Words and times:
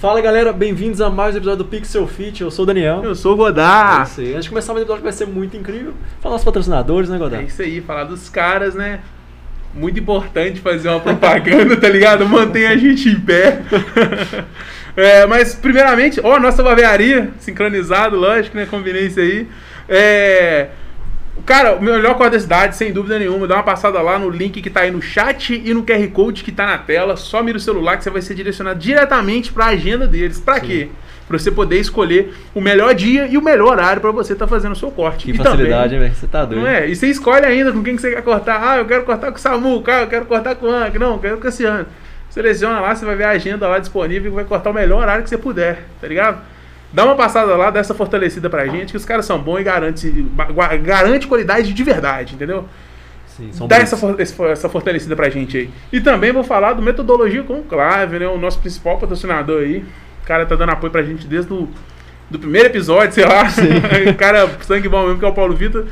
Fala 0.00 0.20
galera, 0.20 0.52
bem-vindos 0.52 1.00
a 1.00 1.10
mais 1.10 1.34
um 1.34 1.38
episódio 1.38 1.64
do 1.64 1.64
Pixel 1.64 2.06
Fit. 2.06 2.40
Eu 2.42 2.50
sou 2.52 2.62
o 2.62 2.66
Daniel. 2.66 3.02
Eu 3.02 3.14
sou 3.16 3.32
o 3.32 3.34
É 3.34 3.38
Godard. 3.38 4.08
isso 4.10 4.20
aí. 4.20 4.30
Antes 4.32 4.44
de 4.44 4.48
começar 4.50 4.72
o 4.72 4.76
episódio 4.78 4.98
que 4.98 5.02
vai 5.02 5.12
ser 5.12 5.26
muito 5.26 5.56
incrível, 5.56 5.92
falar 6.20 6.36
os 6.36 6.44
patrocinadores, 6.44 7.08
né, 7.08 7.16
É 7.16 7.18
Godard? 7.18 7.46
isso 7.46 7.62
aí, 7.62 7.80
falar 7.80 8.04
dos 8.04 8.28
caras, 8.28 8.74
né? 8.76 9.00
Muito 9.74 9.98
importante 9.98 10.60
fazer 10.60 10.88
uma 10.88 11.00
propaganda, 11.00 11.76
tá 11.76 11.88
ligado? 11.88 12.26
Mantém 12.28 12.66
a 12.66 12.76
gente 12.76 13.08
em 13.08 13.20
pé. 13.20 13.60
É, 14.96 15.24
mas, 15.26 15.54
primeiramente, 15.54 16.20
ó, 16.24 16.40
nossa 16.40 16.60
barbearia, 16.60 17.30
sincronizado, 17.38 18.16
lógico, 18.16 18.56
né? 18.56 18.66
Combinei 18.68 19.06
isso 19.06 19.20
aí. 19.20 19.46
É. 19.88 20.70
Cara, 21.46 21.76
o 21.76 21.82
melhor 21.82 22.14
corte 22.16 22.32
da 22.32 22.40
cidade, 22.40 22.76
sem 22.76 22.92
dúvida 22.92 23.18
nenhuma. 23.18 23.46
Dá 23.46 23.56
uma 23.56 23.62
passada 23.62 24.00
lá 24.00 24.18
no 24.18 24.28
link 24.28 24.60
que 24.60 24.70
tá 24.70 24.80
aí 24.80 24.90
no 24.90 25.00
chat 25.00 25.54
e 25.64 25.72
no 25.72 25.82
QR 25.82 26.06
Code 26.08 26.44
que 26.44 26.52
tá 26.52 26.66
na 26.66 26.78
tela. 26.78 27.16
Só 27.16 27.42
mira 27.42 27.56
o 27.56 27.60
celular 27.60 27.96
que 27.96 28.04
você 28.04 28.10
vai 28.10 28.22
ser 28.22 28.34
direcionado 28.34 28.78
diretamente 28.78 29.52
pra 29.52 29.66
agenda 29.66 30.06
deles. 30.06 30.38
Pra 30.38 30.60
quê? 30.60 30.88
Pra 31.26 31.38
você 31.38 31.50
poder 31.50 31.78
escolher 31.78 32.34
o 32.54 32.60
melhor 32.60 32.94
dia 32.94 33.26
e 33.26 33.36
o 33.36 33.42
melhor 33.42 33.72
horário 33.72 34.00
pra 34.00 34.10
você 34.10 34.32
estar 34.32 34.46
fazendo 34.46 34.72
o 34.72 34.76
seu 34.76 34.90
corte. 34.90 35.26
Que 35.26 35.32
e 35.32 35.36
facilidade, 35.36 35.98
velho? 35.98 36.14
Você 36.14 36.26
tá 36.26 36.44
doido. 36.44 36.60
não 36.62 36.66
é? 36.66 36.88
E 36.88 36.96
você 36.96 37.06
escolhe 37.08 37.44
ainda 37.44 37.70
com 37.70 37.82
quem 37.82 37.96
que 37.96 38.02
você 38.02 38.14
quer 38.14 38.22
cortar. 38.22 38.60
Ah, 38.62 38.78
eu 38.78 38.86
quero 38.86 39.04
cortar 39.04 39.30
com 39.30 39.36
o 39.36 39.40
Samu, 39.40 39.82
cara, 39.82 40.04
eu 40.04 40.08
quero 40.08 40.24
cortar 40.26 40.54
com 40.54 40.66
o 40.66 40.70
Ank. 40.70 40.98
Não, 40.98 41.12
eu 41.12 41.18
quero 41.18 41.34
com 41.34 41.40
o 41.40 41.44
Cassiano. 41.44 41.86
Seleciona 42.30 42.80
lá, 42.80 42.94
você 42.94 43.04
vai 43.04 43.16
ver 43.16 43.24
a 43.24 43.30
agenda 43.30 43.66
lá 43.68 43.78
disponível 43.78 44.30
e 44.32 44.34
vai 44.34 44.44
cortar 44.44 44.70
o 44.70 44.74
melhor 44.74 45.00
horário 45.02 45.22
que 45.22 45.30
você 45.30 45.38
puder, 45.38 45.84
tá 46.00 46.06
ligado? 46.06 46.38
Dá 46.92 47.04
uma 47.04 47.14
passada 47.14 47.54
lá, 47.54 47.70
dá 47.70 47.80
essa 47.80 47.94
fortalecida 47.94 48.48
pra 48.48 48.66
gente, 48.66 48.90
que 48.90 48.96
os 48.96 49.04
caras 49.04 49.26
são 49.26 49.38
bons 49.38 49.60
e 49.60 49.64
garante, 49.64 50.26
garante 50.82 51.26
qualidade 51.26 51.72
de 51.72 51.82
verdade, 51.82 52.34
entendeu? 52.34 52.66
Sim, 53.26 53.50
são 53.52 53.68
Dá 53.68 53.76
essa, 53.76 53.96
essa 54.50 54.68
fortalecida 54.68 55.14
pra 55.14 55.28
gente 55.28 55.56
aí. 55.56 55.70
E 55.92 56.00
também 56.00 56.32
vou 56.32 56.42
falar 56.42 56.72
do 56.72 56.82
Metodologia 56.82 57.42
Conclave, 57.42 58.18
né? 58.18 58.26
O 58.26 58.38
nosso 58.38 58.58
principal 58.58 58.98
patrocinador 58.98 59.62
aí. 59.62 59.84
O 60.22 60.26
cara 60.26 60.44
tá 60.44 60.56
dando 60.56 60.70
apoio 60.70 60.90
pra 60.90 61.02
gente 61.02 61.26
desde 61.26 61.52
o 61.52 61.68
do 62.30 62.38
primeiro 62.38 62.68
episódio, 62.68 63.14
sei 63.14 63.24
lá. 63.24 63.44
o 64.10 64.14
cara, 64.14 64.48
sangue 64.62 64.88
bom 64.88 65.04
mesmo, 65.04 65.18
que 65.18 65.24
é 65.24 65.28
o 65.28 65.32
Paulo 65.32 65.54
Vitor. 65.54 65.86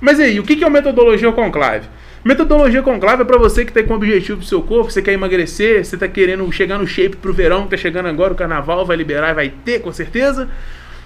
Mas 0.00 0.20
aí, 0.20 0.38
o 0.40 0.42
que 0.42 0.56
que 0.56 0.64
é 0.64 0.66
o 0.66 0.70
Metodologia 0.70 1.30
Conclave? 1.32 1.86
Metodologia 2.24 2.82
Conclave 2.82 3.20
é 3.20 3.24
pra 3.24 3.36
você 3.36 3.66
que 3.66 3.72
tem 3.72 3.84
como 3.84 3.96
objetivo 3.96 4.38
pro 4.38 4.46
seu 4.46 4.62
corpo, 4.62 4.90
você 4.90 5.02
quer 5.02 5.12
emagrecer, 5.12 5.84
você 5.84 5.94
tá 5.94 6.08
querendo 6.08 6.50
chegar 6.50 6.78
no 6.78 6.86
shape 6.86 7.16
pro 7.16 7.34
verão, 7.34 7.64
que 7.64 7.70
tá 7.70 7.76
chegando 7.76 8.08
agora, 8.08 8.32
o 8.32 8.36
carnaval 8.36 8.86
vai 8.86 8.96
liberar 8.96 9.30
e 9.30 9.34
vai 9.34 9.48
ter, 9.50 9.80
com 9.80 9.92
certeza. 9.92 10.48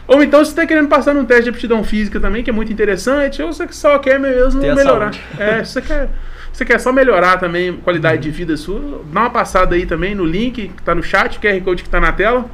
Ou 0.06 0.22
então 0.22 0.44
você 0.44 0.54
tá 0.54 0.64
querendo 0.64 0.88
passar 0.88 1.12
num 1.14 1.24
teste 1.24 1.44
de 1.44 1.50
aptidão 1.50 1.82
física 1.82 2.20
também, 2.20 2.44
que 2.44 2.50
é 2.50 2.52
muito 2.52 2.72
interessante, 2.72 3.42
ou 3.42 3.52
você 3.52 3.66
só 3.72 3.98
quer 3.98 4.20
mesmo 4.20 4.60
Ter 4.60 4.70
a 4.70 4.74
melhorar. 4.76 5.10
É, 5.36 5.62
você 5.64 5.82
quer, 5.82 6.08
você 6.52 6.64
quer 6.64 6.78
só 6.78 6.92
melhorar 6.92 7.36
também 7.38 7.70
a 7.70 7.72
qualidade 7.74 8.22
de 8.22 8.30
vida 8.30 8.56
sua, 8.56 9.02
dá 9.12 9.22
uma 9.22 9.30
passada 9.30 9.74
aí 9.74 9.86
também 9.86 10.14
no 10.14 10.24
link 10.24 10.68
que 10.68 10.82
tá 10.84 10.94
no 10.94 11.02
chat, 11.02 11.36
o 11.36 11.40
QR 11.40 11.60
Code 11.62 11.82
que 11.82 11.90
tá 11.90 11.98
na 11.98 12.12
tela. 12.12 12.48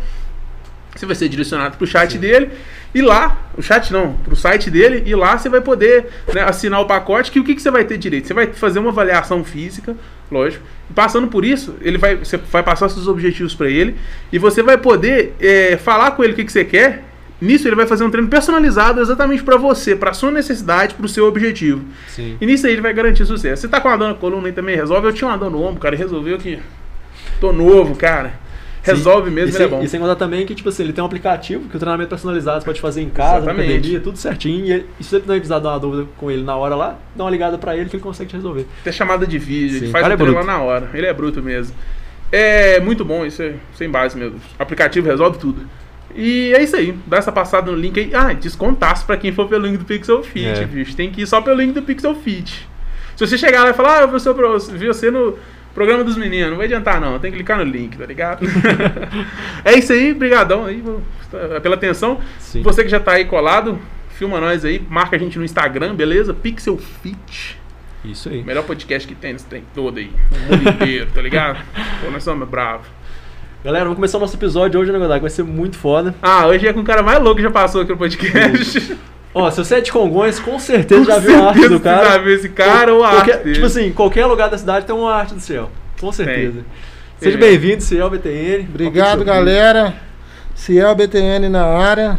Você 0.94 1.06
vai 1.06 1.16
ser 1.16 1.28
direcionado 1.28 1.76
pro 1.76 1.86
chat 1.86 2.16
dele 2.18 2.50
e 2.94 3.02
lá, 3.02 3.36
o 3.58 3.62
chat 3.62 3.92
não, 3.92 4.12
pro 4.12 4.36
site 4.36 4.70
dele, 4.70 5.02
e 5.04 5.14
lá 5.16 5.36
você 5.36 5.48
vai 5.48 5.60
poder 5.60 6.06
né, 6.32 6.42
assinar 6.42 6.80
o 6.80 6.86
pacote, 6.86 7.32
que 7.32 7.40
o 7.40 7.44
que, 7.44 7.56
que 7.56 7.60
você 7.60 7.70
vai 7.70 7.84
ter 7.84 7.98
direito? 7.98 8.28
Você 8.28 8.34
vai 8.34 8.46
fazer 8.52 8.78
uma 8.78 8.90
avaliação 8.90 9.42
física, 9.42 9.96
lógico, 10.30 10.64
e 10.88 10.92
passando 10.92 11.26
por 11.26 11.44
isso, 11.44 11.74
ele 11.80 11.98
vai, 11.98 12.14
você 12.14 12.36
vai 12.36 12.62
passar 12.62 12.88
seus 12.88 13.08
objetivos 13.08 13.52
para 13.52 13.68
ele, 13.68 13.96
e 14.32 14.38
você 14.38 14.62
vai 14.62 14.78
poder 14.78 15.34
é, 15.40 15.76
falar 15.76 16.12
com 16.12 16.22
ele 16.22 16.34
o 16.34 16.36
que, 16.36 16.44
que 16.44 16.52
você 16.52 16.64
quer, 16.64 17.02
nisso 17.40 17.66
ele 17.66 17.74
vai 17.74 17.86
fazer 17.86 18.04
um 18.04 18.10
treino 18.10 18.28
personalizado 18.28 19.00
exatamente 19.00 19.42
para 19.42 19.56
você, 19.56 19.96
para 19.96 20.12
sua 20.12 20.30
necessidade, 20.30 20.94
para 20.94 21.04
o 21.04 21.08
seu 21.08 21.26
objetivo. 21.26 21.84
Sim. 22.06 22.38
E 22.40 22.46
nisso 22.46 22.64
aí 22.64 22.74
ele 22.74 22.80
vai 22.80 22.94
garantir 22.94 23.26
sucesso. 23.26 23.62
Você 23.62 23.68
tá 23.68 23.80
com 23.80 23.88
uma 23.88 23.98
dor 23.98 24.08
na 24.08 24.14
coluna 24.14 24.46
aí 24.46 24.52
também, 24.52 24.76
resolve. 24.76 25.08
Eu 25.08 25.12
tinha 25.12 25.28
uma 25.28 25.36
dor 25.36 25.50
no 25.50 25.60
ombro, 25.60 25.80
cara, 25.80 25.96
resolveu 25.96 26.38
que 26.38 26.60
tô 27.40 27.52
novo, 27.52 27.96
cara. 27.96 28.43
Resolve 28.84 29.30
mesmo, 29.30 29.38
e 29.38 29.50
ele 29.50 29.52
sem, 29.56 29.66
é 29.66 29.68
bom. 29.68 29.82
E 29.82 29.88
sem 29.88 29.98
contar 30.00 30.16
também 30.16 30.44
que, 30.46 30.54
tipo 30.54 30.68
assim, 30.68 30.82
ele 30.82 30.92
tem 30.92 31.02
um 31.02 31.06
aplicativo 31.06 31.68
que 31.68 31.76
o 31.76 31.78
treinamento 31.78 32.10
personalizado 32.10 32.60
você 32.60 32.66
pode 32.66 32.80
fazer 32.80 33.00
em 33.02 33.08
casa, 33.10 33.32
na 33.32 33.52
Exatamente. 33.52 33.72
academia, 33.72 34.00
tudo 34.00 34.18
certinho. 34.18 34.66
E, 34.76 34.86
e 35.00 35.04
se 35.04 35.10
você 35.10 35.20
precisar 35.20 35.58
dar 35.58 35.70
uma 35.70 35.80
dúvida 35.80 36.06
com 36.18 36.30
ele 36.30 36.42
na 36.42 36.54
hora 36.56 36.74
lá, 36.76 36.98
dá 37.16 37.24
uma 37.24 37.30
ligada 37.30 37.56
pra 37.58 37.76
ele 37.76 37.88
que 37.88 37.96
ele 37.96 38.02
consegue 38.02 38.30
te 38.30 38.36
resolver. 38.36 38.66
Até 38.82 38.92
chamada 38.92 39.26
de 39.26 39.38
vídeo, 39.38 39.78
Sim, 39.78 39.84
ele 39.84 39.92
faz 39.92 40.06
o 40.06 40.12
é 40.12 40.16
treino 40.16 40.34
lá 40.34 40.44
na 40.44 40.58
hora. 40.60 40.90
Ele 40.92 41.06
é 41.06 41.12
bruto 41.12 41.42
mesmo. 41.42 41.74
É 42.30 42.80
muito 42.80 43.04
bom, 43.04 43.24
isso 43.24 43.42
é 43.42 43.54
sem 43.74 43.88
base 43.88 44.16
mesmo. 44.18 44.40
Aplicativo 44.58 45.06
resolve 45.08 45.38
tudo. 45.38 45.66
E 46.14 46.52
é 46.54 46.62
isso 46.62 46.76
aí. 46.76 46.94
Dá 47.06 47.16
essa 47.16 47.32
passada 47.32 47.70
no 47.70 47.76
link 47.76 47.98
aí. 47.98 48.10
Ah, 48.14 48.32
descontaço 48.32 49.04
pra 49.06 49.16
quem 49.16 49.32
for 49.32 49.48
pelo 49.48 49.66
link 49.66 49.78
do 49.78 49.84
Pixel 49.84 50.22
Fit, 50.22 50.46
É. 50.60 50.64
bicho. 50.66 50.94
Tem 50.94 51.10
que 51.10 51.22
ir 51.22 51.26
só 51.26 51.40
pelo 51.40 51.60
link 51.60 51.72
do 51.72 51.82
Pixel 51.82 52.14
Fit. 52.14 52.68
Se 53.16 53.26
você 53.26 53.38
chegar 53.38 53.62
lá 53.64 53.70
e 53.70 53.74
falar, 53.74 53.98
ah, 53.98 54.02
eu 54.02 54.08
vi, 54.18 54.34
pro- 54.34 54.58
vi 54.58 54.86
você 54.88 55.10
no 55.10 55.36
programa 55.74 56.04
dos 56.04 56.16
meninos, 56.16 56.50
não 56.50 56.56
vai 56.56 56.66
adiantar 56.66 57.00
não. 57.00 57.18
Tem 57.18 57.30
que 57.30 57.36
clicar 57.36 57.58
no 57.58 57.64
link, 57.64 57.98
tá 57.98 58.06
ligado? 58.06 58.46
é 59.64 59.76
isso 59.76 59.92
aí, 59.92 60.14
brigadão 60.14 60.64
aí 60.64 60.82
pela 61.62 61.74
atenção. 61.74 62.20
Sim. 62.38 62.62
Você 62.62 62.84
que 62.84 62.88
já 62.88 63.00
tá 63.00 63.12
aí 63.12 63.24
colado, 63.24 63.78
filma 64.10 64.40
nós 64.40 64.64
aí, 64.64 64.80
marca 64.88 65.16
a 65.16 65.18
gente 65.18 65.38
no 65.38 65.44
Instagram, 65.44 65.94
beleza? 65.94 66.32
Pixel 66.32 66.78
Fit. 66.78 67.58
Isso 68.04 68.28
aí. 68.28 68.42
Melhor 68.42 68.64
podcast 68.64 69.08
que 69.08 69.14
tem, 69.14 69.34
tem 69.36 69.64
todo 69.74 69.98
aí. 69.98 70.10
O 70.30 70.52
mundo 70.52 70.68
inteiro, 70.68 71.10
tá 71.12 71.22
ligado? 71.22 71.58
Pô, 72.04 72.10
nós 72.10 72.22
somos 72.22 72.48
bravos. 72.48 72.86
Galera, 73.64 73.84
vamos 73.84 73.96
começar 73.96 74.18
o 74.18 74.20
nosso 74.20 74.36
episódio 74.36 74.78
hoje, 74.78 74.92
né? 74.92 74.98
Que 74.98 75.20
vai 75.20 75.30
ser 75.30 75.42
muito 75.42 75.78
foda. 75.78 76.14
Ah, 76.20 76.46
hoje 76.46 76.68
é 76.68 76.72
com 76.72 76.80
o 76.80 76.84
cara 76.84 77.02
mais 77.02 77.18
louco 77.18 77.36
que 77.36 77.42
já 77.42 77.50
passou 77.50 77.80
aqui 77.80 77.92
no 77.92 77.96
podcast. 77.96 78.96
Ó, 79.34 79.50
se 79.50 79.56
você 79.64 79.76
é 79.76 79.80
de 79.80 79.90
Congonhas, 79.90 80.38
com 80.38 80.58
certeza 80.60 81.04
já 81.04 81.18
viu 81.18 81.42
a 81.44 81.48
arte 81.48 81.68
do 81.68 81.80
cara. 81.80 82.10
Já 82.12 82.18
viu 82.18 82.34
esse 82.34 82.48
cara 82.50 82.94
ou 82.94 83.02
a 83.02 83.10
Qualquer- 83.10 83.34
arte. 83.38 83.52
Tipo 83.54 83.66
assim, 83.66 83.92
qualquer 83.92 84.26
lugar 84.26 84.48
da 84.48 84.56
cidade 84.56 84.86
tem 84.86 84.94
uma 84.94 85.12
arte 85.12 85.34
do 85.34 85.40
Ciel. 85.40 85.70
Com 86.00 86.12
certeza. 86.12 86.60
Seja 87.18 87.36
Tem. 87.38 87.48
bem-vindo, 87.48 87.82
Ciel 87.82 88.08
BTN. 88.10 88.68
Obrigado, 88.68 89.24
galera. 89.24 89.94
Ciel 90.54 90.94
BTN 90.94 91.48
na 91.48 91.64
área. 91.64 92.18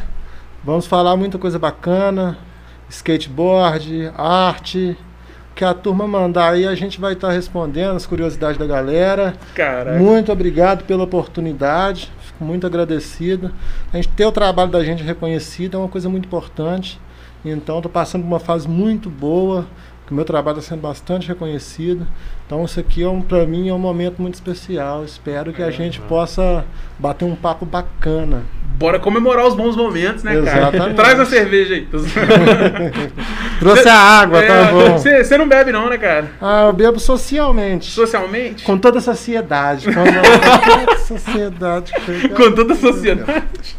Vamos 0.64 0.88
falar 0.88 1.16
muita 1.16 1.38
coisa 1.38 1.58
bacana. 1.58 2.38
Skateboard, 2.90 4.12
arte. 4.18 4.98
Que 5.54 5.64
a 5.64 5.74
turma 5.74 6.06
mandar 6.06 6.52
aí, 6.52 6.68
a 6.68 6.76
gente 6.76 7.00
vai 7.00 7.14
estar 7.14 7.32
respondendo 7.32 7.96
as 7.96 8.06
curiosidades 8.06 8.58
da 8.58 8.66
galera. 8.66 9.36
Caraca. 9.54 9.98
Muito 9.98 10.30
obrigado 10.32 10.84
pela 10.84 11.04
oportunidade. 11.04 12.12
Fico 12.20 12.44
muito 12.44 12.68
agradecido. 12.68 13.52
A 13.94 13.96
gente 13.96 14.10
ter 14.10 14.26
o 14.26 14.34
trabalho 14.34 14.70
da 14.70 14.84
gente 14.84 15.02
reconhecido 15.02 15.78
é 15.78 15.80
uma 15.80 15.88
coisa 15.88 16.10
muito 16.10 16.26
importante. 16.26 17.00
Então, 17.52 17.78
estou 17.78 17.92
passando 17.92 18.22
por 18.24 18.28
uma 18.28 18.40
fase 18.40 18.68
muito 18.68 19.10
boa. 19.10 19.66
Que 20.06 20.12
o 20.12 20.16
meu 20.16 20.24
trabalho 20.24 20.60
está 20.60 20.70
sendo 20.70 20.82
bastante 20.82 21.28
reconhecido. 21.28 22.06
Então, 22.46 22.64
isso 22.64 22.80
aqui, 22.80 23.02
é 23.02 23.10
um, 23.10 23.22
para 23.22 23.44
mim, 23.46 23.70
é 23.70 23.74
um 23.74 23.80
momento 23.80 24.22
muito 24.22 24.36
especial. 24.36 25.04
Espero 25.04 25.52
que 25.52 25.64
a 25.64 25.72
gente 25.72 26.00
possa 26.02 26.64
bater 27.00 27.26
um 27.26 27.36
papo 27.36 27.66
bacana. 27.66 28.44
Bora 28.78 29.00
comemorar 29.00 29.48
os 29.48 29.56
bons 29.56 29.76
momentos, 29.76 30.22
né, 30.22 30.34
cara? 30.44 30.68
Exatamente. 30.68 30.96
Traz 30.96 31.20
a 31.20 31.26
cerveja 31.26 31.76
aí. 31.76 31.88
Trouxe 33.60 33.88
a 33.88 33.96
água, 33.96 34.40
É, 34.44 34.48
tá 34.48 34.72
bom? 34.72 34.98
Você 34.98 35.24
você 35.24 35.38
não 35.38 35.48
bebe 35.48 35.72
não, 35.72 35.90
né, 35.90 35.98
cara? 35.98 36.30
Ah, 36.42 36.66
eu 36.68 36.74
bebo 36.74 37.00
socialmente. 37.00 37.90
Socialmente? 37.90 38.64
Com 38.64 38.78
toda 38.78 39.00
a 39.00 39.02
sociedade. 39.02 39.88
Com 39.96 40.04
toda 40.04 40.92
a 40.92 40.98
sociedade. 40.98 41.94
Com 42.36 42.52
toda 42.52 42.74
a 42.74 42.78
sociedade. 42.78 43.78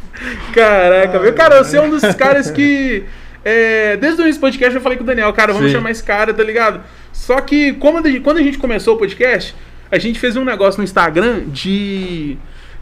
Caraca, 0.55 1.21
meu. 1.21 1.33
Cara, 1.35 1.63
você 1.63 1.77
é 1.77 1.83
um 1.83 1.91
dos 1.91 2.03
caras 2.15 2.51
que. 2.51 3.05
É, 3.49 3.97
desde 3.97 4.21
o 4.21 4.25
início 4.25 4.41
do 4.41 4.45
podcast 4.45 4.75
eu 4.75 4.81
falei 4.81 4.99
com 4.99 5.05
o 5.05 5.07
Daniel, 5.07 5.33
cara, 5.33 5.53
vamos 5.53 5.69
Sim. 5.69 5.77
chamar 5.77 5.93
esse 5.93 6.03
cara, 6.03 6.35
tá 6.35 6.43
ligado? 6.43 6.81
Só 7.13 7.41
que 7.41 7.75
como 7.75 7.99
a 7.99 8.03
gente- 8.03 8.19
quando 8.21 8.39
a 8.39 8.43
gente 8.43 8.59
começou 8.59 8.97
o 8.97 8.99
podcast, 8.99 9.55
a 9.89 9.99
gente 9.99 10.19
fez 10.19 10.37
um 10.37 10.45
negócio 10.45 10.79
no 10.79 10.85
Instagram 10.85 11.45
de. 11.47 12.37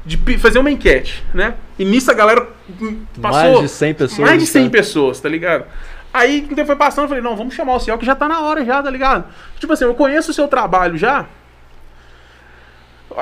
De 0.06 0.18
fazer 0.38 0.58
uma 0.58 0.70
enquete, 0.70 1.24
né? 1.32 1.54
E 1.78 1.84
nisso 1.84 2.10
a 2.10 2.14
galera 2.14 2.46
hum, 2.80 3.04
passou. 3.22 3.52
Mais 3.52 3.60
de 3.60 3.68
100 3.68 3.94
pessoas, 3.94 4.28
Mais 4.28 4.42
de 4.42 4.46
100 4.46 4.64
tá? 4.64 4.70
pessoas, 4.70 5.20
tá 5.20 5.28
ligado? 5.30 5.64
Aí 6.12 6.46
então 6.50 6.64
foi 6.66 6.76
passando, 6.76 7.04
eu 7.04 7.08
falei, 7.08 7.22
não, 7.24 7.34
vamos 7.34 7.54
chamar 7.54 7.74
o 7.74 7.80
Ciel 7.80 7.96
que 7.98 8.06
já 8.06 8.14
tá 8.14 8.28
na 8.28 8.40
hora 8.40 8.64
já, 8.64 8.82
tá 8.82 8.90
ligado? 8.90 9.24
Tipo 9.58 9.72
assim, 9.72 9.84
eu 9.84 9.94
conheço 9.94 10.30
o 10.30 10.34
seu 10.34 10.46
trabalho 10.46 10.96
já. 10.96 11.26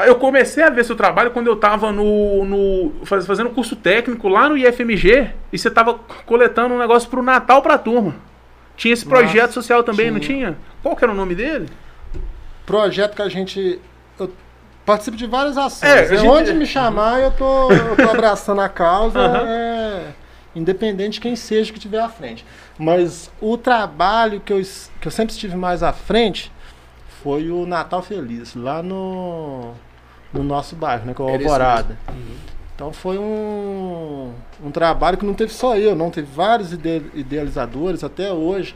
Eu 0.06 0.14
comecei 0.16 0.62
a 0.62 0.70
ver 0.70 0.84
seu 0.84 0.96
trabalho 0.96 1.30
quando 1.32 1.46
eu 1.48 1.56
tava 1.56 1.92
no, 1.92 2.44
no 2.44 2.92
faz- 3.04 3.26
fazendo 3.26 3.50
curso 3.50 3.76
técnico 3.76 4.26
lá 4.28 4.48
no 4.48 4.56
IFMG 4.56 5.30
e 5.52 5.58
você 5.58 5.70
tava 5.70 5.94
coletando 6.24 6.74
um 6.74 6.78
negócio 6.78 7.08
pro 7.10 7.22
Natal 7.22 7.60
pra 7.60 7.76
turma. 7.76 8.14
Tinha 8.76 8.94
esse 8.94 9.04
projeto 9.04 9.42
Nossa, 9.48 9.52
social 9.52 9.82
também, 9.82 10.10
não 10.10 10.18
tinha. 10.18 10.38
tinha? 10.52 10.56
Qual 10.82 10.96
que 10.96 11.04
era 11.04 11.12
o 11.12 11.16
nome 11.16 11.34
dele? 11.34 11.68
projeto 12.64 13.14
que 13.14 13.22
a 13.22 13.28
gente. 13.28 13.80
Eu 14.18 14.32
participo 14.86 15.16
de 15.16 15.26
várias 15.26 15.58
ações. 15.58 15.90
É, 15.90 15.98
a 15.98 16.02
É, 16.02 16.16
gente- 16.16 16.26
Onde 16.26 16.52
me 16.54 16.64
chamar, 16.66 17.20
eu 17.20 17.30
tô, 17.32 17.70
eu 17.72 17.96
tô 17.96 18.10
abraçando 18.10 18.60
a 18.60 18.68
causa, 18.68 19.18
Aham. 19.18 19.44
é, 19.46 20.06
independente 20.54 21.14
de 21.14 21.20
quem 21.20 21.36
seja 21.36 21.70
que 21.72 21.78
estiver 21.78 22.00
à 22.00 22.08
frente. 22.08 22.44
Mas 22.78 23.30
o 23.40 23.56
trabalho 23.58 24.40
que 24.40 24.52
eu, 24.52 24.62
que 25.00 25.06
eu 25.06 25.12
sempre 25.12 25.32
estive 25.34 25.56
mais 25.56 25.82
à 25.82 25.92
frente 25.92 26.50
foi 27.22 27.50
o 27.50 27.66
Natal 27.66 28.02
Feliz, 28.02 28.54
lá 28.54 28.82
no, 28.82 29.72
no 30.32 30.42
nosso 30.42 30.74
bairro, 30.76 31.06
né? 31.06 31.14
Que 31.14 31.22
é 31.22 31.24
o 31.24 31.28
esse 31.30 31.44
Alvorada. 31.44 31.98
Então 32.74 32.92
foi 32.92 33.18
um, 33.18 34.32
um 34.64 34.70
trabalho 34.70 35.16
que 35.16 35.24
não 35.26 35.34
teve 35.34 35.52
só 35.52 35.76
eu, 35.76 35.94
não 35.94 36.10
teve 36.10 36.28
vários 36.34 36.72
ide- 36.72 37.10
idealizadores 37.14 38.02
até 38.02 38.32
hoje. 38.32 38.74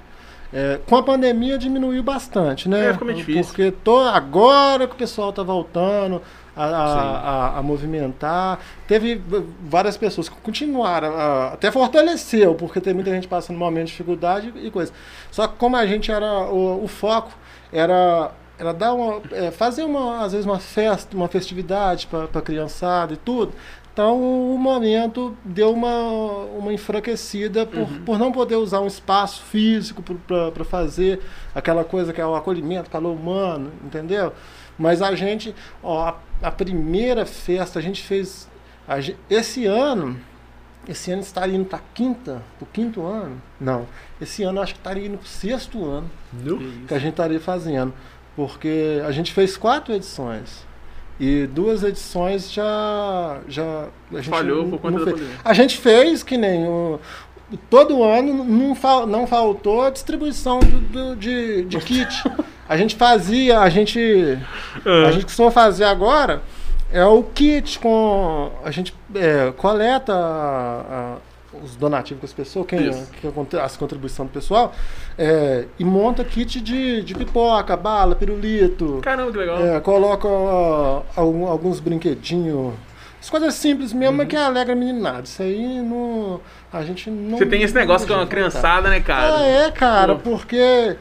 É, 0.52 0.78
com 0.86 0.96
a 0.96 1.02
pandemia 1.02 1.58
diminuiu 1.58 2.02
bastante, 2.04 2.68
né? 2.68 2.90
É, 2.90 2.92
ficou 2.92 3.06
meio 3.06 3.18
difícil. 3.18 3.44
Porque 3.46 3.70
tô, 3.72 3.98
agora 3.98 4.86
que 4.86 4.94
o 4.94 4.96
pessoal 4.96 5.32
tá 5.32 5.42
voltando 5.42 6.22
a, 6.56 6.64
a, 6.64 7.18
a, 7.18 7.58
a 7.58 7.62
movimentar. 7.62 8.60
Teve 8.86 9.20
várias 9.60 9.96
pessoas 9.96 10.28
que 10.28 10.36
continuaram, 10.36 11.08
a, 11.16 11.48
até 11.48 11.72
fortaleceu, 11.72 12.54
porque 12.54 12.80
tem 12.80 12.94
muita 12.94 13.10
gente 13.10 13.26
passando 13.26 13.58
momento 13.58 13.86
de 13.86 13.90
dificuldade 13.92 14.52
e 14.56 14.70
coisa. 14.70 14.92
Só 15.32 15.48
que 15.48 15.56
como 15.56 15.76
a 15.76 15.84
gente 15.84 16.12
era, 16.12 16.44
o, 16.48 16.84
o 16.84 16.86
foco 16.86 17.32
era 17.72 18.32
era 18.58 18.72
dar 18.72 18.94
uma, 18.94 19.20
é, 19.32 19.50
fazer 19.50 19.84
uma, 19.84 20.24
às 20.24 20.32
vezes 20.32 20.46
uma 20.46 20.58
festa, 20.58 21.14
uma 21.14 21.28
festividade 21.28 22.06
para 22.06 22.24
a 22.24 22.42
criançada 22.42 23.12
e 23.12 23.16
tudo. 23.16 23.52
Então 23.92 24.20
o 24.20 24.58
momento 24.58 25.34
deu 25.42 25.72
uma, 25.72 26.10
uma 26.58 26.72
enfraquecida 26.72 27.64
por, 27.64 27.78
uhum. 27.78 28.04
por 28.04 28.18
não 28.18 28.30
poder 28.30 28.56
usar 28.56 28.80
um 28.80 28.86
espaço 28.86 29.42
físico 29.44 30.02
para 30.02 30.64
fazer 30.64 31.20
aquela 31.54 31.82
coisa 31.82 32.12
que 32.12 32.20
é 32.20 32.26
o 32.26 32.34
acolhimento, 32.34 32.90
calor 32.90 33.14
humano, 33.14 33.72
entendeu? 33.84 34.32
Mas 34.78 35.00
a 35.00 35.14
gente, 35.14 35.54
ó, 35.82 36.08
a, 36.08 36.16
a 36.42 36.50
primeira 36.50 37.24
festa 37.24 37.78
a 37.78 37.82
gente 37.82 38.02
fez. 38.02 38.48
A, 38.86 38.96
esse 39.30 39.64
ano, 39.64 40.20
esse 40.88 41.10
ano 41.10 41.22
estaria 41.22 41.56
indo 41.56 41.64
para 41.64 41.80
quinta, 41.92 42.42
para 42.58 42.64
o 42.64 42.68
quinto 42.72 43.04
ano? 43.04 43.40
Não. 43.60 43.86
Esse 44.20 44.42
ano 44.44 44.60
acho 44.60 44.74
que 44.74 44.80
estaria 44.80 45.06
indo 45.06 45.18
para 45.18 45.24
o 45.24 45.28
sexto 45.28 45.84
ano 45.84 46.10
que 46.86 46.94
a 46.94 46.98
gente 46.98 47.10
estaria 47.10 47.40
fazendo. 47.40 47.92
Porque 48.36 49.02
a 49.04 49.10
gente 49.10 49.32
fez 49.32 49.56
quatro 49.56 49.94
edições. 49.94 50.64
E 51.18 51.46
duas 51.46 51.82
edições 51.82 52.52
já. 52.52 53.40
já 53.48 53.88
a 54.12 54.16
gente 54.16 54.28
Falhou 54.28 54.62
não, 54.62 54.70
por 54.70 54.80
conta 54.80 54.98
da 54.98 55.10
pandemia. 55.12 55.34
A 55.44 55.54
gente 55.54 55.78
fez 55.78 56.22
que 56.22 56.36
nem. 56.36 56.66
O, 56.66 57.00
todo 57.70 58.02
ano 58.04 58.44
não, 58.44 58.74
fal, 58.74 59.06
não 59.06 59.26
faltou 59.26 59.82
a 59.82 59.90
distribuição 59.90 60.60
do, 60.60 60.80
do 60.80 61.16
de, 61.16 61.64
de 61.64 61.78
kit. 61.80 62.22
a 62.68 62.76
gente 62.76 62.94
fazia, 62.94 63.60
a 63.60 63.68
gente. 63.70 64.38
A 65.06 65.10
gente 65.10 65.24
costuma 65.24 65.50
fazer 65.50 65.84
agora 65.84 66.42
é 66.92 67.04
o 67.04 67.22
kit 67.22 67.78
com. 67.78 68.50
A 68.64 68.70
gente 68.70 68.94
é, 69.14 69.52
coleta 69.56 70.12
a, 70.14 71.16
os 71.62 71.76
donativos 71.76 72.22
das 72.22 72.32
pessoas, 72.32 72.66
quem, 72.66 72.90
que 73.20 73.56
as 73.56 73.76
contribuições 73.76 74.28
do 74.28 74.32
pessoal, 74.32 74.74
é, 75.18 75.64
e 75.78 75.84
monta 75.84 76.24
kit 76.24 76.60
de, 76.60 77.02
de 77.02 77.14
pipoca, 77.14 77.76
bala, 77.76 78.14
pirulito. 78.14 79.00
Caramba, 79.02 79.32
que 79.32 79.38
legal. 79.38 79.66
É, 79.66 79.80
coloca 79.80 80.28
uh, 80.28 81.04
alguns 81.46 81.80
brinquedinhos. 81.80 82.74
As 83.20 83.30
coisas 83.30 83.54
simples 83.54 83.92
mesmo 83.92 84.22
uhum. 84.22 84.28
que 84.28 84.36
alegra 84.36 84.74
a 84.74 84.76
meninada. 84.76 85.22
Isso 85.24 85.42
aí 85.42 85.80
não. 85.80 86.40
A 86.72 86.82
gente 86.82 87.10
não. 87.10 87.38
Você 87.38 87.46
tem 87.46 87.62
esse 87.62 87.74
negócio 87.74 88.06
com 88.06 88.14
a 88.14 88.26
criançada, 88.26 88.88
né, 88.88 89.00
cara? 89.00 89.38
Ah, 89.38 89.44
é, 89.44 89.70
cara, 89.72 90.14
Pô. 90.14 90.30
porque 90.30 90.96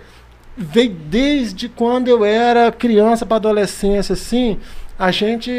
veio 0.57 0.89
desde 0.89 1.69
quando 1.69 2.07
eu 2.07 2.23
era 2.25 2.71
criança 2.71 3.25
para 3.25 3.35
adolescência, 3.35 4.13
assim 4.13 4.57
a 4.97 5.11
gente 5.11 5.51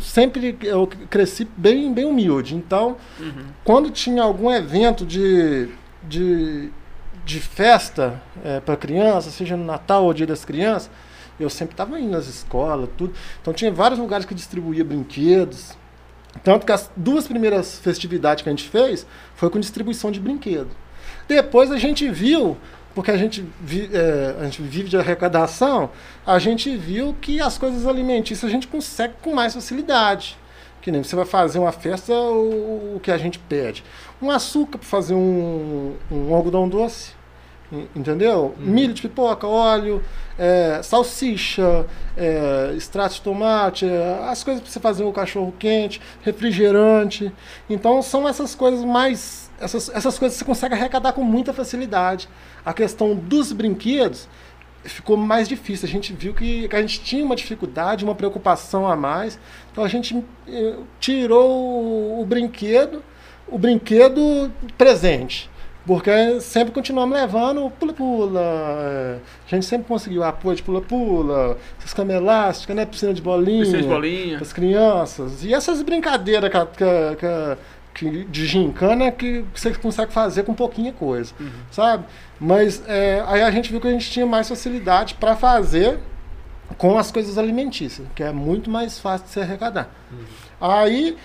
sempre 0.00 0.56
eu 0.62 0.88
cresci 1.08 1.46
bem, 1.56 1.92
bem 1.92 2.04
humilde. 2.04 2.54
Então, 2.54 2.96
uhum. 3.18 3.46
quando 3.64 3.90
tinha 3.90 4.22
algum 4.22 4.50
evento 4.50 5.06
de, 5.06 5.68
de, 6.02 6.70
de 7.24 7.40
festa 7.40 8.20
é, 8.44 8.60
para 8.60 8.76
criança, 8.76 9.30
seja 9.30 9.56
no 9.56 9.64
Natal 9.64 10.04
ou 10.04 10.12
Dia 10.12 10.26
das 10.26 10.44
Crianças, 10.44 10.90
eu 11.38 11.48
sempre 11.48 11.74
estava 11.74 11.98
indo 11.98 12.10
nas 12.10 12.26
escolas, 12.26 12.88
tudo. 12.96 13.14
Então 13.40 13.54
tinha 13.54 13.70
vários 13.72 13.98
lugares 13.98 14.26
que 14.26 14.34
distribuía 14.34 14.84
brinquedos. 14.84 15.78
Tanto 16.44 16.66
que 16.66 16.72
as 16.72 16.90
duas 16.96 17.26
primeiras 17.26 17.78
festividades 17.78 18.42
que 18.42 18.48
a 18.48 18.52
gente 18.52 18.68
fez 18.68 19.06
foi 19.34 19.50
com 19.50 19.58
distribuição 19.58 20.10
de 20.10 20.20
brinquedo. 20.20 20.70
Depois 21.26 21.70
a 21.70 21.78
gente 21.78 22.08
viu 22.10 22.56
porque 22.94 23.10
a 23.10 23.16
gente, 23.16 23.44
vi, 23.60 23.88
é, 23.92 24.36
a 24.40 24.44
gente 24.44 24.62
vive 24.62 24.88
de 24.88 24.96
arrecadação, 24.96 25.90
a 26.26 26.38
gente 26.38 26.76
viu 26.76 27.14
que 27.20 27.40
as 27.40 27.56
coisas 27.56 27.86
alimentícias 27.86 28.48
a 28.48 28.52
gente 28.52 28.66
consegue 28.66 29.14
com 29.22 29.34
mais 29.34 29.54
facilidade. 29.54 30.38
Que 30.82 30.90
nem 30.90 31.02
você 31.02 31.14
vai 31.14 31.26
fazer 31.26 31.58
uma 31.58 31.72
festa, 31.72 32.12
o, 32.12 32.96
o 32.96 33.00
que 33.00 33.10
a 33.10 33.18
gente 33.18 33.38
pede. 33.38 33.84
Um 34.20 34.30
açúcar 34.30 34.78
para 34.78 34.88
fazer 34.88 35.14
um, 35.14 35.94
um 36.10 36.34
algodão 36.34 36.68
doce. 36.68 37.12
Entendeu? 37.94 38.54
Uhum. 38.58 38.66
Milho 38.66 38.92
de 38.92 39.02
pipoca, 39.02 39.46
óleo, 39.46 40.02
é, 40.36 40.80
salsicha, 40.82 41.86
é, 42.16 42.72
extrato 42.76 43.14
de 43.14 43.22
tomate, 43.22 43.86
é, 43.86 44.24
as 44.28 44.42
coisas 44.42 44.60
para 44.60 44.72
você 44.72 44.80
fazer 44.80 45.04
um 45.04 45.12
cachorro 45.12 45.54
quente, 45.56 46.00
refrigerante. 46.22 47.32
Então 47.68 48.02
são 48.02 48.28
essas 48.28 48.56
coisas 48.56 48.84
mais 48.84 49.49
essas, 49.60 49.88
essas 49.90 50.18
coisas 50.18 50.38
você 50.38 50.44
consegue 50.44 50.74
arrecadar 50.74 51.12
com 51.12 51.22
muita 51.22 51.52
facilidade. 51.52 52.28
A 52.64 52.72
questão 52.72 53.14
dos 53.14 53.52
brinquedos 53.52 54.28
ficou 54.84 55.16
mais 55.16 55.48
difícil. 55.48 55.86
A 55.86 55.90
gente 55.90 56.12
viu 56.12 56.32
que, 56.32 56.68
que 56.68 56.76
a 56.76 56.80
gente 56.80 57.00
tinha 57.00 57.24
uma 57.24 57.36
dificuldade, 57.36 58.04
uma 58.04 58.14
preocupação 58.14 58.86
a 58.86 58.96
mais. 58.96 59.38
Então 59.70 59.84
a 59.84 59.88
gente 59.88 60.24
eh, 60.48 60.76
tirou 60.98 61.50
o, 61.50 62.20
o 62.22 62.24
brinquedo, 62.24 63.02
o 63.46 63.58
brinquedo 63.58 64.50
presente. 64.78 65.50
Porque 65.86 66.40
sempre 66.40 66.72
continuamos 66.72 67.18
levando 67.18 67.70
pula-pula. 67.78 69.20
A 69.46 69.50
gente 69.54 69.64
sempre 69.64 69.88
conseguiu 69.88 70.22
apoio 70.22 70.54
de 70.54 70.62
pula-pula, 70.62 71.56
essas 71.78 71.94
camas 71.94 72.16
elásticas, 72.16 72.76
né? 72.76 72.84
Piscina 72.84 73.14
de 73.14 73.22
bolinha. 73.22 73.62
Piscina 73.62 73.82
de 73.82 73.88
bolinha. 73.88 74.38
As 74.40 74.52
crianças. 74.52 75.42
E 75.42 75.54
essas 75.54 75.82
brincadeiras 75.82 76.50
que, 76.50 76.58
que, 76.76 77.16
que 77.16 77.58
que, 78.00 78.24
de 78.24 78.46
gincana 78.46 79.10
que 79.12 79.44
você 79.54 79.74
consegue 79.74 80.10
fazer 80.10 80.44
com 80.44 80.54
pouquinha 80.54 80.90
coisa, 80.90 81.34
uhum. 81.38 81.50
sabe? 81.70 82.04
Mas 82.40 82.82
é, 82.88 83.22
aí 83.26 83.42
a 83.42 83.50
gente 83.50 83.70
viu 83.70 83.78
que 83.78 83.88
a 83.88 83.90
gente 83.90 84.10
tinha 84.10 84.24
mais 84.24 84.48
facilidade 84.48 85.14
para 85.14 85.36
fazer 85.36 85.98
com 86.78 86.96
as 86.96 87.12
coisas 87.12 87.36
alimentícias, 87.36 88.06
que 88.14 88.22
é 88.22 88.32
muito 88.32 88.70
mais 88.70 88.98
fácil 88.98 89.26
de 89.26 89.32
se 89.32 89.40
arrecadar. 89.40 89.90
Uhum. 90.10 90.18
Aí 90.58 91.16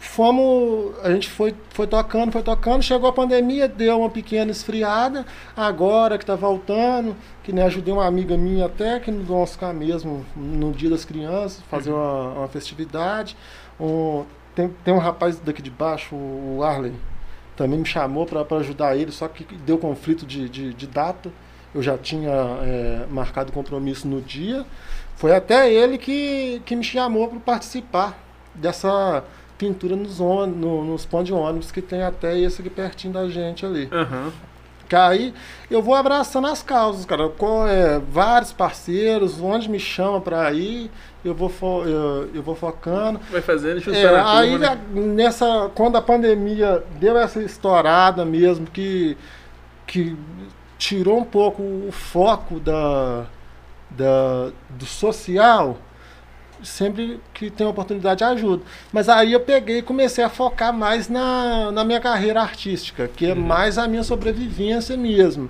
fomos, 0.00 0.94
a 1.04 1.12
gente 1.12 1.28
foi, 1.28 1.54
foi 1.70 1.86
tocando, 1.86 2.32
foi 2.32 2.42
tocando, 2.42 2.82
chegou 2.82 3.08
a 3.08 3.12
pandemia, 3.12 3.68
deu 3.68 4.00
uma 4.00 4.10
pequena 4.10 4.50
esfriada, 4.50 5.24
agora 5.56 6.18
que 6.18 6.24
está 6.24 6.34
voltando, 6.34 7.14
que 7.44 7.52
nem 7.52 7.62
ajudei 7.62 7.94
uma 7.94 8.06
amiga 8.06 8.36
minha 8.36 8.66
até, 8.66 8.98
que 8.98 9.12
nós 9.12 9.52
ficar 9.52 9.72
mesmo 9.72 10.26
no 10.34 10.72
dia 10.72 10.90
das 10.90 11.04
crianças, 11.04 11.62
fazer 11.70 11.92
uhum. 11.92 11.96
uma, 11.96 12.32
uma 12.40 12.48
festividade. 12.48 13.36
Um, 13.80 14.24
tem, 14.58 14.74
tem 14.84 14.92
um 14.92 14.98
rapaz 14.98 15.38
daqui 15.38 15.62
de 15.62 15.70
baixo, 15.70 16.16
o 16.16 16.64
Arley, 16.64 16.92
também 17.56 17.78
me 17.78 17.86
chamou 17.86 18.26
para 18.26 18.56
ajudar 18.56 18.96
ele, 18.96 19.12
só 19.12 19.28
que 19.28 19.44
deu 19.58 19.78
conflito 19.78 20.26
de, 20.26 20.48
de, 20.48 20.74
de 20.74 20.86
data. 20.88 21.30
Eu 21.72 21.80
já 21.80 21.96
tinha 21.96 22.30
é, 22.30 23.06
marcado 23.08 23.52
compromisso 23.52 24.08
no 24.08 24.20
dia. 24.20 24.66
Foi 25.14 25.32
até 25.32 25.72
ele 25.72 25.96
que, 25.96 26.60
que 26.64 26.74
me 26.74 26.82
chamou 26.82 27.28
para 27.28 27.38
participar 27.38 28.18
dessa 28.52 29.22
pintura 29.56 29.94
nos, 29.94 30.20
on, 30.20 30.46
no, 30.46 30.84
nos 30.84 31.04
pontos 31.04 31.26
de 31.26 31.32
ônibus 31.32 31.70
que 31.70 31.82
tem 31.82 32.02
até 32.02 32.36
esse 32.36 32.60
aqui 32.60 32.70
pertinho 32.70 33.12
da 33.12 33.28
gente 33.28 33.64
ali. 33.64 33.88
Uhum. 33.92 34.32
Que 34.88 34.96
aí 34.96 35.34
eu 35.70 35.82
vou 35.82 35.94
abraçando 35.94 36.46
as 36.46 36.62
causas, 36.62 37.04
cara. 37.04 37.28
Com 37.28 37.66
é, 37.66 37.98
vários 37.98 38.52
parceiros, 38.52 39.40
onde 39.40 39.68
me 39.68 39.78
chama 39.78 40.20
para 40.20 40.50
ir, 40.52 40.90
eu 41.22 41.34
vou, 41.34 41.48
fo 41.48 41.84
eu, 41.84 42.30
eu, 42.34 42.42
vou 42.42 42.54
focando. 42.54 43.20
Vai 43.30 43.42
fazendo, 43.42 43.78
é, 43.94 44.22
Aí 44.24 44.58
né? 44.58 44.78
nessa, 44.92 45.70
quando 45.74 45.96
a 45.96 46.02
pandemia 46.02 46.82
deu 46.98 47.18
essa 47.18 47.42
estourada 47.42 48.24
mesmo, 48.24 48.66
que, 48.66 49.16
que 49.86 50.16
tirou 50.78 51.18
um 51.18 51.24
pouco 51.24 51.62
o 51.62 51.90
foco 51.92 52.58
da, 52.58 53.26
da, 53.90 54.50
do 54.70 54.86
social, 54.86 55.76
sempre 56.68 57.20
que 57.34 57.50
tem 57.50 57.66
oportunidade 57.66 58.22
ajuda. 58.22 58.62
Mas 58.92 59.08
aí 59.08 59.32
eu 59.32 59.40
peguei 59.40 59.78
e 59.78 59.82
comecei 59.82 60.22
a 60.22 60.28
focar 60.28 60.72
mais 60.72 61.08
na, 61.08 61.72
na 61.72 61.84
minha 61.84 62.00
carreira 62.00 62.40
artística, 62.40 63.08
que 63.08 63.26
é 63.26 63.32
uhum. 63.32 63.40
mais 63.40 63.78
a 63.78 63.88
minha 63.88 64.02
sobrevivência 64.02 64.96
mesmo. 64.96 65.48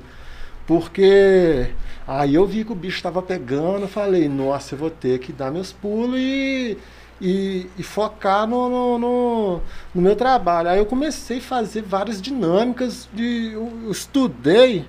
Porque 0.67 1.71
aí 2.07 2.35
eu 2.35 2.47
vi 2.47 2.65
que 2.65 2.73
o 2.73 2.75
bicho 2.75 2.97
estava 2.97 3.23
pegando, 3.23 3.89
falei, 3.89 4.29
nossa, 4.29 4.75
eu 4.75 4.79
vou 4.79 4.91
ter 4.91 5.19
que 5.19 5.33
dar 5.33 5.51
meus 5.51 5.73
pulos 5.73 6.19
e, 6.19 6.77
e, 7.21 7.71
e 7.79 7.83
focar 7.83 8.47
no, 8.47 8.69
no, 8.69 8.99
no, 8.99 9.61
no, 9.95 10.03
meu 10.03 10.15
trabalho. 10.15 10.69
Aí 10.69 10.79
eu 10.79 10.87
comecei 10.87 11.39
a 11.39 11.43
fazer 11.43 11.83
várias 11.83 12.21
dinâmicas, 12.21 13.09
de, 13.13 13.53
eu, 13.53 13.73
eu 13.85 13.91
estudei 13.91 14.85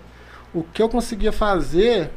o 0.53 0.63
que 0.63 0.81
eu 0.81 0.89
conseguia 0.89 1.31
fazer, 1.31 2.11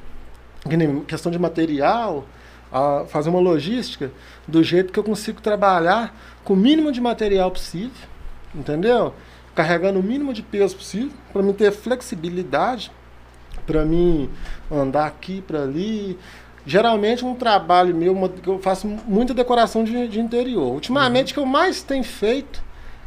questão 1.06 1.30
de 1.30 1.38
material, 1.38 2.26
a 2.72 3.04
fazer 3.06 3.28
uma 3.28 3.40
logística 3.40 4.10
do 4.48 4.62
jeito 4.62 4.92
que 4.92 4.98
eu 4.98 5.04
consigo 5.04 5.40
trabalhar 5.40 6.16
com 6.42 6.54
o 6.54 6.56
mínimo 6.56 6.90
de 6.90 7.00
material 7.00 7.50
possível, 7.50 8.08
entendeu? 8.54 9.12
Carregando 9.54 10.00
o 10.00 10.02
mínimo 10.02 10.32
de 10.32 10.42
peso 10.42 10.76
possível, 10.76 11.12
para 11.32 11.42
mim 11.42 11.52
ter 11.52 11.70
flexibilidade, 11.70 12.90
para 13.66 13.84
mim 13.84 14.30
andar 14.70 15.06
aqui 15.06 15.42
para 15.42 15.62
ali. 15.62 16.18
Geralmente 16.64 17.24
um 17.24 17.34
trabalho 17.34 17.94
meu, 17.94 18.32
eu 18.46 18.58
faço 18.60 18.86
muita 18.86 19.34
decoração 19.34 19.84
de, 19.84 20.08
de 20.08 20.20
interior. 20.20 20.72
Ultimamente, 20.72 21.28
uhum. 21.28 21.30
o 21.30 21.34
que 21.34 21.40
eu 21.40 21.46
mais 21.46 21.82
tenho 21.82 22.04
feito 22.04 22.62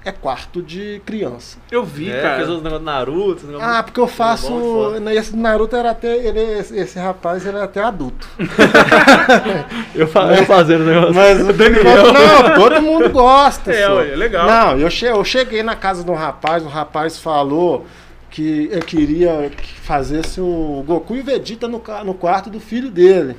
é 0.05 0.12
quarto 0.12 0.62
de 0.62 1.01
criança. 1.03 1.57
Eu 1.71 1.83
vi, 1.83 2.12
É, 2.12 2.21
cara. 2.21 2.35
fez 2.38 2.47
uns 2.47 2.62
negócios 2.62 2.79
do 2.79 2.85
Naruto. 2.85 3.47
Ah, 3.59 3.81
porque 3.81 4.00
eu 4.00 4.07
faço. 4.07 4.50
Bom, 4.50 4.91
né, 5.00 5.15
Esse 5.15 5.35
Naruto 5.35 5.75
era 5.75 5.89
até. 5.89 6.15
Ele, 6.15 6.39
esse, 6.59 7.00
rapaz 7.00 7.45
ele 7.45 7.57
é 7.57 7.63
até 7.63 7.83
adulto. 7.83 8.27
Eu, 9.95 10.07
fa 10.07 10.24
eu 10.35 10.45
fazendo 10.45 10.81
o 10.81 10.85
negócio. 10.85 11.13
Mas 11.13 11.41
o 11.41 11.53
Daniel. 11.53 12.13
Não, 12.13 12.53
todo 12.55 12.81
mundo 12.81 13.09
gosta. 13.09 13.71
É, 13.75 13.88
só. 13.88 14.01
é 14.01 14.15
legal. 14.15 14.47
Não, 14.47 14.77
eu, 14.79 14.89
che 14.89 15.05
eu 15.05 15.24
cheguei 15.24 15.63
na 15.63 15.75
casa 15.75 16.03
de 16.03 16.12
um 16.12 16.13
rapaz, 16.13 16.63
o 16.63 16.67
rapaz 16.67 17.17
falou 17.17 17.85
que 18.29 18.69
eu 18.71 18.81
queria 18.81 19.50
que 19.55 19.79
fazesse 19.81 20.39
o 20.39 20.83
Goku 20.85 21.15
e 21.15 21.21
Vegeta 21.21 21.67
no, 21.67 21.81
no 22.03 22.13
quarto 22.13 22.50
do 22.50 22.59
filho 22.59 22.91
dele. 22.91 23.35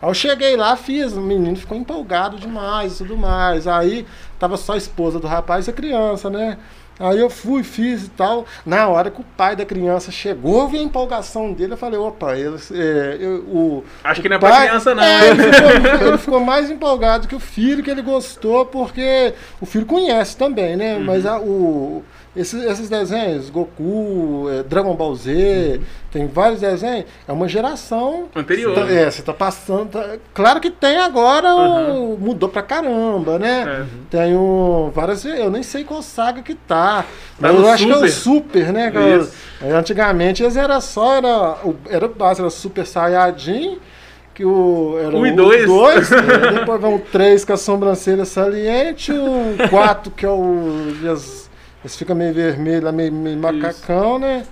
Aí 0.00 0.08
eu 0.08 0.14
cheguei 0.14 0.56
lá, 0.56 0.76
fiz, 0.76 1.12
o 1.12 1.20
menino 1.20 1.56
ficou 1.56 1.76
empolgado 1.76 2.36
demais 2.36 2.94
e 2.94 2.98
tudo 2.98 3.16
mais. 3.16 3.66
Aí 3.66 4.06
tava 4.38 4.56
só 4.56 4.74
a 4.74 4.76
esposa 4.76 5.18
do 5.18 5.26
rapaz 5.26 5.66
e 5.66 5.70
a 5.70 5.72
criança, 5.72 6.30
né? 6.30 6.56
Aí 7.00 7.20
eu 7.20 7.30
fui, 7.30 7.62
fiz 7.62 8.06
e 8.06 8.10
tal. 8.10 8.44
Na 8.66 8.88
hora 8.88 9.08
que 9.08 9.20
o 9.20 9.24
pai 9.36 9.54
da 9.54 9.64
criança 9.64 10.10
chegou, 10.10 10.62
eu 10.62 10.68
vi 10.68 10.78
a 10.78 10.82
empolgação 10.82 11.52
dele, 11.52 11.74
eu 11.74 11.76
falei, 11.76 11.96
opa, 11.96 12.36
ele, 12.36 12.56
é, 12.72 13.16
eu- 13.20 13.44
o, 13.44 13.84
Acho 14.02 14.18
o 14.18 14.22
que 14.22 14.28
não 14.28 14.34
é 14.34 14.38
pra 14.40 14.50
pai- 14.50 14.66
criança, 14.66 14.94
não. 14.96 15.02
É, 15.04 15.28
ele, 15.30 15.42
ficou, 15.52 16.06
ele 16.08 16.18
ficou 16.18 16.40
mais 16.40 16.68
empolgado 16.70 17.28
que 17.28 17.36
o 17.36 17.40
filho, 17.40 17.84
que 17.84 17.90
ele 17.90 18.02
gostou, 18.02 18.66
porque 18.66 19.32
o 19.60 19.66
filho 19.66 19.86
conhece 19.86 20.36
também, 20.36 20.74
né? 20.76 20.96
Uhum. 20.96 21.04
Mas 21.04 21.24
a- 21.24 21.38
o, 21.38 22.02
esses, 22.36 22.62
esses 22.64 22.88
desenhos, 22.88 23.50
Goku, 23.50 24.48
é, 24.50 24.62
Dragon 24.62 24.94
Ball 24.94 25.14
Z, 25.14 25.80
tem 26.10 26.26
vários 26.26 26.60
desenhos, 26.60 27.06
é 27.26 27.32
uma 27.32 27.48
geração. 27.48 28.26
Anterior. 28.34 28.74
Tá- 28.74 28.90
é, 28.90 29.10
você 29.10 29.22
tá 29.22 29.32
passando. 29.32 29.90
tá- 29.90 30.16
claro 30.34 30.60
que 30.60 30.70
tem 30.70 30.98
agora, 30.98 31.54
o- 31.54 32.16
mudou 32.18 32.48
pra 32.48 32.62
caramba, 32.62 33.38
né? 33.38 33.82
É. 33.82 33.84
Tem 34.10 34.36
o, 34.36 34.90
várias. 34.94 35.24
Eu 35.24 35.50
nem 35.50 35.62
sei 35.62 35.84
qual 35.84 36.02
saga 36.02 36.42
que 36.42 36.54
tá. 36.54 37.02
Tá 37.02 37.06
Mas 37.40 37.54
eu 37.54 37.68
acho 37.68 37.86
que 37.86 37.92
é 37.92 37.96
o 37.96 37.98
Super. 38.08 38.10
Super, 38.12 38.72
né? 38.72 38.90
que 38.90 38.98
é 38.98 39.68
é, 39.68 39.72
Antigamente 39.72 40.42
eles 40.42 40.56
era 40.56 40.80
só, 40.80 41.16
era, 41.16 41.56
o- 41.64 41.76
era 41.88 42.06
o 42.06 42.08
básico, 42.08 42.42
era 42.42 42.50
Super 42.50 42.86
Saiyajin, 42.86 43.78
que 44.34 44.44
o. 44.44 44.96
Era 45.00 45.16
Um 45.16 45.26
e 45.26 45.32
o 45.32 45.36
dois. 45.36 45.66
dois, 45.66 46.12
é, 46.12 46.20
depois 46.60 46.80
vem 46.80 46.94
o 46.94 46.98
3 47.00 47.44
com 47.44 47.52
a 47.52 47.56
sobrancelha 47.56 48.24
saliente, 48.24 49.10
o 49.12 49.68
4 49.68 50.12
que 50.12 50.24
é 50.24 50.28
o. 50.30 50.92
Eles, 51.02 51.47
eles 51.82 51.96
ficam 51.96 52.16
meio 52.16 52.34
vermelho, 52.34 52.92
meio, 52.92 53.12
meio 53.12 53.36
macacão, 53.38 54.18
né? 54.18 54.44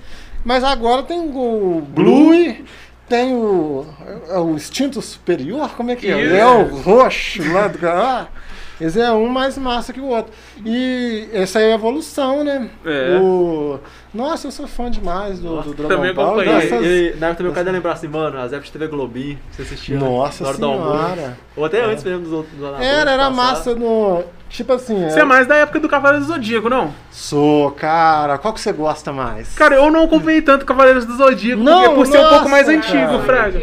Mas 0.45 0.63
agora 0.63 1.03
tem 1.03 1.19
o 1.21 1.83
Blue. 1.89 2.57
Tem 3.09 3.35
o, 3.35 3.87
é 4.29 4.39
o 4.39 4.51
instinto 4.51 5.01
superior, 5.01 5.71
como 5.77 5.93
é 5.93 5.97
que 5.97 6.09
é? 6.11 6.25
Isso. 6.25 6.35
É 6.35 6.45
o 6.47 6.65
roxo 6.77 7.53
lá 7.53 7.69
do 7.69 7.79
ah, 7.89 8.27
Esse 8.81 9.01
é 9.01 9.13
um 9.13 9.29
mais 9.29 9.57
massa 9.57 9.93
que 9.93 10.01
o 10.01 10.07
outro. 10.07 10.33
E 10.65 11.29
essa 11.33 11.61
aí 11.61 11.67
é 11.67 11.73
a 11.73 11.75
evolução, 11.77 12.43
né? 12.43 12.69
É. 12.85 13.17
O... 13.21 13.79
Nossa, 14.13 14.49
eu 14.49 14.51
sou 14.51 14.67
fã 14.67 14.91
demais 14.91 15.39
do, 15.39 15.63
do 15.63 15.75
Dragon 15.75 15.95
também 15.95 16.13
Ball. 16.13 16.41
acompanhei. 16.41 16.69
dessas- 16.69 16.85
E, 16.85 17.13
e, 17.15 17.17
na 17.21 17.29
época 17.29 17.35
também 17.37 17.51
eu 17.51 17.55
quero 17.55 17.71
lembrar 17.71 17.93
assim, 17.93 18.09
mano, 18.09 18.39
as 18.39 18.53
épocas 18.53 18.67
de 18.67 18.73
TV 18.73 18.89
Globinho, 18.89 19.39
que 19.51 19.57
você 19.57 19.63
assistia. 19.63 19.99
Nossa 19.99 20.45
hora 20.45 20.59
do 20.59 20.67
almoço. 20.67 20.91
senhora. 21.15 21.39
Ou 21.57 21.65
até 21.65 21.85
antes 21.85 22.03
mesmo 22.03 22.23
dos 22.25 22.33
outros. 22.33 22.59
dos 22.59 22.81
Era, 22.81 23.13
era 23.13 23.31
massa 23.31 23.73
no. 23.75 24.25
Tipo 24.57 24.73
assim. 24.73 25.09
Você 25.11 25.21
é 25.21 25.25
mais 25.25 25.47
da 25.47 25.55
época 25.57 25.79
do 25.79 25.87
Cavaleiro 25.87 26.25
do 26.25 26.33
Zodíaco, 26.33 26.71
não? 26.71 26.95
Sou, 27.11 27.71
cara. 27.73 28.39
Qual 28.39 28.55
que 28.55 28.61
você 28.61 28.73
gosta 28.73 29.13
mais? 29.13 29.55
Cara, 29.55 29.75
eu 29.75 29.91
não 29.91 30.05
acompanhei 30.05 30.41
tanto 30.41 30.65
Cavaleiros 30.65 31.05
do 31.05 31.15
Zodíaco, 31.15 31.63
Não, 31.63 31.83
porque 31.83 31.95
por 31.95 32.07
ser 32.07 32.19
um 32.21 32.29
pouco 32.31 32.49
mais 32.49 32.67
nossa, 32.67 32.79
antigo, 32.79 33.19
cara. 33.19 33.23
Fraga. 33.23 33.61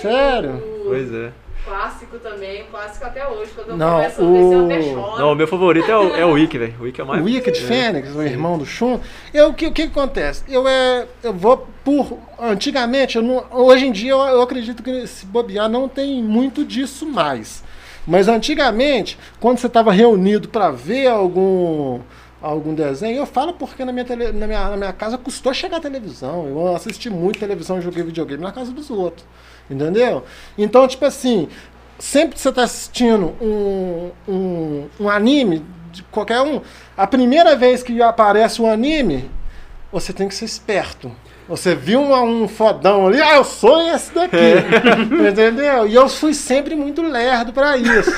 Sério? 0.00 0.62
Pois 0.84 1.12
é. 1.12 1.30
Clássico 1.64 2.18
também, 2.18 2.64
clássico 2.70 3.04
até 3.06 3.26
hoje. 3.26 3.50
Quando 3.54 3.70
eu 3.70 3.76
Não, 3.76 3.96
começo 3.96 4.22
a 4.22 4.24
descer, 4.24 4.52
eu 4.54 4.64
até 4.64 4.82
choro. 4.82 5.18
Não, 5.18 5.32
o 5.32 5.34
meu 5.34 5.48
favorito 5.48 5.90
é 5.90 5.96
o, 5.96 6.16
é 6.16 6.24
o 6.24 6.32
Wiki, 6.32 6.58
velho. 6.58 6.74
O 6.78 6.82
Wiki 6.84 7.00
é 7.00 7.04
o 7.04 7.06
mais. 7.06 7.20
O 7.20 7.24
Wicked 7.24 7.58
é. 7.58 7.62
Fênix, 7.66 8.14
o 8.14 8.22
irmão 8.22 8.58
do 8.58 8.66
Shun. 8.66 9.00
Eu, 9.34 9.48
o 9.48 9.54
que, 9.54 9.66
o 9.66 9.72
que 9.72 9.88
que 9.88 9.98
acontece? 9.98 10.44
Eu, 10.48 10.66
é, 10.68 11.06
eu 11.22 11.32
vou 11.32 11.66
por. 11.84 12.18
Antigamente, 12.40 13.16
eu 13.16 13.22
não- 13.22 13.44
hoje 13.50 13.86
em 13.86 13.92
dia 13.92 14.12
eu, 14.12 14.18
eu 14.18 14.42
acredito 14.42 14.82
que 14.82 15.06
se 15.08 15.24
bobear 15.26 15.68
não 15.68 15.88
tem 15.88 16.22
muito 16.22 16.64
disso 16.64 17.06
mais. 17.06 17.62
Mas 18.06 18.28
antigamente, 18.28 19.18
quando 19.40 19.58
você 19.58 19.66
estava 19.68 19.92
reunido 19.92 20.48
para 20.48 20.70
ver 20.70 21.06
algum 21.08 22.00
algum 22.40 22.74
desenho, 22.74 23.18
eu 23.18 23.26
falo 23.26 23.52
porque 23.52 23.84
na 23.84 23.92
minha, 23.92 24.04
tele- 24.04 24.32
na, 24.32 24.48
minha, 24.48 24.70
na 24.70 24.76
minha 24.76 24.92
casa 24.92 25.16
custou 25.16 25.54
chegar 25.54 25.76
a 25.76 25.80
televisão. 25.80 26.46
Eu 26.48 26.74
assisti 26.74 27.08
muito 27.08 27.38
televisão 27.38 27.78
e 27.78 27.82
joguei 27.82 28.02
videogame 28.02 28.42
na 28.42 28.50
casa 28.50 28.72
dos 28.72 28.90
outros. 28.90 29.24
Entendeu? 29.70 30.24
Então, 30.58 30.86
tipo 30.88 31.04
assim, 31.04 31.48
sempre 32.00 32.34
que 32.34 32.40
você 32.40 32.48
está 32.48 32.64
assistindo 32.64 33.32
um, 33.40 34.10
um, 34.28 34.88
um 34.98 35.08
anime, 35.08 35.64
de 35.92 36.02
qualquer 36.04 36.40
um, 36.40 36.60
a 36.96 37.06
primeira 37.06 37.54
vez 37.54 37.80
que 37.82 38.02
aparece 38.02 38.60
um 38.60 38.68
anime, 38.68 39.30
você 39.92 40.12
tem 40.12 40.26
que 40.26 40.34
ser 40.34 40.46
esperto. 40.46 41.12
Você 41.52 41.74
viu 41.74 42.00
um, 42.00 42.44
um 42.44 42.48
fodão 42.48 43.06
ali, 43.06 43.20
ah, 43.20 43.36
eu 43.36 43.44
sou 43.44 43.82
esse 43.82 44.10
daqui. 44.14 44.36
Entendeu? 45.28 45.86
E 45.86 45.94
eu 45.94 46.08
fui 46.08 46.32
sempre 46.32 46.74
muito 46.74 47.02
lerdo 47.02 47.52
pra 47.52 47.76
isso. 47.76 48.10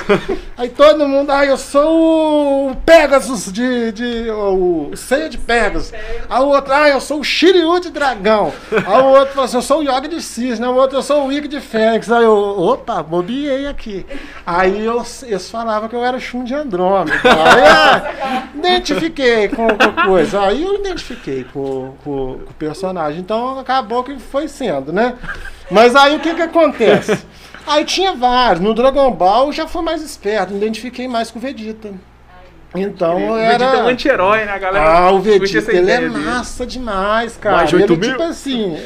Aí 0.57 0.69
todo 0.69 1.05
mundo, 1.05 1.29
ah, 1.31 1.45
eu 1.45 1.57
sou 1.57 2.71
o 2.71 2.75
Pegasus 2.77 3.51
de. 3.51 3.91
de 3.91 4.31
o 4.31 4.91
Ceia 4.95 5.27
de 5.27 5.37
Pegasus. 5.37 5.91
Aí 6.29 6.41
o 6.41 6.47
outro, 6.47 6.73
ah, 6.73 6.87
eu 6.87 7.01
sou 7.01 7.19
o 7.19 7.23
Shiryu 7.25 7.77
de 7.81 7.89
dragão. 7.89 8.53
Aí 8.71 9.01
o 9.01 9.07
outro 9.07 9.33
falou 9.33 9.45
assim, 9.45 9.57
eu 9.57 9.61
sou 9.61 9.79
o 9.79 9.83
Yoga 9.83 10.07
de 10.07 10.21
Cisne. 10.21 10.65
Aí 10.65 10.71
o 10.71 10.75
outro, 10.75 10.97
eu 10.97 11.03
sou 11.03 11.23
o 11.23 11.27
Wiki 11.27 11.49
de 11.49 11.59
Fênix. 11.59 12.09
Aí 12.09 12.23
eu, 12.23 12.33
opa, 12.33 13.03
bobiei 13.03 13.67
aqui. 13.67 14.05
Aí 14.45 14.85
eu, 14.85 15.03
eles 15.23 15.49
falavam 15.49 15.89
que 15.89 15.95
eu 15.95 16.05
era 16.05 16.15
o 16.15 16.21
Shun 16.21 16.45
de 16.45 16.53
Andrômeda. 16.53 17.19
Aí 17.21 17.63
ah, 17.67 18.47
identifiquei 18.55 19.49
com, 19.49 19.67
com 19.67 20.05
coisa. 20.07 20.39
Aí 20.39 20.63
eu 20.63 20.75
identifiquei 20.75 21.43
com, 21.43 21.95
com, 22.01 22.39
com 22.45 22.51
o 22.51 22.53
personagem. 22.57 23.24
Então 23.25 23.57
acabou 23.57 24.03
que 24.03 24.19
foi 24.19 24.47
sendo, 24.47 24.93
né? 24.93 25.15
Mas 25.71 25.95
aí 25.95 26.15
o 26.15 26.19
que 26.19 26.35
que 26.35 26.41
acontece? 26.43 27.17
Aí 27.67 27.83
tinha 27.83 28.13
vários. 28.13 28.61
No 28.61 28.75
Dragon 28.75 29.09
Ball 29.09 29.47
eu 29.47 29.51
já 29.51 29.65
fui 29.65 29.81
mais 29.81 30.03
esperto, 30.03 30.51
me 30.53 30.57
identifiquei 30.59 31.07
mais 31.07 31.31
com 31.31 31.39
o 31.39 31.41
Vegeta. 31.41 31.91
Então 32.75 33.31
O 33.31 33.37
era. 33.39 33.57
Vegeta 33.57 33.77
é 33.77 33.83
um 33.83 33.87
anti-herói, 33.87 34.45
né, 34.45 34.59
galera? 34.59 34.87
Ah, 34.87 35.09
o 35.11 35.19
Vegeta, 35.19 35.71
ele 35.71 35.89
é 35.89 35.99
dele. 36.01 36.09
massa 36.15 36.63
demais, 36.63 37.35
cara. 37.37 37.55
Mais 37.57 37.69
de 37.71 37.77
8 37.77 37.91
ele, 37.93 37.99
mil? 38.01 38.11
tipo 38.11 38.21
assim, 38.21 38.77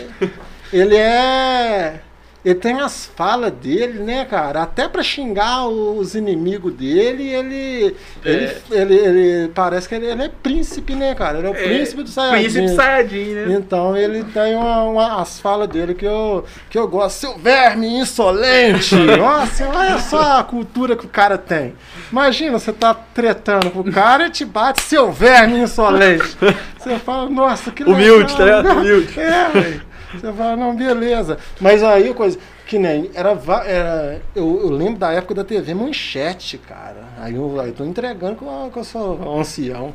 ele 0.72 0.96
é. 0.96 2.00
Ele 2.44 2.56
tem 2.56 2.80
as 2.80 3.06
falas 3.18 3.52
dele, 3.52 4.00
né, 4.00 4.24
cara? 4.24 4.64
Até 4.64 4.88
pra 4.88 5.04
xingar 5.04 5.68
os 5.68 6.16
inimigos 6.16 6.74
dele, 6.74 7.28
ele. 7.28 7.96
Ele, 8.24 8.56
ele, 8.72 8.94
ele- 8.96 9.52
parece 9.54 9.90
que 9.90 9.96
ele, 9.96 10.06
ele 10.06 10.24
é 10.24 10.30
príncipe, 10.30 10.96
né, 10.96 11.14
cara? 11.14 11.40
Ele 11.40 11.48
é 11.48 11.52
o 11.52 11.56
É, 11.56 11.64
príncipe 11.64 12.02
do 12.04 12.10
Saiyajin. 12.10 12.42
Príncipe 12.42 12.70
Saiyajin, 12.76 13.34
né? 13.34 13.56
Então 13.60 13.98
ele 13.98 14.24
tem 14.24 14.56
uma, 14.56 14.84
uma- 14.84 15.22
as 15.22 15.38
falas 15.40 15.68
dele 15.68 15.94
que 15.94 16.06
eu, 16.06 16.46
que 16.70 16.78
eu 16.80 16.88
gosto. 16.88 17.18
Seu 17.20 17.38
verme 17.38 17.88
insolente! 18.00 18.96
Nossa, 19.20 19.68
olha 19.68 20.00
só 20.00 20.40
a 20.40 20.44
cultura 20.44 20.96
que 20.96 21.06
o 21.06 21.10
cara 21.10 21.38
tem. 21.38 21.76
Imagina, 22.10 22.58
você 22.58 22.72
tá 22.72 22.94
tretando 22.94 23.70
com 23.70 23.82
o 23.82 23.92
cara 23.92 24.28
e 24.28 24.30
te 24.30 24.46
bate, 24.46 24.82
seu 24.82 25.12
verme 25.12 25.60
insolente. 25.60 26.38
Você 26.78 26.98
fala, 27.00 27.30
nossa, 27.30 27.70
que 27.72 27.84
legal. 27.84 28.00
Humilde, 28.00 28.38
tá 28.38 28.44
ligado? 28.46 28.70
Humilde. 28.72 29.10
É, 29.20 29.50
velho. 29.50 29.89
Você 30.14 30.34
fala, 30.34 30.56
não, 30.56 30.76
beleza. 30.76 31.38
Mas 31.60 31.84
aí, 31.84 32.14
coisa, 32.14 32.40
que 32.70 32.78
nem, 32.78 33.10
era, 33.16 33.36
era 33.66 34.22
eu, 34.36 34.62
eu 34.62 34.70
lembro 34.70 35.00
da 35.00 35.12
época 35.12 35.34
da 35.34 35.44
TV 35.44 35.74
Manchete, 35.74 36.58
cara. 36.60 36.98
Aí 37.20 37.34
eu, 37.34 37.58
eu 37.66 37.74
tô 37.74 37.84
entregando 37.84 38.36
que 38.36 38.44
eu, 38.44 38.70
que 38.72 38.78
eu 38.78 38.84
sou 38.84 39.40
ancião. 39.40 39.92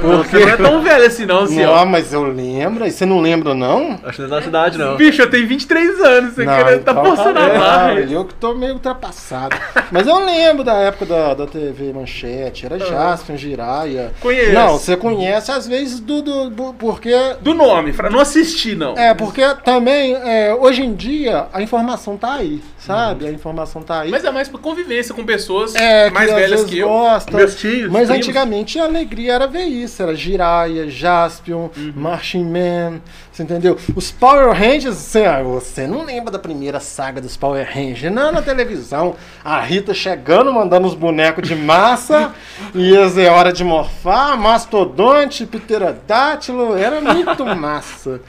Você 0.00 0.38
não 0.38 0.48
é 0.48 0.56
tão 0.56 0.80
velho 0.82 1.06
assim, 1.06 1.26
não, 1.26 1.40
Não, 1.40 1.46
senhor. 1.48 1.86
mas 1.86 2.12
eu 2.12 2.22
lembro. 2.22 2.86
E 2.86 2.90
você 2.92 3.04
não 3.04 3.20
lembra, 3.20 3.52
não? 3.52 3.98
Acho 4.04 4.16
que 4.16 4.20
não 4.22 4.26
é 4.28 4.30
da 4.30 4.42
cidade, 4.42 4.78
não. 4.78 4.96
Bicho, 4.96 5.22
eu 5.22 5.28
tenho 5.30 5.46
23 5.48 6.00
anos, 6.00 6.34
você 6.34 6.44
querendo 6.46 6.84
tá 6.84 6.92
então 6.92 7.04
forçando 7.04 7.38
a 7.38 7.48
barra. 7.48 7.94
não, 7.94 7.98
Eu 8.00 8.24
que 8.24 8.34
tô 8.34 8.54
meio 8.54 8.74
ultrapassado. 8.74 9.56
Mas 9.90 10.06
eu 10.06 10.18
lembro 10.24 10.62
da 10.62 10.74
época 10.74 11.06
da, 11.06 11.34
da 11.34 11.46
TV 11.48 11.92
Manchete. 11.92 12.66
Era 12.66 12.78
Jasper, 12.78 13.36
Jiraya. 13.36 14.12
Conheço. 14.20 14.52
Não, 14.52 14.78
você 14.78 14.96
conhece 14.96 15.50
às 15.50 15.66
vezes 15.66 15.98
do, 15.98 16.22
do, 16.22 16.50
do- 16.50 16.74
porque 16.74 17.12
Do 17.40 17.54
nome, 17.54 17.92
Fra- 17.92 18.08
não 18.08 18.20
assisti, 18.20 18.76
não. 18.76 18.96
é, 18.96 19.12
porque 19.14 19.42
também, 19.64 20.14
é, 20.14 20.54
hoje 20.54 20.82
em 20.82 20.94
dia, 20.94 21.46
a 21.52 21.60
informação 21.60 22.03
tá 22.16 22.34
aí, 22.34 22.62
sabe? 22.78 23.26
A 23.26 23.30
informação 23.32 23.82
tá 23.82 24.00
aí. 24.02 24.10
Mas 24.10 24.24
é 24.24 24.30
mais 24.30 24.48
por 24.48 24.60
convivência 24.60 25.14
com 25.14 25.24
pessoas 25.24 25.74
É, 25.74 26.10
mais 26.10 26.28
que 26.28 26.34
velhas 26.34 26.64
que 26.64 26.78
eu. 26.78 26.88
gostam. 26.88 27.36
Meus 27.36 27.56
tios. 27.56 27.90
Mas 27.90 28.08
primos. 28.08 28.10
antigamente 28.26 28.78
a 28.78 28.84
alegria 28.84 29.32
era 29.32 29.46
ver 29.46 29.64
isso. 29.64 30.02
Era 30.02 30.14
Jiraiya, 30.14 30.88
Jaspion, 30.90 31.68
Uhum. 31.76 31.92
Marching 31.96 32.44
Man, 32.44 33.00
você 33.32 33.42
entendeu? 33.42 33.76
Os 33.96 34.10
Power 34.12 34.52
Rangers, 34.52 34.94
você, 34.96 35.24
ah, 35.24 35.42
você 35.42 35.86
não 35.86 36.04
lembra 36.04 36.30
da 36.30 36.38
primeira 36.38 36.78
saga 36.78 37.20
dos 37.20 37.36
Power 37.36 37.66
Rangers? 37.66 38.12
Não, 38.14 38.30
na 38.30 38.42
televisão. 38.42 39.16
A 39.42 39.60
Rita 39.60 39.94
chegando, 39.94 40.52
mandando 40.52 40.86
os 40.86 40.94
bonecos 40.94 41.48
de 41.48 41.54
massa. 41.56 42.32
e 42.74 42.94
é 42.94 43.30
hora 43.30 43.52
de 43.52 43.64
morfar. 43.64 44.36
Mastodonte, 44.38 45.46
Pterodátilo. 45.46 46.76
Era 46.76 47.00
muito 47.00 47.44
massa. 47.44 48.20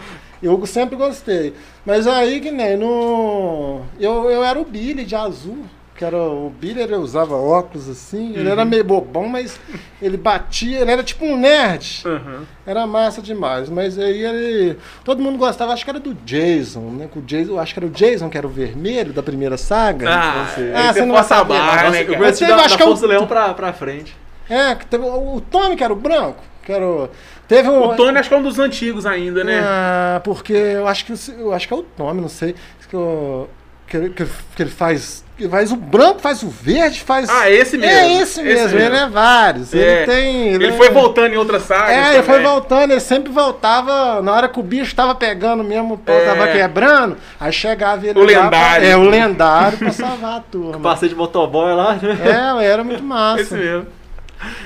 Eu 0.42 0.66
sempre 0.66 0.96
gostei. 0.96 1.54
Mas 1.86 2.08
aí 2.08 2.40
que 2.40 2.52
nem 2.52 2.78
no. 2.78 3.82
Eu, 4.00 4.30
eu 4.30 4.44
era 4.44 4.60
o 4.60 4.66
Billy 4.66 5.06
de 5.06 5.16
azul. 5.16 5.64
que 5.98 6.04
era 6.04 6.18
o 6.18 6.50
Billy, 6.50 6.82
ele 6.82 6.96
usava 6.96 7.36
óculos 7.36 7.88
assim, 7.88 8.34
ele 8.36 8.50
era 8.50 8.66
meio 8.66 8.84
bobão, 8.84 9.30
mas 9.30 9.58
ele 10.02 10.18
batia, 10.18 10.80
ele 10.82 10.92
era 10.92 11.02
tipo 11.02 11.24
um 11.26 11.38
nerd. 11.38 12.04
Aham. 12.06 12.44
Era 12.66 12.86
massa 12.86 13.22
demais, 13.22 13.70
mas 13.70 13.98
aí 13.98 14.24
ele. 14.26 14.78
Todo 15.06 15.24
mundo 15.24 15.38
gostava, 15.38 15.72
acho 15.72 15.86
que 15.86 15.90
era 15.90 16.00
do 16.00 16.14
Jason, 16.14 16.82
né? 16.82 17.08
O 17.16 17.22
Jason, 17.22 17.52
eu 17.54 17.60
acho 17.60 17.74
que 17.74 17.80
era 17.80 17.88
o 17.88 17.92
Jason, 17.92 18.30
que 18.30 18.38
era 18.38 18.46
o 18.46 18.50
vermelho 18.50 19.14
da 19.14 19.24
primeira 19.24 19.56
saga. 19.58 20.10
Ah, 20.10 20.52
sei. 20.54 20.74
Ah, 20.74 20.92
você 20.94 21.06
não 21.06 21.16
passa 21.16 21.36
sabe, 21.36 21.54
a 21.54 21.58
barra, 21.58 21.90
né, 21.92 22.02
eu 22.02 22.06
cara? 22.08 22.18
conheci 22.18 22.40
Você 22.40 22.48
da, 22.48 22.58
da 22.58 23.06
é 23.06 23.08
Leão 23.08 23.26
pra, 23.28 23.54
pra 23.54 23.72
frente. 23.72 24.18
É, 24.50 24.74
o 24.98 25.42
Tommy, 25.42 25.76
que 25.76 25.84
era 25.84 25.94
o 25.94 25.96
branco, 25.96 26.44
que 26.64 26.72
era 26.74 26.86
o. 26.86 27.10
Teve 27.48 27.70
um. 27.70 27.84
O 27.90 27.96
Tony 27.96 28.18
acho 28.18 28.28
que 28.30 28.36
é 28.36 28.38
um 28.38 28.44
dos 28.44 28.58
antigos 28.60 29.06
ainda, 29.06 29.44
né? 29.44 29.62
Ah, 29.64 30.22
porque 30.24 30.54
eu 30.54 30.88
acho 30.88 31.06
que 31.06 31.14
eu 31.38 31.54
acho 31.54 31.68
que 31.68 31.74
é 31.74 31.78
o 31.78 31.84
Tommy, 31.84 32.22
não 32.22 32.30
sei. 32.30 32.56
Que, 32.90 32.96
eu- 32.96 33.50
que, 33.88 33.98
ele- 33.98 34.10
que, 34.10 34.26
que 34.56 34.62
ele 34.64 34.70
faz. 34.72 35.24
Que 35.38 35.50
faz 35.50 35.70
o 35.72 35.76
branco, 35.76 36.22
faz 36.22 36.42
o 36.44 36.48
verde, 36.48 37.02
faz. 37.02 37.30
Ah, 37.30 37.50
esse 37.50 37.78
mesmo. 37.78 37.94
É 37.94 38.22
esse 38.22 38.42
mesmo, 38.42 38.80
ele 38.80 38.96
é 38.96 39.06
vários. 39.08 39.74
É. 39.74 39.78
Ele 39.78 40.06
tem. 40.06 40.48
Ele 40.54 40.68
é- 40.68 40.72
foi 40.72 40.90
voltando 40.90 41.34
em 41.34 41.36
outras 41.38 41.64
sagas. 41.64 41.90
É, 41.90 42.14
ele 42.14 42.24
foi 42.24 42.36
também. 42.38 42.50
voltando, 42.52 42.92
ele 42.92 43.00
sempre 43.02 43.32
voltava 43.34 44.22
na 44.22 44.32
hora 44.32 44.48
que 44.48 44.60
o 44.60 44.64
bicho 44.64 44.96
tava 44.96 45.14
pegando 45.14 45.62
mesmo, 45.64 45.96
o 45.96 45.98
pau 45.98 46.16
É. 46.16 46.26
tava 46.26 46.48
quebrando, 46.48 47.18
aí 47.40 47.52
chegava 47.52 48.08
ele 48.08 48.18
O 48.18 48.22
lá 48.22 48.28
lendário. 48.28 48.50
Pra, 48.82 48.88
é, 48.88 48.96
o 48.96 49.02
lendário 49.04 49.78
pra 49.78 49.92
salvar 49.92 50.38
a 50.38 50.40
turma. 50.40 50.80
Passei 50.82 51.10
de 51.10 51.16
motoboy 51.16 51.74
lá, 51.76 51.96
né? 51.96 52.18
É, 52.62 52.66
era 52.66 52.84
muito 52.84 53.04
massa. 53.04 53.42
Esse 53.42 53.54
mesmo. 53.56 53.88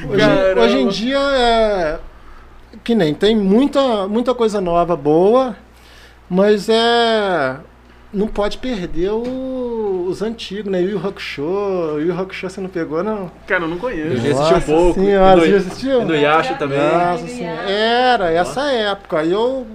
Hoje, 0.08 0.60
hoje 0.60 0.78
em 0.78 0.88
dia 0.88 1.18
é. 1.20 2.00
Que 2.84 2.96
nem 2.96 3.14
tem 3.14 3.36
muita, 3.36 4.08
muita 4.08 4.34
coisa 4.34 4.60
nova 4.62 4.96
boa, 4.96 5.56
mas 6.30 6.68
é. 6.70 7.58
Não 8.12 8.26
pode 8.28 8.58
perder 8.58 9.12
o- 9.12 10.06
os 10.10 10.24
antigos, 10.24 10.72
né? 10.72 10.82
Yu 10.82 10.92
Yu 10.92 10.98
Hakusho. 11.08 11.44
Yu 12.00 12.08
Yu 12.08 12.20
Hakusho 12.20 12.50
você 12.50 12.60
não 12.60 12.68
pegou, 12.70 13.04
não? 13.04 13.30
Cara, 13.46 13.64
eu 13.66 13.68
não 13.68 13.76
Eu 13.76 13.82
conheço. 13.82 14.18
já 14.18 14.32
assisti 14.32 14.54
um 14.72 14.76
pouco. 14.76 15.00
senhora, 15.00 15.38
E 15.38 15.42
você 15.42 15.52
já 15.52 15.58
assistiu? 15.58 16.02
E 16.02 16.06
no 16.06 16.16
Yasha 16.16 16.56
também. 16.56 16.80
Nossa 16.80 17.26
ai. 17.26 17.72
Era, 17.72 18.32
essa 18.32 18.62
época. 18.72 19.20
Aí 19.20 19.32
eu 19.32 19.68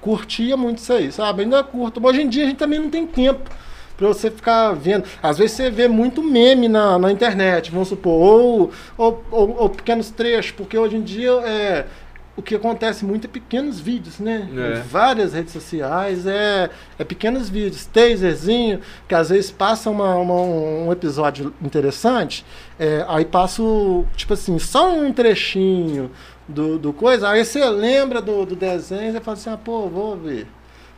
curtia 0.00 0.56
muito 0.56 0.78
isso 0.78 0.92
aí, 0.92 1.10
sabe? 1.10 1.42
Ainda 1.42 1.64
curto. 1.64 2.00
Mas 2.00 2.12
Hoje 2.12 2.22
em 2.22 2.28
dia 2.28 2.44
a 2.44 2.46
gente 2.46 2.58
também 2.58 2.78
não 2.78 2.88
tem 2.88 3.04
tempo 3.04 3.50
pra 3.96 4.06
você 4.06 4.30
ficar 4.30 4.72
vendo. 4.74 5.02
Às 5.20 5.38
vezes 5.38 5.56
você 5.56 5.68
vê 5.68 5.88
muito 5.88 6.22
meme 6.22 6.68
na, 6.68 6.96
na 7.00 7.10
internet, 7.10 7.72
vamos 7.72 7.88
supor, 7.88 8.12
ou, 8.12 8.70
ou, 8.96 9.24
ou- 9.32 9.56
ou 9.58 9.68
pequenos 9.68 10.08
trechos, 10.10 10.52
porque 10.52 10.78
hoje 10.78 10.94
em 10.96 11.02
dia 11.02 11.30
é. 11.44 11.86
O 12.34 12.40
que 12.40 12.54
acontece 12.54 13.04
muito 13.04 13.26
é 13.26 13.28
pequenos 13.28 13.78
vídeos, 13.78 14.18
né? 14.18 14.48
É. 14.56 14.78
Em 14.78 14.82
várias 14.82 15.34
redes 15.34 15.52
sociais 15.52 16.26
é, 16.26 16.70
é 16.98 17.04
pequenos 17.04 17.50
vídeos, 17.50 17.84
taserzinho, 17.84 18.80
que 19.06 19.14
às 19.14 19.28
vezes 19.28 19.50
passa 19.50 19.90
uma, 19.90 20.14
uma- 20.16 20.40
um 20.40 20.90
episódio 20.90 21.52
interessante, 21.60 22.42
é, 22.78 23.04
aí 23.06 23.26
passa, 23.26 23.62
o, 23.62 24.06
tipo 24.16 24.32
assim, 24.32 24.58
só 24.58 24.90
um 24.94 25.12
trechinho 25.12 26.10
do, 26.48 26.78
do 26.78 26.92
coisa, 26.94 27.28
aí 27.28 27.44
você 27.44 27.62
lembra 27.68 28.22
do, 28.22 28.46
do 28.46 28.56
desenho 28.56 29.14
e 29.14 29.20
fala 29.20 29.36
assim, 29.36 29.50
ah, 29.50 29.58
pô, 29.62 29.86
vou 29.88 30.16
ver. 30.16 30.46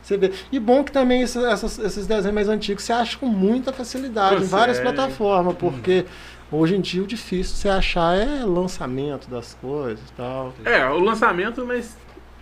Você 0.01 0.17
vê. 0.17 0.31
E 0.51 0.59
bom 0.59 0.83
que 0.83 0.91
também 0.91 1.21
esses, 1.23 1.35
esses 1.79 2.05
desenhos 2.07 2.33
mais 2.35 2.47
antigos 2.47 2.83
você 2.83 2.93
acha 2.93 3.17
com 3.17 3.25
muita 3.25 3.73
facilidade 3.73 4.35
em 4.43 4.45
várias 4.45 4.77
Consegue. 4.79 4.95
plataformas, 4.95 5.55
porque 5.57 6.05
hoje 6.51 6.75
em 6.75 6.81
dia 6.81 7.01
o 7.03 7.07
difícil 7.07 7.55
você 7.55 7.69
achar 7.69 8.15
é 8.17 8.43
lançamento 8.45 9.29
das 9.29 9.53
coisas 9.61 9.99
e 10.09 10.13
tal. 10.13 10.53
É, 10.63 10.85
o 10.87 10.99
lançamento, 10.99 11.65
mas 11.65 11.97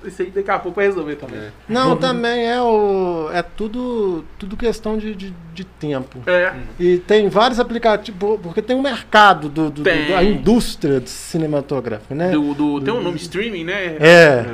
isso 0.06 0.22
aí 0.22 0.30
daqui 0.32 0.52
a 0.52 0.60
pouco 0.60 0.76
vai 0.76 0.86
resolver 0.86 1.16
também. 1.16 1.40
É. 1.40 1.50
Não, 1.70 1.96
também 1.96 2.46
é 2.46 2.62
o. 2.62 3.30
É 3.32 3.42
tudo, 3.42 4.26
tudo 4.38 4.58
questão 4.58 4.98
de, 4.98 5.16
de, 5.16 5.34
de 5.54 5.64
tempo. 5.64 6.20
É. 6.28 6.54
E 6.78 6.98
tem 6.98 7.30
vários 7.30 7.58
aplicativos, 7.60 8.40
porque 8.44 8.62
tem 8.62 8.76
um 8.76 8.82
mercado 8.82 9.48
do, 9.48 9.70
do- 9.70 9.82
Tem. 9.84 10.10
da 10.10 10.22
indústria 10.22 11.00
de 11.00 11.10
cinematográfica, 11.10 12.14
né? 12.14 12.32
Do, 12.32 12.54
do- 12.54 12.82
tem 12.82 12.94
um 12.94 13.02
nome 13.02 13.16
streaming, 13.18 13.64
né? 13.64 13.96
É. 14.00 14.46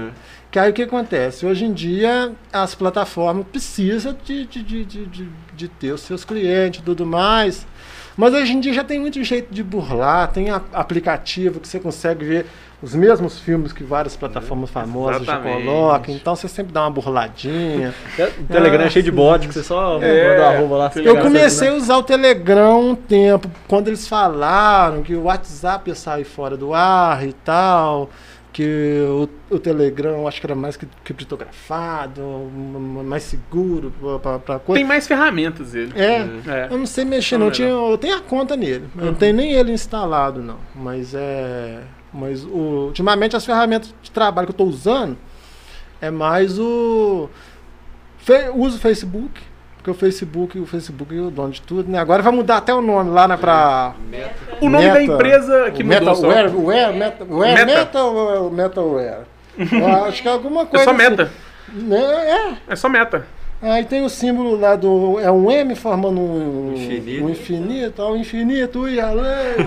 Que 0.52 0.58
aí 0.58 0.72
o 0.72 0.74
que 0.74 0.82
acontece? 0.84 1.46
Hoje 1.46 1.66
em 1.66 1.74
dia 1.74 2.32
as 2.52 2.74
plataformas 2.74 3.46
precisam 3.52 4.16
de, 4.26 4.46
de, 4.48 4.64
de, 4.64 4.86
de, 4.86 5.06
de, 5.06 5.30
de 5.56 5.68
ter 5.68 5.92
os 5.92 6.02
seus 6.02 6.24
clientes 6.26 6.80
e 6.80 6.84
tudo 6.84 7.06
mais. 7.06 7.68
Mas 8.20 8.34
hoje 8.34 8.52
em 8.52 8.60
dia 8.60 8.74
já 8.74 8.84
tem 8.84 9.00
muito 9.00 9.24
jeito 9.24 9.48
de 9.50 9.64
burlar, 9.64 10.30
tem 10.34 10.50
a- 10.50 10.62
aplicativo 10.74 11.58
que 11.62 11.66
você 11.70 11.80
consegue 11.80 12.26
ver 12.26 12.46
os 12.84 12.94
mesmos 12.94 13.40
filmes 13.40 13.72
que 13.72 13.82
várias 13.82 14.18
plataformas 14.18 14.70
famosas 14.70 15.26
já 15.26 15.36
Exatamente. 15.36 15.64
colocam. 15.66 16.14
Então 16.16 16.36
você 16.36 16.50
sempre 16.50 16.74
dá 16.74 16.82
uma 16.82 16.92
burladinha. 16.92 17.94
O 18.42 18.44
Telegram 18.52 18.84
é 18.84 18.90
cheio 18.90 19.04
de 19.04 19.12
bot, 19.12 19.48
que 19.48 19.54
você 19.54 19.64
só 19.64 20.04
É. 20.04 20.32
manda 20.38 20.48
arroba 20.50 20.76
lá. 20.76 20.92
Eu 20.98 21.16
comecei 21.22 21.44
a 21.44 21.46
acessando, 21.48 21.78
usar 21.78 21.96
o 21.98 22.04
Telegram 22.04 22.90
um 22.92 22.96
tempo, 22.96 23.50
quando 23.70 23.88
eles 23.88 24.06
falaram 24.06 25.02
que 25.02 25.16
o 25.16 25.24
WhatsApp 25.24 25.90
ia 25.90 25.96
sair 25.96 26.26
fora 26.26 26.58
do 26.58 26.74
ar 26.74 27.26
e 27.26 27.32
tal, 27.32 28.10
que 28.52 29.00
o, 29.08 29.30
o 29.56 29.60
Telegram 29.60 30.28
acho 30.28 30.40
que 30.42 30.46
era 30.48 30.56
mais 30.56 30.76
cri- 30.76 30.90
criptografado, 31.04 32.22
mais 33.06 33.24
seguro 33.24 33.92
pra 34.22 34.60
coisa. 34.60 34.80
Tem 34.80 34.84
mais 34.84 35.08
ferramentas 35.08 35.74
ele. 35.76 35.92
É, 35.96 36.28
É. 36.48 36.68
eu 36.70 36.78
não 36.78 36.86
sei 36.86 37.06
mexer, 37.06 37.38
Não 37.38 37.46
não. 37.48 37.52
Tinha, 37.52 37.68
eu 37.70 37.98
tenho 37.98 38.18
a 38.18 38.22
conta 38.22 38.56
nele. 38.56 38.86
Eu 38.96 39.02
não 39.06 39.08
Uhum. 39.10 39.14
tenho 39.16 39.36
nem 39.36 39.52
ele 39.54 39.72
instalado, 39.72 40.42
não. 40.42 40.58
Mas 40.76 41.14
é. 41.14 41.82
Mas 42.14 42.44
o, 42.44 42.88
ultimamente 42.88 43.36
as 43.36 43.46
ferramentas 43.46 43.94
de 44.02 44.10
trabalho 44.12 44.48
que 44.48 44.52
eu 44.52 44.66
estou 44.66 44.68
usando 44.68 45.16
é 46.02 46.10
mais 46.10 46.58
o. 46.58 47.30
Fe, 48.18 48.50
uso 48.56 48.78
o 48.78 48.80
Facebook. 48.80 49.42
Porque 49.80 49.92
o 49.92 49.94
Facebook, 49.94 50.60
o 50.60 50.66
Facebook 50.66 51.18
é 51.18 51.22
o 51.22 51.32
dono 51.32 51.52
de 51.54 51.62
tudo, 51.62 51.90
né? 51.90 51.98
Agora 52.00 52.22
vai 52.22 52.34
mudar 52.34 52.58
até 52.58 52.74
o 52.74 52.82
nome 52.82 53.12
lá, 53.12 53.28
né? 53.30 53.38
Pra. 53.38 53.94
O 54.62 54.70
nome 54.70 54.84
Meta- 54.84 54.94
da 54.96 55.04
empresa 55.04 55.72
que 55.72 55.82
o 55.82 55.86
mudou 55.86 56.16
só. 56.16 56.28
Metaware, 56.28 56.50
Ware, 56.56 56.98
Meta, 56.98 57.26
Ware, 57.26 57.54
Meta. 57.54 57.66
Meta 57.66 58.04
ou 58.04 58.34
é 58.36 58.40
o 58.40 58.50
Metaware? 58.50 59.22
Acho 60.08 60.22
que 60.22 60.28
é 60.28 60.32
alguma 60.32 60.62
É 60.64 60.66
coisa. 60.66 60.84
só 60.86 60.92
assim. 60.92 60.98
meta. 60.98 61.32
Né? 61.72 61.98
É, 62.68 62.74
É 62.74 62.76
só 62.76 62.90
meta. 62.90 63.26
Aí 63.62 63.84
tem 63.84 64.06
o 64.06 64.10
símbolo 64.10 64.58
lá 64.58 64.76
do. 64.78 65.20
É 65.20 65.30
um 65.30 65.52
M 65.52 65.76
formando 65.76 66.18
um 66.20 66.74
Infinito. 66.74 67.26
Um 67.26 67.30
infinito, 67.30 68.02
o 68.02 68.16
infinito 68.16 68.88
e 68.88 69.02
além. 69.02 69.58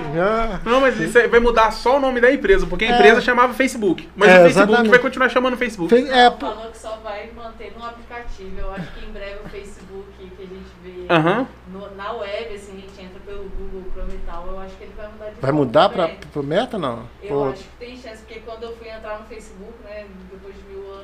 Não, 0.65 0.81
mas 0.81 0.99
isso 0.99 1.19
aí 1.19 1.29
vai 1.29 1.41
mudar 1.41 1.71
só 1.73 1.99
o 1.99 2.01
nome 2.01 2.19
da 2.19 2.33
empresa, 2.33 2.67
porque 2.67 2.87
a 2.87 2.89
É. 2.89 2.95
empresa 2.95 3.21
chamava 3.21 3.53
Facebook. 3.53 4.09
Mas 4.17 4.31
É, 4.31 4.33
o 4.33 4.37
Facebook 4.45 4.63
exatamente. 4.71 4.91
vai 4.91 4.99
continuar 4.99 5.29
chamando 5.29 5.59
Facebook. 5.59 5.91
Fez- 5.95 6.09
é, 6.11 6.31
Falou 6.31 6.71
que 6.71 6.79
só 6.79 6.99
vai 7.05 7.29
manter 7.37 7.75
no 7.79 7.85
aplicativo. 7.85 8.53
Eu 8.59 8.73
acho 8.73 8.93
que 8.93 9.05
em 9.07 9.13
breve 9.13 9.37
o 9.45 9.49
Facebook 9.51 10.07
que 10.47 10.55
a 10.55 10.57
gente 10.59 10.73
vê 10.83 11.13
Aham. 11.13 11.47
no- 11.71 11.95
na 11.95 12.13
web, 12.13 12.55
assim, 12.55 12.73
a 12.77 12.81
gente 12.81 13.01
entra 13.03 13.21
pelo 13.25 13.45
Google 13.45 13.85
Chrome 13.93 14.15
e 14.15 14.19
tal, 14.27 14.47
eu 14.49 14.59
acho 14.61 14.77
que 14.77 14.85
ele 14.85 14.93
vai 14.97 15.09
mudar 15.09 15.31
de 15.31 15.41
vai 15.41 15.53
mudar 15.53 15.89
também. 15.89 16.17
pro 16.33 16.43
meta, 16.43 16.79
não? 16.79 17.07
Eu 17.23 17.29
Pô, 17.29 17.45
acho 17.45 17.63
que 17.65 17.77
tem 17.79 17.97
chance, 17.97 18.19
porque 18.25 18.41
quando 18.41 18.63
eu 18.65 18.77
fui 18.77 18.89
entrar 18.89 19.19
no 19.21 19.27
Facebook, 19.27 19.75
né, 19.85 20.07
depois 20.31 20.55
de 20.55 20.62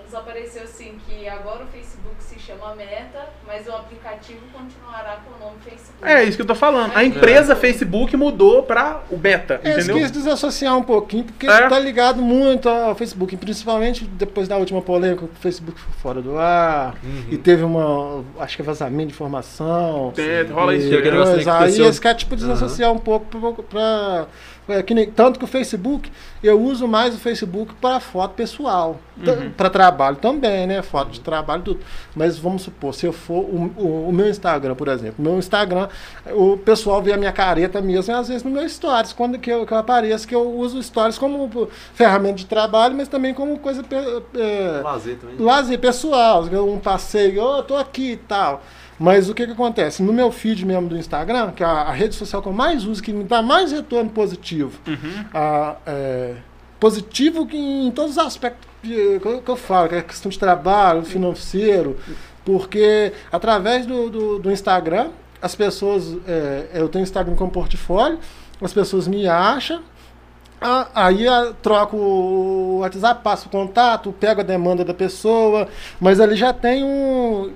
anos, 0.09 0.15
apareceu 0.15 0.63
assim 0.63 0.97
que 1.07 1.29
agora 1.29 1.65
o 1.65 1.67
Facebook 1.69 2.15
se 2.21 2.39
chama 2.39 2.75
Meta, 2.75 3.29
mas 3.47 3.67
o 3.67 3.73
aplicativo 3.73 4.41
continuará 4.53 5.19
com 5.25 5.35
o 5.35 5.47
nome 5.47 5.59
Facebook. 5.63 6.03
É 6.03 6.25
isso 6.25 6.37
que 6.37 6.43
eu 6.43 6.47
tô 6.47 6.55
falando. 6.55 6.97
A 6.97 7.05
empresa 7.05 7.55
Facebook 7.55 8.17
mudou 8.17 8.63
pra 8.63 9.03
o 9.11 9.17
beta, 9.17 9.61
É, 9.63 9.73
entendeu? 9.73 9.97
quis 9.97 10.11
desassociar 10.11 10.77
um 10.77 10.83
pouquinho, 10.83 11.25
porque 11.25 11.47
É. 11.47 11.69
tá 11.69 11.79
ligado 11.79 12.21
muito 12.23 12.69
ao 12.69 12.95
Facebook, 12.95 13.37
principalmente 13.37 14.05
depois 14.05 14.49
da 14.49 14.57
última 14.57 14.81
polêmica, 14.83 15.27
que 15.27 15.33
o 15.33 15.41
Facebook 15.41 15.79
foi 15.79 15.93
fora 16.01 16.23
do 16.23 16.39
ar, 16.39 16.95
e 17.31 17.37
teve 17.37 17.63
uma, 17.63 18.25
acho 18.41 18.57
que 18.57 18.63
vazamento 18.63 19.09
de 19.09 19.13
informação. 19.15 20.13
É, 20.17 20.43
rola 20.51 20.75
isso. 20.75 20.89
E 20.89 21.03
coisa. 21.03 21.43
que 21.43 21.51
aí 21.51 21.81
eles 21.81 21.99
querem 21.99 22.17
tipo, 22.17 22.37
desassociar 22.37 22.93
um 22.93 22.99
pouco 22.99 23.63
pra. 23.63 24.27
É, 24.69 24.83
que 24.83 24.95
nem- 24.95 25.11
tanto 25.11 25.39
que 25.39 25.45
o 25.45 25.49
Facebook, 25.49 26.11
eu 26.43 26.61
uso 26.61 26.87
mais 26.87 27.15
o 27.15 27.19
Facebook 27.19 27.75
para 27.81 27.99
foto 28.01 28.35
pessoal. 28.35 29.01
Uhum. 29.19 29.51
Para 29.51 29.69
trabalho 29.69 30.17
também, 30.17 30.67
né? 30.67 30.81
Foto 30.81 31.11
de 31.11 31.19
trabalho, 31.21 31.63
tudo. 31.63 31.81
Mas 32.15 32.39
vamos 32.39 32.63
supor, 32.63 32.95
se 32.95 33.05
eu 33.05 33.13
for. 33.13 33.41
O, 33.41 33.73
o- 33.77 34.09
o 34.09 34.13
meu 34.13 34.29
Instagram, 34.29 34.77
por 34.77 34.87
exemplo. 34.87 35.17
O 35.19 35.23
meu 35.23 35.39
Instagram, 35.39 35.89
o 36.33 36.57
pessoal 36.57 37.03
vê 37.03 37.13
a 37.13 37.17
minha 37.17 37.33
careta 37.33 37.81
mesmo, 37.81 38.15
às 38.15 38.29
vezes 38.29 38.45
no 38.45 38.51
meu 38.51 38.69
Stories, 38.69 39.13
quando 39.13 39.37
que 39.39 39.51
eu, 39.51 39.67
que 39.67 39.73
eu 39.73 39.79
apareço, 39.79 40.27
que 40.29 40.35
eu 40.35 40.49
uso 40.55 40.81
Stories 40.83 41.19
como 41.19 41.69
ferramenta 41.95 42.37
de 42.37 42.47
trabalho, 42.47 42.95
mas 42.97 43.09
também 43.09 43.35
como 43.35 43.59
coisa. 43.59 43.83
é, 44.35 44.81
Lazer 44.83 45.17
também. 45.17 45.37
lazer 45.39 45.79
pessoal, 45.81 46.45
um 46.45 46.79
passeio, 46.79 47.43
oh, 47.43 47.57
eu 47.59 47.63
tô 47.65 47.77
aqui 47.77 48.13
e 48.13 48.17
tal. 48.17 48.63
Mas 48.99 49.29
o 49.29 49.35
que 49.35 49.47
que 49.47 49.53
acontece? 49.53 50.03
No 50.03 50.13
meu 50.13 50.33
feed 50.33 50.67
mesmo 50.67 50.89
do 50.89 50.97
Instagram, 50.99 51.53
que 51.53 51.63
é 51.63 51.67
a, 51.67 51.71
a 51.71 51.93
rede 51.93 52.15
social 52.15 52.43
que 52.43 52.49
eu 52.49 52.53
mais 52.53 52.85
uso, 52.85 53.03
que 53.03 53.13
me 53.13 53.23
dá 53.25 53.41
mais 53.41 53.71
retorno 53.71 54.11
positivo, 54.11 54.81
a- 55.33 55.77
é, 55.87 56.35
positivo 56.81 57.47
que 57.47 57.57
em 57.57 57.91
todos 57.93 58.13
os 58.13 58.19
aspectos 58.19 58.69
de- 58.83 59.19
que, 59.21 59.27
eu, 59.29 59.41
que 59.43 59.49
eu 59.51 59.57
falo, 59.57 59.89
que 59.89 59.95
é 59.95 60.03
questão 60.03 60.31
de 60.31 60.39
trabalho, 60.39 61.05
financeiro, 61.05 61.97
porque 62.45 63.13
através 63.31 63.87
do, 63.87 64.09
do, 64.11 64.39
do 64.39 64.51
Instagram, 64.51 65.09
as 65.41 65.55
pessoas, 65.55 66.17
é, 66.27 66.69
eu 66.75 66.89
tenho 66.89 67.03
Instagram 67.05 67.35
como 67.37 67.51
portfólio, 67.51 68.19
as 68.61 68.73
pessoas 68.73 69.07
me 69.07 69.29
acham, 69.29 69.81
ah, 70.61 70.89
Aí 70.93 71.25
eu 71.25 71.55
troco 71.55 71.97
o 71.97 72.79
WhatsApp, 72.81 73.23
passo 73.23 73.47
o 73.47 73.49
contato, 73.51 74.13
pego 74.19 74.41
a 74.41 74.45
demanda 74.45 74.85
da 74.85 74.93
pessoa, 74.93 75.69
mas 76.01 76.19
ali 76.19 76.35
já 76.35 76.53
tem 76.53 76.83
um. 76.83 77.53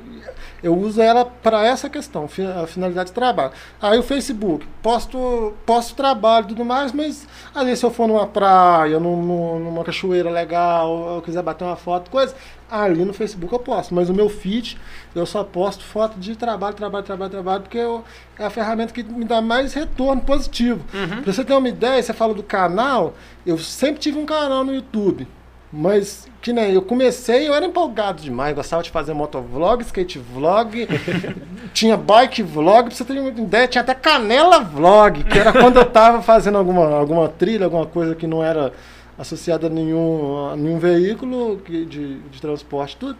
Eu 0.62 0.76
uso 0.78 1.02
ela 1.02 1.24
para 1.24 1.66
essa 1.66 1.88
questão, 1.90 2.24
a 2.24 2.66
finalidade 2.66 3.08
de 3.08 3.12
trabalho. 3.14 3.50
Aí 3.80 3.98
o 3.98 4.02
Facebook, 4.02 4.64
posto, 4.80 5.54
posto 5.66 5.94
trabalho 5.96 6.44
e 6.44 6.48
tudo 6.48 6.64
mais, 6.64 6.92
mas 6.92 7.26
vezes 7.54 7.80
se 7.80 7.84
eu 7.86 7.90
for 7.90 8.06
numa 8.06 8.26
praia, 8.26 9.00
num- 9.00 9.20
num- 9.20 9.58
numa 9.58 9.82
cachoeira 9.84 10.30
legal, 10.30 11.16
eu 11.16 11.22
quiser 11.22 11.42
bater 11.42 11.64
uma 11.64 11.74
foto, 11.76 12.10
coisa, 12.10 12.34
ali 12.70 13.04
no 13.04 13.12
Facebook 13.12 13.52
eu 13.52 13.58
posto. 13.58 13.92
Mas 13.94 14.08
o 14.08 14.14
meu 14.14 14.28
feed, 14.28 14.78
eu 15.14 15.26
só 15.26 15.42
posto 15.42 15.82
foto 15.82 16.18
de 16.18 16.36
trabalho, 16.36 16.74
trabalho, 16.76 17.04
trabalho, 17.04 17.30
trabalho, 17.30 17.62
porque 17.62 17.78
eu- 17.78 18.04
é 18.38 18.44
a 18.44 18.50
ferramenta 18.50 18.92
que 18.94 19.02
me 19.02 19.24
dá 19.24 19.40
mais 19.40 19.74
retorno 19.74 20.22
positivo. 20.22 20.84
Pra 21.22 21.32
você 21.32 21.44
ter 21.44 21.54
uma 21.54 21.68
ideia, 21.68 22.00
você 22.02 22.12
fala 22.12 22.32
do 22.34 22.42
canal, 22.42 23.14
eu 23.44 23.58
sempre 23.58 24.00
tive 24.00 24.16
um 24.18 24.24
canal 24.24 24.64
no 24.64 24.72
YouTube. 24.74 25.26
Mas, 25.72 26.28
que 26.42 26.52
nem 26.52 26.72
eu 26.72 26.82
comecei, 26.82 27.48
eu 27.48 27.54
era 27.54 27.64
empolgado 27.64 28.20
demais, 28.22 28.54
gostava 28.54 28.82
de 28.82 28.90
fazer 28.90 29.14
motovlog, 29.14 29.82
skate 29.82 30.18
vlog, 30.18 30.86
tinha 31.72 31.96
bike 31.96 32.42
vlog, 32.42 32.88
pra 32.88 32.94
você 32.94 33.04
ter 33.04 33.18
uma 33.18 33.30
ideia, 33.30 33.66
tinha 33.66 33.80
até 33.80 33.94
canela 33.94 34.60
vlog, 34.60 35.24
que 35.24 35.38
era 35.38 35.50
quando 35.50 35.78
eu 35.78 35.84
tava 35.86 36.20
fazendo 36.20 36.58
alguma, 36.58 36.94
alguma 36.94 37.26
trilha, 37.28 37.64
alguma 37.64 37.86
coisa 37.86 38.14
que 38.14 38.26
não 38.26 38.44
era 38.44 38.70
associada 39.18 39.66
a 39.66 39.70
nenhum, 39.70 40.50
a 40.50 40.56
nenhum 40.56 40.78
veículo 40.78 41.56
de, 41.66 41.84
de 42.18 42.40
transporte, 42.40 42.96
tudo. 42.98 43.16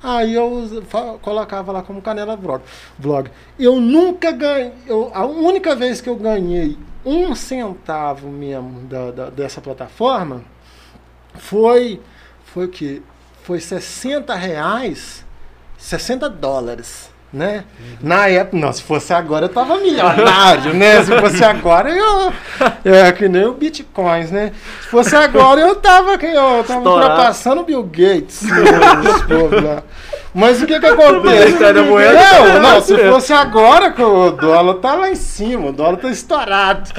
Aí 0.00 0.34
eu 0.34 0.68
colocava 1.22 1.72
lá 1.72 1.82
como 1.82 2.00
canela 2.00 2.36
vlog. 2.36 2.62
vlog. 2.96 3.30
Eu 3.58 3.80
nunca 3.80 4.30
ganhei, 4.30 4.70
eu, 4.86 5.10
a 5.12 5.24
única 5.26 5.74
vez 5.74 6.00
que 6.00 6.08
eu 6.08 6.14
ganhei 6.14 6.76
um 7.04 7.34
centavo 7.34 8.28
mesmo 8.28 8.80
da, 8.82 9.10
da- 9.10 9.30
dessa 9.30 9.60
plataforma 9.60 10.42
foi 11.38 12.00
foi 12.44 12.66
o 12.66 12.68
que 12.68 13.02
foi 13.42 13.60
60 13.60 14.34
reais 14.34 15.24
60 15.78 16.28
dólares 16.28 17.10
né? 17.32 17.64
Na 18.00 18.28
época 18.28 18.56
não 18.56 18.72
se 18.72 18.82
fosse 18.82 19.12
agora 19.12 19.46
eu 19.46 19.48
tava 19.48 19.76
milionário 19.78 20.72
né? 20.74 21.04
Se 21.04 21.18
fosse 21.18 21.44
agora 21.44 21.90
eu 21.90 22.32
é 22.84 23.12
que 23.12 23.28
nem 23.28 23.44
o 23.44 23.52
bitcoins 23.52 24.30
né? 24.30 24.52
Se 24.82 24.88
fosse 24.88 25.14
agora 25.14 25.60
eu 25.60 25.74
tava 25.76 26.12
eu 26.12 26.64
tava 26.64 26.78
Estourado. 26.78 26.88
ultrapassando 26.88 27.60
o 27.60 27.64
Bill 27.64 27.82
Gates 27.82 28.42
né. 29.62 29.82
Mas 30.36 30.62
o 30.62 30.66
que 30.66 30.78
que 30.78 30.86
acontece 30.86 31.52
não, 32.14 32.60
não, 32.60 32.80
se 32.82 32.96
fosse 33.10 33.32
agora 33.32 33.90
que 33.90 34.02
o 34.02 34.30
dólar 34.32 34.74
tá 34.74 34.94
lá 34.94 35.10
em 35.10 35.14
cima, 35.14 35.68
o 35.68 35.72
dólar 35.72 35.96
tá 35.96 36.10
estourado. 36.10 36.90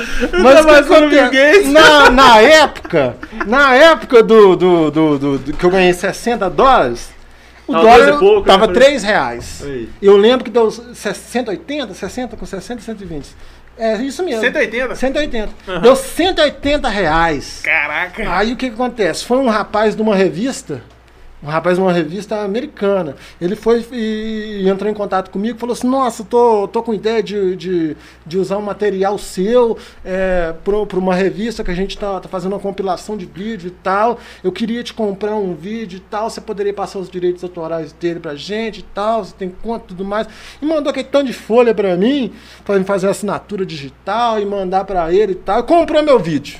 Mas 0.42 0.60
o 0.62 0.68
que 0.68 0.74
passando 0.74 1.10
Bill 1.10 1.22
acontece? 1.22 1.68
Na, 1.70 2.10
na 2.10 2.40
época, 2.42 3.16
na 3.46 3.74
época 3.76 4.24
do, 4.24 4.56
do, 4.56 4.92
do, 4.92 5.18
do- 5.20 5.38
do- 5.40 5.54
que 5.54 5.64
eu 5.64 5.70
ganhei 5.70 5.94
60 5.94 6.50
dólares, 6.50 7.10
o 7.68 7.74
dólar 7.74 8.10
e 8.16 8.18
pouco, 8.18 8.48
tava 8.48 8.68
né? 8.68 8.74
3 8.74 9.04
reais. 9.04 9.62
Aí. 9.64 9.90
Eu 10.02 10.18
lembro 10.18 10.44
que 10.44 10.50
deu 10.52 10.72
180, 10.72 11.94
60 11.94 12.36
com 12.38 12.46
60, 12.46 12.82
120. 12.82 13.28
É 13.78 13.96
isso 13.98 14.24
mesmo. 14.24 14.42
180? 14.42 14.96
180. 14.96 15.50
Deu 15.82 15.96
180 15.96 16.90
reais. 16.90 17.62
Caraca. 17.64 18.28
Aí 18.36 18.54
o 18.54 18.56
que, 18.56 18.70
que 18.70 18.74
acontece? 18.74 19.24
Foi 19.24 19.38
um 19.38 19.50
rapaz 19.50 19.96
de 19.96 20.02
uma 20.02 20.16
revista, 20.16 20.82
um 21.42 21.48
rapaz 21.48 21.78
de 21.78 21.82
uma 21.82 21.94
revista 21.94 22.42
americana. 22.42 23.16
Ele 23.40 23.56
foi 23.56 23.86
e, 23.92 24.68
entrou 24.68 24.90
em 24.90 24.94
contato 24.94 25.30
comigo 25.30 25.60
falou 25.60 25.74
assim: 25.74 25.88
Nossa, 25.88 26.24
tô, 26.24 26.68
tô 26.68 26.82
com 26.82 26.94
ideia 26.94 27.22
de, 27.22 27.56
de, 27.56 27.98
de 28.26 28.38
usar 28.38 28.58
um 28.58 28.62
material 28.62 29.18
seu 29.18 29.78
é, 30.04 30.54
para 30.64 31.00
uma 31.00 31.14
revista 31.14 31.64
que 31.64 31.72
a 31.72 31.76
gente 31.76 31.98
tá, 31.98 32.20
tá 32.20 32.28
fazendo 32.28 32.54
uma 32.54 32.60
compilação 32.60 33.16
de 33.16 33.26
vídeo 33.26 33.68
e 33.68 33.72
tal. 33.72 34.20
Eu 34.44 34.52
queria 34.52 34.84
te 34.84 34.94
comprar 34.94 35.36
um 35.36 35.54
vídeo 35.54 35.98
e 35.98 36.02
tal. 36.02 36.30
Você 36.30 36.42
poderia 36.42 36.74
passar 36.74 37.00
os 37.00 37.10
direitos 37.10 37.44
autorais 37.44 37.92
dele 37.94 38.20
pra 38.20 38.36
gente 38.36 38.80
e 38.80 38.84
tal. 38.84 39.24
Você 39.24 39.34
tem 39.38 39.50
conta 39.50 39.86
e 39.86 39.88
tudo 39.90 40.04
mais. 40.04 40.28
E 40.62 40.66
mandou 40.66 40.90
aquele 40.90 41.08
tanto 41.08 41.28
de 41.28 41.34
folha 41.34 41.74
pra 41.74 41.96
mim, 41.96 42.34
pra 42.66 42.80
me 42.80 42.86
fazer 42.86 43.10
assinatura 43.10 43.66
digital 43.66 44.40
e 44.40 44.46
mandar 44.46 44.86
pra 44.86 45.14
ele 45.14 45.34
e 45.34 45.36
tal. 45.36 45.64
Comprou 45.64 46.02
meu 46.02 46.20
vídeo. 46.20 46.60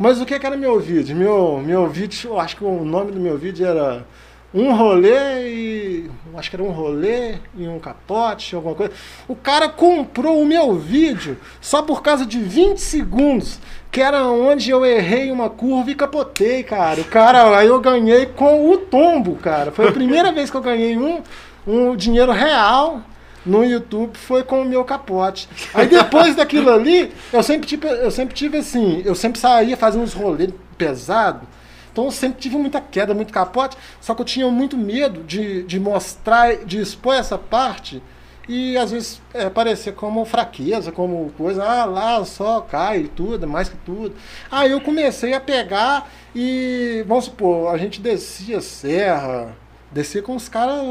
Mas 0.00 0.18
o 0.18 0.24
que, 0.24 0.38
que 0.38 0.46
era 0.46 0.56
meu 0.56 0.80
vídeo? 0.80 1.14
Meu, 1.14 1.60
meu 1.62 1.86
vídeo, 1.86 2.30
eu 2.30 2.40
acho 2.40 2.56
que 2.56 2.64
o 2.64 2.86
nome 2.86 3.12
do 3.12 3.20
meu 3.20 3.36
vídeo 3.36 3.66
era 3.66 4.06
um 4.54 4.74
rolê 4.74 5.46
e. 5.46 6.10
Acho 6.34 6.48
que 6.48 6.56
era 6.56 6.62
um 6.62 6.70
rolê 6.70 7.34
e 7.54 7.68
um 7.68 7.78
capote, 7.78 8.56
alguma 8.56 8.74
coisa. 8.74 8.94
O 9.28 9.36
cara 9.36 9.68
comprou 9.68 10.40
o 10.40 10.46
meu 10.46 10.74
vídeo 10.74 11.36
só 11.60 11.82
por 11.82 12.00
causa 12.00 12.24
de 12.24 12.40
20 12.40 12.78
segundos, 12.78 13.60
que 13.92 14.00
era 14.00 14.26
onde 14.26 14.70
eu 14.70 14.86
errei 14.86 15.30
uma 15.30 15.50
curva 15.50 15.90
e 15.90 15.94
capotei, 15.94 16.62
cara. 16.62 17.02
O 17.02 17.04
cara, 17.04 17.58
aí 17.58 17.66
eu 17.66 17.78
ganhei 17.78 18.24
com 18.24 18.72
o 18.72 18.78
tombo, 18.78 19.36
cara. 19.36 19.70
Foi 19.70 19.86
a 19.86 19.92
primeira 19.92 20.32
vez 20.32 20.50
que 20.50 20.56
eu 20.56 20.62
ganhei 20.62 20.96
um, 20.96 21.20
um 21.66 21.94
dinheiro 21.94 22.32
real 22.32 23.02
no 23.44 23.64
YouTube 23.64 24.16
foi 24.16 24.42
com 24.42 24.62
o 24.62 24.64
meu 24.64 24.84
capote. 24.84 25.48
Aí 25.72 25.86
depois 25.86 26.34
daquilo 26.34 26.70
ali, 26.70 27.12
eu 27.32 27.42
sempre 27.42 27.66
tive, 27.66 27.88
eu 27.88 28.10
sempre 28.10 28.34
tive 28.34 28.58
assim, 28.58 29.02
eu 29.04 29.14
sempre 29.14 29.40
saía 29.40 29.76
fazendo 29.76 30.02
uns 30.02 30.12
rolês 30.12 30.50
pesados. 30.76 31.48
Então 31.92 32.04
eu 32.04 32.10
sempre 32.10 32.40
tive 32.40 32.56
muita 32.56 32.80
queda, 32.80 33.12
muito 33.14 33.32
capote, 33.32 33.76
só 34.00 34.14
que 34.14 34.20
eu 34.20 34.26
tinha 34.26 34.48
muito 34.48 34.76
medo 34.76 35.22
de, 35.24 35.62
de 35.64 35.80
mostrar, 35.80 36.56
de 36.64 36.80
expor 36.80 37.14
essa 37.14 37.36
parte 37.36 38.02
e 38.48 38.76
às 38.76 38.90
vezes 38.90 39.22
é, 39.32 39.48
parecer 39.48 39.92
como 39.92 40.24
fraqueza, 40.24 40.90
como 40.90 41.32
coisa, 41.38 41.64
ah, 41.64 41.84
lá 41.84 42.24
só 42.24 42.60
cai 42.60 43.08
tudo, 43.14 43.46
mais 43.46 43.68
que 43.68 43.76
tudo. 43.78 44.14
Aí 44.50 44.72
eu 44.72 44.80
comecei 44.80 45.34
a 45.34 45.40
pegar 45.40 46.10
e, 46.34 47.04
vamos 47.06 47.26
supor, 47.26 47.72
a 47.72 47.78
gente 47.78 48.00
descia 48.00 48.60
serra, 48.60 49.56
descia 49.90 50.22
com 50.22 50.36
os 50.36 50.48
caras, 50.48 50.82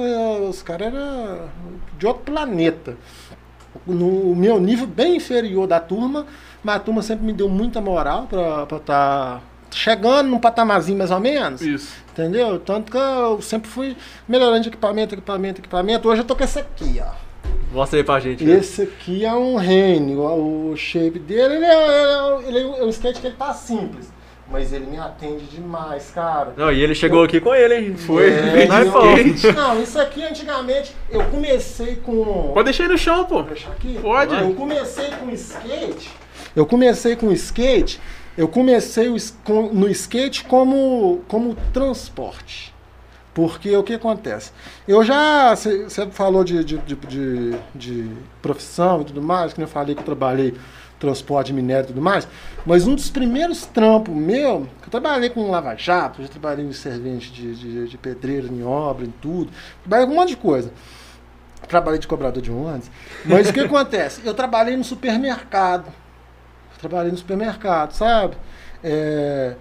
os 0.50 0.62
caras 0.62 0.88
eram 0.88 1.50
de 1.98 2.08
outro 2.08 2.24
planeta. 2.24 2.98
No 3.86 4.36
meu 4.36 4.60
nível 4.60 4.88
bem 4.88 5.18
inferior 5.18 5.68
da 5.68 5.80
turma, 5.80 6.26
mas 6.64 6.76
a 6.76 6.80
turma 6.80 7.02
sempre 7.02 7.26
me 7.26 7.34
deu 7.34 7.48
muita 7.48 7.80
moral 7.80 8.28
pra 8.28 8.64
estar 8.64 8.80
tá 8.80 9.42
chegando 9.72 10.30
num 10.30 10.40
patamarzinho 10.40 10.98
mais 10.98 11.12
ou 11.12 11.20
menos. 11.20 11.62
Isso. 11.62 11.94
Entendeu? 12.12 12.60
Tanto 12.60 12.92
que 12.92 12.98
eu 12.98 13.42
sempre 13.42 13.70
fui 13.70 13.96
melhorando 14.28 14.62
de 14.62 14.70
equipamento, 14.70 15.16
equipamento, 15.16 15.62
equipamento. 15.62 16.10
Hoje 16.10 16.22
eu 16.22 16.26
tô 16.26 16.36
com 16.36 16.44
esse 16.44 16.60
aqui, 16.60 17.02
ó. 17.02 17.30
Mostra 17.72 18.00
aí 18.00 18.04
pra 18.04 18.20
gente. 18.20 18.44
Esse 18.44 18.82
aqui 18.84 19.24
é 19.24 19.34
um 19.34 19.56
Rene. 19.56 20.16
O, 20.16 20.74
shape 20.76 21.20
dele 21.20 21.56
ele 21.56 21.66
é, 21.66 21.74
é- 21.74 22.48
ele 22.48 22.60
é 22.60 22.84
um 22.84 22.90
skate 22.90 23.22
que 23.22 23.28
ele 23.28 23.36
tá 23.36 23.54
simples. 23.54 24.12
Mas 24.52 24.74
ele 24.74 24.88
me 24.88 24.98
atende 24.98 25.46
demais, 25.46 26.10
cara. 26.10 26.54
Não, 26.58 26.72
e 26.72 26.82
ele 26.82 26.96
chegou 26.96 27.24
aqui 27.24 27.40
com 27.40 27.54
ele, 27.54 27.76
hein? 27.76 27.96
Foi, 27.96 28.32
É, 28.32 28.66
Não 28.68 28.78
é. 29.12 29.54
Não, 29.54 29.82
isso 29.82 30.00
aqui 30.00 30.24
antigamente 30.24 30.96
eu 31.10 31.24
comecei 31.26 31.98
com. 31.98 32.52
Pode 32.54 32.66
deixar 32.66 32.84
aí 32.86 32.90
no 32.90 32.98
chão, 32.98 33.26
pô. 33.26 33.44
Deixar 33.44 33.70
aqui? 33.72 34.00
Pode. 34.02 34.34
Eu 34.34 34.54
comecei 34.56 35.12
com 35.12 35.30
skate. 35.30 36.10
Eu 36.56 36.66
comecei 36.66 37.16
com 37.16 37.32
skate. 37.32 38.00
Eu 38.36 38.48
comecei 38.48 39.08
no 39.74 39.88
skate 39.90 40.46
como, 40.46 41.22
como 41.28 41.56
transporte. 41.74 42.74
Porque 43.34 43.76
o 43.78 43.84
que 43.84 43.94
acontece? 43.94 44.52
Eu 44.88 45.04
já. 45.04 45.54
Você 45.56 45.86
falou 46.12 46.44
de, 46.44 46.64
de, 46.64 46.78
de, 46.80 46.96
de- 46.96 47.56
de 47.76 48.12
profissão 48.42 49.02
e 49.02 49.06
tudo 49.06 49.22
mais, 49.22 49.54
que 49.54 49.60
nem 49.60 49.68
eu 49.68 49.72
falei 49.72 49.94
que 49.94 50.02
eu 50.02 50.06
trabalhei 50.06 50.56
transporte 51.00 51.48
de 51.48 51.54
minério 51.54 51.86
e 51.86 51.88
tudo 51.88 52.02
mais. 52.02 52.28
Mas 52.66 52.86
um 52.86 52.94
dos 52.94 53.10
primeiros 53.10 53.66
trampos 53.66 54.14
meu, 54.14 54.68
que 54.82 54.88
eu 54.88 54.92
trabalhei 54.92 55.30
com 55.30 55.50
lava 55.50 55.76
jato, 55.76 56.22
já 56.22 56.28
trabalhei 56.28 56.66
em 56.66 56.74
servente 56.74 57.32
de, 57.32 57.56
de, 57.56 57.88
de 57.88 57.98
pedreiro, 57.98 58.48
em 58.54 58.64
obra, 58.64 59.06
em 59.06 59.14
tudo. 59.22 59.50
Trabalhei 59.82 60.06
com 60.08 60.14
um 60.14 60.16
monte 60.16 60.30
de 60.30 60.38
coisa. 60.38 60.72
Trabalhei 61.68 62.00
de 62.00 62.08
cobrador 62.08 62.42
de 62.42 62.52
ônibus. 62.52 62.90
Mas 63.26 63.50
o 63.50 63.54
que 63.54 63.60
acontece? 63.62 64.22
Eu 64.26 64.34
trabalhei 64.34 64.76
no 64.76 64.84
supermercado. 64.84 65.86
Trabalhei 66.80 67.12
no 67.12 67.18
supermercado, 67.18 67.92
sabe? 67.94 68.36
É, 68.84 69.54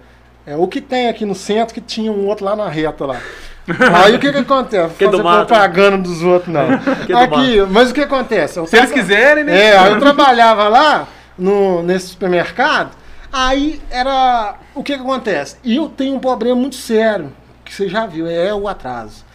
é 0.45 0.55
o 0.55 0.67
que 0.67 0.79
tem 0.81 1.09
aqui 1.09 1.25
no 1.25 1.35
centro 1.35 1.73
que 1.73 1.81
tinha 1.81 2.11
um 2.11 2.25
outro 2.27 2.45
lá 2.45 2.55
na 2.55 2.67
reta 2.69 3.05
lá. 3.05 3.19
Aí 4.03 4.15
o 4.15 4.19
que 4.19 4.31
que 4.31 4.37
acontece? 4.37 4.95
Que 4.95 5.05
do 5.05 5.11
fazer 5.11 5.23
mato. 5.23 5.47
propaganda 5.47 5.97
dos 5.97 6.23
outros, 6.23 6.51
não. 6.51 6.65
Que 7.05 7.13
do 7.13 7.17
aqui, 7.19 7.61
mas 7.69 7.91
o 7.91 7.93
que 7.93 8.01
acontece? 8.01 8.57
Eu 8.57 8.65
Se 8.65 8.75
eles 8.77 8.89
traba- 8.89 9.01
quiserem, 9.03 9.43
né? 9.43 9.59
é, 9.65 9.77
aí 9.77 9.91
eu 9.91 9.99
trabalhava 9.99 10.67
lá 10.69 11.07
no, 11.39 11.81
nesse 11.83 12.07
supermercado, 12.09 12.95
aí 13.31 13.81
era. 13.89 14.55
O 14.75 14.83
que, 14.83 14.95
que 14.95 15.01
acontece? 15.01 15.57
E 15.63 15.75
eu 15.75 15.89
tenho 15.89 16.15
um 16.15 16.19
problema 16.19 16.55
muito 16.55 16.75
sério, 16.75 17.31
que 17.65 17.73
você 17.73 17.87
já 17.89 18.05
viu, 18.05 18.27
é 18.27 18.53
o 18.53 18.67
atraso. 18.67 19.25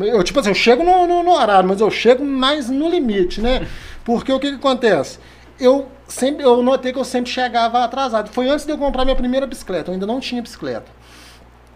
Eu, 0.00 0.22
tipo 0.24 0.40
assim, 0.40 0.48
eu 0.48 0.54
chego 0.54 0.82
no, 0.82 1.06
no- 1.06 1.22
no 1.22 1.30
horário, 1.32 1.68
mas 1.68 1.80
eu 1.80 1.90
chego 1.90 2.24
mais 2.24 2.68
no 2.68 2.88
limite, 2.88 3.40
né? 3.40 3.66
Porque 4.04 4.32
o 4.32 4.40
que, 4.40 4.50
que 4.50 4.56
acontece? 4.56 5.18
Eu 5.58 5.86
sempre, 6.08 6.44
eu 6.44 6.62
notei 6.62 6.92
que 6.92 6.98
eu 6.98 7.04
sempre 7.04 7.30
chegava 7.30 7.84
atrasado. 7.84 8.28
Foi 8.30 8.48
antes 8.48 8.64
de 8.66 8.72
eu 8.72 8.78
comprar 8.78 9.04
minha 9.04 9.14
primeira 9.16 9.46
bicicleta, 9.46 9.90
eu 9.90 9.94
ainda 9.94 10.06
não 10.06 10.18
tinha 10.18 10.42
bicicleta. 10.42 10.86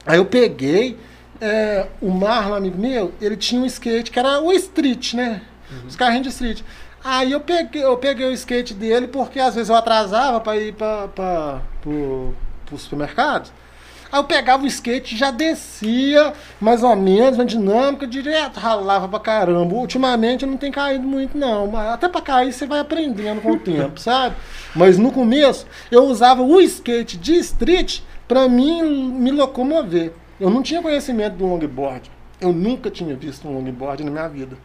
Aí 0.05 0.18
eu 0.18 0.24
peguei, 0.24 0.98
é, 1.40 1.87
o 2.01 2.11
Marlon, 2.11 2.55
amigo 2.57 2.77
meu, 2.79 3.12
ele 3.20 3.37
tinha 3.37 3.61
um 3.62 3.66
skate 3.66 4.11
que 4.11 4.18
era 4.18 4.40
o 4.40 4.53
street, 4.53 5.14
né? 5.14 5.42
Os 5.87 5.94
carrinhos 5.94 6.22
de 6.27 6.31
street. 6.33 6.62
Aí 7.02 7.32
eu 7.32 7.40
peguei, 7.40 7.84
eu 7.84 7.96
peguei 7.96 8.26
o 8.26 8.32
skate 8.32 8.74
dele 8.74 9.08
porque 9.08 9.38
às 9.38 9.54
vezes 9.54 9.68
eu 9.68 9.76
atrasava 9.76 10.40
para 10.40 10.56
ir 10.56 10.74
para 10.74 11.61
pro, 11.80 12.34
pro 12.66 12.78
supermercado. 12.78 13.50
Aí 14.11 14.18
eu 14.18 14.24
pegava 14.24 14.64
o 14.64 14.66
skate 14.66 15.16
já 15.16 15.30
descia, 15.30 16.32
mais 16.58 16.82
ou 16.82 16.96
menos, 16.96 17.38
uma 17.38 17.44
dinâmica, 17.44 18.06
direto, 18.06 18.58
ralava 18.58 19.06
pra 19.06 19.20
caramba. 19.20 19.74
Ultimamente 19.74 20.46
não 20.46 20.56
tenho 20.56 20.72
caído 20.72 21.06
muito, 21.06 21.37
não. 21.37 21.76
Até 21.76 22.08
pra 22.08 22.22
cair 22.22 22.52
você 22.52 22.66
vai 22.66 22.80
aprendendo 22.80 23.42
com 23.42 23.52
o 23.52 23.58
tempo, 23.58 23.98
sabe? 24.00 24.34
Mas 24.74 24.96
no 24.98 25.12
começo 25.12 25.66
eu 25.90 26.04
usava 26.04 26.42
o 26.42 26.61
skate 26.61 27.18
de 27.18 27.34
street 27.34 28.00
pra 28.26 28.48
mim 28.48 28.82
me 28.82 29.30
locomover. 29.30 30.12
Eu 30.40 30.50
não 30.50 30.62
tinha 30.62 30.80
conhecimento 30.80 31.37
do 31.37 31.46
longboard. 31.46 32.11
Eu 32.40 32.52
nunca 32.52 32.90
tinha 32.90 33.14
visto 33.14 33.46
um 33.46 33.54
longboard 33.54 34.04
na 34.04 34.11
minha 34.11 34.28
vida. 34.28 34.56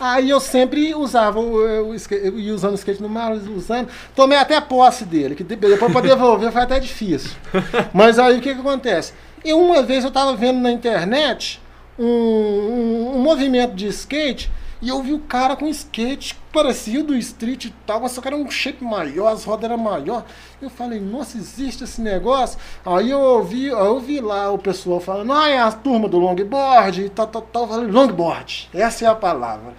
Aí 0.00 0.28
eu 0.28 0.40
sempre 0.40 0.92
usava 0.94 1.38
o, 1.38 1.88
o 1.90 1.94
skate, 1.94 2.26
eu 2.26 2.38
ia 2.38 2.52
usando 2.54 2.72
o 2.72 2.74
skate 2.76 3.00
no 3.00 3.08
mar, 3.08 3.32
usando. 3.32 3.88
Tomei 4.14 4.36
até 4.36 4.60
posse 4.60 5.04
dele, 5.04 5.34
que 5.36 5.44
de- 5.44 5.54
depois 5.56 5.92
para 5.92 6.00
devolver 6.00 6.50
foi 6.50 6.62
até 6.62 6.80
difícil. 6.80 7.30
Mas 7.94 8.18
aí 8.18 8.38
o 8.38 8.40
que, 8.40 8.52
que 8.54 8.60
acontece? 8.60 9.12
Eu 9.44 9.60
uma 9.60 9.82
vez 9.82 10.02
eu 10.02 10.08
estava 10.08 10.34
vendo 10.34 10.58
na 10.60 10.72
internet 10.72 11.60
um, 11.98 12.04
um- 12.04 13.12
um 13.16 13.22
movimento 13.22 13.74
de 13.74 13.86
skate 13.88 14.50
e 14.84 14.90
eu 14.90 15.02
vi 15.02 15.14
o 15.14 15.18
cara 15.18 15.56
com 15.56 15.66
skate 15.66 16.36
parecido 16.52 17.04
do 17.04 17.16
street 17.16 17.64
e 17.64 17.74
tal, 17.86 18.02
mas 18.02 18.12
só 18.12 18.20
que 18.20 18.28
era 18.28 18.36
um 18.36 18.50
shape 18.50 18.84
maior, 18.84 19.28
as 19.28 19.42
rodas 19.42 19.64
eram 19.64 19.78
maior. 19.78 20.26
Eu 20.60 20.68
falei, 20.68 21.00
nossa, 21.00 21.38
existe 21.38 21.84
esse 21.84 22.02
negócio? 22.02 22.58
Aí 22.84 23.10
eu 23.10 23.18
ouvi, 23.18 23.68
eu 23.68 23.98
vi 23.98 24.20
lá 24.20 24.52
o 24.52 24.58
pessoal 24.58 25.00
falando, 25.00 25.32
ah, 25.32 25.48
é 25.48 25.58
a 25.58 25.72
turma 25.72 26.06
do 26.06 26.18
longboard 26.18 27.02
e 27.02 27.08
tal, 27.08 27.26
tal, 27.28 27.40
tal. 27.40 27.62
Eu 27.62 27.68
falei, 27.68 27.90
longboard, 27.90 28.68
essa 28.74 29.06
é 29.06 29.08
a 29.08 29.14
palavra. 29.14 29.72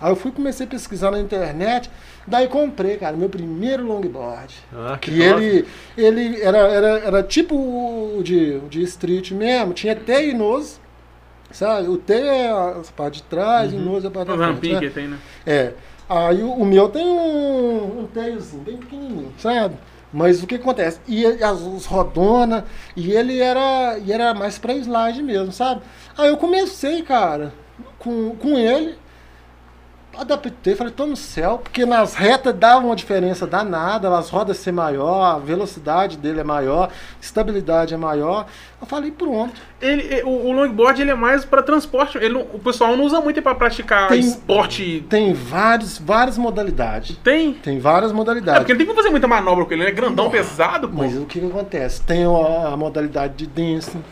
Aí 0.00 0.12
eu 0.12 0.14
fui 0.14 0.30
comecei 0.30 0.66
a 0.66 0.68
pesquisar 0.68 1.10
na 1.10 1.18
internet, 1.18 1.90
daí 2.24 2.46
comprei, 2.46 2.96
cara, 2.96 3.16
meu 3.16 3.28
primeiro 3.28 3.84
longboard. 3.84 4.54
Ah, 4.72 4.96
que 5.00 5.10
Que 5.10 5.20
ele, 5.20 5.66
ele 5.98 6.40
era, 6.40 6.58
era, 6.58 6.88
era 7.00 7.22
tipo 7.24 7.56
o 7.56 8.22
de, 8.22 8.60
de 8.60 8.82
street 8.84 9.32
mesmo, 9.32 9.74
tinha 9.74 9.96
T 9.96 10.28
e 10.28 10.32
nose, 10.32 10.78
sabe? 11.54 11.88
O 11.88 11.96
T 11.96 12.12
é 12.12 12.50
a 12.50 12.82
parte 12.96 13.16
de 13.16 13.22
trás 13.24 13.72
e 13.72 13.76
nose 13.76 14.06
é 14.06 14.08
a 14.08 14.12
parte 14.12 14.28
frente. 14.28 14.40
rampinhos 14.40 14.80
né? 14.80 14.88
que 14.88 14.94
tem, 14.94 15.08
né? 15.08 15.18
É. 15.46 15.72
Aí 16.08 16.42
o, 16.42 16.52
o 16.52 16.64
meu 16.64 16.88
tem 16.88 17.06
um, 17.06 18.00
um 18.00 18.06
teiozinho 18.06 18.62
bem 18.62 18.76
pequenininho, 18.76 19.32
sabe? 19.38 19.76
Mas 20.12 20.42
o 20.42 20.46
que 20.46 20.54
acontece? 20.54 21.00
E 21.08 21.26
as, 21.26 21.60
os 21.60 21.86
rodona, 21.86 22.64
e 22.94 23.10
ele 23.10 23.40
era, 23.40 23.98
e 23.98 24.12
era 24.12 24.32
mais 24.32 24.58
pra 24.58 24.74
slide 24.74 25.22
mesmo, 25.22 25.50
sabe? 25.50 25.80
Aí 26.16 26.28
eu 26.28 26.36
comecei, 26.36 27.02
cara, 27.02 27.52
com, 27.98 28.36
com 28.36 28.56
ele, 28.56 28.96
adaptei, 30.16 30.74
falei, 30.74 30.92
tô 30.92 31.06
no 31.06 31.16
céu, 31.16 31.58
porque 31.58 31.84
nas 31.84 32.14
retas 32.14 32.54
dava 32.54 32.86
uma 32.86 32.94
diferença 32.94 33.46
danada, 33.46 34.16
as 34.16 34.30
rodas 34.30 34.58
ser 34.58 34.72
maior, 34.72 35.24
a 35.24 35.38
velocidade 35.38 36.16
dele 36.16 36.40
é 36.40 36.44
maior, 36.44 36.90
estabilidade 37.20 37.94
é 37.94 37.96
maior. 37.96 38.46
Eu 38.84 38.86
falei, 38.86 39.10
pronto. 39.10 39.54
Ele, 39.80 40.22
o, 40.24 40.28
o 40.48 40.52
longboard 40.52 41.00
ele 41.00 41.10
é 41.10 41.14
mais 41.14 41.42
pra 41.44 41.62
transporte. 41.62 42.18
Ele 42.18 42.34
não- 42.34 42.42
o 42.52 42.58
pessoal 42.58 42.94
não 42.94 43.04
usa 43.04 43.18
muito 43.20 43.40
pra 43.40 43.54
praticar 43.54 44.08
Tem- 44.08 44.20
esporte. 44.20 45.04
Tem 45.08 45.32
vários, 45.32 45.98
várias 45.98 46.36
modalidades. 46.36 47.16
Tem. 47.24 47.54
Tem 47.54 47.78
várias 47.78 48.10
É, 48.10 48.14
modalidades. 48.14 48.58
porque 48.60 48.72
ele 48.72 48.78
tem 48.78 48.86
que 48.86 48.94
fazer 48.94 49.08
muita 49.08 49.26
manobra 49.26 49.64
com 49.64 49.72
ele, 49.72 49.82
ele 49.84 49.90
é 49.90 49.94
grandão, 49.94 50.28
pesado, 50.28 50.86
pô. 50.88 50.98
Mas 50.98 51.16
o 51.16 51.24
que, 51.24 51.40
que 51.40 51.46
acontece? 51.46 52.02
Tem 52.02 52.24
a, 52.24 52.68
a 52.72 52.76
modalidade 52.76 53.34
de 53.34 53.46
dancing, 53.46 54.02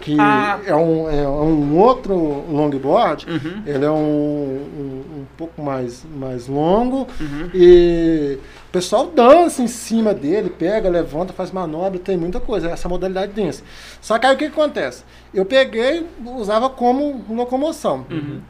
que 0.00 0.16
Ah. 0.18 0.58
é, 0.66 0.74
um, 0.74 1.08
é 1.08 1.28
um 1.28 1.78
outro 1.78 2.14
longboard. 2.50 3.26
Uhum. 3.30 3.62
Ele 3.64 3.84
é 3.84 3.90
um, 3.90 3.94
um, 3.94 5.04
um 5.20 5.24
pouco 5.36 5.62
mais, 5.62 6.04
mais 6.16 6.48
longo 6.48 7.06
Uhum. 7.20 7.50
e 7.54 8.38
o 8.68 8.72
pessoal 8.72 9.06
dança 9.06 9.62
em 9.62 9.66
cima 9.68 10.12
dele, 10.12 10.50
pega, 10.50 10.88
levanta, 10.88 11.32
faz 11.32 11.50
manobra, 11.50 11.98
tem 11.98 12.16
muita 12.16 12.40
coisa, 12.40 12.68
essa 12.70 12.88
modalidade 12.88 13.32
dance. 13.32 13.62
Só 14.00 14.18
que 14.18 14.26
aí 14.26 14.34
o 14.34 14.38
que, 14.38 14.46
que 14.46 14.52
acontece? 14.52 15.04
Eu 15.32 15.44
peguei, 15.44 16.06
usava 16.24 16.68
como 16.68 17.24
locomoção. 17.28 18.04
Uhum. 18.10 18.40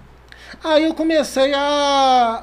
Aí 0.64 0.84
eu 0.84 0.94
comecei 0.94 1.52
a. 1.54 2.42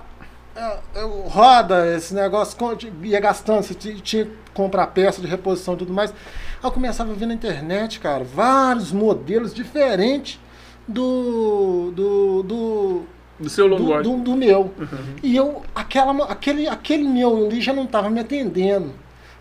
a- 0.56 0.78
eu- 0.96 1.24
roda, 1.28 1.96
esse 1.96 2.14
negócio, 2.14 2.56
ia 3.02 3.20
gastando, 3.20 3.64
você 3.64 3.74
ti- 3.74 4.00
tinha 4.02 4.26
que 4.26 4.32
comprar 4.54 4.88
peça 4.88 5.20
de 5.22 5.28
reposição 5.28 5.74
e 5.74 5.78
tudo 5.78 5.92
mais. 5.92 6.12
Aí 6.12 6.16
eu 6.64 6.72
começava 6.72 7.12
a 7.12 7.16
ver 7.16 7.26
na 7.26 7.34
internet, 7.34 8.00
cara, 8.00 8.24
vários 8.24 8.92
modelos 8.92 9.54
diferentes 9.54 10.40
do. 10.88 11.92
do. 11.96 12.44
do. 12.44 13.04
Do 13.40 13.50
seu 13.50 13.68
do, 13.68 13.76
longboard. 13.76 14.08
do- 14.10 14.18
do 14.18 14.36
meu. 14.36 14.72
Uhum. 14.78 15.16
E 15.22 15.36
eu, 15.36 15.62
aquela, 15.76 16.26
aquele, 16.26 16.68
aquele 16.68 17.04
meu 17.04 17.46
ali 17.48 17.60
já 17.62 17.74
não 17.74 17.84
estava 17.84 18.10
me 18.10 18.20
atendendo. 18.20 18.94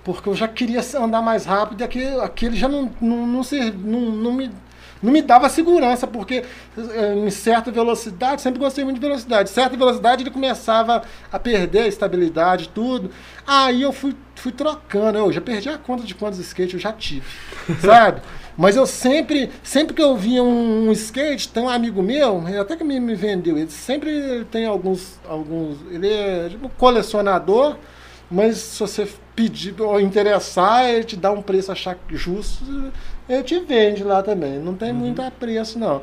Porque 0.04 0.28
eu 0.28 0.34
já 0.34 0.48
queria 0.48 0.80
andar 1.00 1.22
mais 1.22 1.44
rápido 1.44 1.80
e 1.80 1.84
aquele, 1.84 2.20
aquele 2.20 2.56
já 2.56 2.68
não, 2.68 2.90
não, 3.00 3.26
não, 3.26 3.42
se, 3.42 3.70
não, 3.70 4.00
não 4.00 4.32
me. 4.32 4.50
Não 5.02 5.10
me 5.10 5.20
dava 5.20 5.48
segurança, 5.48 6.06
porque 6.06 6.44
eh, 6.78 7.14
em 7.26 7.28
certa 7.28 7.72
velocidade, 7.72 8.40
sempre 8.40 8.60
gostei 8.60 8.84
muito 8.84 9.00
de 9.00 9.04
velocidade, 9.04 9.50
certa 9.50 9.76
velocidade 9.76 10.22
ele 10.22 10.30
começava 10.30 11.02
a 11.32 11.38
perder 11.40 11.80
a 11.80 11.86
estabilidade, 11.88 12.68
tudo. 12.68 13.10
Aí 13.44 13.82
eu 13.82 13.90
fui, 13.92 14.14
fui 14.42 14.50
trocando, 14.50 15.18
eu 15.18 15.32
já 15.32 15.40
perdi 15.40 15.68
a 15.68 15.78
conta 15.78 16.02
de 16.02 16.16
quantos 16.16 16.40
skates 16.40 16.74
eu 16.74 16.80
já 16.80 16.92
tive, 16.92 17.24
sabe? 17.80 18.20
Mas 18.56 18.74
eu 18.74 18.84
sempre, 18.86 19.48
sempre 19.62 19.94
que 19.94 20.02
eu 20.02 20.16
via 20.16 20.42
um, 20.42 20.88
um 20.88 20.92
skate, 20.92 21.48
tem 21.48 21.62
um 21.62 21.68
amigo 21.68 22.02
meu, 22.02 22.42
até 22.60 22.76
que 22.76 22.82
me, 22.82 22.98
me 22.98 23.14
vendeu, 23.14 23.56
ele 23.56 23.70
sempre 23.70 24.44
tem 24.50 24.66
alguns, 24.66 25.20
alguns, 25.28 25.78
ele 25.92 26.08
é 26.12 26.48
tipo 26.48 26.68
colecionador, 26.70 27.76
mas 28.28 28.56
se 28.56 28.80
você 28.80 29.08
pedir 29.36 29.80
ou 29.80 30.00
interessar, 30.00 30.90
ele 30.90 31.04
te 31.04 31.16
dá 31.16 31.30
um 31.30 31.40
preço 31.40 31.70
achar 31.70 31.96
justo, 32.10 32.92
ele 33.28 33.42
te 33.44 33.60
vende 33.60 34.02
lá 34.02 34.22
também. 34.22 34.58
Não 34.58 34.74
tem 34.74 34.92
muito 34.92 35.22
a 35.22 35.30
preço, 35.30 35.78
não. 35.78 36.02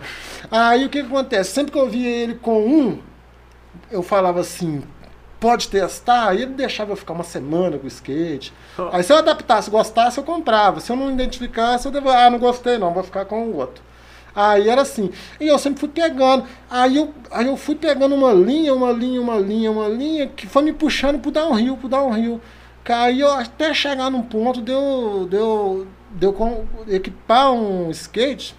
Aí 0.50 0.86
o 0.86 0.90
que, 0.90 1.02
que 1.02 1.08
acontece? 1.08 1.52
Sempre 1.52 1.72
que 1.72 1.78
eu 1.78 1.90
via 1.90 2.10
ele 2.10 2.36
com 2.36 2.66
um, 2.66 3.00
eu 3.92 4.02
falava 4.02 4.40
assim, 4.40 4.84
pode 5.40 5.68
testar, 5.70 6.34
e 6.36 6.42
ele 6.44 6.54
deixava 6.54 6.92
eu 6.92 6.96
ficar 6.96 7.14
uma 7.14 7.24
semana 7.24 7.78
com 7.78 7.86
o 7.86 7.88
skate. 7.88 8.54
Aí 8.92 9.04
se 9.04 9.12
eu 9.14 9.18
adaptasse, 9.18 9.70
gostasse, 9.70 10.18
eu 10.18 10.24
comprava. 10.24 10.80
Se 10.80 10.92
eu 10.92 10.96
não 10.96 11.12
identificasse, 11.12 11.86
eu 11.86 11.92
devo, 11.92 12.10
ah, 12.10 12.30
não 12.30 12.40
gostei 12.40 12.78
não, 12.78 12.94
vou 12.94 13.04
ficar 13.04 13.26
com 13.26 13.44
o 13.46 13.56
outro. 13.58 13.82
Aí 14.36 14.70
era 14.70 14.82
assim. 14.84 15.10
E 15.40 15.48
eu 15.48 15.58
sempre 15.58 15.80
fui 15.80 15.90
pegando. 15.90 16.44
Aí 16.70 16.98
eu, 16.98 17.14
aí 17.32 17.48
eu 17.48 17.58
fui 17.58 17.76
pegando 17.76 18.14
uma 18.16 18.32
linha, 18.32 18.74
uma 18.74 18.92
linha, 18.92 19.20
uma 19.22 19.38
linha, 19.38 19.72
uma 19.72 19.88
linha, 19.88 20.28
que 20.28 20.46
foi 20.48 20.62
me 20.62 20.72
puxando 20.74 21.20
pro 21.20 21.32
downhill, 21.32 21.78
pro 21.78 21.90
downhill. 21.90 22.40
Aí 22.88 23.20
eu 23.20 23.32
até 23.32 23.74
chegar 23.74 24.10
num 24.10 24.24
ponto 24.24 24.62
de 24.62 24.72
eu, 24.72 25.28
de 25.30 25.36
eu, 25.36 25.88
de 26.12 26.26
eu 26.26 26.34
com- 26.34 26.66
equipar 26.88 27.52
um 27.52 27.90
skate 27.92 28.56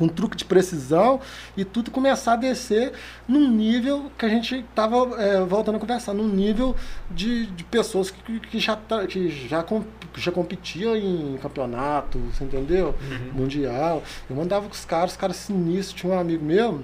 com 0.00 0.08
truque 0.08 0.34
de 0.36 0.46
precisão 0.46 1.20
e 1.56 1.62
tudo 1.64 1.90
começar 1.90 2.32
a 2.32 2.36
descer 2.36 2.92
num 3.28 3.48
nível 3.50 4.10
que 4.16 4.24
a 4.24 4.28
gente 4.30 4.56
estava 4.68 5.44
voltando 5.46 5.76
a 5.76 5.78
conversar, 5.78 6.14
num 6.14 6.26
nível 6.26 6.74
de, 7.10 7.44
de 7.46 7.62
pessoas 7.64 8.10
que, 8.10 8.40
que 8.40 8.58
já, 8.58 8.74
tá- 8.76 9.06
que 9.06 9.28
já, 9.46 9.62
com- 9.62 9.84
já 10.16 10.32
competiam 10.32 10.96
em 10.96 11.36
campeonato, 11.42 12.18
você 12.32 12.44
entendeu? 12.44 12.94
Mundial. 13.34 14.02
Eu 14.28 14.34
mandava 14.36 14.66
com 14.66 14.72
os 14.74 14.84
caras, 14.86 15.10
os 15.12 15.16
caras 15.18 15.36
sinistros. 15.36 16.00
Tinha 16.00 16.12
um 16.14 16.18
amigo 16.18 16.42
meu, 16.44 16.82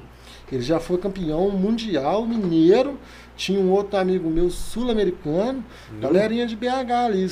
ele 0.52 0.60
já 0.62 0.78
foi 0.78 0.98
campeão 0.98 1.48
mundial 1.50 2.26
mineiro. 2.26 2.98
Tinha 3.34 3.58
um 3.60 3.70
outro 3.70 3.98
amigo 3.98 4.28
meu 4.30 4.50
sul-americano, 4.50 5.64
galerinha 6.00 6.46
de 6.46 6.54
BH 6.56 6.90
ali, 7.06 7.30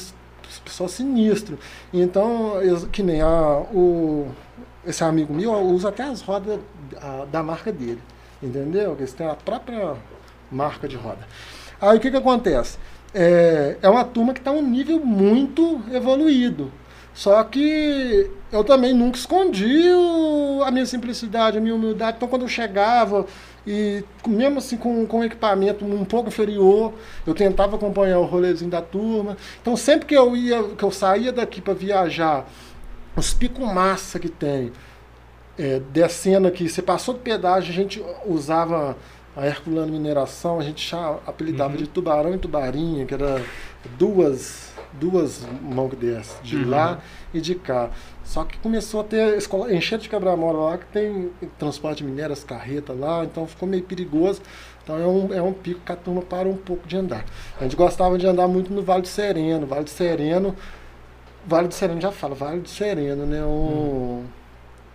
pessoal 0.65 0.89
sinistro. 0.89 1.59
Então, 1.93 2.61
eu- 2.63 2.87
que 2.89 3.03
nem 3.03 3.21
a, 3.23 3.59
o, 3.73 4.29
esse 4.87 5.03
amigo 5.05 5.33
meu 5.35 5.53
usa 5.55 5.89
até 5.89 6.05
as 6.05 6.21
rodas 6.21 6.59
a- 7.01 7.25
da 7.31 7.43
marca 7.43 7.73
dele, 7.73 8.01
entendeu? 8.43 8.95
Eles 8.99 9.13
têm 9.13 9.27
a 9.27 9.35
própria 9.35 9.95
marca 10.51 10.87
de 10.89 10.97
roda. 10.97 11.27
Aí 11.81 11.97
o 11.97 12.01
que, 12.01 12.11
que 12.11 12.17
acontece? 12.17 12.79
É, 13.13 13.77
é 13.83 13.89
uma 13.89 14.05
turma 14.05 14.33
que 14.33 14.41
está 14.41 14.51
um 14.51 14.63
nível 14.63 14.99
muito 15.05 15.81
evoluído. 15.93 16.71
Só 17.13 17.43
que 17.45 18.29
eu 18.51 18.65
também 18.65 18.93
nunca 18.93 19.17
escondi 19.17 19.89
o- 19.93 20.63
a 20.65 20.71
minha 20.73 20.85
simplicidade, 20.85 21.57
a 21.59 21.61
minha 21.61 21.75
humildade. 21.75 22.17
Então, 22.17 22.27
quando 22.29 22.43
eu 22.43 22.49
chegava, 22.49 23.25
e 23.65 24.03
mesmo 24.27 24.59
assim 24.59 24.77
com, 24.77 25.07
com 25.07 25.23
equipamento 25.23 25.85
um 25.85 26.05
pouco 26.05 26.29
inferior, 26.29 26.93
eu 27.25 27.33
tentava 27.33 27.77
acompanhar 27.77 28.19
o 28.19 28.25
rolezinho 28.25 28.71
da 28.71 28.83
turma. 28.83 29.37
Então, 29.63 29.77
sempre 29.77 30.07
que 30.07 30.15
eu 30.17 30.35
ia, 30.37 30.61
que 30.77 30.83
eu 30.83 30.91
saía 30.91 31.31
daqui 31.33 31.61
para 31.61 31.73
viajar, 31.75 32.49
os 33.17 33.33
picos 33.35 33.65
massa 33.73 34.19
que 34.19 34.29
tem, 34.29 34.73
é, 35.59 35.81
descendo 35.93 36.49
aqui, 36.49 36.69
você 36.69 36.83
passou 36.83 37.15
do 37.15 37.21
pedágio, 37.21 37.71
a 37.71 37.75
gente 37.75 38.03
usava 38.27 38.97
a 39.37 39.47
Herculano 39.47 39.93
Mineração, 39.93 40.59
a 40.61 40.63
gente 40.63 40.81
cha- 40.81 41.19
apelidava 41.27 41.77
de 41.77 41.87
tubarão 41.89 42.35
e 42.35 42.39
tubarinha, 42.39 43.05
que 43.05 43.15
era 43.15 43.43
duas, 43.99 44.73
duas 44.93 45.45
mãos 45.63 45.91
que 45.91 45.97
desce, 45.97 46.37
de 46.43 46.57
Uhum. 46.57 46.71
lá 46.71 47.01
e 47.33 47.41
de 47.41 47.55
cá. 47.57 47.91
Só 48.25 48.45
que 48.45 48.57
começou 48.59 49.01
a 49.01 49.05
ter 49.05 49.37
escola, 49.37 49.73
enchente 49.75 50.05
de 50.05 50.09
quebra-mola 50.09 50.71
lá, 50.71 50.79
que 50.79 50.87
tem 50.87 51.31
transporte 51.59 51.99
de 51.99 52.05
minério, 52.05 52.33
as 52.33 52.45
carretas 52.45 52.99
lá, 52.99 53.25
então 53.25 53.47
ficou 53.47 53.69
meio 53.69 53.83
perigoso. 53.83 54.41
Então 54.83 54.99
é 54.99 55.07
um, 55.07 55.35
é 55.35 55.43
um 55.43 55.53
pico 55.53 55.81
que 55.85 55.93
a 55.93 55.97
turma 55.97 56.23
para 56.23 56.49
um 56.49 56.57
pouco 56.57 56.87
de 56.87 56.97
andar. 56.97 57.25
A 57.59 57.65
gente 57.65 57.75
gostava 57.77 58.17
de 58.19 58.27
andar 58.27 58.47
muito 58.47 58.73
no 58.73 58.83
Vale 58.83 59.03
do 59.03 59.09
Sereno. 59.09 59.67
Vale 59.67 59.85
do 59.85 59.91
Sereno 59.91 60.55
Vale 61.47 61.69
do 61.69 61.75
Sereno 61.75 62.01
já 62.01 62.11
fala, 62.13 62.35
Vale 62.35 62.61
do 62.61 62.69
Sereno, 62.69 63.27
né? 63.27 63.43
Um, 63.45 64.25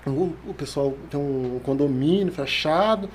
um- 0.08 0.34
o 0.48 0.54
pessoal 0.54 0.96
tem 1.10 1.20
um 1.20 1.60
condomínio 1.64 2.32
fechado 2.34 3.10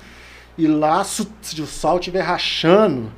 e 0.57 0.67
lá, 0.67 1.03
se, 1.03 1.27
se 1.41 1.61
o 1.61 1.65
sol 1.67 1.99
estiver 1.99 2.21
rachando, 2.21 3.11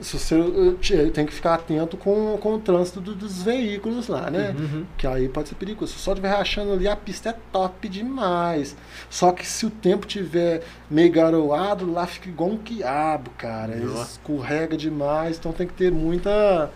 se 0.00 0.18
você 0.18 0.36
eh, 0.36 0.74
te- 0.80 1.10
tem 1.10 1.26
que 1.26 1.32
ficar 1.32 1.54
atento 1.54 1.96
com, 1.96 2.36
com 2.38 2.54
o 2.54 2.58
trânsito 2.60 3.00
do- 3.00 3.14
dos 3.14 3.42
veículos 3.42 4.06
lá, 4.08 4.30
né? 4.30 4.54
Uhum. 4.58 4.84
Que 4.96 5.06
aí 5.06 5.28
pode 5.28 5.48
ser 5.48 5.54
perigoso. 5.56 5.92
Se 5.92 5.98
o 5.98 6.00
sol 6.00 6.14
estiver 6.14 6.28
rachando 6.30 6.72
ali, 6.72 6.86
a 6.88 6.94
pista 6.96 7.30
é 7.30 7.34
top 7.52 7.88
demais. 7.88 8.76
Só 9.10 9.32
que 9.32 9.44
se 9.46 9.66
o 9.66 9.70
tempo 9.70 10.06
tiver 10.06 10.62
meio 10.90 11.10
garoado, 11.12 11.90
lá 11.92 12.06
fica 12.06 12.28
igual 12.28 12.50
um 12.50 12.56
quiabo, 12.58 13.30
cara. 13.36 13.74
Nossa. 13.76 14.12
Escorrega 14.12 14.76
demais, 14.76 15.36
então 15.36 15.52
tem 15.52 15.66
que 15.66 15.74
ter 15.74 15.90
muita, 15.92 16.70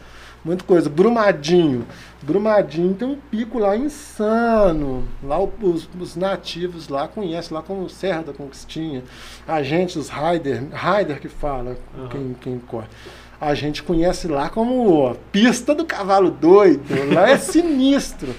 muita 0.45 0.65
coisa. 0.65 0.89
Brumadinho. 0.89 1.87
Brumadinho 2.23 2.95
tem 2.95 3.09
um 3.09 3.17
pico 3.17 3.59
lá 3.59 3.77
insano. 3.77 5.05
Lá 5.23 5.39
os, 5.41 5.89
os 5.99 6.17
nativos 6.17 6.89
lá 6.89 7.09
conhecem, 7.09 7.55
lá 7.55 7.63
como 7.63 7.89
Serra 7.89 8.23
da 8.23 8.33
Conquistinha. 8.33 9.03
A 9.47 9.63
gente, 9.63 9.99
os 9.99 10.09
Raider, 10.09 10.65
Raider 10.73 11.21
que 11.21 11.29
fala, 11.29 11.77
Aham. 11.97 12.09
quem, 12.09 12.37
quem 12.41 12.59
corre. 12.59 12.87
A 13.41 13.55
gente 13.55 13.83
conhece 13.83 14.29
lá 14.29 14.49
como 14.49 14.89
ó, 14.93 15.15
pista 15.33 15.75
do 15.75 15.85
cavalo 15.85 16.31
doido. 16.31 17.13
Lá 17.13 17.29
é 17.31 17.37
sinistro. 17.39 18.35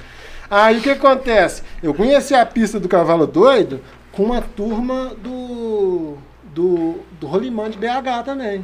Aí 0.49 0.77
o 0.77 0.81
que 0.81 0.89
acontece? 0.89 1.63
Eu 1.81 1.93
conheci 1.93 2.33
a 2.33 2.45
pista 2.45 2.79
do 2.79 2.87
cavalo 2.87 3.27
doido 3.27 3.81
com 4.11 4.23
uma 4.23 4.41
turma 4.41 5.11
do 5.21 6.17
do, 6.53 6.99
do 7.19 7.27
Rolimã 7.27 7.69
de 7.69 7.77
BH 7.77 8.23
também. 8.23 8.63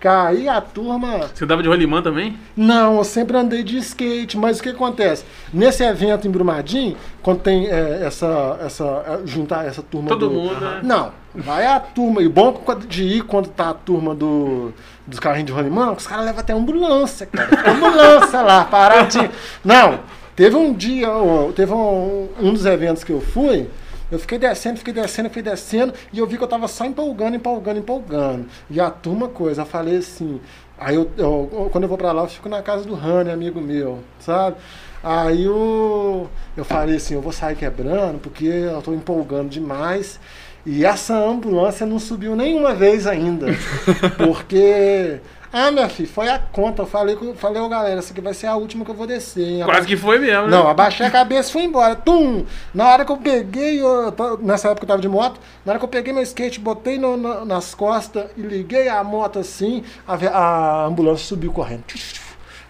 Que 0.00 0.08
Aí 0.08 0.48
a 0.48 0.62
turma. 0.62 1.28
Você 1.34 1.44
dava 1.44 1.62
de 1.62 1.68
rolimã 1.68 2.00
também? 2.00 2.38
Não, 2.56 2.96
eu 2.96 3.04
sempre 3.04 3.36
andei 3.36 3.62
de 3.62 3.76
skate, 3.76 4.38
mas 4.38 4.58
o 4.58 4.62
que 4.62 4.70
acontece? 4.70 5.26
Nesse 5.52 5.84
evento 5.84 6.26
em 6.26 6.30
Brumadinho, 6.30 6.96
quando 7.22 7.40
tem 7.40 7.66
é, 7.66 8.02
essa, 8.06 8.58
essa. 8.64 8.84
é, 9.06 9.26
juntar 9.26 9.66
essa 9.66 9.82
turma 9.82 10.08
Todo 10.08 10.30
do. 10.30 10.34
mundo, 10.34 10.58
né? 10.58 10.80
Não, 10.82 11.12
vai 11.34 11.66
a 11.66 11.78
turma. 11.78 12.22
E 12.22 12.28
bom 12.30 12.64
de 12.88 13.04
ir 13.04 13.22
quando 13.24 13.50
tá 13.50 13.68
a 13.68 13.74
turma 13.74 14.14
do, 14.14 14.72
dos 15.06 15.20
carrinhos 15.20 15.48
de 15.48 15.52
rolimã, 15.52 15.92
os 15.92 16.06
caras 16.06 16.24
levam 16.24 16.40
até 16.40 16.54
ambulância, 16.54 17.26
cara. 17.26 17.70
Ambulância 17.70 18.40
lá, 18.40 18.64
paradinho. 18.64 19.30
Não, 19.62 20.00
teve 20.34 20.56
um 20.56 20.72
dia, 20.72 21.08
teve 21.54 21.74
um, 21.74 22.28
um 22.40 22.54
dos 22.54 22.64
eventos 22.64 23.04
que 23.04 23.12
eu 23.12 23.20
fui. 23.20 23.68
Eu 24.10 24.18
fiquei 24.18 24.38
descendo, 24.38 24.78
fiquei 24.78 24.92
descendo, 24.94 25.28
fiquei 25.28 25.42
descendo, 25.42 25.94
e 26.12 26.18
eu 26.18 26.26
vi 26.26 26.36
que 26.36 26.42
eu 26.44 26.48
tava 26.48 26.66
só 26.68 26.84
empolgando, 26.84 27.36
empolgando, 27.36 27.78
empolgando. 27.78 28.46
E 28.68 28.80
a 28.80 28.90
turma, 28.90 29.28
coisa, 29.28 29.62
eu 29.62 29.66
falei 29.66 29.96
assim. 29.98 30.40
Aí 30.78 30.94
eu, 30.96 31.10
eu- 31.16 31.68
quando 31.70 31.84
eu 31.84 31.88
vou 31.88 31.98
pra 31.98 32.10
lá, 32.12 32.22
eu 32.22 32.28
fico 32.28 32.48
na 32.48 32.62
casa 32.62 32.84
do 32.84 32.94
Rani, 32.94 33.30
amigo 33.30 33.60
meu, 33.60 33.98
sabe? 34.18 34.56
Aí 35.02 35.44
eu, 35.44 36.28
eu 36.56 36.64
falei 36.64 36.96
assim, 36.96 37.14
eu 37.14 37.20
vou 37.22 37.32
sair 37.32 37.56
quebrando, 37.56 38.18
porque 38.18 38.44
eu 38.46 38.82
tô 38.82 38.92
empolgando 38.92 39.48
demais. 39.48 40.18
E 40.66 40.84
essa 40.84 41.14
ambulância 41.16 41.86
não 41.86 41.98
subiu 41.98 42.36
nenhuma 42.36 42.74
vez 42.74 43.06
ainda. 43.06 43.46
Porque. 44.18 45.18
Ah, 45.52 45.70
minha 45.72 45.88
filha, 45.88 46.08
foi 46.08 46.28
a 46.28 46.38
conta. 46.38 46.82
Eu 46.82 46.86
falei, 46.86 47.16
falei, 47.34 47.60
ô 47.60 47.68
galera, 47.68 47.98
essa 47.98 48.12
aqui 48.12 48.20
vai 48.20 48.32
ser 48.32 48.46
a 48.46 48.54
última 48.54 48.84
que 48.84 48.90
eu 48.90 48.94
vou 48.94 49.06
descer. 49.06 49.42
hein? 49.44 49.62
Quase 49.64 49.86
que 49.86 49.96
foi 49.96 50.18
mesmo, 50.18 50.44
né? 50.44 50.50
Não, 50.56 50.68
abaixei 50.68 51.04
a 51.06 51.10
cabeça 51.10 51.48
e 51.48 51.52
fui 51.52 51.62
embora. 51.64 51.96
Tum! 51.96 52.44
Na 52.72 52.88
hora 52.88 53.04
que 53.04 53.10
eu 53.10 53.16
peguei, 53.16 53.80
eu- 53.80 54.14
nessa 54.40 54.68
época 54.68 54.84
eu 54.84 54.88
tava 54.88 55.02
de 55.02 55.08
moto, 55.08 55.40
na 55.64 55.72
hora 55.72 55.78
que 55.80 55.84
eu 55.84 55.88
peguei 55.88 56.12
meu 56.12 56.22
skate, 56.22 56.60
botei 56.60 56.98
no- 56.98 57.16
na- 57.16 57.44
nas 57.44 57.74
costas 57.74 58.26
e 58.36 58.42
liguei 58.42 58.88
a 58.88 59.02
moto 59.02 59.40
assim, 59.40 59.82
a, 60.06 60.14
a 60.14 60.84
ambulância 60.86 61.26
subiu 61.26 61.50
correndo. 61.52 61.82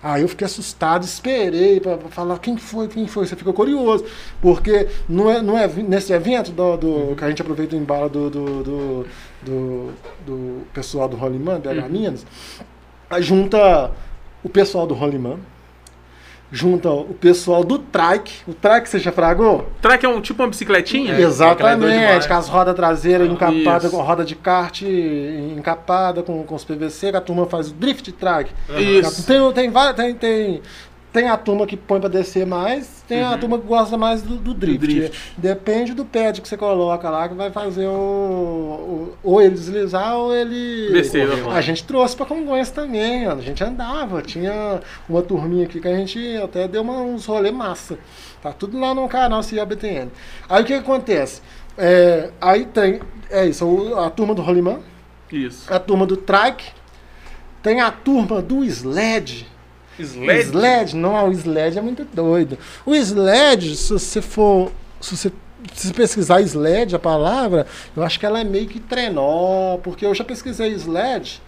Aí 0.02 0.22
eu 0.22 0.28
fiquei 0.28 0.46
assustado, 0.46 1.04
esperei 1.04 1.78
pra 1.78 1.98
pra 1.98 2.08
falar 2.08 2.38
quem 2.38 2.56
foi, 2.56 2.88
quem 2.88 3.06
foi. 3.06 3.26
Você 3.26 3.36
fica 3.36 3.52
curioso, 3.52 4.02
porque 4.40 4.88
não 5.06 5.30
é, 5.30 5.42
não 5.42 5.58
é 5.58 5.66
nesse 5.68 6.14
evento 6.14 6.50
do, 6.52 6.76
do- 6.78 7.14
que 7.14 7.22
a 7.22 7.28
gente 7.28 7.42
aproveita 7.42 7.76
o 7.76 7.78
embalo 7.78 8.08
do, 8.08 8.30
do, 8.30 8.62
do, 8.62 9.06
do- 9.42 9.90
do 10.26 10.62
pessoal 10.74 11.08
do 11.08 11.16
Rolimã, 11.16 11.58
BH 11.60 11.88
Minas, 11.88 12.26
aí 13.08 13.22
junta 13.22 13.90
o 14.42 14.48
pessoal 14.48 14.86
do 14.86 14.94
Rolimã, 14.94 15.36
junta 16.52 16.90
o 16.90 17.14
pessoal 17.14 17.62
do 17.62 17.78
trike. 17.78 18.42
O 18.46 18.52
trike 18.52 18.88
você 18.88 18.98
já 18.98 19.12
fragou? 19.12 19.68
Track 19.80 20.04
é 20.04 20.08
um 20.08 20.20
tipo 20.20 20.42
uma 20.42 20.48
bicicletinha? 20.48 21.14
É, 21.14 21.20
é 21.20 21.24
Exatamente, 21.24 21.92
demais. 21.92 22.26
com 22.26 22.34
as 22.34 22.48
rodas 22.48 22.74
traseiras 22.74 23.28
encapadas, 23.30 23.84
Isso. 23.84 23.96
com 23.96 24.02
roda 24.02 24.24
de 24.24 24.34
kart 24.34 24.82
encapada 25.56 26.22
com, 26.22 26.42
com 26.42 26.54
os 26.54 26.64
PVC, 26.64 27.10
que 27.12 27.16
a 27.16 27.20
turma 27.20 27.46
faz 27.46 27.70
o 27.70 27.74
drift 27.74 28.10
track. 28.12 28.50
Isso. 28.78 29.24
Tem, 29.26 29.52
tem, 29.52 29.70
várias- 29.70 29.94
tem, 29.96 30.14
tem, 30.14 30.62
tem 31.12 31.28
a 31.28 31.36
turma 31.36 31.66
que 31.66 31.76
põe 31.76 31.98
pra 31.98 32.08
descer 32.08 32.46
mais, 32.46 33.02
tem 33.08 33.22
a 33.22 33.32
Uhum. 33.32 33.38
turma 33.38 33.58
que 33.58 33.66
gosta 33.66 33.98
mais 33.98 34.22
do, 34.22 34.36
do 34.36 34.54
drift. 34.54 34.78
drift. 34.86 35.32
Depende 35.36 35.92
do 35.92 36.04
pad 36.04 36.40
que 36.40 36.48
você 36.48 36.56
coloca 36.56 37.10
lá, 37.10 37.28
que 37.28 37.34
vai 37.34 37.50
fazer 37.50 37.86
o, 37.86 37.90
o- 37.92 39.14
ou 39.22 39.40
ele 39.42 39.54
deslizar 39.54 40.16
ou 40.16 40.34
ele. 40.34 40.90
Descer, 40.92 41.28
A 41.30 41.54
né? 41.54 41.62
gente 41.62 41.82
trouxe 41.84 42.14
pra 42.16 42.24
Congonhas 42.26 42.70
também, 42.70 43.26
a 43.26 43.34
gente 43.36 43.62
andava, 43.64 44.22
tinha 44.22 44.80
uma 45.08 45.20
turminha 45.22 45.64
aqui 45.64 45.80
que 45.80 45.88
a 45.88 45.96
gente 45.96 46.36
até 46.36 46.68
deu 46.68 46.82
uma- 46.82 47.02
uns 47.02 47.26
rolê 47.26 47.50
massa. 47.50 47.98
Tá 48.40 48.52
tudo 48.52 48.78
lá 48.78 48.94
no 48.94 49.08
canal 49.08 49.42
CIABTN. 49.42 50.08
Aí 50.48 50.62
o 50.62 50.66
que, 50.66 50.74
acontece? 50.74 51.42
É, 51.76 52.30
aí 52.40 52.64
tem, 52.66 53.00
é 53.30 53.46
isso, 53.46 53.94
a 53.96 54.08
turma 54.10 54.34
do 54.34 54.42
Rolimã, 54.42 54.78
Isso. 55.32 55.72
a 55.72 55.78
turma 55.78 56.06
do 56.06 56.16
trike, 56.16 56.66
tem 57.62 57.80
a 57.80 57.90
turma 57.90 58.40
do 58.40 58.64
sled. 58.64 59.46
Sled? 60.00 60.40
Sled, 60.40 60.96
não, 60.96 61.28
o 61.28 61.32
sled 61.32 61.78
é 61.78 61.82
muito 61.82 62.04
doido. 62.04 62.58
O 62.84 62.94
sled, 62.94 63.76
se 63.76 63.92
você 63.92 64.22
for. 64.22 64.72
Se 65.00 65.16
você 65.16 65.32
se 65.74 65.92
pesquisar 65.92 66.40
sled, 66.40 66.96
a 66.96 66.98
palavra, 66.98 67.66
eu 67.94 68.02
acho 68.02 68.18
que 68.18 68.24
ela 68.24 68.40
é 68.40 68.44
meio 68.44 68.66
que 68.66 68.80
trenó, 68.80 69.76
porque 69.78 70.06
eu 70.06 70.14
já 70.14 70.24
pesquisei 70.24 70.72
sled 70.72 71.40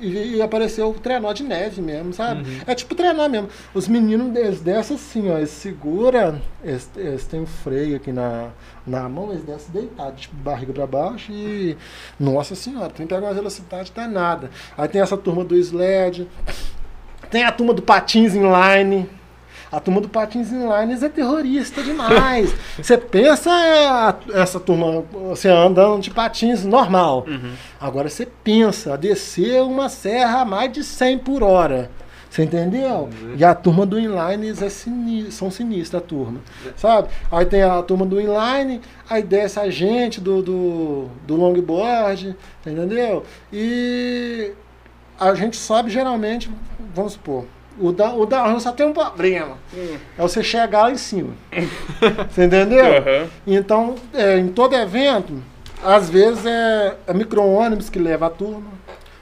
e, 0.00 0.36
e 0.36 0.42
apareceu 0.42 0.90
o 0.90 0.94
trenó 0.94 1.32
de 1.32 1.42
neve 1.42 1.80
mesmo, 1.80 2.12
sabe? 2.12 2.62
É 2.66 2.74
tipo 2.74 2.94
trenó 2.94 3.28
mesmo. 3.28 3.48
Os 3.72 3.86
meninos 3.88 4.34
eles 4.36 4.60
descem 4.60 4.96
assim, 4.96 5.30
ó, 5.30 5.36
eles 5.36 5.50
segura, 5.50 6.40
eles, 6.62 6.90
eles 6.96 7.24
têm 7.26 7.40
um 7.40 7.46
freio 7.46 7.96
aqui 7.96 8.12
na, 8.12 8.50
na 8.86 9.08
mão, 9.08 9.30
eles 9.30 9.44
descem 9.44 9.72
deitados, 9.72 10.22
tipo, 10.22 10.36
barriga 10.36 10.72
pra 10.72 10.86
baixo 10.86 11.32
e. 11.32 11.76
Nossa 12.18 12.54
senhora, 12.54 12.90
tem 12.90 13.06
que 13.06 13.14
pegar 13.14 13.26
uma 13.28 13.34
velocidade 13.34 13.92
danada. 13.94 14.50
Aí 14.76 14.88
tem 14.88 15.00
essa 15.00 15.16
turma 15.16 15.44
do 15.44 15.56
sled, 15.56 16.28
tem 17.30 17.44
a 17.44 17.52
turma 17.52 17.72
do 17.74 17.82
patins 17.82 18.34
inline. 18.34 19.08
A 19.72 19.80
turma 19.80 20.00
do 20.00 20.08
patins 20.08 20.52
inline 20.52 20.92
é 21.04 21.08
terrorista 21.08 21.82
demais. 21.82 22.54
Você 22.80 22.96
pensa 22.96 23.50
é, 23.50 24.40
essa 24.40 24.60
turma, 24.60 25.02
você 25.30 25.48
andando 25.48 26.00
de 26.00 26.10
patins 26.10 26.64
normal. 26.64 27.26
Agora 27.80 28.08
você 28.08 28.24
pensa, 28.24 28.96
descer 28.96 29.62
uma 29.62 29.88
serra 29.88 30.42
a 30.42 30.44
mais 30.44 30.72
de 30.72 30.84
100 30.84 31.18
por 31.18 31.42
hora. 31.42 31.90
Você 32.30 32.42
entendeu? 32.44 33.08
E 33.36 33.44
a 33.44 33.54
turma 33.54 33.84
do 33.86 33.98
inline 33.98 34.50
é 34.50 34.68
sini- 34.68 35.30
são 35.32 35.50
sinistra 35.50 35.98
a 35.98 36.02
turma. 36.02 36.40
Sabe? 36.76 37.08
Aí 37.30 37.44
tem 37.46 37.62
a 37.62 37.80
turma 37.82 38.04
do 38.06 38.20
inline, 38.20 38.80
aí 39.10 39.22
desce 39.22 39.58
a 39.58 39.68
gente 39.70 40.20
do, 40.20 40.40
do, 40.42 41.08
do 41.26 41.36
longboard, 41.36 42.36
entendeu? 42.64 43.24
E 43.52 44.52
a 45.18 45.32
gente 45.34 45.56
sobe 45.56 45.90
geralmente, 45.90 46.50
vamos 46.94 47.14
supor, 47.14 47.44
o, 47.78 47.90
da, 47.92 48.14
o 48.14 48.24
downhill 48.24 48.60
só 48.60 48.70
tem 48.72 48.86
um 48.86 48.92
problema. 48.92 49.56
É 50.16 50.22
você 50.22 50.42
chegar 50.42 50.82
lá 50.82 50.90
em 50.92 50.96
cima. 50.96 51.30
Você 52.30 52.44
entendeu? 52.46 52.84
Aham. 52.86 53.28
Então, 53.46 53.94
é, 54.12 54.38
em 54.38 54.48
todo 54.48 54.74
evento, 54.76 55.34
às 55.84 56.08
vezes 56.08 56.46
é, 56.46 56.96
é 57.06 57.12
micro-ônibus 57.12 57.90
que 57.90 57.98
leva 57.98 58.26
a 58.26 58.30
turma, 58.30 58.70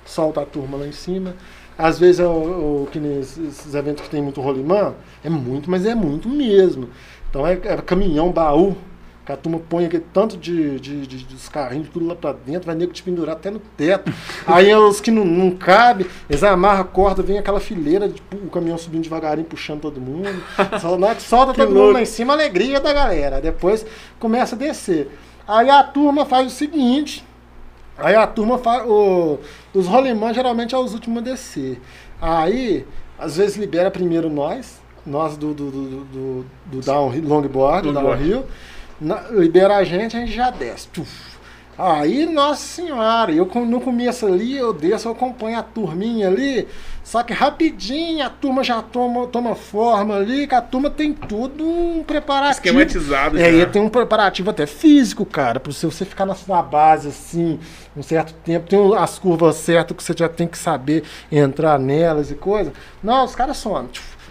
solta 0.05 0.43
a 0.43 0.47
turma 0.47 0.77
lá 0.77 0.87
em 0.87 0.93
cima. 0.93 1.35
Às 1.79 1.99
vezes 1.99 2.21
é 2.21 2.27
o, 2.27 2.83
o- 2.85 2.89
que 2.93 3.01
nesses 3.01 3.39
esses 3.39 3.75
eventos 3.75 4.05
que 4.05 4.11
tem 4.11 4.21
muito 4.23 4.41
rolimã, 4.43 4.93
é 5.25 5.31
muito, 5.31 5.71
mas 5.71 5.87
é 5.87 5.95
muito 5.95 6.29
mesmo. 6.29 6.91
Então 7.31 7.47
é, 7.47 7.55
é 7.55 7.77
caminhão, 7.79 8.31
baú, 8.31 8.77
que 9.25 9.31
a 9.31 9.37
turma 9.37 9.61
põe 9.69 9.85
aquele 9.87 10.05
tanto 10.13 10.37
de, 10.37 10.81
de, 10.81 11.07
de- 11.07 11.25
dos 11.25 11.49
carrinhos 11.49 11.89
tudo 11.91 12.07
lá 12.07 12.15
pra 12.17 12.33
dentro, 12.33 12.67
vai 12.67 12.75
nego 12.75 12.93
te 12.93 13.03
pendurar 13.03 13.37
até 13.37 13.51
no 13.51 13.61
teto. 13.61 14.13
Aí 14.47 14.75
os 14.75 15.01
que 15.01 15.11
não, 15.13 15.25
não 15.25 15.51
cabe, 15.53 16.07
eles 16.29 16.43
amarram 16.43 16.81
a 16.81 16.85
corda, 16.85 17.23
vem 17.23 17.39
aquela 17.39 17.61
fileira, 17.61 18.09
de, 18.09 18.21
o 18.33 18.51
caminhão 18.51 18.77
subindo 18.77 19.05
devagarinho, 19.05 19.47
puxando 19.47 19.81
todo 19.81 20.01
mundo. 20.01 20.29
Só, 20.81 20.99
na 20.99 21.07
hora 21.09 21.15
que 21.17 21.23
solta 21.23 21.55
todo 21.55 21.69
mundo 21.69 21.79
louco. 21.79 21.93
lá 21.95 22.03
em 22.03 22.07
cima, 22.07 22.33
alegria 22.33 22.81
da 22.81 22.93
galera. 22.93 23.41
Depois 23.41 23.87
começa 24.19 24.57
a 24.57 24.59
descer. 24.59 25.09
Aí 25.47 25.71
a 25.71 25.83
turma 25.85 26.25
faz 26.27 26.47
o 26.49 26.51
seguinte. 26.51 27.25
Aí 27.99 28.15
a 28.17 28.27
turma 28.27 28.59
faz. 28.59 28.85
O, 28.89 29.39
os 29.73 29.87
rolimãs 29.87 30.35
geralmente 30.35 30.75
é 30.75 30.79
os 30.79 30.95
últimos 30.95 31.19
a 31.19 31.25
descer. 31.25 31.81
Aí, 32.21 32.85
às 33.19 33.37
vezes 33.37 33.57
libera 33.57 33.91
primeiro 33.91 34.31
nós, 34.31 34.81
nós 35.05 35.37
do, 35.37 35.53
do, 35.53 35.71
do, 35.71 36.05
do, 36.05 36.47
do 36.67 36.81
downhill, 36.81 37.23
longboard, 37.29 37.87
do 37.89 37.93
Longboard. 37.93 38.23
downhill. 38.23 38.45
Libera 39.31 39.77
a 39.77 39.85
gente, 39.85 40.17
a 40.17 40.21
gente 40.21 40.33
já 40.33 40.51
desce. 40.51 40.89
Tuf. 40.89 41.33
Aí, 41.79 42.27
nossa 42.27 42.61
senhora, 42.61 43.33
eu 43.33 43.47
no 43.47 43.81
começo 43.81 44.27
ali, 44.27 44.57
eu 44.57 44.75
desço, 44.75 45.09
eu 45.09 45.13
acompanho 45.13 45.59
a 45.59 45.63
turminha 45.63 46.29
ali, 46.29 46.69
só 47.03 47.23
que 47.23 47.33
rapidinho 47.33 48.25
a 48.25 48.29
turma 48.29 48.63
já 48.63 48.83
toma, 48.83 49.27
toma 49.27 49.55
forma 49.55 50.17
ali, 50.17 50.47
que 50.47 50.55
a 50.55 50.61
turma 50.61 50.91
tem 50.91 51.15
tudo 51.15 51.65
um 51.67 52.05
preparativo. 52.05 52.79
Esquematizado 52.79 53.39
É, 53.39 53.61
já. 53.61 53.67
tem 53.67 53.81
um 53.81 53.89
preparativo 53.89 54.51
até 54.51 54.67
físico, 54.67 55.25
cara, 55.25 55.59
para 55.59 55.73
você 55.73 55.87
você 55.87 56.05
ficar 56.05 56.27
na 56.27 56.35
sua 56.35 56.63
base 56.63 57.09
assim, 57.09 57.59
um 57.97 58.03
certo 58.03 58.35
tempo. 58.45 58.69
Tem 58.69 58.79
as 58.97 59.19
curvas 59.19 59.57
certas 59.57 59.97
que 59.97 60.05
você 60.05 60.15
já 60.17 60.29
tem 60.29 60.47
que 60.47 60.59
saber 60.59 61.03
entrar 61.33 61.79
nelas 61.79 62.31
e 62.31 62.35
coisa. 62.35 62.71
Não, 63.03 63.25
os 63.25 63.35
caras 63.35 63.57
somem. 63.57 63.89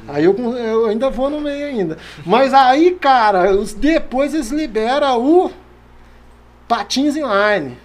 Aí 0.07 0.25
eu, 0.25 0.35
eu 0.57 0.85
ainda 0.87 1.09
vou 1.09 1.29
no 1.29 1.39
meio 1.39 1.65
ainda. 1.67 1.97
Mas 2.25 2.53
aí, 2.53 2.91
cara, 2.91 3.51
os- 3.55 3.73
depois 3.73 4.33
eles 4.33 4.49
liberam 4.49 5.19
o 5.23 5.51
patins 6.67 7.15
inline. 7.15 7.77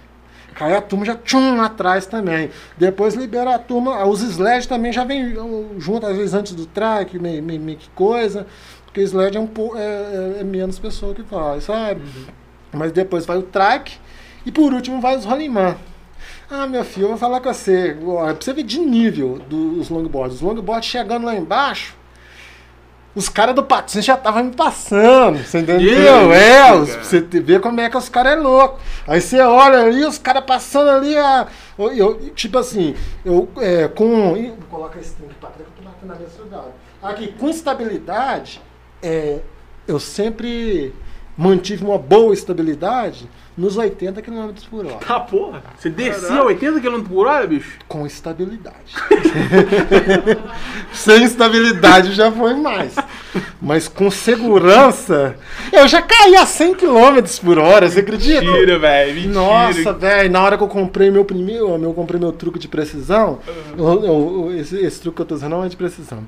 Aí 0.59 0.73
a 0.73 0.81
turma 0.81 1.05
já 1.05 1.15
tchum 1.15 1.61
atrás 1.61 2.07
também. 2.07 2.49
Depois 2.77 3.13
libera 3.13 3.53
a 3.55 3.59
turma. 3.59 4.03
Os 4.05 4.21
sled 4.23 4.67
também 4.67 4.91
já 4.91 5.03
vem 5.03 5.35
junto, 5.77 6.05
às 6.07 6.17
vezes 6.17 6.33
antes 6.33 6.53
do 6.53 6.65
track, 6.65 7.19
meio, 7.19 7.43
meio, 7.43 7.59
meio 7.61 7.77
que 7.77 7.89
coisa. 7.91 8.47
Porque 8.85 9.01
sled 9.01 9.37
é, 9.37 9.39
um, 9.39 9.47
é, 9.75 9.79
é- 9.79 10.41
é 10.41 10.43
menos 10.43 10.79
pessoa 10.79 11.13
que 11.13 11.21
faz, 11.23 11.65
sabe? 11.65 12.01
Mas 12.73 12.91
depois 12.91 13.25
vai 13.25 13.37
o 13.37 13.43
track. 13.43 13.93
E 14.45 14.51
por 14.51 14.73
último 14.73 14.99
vai 14.99 15.15
os 15.15 15.25
rolimã. 15.25 15.75
Ah, 16.49 16.65
meu 16.65 16.83
filho, 16.83 17.03
eu 17.05 17.09
vou 17.09 17.17
falar 17.17 17.41
com 17.41 17.53
você. 17.53 17.95
Ó, 18.03 18.23
Pra 18.25 18.35
você 18.39 18.53
ver 18.53 18.63
de 18.63 18.79
nível 18.79 19.39
dos 19.49 19.89
longboards. 19.89 20.37
Os 20.37 20.41
longboards 20.41 20.89
chegando 20.89 21.25
lá 21.25 21.35
embaixo. 21.35 21.95
Os 23.17 23.27
caras 23.29 23.55
do 23.55 23.63
patins 23.63 24.05
já 24.05 24.13
estavam 24.13 24.43
me 24.43 24.51
passando, 24.55 25.39
você 25.39 25.57
entendeu? 25.57 26.31
É, 26.31 26.71
os- 26.75 26.95
você 26.97 27.19
ver 27.19 27.59
como 27.59 27.81
é 27.81 27.89
que 27.89 27.97
os 27.97 28.07
caras 28.09 28.33
é 28.33 28.35
louco. 28.35 28.79
Aí 29.07 29.19
você 29.19 29.39
olha 29.41 29.79
ali, 29.81 30.05
os 30.05 30.19
caras 30.19 30.43
passando 30.45 30.91
ali, 30.91 31.17
a, 31.17 31.47
eu, 31.79 31.91
eu- 31.93 32.29
tipo 32.35 32.59
assim, 32.59 32.93
eu 33.25 33.49
é, 33.57 33.87
com. 33.87 34.55
colocar 34.69 34.99
esse 34.99 35.15
trem 35.15 35.27
aqui 35.29 35.39
pra 35.39 35.49
trás 35.49 35.67
que 35.67 35.79
eu 35.81 35.83
tô 35.83 35.89
batendo 35.89 36.07
na 36.09 36.15
minha 36.15 36.29
cidade. 36.29 36.67
Aqui, 37.01 37.33
com 37.39 37.49
estabilidade, 37.49 38.61
é, 39.01 39.39
eu 39.87 39.99
sempre 39.99 40.93
mantive 41.35 41.83
uma 41.85 41.97
boa 41.97 42.33
estabilidade 42.35 43.27
nos 43.57 43.75
80 43.75 44.21
km 44.21 44.49
por 44.69 44.85
hora. 44.85 44.95
Tá 45.05 45.19
porra. 45.19 45.63
Você 45.77 45.89
descia 45.89 46.43
80 46.43 46.79
km 46.79 47.01
por 47.01 47.25
hora, 47.27 47.47
bicho? 47.47 47.79
Com 47.87 48.05
estabilidade. 48.05 48.93
Sem 50.93 51.23
estabilidade 51.23 52.13
já 52.13 52.31
foi 52.31 52.53
mais. 52.55 52.95
Mas 53.61 53.87
com 53.87 54.09
segurança, 54.11 55.35
eu 55.71 55.87
já 55.87 56.01
caí 56.01 56.35
a 56.35 56.45
100 56.45 56.75
km 56.75 57.19
por 57.43 57.57
hora, 57.57 57.89
você 57.89 57.99
acredita? 58.01 58.41
Mentira, 58.41 58.79
velho. 58.79 59.29
Nossa, 59.29 59.93
velho, 59.93 60.31
na 60.31 60.41
hora 60.43 60.57
que 60.57 60.63
eu 60.63 60.67
comprei 60.67 61.09
meu 61.11 61.25
primeiro, 61.25 61.67
eu 61.81 61.93
comprei 61.93 62.19
meu 62.19 62.31
truque 62.31 62.59
de 62.59 62.67
precisão, 62.67 63.39
eu- 63.77 64.03
eu- 64.05 64.55
esse, 64.59 64.77
esse 64.77 65.01
truque 65.01 65.15
que 65.17 65.21
eu 65.21 65.25
tô 65.25 65.35
usando 65.35 65.51
não 65.51 65.63
é 65.63 65.69
de 65.69 65.75
precisão. 65.77 66.19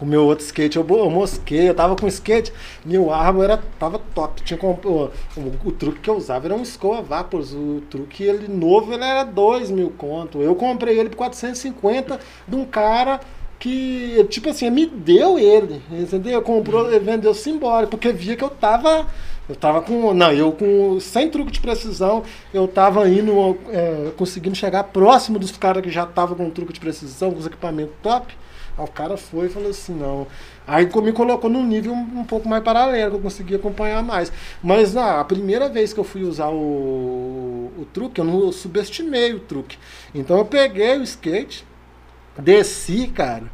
O 0.00 0.06
meu 0.06 0.24
outro 0.24 0.44
skate, 0.44 0.76
eu, 0.76 0.86
eu 0.88 1.10
mosquei, 1.10 1.68
eu 1.68 1.74
tava 1.74 1.94
com 1.94 2.06
skate, 2.06 2.52
meu 2.84 3.12
arma 3.12 3.44
era, 3.44 3.62
tava 3.78 3.98
top. 4.14 4.42
Tinha 4.42 4.58
o, 4.62 5.10
o, 5.36 5.68
o 5.68 5.72
truque 5.72 6.00
que 6.00 6.10
eu 6.10 6.16
usava 6.16 6.46
era 6.46 6.54
um 6.54 6.62
Skoa 6.62 7.02
Vapors, 7.02 7.52
o 7.52 7.82
truque 7.90 8.24
ele 8.24 8.48
novo 8.48 8.92
ele 8.92 9.04
era 9.04 9.24
2 9.24 9.70
mil 9.70 9.90
conto. 9.90 10.40
Eu 10.40 10.54
comprei 10.54 10.98
ele 10.98 11.10
por 11.10 11.16
450 11.16 12.18
de 12.48 12.56
um 12.56 12.64
cara 12.64 13.20
que, 13.58 14.24
tipo 14.30 14.48
assim, 14.48 14.70
me 14.70 14.86
deu 14.86 15.38
ele, 15.38 15.82
entendeu? 15.90 16.40
Comprou, 16.40 16.88
ele 16.88 17.00
vendeu 17.00 17.34
simbólico, 17.34 17.90
porque 17.90 18.10
via 18.10 18.34
que 18.34 18.42
eu 18.42 18.48
tava 18.48 19.06
eu 19.50 19.56
tava 19.56 19.82
com. 19.82 20.14
Não, 20.14 20.32
eu 20.32 20.52
com. 20.52 21.00
Sem 21.00 21.28
truque 21.28 21.50
de 21.50 21.60
precisão, 21.60 22.22
eu 22.54 22.68
tava 22.68 23.08
indo, 23.08 23.58
é, 23.68 24.12
conseguindo 24.16 24.54
chegar 24.54 24.84
próximo 24.84 25.40
dos 25.40 25.50
caras 25.50 25.82
que 25.82 25.90
já 25.90 26.04
estavam 26.04 26.36
com 26.36 26.48
truque 26.50 26.72
de 26.72 26.78
precisão, 26.78 27.32
com 27.32 27.40
os 27.40 27.46
equipamentos 27.46 27.94
top. 28.00 28.32
O 28.82 28.88
cara 28.88 29.16
foi 29.16 29.46
e 29.46 29.48
falou 29.48 29.70
assim, 29.70 29.94
não. 29.94 30.26
Aí 30.66 30.86
me 30.86 31.12
colocou 31.12 31.50
num 31.50 31.66
nível 31.66 31.92
um, 31.92 32.20
um 32.20 32.24
pouco 32.24 32.48
mais 32.48 32.62
paralelo, 32.62 33.12
que 33.12 33.16
eu 33.16 33.22
consegui 33.22 33.54
acompanhar 33.54 34.02
mais. 34.02 34.32
Mas 34.62 34.94
na 34.94 35.20
a 35.20 35.24
primeira 35.24 35.68
vez 35.68 35.92
que 35.92 36.00
eu 36.00 36.04
fui 36.04 36.22
usar 36.22 36.48
o, 36.48 37.72
o 37.78 37.86
truque, 37.92 38.20
eu 38.20 38.24
não 38.24 38.40
eu 38.40 38.52
subestimei 38.52 39.34
o 39.34 39.40
truque. 39.40 39.78
Então 40.14 40.38
eu 40.38 40.44
peguei 40.44 40.98
o 40.98 41.02
skate, 41.02 41.66
desci, 42.38 43.08
cara. 43.08 43.50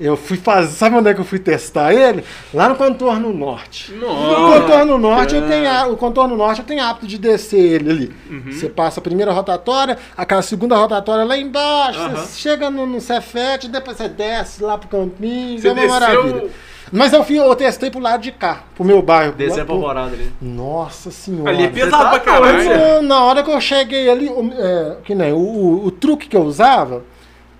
Eu 0.00 0.16
fui 0.16 0.38
fazer. 0.38 0.72
Sabe 0.72 0.96
onde 0.96 1.10
é 1.10 1.14
que 1.14 1.20
eu 1.20 1.24
fui 1.26 1.38
testar 1.38 1.92
ele? 1.92 2.24
Lá 2.54 2.68
no 2.70 2.74
contorno 2.74 3.32
norte. 3.34 3.92
No 3.92 4.06
Nossa. 4.08 4.60
contorno 4.62 4.96
norte 4.98 5.34
eu 5.34 5.46
tenho 5.46 5.92
o 5.92 5.96
contorno 5.98 6.36
norte 6.38 6.60
eu 6.60 6.64
tenho 6.66 6.82
hábito 6.82 7.06
de 7.06 7.18
descer 7.18 7.60
ele 7.60 7.90
ali. 7.90 8.12
Uhum. 8.30 8.50
Você 8.50 8.68
passa 8.70 8.98
a 8.98 9.02
primeira 9.02 9.30
rotatória, 9.30 9.98
aquela 10.16 10.40
segunda 10.40 10.74
rotatória 10.76 11.24
lá 11.24 11.36
embaixo, 11.36 12.00
você 12.10 12.38
chega 12.38 12.70
no, 12.70 12.86
no 12.86 12.98
Cefete, 13.00 13.68
depois 13.68 13.98
você 13.98 14.08
desce 14.08 14.62
lá 14.62 14.78
pro 14.78 14.88
campinho, 14.88 15.58
Você 15.60 15.68
é 15.68 15.72
uma 15.72 15.82
desceu- 15.82 16.00
maravilha. 16.00 16.44
Mas 16.92 17.12
eu, 17.12 17.22
fui, 17.22 17.38
eu 17.38 17.54
testei 17.54 17.88
pro 17.88 18.00
lado 18.00 18.20
de 18.22 18.32
cá, 18.32 18.64
pro 18.74 18.84
meu 18.84 19.00
bairro. 19.02 19.32
Descer 19.34 19.56
pra 19.58 19.66
pro- 19.66 19.74
alvorada 19.74 20.12
ali. 20.14 20.32
Nossa 20.40 21.10
senhora. 21.10 21.50
Ali 21.50 21.64
é 21.64 21.68
pesado 21.68 22.02
tá 22.04 22.10
pra 22.10 22.20
caralho. 22.20 23.02
na 23.02 23.22
hora 23.22 23.42
que 23.44 23.50
eu 23.50 23.60
cheguei 23.60 24.10
ali, 24.10 24.28
é, 24.58 24.96
que 25.04 25.14
nem 25.14 25.32
o, 25.32 25.36
o, 25.38 25.86
o 25.86 25.90
truque 25.92 26.26
que 26.26 26.36
eu 26.36 26.42
usava, 26.42 27.04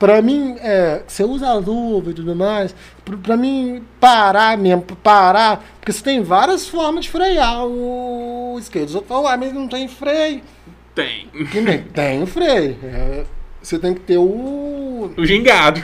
pra 0.01 0.21
mim, 0.21 0.57
é, 0.61 1.03
você 1.07 1.23
usa 1.23 1.47
a 1.47 1.55
luva 1.55 2.11
e 2.11 2.15
tudo 2.15 2.35
mais, 2.35 2.75
pra, 3.05 3.17
pra 3.19 3.37
mim 3.37 3.83
parar 4.01 4.59
mesmo, 4.59 4.83
parar, 4.83 5.63
porque 5.79 5.93
você 5.93 6.03
tem 6.03 6.23
várias 6.23 6.67
formas 6.67 7.05
de 7.05 7.11
frear 7.11 7.65
o 7.67 8.57
skate. 8.59 8.93
Falam, 9.07 9.29
ah, 9.29 9.37
mas 9.37 9.53
não 9.53 9.69
tem 9.69 9.87
freio. 9.87 10.41
Tem. 10.95 11.29
Que 11.53 11.61
nem 11.61 11.83
tem 11.83 12.23
o 12.23 12.27
freio. 12.27 12.77
É, 12.83 13.25
você 13.63 13.79
tem 13.79 13.95
que 13.95 14.01
ter 14.01 14.17
o. 14.19 15.13
O 15.17 15.25
gingado. 15.27 15.81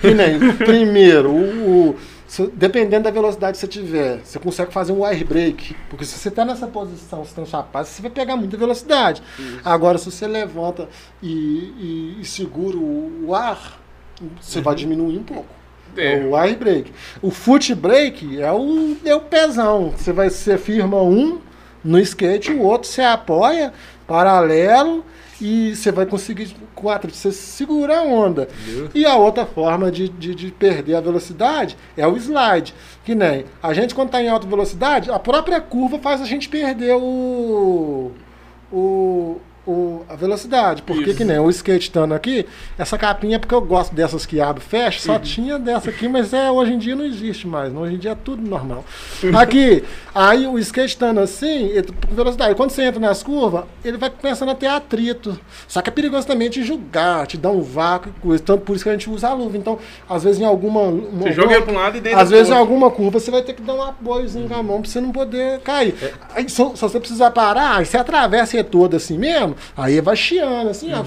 Que 0.00 0.12
nem, 0.12 0.38
primeiro, 0.58 1.30
o, 1.30 1.90
o- 1.90 1.96
se- 2.30 2.46
dependendo 2.54 3.04
da 3.04 3.10
velocidade 3.10 3.54
que 3.54 3.58
você 3.58 3.66
tiver, 3.66 4.20
você 4.24 4.38
consegue 4.38 4.72
fazer 4.72 4.92
um 4.92 5.04
air 5.04 5.26
brake. 5.26 5.74
Porque 5.88 6.04
se 6.04 6.16
você 6.16 6.28
está 6.28 6.44
nessa 6.44 6.66
posição, 6.68 7.24
você 7.24 7.34
tem 7.34 7.42
um 7.42 7.46
chapado, 7.46 7.86
você 7.88 8.00
vai 8.00 8.10
pegar 8.10 8.36
muita 8.36 8.56
velocidade. 8.56 9.20
Agora, 9.64 9.98
se 9.98 10.10
você 10.10 10.26
levanta 10.28 10.88
e, 11.20 11.28
e- 11.28 12.16
e 12.20 12.24
segura 12.24 12.76
o, 12.76 13.34
ar, 13.34 13.80
você 14.40 14.60
vai 14.60 14.74
diminuir 14.76 15.18
um 15.18 15.24
pouco. 15.24 15.48
É. 15.96 16.20
É. 16.20 16.24
o 16.24 16.36
air 16.36 16.56
brake. 16.56 16.92
O 17.20 17.32
foot 17.32 17.74
brake 17.74 18.40
é 18.40 18.52
o, 18.52 18.96
é 19.04 19.12
o 19.12 19.20
pezão. 19.22 19.90
Você 19.90 20.12
vai 20.12 20.30
você 20.30 20.56
firma 20.56 21.02
um 21.02 21.40
no 21.82 21.98
skate, 21.98 22.52
o 22.52 22.62
outro 22.62 22.88
você 22.88 23.02
apoia 23.02 23.72
paralelo 24.06 25.04
e 25.40 25.74
você 25.74 25.90
vai 25.90 26.06
conseguir 26.06 26.54
quatro, 26.74 27.10
você 27.10 27.32
segura 27.32 27.98
a 27.98 28.02
onda. 28.02 28.48
E 28.94 29.06
a 29.06 29.16
outra 29.16 29.46
forma 29.46 29.90
de, 29.90 30.08
de, 30.08 30.34
de 30.34 30.50
perder 30.50 30.94
a 30.96 31.00
velocidade 31.00 31.76
é 31.96 32.06
o 32.06 32.16
slide. 32.16 32.74
Que 33.04 33.14
nem 33.14 33.44
a 33.62 33.72
gente 33.72 33.94
quando 33.94 34.08
está 34.08 34.22
em 34.22 34.28
alta 34.28 34.46
velocidade, 34.46 35.10
a 35.10 35.18
própria 35.18 35.60
curva 35.60 35.98
faz 35.98 36.20
a 36.20 36.26
gente 36.26 36.48
perder 36.48 36.94
o, 36.94 38.12
o, 38.70 39.40
o- 39.70 40.04
a 40.08 40.14
velocidade. 40.16 40.82
Porque 40.82 41.04
Isso. 41.10 41.16
que 41.16 41.24
nem 41.24 41.38
o 41.38 41.48
skate 41.50 41.84
estando 41.84 42.14
aqui, 42.14 42.46
essa 42.78 42.96
capinha 42.98 43.36
é 43.36 43.38
porque 43.38 43.54
eu 43.54 43.60
gosto 43.60 43.94
dessas 43.94 44.26
que 44.26 44.40
abre 44.40 44.62
e 44.62 44.66
fecha, 44.68 45.00
só 45.00 45.18
tinha 45.18 45.58
dessa 45.58 45.90
aqui, 45.90 46.08
mas 46.08 46.32
é, 46.32 46.50
hoje 46.50 46.72
em 46.72 46.78
dia 46.78 46.96
não 46.96 47.04
existe 47.04 47.46
mais. 47.46 47.74
Hoje 47.74 47.94
em 47.94 47.98
dia 47.98 48.12
é 48.12 48.14
tudo 48.14 48.42
normal. 48.42 48.84
Aqui, 49.36 49.84
aí 50.14 50.46
o 50.46 50.58
skate 50.58 50.88
estando 50.94 51.20
assim, 51.20 51.66
ele 51.68 51.82
tá 51.82 51.92
com 52.08 52.14
velocidade. 52.14 52.54
Quando 52.54 52.70
você 52.70 52.82
entra 52.82 53.00
nas 53.00 53.22
curvas, 53.22 53.64
ele 53.84 53.96
vai 53.96 54.10
começando 54.10 54.48
a 54.50 54.54
ter 54.54 54.66
atrito. 54.66 55.38
Só 55.68 55.80
que 55.82 55.88
é 55.88 55.92
perigoso 55.92 56.26
também 56.26 56.48
te 56.50 56.62
julgar, 56.62 57.26
te 57.26 57.36
dar 57.36 57.50
um 57.50 57.62
vácuo 57.62 58.10
e 58.16 58.20
coisa. 58.20 58.42
Tanto 58.42 58.62
por 58.64 58.74
isso 58.74 58.84
que 58.84 58.88
a 58.90 58.92
gente 58.92 59.08
usa 59.10 59.28
a 59.28 59.34
luva. 59.34 59.56
Então, 59.56 59.78
às 60.08 60.24
vezes 60.24 60.40
em 60.40 60.44
alguma. 60.44 60.80
uma- 60.82 61.22
Você 61.22 61.32
joga 61.32 61.54
ele 61.54 61.62
pra 61.62 61.72
um 61.72 61.76
lado 61.76 61.96
e 61.96 62.00
deita 62.00 62.20
às 62.20 62.30
vezes 62.30 62.48
em 62.48 62.52
outro. 62.52 62.60
alguma 62.72 62.90
curva 62.90 63.18
você 63.20 63.30
vai 63.30 63.42
ter 63.42 63.52
que 63.54 63.62
dar 63.62 63.74
um 63.74 63.82
apoiozinho 63.82 64.48
com 64.48 64.54
a 64.54 64.62
mão 64.62 64.80
pra 64.80 64.90
você 64.90 65.00
não 65.00 65.12
poder 65.12 65.60
cair. 65.60 65.94
Aí, 66.34 66.48
se, 66.48 66.54
se 66.56 66.80
você 66.80 66.98
precisar 66.98 67.30
parar, 67.30 67.76
aí 67.78 67.84
você 67.86 67.96
atravessa 67.96 68.50
todo 68.64 68.96
assim 68.96 69.16
mesmo, 69.18 69.54
aí 69.76 70.00
vai 70.00 70.16
chiando 70.16 70.70
assim, 70.70 70.92
ó. 70.92 71.04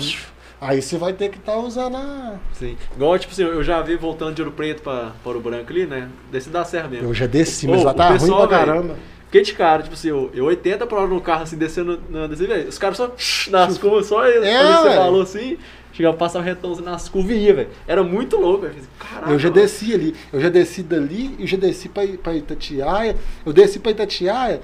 Aí 0.62 0.82
você 0.82 0.98
vai 0.98 1.12
ter 1.12 1.30
que 1.30 1.38
estar 1.38 1.58
usando 1.58 1.98
a. 1.98 2.36
Sim. 2.54 2.78
Igual, 2.96 3.20
tipo 3.20 3.34
assim, 3.34 3.44
eu 3.44 3.62
já 3.64 3.82
vi 3.82 3.98
voltando 3.98 4.34
de 4.34 4.42
Ouro 4.42 4.54
Preto 4.54 4.82
pra 4.82 5.12
Ouro 5.26 5.42
Branco 5.42 5.70
ali, 5.70 5.86
né? 5.86 6.08
Desci 6.32 6.50
da 6.50 6.64
Serra 6.64 6.88
mesmo. 6.88 7.10
Eu 7.10 7.14
já 7.14 7.28
desci, 7.28 7.68
Ô, 7.68 7.72
mas 7.72 7.84
lá 7.84 7.92
o 7.92 7.94
tá 7.94 8.08
ruim 8.08 8.20
pessoal, 8.20 8.48
pra 8.48 8.58
velho, 8.60 8.72
caramba. 8.72 8.96
Fiquei 9.26 9.42
de 9.42 9.54
cara, 9.56 9.82
tipo 9.82 9.96
assim, 9.96 10.10
eu, 10.10 10.30
eu 10.34 10.46
80 10.46 10.86
por 10.86 11.00
hora 11.00 11.08
no 11.08 11.20
carro, 11.20 11.44
assim, 11.44 11.58
descendo 11.58 12.00
na 12.10 12.28
descendo, 12.28 12.50
velho. 12.50 12.70
Os 12.70 12.78
caras 12.78 12.98
só 12.98 13.12
nas 13.50 13.78
curvas, 13.78 14.06
só 14.06 14.26
eles, 14.26 14.48
É, 14.48 14.78
você 14.78 14.90
falou 14.92 15.24
assim, 15.24 15.58
chegava 15.92 16.16
a 16.16 16.18
passar 16.20 16.40
o 16.40 16.44
retãozinho 16.44 16.86
nas 16.86 17.10
curvas 17.10 17.32
e 17.32 17.40
ia, 17.40 17.54
velho. 17.56 17.70
Era 17.88 18.04
muito 18.04 18.38
louco, 18.38 18.62
velho. 18.62 18.76
Eu 19.28 19.40
já 19.40 19.50
desci 19.50 19.94
ali, 19.94 20.16
eu 20.32 20.40
já 20.40 20.50
desci 20.50 20.84
dali 20.84 21.36
e 21.40 21.48
já 21.48 21.58
desci 21.58 21.90
pra, 21.90 22.04
pra 22.22 22.36
Itatiaia. 22.36 23.18
Eu 23.46 23.52
desci 23.52 23.80
pra 23.80 23.92
Itatiaia. 23.92 24.62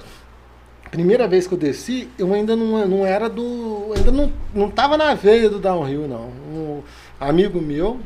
Primeira 0.91 1.27
vez 1.27 1.45
que 1.45 1.53
eu 1.53 1.57
desci, 1.57 2.09
eu 2.17 2.33
ainda 2.33 2.55
não, 2.55 2.87
não 2.87 3.05
era 3.05 3.29
do. 3.29 3.93
Ainda 3.95 4.11
não, 4.11 4.31
não 4.53 4.71
tava 4.71 4.97
na 4.97 5.13
veia 5.13 5.49
do 5.49 5.59
downhill, 5.59 6.07
não. 6.07 6.29
Um 6.51 6.83
amigo 7.19 7.61
meu 7.61 7.99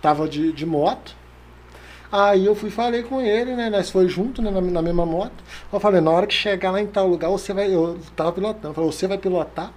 tava 0.00 0.28
de, 0.28 0.52
de 0.52 0.64
moto. 0.64 1.16
Aí 2.10 2.46
eu 2.46 2.54
fui 2.54 2.70
falei 2.70 3.02
com 3.02 3.20
ele, 3.20 3.54
né? 3.54 3.68
Nós 3.68 3.90
foi 3.90 4.08
junto, 4.08 4.40
né, 4.40 4.50
na, 4.50 4.60
na 4.60 4.82
mesma 4.82 5.04
moto. 5.04 5.44
Eu 5.72 5.80
falei, 5.80 6.00
na 6.00 6.10
hora 6.10 6.26
que 6.26 6.34
chegar 6.34 6.70
lá 6.70 6.80
em 6.80 6.86
tal 6.86 7.08
lugar, 7.08 7.28
você 7.28 7.52
vai. 7.52 7.74
Eu 7.74 7.98
tava 8.16 8.32
pilotando. 8.32 8.68
Eu 8.68 8.74
falei, 8.74 8.92
você 8.92 9.06
vai 9.06 9.18
pilotar 9.18 9.72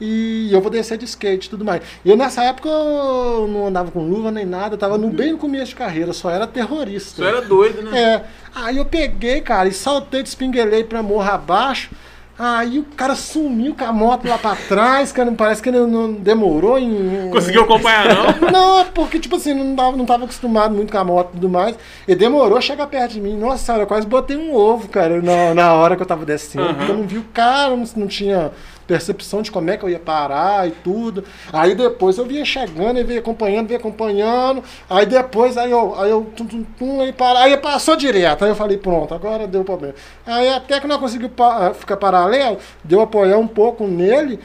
e 0.00 0.48
eu 0.52 0.60
vou 0.60 0.70
descer 0.70 0.98
de 0.98 1.04
skate 1.04 1.46
e 1.46 1.50
tudo 1.50 1.64
mais. 1.64 1.82
Eu 2.04 2.16
nessa 2.16 2.42
época 2.44 2.68
eu 2.68 3.48
não 3.48 3.66
andava 3.66 3.90
com 3.90 4.00
luva 4.00 4.30
nem 4.30 4.44
nada, 4.44 4.74
eu 4.74 4.78
tava 4.78 4.98
no 4.98 5.08
bem 5.08 5.32
no 5.32 5.38
começo 5.38 5.66
de 5.66 5.76
carreira, 5.76 6.12
só 6.12 6.30
era 6.30 6.46
terrorista. 6.46 7.22
Isso 7.22 7.24
era 7.24 7.40
doido, 7.40 7.82
né? 7.82 7.98
É. 7.98 8.24
Aí 8.54 8.76
eu 8.76 8.84
peguei, 8.84 9.40
cara, 9.40 9.68
e 9.68 9.72
saltei, 9.72 10.22
despinguelei 10.22 10.84
pra 10.84 11.02
morro 11.02 11.30
abaixo. 11.30 11.90
Aí 12.38 12.78
o 12.78 12.84
cara 12.84 13.14
sumiu 13.14 13.74
com 13.74 13.84
a 13.84 13.92
moto 13.92 14.28
lá 14.28 14.36
pra 14.36 14.54
trás, 14.54 15.10
cara, 15.10 15.32
parece 15.32 15.62
que 15.62 15.70
ele 15.70 15.80
não 15.86 16.12
demorou 16.12 16.78
em. 16.78 17.30
Conseguiu 17.30 17.62
acompanhar, 17.62 18.14
não? 18.14 18.50
Não, 18.52 18.84
porque, 18.92 19.18
tipo 19.18 19.36
assim, 19.36 19.54
não 19.54 19.74
tava, 19.74 19.96
não 19.96 20.04
tava 20.04 20.24
acostumado 20.24 20.74
muito 20.74 20.92
com 20.92 20.98
a 20.98 21.04
moto 21.04 21.30
e 21.30 21.32
tudo 21.32 21.48
mais. 21.48 21.76
E 22.06 22.14
demorou 22.14 22.58
a 22.58 22.60
chegar 22.60 22.86
perto 22.88 23.12
de 23.12 23.20
mim. 23.22 23.38
Nossa 23.38 23.64
senhora, 23.64 23.84
eu 23.84 23.86
quase 23.86 24.06
botei 24.06 24.36
um 24.36 24.54
ovo, 24.54 24.86
cara, 24.88 25.22
na, 25.22 25.54
na 25.54 25.72
hora 25.72 25.96
que 25.96 26.02
eu 26.02 26.06
tava 26.06 26.26
descendo. 26.26 26.64
Aham. 26.66 26.74
Porque 26.74 26.92
eu 26.92 26.96
não 26.96 27.06
vi 27.06 27.18
o 27.18 27.24
cara, 27.32 27.74
não, 27.74 27.84
não 27.96 28.06
tinha 28.06 28.52
percepção 28.86 29.42
de 29.42 29.50
como 29.50 29.70
é 29.70 29.76
que 29.76 29.84
eu 29.84 29.88
ia 29.88 29.98
parar 29.98 30.66
e 30.68 30.70
tudo. 30.70 31.24
Aí 31.52 31.74
depois 31.74 32.18
eu 32.18 32.24
vinha 32.24 32.44
chegando, 32.44 32.98
e 32.98 33.04
vinha 33.04 33.18
acompanhando, 33.20 33.66
vinha 33.66 33.78
acompanhando. 33.78 34.62
Aí 34.88 35.06
depois, 35.06 35.56
aí 35.56 35.70
eu, 35.70 35.98
aí 36.00 36.10
eu 36.10 36.26
tum, 36.36 36.46
tum, 36.46 36.64
tum, 36.78 37.00
aí, 37.00 37.12
para, 37.12 37.40
aí 37.40 37.56
passou 37.56 37.96
direto. 37.96 38.44
Aí 38.44 38.50
eu 38.50 38.56
falei, 38.56 38.76
pronto, 38.76 39.12
agora 39.14 39.46
deu 39.46 39.64
problema. 39.64 39.94
Aí 40.26 40.48
até 40.48 40.78
que 40.80 40.86
não 40.86 40.98
conseguiu 40.98 41.28
pa- 41.28 41.74
ficar 41.74 41.96
paralelo, 41.96 42.58
deu 42.84 43.00
apoiar 43.00 43.38
um 43.38 43.48
pouco 43.48 43.86
nele. 43.86 44.38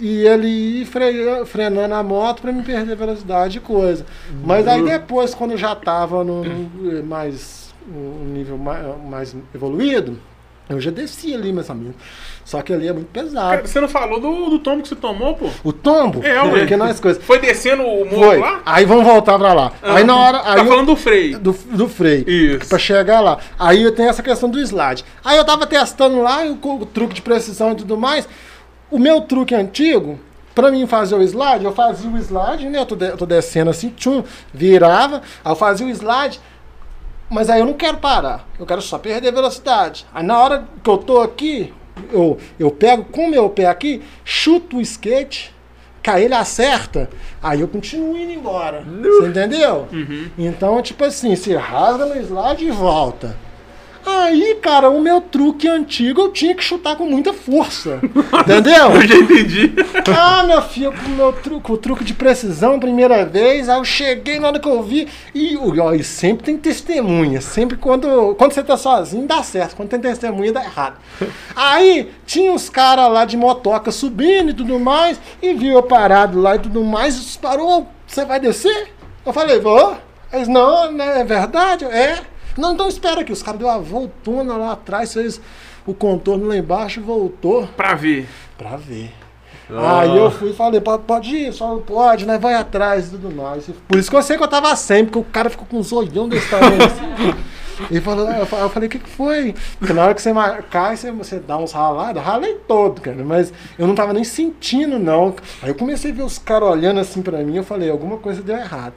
E 0.00 0.24
ele 0.28 0.46
ir 0.46 0.84
freia- 0.86 1.44
frenando 1.44 1.92
a 1.92 2.04
moto 2.04 2.40
para 2.42 2.52
me 2.52 2.62
perder 2.62 2.94
velocidade 2.94 3.58
e 3.58 3.60
coisa. 3.60 4.06
Mas 4.44 4.68
aí 4.68 4.80
depois, 4.84 5.34
quando 5.34 5.50
eu 5.50 5.58
já 5.58 5.74
tava 5.74 6.22
no, 6.22 6.44
no- 6.44 7.02
mais 7.04 7.74
um 7.92 8.24
nível 8.26 8.56
mais, 8.56 8.86
mais 9.04 9.36
evoluído, 9.52 10.16
eu 10.68 10.80
já 10.80 10.90
desci 10.90 11.34
ali, 11.34 11.52
meus 11.52 11.68
amigos. 11.70 11.94
Só 12.44 12.62
que 12.62 12.72
ali 12.72 12.88
é 12.88 12.92
muito 12.92 13.08
pesado. 13.08 13.50
Cara, 13.56 13.66
você 13.66 13.78
não 13.80 13.88
falou 13.88 14.18
do, 14.20 14.50
do 14.50 14.58
tombo 14.58 14.82
que 14.82 14.88
você 14.88 14.96
tomou, 14.96 15.34
pô? 15.34 15.50
O 15.62 15.70
tombo? 15.72 16.24
É, 16.24 16.42
ué. 16.42 16.60
porque 16.60 16.76
nós 16.76 16.98
coisas. 16.98 17.22
Foi 17.22 17.38
descendo 17.38 17.82
o 17.82 18.04
morro 18.06 18.24
Foi. 18.24 18.38
lá? 18.38 18.62
Aí 18.64 18.84
vamos 18.86 19.04
voltar 19.04 19.38
pra 19.38 19.52
lá. 19.52 19.72
Aí 19.82 20.02
na 20.04 20.16
hora. 20.16 20.38
Tá 20.38 20.52
Aí 20.54 20.58
eu- 20.60 20.66
falando 20.66 20.86
do 20.86 20.96
freio. 20.96 21.38
do, 21.38 21.52
do 21.52 21.88
freio. 21.88 22.28
Isso. 22.28 22.68
Pra 22.68 22.78
chegar 22.78 23.20
lá. 23.20 23.38
Aí 23.58 23.82
eu 23.82 23.92
tenho 23.94 24.08
essa 24.08 24.22
questão 24.22 24.48
do 24.48 24.58
slide. 24.60 25.04
Aí 25.24 25.36
eu 25.36 25.44
tava 25.44 25.66
testando 25.66 26.22
lá 26.22 26.42
o, 26.44 26.52
o 26.80 26.86
truque 26.86 27.14
de 27.14 27.22
precisão 27.22 27.72
e 27.72 27.76
tudo 27.76 27.98
mais. 27.98 28.26
O 28.90 28.98
meu 28.98 29.20
truque 29.20 29.54
antigo, 29.54 30.18
pra 30.54 30.70
mim 30.70 30.86
fazer 30.86 31.14
o 31.16 31.22
slide, 31.22 31.66
eu 31.66 31.72
fazia 31.72 32.08
o 32.10 32.16
slide, 32.16 32.66
né? 32.70 32.78
Eu 32.80 32.86
tô, 32.86 32.96
de- 32.96 33.08
eu 33.10 33.16
tô 33.18 33.26
descendo 33.26 33.68
assim, 33.70 33.90
tchum, 33.90 34.24
virava. 34.54 35.20
Aí 35.44 35.52
eu 35.52 35.56
fazia 35.56 35.86
o 35.86 35.90
slide. 35.90 36.40
Mas 37.30 37.50
aí 37.50 37.60
eu 37.60 37.66
não 37.66 37.74
quero 37.74 37.98
parar. 37.98 38.46
Eu 38.58 38.64
quero 38.66 38.80
só 38.80 38.98
perder 38.98 39.32
velocidade. 39.32 40.06
Aí 40.14 40.24
na 40.24 40.38
hora 40.38 40.64
que 40.82 40.88
eu 40.90 40.98
tô 40.98 41.20
aqui, 41.20 41.72
eu, 42.12 42.38
eu 42.58 42.70
pego 42.70 43.04
com 43.04 43.26
o 43.26 43.30
meu 43.30 43.50
pé 43.50 43.66
aqui, 43.66 44.02
chuto 44.24 44.78
o 44.78 44.80
skate, 44.80 45.54
cai 46.02 46.24
ele 46.24 46.34
acerta, 46.34 47.10
aí 47.42 47.60
eu 47.60 47.68
continuo 47.68 48.16
indo 48.16 48.32
embora. 48.32 48.82
Você 49.20 49.26
entendeu? 49.28 49.88
Então, 50.38 50.80
tipo 50.80 51.04
assim, 51.04 51.34
você 51.36 51.56
rasga 51.56 52.06
no 52.06 52.16
slide 52.20 52.64
e 52.64 52.70
volta. 52.70 53.36
Aí, 54.08 54.54
cara, 54.62 54.88
o 54.88 55.00
meu 55.00 55.20
truque 55.20 55.68
antigo 55.68 56.22
eu 56.22 56.32
tinha 56.32 56.54
que 56.54 56.64
chutar 56.64 56.96
com 56.96 57.04
muita 57.04 57.34
força. 57.34 58.00
entendeu? 58.40 58.92
Eu 58.92 59.06
já 59.06 59.14
entendi. 59.16 59.74
Ah, 60.16 60.44
meu 60.44 60.62
filho, 60.62 60.92
com 60.92 61.10
o 61.10 61.14
meu 61.14 61.32
truque, 61.32 61.72
o 61.72 61.76
truque 61.76 62.04
de 62.04 62.14
precisão, 62.14 62.80
primeira 62.80 63.26
vez, 63.26 63.68
aí 63.68 63.78
eu 63.78 63.84
cheguei 63.84 64.40
na 64.40 64.48
hora 64.48 64.58
que 64.58 64.68
eu 64.68 64.82
vi, 64.82 65.06
e, 65.34 65.58
ó, 65.58 65.92
e 65.92 66.02
sempre 66.02 66.46
tem 66.46 66.56
testemunha, 66.56 67.42
sempre 67.42 67.76
quando, 67.76 68.34
quando 68.36 68.52
você 68.52 68.62
tá 68.62 68.78
sozinho 68.78 69.26
dá 69.26 69.42
certo, 69.42 69.76
quando 69.76 69.90
tem 69.90 70.00
testemunha 70.00 70.52
dá 70.52 70.64
errado. 70.64 70.96
Aí 71.54 72.10
tinha 72.24 72.50
uns 72.50 72.70
caras 72.70 73.12
lá 73.12 73.26
de 73.26 73.36
motoca 73.36 73.90
subindo 73.90 74.50
e 74.50 74.54
tudo 74.54 74.80
mais, 74.80 75.20
e 75.42 75.52
viu 75.52 75.74
eu 75.74 75.82
parado 75.82 76.40
lá 76.40 76.56
e 76.56 76.60
tudo 76.60 76.82
mais, 76.82 77.14
e 77.16 77.20
disparou, 77.20 77.86
você 78.06 78.24
vai 78.24 78.40
descer? 78.40 78.88
Eu 79.24 79.32
falei, 79.34 79.60
vou. 79.60 79.96
Eles, 80.32 80.48
não, 80.48 80.90
né, 80.92 81.20
é 81.20 81.24
verdade? 81.24 81.84
É. 81.84 82.18
Não, 82.58 82.72
então 82.74 82.88
espera 82.88 83.20
aqui, 83.20 83.32
os 83.32 83.42
caras 83.42 83.58
deu 83.60 83.68
uma 83.68 83.78
voltona 83.78 84.56
lá 84.56 84.72
atrás, 84.72 85.12
fez 85.12 85.40
o 85.86 85.94
contorno 85.94 86.46
lá 86.48 86.56
embaixo 86.56 87.00
e 87.00 87.02
voltou 87.02 87.66
Pra 87.76 87.94
ver. 87.94 88.26
pra 88.58 88.76
ver. 88.76 89.12
Ah. 89.70 90.00
Aí 90.00 90.16
eu 90.16 90.30
fui 90.30 90.50
e 90.50 90.54
falei, 90.54 90.80
pode, 90.80 91.36
ir, 91.36 91.52
só 91.52 91.68
não 91.68 91.80
pode, 91.82 92.24
né? 92.26 92.38
Vai 92.38 92.54
atrás 92.54 93.08
e 93.08 93.10
tudo 93.10 93.30
mais. 93.30 93.68
Por 93.86 93.98
isso 93.98 94.08
que 94.10 94.16
eu 94.16 94.22
sei 94.22 94.36
que 94.38 94.42
eu 94.42 94.48
tava 94.48 94.74
sem, 94.76 95.04
porque 95.04 95.18
o 95.18 95.24
cara 95.24 95.50
ficou 95.50 95.66
com 95.66 95.76
um 95.78 95.82
zoião 95.82 96.28
desse 96.28 96.48
tamanho 96.50 96.82
assim. 96.84 97.34
E 97.92 98.00
falou, 98.00 98.28
eu 98.28 98.44
fa- 98.44 98.56
eu 98.56 98.68
falei, 98.70 98.88
o 98.88 98.90
que, 98.90 98.98
que 98.98 99.08
foi? 99.08 99.54
Porque 99.78 99.92
na 99.92 100.02
hora 100.02 100.12
que 100.12 100.20
você 100.20 100.32
mar- 100.32 100.64
cai, 100.64 100.96
você, 100.96 101.12
você 101.12 101.38
dá 101.38 101.56
uns 101.56 101.70
ralados, 101.70 102.16
eu 102.16 102.22
ralei 102.28 102.54
todo, 102.66 103.00
cara. 103.00 103.22
Mas 103.24 103.52
eu 103.78 103.86
não 103.86 103.94
tava 103.94 104.12
nem 104.12 104.24
sentindo, 104.24 104.98
não. 104.98 105.32
Aí 105.62 105.68
eu 105.68 105.76
comecei 105.76 106.10
a 106.10 106.14
ver 106.14 106.22
os 106.24 106.38
caras 106.38 106.68
olhando 106.68 106.98
assim 106.98 107.22
pra 107.22 107.38
mim, 107.38 107.56
eu 107.56 107.62
falei, 107.62 107.88
alguma 107.88 108.16
coisa 108.16 108.42
deu 108.42 108.56
errado. 108.56 108.94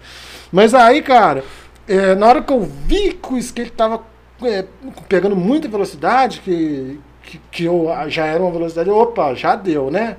Mas 0.52 0.74
aí, 0.74 1.04
cara, 1.04 1.44
é, 1.92 2.16
na 2.16 2.28
hora 2.28 2.42
que 2.42 2.54
eu 2.54 2.62
vi 2.62 3.14
que 3.14 3.34
o 3.34 3.38
skate 3.38 3.72
tava 3.72 4.02
é, 4.44 4.66
pegando 5.10 5.36
muita 5.36 5.68
velocidade, 5.68 6.40
que, 6.40 7.00
que, 7.24 7.42
que 7.52 7.66
eu 7.66 7.88
já 8.08 8.26
era 8.26 8.42
uma 8.42 8.52
velocidade, 8.52 8.90
opa, 8.90 9.34
já 9.36 9.56
deu, 9.56 9.92
né? 9.92 10.16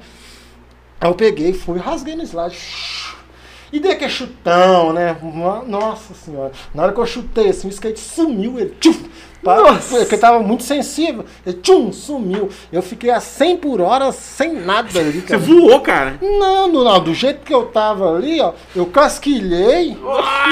Aí 1.01 1.09
eu 1.09 1.15
peguei, 1.15 1.53
fui, 1.53 1.79
rasguei 1.79 2.15
no 2.15 2.23
slide. 2.23 2.57
E 3.73 3.81
dei 3.81 3.93
aquele 3.93 4.11
chutão, 4.11 4.93
né? 4.93 5.17
No- 5.23 5.65
Nossa 5.67 6.13
senhora. 6.15 6.53
Na 6.75 6.83
hora 6.83 6.93
que 6.93 7.01
eu 7.01 7.07
chutei, 7.07 7.49
assim, 7.49 7.69
o 7.69 7.71
skate 7.71 7.99
sumiu, 7.99 8.59
ele 8.59 8.77
tchum, 8.79 8.95
pa- 9.43 9.79
Porque 9.89 10.19
tava 10.19 10.41
muito 10.41 10.63
sensível. 10.63 11.25
Ele 11.47 11.57
tchum, 11.63 11.91
sumiu. 11.91 12.51
Eu 12.71 12.83
fiquei 12.83 13.09
a 13.11 13.19
100 13.19 13.57
por 13.57 13.81
hora 13.81 14.13
sem 14.13 14.53
nada 14.53 14.89
ali, 15.01 15.13
Você 15.21 15.27
cara. 15.27 15.39
voou, 15.41 15.81
cara. 15.81 16.19
Não, 16.21 16.69
não, 16.69 16.85
não, 16.85 17.01
do 17.03 17.15
jeito 17.15 17.41
que 17.47 17.55
eu 17.55 17.65
tava 17.67 18.15
ali, 18.15 18.41
ó, 18.43 18.53
eu 18.77 18.85
casquilhei. 18.87 19.97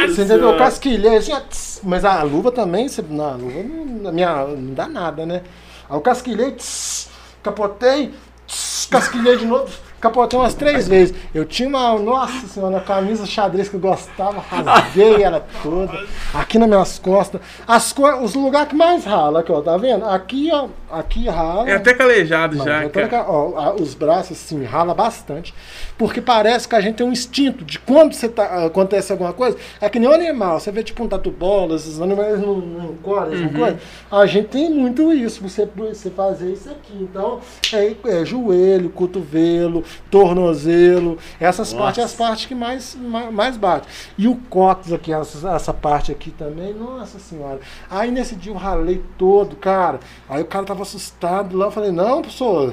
Você 0.07 0.23
entendeu? 0.23 0.51
Eu 0.53 0.57
casquilhei 0.57 1.17
assim, 1.19 1.33
ó, 1.33 1.41
tss, 1.41 1.81
mas 1.85 2.05
a 2.07 2.23
luva 2.23 2.51
também, 2.51 2.89
você, 2.89 3.05
na 3.07 3.33
luva 3.33 3.63
não, 3.63 4.13
minha, 4.13 4.45
não 4.47 4.73
dá 4.75 4.89
nada, 4.89 5.27
né? 5.27 5.43
Aí 5.89 5.95
eu 5.97 6.01
casquilhei, 6.01 6.53
tss, 6.53 7.09
capotei, 7.43 8.13
tss, 8.47 8.87
casquilhei 8.91 9.37
de 9.37 9.45
novo, 9.45 9.71
capotei 10.01 10.39
umas 10.39 10.55
três 10.55 10.89
vezes. 10.89 11.15
Eu 11.35 11.45
tinha 11.45 11.69
uma, 11.69 11.99
nossa 11.99 12.47
senhora, 12.47 12.75
uma 12.75 12.81
camisa 12.81 13.27
xadrez 13.27 13.69
que 13.69 13.75
eu 13.75 13.81
gostava, 13.81 14.41
rasguei 14.41 15.23
ela 15.23 15.47
toda, 15.63 16.07
aqui 16.33 16.59
nas 16.59 16.69
minhas 16.69 16.99
costas. 16.99 17.41
As 17.67 17.93
co 17.93 18.09
os 18.23 18.35
lugares 18.35 18.69
que 18.69 18.75
mais 18.75 19.05
rala, 19.05 19.41
aqui, 19.41 19.53
ó, 19.53 19.61
tá 19.61 19.77
vendo? 19.77 20.05
Aqui, 20.07 20.51
ó, 20.53 20.69
aqui 20.91 21.29
rala. 21.29 21.69
É 21.69 21.75
até 21.75 21.95
calejado 21.95 22.57
Não, 22.57 22.65
já, 22.65 22.89
tô 22.89 23.01
cara. 23.09 23.25
ó, 23.29 23.75
os 23.75 23.95
braços 23.95 24.33
assim 24.33 24.65
rala 24.65 24.95
bastante, 24.95 25.55
porque 26.01 26.23
parece 26.23 26.67
que 26.67 26.75
a 26.75 26.81
gente 26.81 26.95
tem 26.97 27.07
um 27.07 27.13
instinto 27.13 27.63
de 27.63 27.79
quando 27.79 28.15
você 28.15 28.27
tá, 28.27 28.65
acontece 28.65 29.13
alguma 29.13 29.35
coisa, 29.35 29.59
é 29.83 29.87
que 29.87 29.99
nem 29.99 30.09
um 30.09 30.13
animal, 30.15 30.59
você 30.59 30.73
vê 30.73 30.83
tipo 30.83 31.05
um 31.05 31.07
tatu-bola, 31.07 31.77
esses 31.77 32.01
animais 32.01 32.41
não, 32.41 32.97
correm, 33.03 33.35
Uhum. 33.35 33.45
essa 33.45 33.55
coisa. 33.55 33.81
A 34.11 34.25
gente 34.25 34.49
tem 34.49 34.71
muito 34.71 35.13
isso, 35.13 35.43
você, 35.43 35.69
você 35.77 36.09
fazer 36.09 36.55
isso 36.55 36.71
aqui. 36.71 36.95
Então, 37.03 37.41
é, 37.75 37.95
é 38.19 38.25
joelho, 38.25 38.89
cotovelo, 38.89 39.85
tornozelo, 40.11 41.19
essas 41.39 41.71
Nossa. 41.75 41.85
partes, 41.85 42.05
as 42.05 42.15
partes 42.15 42.47
que 42.47 42.55
mais, 42.55 42.97
mais, 42.99 43.31
mais 43.31 43.57
bate. 43.59 43.87
E 44.17 44.27
o 44.27 44.37
cóccix 44.49 44.95
aqui, 44.95 45.13
essa, 45.13 45.51
essa 45.51 45.75
parte 45.75 46.11
aqui 46.11 46.31
também, 46.31 46.73
nossa 46.73 47.19
senhora. 47.19 47.61
Aí 47.91 48.11
nesse 48.11 48.35
dia 48.37 48.53
eu 48.53 48.57
ralei 48.57 49.03
todo, 49.19 49.55
cara. 49.55 50.01
Aí 50.31 50.41
o 50.41 50.47
cara 50.47 50.65
tava 50.65 50.81
assustado 50.81 51.59
lá, 51.59 51.67
eu 51.67 51.71
falei, 51.71 51.93
não, 51.93 52.23
professor, 52.23 52.73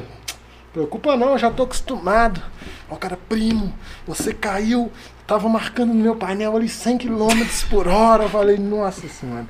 preocupa 0.71 1.17
não, 1.17 1.31
eu 1.31 1.37
já 1.37 1.51
tô 1.51 1.63
acostumado. 1.63 2.41
Aí 2.89 2.95
o 2.95 2.99
cara, 2.99 3.17
primo, 3.29 3.73
você 4.05 4.33
caiu, 4.33 4.91
tava 5.25 5.49
marcando 5.49 5.89
no 5.93 6.01
meu 6.01 6.15
painel 6.15 6.55
ali 6.55 6.69
100 6.69 6.97
km 6.99 7.27
por 7.69 7.87
hora. 7.87 8.23
Eu 8.23 8.29
falei, 8.29 8.57
nossa 8.57 9.07
senhora. 9.07 9.45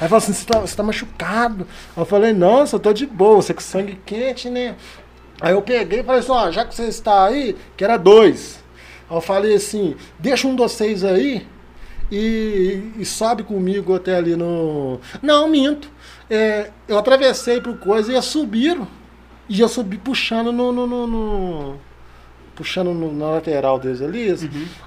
Aí 0.00 0.08
falou 0.08 0.18
assim, 0.18 0.32
você 0.32 0.46
tá, 0.46 0.60
tá 0.62 0.82
machucado. 0.82 1.66
Eu 1.96 2.04
falei, 2.04 2.32
não, 2.32 2.64
eu 2.64 2.78
tô 2.78 2.92
de 2.92 3.06
boa, 3.06 3.36
você 3.42 3.52
com 3.52 3.60
sangue 3.60 3.98
quente, 4.06 4.48
né? 4.48 4.76
Aí 5.40 5.52
eu 5.52 5.62
peguei 5.62 6.00
e 6.00 6.04
falei 6.04 6.20
assim, 6.20 6.30
ó, 6.32 6.50
já 6.50 6.64
que 6.64 6.74
você 6.74 6.84
está 6.84 7.24
aí, 7.26 7.56
que 7.76 7.82
era 7.84 7.96
dois. 7.96 8.62
Aí 9.10 9.16
eu 9.16 9.20
falei 9.20 9.54
assim, 9.54 9.96
deixa 10.18 10.46
um 10.46 10.54
de 10.54 10.62
vocês 10.62 11.04
aí 11.04 11.46
e, 12.10 12.92
e 12.96 13.04
sobe 13.04 13.42
comigo 13.42 13.94
até 13.94 14.16
ali 14.16 14.36
no. 14.36 15.00
Não, 15.20 15.48
minto. 15.48 15.90
É, 16.30 16.70
eu 16.88 16.96
atravessei 16.98 17.60
pro 17.60 17.76
coisa 17.76 18.16
e 18.16 18.22
subiram. 18.22 18.86
E 19.48 19.60
eu 19.60 19.68
subi 19.68 19.98
puxando 19.98 20.52
no. 20.52 20.72
no- 20.72 20.86
no- 20.86 21.06
no- 21.06 21.76
puxando 22.56 22.92
no- 22.92 23.12
na 23.12 23.26
lateral 23.32 23.78
deles 23.78 24.02
ali. 24.02 24.34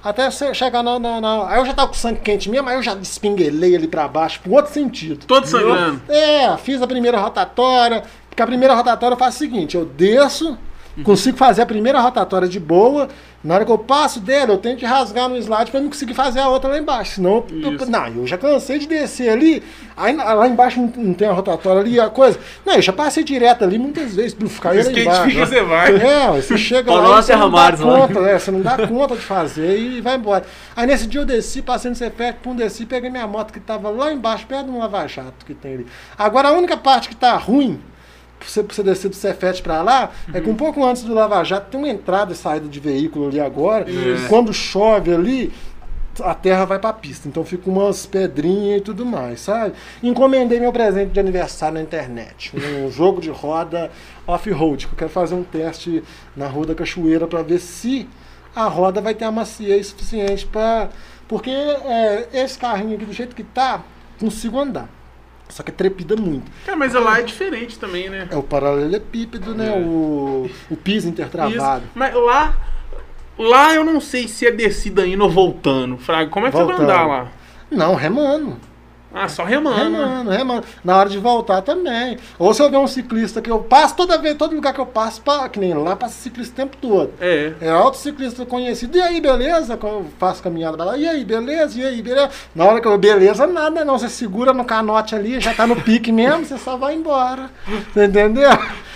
Até 0.04 0.30
você 0.30 0.52
chegar 0.52 0.82
na, 0.82 0.98
na, 0.98 1.20
na- 1.20 1.48
Aí 1.48 1.58
eu 1.58 1.64
já 1.64 1.72
tava 1.72 1.88
com 1.88 1.94
sangue 1.94 2.20
quente 2.20 2.50
mesmo, 2.50 2.68
aí 2.68 2.76
eu 2.76 2.82
já 2.82 2.94
espinguelei 2.96 3.74
ali 3.76 3.86
pra 3.88 4.06
baixo, 4.06 4.40
pro 4.42 4.52
outro 4.52 4.72
sentido. 4.72 5.24
Todo 5.24 5.46
sangrando. 5.46 6.02
É, 6.08 6.56
fiz 6.58 6.82
a 6.82 6.86
primeira 6.86 7.18
rotatória. 7.18 8.02
Porque 8.28 8.42
a 8.42 8.46
primeira 8.46 8.74
rotatória 8.74 9.14
eu 9.14 9.18
faço 9.18 9.36
o 9.36 9.38
seguinte: 9.38 9.76
eu 9.76 9.84
desço, 9.86 10.58
consigo 11.04 11.36
fazer 11.38 11.62
a 11.62 11.66
primeira 11.66 12.00
rotatória 12.00 12.46
de 12.48 12.60
boa, 12.60 13.08
Na 13.42 13.54
hora 13.54 13.64
que 13.64 13.72
eu 13.72 13.78
passo 13.78 14.20
dele, 14.20 14.52
eu 14.52 14.58
tenho 14.58 14.76
que 14.76 14.84
rasgar 14.84 15.26
no 15.26 15.36
slide 15.38 15.70
para 15.70 15.80
não 15.80 15.88
conseguir 15.88 16.12
fazer 16.12 16.40
a 16.40 16.48
outra 16.48 16.68
lá 16.68 16.78
embaixo. 16.78 17.14
Senão, 17.14 17.42
eu, 17.50 17.74
Isso. 17.74 17.90
não, 17.90 18.06
eu 18.08 18.26
já 18.26 18.36
cansei 18.36 18.78
de 18.78 18.86
descer 18.86 19.30
ali. 19.30 19.62
Aí 19.96 20.14
lá 20.14 20.46
embaixo 20.46 20.78
não, 20.78 20.92
não 20.94 21.14
tem 21.14 21.26
a 21.26 21.32
rotatória 21.32 21.80
ali, 21.80 21.98
a 21.98 22.10
coisa. 22.10 22.38
Não, 22.66 22.74
eu 22.74 22.82
já 22.82 22.92
passei 22.92 23.24
direto 23.24 23.64
ali 23.64 23.78
muitas 23.78 24.14
vezes, 24.14 24.34
bluf, 24.34 24.60
caiu 24.60 24.76
lá 24.76 24.82
Skate 24.82 25.00
embaixo. 25.00 25.30
fica, 25.30 25.46
você 25.46 25.62
vai. 25.62 25.96
É, 25.96 26.26
você 26.32 26.58
chega 26.58 26.92
lá 26.92 27.08
lá, 27.08 27.22
você 27.22 27.34
não 27.34 27.50
dá 27.50 27.56
lá. 27.70 27.76
conta, 27.76 28.20
né? 28.20 28.38
Você 28.38 28.50
não 28.50 28.60
dá 28.60 28.86
conta 28.86 29.16
de 29.16 29.22
fazer 29.22 29.78
e 29.78 30.00
vai 30.02 30.16
embora. 30.16 30.44
Aí 30.76 30.86
nesse 30.86 31.06
dia 31.06 31.22
eu 31.22 31.24
desci, 31.24 31.62
passei 31.62 31.90
no 31.90 31.96
Cefet, 31.96 32.38
pum, 32.42 32.54
desci, 32.54 32.84
peguei 32.84 33.08
minha 33.08 33.26
moto 33.26 33.52
que 33.54 33.60
tava 33.60 33.88
lá 33.88 34.12
embaixo, 34.12 34.46
perto 34.46 34.66
de 34.66 34.70
um 34.70 34.78
lava-jato 34.78 35.46
que 35.46 35.54
tem 35.54 35.74
ali. 35.74 35.86
Agora 36.18 36.48
a 36.48 36.52
única 36.52 36.76
parte 36.76 37.08
que 37.08 37.16
tá 37.16 37.36
ruim, 37.38 37.80
você, 38.46 38.62
você 38.62 38.82
descer 38.82 39.08
do 39.08 39.16
Cefet 39.16 39.62
pra 39.62 39.82
lá, 39.82 40.10
é 40.32 40.40
que 40.40 40.48
um 40.48 40.54
pouco 40.54 40.84
antes 40.84 41.02
do 41.02 41.14
lava-jato 41.14 41.70
tem 41.70 41.80
uma 41.80 41.88
entrada 41.88 42.32
e 42.32 42.36
saída 42.36 42.68
de 42.68 42.80
veículo 42.80 43.28
ali 43.28 43.40
agora. 43.40 43.86
Quando 44.28 44.52
chove 44.52 45.12
ali, 45.12 45.52
a 46.22 46.34
terra 46.34 46.64
vai 46.64 46.78
pra 46.78 46.92
pista. 46.92 47.28
Então 47.28 47.44
fica 47.44 47.68
umas 47.70 48.06
pedrinhas 48.06 48.80
e 48.80 48.84
tudo 48.84 49.04
mais, 49.06 49.40
sabe? 49.40 49.74
Encomendei 50.02 50.60
meu 50.60 50.72
presente 50.72 51.12
de 51.12 51.20
aniversário 51.20 51.74
na 51.74 51.82
internet. 51.82 52.52
Um 52.56 52.90
jogo 52.90 53.20
de 53.20 53.30
roda 53.30 53.90
off-road. 54.26 54.86
que 54.86 54.92
Eu 54.92 54.98
quero 54.98 55.10
fazer 55.10 55.34
um 55.34 55.44
teste 55.44 56.02
na 56.36 56.46
Rua 56.46 56.66
da 56.66 56.74
Cachoeira 56.74 57.26
para 57.26 57.42
ver 57.42 57.58
se 57.58 58.08
a 58.54 58.66
roda 58.66 59.00
vai 59.00 59.14
ter 59.14 59.24
a 59.24 59.30
maciez 59.30 59.88
suficiente 59.88 60.46
para. 60.46 60.90
Porque 61.28 61.50
é, 61.50 62.28
esse 62.32 62.58
carrinho 62.58 62.96
aqui, 62.96 63.04
do 63.04 63.12
jeito 63.12 63.36
que 63.36 63.44
tá, 63.44 63.84
consigo 64.18 64.58
andar. 64.58 64.88
Só 65.50 65.62
que 65.62 65.72
trepida 65.72 66.16
muito. 66.16 66.50
Cara, 66.64 66.76
mas 66.76 66.94
lá 66.94 67.18
é 67.18 67.22
diferente 67.22 67.78
também, 67.78 68.08
né? 68.08 68.28
É 68.30 68.36
o 68.36 68.42
paralelepípedo, 68.42 69.54
né? 69.54 69.68
É. 69.68 69.78
O, 69.78 70.48
o 70.70 70.76
piso 70.76 71.08
intertravado. 71.08 71.82
Isso. 71.84 71.92
Mas 71.94 72.14
lá. 72.14 72.56
Lá 73.38 73.74
eu 73.74 73.84
não 73.84 74.00
sei 74.00 74.28
se 74.28 74.46
é 74.46 74.50
descida 74.50 75.06
indo 75.06 75.24
ou 75.24 75.30
voltando. 75.30 75.96
Fraga, 75.96 76.30
como 76.30 76.46
é 76.46 76.50
que 76.50 76.56
você 76.56 76.62
vai 76.64 76.76
Voltando. 76.76 76.90
andar 76.92 77.06
lá? 77.06 77.28
Não, 77.70 77.94
remando. 77.94 78.58
Ah, 79.12 79.28
só 79.28 79.42
remando. 79.44 79.76
né? 79.90 79.98
Remando, 79.98 80.30
remando. 80.30 80.64
Na 80.84 80.96
hora 80.96 81.08
de 81.08 81.18
voltar 81.18 81.62
também. 81.62 82.16
Ou 82.38 82.54
se 82.54 82.62
eu 82.62 82.70
ver 82.70 82.76
um 82.76 82.86
ciclista 82.86 83.40
que 83.42 83.50
eu 83.50 83.58
passo, 83.58 83.96
toda 83.96 84.16
vez, 84.16 84.36
todo 84.36 84.54
lugar 84.54 84.72
que 84.72 84.80
eu 84.80 84.86
passo, 84.86 85.20
pa- 85.20 85.48
que 85.48 85.58
nem 85.58 85.74
lá, 85.74 85.96
passa 85.96 86.14
ciclista 86.14 86.52
o 86.52 86.56
tempo 86.56 86.76
todo. 86.80 87.10
É. 87.20 87.52
É 87.60 87.74
outro 87.74 87.98
ciclista 87.98 88.46
conhecido. 88.46 88.96
E 88.96 89.02
aí, 89.02 89.20
beleza? 89.20 89.76
Quando 89.76 89.94
eu 89.94 90.06
faço 90.18 90.40
caminhada 90.42 90.76
pra 90.76 90.86
lá. 90.86 90.96
E 90.96 91.08
aí, 91.08 91.24
beleza? 91.24 91.80
E 91.80 91.84
aí, 91.84 92.00
beleza? 92.00 92.30
Na 92.54 92.64
hora 92.64 92.80
que 92.80 92.86
eu, 92.86 92.96
beleza, 92.96 93.46
nada 93.46 93.84
não. 93.84 93.98
Você 93.98 94.08
segura 94.08 94.52
no 94.52 94.64
canote 94.64 95.14
ali, 95.16 95.40
já 95.40 95.52
tá 95.54 95.66
no 95.66 95.74
pique 95.74 96.12
mesmo, 96.12 96.44
você 96.44 96.56
só 96.56 96.76
vai 96.76 96.94
embora. 96.94 97.50
Entendeu? 97.96 98.50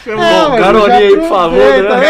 É 0.07 0.15
bom, 0.15 0.21
já 0.57 0.59
caroninha 0.63 0.97
aí, 0.97 1.17
por 1.19 1.29
favor, 1.29 1.57
né? 1.59 2.05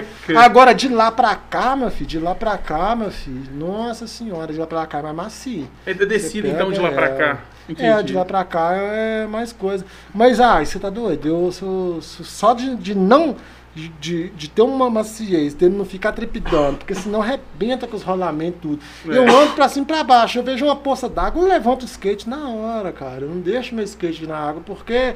é, 0.00 0.04
Agora, 0.36 0.74
de 0.74 0.88
lá 0.88 1.10
pra 1.10 1.34
cá, 1.34 1.74
meu 1.76 1.90
filho, 1.90 2.06
de 2.06 2.18
lá 2.18 2.34
pra 2.34 2.58
cá, 2.58 2.94
meu 2.96 3.10
filho, 3.10 3.50
nossa 3.54 4.06
senhora, 4.06 4.52
de 4.52 4.58
lá 4.58 4.66
pra 4.66 4.86
cá 4.86 4.98
é 4.98 5.02
mais 5.02 5.16
macio. 5.16 5.68
É 5.86 5.94
da 5.94 6.04
descida 6.04 6.48
então 6.48 6.70
de 6.72 6.80
lá 6.80 6.90
pra 6.90 7.08
pega, 7.08 7.16
cá. 7.34 7.40
É, 7.68 7.72
Entendi. 7.72 8.02
de 8.04 8.12
lá 8.14 8.24
pra 8.24 8.44
cá 8.44 8.70
é 8.74 9.26
mais 9.26 9.52
coisa. 9.52 9.84
Mas, 10.14 10.40
ai, 10.40 10.64
você 10.66 10.78
tá 10.78 10.90
doido? 10.90 11.28
Eu 11.28 11.52
sou, 11.52 12.00
sou- 12.02 12.24
só 12.24 12.54
de, 12.54 12.74
de 12.76 12.94
não. 12.94 13.36
De, 13.74 13.88
de, 14.00 14.30
de 14.30 14.48
ter 14.50 14.62
uma 14.62 14.90
maciez, 14.90 15.54
dele 15.54 15.76
não 15.76 15.84
ficar 15.84 16.10
trepidando, 16.10 16.78
porque 16.78 16.94
senão 16.96 17.22
arrebenta 17.22 17.86
com 17.86 17.94
os 17.96 18.02
rolamentos 18.02 18.58
tudo. 18.60 18.80
É. 19.08 19.16
Eu 19.16 19.22
ando 19.28 19.52
pra 19.52 19.68
cima 19.68 19.84
e 19.84 19.86
pra 19.86 20.02
baixo, 20.02 20.38
eu 20.38 20.42
vejo 20.42 20.64
uma 20.64 20.74
poça 20.74 21.08
d'água, 21.08 21.42
eu 21.42 21.48
levanto 21.48 21.82
o 21.82 21.84
skate 21.84 22.28
na 22.28 22.48
hora, 22.48 22.90
cara. 22.90 23.20
Eu 23.20 23.28
não 23.28 23.38
deixo 23.40 23.76
meu 23.76 23.84
skate 23.84 24.26
na 24.26 24.36
água, 24.36 24.62
porque 24.66 25.14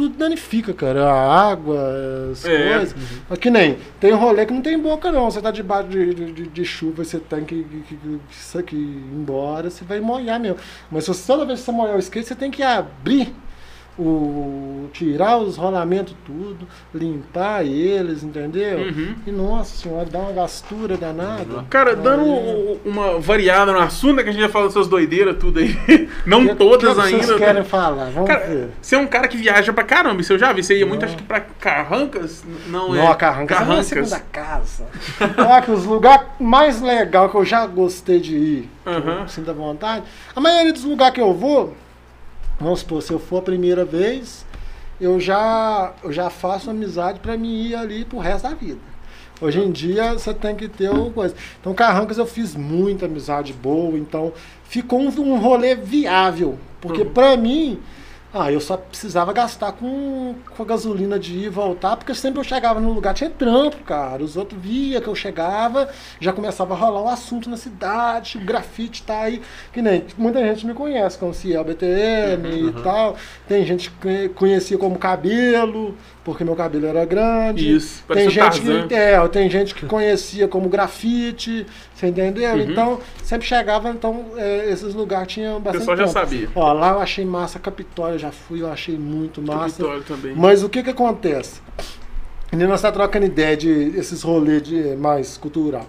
tudo 0.00 0.16
danifica, 0.16 0.72
cara. 0.72 1.04
A 1.10 1.50
água, 1.50 1.78
as 2.32 2.44
É. 2.44 2.72
coisas. 2.78 2.94
Mas 3.28 3.38
que 3.38 3.50
nem, 3.50 3.76
tem 4.00 4.12
rolê 4.12 4.46
que 4.46 4.52
não 4.52 4.62
tem 4.62 4.78
boca, 4.78 5.12
não. 5.12 5.30
Você 5.30 5.40
tá 5.42 5.50
debaixo 5.50 5.88
de, 5.88 6.14
de, 6.14 6.46
de- 6.48 6.64
chuva 6.64 7.04
você 7.04 7.18
tem 7.18 7.44
que, 7.44 7.62
que, 7.64 7.96
que, 7.96 8.20
isso 8.30 8.58
aqui 8.58 8.76
ir 8.76 9.10
embora, 9.14 9.68
você 9.68 9.84
vai 9.84 10.00
molhar 10.00 10.40
mesmo. 10.40 10.56
Mas 10.90 11.04
se 11.04 11.08
você, 11.12 11.26
toda 11.26 11.44
vez 11.44 11.58
que 11.60 11.66
você 11.66 11.72
molhar 11.72 11.96
o 11.96 11.98
skate, 11.98 12.26
você 12.28 12.34
tem 12.34 12.50
que 12.50 12.62
abrir 12.62 13.34
o. 14.00 14.88
tirar 14.92 15.38
os 15.38 15.56
rolamentos 15.56 16.14
tudo, 16.26 16.66
limpar 16.94 17.64
eles, 17.64 18.22
entendeu? 18.24 18.78
Uhum. 18.78 19.14
E 19.26 19.30
nossa 19.30 19.76
senhora, 19.76 20.04
dá 20.06 20.18
uma 20.18 20.32
gastura 20.32 20.96
danada. 20.96 21.64
Cara, 21.70 21.94
dando 21.94 22.24
uma 22.84 23.18
variada 23.20 23.72
no 23.72 23.78
assunto, 23.78 24.16
né, 24.16 24.22
que 24.24 24.30
a 24.30 24.32
gente 24.32 24.40
já 24.42 24.48
falou 24.48 24.68
dessas 24.68 24.88
doideiras 24.88 25.36
tudo 25.38 25.60
aí. 25.60 25.76
Não 26.26 26.46
que- 26.46 26.54
todas 26.56 26.94
que 26.96 27.02
ainda. 27.02 27.22
Vocês 27.26 27.38
querem 27.38 27.62
falar? 27.64 28.10
Vamos 28.10 28.28
Cara, 28.28 28.46
ver. 28.46 28.70
você 28.80 28.94
é 28.96 28.98
um 28.98 29.06
cara 29.06 29.28
que 29.28 29.36
viaja 29.36 29.72
pra 29.72 29.84
caramba, 29.84 30.20
isso 30.20 30.32
eu 30.32 30.38
já 30.38 30.52
vi. 30.52 30.62
Você 30.62 30.76
ia 30.78 30.86
muito, 30.86 31.02
Não. 31.02 31.08
acho 31.08 31.16
que 31.16 31.22
pra 31.22 31.40
Carrancas? 31.40 32.44
Não, 32.68 32.94
é. 32.94 32.98
Não, 33.04 33.14
Carrancas 33.14 33.60
é 33.60 33.72
a 33.78 33.82
segunda 33.82 34.20
casa. 34.32 34.86
Os 35.72 35.84
lugares 35.84 36.26
mais 36.40 36.80
legais 36.80 37.30
que 37.30 37.36
eu 37.36 37.44
já 37.44 37.66
gostei 37.66 38.18
de 38.20 38.34
ir, 38.36 38.70
eu 38.86 39.28
sinto 39.28 39.52
vontade. 39.54 40.04
A 40.34 40.40
maioria 40.40 40.72
dos 40.72 40.84
lugares 40.84 41.14
que 41.14 41.20
eu 41.20 41.32
vou, 41.32 41.74
vamos 42.60 42.80
supor, 42.80 43.02
se 43.02 43.12
eu 43.12 43.18
for 43.18 43.38
a 43.38 43.42
primeira 43.42 43.84
vez, 43.84 44.44
eu 45.00 45.18
já, 45.18 45.92
eu 46.04 46.12
já 46.12 46.28
faço 46.30 46.70
amizade 46.70 47.20
pra 47.20 47.36
mim 47.36 47.62
ir 47.62 47.74
ali 47.74 48.04
pro 48.04 48.18
resto 48.18 48.48
da 48.48 48.54
vida. 48.54 48.80
Hoje 49.40 49.58
em 49.58 49.70
dia 49.70 50.12
você 50.12 50.34
tem 50.34 50.54
que 50.54 50.68
ter 50.68 50.90
uma 50.90 51.10
coisa. 51.10 51.34
Então, 51.58 51.72
Carrancas 51.72 52.18
eu 52.18 52.26
fiz 52.26 52.54
muita 52.54 53.06
amizade 53.06 53.54
boa, 53.54 53.96
então 53.96 54.32
ficou 54.64 55.00
um, 55.00 55.08
um 55.20 55.38
rolê 55.38 55.74
viável. 55.74 56.58
Porque 56.80 57.02
Uhum. 57.02 57.10
pra 57.10 57.36
mim, 57.38 57.78
ah, 58.32 58.50
eu 58.52 58.60
só 58.60 58.76
precisava 58.76 59.32
gastar 59.32 59.72
com, 59.72 60.36
com 60.56 60.62
a 60.62 60.66
gasolina 60.66 61.18
de 61.18 61.34
ir 61.34 61.44
e 61.46 61.48
voltar, 61.48 61.96
porque 61.96 62.14
sempre 62.14 62.38
eu 62.38 62.44
chegava 62.44 62.78
no 62.78 62.92
lugar, 62.92 63.12
tinha 63.12 63.28
trampo, 63.28 63.78
cara. 63.78 64.22
Os 64.22 64.36
outros 64.36 64.60
via 64.60 65.00
que 65.00 65.08
eu 65.08 65.14
chegava, 65.16 65.88
já 66.20 66.32
começava 66.32 66.74
a 66.74 66.76
rolar 66.76 67.02
o 67.02 67.08
assunto 67.08 67.50
na 67.50 67.56
cidade, 67.56 68.38
o 68.38 68.44
grafite 68.44 69.02
tá 69.02 69.22
aí. 69.22 69.42
Que 69.72 69.82
nem 69.82 70.04
muita 70.16 70.38
gente 70.40 70.64
me 70.64 70.74
conhece 70.74 71.18
como 71.18 71.34
Ciel 71.34 71.64
BTM 71.64 72.68
e 72.68 72.72
tal. 72.84 73.16
Tem 73.48 73.64
gente 73.66 73.90
que 73.90 74.28
conhecia 74.28 74.78
como 74.78 74.96
cabelo, 74.96 75.96
porque 76.24 76.44
meu 76.44 76.54
cabelo 76.54 76.86
era 76.86 77.04
grande. 77.04 77.74
Isso, 77.74 78.04
Tem 78.06 78.30
gente, 78.30 78.60
Tarzan. 78.60 78.86
que, 78.86 78.94
é, 78.94 79.28
tem 79.28 79.50
gente 79.50 79.74
que 79.74 79.86
conhecia 79.86 80.46
como 80.46 80.68
grafite, 80.68 81.66
você 82.00 82.06
entendeu? 82.08 82.54
Uhum. 82.54 82.60
Então, 82.60 83.00
sempre 83.22 83.46
chegava, 83.46 83.90
então, 83.90 84.24
é, 84.36 84.70
esses 84.70 84.94
lugares 84.94 85.32
tinham 85.32 85.58
O 85.58 85.60
bastante. 85.60 85.80
pessoal 85.80 85.96
já 85.96 86.04
ponto. 86.04 86.12
sabia. 86.12 86.48
Ó, 86.54 86.72
lá 86.72 86.90
eu 86.92 87.00
achei 87.00 87.24
massa, 87.24 87.58
Capitólio 87.58 88.18
já 88.18 88.32
fui, 88.32 88.62
eu 88.62 88.70
achei 88.72 88.96
muito 88.98 89.40
massa. 89.42 89.76
Capitólio 89.82 90.02
também. 90.04 90.34
Mas 90.34 90.62
o 90.64 90.68
que 90.68 90.82
que 90.82 90.90
acontece? 90.90 91.60
E 92.52 92.56
nem 92.56 92.66
nós 92.66 92.82
tá 92.82 92.90
trocando 92.90 93.26
ideia 93.26 93.56
de 93.56 93.68
esses 93.96 94.22
rolês 94.22 94.60
de 94.62 94.96
mais 94.96 95.36
cultural. 95.36 95.86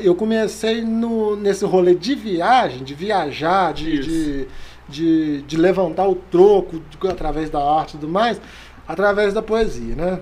Eu 0.00 0.14
comecei 0.14 0.80
no, 0.82 1.36
nesse 1.36 1.62
rolê 1.66 1.94
de 1.94 2.14
viagem, 2.14 2.82
de 2.82 2.94
viajar, 2.94 3.74
de, 3.74 3.98
de, 3.98 4.46
de, 4.88 5.42
de 5.42 5.56
levantar 5.58 6.08
o 6.08 6.14
troco 6.14 6.80
através 7.06 7.50
da 7.50 7.60
arte 7.62 7.90
e 7.96 7.98
tudo 7.98 8.08
mais, 8.10 8.40
através 8.86 9.34
da 9.34 9.42
poesia, 9.42 9.94
né? 9.94 10.20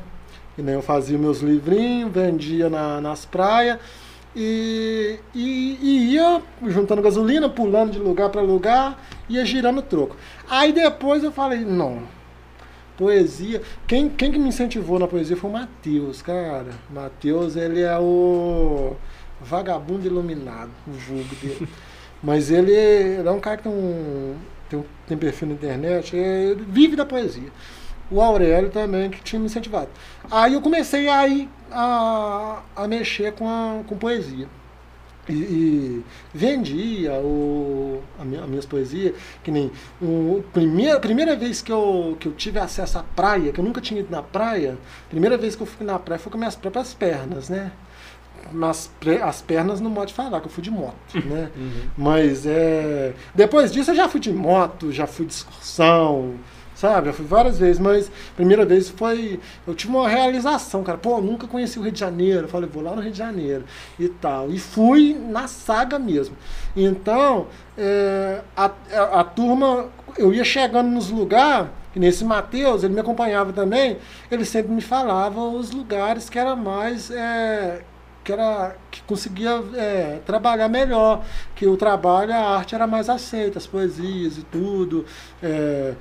E 0.59 0.62
nem 0.62 0.74
eu 0.74 0.82
fazia 0.82 1.16
meus 1.16 1.40
livrinhos, 1.40 2.11
vendia 2.11 2.68
na- 2.68 3.01
nas 3.01 3.24
praias 3.24 3.78
e, 4.37 5.18
e, 5.34 5.78
e 5.82 6.12
ia 6.14 6.43
juntando 6.66 7.01
gasolina, 7.01 7.49
pulando 7.49 7.93
de 7.93 7.99
lugar 7.99 8.28
para 8.28 8.43
lugar, 8.43 9.03
ia 9.28 9.45
girando 9.47 9.78
o 9.78 9.82
troco. 9.82 10.14
Aí 10.49 10.72
depois 10.72 11.24
eu 11.24 11.32
falei, 11.32 11.61
não, 11.64 12.03
poesia. 12.97 13.62
Quem, 13.87 14.09
quem 14.09 14.30
que 14.30 14.39
me 14.39 14.49
incentivou 14.49 14.99
na 14.99 15.07
poesia 15.09 15.37
foi 15.37 15.51
o 15.51 15.53
Matheus, 15.53 16.22
cara. 16.22 16.66
Matheus, 16.91 17.57
ele 17.57 17.80
é 17.80 17.99
o 17.99 18.95
vagabundo 19.41 20.07
iluminado, 20.07 20.70
o 20.87 20.93
vulgo 20.93 21.34
dele. 21.37 21.68
Mas 22.22 22.51
ele, 22.51 22.72
ele 22.72 23.28
é 23.28 23.30
um 23.30 23.41
cara 23.41 23.57
que 23.59 23.62
tem 23.64 23.72
um, 23.72 24.34
tem, 24.68 24.78
um- 24.78 24.84
tem 25.07 25.16
perfil 25.16 25.49
na 25.49 25.55
internet, 25.55 26.16
é, 26.16 26.45
ele 26.51 26.64
vive 26.68 26.97
da 26.97 27.05
poesia. 27.05 27.51
O 28.11 28.20
Aurélio 28.20 28.70
também, 28.70 29.11
que 29.11 29.22
tinha 29.22 29.40
me 29.40 29.46
incentivado. 29.46 29.88
Aí 30.30 30.54
eu 30.54 30.61
comecei 30.61 31.09
a, 31.09 31.26
ir 31.26 31.48
a, 31.72 32.62
a 32.74 32.86
mexer 32.86 33.32
com, 33.32 33.48
a, 33.48 33.82
com 33.86 33.96
poesia. 33.96 34.48
E, 35.28 35.32
e 35.32 36.04
vendia 36.32 37.14
o, 37.14 38.00
a 38.16 38.24
minha, 38.24 38.42
as 38.42 38.48
minhas 38.48 38.64
poesias, 38.64 39.12
que 39.42 39.50
nem 39.50 39.72
o, 40.00 40.44
primeira, 40.52 41.00
primeira 41.00 41.34
vez 41.34 41.61
que 41.61 41.72
eu, 41.72 42.16
que 42.20 42.28
eu 42.28 42.32
tive 42.32 42.61
acesso 42.61 42.98
à 42.98 43.02
praia, 43.02 43.50
que 43.50 43.59
eu 43.59 43.64
nunca 43.64 43.80
tinha 43.80 43.98
ido 43.98 44.11
na 44.11 44.22
praia, 44.22 44.78
primeira 45.11 45.36
vez 45.36 45.57
que 45.57 45.62
eu 45.62 45.66
fui 45.66 45.84
na 45.84 45.98
praia 45.98 46.20
foi 46.20 46.30
com 46.30 46.38
minhas 46.38 46.54
próprias 46.54 46.94
pernas, 46.94 47.48
né? 47.48 47.72
Mas 48.52 48.88
as 49.24 49.42
pernas 49.42 49.80
não 49.80 49.92
pode 49.92 50.14
falar, 50.14 50.40
que 50.40 50.46
eu 50.46 50.50
fui 50.50 50.62
de 50.62 50.70
moto, 50.70 50.94
né? 51.26 51.50
Mas 51.98 52.46
é. 52.46 53.12
Depois 53.34 53.72
disso 53.72 53.90
eu 53.90 53.96
já 53.96 54.09
fui 54.09 54.20
de 54.20 54.32
moto, 54.32 54.92
já 54.92 55.09
fui 55.09 55.26
de 55.26 55.32
excursão, 55.32 56.34
sabe? 56.76 57.06
Já 57.06 57.12
fui 57.12 57.24
várias 57.24 57.58
vezes, 57.58 57.80
mas 57.80 58.08
a 58.08 58.36
primeira 58.36 58.64
vez 58.64 58.88
foi. 58.88 59.40
Eu 59.66 59.74
tive 59.74 59.92
uma 59.92 60.08
realização, 60.08 60.84
cara. 60.84 60.98
Pô, 60.98 61.16
eu 61.16 61.22
nunca 61.22 61.48
conheci 61.48 61.78
o 61.78 61.82
Rio 61.82 61.90
de 61.90 61.98
Janeiro. 61.98 62.42
Eu 62.42 62.48
falei, 62.48 62.68
vou 62.68 62.82
lá 62.82 62.94
no 62.94 63.02
Rio 63.02 63.10
de 63.10 63.18
Janeiro 63.18 63.64
e 63.98 64.08
tal. 64.08 64.50
E 64.50 64.58
fui 64.58 65.18
na 65.18 65.48
saga 65.48 65.98
mesmo. 65.98 66.36
Então, 66.76 67.48
é, 67.76 68.42
a, 68.56 68.70
a, 68.92 69.20
a 69.20 69.24
turma, 69.24 69.86
eu 70.16 70.32
ia 70.32 70.44
chegando 70.44 70.88
nos 70.88 71.10
lugares. 71.10 71.68
Nesse 71.96 72.26
Matheus, 72.26 72.84
ele 72.84 72.92
me 72.92 73.00
acompanhava 73.00 73.54
também, 73.54 73.96
ele 74.30 74.44
sempre 74.44 74.70
me 74.70 74.82
falava 74.82 75.40
os 75.40 75.70
lugares 75.70 76.28
que 76.28 76.38
era 76.38 76.54
mais. 76.54 77.10
é, 77.10 77.80
que, 78.26 78.32
era, 78.32 78.74
que 78.90 79.02
conseguia 79.04 79.62
é, 79.76 80.18
trabalhar 80.26 80.68
melhor, 80.68 81.24
que 81.54 81.64
o 81.64 81.76
trabalho, 81.76 82.34
a 82.34 82.56
arte 82.56 82.74
era 82.74 82.84
mais 82.84 83.08
aceita, 83.08 83.58
as 83.58 83.68
poesias 83.68 84.36
e 84.36 84.42
tudo. 84.42 85.06
É, 85.40 85.94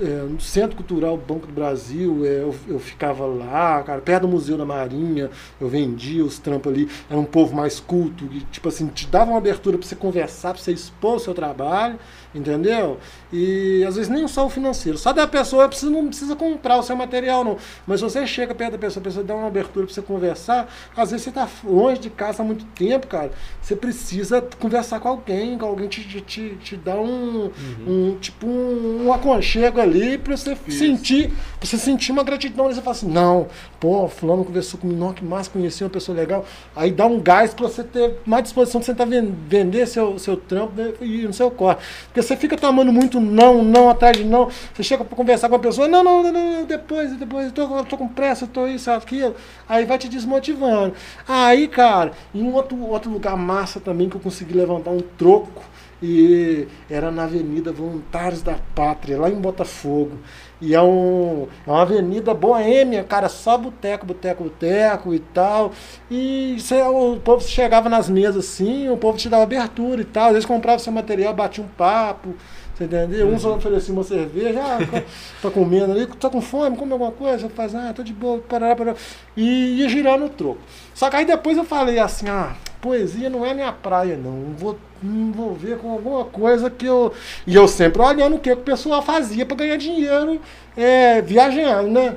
é, 0.00 0.22
no 0.22 0.40
Centro 0.40 0.76
Cultural 0.76 1.16
Banco 1.16 1.46
do 1.46 1.52
Brasil, 1.52 2.24
é, 2.24 2.42
eu, 2.42 2.54
eu, 2.66 2.78
ficava 2.78 3.26
lá, 3.26 3.82
cara, 3.82 4.00
perto 4.00 4.22
do 4.22 4.28
Museu 4.28 4.56
da 4.56 4.64
Marinha, 4.64 5.30
eu 5.60 5.68
vendia 5.68 6.24
os 6.24 6.38
trampos 6.38 6.72
ali, 6.72 6.88
era 7.08 7.18
um 7.18 7.24
povo 7.24 7.54
mais 7.54 7.80
culto, 7.80 8.24
e, 8.32 8.40
tipo 8.52 8.68
assim, 8.68 8.86
te 8.88 9.06
dava 9.06 9.30
uma 9.30 9.38
abertura 9.38 9.78
para 9.78 9.86
você 9.86 9.96
conversar, 9.96 10.52
para 10.52 10.62
você 10.62 10.72
expor 10.72 11.16
o 11.16 11.18
seu 11.18 11.34
trabalho, 11.34 11.98
entendeu? 12.34 12.98
E 13.32 13.84
às 13.86 13.96
vezes 13.96 14.10
nem 14.10 14.26
só 14.28 14.46
o 14.46 14.50
financeiro, 14.50 14.98
só 14.98 15.12
da 15.12 15.26
pessoa 15.26 15.68
precisa, 15.68 15.90
não 15.90 16.08
precisa 16.08 16.36
comprar 16.36 16.78
o 16.78 16.82
seu 16.82 16.96
material, 16.96 17.44
não. 17.44 17.56
Mas 17.86 18.00
se 18.00 18.04
você 18.04 18.26
chega 18.26 18.54
perto 18.54 18.72
da 18.72 18.78
pessoa, 18.78 19.00
a 19.00 19.04
pessoa 19.04 19.24
dá 19.24 19.34
uma 19.34 19.46
abertura 19.46 19.86
para 19.86 19.94
você 19.94 20.02
conversar, 20.02 20.68
às 20.96 21.10
vezes 21.10 21.24
você 21.24 21.30
está 21.30 21.48
longe 21.64 22.00
de 22.00 22.10
casa 22.10 22.42
há 22.42 22.46
muito 22.46 22.64
tempo, 22.66 23.06
cara. 23.06 23.30
Você 23.62 23.74
precisa 23.76 24.42
conversar 24.58 25.00
com 25.00 25.08
alguém, 25.08 25.58
com 25.58 25.66
alguém 25.66 25.88
te, 25.88 26.06
te, 26.06 26.20
te, 26.20 26.56
te 26.56 26.76
dá 26.76 26.96
um, 26.96 27.50
uhum. 27.50 27.52
um 27.86 28.18
tipo 28.20 28.46
um, 28.46 29.06
um 29.06 29.12
aconchego 29.12 29.80
ali 29.80 30.18
para 30.18 30.36
você 30.36 30.56
Isso. 30.66 30.78
sentir, 30.78 31.30
pra 31.58 31.68
você 31.68 31.78
sentir 31.78 32.12
uma 32.12 32.22
gratidão. 32.22 32.70
E 32.70 32.74
você 32.74 32.80
fala 32.80 32.96
assim, 32.96 33.08
não, 33.08 33.46
pô, 33.80 34.08
fulano 34.08 34.44
conversou 34.44 34.80
comigo, 34.80 34.98
não, 34.98 35.12
que 35.12 35.24
mais 35.24 35.48
conheci 35.48 35.82
uma 35.84 35.90
pessoa 35.90 36.16
legal. 36.16 36.44
Aí 36.74 36.90
dá 36.90 37.06
um 37.06 37.20
gás 37.20 37.54
para 37.54 37.68
você 37.68 37.82
ter 37.82 38.16
mais 38.24 38.42
disposição 38.44 38.80
de 38.80 38.86
você 38.86 38.94
tentar 38.94 39.06
vender 39.48 39.86
seu, 39.86 40.18
seu 40.18 40.36
trampo 40.36 40.72
né, 40.74 40.92
e 41.00 41.22
no 41.22 41.32
seu 41.32 41.50
corre. 41.50 41.76
Porque 42.18 42.22
você 42.22 42.36
fica 42.36 42.56
tomando 42.56 42.92
muito 42.92 43.20
não, 43.20 43.62
não 43.62 43.88
atrás 43.88 44.16
de 44.16 44.24
não. 44.24 44.50
Você 44.74 44.82
chega 44.82 45.04
para 45.04 45.16
conversar 45.16 45.48
com 45.48 45.54
a 45.54 45.58
pessoa, 45.58 45.86
não, 45.86 46.02
não, 46.02 46.22
não, 46.22 46.32
não 46.32 46.64
depois, 46.64 47.12
depois, 47.12 47.46
eu 47.46 47.52
tô, 47.52 47.78
eu 47.78 47.84
tô 47.84 47.96
com 47.96 48.08
pressa, 48.08 48.44
eu 48.44 48.48
tô 48.48 48.66
isso, 48.66 48.90
aquilo. 48.90 49.36
Aí 49.68 49.84
vai 49.84 49.98
te 49.98 50.08
desmotivando. 50.08 50.94
Aí, 51.28 51.68
cara, 51.68 52.12
em 52.34 52.42
um 52.42 52.52
outro, 52.54 52.76
outro 52.82 53.10
lugar 53.10 53.36
massa 53.36 53.78
também 53.78 54.08
que 54.08 54.16
eu 54.16 54.20
consegui 54.20 54.54
levantar 54.54 54.90
um 54.90 55.00
troco. 55.00 55.62
E 56.02 56.66
era 56.90 57.10
na 57.10 57.24
Avenida 57.24 57.72
Voluntários 57.72 58.42
da 58.42 58.56
Pátria, 58.74 59.18
lá 59.18 59.30
em 59.30 59.34
Botafogo. 59.34 60.18
E 60.60 60.74
é, 60.74 60.82
um, 60.82 61.46
é 61.66 61.70
uma 61.70 61.82
avenida 61.82 62.34
boêmia, 62.34 63.04
cara, 63.04 63.28
só 63.28 63.56
boteco, 63.56 64.04
boteco, 64.04 64.44
boteco 64.44 65.14
e 65.14 65.20
tal. 65.20 65.72
E 66.10 66.56
você, 66.58 66.82
o 66.82 67.16
povo 67.20 67.42
chegava 67.46 67.88
nas 67.88 68.08
mesas 68.08 68.44
assim, 68.44 68.88
o 68.88 68.96
povo 68.96 69.16
te 69.16 69.28
dava 69.28 69.44
abertura 69.44 70.02
e 70.02 70.04
tal. 70.04 70.26
Às 70.26 70.32
vezes 70.32 70.46
comprava 70.46 70.80
seu 70.80 70.92
material, 70.92 71.32
batia 71.32 71.62
um 71.62 71.68
papo. 71.68 72.34
Você 72.78 72.84
entendeu? 72.84 73.26
Uhum. 73.26 73.34
Um 73.34 73.38
só 73.40 73.56
oferecia 73.56 73.92
uma 73.92 74.04
cerveja, 74.04 74.60
ah, 74.62 74.78
tá, 74.78 75.02
tá 75.42 75.50
comendo 75.50 75.90
ali, 75.90 76.06
tá 76.06 76.30
com 76.30 76.40
fome, 76.40 76.76
come 76.76 76.92
alguma 76.92 77.10
coisa, 77.10 77.48
faz, 77.48 77.74
ah, 77.74 77.92
tô 77.92 78.04
de 78.04 78.12
boa, 78.12 78.38
parará, 78.38 78.76
parará. 78.76 78.96
E 79.36 79.80
ia 79.80 79.88
girando 79.88 80.26
o 80.26 80.28
troco. 80.28 80.60
Só 80.94 81.10
que 81.10 81.16
aí 81.16 81.24
depois 81.24 81.56
eu 81.56 81.64
falei 81.64 81.98
assim, 81.98 82.28
ah, 82.28 82.54
poesia 82.80 83.28
não 83.28 83.44
é 83.44 83.52
minha 83.52 83.72
praia, 83.72 84.16
não. 84.16 84.54
Vou 84.56 84.78
me 85.02 85.28
envolver 85.28 85.78
com 85.78 85.90
alguma 85.90 86.24
coisa 86.26 86.70
que 86.70 86.86
eu. 86.86 87.12
E 87.44 87.52
eu 87.52 87.66
sempre 87.66 88.00
olhando 88.00 88.36
o 88.36 88.38
que, 88.38 88.54
que 88.54 88.60
o 88.60 88.64
pessoal 88.64 89.02
fazia 89.02 89.44
para 89.44 89.56
ganhar 89.56 89.76
dinheiro 89.76 90.40
é, 90.76 91.20
viajando, 91.20 91.90
né? 91.90 92.14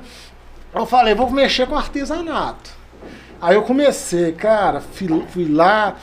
Eu 0.72 0.86
falei, 0.86 1.12
vou 1.12 1.28
mexer 1.28 1.66
com 1.66 1.74
artesanato. 1.74 2.70
Aí 3.40 3.56
eu 3.56 3.62
comecei, 3.62 4.30
cara, 4.30 4.80
fui, 4.80 5.08
fui 5.30 5.48
lá, 5.48 5.96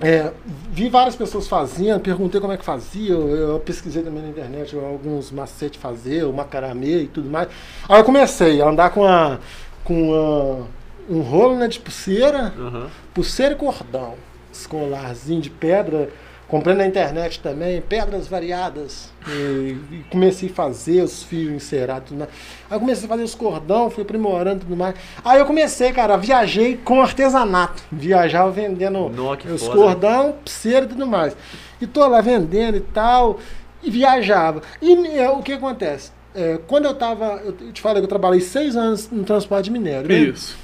é, 0.00 0.32
vi 0.70 0.88
várias 0.88 1.14
pessoas 1.14 1.46
fazendo, 1.46 2.00
perguntei 2.00 2.40
como 2.40 2.52
é 2.52 2.56
que 2.56 2.64
fazia, 2.64 3.12
eu, 3.12 3.28
eu 3.28 3.60
pesquisei 3.60 4.02
também 4.02 4.22
na 4.22 4.28
internet 4.30 4.76
alguns 4.76 5.30
macetes 5.30 5.80
fazer, 5.80 6.24
o 6.24 6.32
macaramê 6.32 7.02
e 7.02 7.06
tudo 7.08 7.28
mais. 7.28 7.48
Aí 7.88 8.00
eu 8.00 8.04
comecei 8.04 8.60
a 8.60 8.68
andar 8.68 8.90
com, 8.90 9.04
a, 9.04 9.38
com 9.84 10.14
a, 10.14 11.12
um 11.12 11.20
rolo 11.20 11.56
né, 11.56 11.68
de 11.68 11.78
pulseira, 11.78 12.52
uhum. 12.56 12.86
pulseira 13.14 13.52
e 13.52 13.56
cordão, 13.56 14.14
escolarzinho 14.52 15.40
de 15.40 15.50
pedra, 15.50 16.10
Comprei 16.52 16.76
na 16.76 16.86
internet 16.86 17.40
também, 17.40 17.80
pedras 17.80 18.28
variadas. 18.28 19.10
E, 19.26 19.74
e 19.90 20.04
comecei 20.10 20.50
a 20.50 20.52
fazer 20.52 21.00
os 21.00 21.22
fios 21.22 21.50
encerados. 21.50 22.12
Né? 22.12 22.28
Aí 22.70 22.78
comecei 22.78 23.06
a 23.06 23.08
fazer 23.08 23.22
os 23.22 23.34
cordão, 23.34 23.88
fui 23.88 24.02
aprimorando 24.02 24.58
e 24.58 24.60
tudo 24.60 24.76
mais. 24.76 24.94
Aí 25.24 25.38
eu 25.38 25.46
comecei, 25.46 25.92
cara, 25.94 26.18
viajei 26.18 26.76
com 26.76 27.00
artesanato. 27.00 27.82
Viajava 27.90 28.50
vendendo 28.50 29.10
os 29.50 29.62
foda. 29.62 29.74
cordão, 29.74 30.32
pulseira 30.44 30.84
e 30.84 30.88
tudo 30.90 31.06
mais. 31.06 31.34
E 31.80 31.86
tô 31.86 32.06
lá 32.06 32.20
vendendo 32.20 32.76
e 32.76 32.80
tal. 32.80 33.40
E 33.82 33.90
viajava. 33.90 34.60
E 34.82 34.92
é, 35.18 35.30
o 35.30 35.42
que 35.42 35.54
acontece? 35.54 36.12
É, 36.34 36.60
quando 36.66 36.84
eu 36.84 36.92
tava. 36.94 37.40
Eu 37.42 37.72
te 37.72 37.80
falei 37.80 38.02
que 38.02 38.04
eu 38.04 38.10
trabalhei 38.10 38.42
seis 38.42 38.76
anos 38.76 39.08
no 39.10 39.24
transporte 39.24 39.64
de 39.64 39.70
minério. 39.70 40.06
Né? 40.06 40.16
Isso. 40.16 40.58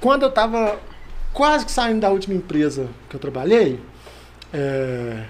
Quando 0.00 0.24
eu 0.24 0.32
tava 0.32 0.80
quase 1.32 1.64
que 1.64 1.70
saindo 1.70 2.00
da 2.00 2.10
última 2.10 2.34
empresa 2.34 2.88
que 3.08 3.14
eu 3.14 3.20
trabalhei 3.20 3.78
é, 4.52 5.24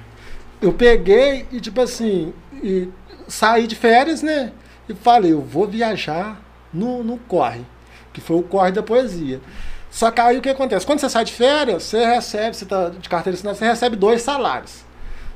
eu 0.60 0.72
peguei 0.72 1.46
e, 1.50 1.60
tipo 1.60 1.80
assim, 1.80 2.32
e 2.62 2.88
saí 3.28 3.66
de 3.66 3.74
férias, 3.74 4.22
né? 4.22 4.52
E 4.88 4.94
falei, 4.94 5.32
eu 5.32 5.40
vou 5.40 5.66
viajar 5.66 6.40
no, 6.72 7.02
no 7.02 7.18
corre, 7.18 7.64
que 8.12 8.20
foi 8.20 8.36
o 8.36 8.42
corre 8.42 8.72
da 8.72 8.82
poesia. 8.82 9.40
Só 9.90 10.10
que 10.10 10.20
aí 10.20 10.38
o 10.38 10.42
que 10.42 10.48
acontece? 10.48 10.86
Quando 10.86 11.00
você 11.00 11.08
sai 11.08 11.24
de 11.24 11.32
férias, 11.32 11.82
você 11.82 12.04
recebe, 12.04 12.56
você 12.56 12.64
tá 12.64 12.88
de 12.88 13.08
carteira 13.08 13.36
assinada, 13.36 13.56
você 13.56 13.66
recebe 13.66 13.96
dois 13.96 14.22
salários. 14.22 14.84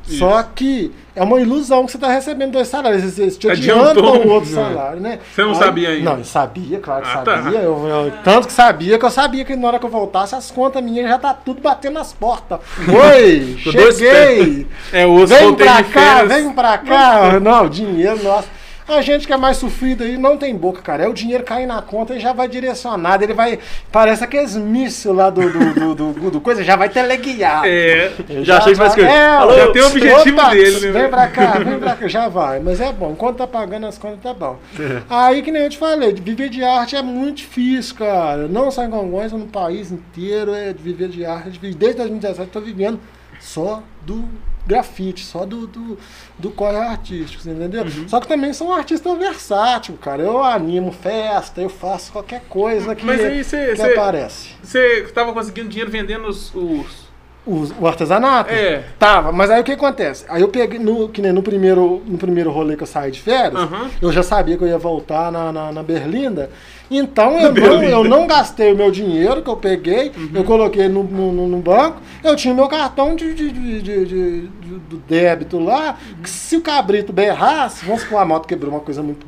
Isso. 0.06 0.18
Só 0.18 0.42
que 0.42 0.92
é 1.14 1.22
uma 1.22 1.40
ilusão 1.40 1.84
que 1.84 1.92
você 1.92 1.96
está 1.96 2.08
recebendo 2.08 2.52
dois 2.52 2.68
salários. 2.68 3.02
Você 3.02 3.30
te 3.30 3.50
adianta 3.50 4.00
o 4.00 4.28
outro 4.28 4.50
salário, 4.50 5.00
né? 5.00 5.18
Você 5.34 5.42
não 5.42 5.50
Aí, 5.50 5.56
sabia 5.56 5.88
ainda? 5.88 6.10
Não, 6.10 6.18
eu 6.18 6.24
sabia, 6.24 6.78
claro 6.78 7.02
que 7.02 7.10
ah, 7.10 7.22
tá. 7.22 7.42
sabia. 7.42 7.58
Tá. 7.58 7.64
Eu, 7.64 7.88
eu, 7.88 8.12
tanto 8.22 8.46
que 8.46 8.52
sabia 8.52 8.98
que 8.98 9.04
eu 9.04 9.10
sabia 9.10 9.44
que 9.44 9.56
na 9.56 9.66
hora 9.68 9.78
que 9.78 9.86
eu 9.86 9.90
voltasse, 9.90 10.34
as 10.34 10.50
contas 10.50 10.82
minhas 10.82 11.08
já 11.08 11.18
tá 11.18 11.34
tudo 11.34 11.60
batendo 11.60 11.94
nas 11.94 12.12
portas. 12.12 12.60
Oi, 12.86 13.56
cheguei! 13.58 14.66
É, 14.92 15.06
vem 15.26 15.54
pra 15.54 15.82
cá, 15.82 16.24
vem 16.24 16.52
pra 16.52 16.78
cá. 16.78 17.40
Não, 17.40 17.68
dinheiro, 17.68 18.22
nossa. 18.22 18.48
A 18.88 19.02
gente 19.02 19.26
que 19.26 19.32
é 19.32 19.36
mais 19.36 19.56
sofrido 19.56 20.04
aí 20.04 20.16
não 20.16 20.36
tem 20.36 20.54
boca, 20.54 20.80
cara. 20.80 21.04
É 21.04 21.08
o 21.08 21.12
dinheiro 21.12 21.42
cair 21.42 21.66
na 21.66 21.82
conta 21.82 22.14
e 22.14 22.20
já 22.20 22.32
vai 22.32 22.48
direcionado. 22.48 23.24
Ele 23.24 23.34
vai. 23.34 23.58
Parece 23.90 24.22
aqueles 24.22 24.54
mísseis 24.56 25.14
lá 25.14 25.28
do, 25.28 25.42
do, 25.50 25.94
do, 25.94 26.30
do, 26.30 26.40
coisa, 26.40 26.62
já 26.62 26.76
vai 26.76 26.88
teleguiar. 26.88 27.62
É. 27.66 28.12
Já, 28.42 28.58
achei 28.58 28.74
que 28.74 28.78
mais 28.78 28.94
coisa. 28.94 29.10
É, 29.10 29.56
já 29.56 29.72
tem 29.72 29.82
o 29.82 29.86
objetivo 29.86 30.50
dele, 30.50 30.92
né? 30.92 31.00
Vem 31.00 31.10
pra 31.10 31.28
cá, 31.28 31.58
vem 31.58 31.78
pra 31.78 31.94
cá, 31.96 32.06
já 32.06 32.28
vai. 32.28 32.60
Mas 32.60 32.80
é 32.80 32.92
bom. 32.92 33.10
Enquanto 33.10 33.38
tá 33.38 33.46
pagando 33.46 33.86
as 33.86 33.98
contas, 33.98 34.20
tá 34.22 34.32
bom. 34.32 34.56
É. 34.78 35.02
Aí 35.10 35.42
que 35.42 35.50
nem 35.50 35.62
eu 35.62 35.70
te 35.70 35.78
falei, 35.78 36.12
viver 36.12 36.48
de 36.48 36.62
arte 36.62 36.94
é 36.94 37.02
muito 37.02 37.38
difícil, 37.38 37.96
cara. 37.96 38.46
Não 38.46 38.70
só 38.70 38.84
em 38.84 38.90
Congonhas, 38.90 39.32
no 39.32 39.46
país 39.46 39.90
inteiro 39.90 40.54
é 40.54 40.72
de 40.72 40.82
viver 40.82 41.08
de 41.08 41.24
arte. 41.24 41.58
Desde 41.58 41.96
2017 41.96 42.50
tô 42.50 42.60
vivendo 42.60 43.00
só 43.40 43.82
do 44.02 44.28
grafite, 44.66 45.24
só 45.24 45.46
do, 45.46 45.66
do, 45.66 45.98
do 46.38 46.50
corre 46.50 46.76
artístico, 46.76 47.48
entendeu? 47.48 47.84
Uhum. 47.84 48.08
Só 48.08 48.20
que 48.20 48.26
também 48.26 48.52
sou 48.52 48.68
um 48.68 48.72
artista 48.72 49.14
versátil, 49.14 49.96
cara. 49.96 50.22
Eu 50.22 50.42
animo 50.42 50.90
festa, 50.92 51.60
eu 51.60 51.68
faço 51.68 52.12
qualquer 52.12 52.42
coisa 52.48 52.94
que, 52.94 53.04
Mas 53.04 53.20
aí 53.20 53.44
cê, 53.44 53.70
que 53.70 53.76
cê, 53.76 53.92
aparece. 53.92 54.50
Você 54.62 55.04
estava 55.04 55.32
conseguindo 55.32 55.68
dinheiro 55.68 55.90
vendendo 55.90 56.26
os, 56.26 56.54
os... 56.54 57.05
O, 57.46 57.64
o, 57.80 57.86
artesanato? 57.86 58.50
É. 58.50 58.82
Tava, 58.98 59.30
mas 59.30 59.50
aí 59.50 59.60
o 59.60 59.64
que 59.64 59.72
acontece? 59.72 60.24
Aí 60.28 60.42
eu 60.42 60.48
peguei, 60.48 60.80
no, 60.80 61.08
que 61.08 61.22
nem 61.22 61.32
no 61.32 61.42
primeiro, 61.42 62.02
no 62.04 62.18
primeiro 62.18 62.50
rolê 62.50 62.76
que 62.76 62.82
eu 62.82 62.86
saí 62.86 63.12
de 63.12 63.20
férias, 63.20 63.62
uhum. 63.62 63.88
eu 64.02 64.10
já 64.10 64.22
sabia 64.22 64.56
que 64.56 64.64
eu 64.64 64.68
ia 64.68 64.78
voltar 64.78 65.30
na, 65.30 65.52
na, 65.52 65.72
na 65.72 65.82
Berlinda. 65.82 66.50
Então 66.90 67.38
eu 67.38 67.52
não, 67.52 67.82
eu 67.82 68.04
não 68.04 68.26
gastei 68.26 68.72
o 68.72 68.76
meu 68.76 68.90
dinheiro 68.90 69.42
que 69.42 69.50
eu 69.50 69.56
peguei, 69.56 70.12
uhum. 70.16 70.30
eu 70.34 70.44
coloquei 70.44 70.88
no, 70.88 71.04
no, 71.04 71.46
no, 71.46 71.58
banco, 71.58 72.00
eu 72.22 72.34
tinha 72.34 72.52
meu 72.54 72.68
cartão 72.68 73.14
de, 73.14 73.34
de, 73.34 73.50
de, 73.50 73.82
de, 73.82 74.04
de 74.04 74.50
do 74.88 74.96
débito 74.98 75.58
lá, 75.58 75.96
que 76.22 76.28
se 76.28 76.56
o 76.56 76.60
cabrito 76.60 77.12
berrasse, 77.12 77.84
vamos 77.84 78.02
supor 78.02 78.20
a 78.20 78.24
moto 78.24 78.46
quebrou 78.46 78.72
uma 78.72 78.80
coisa 78.80 79.02
muito 79.02 79.26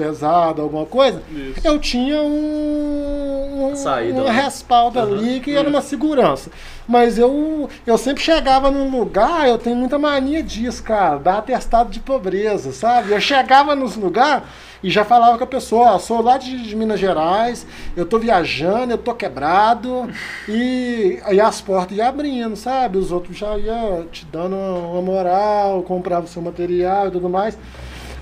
pesada, 0.00 0.62
alguma 0.62 0.86
coisa, 0.86 1.22
Isso. 1.30 1.60
eu 1.62 1.78
tinha 1.78 2.22
um, 2.22 3.70
um, 3.70 3.76
Saída, 3.76 4.22
um 4.22 4.28
respaldo 4.28 4.98
uhum. 4.98 5.04
ali 5.04 5.40
que 5.40 5.54
era 5.54 5.68
uma 5.68 5.82
segurança. 5.82 6.50
Mas 6.88 7.18
eu, 7.18 7.68
eu 7.86 7.98
sempre 7.98 8.22
chegava 8.22 8.70
num 8.70 8.90
lugar, 8.90 9.46
eu 9.46 9.58
tenho 9.58 9.76
muita 9.76 9.98
mania 9.98 10.42
disso, 10.42 10.82
cara, 10.82 11.18
dar 11.18 11.38
atestado 11.38 11.90
de 11.90 12.00
pobreza, 12.00 12.72
sabe? 12.72 13.12
Eu 13.12 13.20
chegava 13.20 13.76
nos 13.76 13.94
lugares 13.94 14.42
e 14.82 14.90
já 14.90 15.04
falava 15.04 15.36
com 15.36 15.44
a 15.44 15.46
pessoa, 15.46 15.92
ó, 15.92 15.98
sou 15.98 16.22
lá 16.22 16.38
de, 16.38 16.62
de, 16.62 16.74
Minas 16.74 16.98
Gerais, 16.98 17.66
eu 17.94 18.06
tô 18.06 18.18
viajando, 18.18 18.94
eu 18.94 18.98
tô 18.98 19.14
quebrado, 19.14 20.08
e 20.48 21.20
aí 21.24 21.38
as 21.38 21.60
portas 21.60 21.96
iam 21.96 22.08
abrindo, 22.08 22.56
sabe? 22.56 22.96
Os 22.96 23.12
outros 23.12 23.36
já 23.36 23.58
iam 23.58 24.06
te 24.10 24.24
dando 24.24 24.56
uma 24.56 25.02
moral, 25.02 25.82
comprava 25.82 26.24
o 26.24 26.28
seu 26.28 26.40
material 26.40 27.08
e 27.08 27.10
tudo 27.10 27.28
mais. 27.28 27.58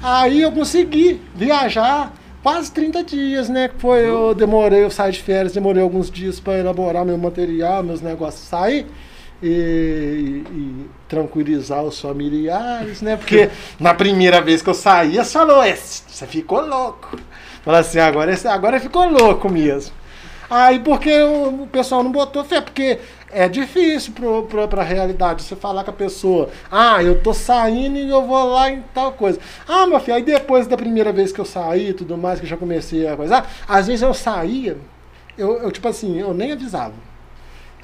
Aí 0.02 0.42
eu 0.42 0.52
consegui 0.52 1.20
viajar 1.34 2.12
quase 2.42 2.70
30 2.72 3.04
dias, 3.04 3.48
né? 3.48 3.68
Que 3.68 3.76
foi, 3.78 4.08
eu 4.08 4.34
demorei, 4.34 4.84
eu 4.84 4.90
saí 4.90 5.12
de 5.12 5.22
férias, 5.22 5.52
demorei 5.52 5.82
alguns 5.82 6.10
dias 6.10 6.38
para 6.38 6.58
elaborar 6.58 7.04
meu 7.04 7.18
material, 7.18 7.82
meus 7.82 8.00
negócios 8.00 8.48
sair 8.48 8.86
e, 9.42 9.46
e, 10.50 10.86
tranquilizar 11.08 11.82
os 11.82 12.00
familiares, 12.00 13.02
né? 13.02 13.16
Porque 13.16 13.50
na 13.78 13.94
primeira 13.94 14.40
vez 14.40 14.62
que 14.62 14.70
eu 14.70 14.74
saí, 14.74 15.16
você 15.16 15.32
falou, 15.32 15.62
você 15.62 16.26
ficou 16.26 16.60
louco. 16.60 17.18
Falou 17.62 17.80
assim, 17.80 17.98
agora, 17.98 18.34
agora 18.50 18.80
ficou 18.80 19.08
louco 19.08 19.48
mesmo. 19.50 19.92
Aí 20.50 20.80
porque 20.80 21.12
o, 21.12 21.64
o 21.64 21.66
pessoal 21.66 22.02
não 22.02 22.10
botou 22.10 22.42
fé, 22.42 22.60
porque 22.60 22.98
é 23.30 23.48
difícil 23.48 24.12
pro, 24.12 24.44
pro, 24.44 24.68
pra 24.68 24.82
realidade 24.82 25.42
você 25.42 25.54
falar 25.54 25.84
com 25.84 25.90
a 25.90 25.94
pessoa, 25.94 26.48
ah, 26.70 27.02
eu 27.02 27.22
tô 27.22 27.34
saindo 27.34 27.98
e 27.98 28.08
eu 28.08 28.26
vou 28.26 28.52
lá 28.52 28.70
em 28.70 28.82
tal 28.94 29.12
coisa. 29.12 29.38
Ah, 29.66 29.86
meu 29.86 30.00
filho, 30.00 30.16
aí 30.16 30.22
depois 30.22 30.66
da 30.66 30.76
primeira 30.76 31.12
vez 31.12 31.32
que 31.32 31.40
eu 31.40 31.44
saí 31.44 31.90
e 31.90 31.94
tudo 31.94 32.16
mais, 32.16 32.38
que 32.38 32.46
eu 32.46 32.50
já 32.50 32.56
comecei 32.56 33.06
a 33.06 33.16
coisa, 33.16 33.44
às 33.66 33.86
vezes 33.86 34.02
eu 34.02 34.14
saía, 34.14 34.78
eu, 35.36 35.62
eu 35.62 35.70
tipo 35.70 35.88
assim, 35.88 36.18
eu 36.18 36.32
nem 36.32 36.52
avisava. 36.52 36.94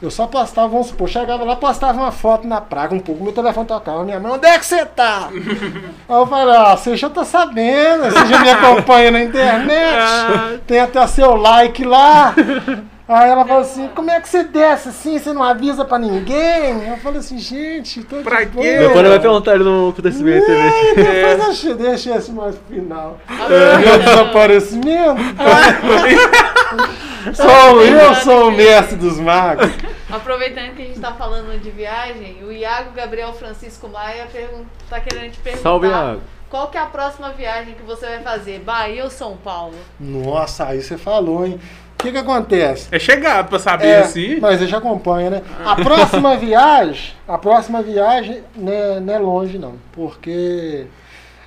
Eu 0.02 0.10
só 0.10 0.26
postava, 0.26 0.68
vamos 0.68 0.88
supor, 0.88 1.08
chegava 1.08 1.44
lá, 1.44 1.56
postava 1.56 1.98
uma 1.98 2.10
foto 2.10 2.46
na 2.46 2.60
praia, 2.60 2.92
um 2.92 2.98
pouco, 2.98 3.22
meu 3.22 3.32
telefone 3.32 3.66
tocava, 3.66 4.02
minha 4.04 4.18
mãe, 4.18 4.32
onde 4.32 4.46
é 4.46 4.58
que 4.58 4.66
você 4.66 4.84
tá? 4.84 5.30
Aí 5.32 6.16
eu 6.16 6.26
falei, 6.26 6.56
ó, 6.56 6.76
você 6.76 6.96
já 6.96 7.08
tá 7.08 7.24
sabendo, 7.24 8.04
você 8.04 8.26
já 8.26 8.40
me 8.40 8.50
acompanha 8.50 9.10
na 9.12 9.22
internet, 9.22 10.60
tem 10.66 10.80
até 10.80 11.06
seu 11.06 11.36
like 11.36 11.84
lá. 11.84 12.34
Aí 13.06 13.28
ela 13.28 13.44
falou 13.44 13.60
assim, 13.60 13.86
como 13.94 14.10
é 14.10 14.18
que 14.18 14.26
você 14.26 14.44
desce 14.44 14.88
assim, 14.88 15.18
você 15.18 15.30
não 15.34 15.42
avisa 15.42 15.84
pra 15.84 15.98
ninguém? 15.98 16.88
Eu 16.88 16.96
falei 16.96 17.18
assim, 17.18 17.36
gente, 17.38 18.02
tô 18.02 18.16
Pra 18.22 18.44
de 18.44 18.46
quê? 18.46 18.52
boa. 18.52 18.64
Meu 18.64 18.92
pai 18.94 19.02
vai 19.04 19.20
perguntar 19.20 19.54
ele 19.56 19.64
no 19.64 19.90
acontecimento. 19.90 20.50
É, 20.50 20.94
depois 20.94 21.44
deixa, 21.46 21.74
deixa 21.74 22.16
esse 22.16 22.32
mais 22.32 22.54
pro 22.56 22.74
final. 22.74 23.18
Meu 23.28 23.98
desaparecimento. 23.98 25.20
sou, 27.34 27.82
eu 27.82 28.14
sou 28.16 28.48
o 28.48 28.52
mestre 28.52 28.96
dos 28.96 29.18
magos. 29.20 29.70
Aproveitando 30.10 30.74
que 30.74 30.82
a 30.82 30.84
gente 30.86 31.00
tá 31.00 31.12
falando 31.12 31.60
de 31.60 31.70
viagem, 31.70 32.38
o 32.42 32.50
Iago 32.52 32.92
Gabriel 32.94 33.32
Francisco 33.34 33.86
Maia 33.88 34.26
pergun- 34.32 34.64
tá 34.88 34.98
querendo 35.00 35.32
te 35.32 35.38
perguntar. 35.40 35.62
Salve, 35.62 35.88
Iago. 35.88 36.20
Qual 36.48 36.68
que 36.68 36.78
é 36.78 36.80
a 36.80 36.86
próxima 36.86 37.30
viagem 37.30 37.74
que 37.74 37.82
você 37.82 38.06
vai 38.06 38.20
fazer? 38.20 38.60
Bahia 38.60 39.02
ou 39.04 39.10
São 39.10 39.36
Paulo? 39.36 39.74
Nossa, 39.98 40.66
aí 40.66 40.80
você 40.80 40.96
falou, 40.96 41.44
hein? 41.44 41.58
O 42.04 42.06
que 42.06 42.12
que 42.12 42.18
acontece? 42.18 42.88
É 42.92 42.98
chegado 42.98 43.48
pra 43.48 43.58
saber 43.58 43.86
É, 43.86 43.98
assim. 44.00 44.38
mas 44.40 44.60
eu 44.60 44.66
já 44.68 44.78
acompanho, 44.78 45.30
né? 45.30 45.42
A 45.64 45.74
próxima 45.76 46.36
viagem, 46.38 47.12
a 47.26 47.38
próxima 47.38 47.82
viagem 47.82 48.42
não 48.54 48.72
é, 48.72 49.00
não 49.00 49.14
é 49.14 49.18
longe 49.18 49.58
não, 49.58 49.74
porque 49.92 50.86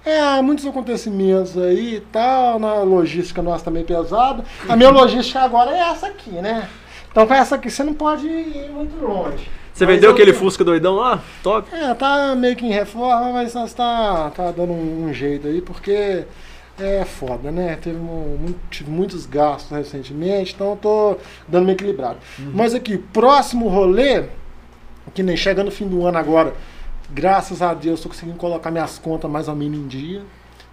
é, 0.06 0.20
há 0.20 0.42
muitos 0.42 0.66
acontecimentos 0.66 1.58
aí 1.58 1.96
e 1.96 2.00
tal, 2.00 2.58
na 2.60 2.76
logística 2.82 3.42
nossa 3.42 3.66
também 3.66 3.84
pesada. 3.84 4.44
A 4.68 4.76
minha 4.76 4.90
logística 4.90 5.40
agora 5.42 5.72
é 5.72 5.80
essa 5.92 6.08
aqui, 6.08 6.32
né? 6.32 6.68
Então 7.12 7.28
com 7.28 7.34
essa 7.34 7.56
aqui 7.56 7.70
você 7.70 7.84
não 7.84 7.94
pode 7.94 8.26
ir 8.28 8.70
muito 8.72 9.00
longe. 9.04 9.48
Você 9.74 9.86
Mas 9.86 9.96
vendeu 9.96 10.10
eu 10.10 10.14
aquele 10.16 10.32
tenho- 10.32 10.44
Fusca 10.44 10.64
doidão 10.64 10.96
lá? 10.96 11.20
Top. 11.44 11.68
É, 11.72 11.94
tá 11.94 12.34
meio 12.36 12.56
que 12.56 12.66
em 12.66 12.72
reforma, 12.72 13.32
mas 13.32 13.54
nós 13.54 13.74
tá, 13.76 14.32
tá 14.36 14.52
dando 14.52 14.72
um, 14.74 15.06
um 15.08 15.14
jeito 15.14 15.46
aí, 15.48 15.62
porque 15.62 16.26
é 16.80 17.04
foda, 17.06 17.52
né? 17.52 17.78
Teve 17.82 17.98
um- 17.98 18.54
tive 18.70 18.90
muitos 18.92 19.26
gastos 19.26 19.76
recentemente, 19.76 20.54
então 20.54 20.72
eu 20.72 20.76
tô 20.78 21.18
dando 21.48 21.66
meio 21.66 21.76
equilibrado. 21.76 22.18
Mas 22.54 22.74
aqui, 22.76 22.98
próximo 22.98 23.68
rolê, 23.68 24.26
que 25.14 25.24
nem 25.24 25.36
chega 25.36 25.64
no 25.64 25.72
fim 25.72 25.88
do 25.88 26.06
ano 26.06 26.18
agora, 26.18 26.54
graças 27.10 27.62
a 27.62 27.74
Deus 27.74 28.02
tô 28.02 28.10
conseguindo 28.10 28.38
colocar 28.38 28.70
minhas 28.72 29.00
contas 29.00 29.30
mais 29.30 29.48
ou 29.48 29.56
menos 29.56 29.78
em 29.80 29.88
dia, 29.88 30.22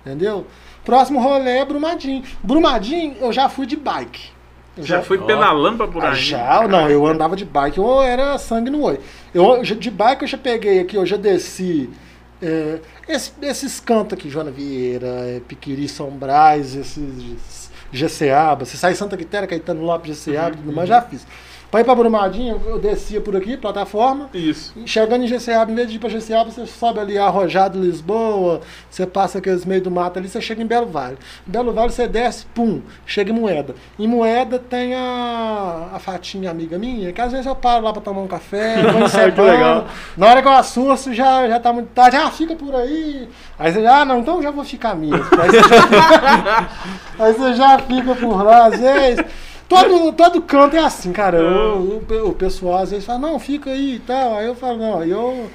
entendeu? 0.05 0.47
Próximo 0.85 1.21
rolê 1.21 1.59
é 1.59 1.65
Brumadinho. 1.65 2.23
Brumadinho 2.43 3.17
eu 3.21 3.33
já 3.33 3.49
fui 3.49 3.67
de 3.67 3.77
bike. 3.77 4.33
Eu 4.77 4.83
Já 4.83 5.01
foi 5.03 5.17
Ó. 5.19 5.23
pedalando 5.25 5.77
pra 5.79 5.87
por 5.87 6.05
ah, 6.05 6.11
aí. 6.11 6.17
já, 6.17 6.67
não, 6.67 6.91
eu 6.91 7.07
andava 7.07 7.37
de 7.37 7.45
bike, 7.45 7.79
eu 7.79 8.03
era 8.03 8.37
sangue 8.39 8.71
no 8.71 8.83
olho. 8.83 8.99
Eu, 9.33 9.65
já- 9.65 9.77
de 9.77 9.89
bike 9.91 10.23
eu 10.23 10.29
já 10.29 10.37
peguei 10.37 10.81
aqui, 10.81 10.97
eu 10.97 11.07
já 11.07 11.17
desci 11.17 11.89
é, 12.43 12.81
esse- 13.09 13.33
esses 13.43 13.81
cantos 13.81 14.19
aqui, 14.19 14.29
Joana 14.29 14.51
Vieira, 14.51 15.07
é, 15.07 15.41
Piquiri, 15.47 15.89
São 15.89 16.11
Brás, 16.11 16.75
esses 16.75 17.71
GCABA. 17.93 18.65
Você 18.65 18.77
sai 18.77 18.95
Santa 18.95 19.17
Quitéria, 19.17 19.47
Caetano 19.49 19.83
Lopes, 19.83 20.25
GCABA, 20.25 20.57
tudo 20.57 20.73
mais, 20.73 20.89
já 20.89 21.01
fiz. 21.03 21.27
Pra 21.75 21.81
ir 21.81 21.85
pra 21.85 21.95
Brumadinho, 21.97 22.63
eu 22.67 22.79
descia 22.79 23.21
por 23.21 23.35
aqui, 23.35 23.57
plataforma, 23.57 24.31
Isso. 24.33 24.73
Chegando 24.87 25.25
em 25.25 25.27
GCAB, 25.27 25.73
em 25.73 25.75
vez 25.75 25.91
de 25.91 25.97
ir 25.97 25.99
pra 25.99 26.09
GCAB, 26.09 26.53
você 26.53 26.65
sobe 26.67 27.01
ali 27.01 27.19
Arrojado, 27.19 27.81
Lisboa, 27.81 28.61
você 28.89 29.05
passa 29.05 29.39
aqueles 29.39 29.65
meio 29.65 29.83
do 29.83 29.91
mato 29.91 30.17
ali, 30.17 30.29
você 30.29 30.41
chega 30.41 30.63
em 30.63 30.67
Belo 30.67 30.87
Vale. 30.87 31.19
Em 31.45 31.51
Belo 31.51 31.73
Vale 31.73 31.91
você 31.91 32.07
desce, 32.07 32.47
pum, 32.55 32.81
chega 33.05 33.33
em 33.33 33.35
Moeda. 33.35 33.75
Em 33.99 34.07
Moeda 34.07 34.57
tem 34.57 34.95
a, 34.95 35.89
a 35.95 35.99
Fatinha, 35.99 36.49
amiga 36.49 36.79
minha, 36.79 37.13
que 37.13 37.21
às 37.21 37.33
vezes 37.33 37.45
eu 37.45 37.57
paro 37.57 37.83
lá 37.83 37.93
pra 37.93 38.01
tomar 38.01 38.21
um 38.21 38.29
café, 38.29 38.77
Que 39.35 39.41
legal. 39.41 39.89
Na 40.17 40.29
hora 40.29 40.43
que 40.43 40.47
eu 40.47 40.53
assusto, 40.53 41.13
já, 41.13 41.49
já 41.49 41.59
tá 41.59 41.73
muito 41.73 41.89
tarde, 41.89 42.17
ah, 42.17 42.31
fica 42.31 42.55
por 42.55 42.73
aí. 42.73 43.29
Aí 43.59 43.73
você 43.73 43.83
já, 43.83 44.03
ah, 44.03 44.05
não, 44.05 44.21
então 44.21 44.41
já 44.41 44.53
vou 44.53 44.63
ficar 44.63 44.95
mesmo. 44.95 45.17
Aí 45.17 45.51
você 45.51 45.69
já, 45.69 46.69
aí 47.19 47.33
você 47.33 47.55
já 47.55 47.79
fica 47.81 48.15
por 48.15 48.45
lá, 48.45 48.67
às 48.67 48.79
vezes. 48.79 49.25
Todo, 49.83 50.13
todo 50.13 50.43
canto 50.43 50.77
é 50.77 50.81
assim, 50.81 51.13
cara. 51.13 51.39
O, 51.43 51.99
o, 52.09 52.29
o 52.29 52.33
pessoal 52.33 52.79
às 52.79 52.91
vezes 52.91 53.05
fala, 53.05 53.19
não, 53.19 53.39
fica 53.39 53.71
aí 53.71 53.97
e 53.97 53.99
tal. 54.01 54.37
Aí 54.37 54.47
eu 54.47 54.55
falo, 54.55 54.79
não, 54.79 55.05
eu, 55.05 55.49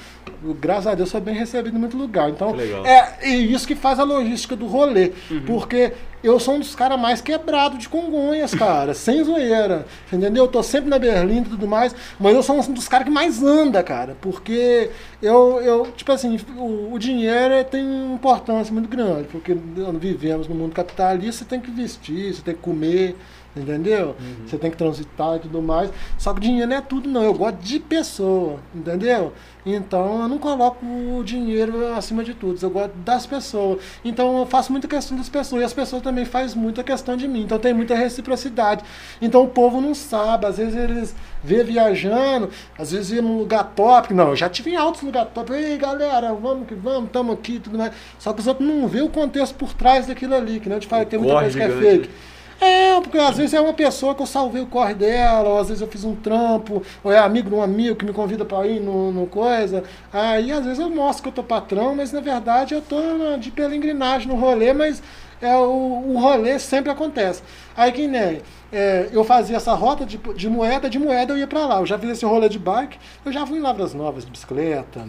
eu, 0.43 0.53
graças 0.53 0.87
a 0.87 0.95
Deus, 0.95 1.09
sou 1.09 1.21
bem 1.21 1.35
recebido 1.35 1.75
em 1.75 1.79
muito 1.79 1.97
lugar. 1.97 2.29
Então, 2.29 2.51
legal. 2.51 2.85
é 2.85 3.17
e 3.29 3.51
isso 3.53 3.67
que 3.67 3.75
faz 3.75 3.99
a 3.99 4.03
logística 4.03 4.55
do 4.55 4.65
rolê. 4.67 5.11
Porque 5.45 5.93
eu 6.21 6.37
sou 6.39 6.55
um 6.55 6.59
dos 6.59 6.75
caras 6.75 6.99
mais 6.99 7.21
quebrados 7.21 7.79
de 7.79 7.87
Congonhas, 7.87 8.53
cara, 8.53 8.93
sem 8.95 9.23
zoeira. 9.23 9.85
Entendeu? 10.11 10.43
Eu 10.45 10.47
tô 10.51 10.61
sempre 10.61 10.89
na 10.89 10.99
Berlim 10.99 11.41
e 11.41 11.45
tudo 11.45 11.67
mais, 11.67 11.95
mas 12.19 12.35
eu 12.35 12.43
sou 12.43 12.57
um 12.57 12.73
dos 12.73 12.87
caras 12.87 13.05
que 13.05 13.11
mais 13.11 13.41
anda, 13.41 13.81
cara. 13.81 14.17
Porque 14.21 14.89
eu, 15.21 15.61
eu 15.61 15.87
tipo 15.95 16.11
assim, 16.11 16.37
o, 16.57 16.93
o 16.93 16.99
dinheiro 16.99 17.53
é- 17.53 17.63
tem 17.63 18.13
importância 18.13 18.73
muito 18.73 18.89
grande. 18.89 19.27
Porque 19.29 19.55
vivemos 19.99 20.47
no 20.47 20.55
mundo 20.55 20.73
capitalista, 20.73 21.43
você 21.43 21.49
tem 21.49 21.59
que 21.59 21.71
vestir, 21.71 22.33
você 22.33 22.41
tem 22.41 22.53
que 22.55 22.61
comer. 22.61 23.15
Entendeu? 23.55 24.15
Você 24.45 24.57
tem 24.57 24.69
que 24.69 24.77
transitar 24.77 25.37
e 25.37 25.39
tudo 25.39 25.61
mais. 25.61 25.91
Só 26.17 26.33
que 26.33 26.39
dinheiro 26.39 26.69
não 26.69 26.77
é 26.77 26.81
tudo, 26.81 27.09
não. 27.09 27.23
Eu 27.23 27.33
gosto 27.33 27.57
de 27.57 27.79
pessoa, 27.79 28.59
entendeu? 28.73 29.33
Então 29.65 30.21
eu 30.21 30.27
não 30.27 30.37
coloco 30.37 30.85
o 30.85 31.23
dinheiro 31.23 31.93
acima 31.93 32.23
de 32.23 32.33
tudo. 32.33 32.59
Eu 32.61 32.69
gosto 32.69 32.93
das 32.97 33.25
pessoas. 33.25 33.79
Então 34.05 34.39
eu 34.39 34.45
faço 34.45 34.71
muita 34.71 34.87
questão 34.87 35.17
das 35.17 35.29
pessoas. 35.29 35.61
E 35.61 35.65
as 35.65 35.73
pessoas 35.73 36.01
também 36.01 36.25
fazem 36.25 36.61
muita 36.61 36.83
questão 36.83 37.17
de 37.17 37.27
mim. 37.27 37.41
Então 37.41 37.57
tem 37.57 37.73
muita 37.73 37.95
reciprocidade. 37.95 38.83
Então 39.21 39.43
o 39.43 39.47
povo 39.47 39.81
não 39.81 39.93
sabe. 39.95 40.45
Às 40.45 40.57
vezes 40.57 40.75
eles 40.75 41.15
vê 41.43 41.63
viajando, 41.63 42.49
às 42.77 42.91
vezes 42.91 43.11
ia 43.11 43.21
num 43.21 43.37
lugar 43.39 43.63
top. 43.75 44.13
Não, 44.13 44.29
eu 44.29 44.35
já 44.35 44.47
tive 44.47 44.71
em 44.71 44.75
altos 44.75 45.01
lugares 45.01 45.31
top. 45.33 45.51
Ei, 45.53 45.77
galera, 45.77 46.33
vamos 46.33 46.67
que 46.67 46.75
vamos, 46.75 47.05
estamos 47.05 47.33
aqui 47.33 47.59
tudo 47.59 47.77
mais. 47.77 47.93
Só 48.19 48.31
que 48.31 48.41
os 48.41 48.47
outros 48.47 48.67
não 48.67 48.87
vê 48.87 49.01
o 49.01 49.09
contexto 49.09 49.55
por 49.55 49.73
trás 49.73 50.07
daquilo 50.07 50.35
ali. 50.35 50.59
Que 50.59 50.69
não 50.69 50.75
eu 50.77 50.81
te 50.81 50.87
falei, 50.87 51.05
tem 51.05 51.19
muita 51.19 51.33
Corre 51.33 51.45
coisa 51.45 51.57
que 51.57 51.63
é 51.63 51.67
gigante, 51.67 52.07
fake. 52.07 52.09
É, 52.61 52.99
porque 52.99 53.17
às 53.17 53.37
vezes 53.37 53.53
é 53.53 53.61
uma 53.61 53.73
pessoa 53.73 54.13
que 54.13 54.21
eu 54.21 54.25
salvei 54.25 54.61
o 54.61 54.65
corre 54.65 54.93
dela, 54.93 55.47
ou 55.47 55.59
às 55.59 55.69
vezes 55.69 55.81
eu 55.81 55.87
fiz 55.87 56.03
um 56.03 56.15
trampo, 56.15 56.83
ou 57.01 57.11
é 57.11 57.17
amigo 57.17 57.49
de 57.49 57.55
um 57.55 57.61
amigo 57.61 57.95
que 57.95 58.05
me 58.05 58.11
convida 58.11 58.43
pra 58.43 58.67
ir 58.67 58.81
no, 58.81 59.11
no 59.11 59.27
coisa. 59.27 59.83
Aí 60.11 60.51
às 60.51 60.65
vezes 60.65 60.79
eu 60.79 60.89
mostro 60.89 61.23
que 61.23 61.29
eu 61.29 61.33
tô 61.33 61.43
patrão, 61.43 61.95
mas 61.95 62.11
na 62.11 62.19
verdade 62.19 62.73
eu 62.73 62.81
tô 62.81 62.97
de 63.39 63.49
pelengrinagem 63.49 64.27
no 64.27 64.35
rolê, 64.35 64.73
mas 64.73 65.01
é 65.41 65.55
o, 65.55 66.03
o 66.07 66.19
rolê 66.19 66.59
sempre 66.59 66.91
acontece. 66.91 67.41
Aí 67.77 67.93
que 67.93 68.07
nem 68.07 68.41
é, 68.73 69.07
eu 69.13 69.23
fazia 69.23 69.55
essa 69.55 69.73
rota 69.73 70.05
de, 70.05 70.17
de 70.17 70.49
moeda, 70.49 70.89
de 70.89 70.99
moeda 70.99 71.33
eu 71.33 71.37
ia 71.37 71.47
pra 71.47 71.65
lá. 71.65 71.79
Eu 71.79 71.85
já 71.85 71.97
fiz 71.97 72.09
esse 72.09 72.25
rolê 72.25 72.49
de 72.49 72.59
bike, 72.59 72.97
eu 73.25 73.31
já 73.31 73.45
fui 73.45 73.57
em 73.57 73.61
Lavras 73.61 73.93
Novas 73.93 74.25
de 74.25 74.31
bicicleta. 74.31 75.07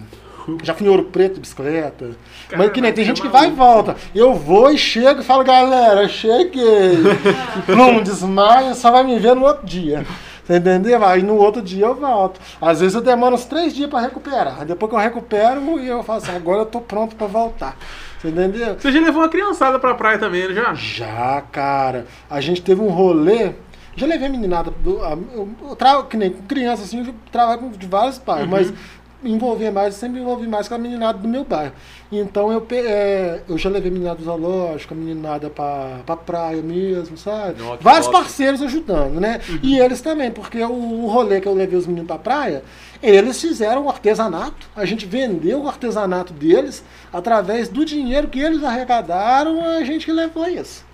Já 0.62 0.74
fui 0.74 0.86
em 0.86 0.90
Ouro 0.90 1.04
Preto 1.04 1.34
de 1.34 1.40
bicicleta. 1.40 2.10
Mas 2.56 2.70
que 2.72 2.80
nem 2.80 2.92
tem 2.92 3.04
gente 3.04 3.20
que 3.22 3.28
vai 3.28 3.48
e 3.48 3.50
volta. 3.52 3.96
Eu 4.14 4.34
vou 4.34 4.70
e 4.70 4.78
chego 4.78 5.20
e 5.20 5.24
falo, 5.24 5.44
galera, 5.44 6.06
cheguei. 6.08 6.98
Não 7.68 8.02
desmaia, 8.02 8.74
só 8.74 8.90
vai 8.90 9.04
me 9.04 9.18
ver 9.18 9.34
no 9.34 9.44
outro 9.44 9.66
dia. 9.66 10.04
Você 10.44 10.56
entendeu? 10.56 11.04
Aí 11.04 11.22
no 11.22 11.36
outro 11.36 11.62
dia 11.62 11.86
eu 11.86 11.94
volto. 11.94 12.40
Às 12.60 12.80
vezes 12.80 12.94
eu 12.94 13.00
demoro 13.00 13.34
uns 13.34 13.44
três 13.44 13.72
dias 13.74 13.88
pra 13.88 14.00
recuperar. 14.00 14.56
Aí 14.60 14.66
Depois 14.66 14.90
que 14.90 14.96
eu 14.96 15.00
recupero, 15.00 15.78
e 15.80 15.86
eu 15.86 16.02
falo 16.02 16.18
assim, 16.18 16.34
agora 16.34 16.62
eu 16.62 16.66
tô 16.66 16.80
pronto 16.80 17.14
pra 17.14 17.26
voltar. 17.28 17.76
Você 18.20 18.28
entendeu? 18.28 18.74
Você 18.78 18.90
já 18.90 19.00
levou 19.00 19.22
uma 19.22 19.28
criançada 19.28 19.78
pra 19.78 19.94
praia 19.94 20.18
também, 20.18 20.48
né, 20.48 20.54
já? 20.54 20.74
Já, 20.74 21.42
cara. 21.52 22.06
A 22.28 22.40
gente 22.40 22.62
teve 22.62 22.80
um 22.80 22.88
rolê. 22.88 23.52
Já 23.96 24.06
levei 24.06 24.26
a 24.26 24.30
meninada. 24.30 24.72
Do, 24.82 25.02
a, 25.04 25.10
eu, 25.34 25.48
eu 25.68 25.76
tra- 25.76 26.02
que 26.02 26.16
nem 26.16 26.30
com 26.30 26.42
criança, 26.42 26.82
assim, 26.82 27.04
eu 27.06 27.14
trabalho 27.30 27.60
com 27.60 27.70
de 27.70 27.86
vários 27.86 28.18
bairros, 28.18 28.48
mas 28.48 28.70
me 28.70 28.76
envolver 29.22 29.70
mais, 29.70 29.94
sempre 29.94 30.20
envolvi 30.20 30.46
mais 30.46 30.66
com 30.68 30.74
a 30.74 30.78
meninada 30.78 31.18
do 31.18 31.28
meu 31.28 31.44
bairro. 31.44 31.72
Então 32.10 32.50
eu, 32.50 32.66
é, 32.72 33.40
eu 33.48 33.56
já 33.58 33.68
levei 33.68 33.90
a 33.90 33.92
meninada 33.92 34.16
do 34.16 34.24
zoológico, 34.24 34.94
a 34.94 34.96
meninada 34.96 35.50
pra, 35.50 36.00
pra 36.04 36.16
praia 36.16 36.62
mesmo, 36.62 37.16
sabe? 37.16 37.54
Que 37.54 37.84
Vários 37.84 38.06
top. 38.06 38.18
parceiros 38.18 38.62
ajudando, 38.62 39.20
né? 39.20 39.40
E 39.62 39.78
eles 39.78 40.00
também, 40.00 40.30
porque 40.30 40.62
o, 40.62 40.72
o 40.72 41.06
rolê 41.06 41.40
que 41.40 41.48
eu 41.48 41.54
levei 41.54 41.78
os 41.78 41.86
meninos 41.86 42.06
pra 42.06 42.18
praia, 42.18 42.62
eles 43.02 43.40
fizeram 43.40 43.84
o 43.86 43.88
artesanato, 43.88 44.68
a 44.74 44.84
gente 44.84 45.06
vendeu 45.06 45.62
o 45.62 45.68
artesanato 45.68 46.32
deles, 46.32 46.82
através 47.12 47.68
do 47.68 47.84
dinheiro 47.84 48.28
que 48.28 48.40
eles 48.40 48.64
arrecadaram, 48.64 49.64
a 49.64 49.84
gente 49.84 50.06
que 50.06 50.12
levou 50.12 50.48
isso. 50.48 50.84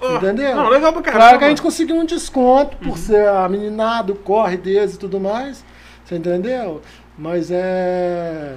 Ó, 0.00 0.16
Entendeu? 0.16 0.56
Não, 0.56 0.68
legal 0.68 0.92
pra 0.92 1.02
caramba. 1.02 1.24
Claro 1.24 1.38
que 1.38 1.44
a 1.44 1.48
gente 1.48 1.62
conseguiu 1.62 1.96
um 1.96 2.04
desconto 2.04 2.76
por 2.78 2.98
ser 2.98 3.28
a 3.28 3.48
meninada, 3.48 4.12
o 4.12 4.16
corre 4.16 4.56
deles 4.56 4.94
e 4.94 4.98
tudo 4.98 5.20
mais. 5.20 5.64
Você 6.04 6.16
entendeu? 6.16 6.82
Mas 7.16 7.50
é. 7.50 8.56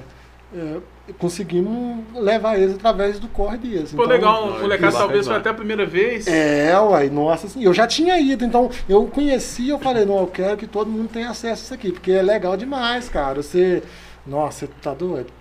é, 0.54 0.76
conseguimos 1.18 2.04
levar 2.14 2.58
eles 2.58 2.74
através 2.74 3.18
do 3.18 3.28
corre 3.28 3.58
deles. 3.58 3.92
Pô, 3.92 4.02
Então, 4.02 4.14
legal, 4.14 4.50
Não, 4.50 4.60
molecada 4.60 4.96
talvez 4.96 5.26
foi 5.26 5.36
até 5.36 5.50
a 5.50 5.54
primeira 5.54 5.84
vez. 5.86 6.26
É, 6.26 6.78
uai, 6.80 7.08
nossa, 7.10 7.46
assim, 7.46 7.62
eu 7.62 7.72
já 7.72 7.86
tinha 7.86 8.18
ido, 8.18 8.44
então 8.44 8.70
eu 8.88 9.06
conheci, 9.06 9.68
eu 9.68 9.78
falei, 9.78 10.04
não, 10.04 10.18
eu 10.18 10.26
quero 10.26 10.56
que 10.56 10.66
todo 10.66 10.90
mundo 10.90 11.08
tenha 11.08 11.30
acesso 11.30 11.62
a 11.62 11.64
isso 11.64 11.74
aqui, 11.74 11.92
porque 11.92 12.12
é 12.12 12.22
legal 12.22 12.56
demais, 12.56 13.08
cara. 13.08 13.42
Você. 13.42 13.82
Nossa, 14.26 14.66
você 14.66 14.72
tá 14.82 14.92
doido. 14.92 15.32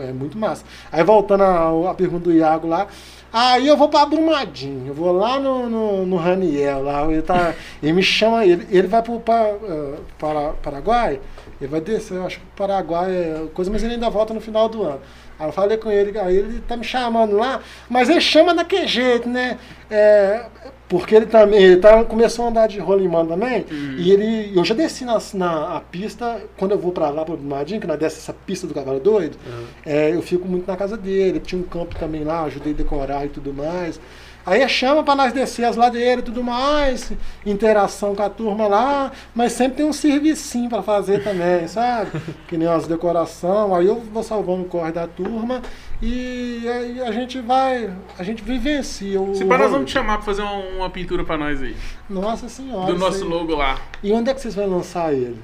É 0.00 0.12
muito 0.12 0.36
massa. 0.38 0.64
Aí 0.90 1.04
voltando 1.04 1.44
à, 1.44 1.94
pergunta 1.94 2.24
do 2.24 2.32
Iago 2.32 2.66
lá. 2.66 2.86
Aí 3.32 3.68
eu 3.68 3.76
vou 3.76 3.88
pra 3.88 4.04
Brumadinho, 4.04 4.88
eu 4.88 4.94
vou 4.94 5.12
lá 5.12 5.38
no, 5.38 5.68
no, 5.68 6.04
no 6.04 6.16
Raniel, 6.16 6.82
lá, 6.82 7.04
ele, 7.04 7.22
tá, 7.22 7.54
ele 7.80 7.92
me 7.92 8.02
chama, 8.02 8.44
ele, 8.44 8.66
ele 8.68 8.88
vai 8.88 9.00
pro 9.02 9.20
pa, 9.20 9.38
eh, 9.38 9.98
para, 10.18 10.54
Paraguai, 10.54 11.20
ele 11.60 11.70
vai 11.70 11.80
descer, 11.80 12.16
eu 12.16 12.26
acho 12.26 12.40
que 12.40 12.44
o 12.44 12.56
Paraguai 12.56 13.08
é 13.08 13.46
coisa, 13.54 13.70
mas 13.70 13.84
ele 13.84 13.94
ainda 13.94 14.10
volta 14.10 14.34
no 14.34 14.40
final 14.40 14.68
do 14.68 14.82
ano. 14.82 15.00
Aí 15.38 15.46
eu 15.46 15.52
falei 15.52 15.76
com 15.76 15.92
ele, 15.92 16.18
aí 16.18 16.36
ele 16.36 16.60
tá 16.66 16.76
me 16.76 16.82
chamando 16.82 17.36
lá, 17.36 17.60
mas 17.88 18.08
ele 18.08 18.20
chama 18.20 18.52
daquele 18.52 18.88
jeito, 18.88 19.28
né? 19.28 19.58
É, 19.88 20.46
porque 20.90 21.14
ele 21.14 21.26
também, 21.26 21.62
ele 21.62 21.76
tá, 21.76 22.04
começou 22.04 22.44
a 22.44 22.48
andar 22.48 22.66
de 22.66 22.80
rolimã 22.80 23.24
também, 23.24 23.64
e 23.96 24.10
ele, 24.10 24.52
eu 24.58 24.64
já 24.64 24.74
desci 24.74 25.04
na, 25.04 25.18
na 25.34 25.76
a 25.76 25.80
pista, 25.80 26.42
quando 26.58 26.72
eu 26.72 26.78
vou 26.78 26.90
pra 26.90 27.08
lá, 27.10 27.24
pro 27.24 27.36
Brumadinho, 27.36 27.80
que 27.80 27.86
nós 27.86 27.96
desce 27.98 28.18
essa 28.18 28.32
pista 28.32 28.66
do 28.66 28.74
Cavalo 28.74 28.98
Doido, 28.98 29.38
é, 29.86 30.12
eu 30.12 30.20
fico 30.20 30.48
muito 30.48 30.66
na 30.66 30.76
casa 30.76 30.96
dele, 30.96 31.38
tinha 31.38 31.60
um 31.60 31.64
campo 31.64 31.94
também 31.94 32.24
lá, 32.24 32.42
ajudei 32.42 32.72
a 32.72 32.76
decorar 32.76 33.24
e 33.24 33.28
tudo 33.28 33.54
mais. 33.54 34.00
Aí 34.44 34.66
chama 34.68 35.02
para 35.02 35.14
nós 35.14 35.32
descer 35.32 35.64
as 35.64 35.76
ladeiras 35.76 36.22
e 36.22 36.24
tudo 36.26 36.42
mais, 36.42 37.12
interação 37.44 38.14
com 38.14 38.22
a 38.22 38.30
turma 38.30 38.66
lá, 38.66 39.12
mas 39.34 39.52
sempre 39.52 39.78
tem 39.78 39.86
um 39.86 39.92
servicinho 39.92 40.68
para 40.68 40.82
fazer 40.82 41.22
também, 41.22 41.66
sabe? 41.68 42.10
Que 42.48 42.56
nem 42.56 42.66
as 42.68 42.86
decoração, 42.86 43.74
aí 43.74 43.86
eu 43.86 43.96
vou 44.00 44.22
salvando 44.22 44.62
o 44.62 44.64
corre 44.64 44.92
da 44.92 45.06
turma 45.06 45.60
e 46.02 46.66
aí 46.66 47.00
a 47.02 47.12
gente 47.12 47.40
vai, 47.40 47.90
a 48.18 48.22
gente 48.22 48.42
vivencia 48.42 49.20
o 49.20 49.34
Se 49.34 49.44
para 49.44 49.58
nós 49.58 49.70
vamos 49.70 49.90
te 49.90 49.92
chamar 49.92 50.16
pra 50.16 50.26
fazer 50.26 50.42
uma, 50.42 50.54
uma 50.54 50.90
pintura 50.90 51.24
pra 51.24 51.36
nós 51.36 51.62
aí. 51.62 51.76
Nossa 52.08 52.48
senhora. 52.48 52.92
Do 52.92 52.98
nosso 52.98 53.22
aí. 53.22 53.28
logo 53.28 53.54
lá. 53.54 53.78
E 54.02 54.12
onde 54.12 54.30
é 54.30 54.34
que 54.34 54.40
vocês 54.40 54.54
vão 54.54 54.66
lançar 54.66 55.12
ele? 55.12 55.38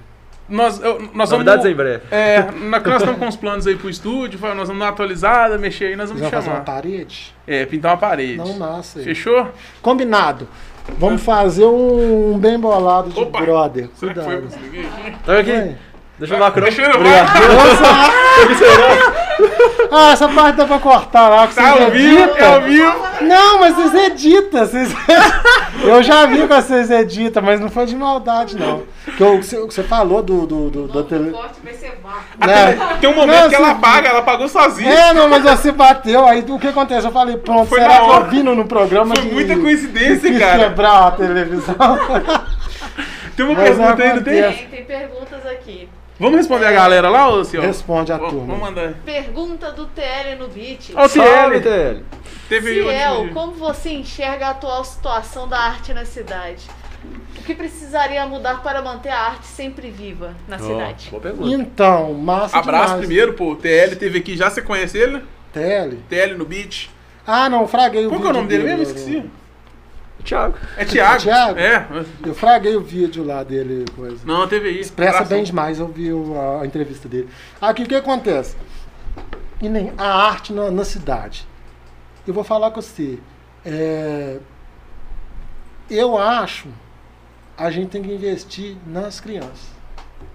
Nós, 0.48 0.80
eu- 0.80 1.00
nós 1.12 1.28
vamos. 1.28 1.30
Novidades 1.30 1.66
em 1.66 1.74
breve. 1.74 2.02
É, 2.10 2.42
na- 2.52 2.78
nós 2.80 3.00
estamos 3.02 3.18
com 3.18 3.26
uns 3.26 3.36
planos 3.36 3.66
aí 3.66 3.74
pro 3.76 3.90
estúdio, 3.90 4.38
nós 4.40 4.68
vamos 4.68 4.68
dar 4.68 4.74
uma 4.74 4.88
atualizada, 4.88 5.58
mexer 5.58 5.86
aí, 5.86 5.96
nós 5.96 6.08
Vocês 6.08 6.20
vamos 6.20 6.30
vão 6.30 6.40
fazer 6.40 6.48
uma 6.50 6.64
chamar. 6.64 6.64
parede? 6.82 7.34
É, 7.46 7.66
pintar 7.66 7.92
uma 7.92 7.98
parede. 7.98 8.36
Não 8.36 8.56
nasce. 8.58 9.02
Fechou? 9.02 9.48
Combinado. 9.82 10.46
Vamos 10.98 11.20
fazer 11.22 11.64
um 11.64 12.38
bem 12.38 12.56
bolado 12.58 13.10
de 13.10 13.18
Opa! 13.20 13.40
brother. 13.40 13.88
Será 13.96 14.14
que 14.14 14.20
foi? 14.20 14.36
Cuidado. 14.36 14.36
Eu 14.36 14.42
consegui 14.42 14.86
aqui? 14.86 15.16
Tá 15.24 15.38
aqui. 15.40 15.74
Deixa 16.18 16.34
eu 16.34 16.38
macro. 16.38 16.62
Deixa 16.62 16.82
eu. 16.82 16.94
Obrigado. 16.94 17.30
Ah, 19.88 20.10
essa 20.12 20.28
parte 20.28 20.56
dá 20.56 20.64
pra 20.64 20.78
cortar 20.80 21.28
lá, 21.28 21.46
que 21.46 21.54
Tá 21.54 21.62
vocês 21.72 21.84
ao 21.84 21.90
vivo, 21.90 22.22
editam. 22.24 22.54
ao 22.54 22.60
vivo. 22.62 22.94
Não, 23.22 23.60
mas 23.60 23.74
vocês 23.76 23.94
editam. 24.06 24.66
Vocês... 24.66 24.94
Eu 25.84 26.02
já 26.02 26.26
vi 26.26 26.38
que 26.38 26.46
vocês 26.46 26.90
editam, 26.90 27.42
mas 27.42 27.60
não 27.60 27.70
foi 27.70 27.86
de 27.86 27.94
maldade, 27.94 28.56
não. 28.58 28.82
Que 29.16 29.22
eu- 29.22 29.40
você, 29.40 29.56
você 29.60 29.82
falou 29.84 30.22
do, 30.22 30.44
do, 30.46 30.70
do, 30.70 30.88
da 30.88 30.98
O 31.00 31.04
tele... 31.04 31.30
corte 31.30 31.54
vai 31.62 31.72
ser 31.74 31.98
vácuo. 32.02 32.46
né? 32.46 32.96
Tem 33.00 33.08
um 33.08 33.14
momento 33.14 33.42
Não, 33.42 33.48
que 33.48 33.54
ela 33.54 33.66
você- 33.68 33.72
apaga, 33.74 34.08
ela 34.08 34.18
apagou 34.18 34.48
sozinha. 34.48 34.90
É, 34.92 35.14
não, 35.14 35.28
mas 35.28 35.42
você 35.44 35.70
bateu, 35.70 36.26
aí 36.26 36.44
o 36.48 36.58
que 36.58 36.66
acontece? 36.68 37.06
Eu 37.06 37.12
falei, 37.12 37.36
pronto, 37.36 37.68
Foi 37.68 37.78
será 37.80 38.00
que 38.00 38.10
eu 38.10 38.24
vi 38.24 38.42
no, 38.42 38.54
no 38.56 38.64
programa 38.66 39.14
Foi 39.14 39.24
de- 39.24 39.32
muita 39.32 39.56
coincidência, 39.56 40.32
de 40.32 40.38
cara. 40.40 40.58
quebrar 40.64 41.06
a 41.06 41.10
televisão? 41.12 41.74
Tem 43.36 43.46
uma 43.46 43.54
Mas 43.54 43.64
pergunta 43.68 44.02
aí, 44.02 44.14
não 44.14 44.22
tem? 44.22 44.42
Tem, 44.42 44.66
tem 44.68 44.84
perguntas 44.84 45.46
aqui. 45.46 45.88
Vamos 46.18 46.38
responder 46.38 46.66
a 46.66 46.72
galera 46.72 47.10
lá, 47.10 47.28
ô 47.28 47.44
senhor? 47.44 47.66
Responde 47.66 48.10
a 48.12 48.18
turma. 48.18 48.46
Vamos 48.46 48.60
mandar. 48.60 48.94
Pergunta 49.04 49.70
do 49.72 49.86
TL 49.86 50.36
no 50.38 50.48
beat. 50.48 50.92
Salve, 50.92 51.60
TL. 51.60 51.62
TL. 51.62 52.02
Teve 52.48 52.74
Ciel, 52.82 53.28
como 53.34 53.52
você 53.52 53.90
enxerga 53.90 54.46
a 54.46 54.50
atual 54.50 54.84
situação 54.84 55.46
da 55.48 55.58
arte 55.58 55.92
na 55.92 56.04
cidade? 56.04 56.64
O 57.38 57.42
que 57.42 57.54
precisaria 57.54 58.24
mudar 58.26 58.62
para 58.62 58.80
manter 58.80 59.10
a 59.10 59.18
arte 59.20 59.46
sempre 59.46 59.90
viva 59.90 60.34
na 60.48 60.56
Ó, 60.56 60.58
cidade? 60.60 61.08
Boa 61.10 61.20
pergunta. 61.22 61.50
Então, 61.54 62.14
massa 62.14 62.56
Abraço 62.58 62.84
demais. 62.94 63.06
primeiro, 63.06 63.32
pô. 63.34 63.50
O 63.52 63.56
TL 63.56 63.96
teve 63.96 64.18
aqui, 64.18 64.36
já 64.36 64.48
você 64.48 64.62
conhece 64.62 64.96
ele? 64.96 65.22
TL. 65.52 65.98
TL 66.08 66.34
no 66.38 66.44
beat. 66.44 66.88
Ah, 67.26 67.48
não, 67.50 67.66
fraguei 67.68 68.06
o 68.06 68.08
Qual 68.08 68.20
que 68.20 68.26
é 68.26 68.30
o 68.30 68.32
vídeo 68.32 68.42
nome 68.42 68.48
dele 68.48 68.64
mesmo? 68.64 68.78
eu- 68.82 68.86
Esqueci. 68.86 69.24
Thiago. 70.26 70.58
É 70.76 70.84
Thiago. 70.84 71.22
Thiago? 71.22 71.58
É. 71.58 71.86
Eu 72.24 72.34
fraguei 72.34 72.76
o 72.76 72.80
vídeo 72.82 73.24
lá 73.24 73.42
dele, 73.42 73.84
coisa. 73.94 74.18
Não, 74.26 74.46
teve 74.48 74.68
aí. 74.68 74.80
Expressa 74.80 75.24
bem 75.24 75.42
demais, 75.44 75.78
eu 75.78 75.88
vi 75.88 76.10
a, 76.10 76.62
a 76.62 76.66
entrevista 76.66 77.08
dele. 77.08 77.28
Aqui 77.60 77.84
o 77.84 77.86
que 77.86 77.94
acontece? 77.94 78.56
E 79.62 79.68
nem 79.68 79.92
a 79.96 80.04
arte 80.26 80.52
na, 80.52 80.70
na 80.70 80.84
cidade. 80.84 81.46
Eu 82.26 82.34
vou 82.34 82.44
falar 82.44 82.70
com 82.72 82.82
você. 82.82 83.18
É, 83.64 84.38
eu 85.90 86.16
acho 86.18 86.68
a 87.56 87.70
gente 87.70 87.88
tem 87.88 88.02
que 88.02 88.12
investir 88.12 88.76
nas 88.86 89.18
crianças. 89.20 89.74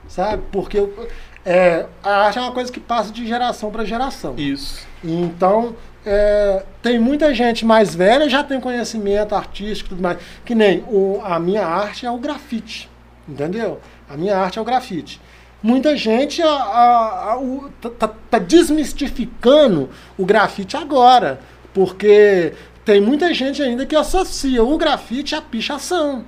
Sabe? 0.07 0.41
Porque 0.51 0.79
eu- 0.79 1.07
é, 1.45 1.85
a 2.03 2.25
arte 2.25 2.37
é 2.39 2.41
uma 2.41 2.51
coisa 2.51 2.71
que 2.71 2.79
passa 2.79 3.11
de 3.11 3.25
geração 3.27 3.69
para 3.71 3.85
geração. 3.85 4.35
Isso. 4.37 4.87
Então, 5.03 5.75
é, 6.05 6.63
tem 6.81 6.99
muita 6.99 7.33
gente 7.33 7.65
mais 7.65 7.93
velha 7.93 8.27
já 8.29 8.43
tem 8.43 8.59
conhecimento 8.59 9.35
artístico 9.35 9.89
tudo 9.89 10.01
mais. 10.01 10.17
Que 10.45 10.55
nem 10.55 10.79
o, 10.87 11.21
a 11.23 11.39
minha 11.39 11.65
arte 11.65 12.05
é 12.05 12.11
o 12.11 12.17
grafite. 12.17 12.89
Entendeu? 13.27 13.79
A 14.09 14.17
minha 14.17 14.35
arte 14.37 14.57
é 14.59 14.61
o 14.61 14.65
grafite. 14.65 15.21
Muita 15.63 15.95
gente 15.95 16.41
a- 16.41 16.47
a- 16.47 17.31
a- 17.33 17.39
o- 17.39 17.69
tá, 17.79 17.89
tá- 17.89 18.13
tá 18.31 18.39
desmistificando 18.39 19.89
o 20.17 20.25
grafite 20.25 20.75
agora. 20.75 21.39
Porque 21.73 22.53
tem 22.83 22.99
muita 22.99 23.33
gente 23.33 23.61
ainda 23.61 23.85
que 23.85 23.95
associa 23.95 24.63
o 24.63 24.77
grafite 24.77 25.35
à 25.35 25.41
pichação. 25.41 26.25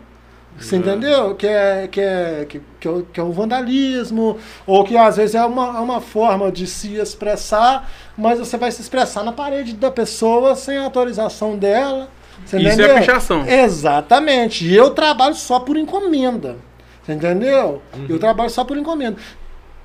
Você 0.58 0.78
entendeu? 0.78 1.36
Que 1.36 1.48
é, 1.48 1.88
que, 1.88 2.00
é, 2.00 2.46
que, 2.48 2.62
que, 2.80 2.88
é 2.88 2.92
o, 2.92 3.04
que 3.04 3.20
é 3.20 3.24
o 3.24 3.32
vandalismo, 3.32 4.38
ou 4.66 4.84
que 4.84 4.96
às 4.96 5.18
vezes 5.18 5.36
é 5.36 5.44
uma, 5.44 5.78
é 5.78 5.80
uma 5.80 6.00
forma 6.00 6.52
de 6.52 6.68
se 6.68 6.96
expressar, 6.96 7.90
mas 8.18 8.40
você 8.40 8.58
vai 8.58 8.72
se 8.72 8.82
expressar 8.82 9.24
na 9.24 9.32
parede 9.32 9.74
da 9.74 9.92
pessoa 9.92 10.56
sem 10.56 10.78
autorização 10.78 11.58
dela. 11.58 12.10
Você 12.46 12.58
Isso 12.58 12.68
é 12.68 12.74
entendeu? 12.74 12.96
pichação. 12.98 13.48
Exatamente. 13.48 14.66
E 14.66 14.76
eu 14.76 14.92
trabalho 14.92 15.36
só 15.36 15.60
por 15.60 15.78
encomenda. 15.78 16.58
Você 17.04 17.14
entendeu? 17.14 17.82
Eu 18.08 18.20
trabalho 18.20 18.50
só 18.50 18.64
por 18.64 18.78
encomenda. 18.78 19.18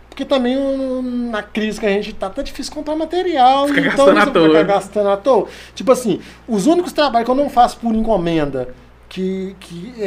Porque 0.08 0.24
também 0.24 0.56
na 1.30 1.42
crise 1.42 1.78
que 1.78 1.86
a 1.86 1.90
gente 1.90 2.12
tá, 2.12 2.28
tá 2.28 2.42
difícil 2.42 2.72
comprar 2.72 2.96
material. 2.96 3.68
Fica 3.68 3.80
então 3.80 4.06
gastando 4.06 4.18
à 4.18 4.26
toa, 4.26 4.48
fica 4.48 4.62
gastando 4.64 5.08
à 5.10 5.16
toa. 5.16 5.46
Tipo 5.74 5.92
assim, 5.92 6.20
os 6.48 6.66
únicos 6.66 6.92
trabalhos 6.92 7.24
que 7.24 7.30
eu 7.30 7.36
não 7.36 7.48
faço 7.48 7.78
por 7.78 7.94
encomenda, 7.94 8.74
que, 9.08 9.56
que 9.60 9.94
é, 9.98 10.06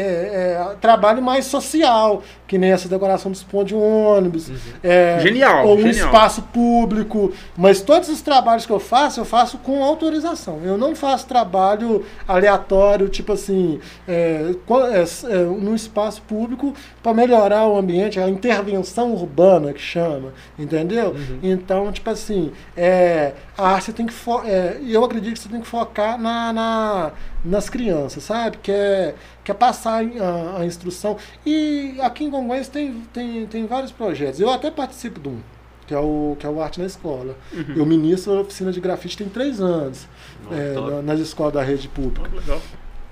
é 0.71 0.75
trabalho 0.79 1.21
mais 1.21 1.45
social, 1.45 2.21
que 2.51 2.57
nem 2.57 2.73
essa 2.73 2.89
decoração 2.89 3.31
dos 3.31 3.41
pontos 3.43 3.67
de 3.69 3.75
ônibus. 3.75 4.51
é, 4.83 5.17
Genial, 5.21 5.65
Ou 5.65 5.75
um 5.75 5.81
genial. 5.83 6.07
espaço 6.07 6.41
público. 6.41 7.31
Mas 7.55 7.79
todos 7.79 8.09
os 8.09 8.21
trabalhos 8.21 8.65
que 8.65 8.73
eu 8.73 8.79
faço, 8.79 9.21
eu 9.21 9.25
faço 9.25 9.57
com 9.59 9.81
autorização. 9.81 10.59
Eu 10.61 10.77
não 10.77 10.93
faço 10.93 11.25
trabalho 11.27 12.03
aleatório, 12.27 13.07
tipo 13.07 13.31
assim, 13.31 13.79
é, 14.05 14.51
é, 14.91 15.33
é, 15.33 15.37
num 15.45 15.73
espaço 15.73 16.21
público 16.23 16.73
para 17.01 17.13
melhorar 17.13 17.65
o 17.67 17.77
ambiente, 17.77 18.19
a 18.19 18.27
intervenção 18.27 19.13
urbana 19.13 19.71
que 19.71 19.79
chama, 19.81 20.33
entendeu? 20.59 21.15
Então, 21.41 21.89
tipo 21.89 22.09
assim, 22.09 22.51
é, 22.75 23.31
a 23.57 23.69
arte 23.69 23.93
tem 23.93 24.05
que 24.05 24.13
é, 24.45 24.77
eu 24.85 25.05
acredito 25.05 25.35
que 25.35 25.39
você 25.39 25.47
tem 25.47 25.61
que 25.61 25.67
focar 25.67 26.19
na, 26.19 26.51
na- 26.51 27.11
nas 27.45 27.69
crianças, 27.69 28.23
sabe? 28.25 28.57
Que 28.61 28.71
é, 28.73 29.15
que 29.43 29.51
é 29.51 29.53
passar 29.53 30.03
a, 30.03 30.59
a 30.61 30.65
instrução. 30.65 31.17
E 31.45 31.95
aqui 32.01 32.23
em 32.25 32.29
Congonhas 32.31 32.67
tem, 32.67 33.01
tem, 33.13 33.45
tem 33.47 33.65
vários 33.65 33.91
projetos. 33.91 34.39
Eu 34.39 34.49
até 34.49 34.69
participo 34.69 35.19
de 35.19 35.29
um, 35.29 35.39
que 35.87 35.93
é 35.93 35.99
o, 35.99 36.35
que 36.39 36.45
é 36.45 36.49
o 36.49 36.61
Arte 36.61 36.79
na 36.79 36.85
Escola. 36.85 37.35
Eu 37.75 37.85
ministro 37.85 38.33
a 38.37 38.41
oficina 38.41 38.71
de 38.71 38.79
grafite 38.79 39.17
tem 39.17 39.27
três 39.29 39.59
anos, 39.59 40.07
é, 40.51 40.73
top. 40.73 40.89
na- 40.91 41.01
nas 41.01 41.19
escolas 41.19 41.53
da 41.53 41.63
rede 41.63 41.87
pública. 41.87 42.29
Legal. 42.33 42.61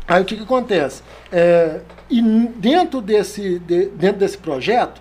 Aí 0.08 0.22
o 0.22 0.26
que, 0.26 0.36
que 0.38 0.44
acontece? 0.44 1.04
É, 1.32 1.82
e 2.10 2.22
dentro 2.22 3.00
desse, 3.02 3.60
de- 3.60 3.88
dentro 3.90 4.18
desse 4.20 4.38
projeto 4.38 5.00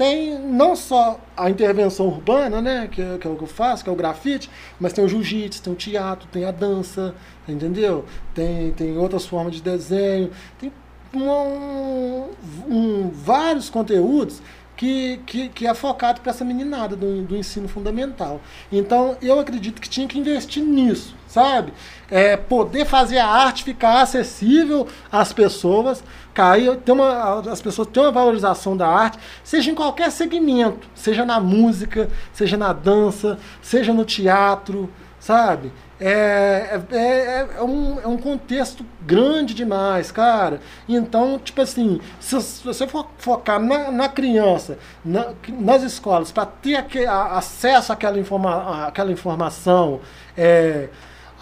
tem 0.00 0.38
não 0.38 0.74
só 0.74 1.20
a 1.36 1.50
intervenção 1.50 2.06
urbana, 2.06 2.62
né, 2.62 2.88
que 2.90 3.02
é, 3.02 3.18
que 3.18 3.26
é 3.26 3.30
o 3.30 3.36
que 3.36 3.42
eu 3.42 3.46
faço, 3.46 3.84
que 3.84 3.90
é 3.90 3.92
o 3.92 3.96
grafite, 3.96 4.48
mas 4.80 4.94
tem 4.94 5.04
o 5.04 5.08
jiu-jitsu, 5.08 5.62
tem 5.62 5.70
o 5.74 5.76
teatro, 5.76 6.26
tem 6.32 6.46
a 6.46 6.50
dança, 6.50 7.14
entendeu? 7.46 8.06
Tem, 8.34 8.70
tem 8.70 8.96
outras 8.96 9.26
formas 9.26 9.54
de 9.56 9.60
desenho, 9.60 10.30
tem 10.58 10.72
um, 11.14 12.28
um- 12.66 13.10
vários 13.10 13.68
conteúdos 13.68 14.40
que, 14.74 15.18
que, 15.26 15.50
que 15.50 15.66
é 15.66 15.74
focado 15.74 16.22
para 16.22 16.30
essa 16.30 16.46
meninada 16.46 16.96
do, 16.96 17.20
do 17.20 17.36
ensino 17.36 17.68
fundamental. 17.68 18.40
Então, 18.72 19.18
eu 19.20 19.38
acredito 19.38 19.82
que 19.82 19.88
tinha 19.90 20.08
que 20.08 20.18
investir 20.18 20.62
nisso, 20.62 21.14
sabe? 21.30 21.72
É, 22.10 22.36
poder 22.36 22.84
fazer 22.84 23.18
a 23.18 23.26
arte 23.26 23.62
ficar 23.62 24.02
acessível 24.02 24.86
às 25.10 25.32
pessoas, 25.32 26.02
cair, 26.34 26.76
ter 26.78 26.90
uma, 26.90 27.40
as 27.50 27.62
pessoas 27.62 27.86
terem 27.88 28.08
uma 28.08 28.12
valorização 28.12 28.76
da 28.76 28.88
arte, 28.88 29.18
seja 29.44 29.70
em 29.70 29.74
qualquer 29.74 30.10
segmento, 30.10 30.88
seja 30.94 31.24
na 31.24 31.38
música, 31.38 32.10
seja 32.32 32.56
na 32.56 32.72
dança, 32.72 33.38
seja 33.62 33.94
no 33.94 34.04
teatro, 34.04 34.90
sabe? 35.20 35.72
É, 36.00 36.80
é, 36.90 36.96
é, 36.96 37.48
é, 37.58 37.62
um, 37.62 38.00
é 38.00 38.06
um 38.08 38.16
contexto 38.16 38.84
grande 39.02 39.52
demais, 39.52 40.10
cara. 40.10 40.60
Então, 40.88 41.38
tipo 41.38 41.60
assim, 41.60 42.00
se, 42.18 42.40
se 42.40 42.64
você 42.64 42.88
for 42.88 43.06
focar 43.18 43.60
na, 43.60 43.92
na 43.92 44.08
criança, 44.08 44.78
na, 45.04 45.32
nas 45.48 45.82
escolas, 45.82 46.32
para 46.32 46.46
ter 46.46 46.76
aquele, 46.76 47.06
a, 47.06 47.36
acesso 47.36 47.92
àquela, 47.92 48.18
informa, 48.18 48.86
àquela 48.86 49.12
informação, 49.12 50.00
é, 50.36 50.88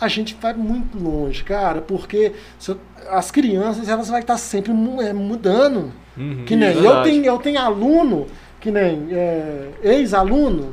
a 0.00 0.08
gente 0.08 0.36
vai 0.40 0.54
muito 0.54 0.98
longe, 0.98 1.42
cara, 1.42 1.80
porque 1.80 2.32
se, 2.58 2.76
as 3.10 3.30
crianças 3.30 3.88
elas 3.88 4.08
vão 4.08 4.18
estar 4.18 4.36
sempre 4.36 4.72
é, 4.72 5.12
mudando. 5.12 5.92
Uhum, 6.16 6.44
que 6.44 6.56
nem 6.56 6.76
eu 6.76 7.02
tenho, 7.02 7.24
eu 7.24 7.38
tenho 7.38 7.60
aluno, 7.60 8.26
que 8.60 8.70
nem 8.70 9.08
é, 9.12 9.68
ex-aluno, 9.82 10.72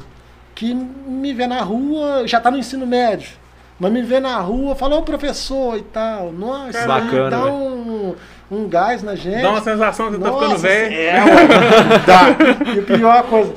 que 0.53 0.73
me 0.73 1.33
vê 1.33 1.47
na 1.47 1.61
rua, 1.61 2.27
já 2.27 2.37
está 2.37 2.49
no 2.49 2.57
ensino 2.57 2.85
médio. 2.85 3.29
Mas 3.77 3.91
me 3.91 4.01
vê 4.01 4.21
na 4.21 4.39
rua, 4.39 4.73
fala, 4.73 4.95
ô 4.95 5.01
professor 5.01 5.77
e 5.77 5.81
tal. 5.81 6.31
Nossa, 6.31 6.87
Bacana, 6.87 7.29
dá 7.29 7.45
um, 7.45 8.15
um 8.49 8.69
gás 8.69 9.03
na 9.03 9.15
gente. 9.15 9.41
Dá 9.41 9.49
uma 9.49 9.61
sensação 9.61 10.09
que 10.09 10.17
você 10.17 10.23
tá 10.23 10.31
ficando 10.31 10.49
Nossa, 10.51 10.67
velho. 10.67 10.95
É, 10.95 11.13
dá. 12.07 12.73
E 12.73 12.79
a 12.79 12.83
pior 12.83 13.23
coisa, 13.23 13.53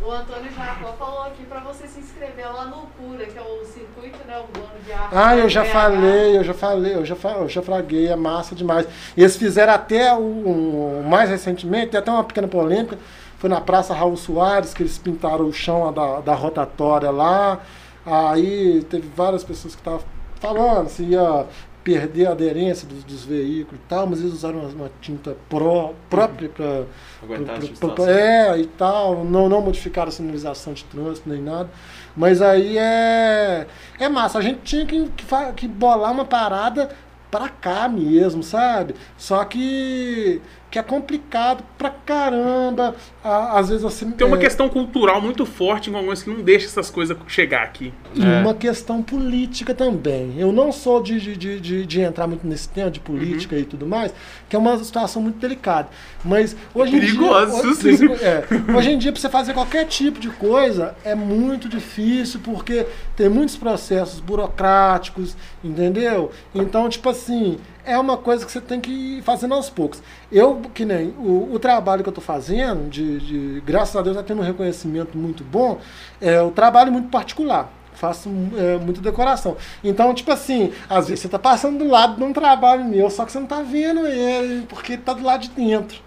O 0.00 0.10
Antônio 0.10 0.52
Jacó 0.56 0.92
falou 0.92 1.24
aqui 1.24 1.44
pra 1.46 1.60
você 1.60 1.88
se 1.88 1.98
inscrever 1.98 2.46
lá 2.46 2.66
no 2.66 2.86
CURA, 2.96 3.26
que 3.26 3.36
é 3.36 3.42
o 3.42 3.64
Circuito 3.64 4.18
né, 4.26 4.38
Urbano 4.38 4.78
de 4.84 4.92
Arte. 4.92 4.95
Ah, 5.12 5.36
eu 5.36 5.48
já 5.48 5.64
falei, 5.64 6.36
eu 6.36 6.44
já 6.44 6.54
falei, 6.54 6.94
eu 6.94 7.04
já, 7.04 7.16
eu 7.38 7.48
já 7.48 7.62
fraguei, 7.62 8.08
é 8.08 8.16
massa 8.16 8.54
demais. 8.54 8.86
E 9.16 9.20
eles 9.22 9.36
fizeram 9.36 9.72
até 9.72 10.12
o, 10.14 10.18
o- 10.20 11.04
mais 11.08 11.30
recentemente, 11.30 11.88
tem 11.92 12.00
até 12.00 12.10
uma 12.10 12.24
pequena 12.24 12.48
polêmica, 12.48 12.98
foi 13.38 13.48
na 13.50 13.60
Praça 13.60 13.94
Raul 13.94 14.16
Soares, 14.16 14.72
que 14.74 14.82
eles 14.82 14.98
pintaram 14.98 15.46
o 15.46 15.52
chão 15.52 15.92
da, 15.92 16.20
da 16.20 16.34
rotatória 16.34 17.10
lá. 17.10 17.60
Aí 18.04 18.84
teve 18.90 19.08
várias 19.14 19.42
pessoas 19.44 19.74
que 19.74 19.80
estavam 19.80 20.00
falando 20.40 20.88
se 20.88 21.02
ia 21.02 21.44
perder 21.82 22.26
a 22.26 22.30
aderência 22.32 22.86
dos, 22.88 23.04
dos 23.04 23.24
veículos 23.24 23.78
e 23.80 23.88
tal, 23.88 24.06
mas 24.08 24.20
eles 24.20 24.32
usaram 24.32 24.58
uma, 24.60 24.68
uma 24.68 24.90
tinta 25.00 25.36
pró, 25.48 25.92
própria 26.10 26.48
para 26.48 26.82
Aguentar 27.22 27.56
a 27.56 27.58
Pro- 27.58 27.68
pro- 27.68 27.88
substância. 27.88 27.94
pro- 27.94 28.08
É, 28.08 28.58
e 28.58 28.66
tal, 28.66 29.24
não, 29.24 29.48
não 29.48 29.60
modificaram 29.60 30.08
a 30.08 30.12
sinalização 30.12 30.72
de 30.72 30.82
trânsito 30.84 31.28
nem 31.28 31.40
nada. 31.40 31.68
Mas 32.16 32.40
aí 32.40 32.78
é. 32.78 33.66
É 33.98 34.08
massa. 34.08 34.38
A 34.38 34.42
gente 34.42 34.60
tinha 34.62 34.86
que, 34.86 35.08
que, 35.10 35.24
que 35.54 35.68
bolar 35.68 36.12
uma 36.12 36.24
parada 36.24 36.90
pra 37.30 37.48
cá 37.48 37.88
mesmo, 37.88 38.42
sabe? 38.42 38.94
Só 39.16 39.44
que. 39.44 40.40
Que 40.76 40.80
é 40.80 40.82
complicado 40.82 41.64
pra 41.78 41.88
caramba. 41.88 42.94
À- 43.24 43.58
Às 43.58 43.68
vezes 43.70 43.82
você. 43.82 44.04
Tem 44.04 44.26
uma 44.26 44.36
é, 44.36 44.40
questão 44.40 44.68
cultural 44.68 45.22
muito 45.22 45.46
forte 45.46 45.88
em 45.88 45.92
Congonhas 45.94 46.22
que 46.22 46.28
não 46.28 46.42
deixa 46.42 46.66
essas 46.66 46.90
coisas 46.90 47.16
chegar 47.26 47.62
aqui. 47.62 47.94
E 48.14 48.22
É. 48.22 48.40
uma 48.42 48.52
questão 48.52 49.02
política 49.02 49.74
também. 49.74 50.34
Eu 50.38 50.52
não 50.52 50.70
sou 50.70 51.02
de, 51.02 51.18
de, 51.18 51.34
de, 51.34 51.60
de, 51.60 51.86
de 51.86 52.00
entrar 52.02 52.26
muito 52.26 52.46
nesse 52.46 52.68
tema 52.68 52.90
de 52.90 53.00
política 53.00 53.56
e 53.56 53.64
tudo 53.64 53.86
mais, 53.86 54.12
que 54.50 54.54
é 54.54 54.58
uma 54.58 54.76
situação 54.84 55.22
muito 55.22 55.38
delicada. 55.38 55.88
Mas 56.22 56.54
hoje 56.74 56.94
em 56.94 57.00
Perigoso, 57.00 57.62
dia. 57.62 57.70
Hoje, 57.70 57.96
sim. 57.96 58.06
é, 58.22 58.44
hoje 58.76 58.90
em 58.90 58.98
dia, 58.98 59.12
para 59.12 59.20
você 59.22 59.30
fazer 59.30 59.54
qualquer 59.54 59.86
tipo 59.86 60.20
de 60.20 60.28
coisa, 60.28 60.94
é 61.04 61.14
muito 61.14 61.70
difícil, 61.70 62.38
porque 62.44 62.86
tem 63.16 63.30
muitos 63.30 63.56
processos 63.56 64.20
burocráticos, 64.20 65.34
entendeu? 65.64 66.30
Então, 66.54 66.86
tipo 66.90 67.08
assim, 67.08 67.56
é 67.86 67.98
uma 67.98 68.16
coisa 68.16 68.44
que 68.44 68.50
você 68.50 68.60
tem 68.60 68.80
que 68.80 68.90
ir 68.90 69.22
fazendo 69.22 69.54
aos 69.54 69.70
poucos. 69.70 70.02
Eu, 70.30 70.60
que 70.74 70.84
nem 70.84 71.08
o, 71.18 71.52
o 71.52 71.58
trabalho 71.58 72.02
que 72.02 72.08
eu 72.08 72.10
estou 72.10 72.24
fazendo, 72.24 72.90
de, 72.90 73.18
de, 73.20 73.60
graças 73.64 73.94
a 73.94 74.02
Deus, 74.02 74.16
está 74.16 74.26
tendo 74.26 74.40
um 74.40 74.44
reconhecimento 74.44 75.16
muito 75.16 75.44
bom, 75.44 75.78
é 76.20 76.40
o 76.42 76.50
trabalho 76.50 76.92
muito 76.92 77.08
particular. 77.08 77.72
Faço 77.94 78.28
é, 78.58 78.76
muita 78.76 79.00
decoração. 79.00 79.56
Então, 79.82 80.12
tipo 80.12 80.30
assim, 80.30 80.72
às 80.88 81.08
vezes 81.08 81.20
você 81.20 81.28
tá 81.28 81.38
passando 81.38 81.78
do 81.78 81.88
lado 81.88 82.16
de 82.16 82.22
um 82.24 82.32
trabalho 82.32 82.84
meu, 82.84 83.08
só 83.08 83.24
que 83.24 83.32
você 83.32 83.38
não 83.38 83.46
tá 83.46 83.62
vendo 83.62 84.06
ele, 84.06 84.66
porque 84.68 84.94
ele 84.94 85.02
tá 85.02 85.14
do 85.14 85.24
lado 85.24 85.42
de 85.42 85.50
dentro. 85.50 86.04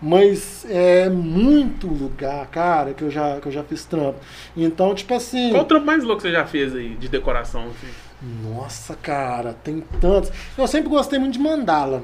Mas 0.00 0.64
é 0.68 1.08
muito 1.08 1.86
lugar, 1.86 2.46
cara, 2.48 2.92
que 2.92 3.02
eu 3.02 3.10
já, 3.10 3.40
que 3.40 3.48
eu 3.48 3.52
já 3.52 3.64
fiz 3.64 3.84
trampo. 3.84 4.18
Então, 4.56 4.94
tipo 4.94 5.12
assim. 5.14 5.50
Qual 5.50 5.62
o 5.62 5.66
trampo 5.66 5.86
mais 5.86 6.04
louco 6.04 6.22
que 6.22 6.28
você 6.28 6.32
já 6.32 6.46
fez 6.46 6.74
aí 6.74 6.94
de 6.94 7.08
decoração? 7.08 7.62
assim? 7.64 8.05
Nossa, 8.22 8.94
cara, 8.96 9.54
tem 9.62 9.84
tantos. 10.00 10.30
Eu 10.56 10.66
sempre 10.66 10.88
gostei 10.88 11.18
muito 11.18 11.34
de 11.34 11.38
mandala. 11.38 12.02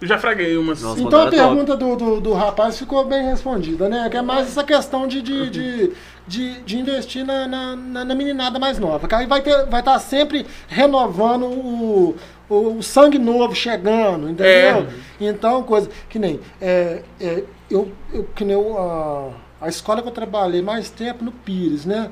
Eu 0.00 0.08
já 0.08 0.18
fraguei 0.18 0.56
umas. 0.56 0.82
Nossa. 0.82 1.00
Então 1.00 1.22
a 1.22 1.26
é 1.26 1.30
pergunta 1.30 1.76
do, 1.76 1.96
do, 1.96 2.20
do 2.20 2.32
rapaz 2.34 2.78
ficou 2.78 3.04
bem 3.06 3.24
respondida, 3.24 3.88
né? 3.88 4.08
Que 4.10 4.16
é 4.18 4.22
mais 4.22 4.48
essa 4.48 4.62
questão 4.62 5.06
de, 5.08 5.22
de, 5.22 5.48
de, 5.48 5.92
de, 6.26 6.60
de 6.62 6.78
investir 6.78 7.24
na, 7.24 7.46
na, 7.48 7.76
na- 7.76 8.04
na 8.04 8.14
meninada 8.14 8.58
mais 8.58 8.78
nova. 8.78 9.08
Que 9.08 9.14
aí 9.14 9.26
vai 9.26 9.38
estar 9.38 9.64
vai 9.64 9.82
tá 9.82 9.98
sempre 9.98 10.46
renovando 10.68 11.44
o, 11.46 12.16
o, 12.50 12.54
o 12.78 12.82
sangue 12.82 13.18
novo 13.18 13.54
chegando, 13.54 14.28
entendeu? 14.28 14.86
Então, 15.18 15.62
coisa 15.62 15.88
que 16.10 16.18
nem. 16.18 16.38
É, 16.60 17.02
é, 17.18 17.44
eu, 17.70 17.90
eu, 18.12 18.24
que 18.34 18.44
nem 18.44 18.54
eu, 18.54 18.76
a, 18.78 19.30
a 19.64 19.68
escola 19.68 20.02
que 20.02 20.08
eu 20.08 20.12
trabalhei 20.12 20.60
mais 20.60 20.90
tempo 20.90 21.24
no 21.24 21.32
Pires, 21.32 21.86
né? 21.86 22.10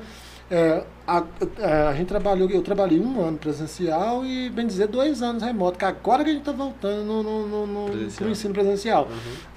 É, 0.49 0.83
a, 1.05 1.23
a, 1.61 1.89
a 1.89 1.93
gente 1.95 2.07
trabalhou, 2.07 2.49
eu 2.49 2.61
trabalhei 2.61 2.99
um 2.99 3.21
ano 3.21 3.37
presencial 3.37 4.25
e, 4.25 4.49
bem 4.49 4.65
dizer, 4.65 4.87
dois 4.87 5.21
anos 5.21 5.43
remoto, 5.43 5.77
que 5.77 5.85
agora 5.85 6.23
que 6.23 6.29
a 6.29 6.33
gente 6.33 6.41
está 6.41 6.53
voltando 6.53 7.03
no, 7.03 7.23
no, 7.23 7.67
no, 7.67 7.87
no, 7.87 8.29
ensino 8.29 8.53
presencial. 8.53 9.09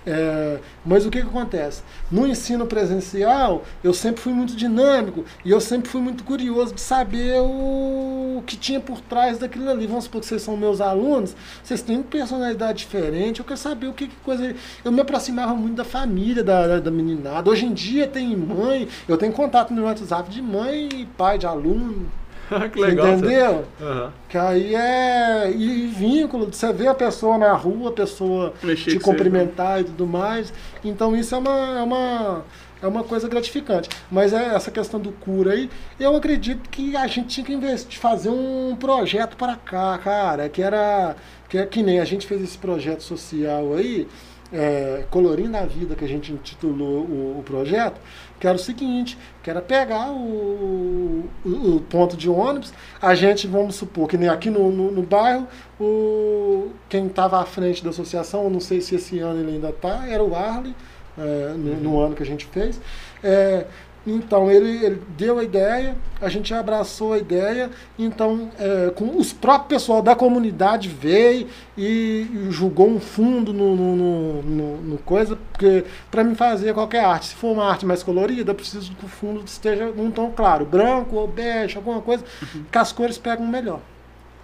É, 0.04 0.60
mas 0.84 1.04
o 1.04 1.10
que, 1.10 1.20
que 1.20 1.26
acontece? 1.26 1.82
No 2.10 2.26
ensino 2.26 2.64
presencial, 2.66 3.64
eu 3.82 3.92
sempre 3.92 4.20
fui 4.20 4.32
muito 4.32 4.54
dinâmico 4.54 5.24
e 5.44 5.50
eu 5.50 5.60
sempre 5.60 5.88
fui 5.88 6.00
muito 6.00 6.22
curioso 6.22 6.74
de 6.74 6.80
saber 6.80 7.40
o 7.40 8.42
que 8.46 8.56
tinha 8.56 8.78
por 8.78 9.00
trás 9.00 9.38
daquilo 9.38 9.68
ali. 9.68 9.86
Vamos 9.86 10.04
supor 10.04 10.20
que 10.20 10.26
vocês 10.28 10.42
são 10.42 10.56
meus 10.56 10.80
alunos, 10.80 11.34
vocês 11.62 11.82
têm 11.82 12.02
personalidade 12.02 12.78
diferente, 12.78 13.40
eu 13.40 13.44
quero 13.44 13.58
saber 13.58 13.88
o 13.88 13.92
que, 13.92 14.06
que 14.06 14.16
coisa. 14.16 14.54
Eu 14.84 14.92
me 14.92 15.00
aproximava 15.00 15.54
muito 15.54 15.76
da 15.76 15.84
família 15.84 16.42
da, 16.44 16.78
da 16.78 16.90
meninada. 16.90 17.50
Hoje 17.50 17.66
em 17.66 17.72
dia 17.72 18.06
tem 18.06 18.36
mãe, 18.36 18.88
eu 19.08 19.16
tenho 19.16 19.32
contato 19.32 19.72
no 19.72 19.84
WhatsApp 19.84 20.30
de 20.30 20.40
mãe 20.40 20.88
e 20.94 21.06
pai 21.06 21.35
de 21.38 21.46
aluno. 21.46 22.06
que 22.72 22.80
legal. 22.80 23.08
entendeu? 23.08 23.64
Aham. 23.80 24.12
Que 24.28 24.38
aí 24.38 24.74
é. 24.74 25.50
E, 25.50 25.86
vínculo, 25.88 26.46
você 26.46 26.72
vê 26.72 26.86
a 26.86 26.94
pessoa 26.94 27.36
na 27.38 27.52
rua, 27.52 27.90
a 27.90 27.92
pessoa 27.92 28.54
Mexer 28.62 28.90
te 28.90 28.98
você, 28.98 29.00
cumprimentar 29.00 29.80
e 29.80 29.84
tudo 29.84 30.06
mais. 30.06 30.52
Então 30.84 31.16
isso 31.16 31.34
é 31.34 31.38
uma, 31.38 31.78
é 31.78 31.82
uma, 31.82 32.44
é 32.82 32.86
uma 32.86 33.02
coisa 33.02 33.28
gratificante. 33.28 33.88
Mas 34.10 34.32
é 34.32 34.54
essa 34.54 34.70
questão 34.70 35.00
do 35.00 35.12
cura 35.12 35.52
aí, 35.52 35.68
eu 35.98 36.14
acredito 36.14 36.68
que 36.70 36.96
a 36.96 37.06
gente 37.06 37.28
tinha 37.28 37.46
que 37.46 37.52
investir, 37.52 37.98
fazer 37.98 38.30
um 38.30 38.76
projeto 38.76 39.36
para 39.36 39.56
cá, 39.56 39.98
cara, 39.98 40.48
que 40.48 40.62
era. 40.62 41.16
Que 41.48 41.58
é 41.58 41.66
que 41.66 41.80
nem 41.80 42.00
a 42.00 42.04
gente 42.04 42.26
fez 42.26 42.42
esse 42.42 42.58
projeto 42.58 43.02
social 43.02 43.74
aí, 43.74 44.08
é, 44.52 45.04
Colorindo 45.10 45.56
a 45.56 45.64
Vida, 45.64 45.94
que 45.94 46.04
a 46.04 46.08
gente 46.08 46.32
intitulou 46.32 47.04
o, 47.04 47.38
o 47.38 47.42
projeto, 47.44 48.00
que 48.46 48.48
era 48.48 48.56
o 48.56 48.60
seguinte, 48.60 49.18
que 49.42 49.50
era 49.50 49.60
pegar 49.60 50.12
o, 50.12 51.24
o, 51.44 51.76
o 51.76 51.80
ponto 51.80 52.16
de 52.16 52.30
ônibus, 52.30 52.72
a 53.02 53.12
gente, 53.12 53.48
vamos 53.48 53.74
supor, 53.74 54.08
que 54.08 54.16
nem 54.16 54.28
aqui 54.28 54.50
no, 54.50 54.70
no, 54.70 54.92
no 54.92 55.02
bairro, 55.02 55.48
o, 55.80 56.70
quem 56.88 57.08
estava 57.08 57.40
à 57.40 57.44
frente 57.44 57.82
da 57.82 57.90
associação, 57.90 58.44
eu 58.44 58.50
não 58.50 58.60
sei 58.60 58.80
se 58.80 58.94
esse 58.94 59.18
ano 59.18 59.40
ele 59.40 59.56
ainda 59.56 59.70
está, 59.70 60.06
era 60.08 60.22
o 60.22 60.36
Arley, 60.36 60.76
é, 61.18 61.54
no, 61.56 61.74
no 61.76 62.00
ano 62.00 62.14
que 62.14 62.22
a 62.22 62.26
gente 62.26 62.46
fez. 62.46 62.80
É, 63.24 63.66
então 64.06 64.50
ele, 64.50 64.84
ele 64.84 65.02
deu 65.16 65.38
a 65.38 65.44
ideia, 65.44 65.96
a 66.20 66.28
gente 66.28 66.54
abraçou 66.54 67.12
a 67.12 67.18
ideia, 67.18 67.70
então 67.98 68.50
é, 68.58 68.90
com 68.90 69.16
os 69.16 69.32
próprios 69.32 69.66
pessoal 69.82 70.00
da 70.00 70.14
comunidade 70.14 70.88
veio 70.88 71.48
e, 71.76 72.26
e 72.32 72.48
julgou 72.50 72.88
um 72.88 73.00
fundo 73.00 73.52
no, 73.52 73.74
no, 73.74 74.42
no, 74.42 74.76
no- 74.78 74.98
coisa, 74.98 75.36
porque 75.52 75.84
para 76.10 76.22
mim 76.24 76.34
fazer 76.34 76.72
qualquer 76.72 77.04
arte, 77.04 77.26
se 77.26 77.34
for 77.34 77.52
uma 77.52 77.64
arte 77.68 77.84
mais 77.84 78.02
colorida, 78.02 78.50
eu 78.52 78.54
preciso 78.54 78.92
que 78.94 79.04
o 79.04 79.08
fundo 79.08 79.42
esteja 79.44 79.86
num 79.86 80.10
tom 80.10 80.30
claro, 80.30 80.64
branco 80.64 81.16
ou 81.16 81.26
bege, 81.26 81.76
alguma 81.76 82.00
coisa, 82.00 82.24
que 82.70 82.78
as 82.78 82.92
cores 82.92 83.18
pegam 83.18 83.46
melhor. 83.46 83.80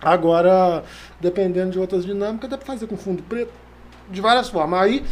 Agora, 0.00 0.82
dependendo 1.20 1.70
de 1.70 1.78
outras 1.78 2.04
dinâmicas, 2.04 2.50
dá 2.50 2.58
para 2.58 2.66
fazer 2.66 2.86
com 2.88 2.96
fundo 2.96 3.22
preto, 3.22 3.52
de 4.10 4.20
várias 4.20 4.48
formas. 4.48 4.80
Aí 4.82 5.04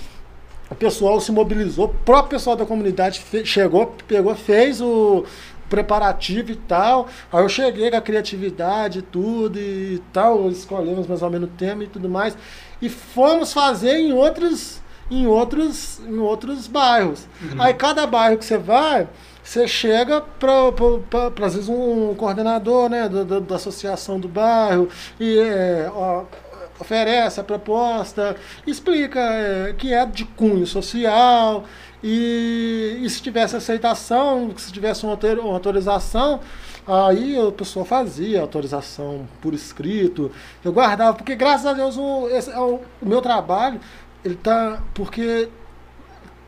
o 0.71 0.75
pessoal 0.75 1.21
se 1.21 1.33
mobilizou, 1.33 1.87
o 1.87 1.89
próprio 1.89 2.31
pessoal 2.31 2.57
da 2.57 2.65
comunidade 2.65 3.23
chegou, 3.45 3.95
pegou, 4.07 4.35
fez 4.35 4.81
o 4.81 5.25
preparativo 5.69 6.51
e 6.51 6.57
tal. 6.57 7.09
Aí 7.33 7.43
eu 7.43 7.49
cheguei 7.49 7.91
com 7.91 7.97
a 7.97 8.01
criatividade 8.01 9.01
e 9.01 9.03
tudo 9.03 9.59
e 9.59 10.03
tal, 10.13 10.49
escolhemos 10.49 11.07
mais 11.07 11.23
ou 11.23 11.31
menos 11.31 11.49
o 11.49 11.53
tema 11.53 11.85
e 11.85 11.87
tudo 11.87 12.09
mais. 12.09 12.37
E 12.81 12.89
fomos 12.89 13.53
fazer 13.53 13.97
em 13.97 14.13
outros 14.13 14.81
em 15.11 15.27
outros, 15.27 16.01
em 16.07 16.19
outros 16.19 16.69
bairros. 16.69 17.27
Aí 17.59 17.75
cada 17.75 18.07
bairro 18.07 18.39
que 18.39 18.45
você 18.45 18.57
vai, 18.57 19.09
você 19.43 19.67
chega 19.67 20.21
para, 20.21 21.47
às 21.47 21.55
vezes, 21.55 21.69
um 21.69 22.15
coordenador 22.15 22.89
né, 22.89 23.09
da, 23.09 23.25
da, 23.25 23.41
da 23.41 23.57
associação 23.57 24.21
do 24.21 24.29
bairro 24.29 24.89
e 25.19 25.37
é, 25.37 25.91
ó, 25.93 26.25
oferece 26.81 27.41
a 27.41 27.45
proposta, 27.45 28.37
explica 28.67 29.21
é, 29.21 29.75
que 29.77 29.93
é 29.93 30.05
de 30.07 30.25
cunho 30.25 30.67
social 30.67 31.65
e, 32.03 32.99
e 33.03 33.11
se 33.11 33.21
tivesse 33.23 33.57
aceitação, 33.57 34.53
se 34.57 34.73
tivesse 34.73 35.05
uma, 35.05 35.19
autorização, 35.53 36.41
aí 36.87 37.39
a 37.39 37.53
pessoa 37.53 37.85
fazia 37.85 38.41
autorização 38.41 39.29
por 39.41 39.55
escrito, 39.55 40.31
eu 40.65 40.73
guardava, 40.73 41.17
porque 41.17 41.37
graças 41.37 41.67
a 41.67 41.73
Deus 41.73 41.97
o, 41.97 42.29
esse, 42.29 42.51
é 42.51 42.59
o, 42.59 42.81
o 43.01 43.07
meu 43.07 43.21
trabalho, 43.21 43.81
ele 44.25 44.37
tá, 44.37 44.83
porque 44.95 45.49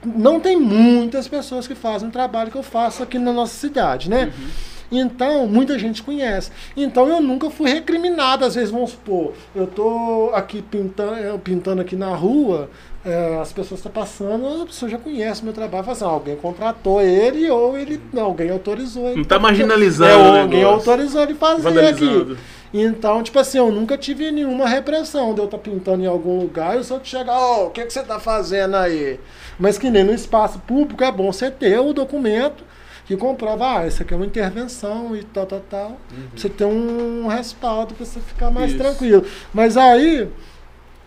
não 0.05 0.41
tem 0.41 0.59
muitas 0.59 1.29
pessoas 1.29 1.67
que 1.67 1.75
fazem 1.75 2.09
o 2.09 2.13
trabalho 2.13 2.51
que 2.51 2.59
eu 2.59 2.63
faço 2.63 3.03
aqui 3.03 3.19
na 3.19 3.33
nossa 3.33 3.55
cidade, 3.55 4.11
né? 4.11 4.25
Uhum. 4.25 4.72
Então, 4.93 5.47
muita 5.47 5.79
gente 5.79 6.03
conhece. 6.03 6.51
Então, 6.77 7.09
eu 7.09 7.21
nunca 7.21 7.51
fui 7.51 7.71
recriminado. 7.71 8.45
Às 8.45 8.55
vezes, 8.55 8.71
vamos 8.71 8.91
supor, 8.91 9.33
eu 9.57 9.67
tô 9.67 10.31
aqui 10.35 10.61
pintando, 10.61 11.39
pintando 11.39 11.81
aqui 11.81 11.97
na 11.97 12.15
rua, 12.15 12.69
é, 13.05 13.39
as 13.41 13.53
pessoas 13.53 13.81
estão 13.81 13.91
passando, 13.91 14.63
a 14.63 14.67
pessoa 14.67 14.91
já 14.91 14.99
conhece 14.99 15.43
meu 15.43 15.53
trabalho, 15.53 15.83
fala 15.83 15.97
assim, 15.97 16.05
alguém 16.05 16.37
contratou 16.37 17.01
ele 17.01 17.51
ou 17.51 17.77
ele, 17.77 18.01
não, 18.13 18.25
alguém 18.25 18.51
autorizou 18.51 19.07
ele. 19.07 19.17
Não 19.17 19.23
está 19.23 19.39
marginalizando. 19.39 20.37
É, 20.37 20.41
alguém 20.43 20.63
autorizou 20.63 21.23
ele 21.23 21.35
fazer 21.35 21.87
aqui. 21.87 22.37
Então, 22.75 23.23
tipo 23.23 23.39
assim, 23.39 23.59
eu 23.59 23.71
nunca 23.71 23.99
tive 23.99 24.31
nenhuma 24.31 24.67
repressão 24.67 25.35
de 25.35 25.41
eu 25.41 25.45
estar 25.47 25.59
tá 25.59 25.63
pintando 25.63 26.03
em 26.03 26.07
algum 26.07 26.41
lugar 26.41 26.77
e 26.77 26.81
o 26.81 26.85
senhor 26.85 27.01
chegar, 27.05 27.37
ó, 27.37 27.65
oh, 27.65 27.67
o 27.67 27.71
que, 27.71 27.85
que 27.85 27.93
você 27.93 28.01
está 28.01 28.19
fazendo 28.19 28.77
aí? 28.77 29.21
Mas 29.59 29.77
que 29.77 29.91
nem 29.91 30.05
no 30.05 30.15
espaço 30.15 30.59
público 30.61 31.05
é 31.05 31.13
bom 31.13 31.31
você 31.31 31.51
ter 31.51 31.79
o 31.79 31.93
documento 31.93 32.65
que 33.13 33.17
comprova, 33.17 33.81
ah, 33.81 33.87
isso 33.87 34.03
aqui 34.03 34.15
é 34.15 34.17
uma 34.17 34.27
intervenção 34.27 35.15
e 35.15 35.23
tal, 35.23 35.45
tal, 35.45 35.61
tal. 35.61 35.89
Uhum. 35.89 36.29
Você 36.35 36.49
ter 36.49 36.65
um 36.65 37.27
respaldo 37.27 37.95
para 37.95 38.07
você 38.07 38.21
ficar 38.21 38.51
mais 38.51 38.71
isso. 38.71 38.79
tranquilo. 38.81 39.25
Mas 39.53 39.77
aí, 39.77 40.29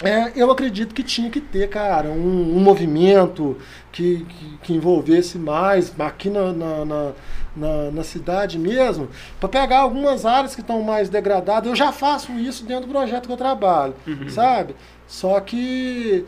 é, 0.04 0.32
eu 0.36 0.52
acredito 0.52 0.94
que 0.94 1.02
tinha 1.02 1.30
que 1.30 1.42
ter, 1.42 1.68
cara, 1.68 2.10
um, 2.10 2.58
um 2.58 2.60
movimento 2.60 3.58
que, 3.92 4.26
que, 4.26 4.58
que, 4.62 4.74
envolvesse 4.74 5.38
mais 5.40 5.94
aqui 6.00 6.30
na, 6.30 6.54
na, 6.54 6.86
na, 6.86 7.12
na, 7.56 7.92
na 7.92 8.04
cidade 8.04 8.60
mesmo, 8.60 9.10
para 9.40 9.50
pegar 9.50 9.80
algumas 9.80 10.26
áreas 10.26 10.54
que 10.54 10.62
estão 10.62 10.82
mais 10.84 11.10
degradadas. 11.10 11.68
Eu 11.68 11.76
já 11.76 11.92
faço 11.92 12.34
isso 12.34 12.66
dentro 12.66 12.86
do 12.86 12.92
projeto 12.92 13.26
que 13.26 13.32
eu 13.32 13.38
trabalho, 13.38 13.96
uhum. 14.06 14.30
sabe? 14.30 14.76
Só 15.08 15.40
que 15.40 16.26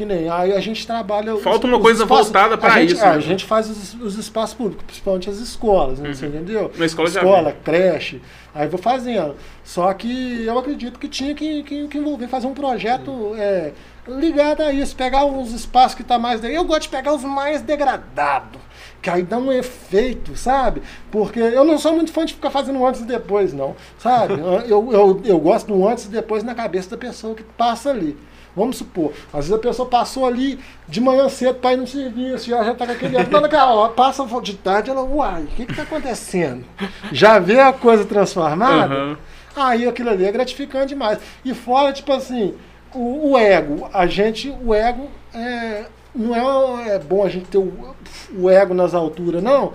que 0.00 0.04
nem 0.06 0.30
aí 0.30 0.54
a 0.54 0.60
gente 0.60 0.86
trabalha. 0.86 1.36
Falta 1.36 1.66
os, 1.66 1.72
uma 1.72 1.78
coisa 1.78 2.04
espaços, 2.04 2.32
voltada 2.32 2.56
para 2.56 2.82
isso. 2.82 3.02
É, 3.02 3.10
né? 3.10 3.16
A 3.16 3.20
gente 3.20 3.44
faz 3.44 3.68
os, 3.68 3.94
os, 4.00 4.16
espaços 4.16 4.54
públicos, 4.54 4.82
principalmente 4.86 5.28
as 5.28 5.36
escolas, 5.36 5.98
né, 5.98 6.08
uhum. 6.08 6.14
você 6.14 6.26
entendeu? 6.26 6.72
Na 6.74 6.86
escola, 6.86 7.08
escola 7.08 7.56
creche. 7.62 8.22
Aí 8.54 8.66
vou 8.66 8.80
fazendo. 8.80 9.36
Só 9.62 9.92
que 9.92 10.42
eu 10.46 10.58
acredito 10.58 10.98
que 10.98 11.06
tinha 11.06 11.34
que, 11.34 11.62
que, 11.64 11.86
que 11.86 11.98
envolver, 11.98 12.28
fazer 12.28 12.46
um 12.46 12.54
projeto 12.54 13.10
uhum. 13.10 13.36
é, 13.36 13.72
ligado 14.08 14.62
a 14.62 14.72
isso, 14.72 14.96
pegar 14.96 15.26
os 15.26 15.52
espaços 15.52 15.94
que 15.94 16.02
tá 16.02 16.18
mais. 16.18 16.42
Eu 16.42 16.64
gosto 16.64 16.82
de 16.82 16.88
pegar 16.88 17.12
os 17.12 17.22
mais 17.22 17.60
degradados. 17.60 18.58
Que 19.02 19.10
aí 19.10 19.22
dá 19.22 19.36
um 19.36 19.52
efeito, 19.52 20.34
sabe? 20.34 20.82
Porque 21.10 21.40
eu 21.40 21.64
não 21.64 21.78
sou 21.78 21.92
muito 21.92 22.10
fã 22.10 22.24
de 22.24 22.32
ficar 22.32 22.50
fazendo 22.50 22.84
antes 22.86 23.02
e 23.02 23.04
depois, 23.04 23.52
não. 23.52 23.76
Sabe? 23.98 24.32
eu, 24.66 24.92
eu, 24.92 25.20
eu 25.26 25.38
gosto 25.38 25.66
do 25.66 25.86
antes 25.86 26.06
e 26.06 26.08
depois 26.08 26.42
na 26.42 26.54
cabeça 26.54 26.88
da 26.88 26.96
pessoa 26.96 27.34
que 27.34 27.42
passa 27.42 27.90
ali. 27.90 28.16
Vamos 28.54 28.78
supor, 28.78 29.12
às 29.32 29.46
vezes 29.46 29.52
a 29.52 29.58
pessoa 29.58 29.88
passou 29.88 30.26
ali 30.26 30.58
de 30.88 31.00
manhã 31.00 31.28
cedo 31.28 31.54
para 31.56 31.74
ir 31.74 31.76
no 31.76 31.86
serviço, 31.86 32.50
já 32.50 32.72
está 32.72 32.84
com 32.84 32.92
aquele 32.92 33.16
ano, 33.16 33.40
naquela 33.40 33.88
passa 33.90 34.26
de 34.40 34.54
tarde, 34.54 34.90
ela, 34.90 35.02
uai, 35.02 35.44
o 35.44 35.46
que 35.46 35.62
está 35.62 35.82
acontecendo? 35.82 36.64
Já 37.12 37.38
vê 37.38 37.60
a 37.60 37.72
coisa 37.72 38.04
transformada? 38.04 38.94
Uhum. 38.94 39.16
Aí 39.54 39.86
aquilo 39.86 40.10
ali 40.10 40.24
é 40.24 40.32
gratificante 40.32 40.88
demais. 40.88 41.18
E 41.44 41.54
fora, 41.54 41.92
tipo 41.92 42.12
assim, 42.12 42.54
o, 42.94 43.32
o 43.32 43.38
ego, 43.38 43.88
a 43.92 44.06
gente, 44.06 44.52
o 44.64 44.74
ego 44.74 45.08
é, 45.32 45.86
não 46.14 46.78
é, 46.78 46.96
é 46.96 46.98
bom 46.98 47.24
a 47.24 47.28
gente 47.28 47.46
ter 47.46 47.58
o, 47.58 47.94
o 48.36 48.50
ego 48.50 48.74
nas 48.74 48.94
alturas, 48.94 49.42
não, 49.42 49.72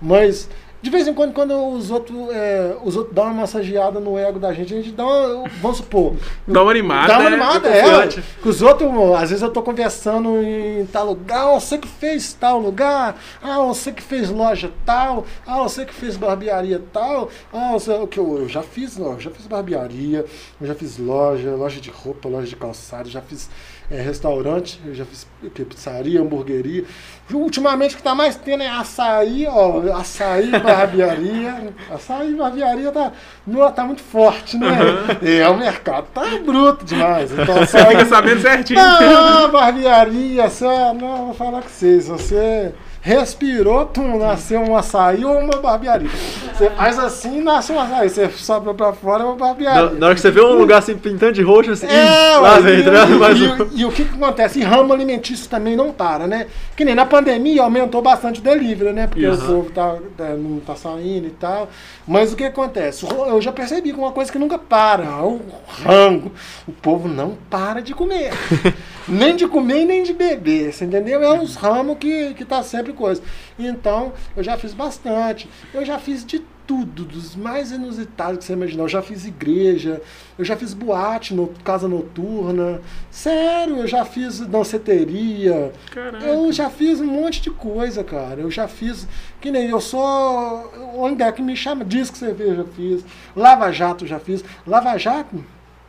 mas 0.00 0.48
de 0.82 0.90
vez 0.90 1.06
em 1.06 1.14
quando, 1.14 1.32
quando 1.32 1.54
os 1.68 1.92
outros, 1.92 2.28
é, 2.30 2.76
os 2.82 2.96
outros 2.96 3.14
dão 3.14 3.24
uma 3.24 3.34
massageada 3.34 4.00
no 4.00 4.18
ego 4.18 4.40
da 4.40 4.52
gente, 4.52 4.74
a 4.74 4.76
gente 4.78 4.90
dá 4.90 5.06
uma, 5.06 5.48
vamos 5.60 5.76
supor. 5.76 6.16
Dá 6.46 6.60
uma 6.60 6.72
animada. 6.72 7.06
Dá 7.06 7.18
uma 7.20 7.30
né? 7.30 7.36
animada, 7.36 7.68
é. 7.68 7.78
é 7.78 8.08
que 8.08 8.48
os 8.48 8.60
outros, 8.60 8.90
às 9.14 9.30
vezes 9.30 9.42
eu 9.42 9.50
tô 9.50 9.62
conversando 9.62 10.42
em 10.42 10.84
tal 10.86 11.06
lugar, 11.06 11.46
ah, 11.46 11.60
você 11.60 11.78
que 11.78 11.86
fez 11.86 12.32
tal 12.32 12.58
lugar, 12.58 13.16
ah, 13.40 13.58
você 13.60 13.92
que 13.92 14.02
fez 14.02 14.28
loja 14.28 14.72
tal, 14.84 15.24
ah, 15.46 15.62
você 15.62 15.86
que 15.86 15.94
fez 15.94 16.16
barbearia 16.16 16.82
tal, 16.92 17.30
ah, 17.52 17.70
você, 17.72 18.04
que 18.08 18.18
eu, 18.18 18.38
eu 18.38 18.48
já 18.48 18.62
fiz, 18.62 18.98
eu 18.98 19.20
já 19.20 19.30
fiz 19.30 19.46
barbearia, 19.46 20.24
eu 20.60 20.66
já 20.66 20.74
fiz 20.74 20.98
loja, 20.98 21.54
loja 21.54 21.80
de 21.80 21.90
roupa, 21.90 22.28
loja 22.28 22.48
de 22.48 22.56
calçado, 22.56 23.08
já 23.08 23.22
fiz 23.22 23.48
é, 23.92 24.00
restaurante, 24.00 24.80
eu 24.86 24.94
já 24.94 25.04
fiz 25.04 25.26
pizzaria, 25.54 26.20
hamburgueria. 26.20 26.84
Ultimamente 27.30 27.94
o 27.94 27.98
que 27.98 28.02
tá 28.02 28.14
mais 28.14 28.36
tendo 28.36 28.62
é 28.62 28.68
açaí, 28.68 29.46
ó, 29.46 29.80
açaí, 29.94 30.50
barbearia. 30.50 31.74
açaí, 31.92 32.34
barbearia 32.34 32.90
tá, 32.90 33.12
não, 33.46 33.70
tá 33.70 33.84
muito 33.84 34.02
forte, 34.02 34.56
né? 34.56 34.70
Uhum. 34.70 35.28
É, 35.28 35.48
o 35.48 35.58
mercado 35.58 36.06
tá 36.14 36.24
bruto 36.44 36.86
demais. 36.86 37.30
Então, 37.32 37.54
você 37.66 37.84
fica 37.84 38.06
sabendo 38.06 38.40
certinho. 38.40 38.80
Ah, 38.80 39.48
barbearia, 39.48 40.48
só, 40.48 40.94
não, 40.94 41.26
vou 41.26 41.34
falar 41.34 41.60
com 41.60 41.68
vocês, 41.68 42.08
você 42.08 42.72
respirou, 43.02 43.84
pum, 43.86 44.16
nasceu 44.16 44.60
um 44.60 44.76
açaí 44.76 45.24
ou 45.24 45.36
uma 45.36 45.56
barbearia. 45.56 46.08
Você 46.54 46.70
faz 46.70 46.96
assim 47.00 47.40
nasce 47.40 47.72
um 47.72 47.80
açaí. 47.80 48.08
Você 48.08 48.28
sobe 48.30 48.72
pra 48.74 48.92
fora 48.92 49.24
é 49.24 49.26
uma 49.26 49.34
barbearia. 49.34 49.90
Na, 49.90 49.90
na, 49.90 50.06
hora 50.06 50.14
que 50.14 50.20
você 50.20 50.30
vê 50.30 50.40
um 50.40 50.54
lugar 50.54 50.78
assim 50.78 50.96
pintando 50.96 51.32
de 51.32 51.42
roxo, 51.42 51.72
assim, 51.72 51.88
é, 51.88 52.36
lá 52.36 52.60
vem, 52.60 52.78
e, 52.78 53.78
e, 53.78 53.80
e, 53.80 53.84
o 53.84 53.90
que, 53.90 54.04
que 54.04 54.14
acontece? 54.14 54.60
E 54.60 54.62
ramo 54.62 54.92
alimentício 54.92 55.50
também 55.50 55.74
não 55.74 55.92
para, 55.92 56.28
né? 56.28 56.46
Que 56.76 56.84
nem 56.84 56.94
na 56.94 57.04
pandemia 57.04 57.62
aumentou 57.62 58.00
bastante 58.00 58.38
o 58.38 58.42
delivery, 58.42 58.92
né? 58.92 59.08
Porque 59.08 59.26
uhum. 59.26 59.34
o 59.34 59.46
povo 59.46 59.70
tá, 59.70 59.96
tá, 60.16 60.28
não 60.34 60.60
tá 60.60 60.76
saindo 60.76 61.26
e 61.26 61.30
tal. 61.30 61.68
Mas 62.06 62.32
o 62.32 62.36
que 62.36 62.44
acontece? 62.44 63.04
Eu 63.04 63.42
já 63.42 63.50
percebi 63.50 63.92
que 63.92 63.98
uma 63.98 64.12
coisa 64.12 64.30
que 64.30 64.38
nunca 64.38 64.58
para, 64.58 65.24
o 65.24 65.40
rango. 65.84 66.30
O 66.68 66.72
povo 66.72 67.08
não 67.08 67.36
para 67.50 67.82
de 67.82 67.94
comer. 67.94 68.30
nem 69.08 69.34
de 69.34 69.48
comer 69.48 69.82
e 69.82 69.84
nem 69.84 70.02
de 70.02 70.12
beber, 70.12 70.72
você 70.72 70.84
entendeu? 70.84 71.22
É 71.22 71.32
uns 71.32 71.56
ramos 71.56 71.98
que, 71.98 72.34
que 72.34 72.44
tá 72.44 72.62
sempre 72.62 72.91
coisa. 72.92 73.22
Então, 73.58 74.12
eu 74.36 74.42
já 74.42 74.56
fiz 74.56 74.74
bastante. 74.74 75.48
Eu 75.72 75.84
já 75.84 75.98
fiz 75.98 76.24
de 76.24 76.42
tudo, 76.66 77.04
dos 77.04 77.34
mais 77.34 77.72
inusitados 77.72 78.38
que 78.38 78.44
você 78.44 78.52
imaginar. 78.52 78.84
Eu 78.84 78.88
já 78.88 79.02
fiz 79.02 79.24
igreja, 79.24 80.00
eu 80.38 80.44
já 80.44 80.56
fiz 80.56 80.72
boate, 80.72 81.34
no, 81.34 81.48
casa 81.64 81.88
noturna. 81.88 82.80
Sério, 83.10 83.78
eu 83.78 83.86
já 83.86 84.04
fiz 84.04 84.40
danceteria. 84.40 85.72
Caraca. 85.90 86.24
Eu 86.24 86.52
já 86.52 86.70
fiz 86.70 87.00
um 87.00 87.06
monte 87.06 87.42
de 87.42 87.50
coisa, 87.50 88.02
cara. 88.04 88.40
Eu 88.40 88.50
já 88.50 88.68
fiz. 88.68 89.06
Que 89.40 89.50
nem 89.50 89.68
eu 89.68 89.80
sou. 89.80 90.72
Onde 90.96 91.22
é 91.22 91.32
que 91.32 91.42
me 91.42 91.56
chama? 91.56 91.84
Disco 91.84 92.16
cerveja 92.16 92.64
fiz. 92.76 93.04
Lava 93.34 93.70
Jato 93.72 94.06
já 94.06 94.18
fiz. 94.18 94.44
Lava 94.66 94.96
Jato, 94.96 95.44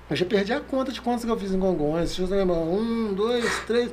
eu 0.10 0.16
já 0.16 0.26
perdi 0.26 0.54
a 0.54 0.60
conta 0.60 0.92
de 0.92 1.02
quantos 1.02 1.24
que 1.24 1.32
eu 1.32 1.40
fiz 1.40 1.52
em 1.54 1.60
Gongonhas. 1.60 2.16
Deixa 2.16 2.34
eu 2.34 2.38
lembrar. 2.38 2.58
Um, 2.58 3.14
dois, 3.14 3.60
três. 3.66 3.92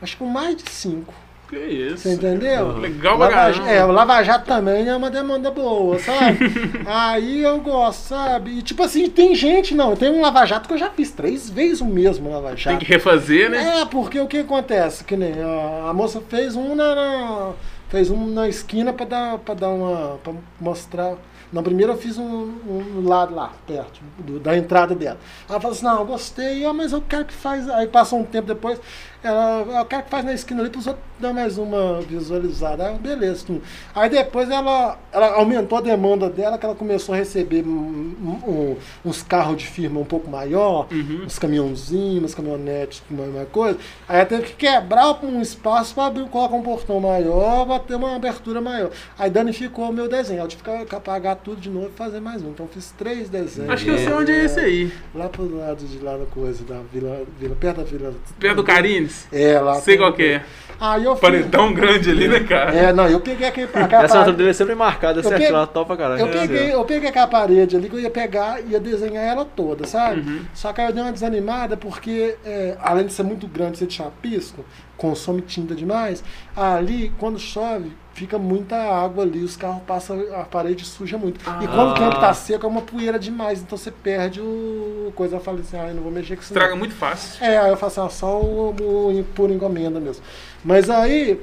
Acho 0.00 0.16
que 0.16 0.24
mais 0.24 0.56
de 0.56 0.70
cinco. 0.70 1.12
Que 1.50 1.56
isso? 1.56 1.98
Você 2.04 2.12
entendeu? 2.12 2.66
Uhum. 2.66 2.78
Legal 2.78 3.18
Lava, 3.18 3.68
É, 3.68 3.84
o 3.84 3.90
Lava 3.90 4.22
Jato 4.22 4.46
também 4.46 4.88
é 4.88 4.94
uma 4.94 5.10
demanda 5.10 5.50
boa, 5.50 5.98
sabe? 5.98 6.38
Aí 6.86 7.42
eu 7.42 7.58
gosto, 7.58 8.06
sabe? 8.06 8.52
E 8.52 8.62
tipo 8.62 8.80
assim, 8.84 9.10
tem 9.10 9.34
gente, 9.34 9.74
não, 9.74 9.96
tem 9.96 10.10
um 10.10 10.20
Lava 10.20 10.46
Jato 10.46 10.68
que 10.68 10.74
eu 10.74 10.78
já 10.78 10.90
fiz 10.90 11.10
três 11.10 11.50
vezes 11.50 11.80
o 11.80 11.86
mesmo 11.86 12.30
Lava 12.30 12.54
Jato. 12.56 12.78
Tem 12.78 12.86
que 12.86 12.92
refazer, 12.92 13.50
né? 13.50 13.80
É, 13.80 13.84
porque 13.84 14.20
o 14.20 14.28
que 14.28 14.38
acontece? 14.38 15.02
Que 15.02 15.16
nem 15.16 15.32
a, 15.42 15.92
moça 15.92 16.22
fez 16.28 16.54
um 16.54 16.76
na, 16.76 16.94
na, 16.94 17.52
fez 17.88 18.12
um 18.12 18.28
na 18.28 18.48
esquina 18.48 18.92
pra 18.92 19.04
dar, 19.04 19.38
pra 19.38 19.54
dar 19.54 19.70
uma. 19.70 20.18
pra 20.22 20.32
mostrar 20.60 21.16
na 21.52 21.62
primeira 21.62 21.92
eu 21.92 21.96
fiz 21.96 22.16
um, 22.16 22.22
um 22.24 23.02
lado 23.04 23.34
lá, 23.34 23.52
perto 23.66 24.00
do, 24.18 24.38
da 24.38 24.56
entrada 24.56 24.94
dela. 24.94 25.18
Ela 25.48 25.60
falou 25.60 25.74
assim, 25.74 25.84
não, 25.84 25.98
eu 25.98 26.06
gostei, 26.06 26.64
ah, 26.64 26.72
mas 26.72 26.92
eu 26.92 27.02
quero 27.02 27.24
que 27.24 27.34
faz. 27.34 27.68
Aí 27.68 27.88
passou 27.88 28.20
um 28.20 28.24
tempo 28.24 28.46
depois, 28.46 28.80
ela, 29.22 29.66
eu 29.80 29.84
quero 29.84 30.02
que 30.04 30.10
faz 30.10 30.24
na 30.24 30.32
esquina 30.32 30.60
ali 30.60 30.70
para 30.70 30.78
os 30.78 30.86
outros 30.86 31.04
dar 31.20 31.34
mais 31.34 31.58
uma 31.58 32.00
visualizada. 32.00 32.88
Aí, 32.88 32.98
beleza. 32.98 33.44
Tudo. 33.46 33.62
Aí 33.94 34.08
depois 34.08 34.50
ela, 34.50 34.98
ela 35.12 35.34
aumentou 35.34 35.78
a 35.78 35.80
demanda 35.80 36.28
dela, 36.30 36.56
que 36.56 36.64
ela 36.64 36.74
começou 36.74 37.14
a 37.14 37.18
receber 37.18 37.62
um, 37.66 38.14
um, 38.46 38.76
uns 39.04 39.22
carros 39.22 39.58
de 39.58 39.66
firma 39.66 40.00
um 40.00 40.04
pouco 40.04 40.30
maior, 40.30 40.86
uhum. 40.90 41.24
uns 41.26 41.38
caminhãozinhos, 41.38 42.18
umas 42.18 42.34
caminhonetes 42.34 43.02
mais, 43.10 43.32
mais 43.32 43.48
coisa. 43.50 43.78
Aí 44.08 44.16
ela 44.16 44.26
teve 44.26 44.42
que 44.44 44.52
quebrar 44.54 45.22
um 45.22 45.40
espaço 45.42 45.94
para 45.94 46.06
abrir, 46.06 46.26
colocar 46.28 46.54
um 46.54 46.62
portão 46.62 46.98
maior, 47.00 47.66
para 47.66 47.78
ter 47.80 47.94
uma 47.96 48.16
abertura 48.16 48.60
maior. 48.60 48.90
Aí 49.18 49.30
danificou 49.30 49.90
o 49.90 49.92
meu 49.92 50.08
desenho. 50.08 50.40
Eu 50.40 50.48
tive 50.48 50.62
que 50.62 50.94
apagar 50.94 51.36
tudo 51.36 51.60
de 51.60 51.68
novo 51.68 51.90
e 51.94 51.98
fazer 51.98 52.20
mais 52.20 52.42
um. 52.42 52.50
Então 52.50 52.66
fiz 52.66 52.92
três 52.96 53.28
desenhos. 53.28 53.70
Acho 53.70 53.84
que 53.84 53.90
eu 53.90 53.98
sei 53.98 54.12
onde 54.12 54.32
é 54.32 54.44
esse 54.44 54.58
aí. 54.58 54.92
Lá 55.14 55.28
pro 55.28 55.54
lado 55.54 55.84
de 55.84 55.98
lá 55.98 56.16
da 56.16 56.26
coisa, 56.26 56.64
da 56.64 56.80
vila, 56.90 57.22
vila 57.38 57.54
perto 57.54 57.78
da 57.78 57.84
vila. 57.84 58.14
Perto 58.38 58.56
do 58.56 58.64
Carine? 58.64 59.09
Gomes. 59.10 59.28
É, 59.32 59.60
lá. 59.60 59.74
Sei 59.76 59.96
qual 59.96 60.12
que 60.12 60.22
é. 60.22 60.42
Aí 60.80 61.04
eu 61.04 61.14
fui. 61.14 61.20
Paredão 61.20 61.74
grande 61.74 62.10
ali, 62.10 62.26
né, 62.26 62.40
cara? 62.40 62.74
É, 62.74 62.90
não, 62.90 63.06
eu 63.06 63.20
peguei 63.20 63.46
aquele, 63.46 63.68
aquela 63.74 64.04
Essa 64.04 64.20
parede. 64.20 64.36
dele 64.38 64.48
é 64.48 64.52
sempre 64.54 64.74
marcada, 64.74 65.18
Eu 65.18 65.22
certinho, 65.22 65.40
peguei- 65.48 65.52
lá, 65.52 65.66
top 65.66 65.88
pra 65.88 65.96
caralho. 65.98 66.20
Eu 66.22 66.28
peguei, 66.28 66.72
eu 66.74 66.84
peguei 66.86 67.08
aquela 67.10 67.26
parede 67.26 67.76
ali 67.76 67.90
que 67.90 67.96
eu 67.96 68.00
ia 68.00 68.08
pegar 68.08 68.62
e 68.62 68.70
ia 68.70 68.80
desenhar 68.80 69.22
ela 69.22 69.44
toda, 69.44 69.86
sabe? 69.86 70.20
Uhum. 70.22 70.40
Só 70.54 70.72
que 70.72 70.80
aí 70.80 70.86
eu 70.88 70.92
dei 70.94 71.02
uma 71.02 71.12
desanimada 71.12 71.76
porque, 71.76 72.34
é, 72.46 72.78
além 72.80 73.04
de 73.04 73.12
ser 73.12 73.24
muito 73.24 73.46
grande, 73.46 73.76
ser 73.76 73.86
de 73.88 73.92
chapisco, 73.92 74.64
consome 74.96 75.42
tinta 75.42 75.74
demais. 75.74 76.24
Ali, 76.56 77.12
quando 77.18 77.38
chove, 77.38 77.92
fica 78.20 78.38
muita 78.38 78.76
água 78.76 79.24
ali, 79.24 79.42
os 79.42 79.56
carros 79.56 79.82
passam, 79.86 80.20
a 80.34 80.44
parede 80.44 80.84
suja 80.84 81.16
muito. 81.16 81.40
E 81.62 81.66
quando 81.66 81.92
o 81.92 81.94
tempo 81.94 82.20
tá 82.20 82.34
seco, 82.34 82.66
é 82.66 82.68
uma 82.68 82.82
poeira 82.82 83.18
demais, 83.18 83.60
então 83.62 83.78
você 83.78 83.90
perde 83.90 84.40
o 84.42 85.10
coisa. 85.16 85.36
Eu 85.36 85.40
falei 85.40 85.62
assim, 85.62 85.78
ah, 85.78 85.88
eu 85.88 85.94
não 85.94 86.02
vou 86.02 86.12
mexer 86.12 86.36
com 86.36 86.42
isso. 86.42 86.52
não. 86.52 86.60
Estraga 86.60 86.76
muito 86.78 86.94
fácil. 86.94 87.42
É, 87.44 87.56
aí 87.58 87.70
eu 87.70 87.76
faço 87.78 88.00
assim, 88.02 88.16
só 88.18 88.40
o, 88.40 88.70
o- 88.70 89.24
por 89.34 89.50
encomenda 89.50 89.98
mesmo. 89.98 90.22
Mas 90.62 90.90
aí, 90.90 91.40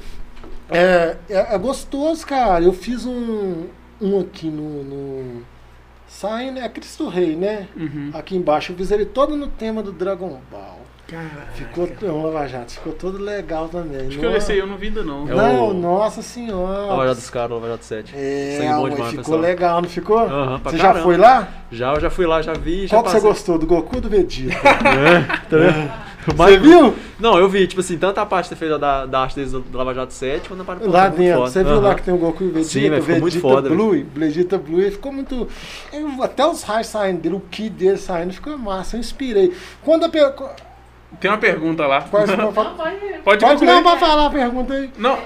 é, 0.69 1.17
é, 1.29 1.55
é 1.55 1.57
gostoso, 1.57 2.25
cara. 2.25 2.63
Eu 2.63 2.73
fiz 2.73 3.05
um, 3.05 3.65
um 3.99 4.19
aqui 4.19 4.47
no, 4.47 4.83
no 4.83 5.41
Sign, 6.07 6.59
é 6.59 6.69
Cristo 6.69 7.09
Rei, 7.09 7.35
né? 7.35 7.67
Uhum. 7.75 8.11
Aqui 8.13 8.35
embaixo. 8.37 8.71
Eu 8.71 8.77
fiz 8.77 8.91
ele 8.91 9.05
todo 9.05 9.35
no 9.35 9.47
tema 9.47 9.81
do 9.81 9.91
Dragon 9.91 10.39
Ball. 10.51 10.76
Caraca. 11.07 11.47
Ficou, 11.53 11.87
é 12.01 12.11
um 12.11 12.23
Lava 12.25 12.47
Jato, 12.47 12.73
ficou 12.73 12.91
todo 12.91 13.17
legal 13.17 13.69
também. 13.69 14.07
Acho 14.07 14.19
que 14.19 14.25
eu 14.25 14.29
Nossa. 14.29 14.37
esse 14.39 14.51
aí 14.51 14.57
eu 14.59 14.67
não 14.67 14.75
vi 14.75 14.87
ainda, 14.87 15.03
não. 15.03 15.25
É 15.29 15.33
Não, 15.33 15.69
o- 15.69 15.73
nossa 15.73 16.21
senhora. 16.21 16.85
Lava 16.87 17.07
Jato 17.07 17.15
dos 17.21 17.29
caras, 17.29 17.51
Lava 17.51 17.67
Jato 17.69 17.85
7. 17.85 18.13
É, 18.13 18.57
Sangue 18.57 18.73
bom 18.73 18.81
mas 18.83 18.91
demais, 18.93 19.09
ficou 19.11 19.23
pessoal. 19.23 19.39
legal, 19.39 19.81
não 19.81 19.89
ficou? 19.89 20.25
Pra 20.27 20.57
você 20.71 20.77
já 20.77 20.83
caramba. 20.83 21.03
foi 21.03 21.17
lá? 21.17 21.47
Já, 21.71 21.93
eu 21.93 22.01
já 22.01 22.09
fui 22.09 22.25
lá, 22.25 22.41
já 22.41 22.53
vi, 22.53 22.87
já 22.87 22.95
Qual 22.97 23.03
que 23.05 23.11
você 23.11 23.19
gostou? 23.21 23.57
Do 23.57 23.65
Goku 23.65 23.95
ou 23.95 24.01
do 24.01 24.09
Vegeta? 24.09 24.57
É, 24.85 25.21
tá 25.49 25.57
vendo? 25.57 26.07
Você 26.35 26.57
viu? 26.57 26.93
Não, 27.17 27.39
eu 27.39 27.47
vi, 27.47 27.65
tipo 27.67 27.79
assim, 27.79 27.97
tanto 27.97 28.19
a 28.19 28.25
parte 28.25 28.53
feita 28.53 28.77
da, 28.77 29.05
da 29.05 29.21
arte 29.21 29.35
deles 29.37 29.53
do 29.53 29.63
Lava 29.77 29.93
Jato 29.93 30.11
7, 30.13 30.49
quanto 30.49 30.61
a 30.61 30.65
parte 30.65 30.85
Lá 30.85 31.07
dentro, 31.07 31.39
foda. 31.39 31.51
você 31.51 31.63
viu 31.63 31.73
Aham. 31.75 31.81
lá 31.87 31.95
que 31.95 32.01
tem 32.03 32.13
o 32.13 32.17
Goku 32.17 32.43
e 32.43 32.47
o 32.47 32.51
Vegeta, 32.51 32.69
Sim, 32.69 32.89
mas 32.89 33.05
ficou 33.05 33.21
muito 33.21 33.33
Vegeta 33.35 33.47
foda, 33.53 33.69
Blue, 33.69 34.05
Vegeta 34.13 34.57
Blue, 34.57 34.81
e 34.81 34.91
ficou 34.91 35.13
muito... 35.13 35.47
eu- 35.93 36.21
até 36.21 36.45
os 36.45 36.63
raios 36.63 36.87
saindo 36.87 37.21
dele, 37.21 37.35
o 37.35 37.39
Ki 37.39 37.69
dele 37.69 37.95
saindo, 37.97 38.33
ficou 38.33 38.57
massa, 38.57 38.97
eu 38.97 38.99
inspirei. 38.99 39.53
Quando 39.81 40.03
a. 40.03 40.09
Tem 41.19 41.29
uma 41.31 41.37
pergunta 41.37 41.85
lá. 41.87 42.01
Quais 42.01 42.29
Não, 42.37 42.53
pode, 42.53 42.75
pode. 42.75 42.95
Pode 42.99 43.21
pode 43.23 43.45
concluir. 43.45 43.67
não, 43.67 43.83
pode 43.83 43.99
falar 43.99 44.25
a 44.25 44.29
pergunta 44.29 44.73
aí. 44.73 44.91
Não, 44.97 45.19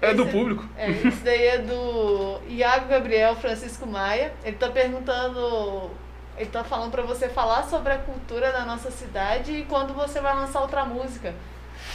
é 0.00 0.14
do 0.14 0.22
Esse- 0.24 0.32
público. 0.32 0.64
É, 0.76 0.90
isso 0.90 1.24
daí 1.24 1.46
é 1.46 1.58
do 1.58 2.38
Iago 2.48 2.88
Gabriel 2.88 3.34
Francisco 3.36 3.86
Maia. 3.86 4.32
Ele 4.44 4.56
tá 4.56 4.68
perguntando. 4.68 5.90
Ele 6.36 6.50
tá 6.50 6.62
falando 6.62 6.90
pra 6.92 7.02
você 7.02 7.28
falar 7.28 7.64
sobre 7.64 7.92
a 7.92 7.98
cultura 7.98 8.52
da 8.52 8.64
nossa 8.64 8.90
cidade 8.92 9.52
e 9.52 9.64
quando 9.64 9.92
você 9.92 10.20
vai 10.20 10.34
lançar 10.36 10.60
outra 10.60 10.84
música. 10.84 11.34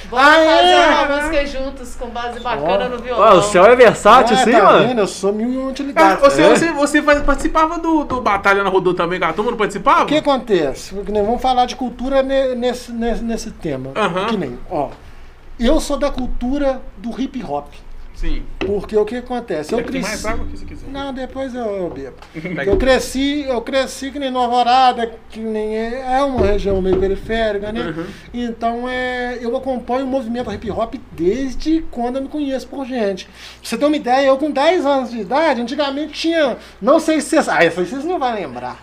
Vamos 0.10 0.26
Ah, 0.28 0.34
fazer 0.34 0.70
é? 0.70 0.88
uma 0.88 1.16
música 1.18 1.46
juntos 1.46 1.96
com 1.96 2.08
base 2.10 2.40
bacana 2.40 2.88
no 2.90 2.98
violão. 3.00 3.36
Ó, 3.36 3.40
o 3.40 3.42
céu 3.44 3.66
é 3.66 3.76
versátil, 3.76 4.36
Ah, 4.38 4.42
assim, 4.42 4.52
tá 4.52 4.64
mano. 4.64 4.88
vendo? 4.88 5.00
Eu 5.00 5.08
sou 5.08 5.34
mil 5.34 5.50
e 5.52 5.58
uma 5.58 5.68
Ah, 5.68 5.72
utilidades. 5.72 6.20
você, 6.22 6.42
É? 6.44 6.50
você, 6.50 6.72
você 6.72 7.02
participava 7.02 7.80
do, 7.80 8.04
do 8.04 8.22
Batalha 8.22 8.64
na 8.64 8.70
Rodô 8.70 8.94
também, 8.94 9.20
com 9.20 9.26
a 9.26 9.34
turma 9.34 9.52
não 9.52 9.58
participava? 9.58 10.04
O 10.04 10.06
que 10.06 10.18
acontece? 10.18 10.94
Porque 10.94 11.12
nós 11.12 11.26
vamos 11.26 11.42
falar 11.42 11.66
de 11.66 11.76
cultura 11.76 12.22
ne- 12.22 12.56
nesse, 12.56 12.92
nesse, 12.92 13.24
nesse 13.24 13.52
tema. 13.52 13.92
Aham. 13.96 14.28
Que 14.28 14.38
nem, 14.38 14.60
ó. 14.70 14.90
Eu 15.60 15.80
sou 15.80 15.98
da 15.98 16.10
cultura 16.12 16.82
do 16.98 17.10
hip 17.22 17.44
hop. 17.44 17.68
Sim. 18.24 18.44
Porque 18.58 18.96
o 18.96 19.04
que 19.04 19.18
acontece? 19.18 19.74
Eu 19.74 19.84
Tem 19.84 20.02
mais 20.02 20.22
cresci. 20.22 20.28
água 20.28 20.46
aqui 20.46 20.58
se 20.58 20.66
quiser. 20.66 20.88
Não, 20.90 21.14
depois 21.14 21.54
eu, 21.54 21.90
bebo. 21.90 22.16
Eu 22.66 22.78
cresci, 22.78 23.44
eu 23.46 23.62
cresci 23.62 24.12
que 24.12 24.18
nem 24.18 24.32
Nova 24.32 24.46
Alvorada, 24.46 25.12
que 25.30 25.42
nem 25.42 25.76
é, 25.76 26.18
é 26.20 26.24
uma 26.24 26.46
região 26.46 26.82
meio 26.82 26.98
periférica, 26.98 27.74
né? 27.74 27.82
Uhum. 27.82 28.06
Então 28.34 28.88
é, 28.88 29.40
eu 29.42 29.56
acompanho 29.58 30.06
o 30.06 30.08
movimento 30.08 30.52
hip 30.54 30.72
hop 30.72 30.96
desde 31.12 31.84
quando 31.92 32.16
eu 32.16 32.22
me 32.22 32.30
conheço 32.30 32.66
por 32.68 32.86
gente. 32.86 33.26
Pra 33.26 33.34
você 33.62 33.78
ter 33.78 33.86
uma 33.86 33.96
ideia, 33.98 34.28
eu 34.28 34.38
com 34.38 34.50
10 34.50 34.86
anos 34.86 35.12
de 35.12 35.20
idade, 35.20 35.62
antigamente 35.62 36.14
tinha. 36.14 36.58
Não 36.82 37.00
sei 37.00 37.20
se 37.20 37.30
vocês. 37.30 37.50
Ah, 37.50 37.70
vocês 37.70 38.06
não 38.06 38.18
vão 38.18 38.34
lembrar. 38.34 38.82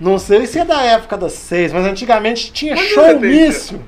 Não 0.00 0.18
sei 0.18 0.46
se 0.46 0.58
é 0.58 0.64
da 0.64 0.82
época 0.82 1.16
das 1.16 1.34
seis, 1.34 1.72
mas 1.72 1.84
antigamente 1.86 2.52
tinha 2.52 2.74
Quantos 2.74 2.90
show 3.68 3.78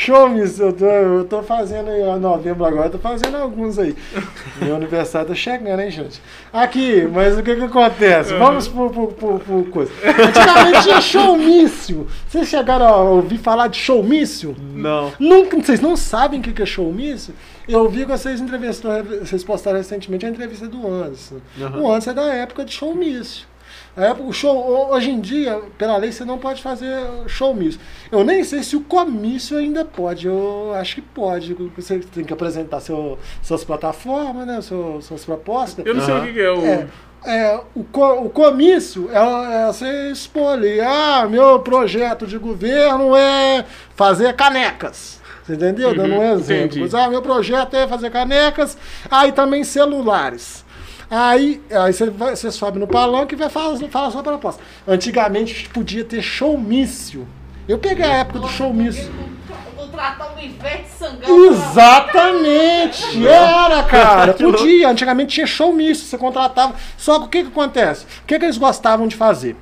você 0.00 0.12
tem, 0.12 0.14
mício. 0.14 0.14
Show 0.14 0.28
mício, 0.28 0.64
eu 0.66 0.72
tô, 0.72 0.84
eu 0.86 1.24
tô 1.24 1.42
fazendo 1.42 1.90
aí, 1.90 2.02
ó, 2.02 2.18
novembro 2.18 2.64
agora, 2.64 2.86
eu 2.86 2.90
tô 2.90 2.98
fazendo 2.98 3.36
alguns 3.36 3.78
aí. 3.78 3.94
Meu 4.60 4.76
aniversário 4.76 5.28
tá 5.28 5.34
chegando, 5.34 5.80
hein, 5.80 5.90
gente? 5.90 6.20
Aqui, 6.52 7.06
mas 7.12 7.38
o 7.38 7.42
que 7.42 7.54
que 7.54 7.64
acontece? 7.64 8.34
Vamos 8.34 8.66
por, 8.66 8.90
por, 8.90 9.12
por, 9.12 9.40
por 9.40 9.68
coisa. 9.70 9.92
Antigamente 10.04 10.82
tinha 10.84 11.00
showmício. 11.00 12.06
Vocês 12.26 12.48
chegaram 12.48 12.86
a 12.86 12.96
ouvir 12.96 13.38
falar 13.38 13.68
de 13.68 13.76
showmício? 13.76 14.56
Não. 14.72 15.12
Nunca, 15.18 15.60
vocês 15.60 15.80
não 15.80 15.96
sabem 15.96 16.40
o 16.40 16.42
que 16.42 16.52
que 16.52 16.62
é 16.62 16.66
showmício? 16.66 17.34
Eu 17.68 17.88
vi 17.88 18.00
que 18.00 18.10
vocês 18.10 18.40
entrevistaram, 18.40 19.04
vocês 19.04 19.44
postaram 19.44 19.78
recentemente 19.78 20.26
a 20.26 20.28
entrevista 20.28 20.66
do 20.66 20.86
Anderson. 20.86 21.36
Aham. 21.60 21.80
O 21.80 21.88
Anderson 21.88 22.10
é 22.10 22.14
da 22.14 22.34
época 22.34 22.64
de 22.64 22.72
showmício. 22.72 23.49
A 23.96 24.04
época, 24.06 24.28
o 24.28 24.32
show, 24.32 24.90
hoje 24.92 25.10
em 25.10 25.20
dia, 25.20 25.60
pela 25.76 25.96
lei, 25.96 26.12
você 26.12 26.24
não 26.24 26.38
pode 26.38 26.62
fazer 26.62 26.96
showmício. 27.26 27.80
Eu 28.10 28.22
nem 28.24 28.44
sei 28.44 28.62
se 28.62 28.76
o 28.76 28.80
comício 28.82 29.58
ainda 29.58 29.84
pode. 29.84 30.26
Eu 30.26 30.72
acho 30.74 30.94
que 30.96 31.02
pode. 31.02 31.54
Você 31.76 31.98
tem 31.98 32.24
que 32.24 32.32
apresentar 32.32 32.80
seu, 32.80 33.18
suas 33.42 33.64
plataformas, 33.64 34.46
né? 34.46 34.60
Seu, 34.62 35.00
suas 35.02 35.24
propostas. 35.24 35.84
Eu 35.84 35.94
não 35.94 36.00
sei 36.04 36.14
o 36.14 36.32
que, 36.32 36.40
é 36.40 36.50
o. 36.52 36.64
É, 36.64 36.86
é, 37.26 37.60
o, 37.74 37.84
co- 37.84 38.20
o 38.24 38.30
comício 38.30 39.10
é, 39.12 39.62
é 39.64 39.66
você 39.66 40.10
expor 40.10 40.52
ali, 40.54 40.80
ah, 40.80 41.26
meu 41.28 41.58
projeto 41.58 42.26
de 42.26 42.38
governo 42.38 43.14
é 43.14 43.64
fazer 43.94 44.32
canecas. 44.34 45.20
Você 45.44 45.54
entendeu? 45.54 45.92
Dando 45.94 46.14
um 46.14 46.18
Uhum, 46.18 46.32
exemplo. 46.38 46.78
entendi. 46.78 46.96
Ah, 46.96 47.08
meu 47.10 47.20
projeto 47.20 47.74
é 47.74 47.86
fazer 47.88 48.08
canecas, 48.10 48.78
aí 49.10 49.32
também 49.32 49.64
celulares. 49.64 50.64
Aí, 51.10 51.60
aí 51.72 51.92
você, 51.92 52.08
vai, 52.08 52.36
você 52.36 52.52
sobe 52.52 52.78
no 52.78 52.86
palanque 52.86 53.34
e 53.34 53.38
vai 53.38 53.50
falar, 53.50 53.76
fala 53.90 54.06
a 54.06 54.10
sua 54.12 54.22
proposta. 54.22 54.62
Antigamente 54.86 55.68
podia 55.70 56.04
ter 56.04 56.22
showmício. 56.22 57.26
Eu 57.66 57.78
peguei 57.78 58.04
a 58.04 58.18
época 58.18 58.38
do 58.38 58.48
showmício. 58.48 59.12
Contratar 59.76 60.36
o 60.36 60.40
Ivete 60.40 60.88
Sangalo. 60.88 61.46
Exatamente! 61.46 63.26
Era, 63.26 63.82
cara. 63.82 64.34
Podia. 64.38 64.88
Antigamente 64.88 65.34
tinha 65.34 65.46
showmício, 65.46 66.06
você 66.06 66.16
contratava. 66.16 66.74
Só 66.96 67.18
que 67.18 67.24
o 67.24 67.28
que, 67.28 67.42
que 67.42 67.48
acontece? 67.48 68.04
O 68.22 68.26
que, 68.26 68.38
que 68.38 68.44
eles 68.44 68.56
gostavam 68.56 69.08
de 69.08 69.16
fazer? 69.16 69.56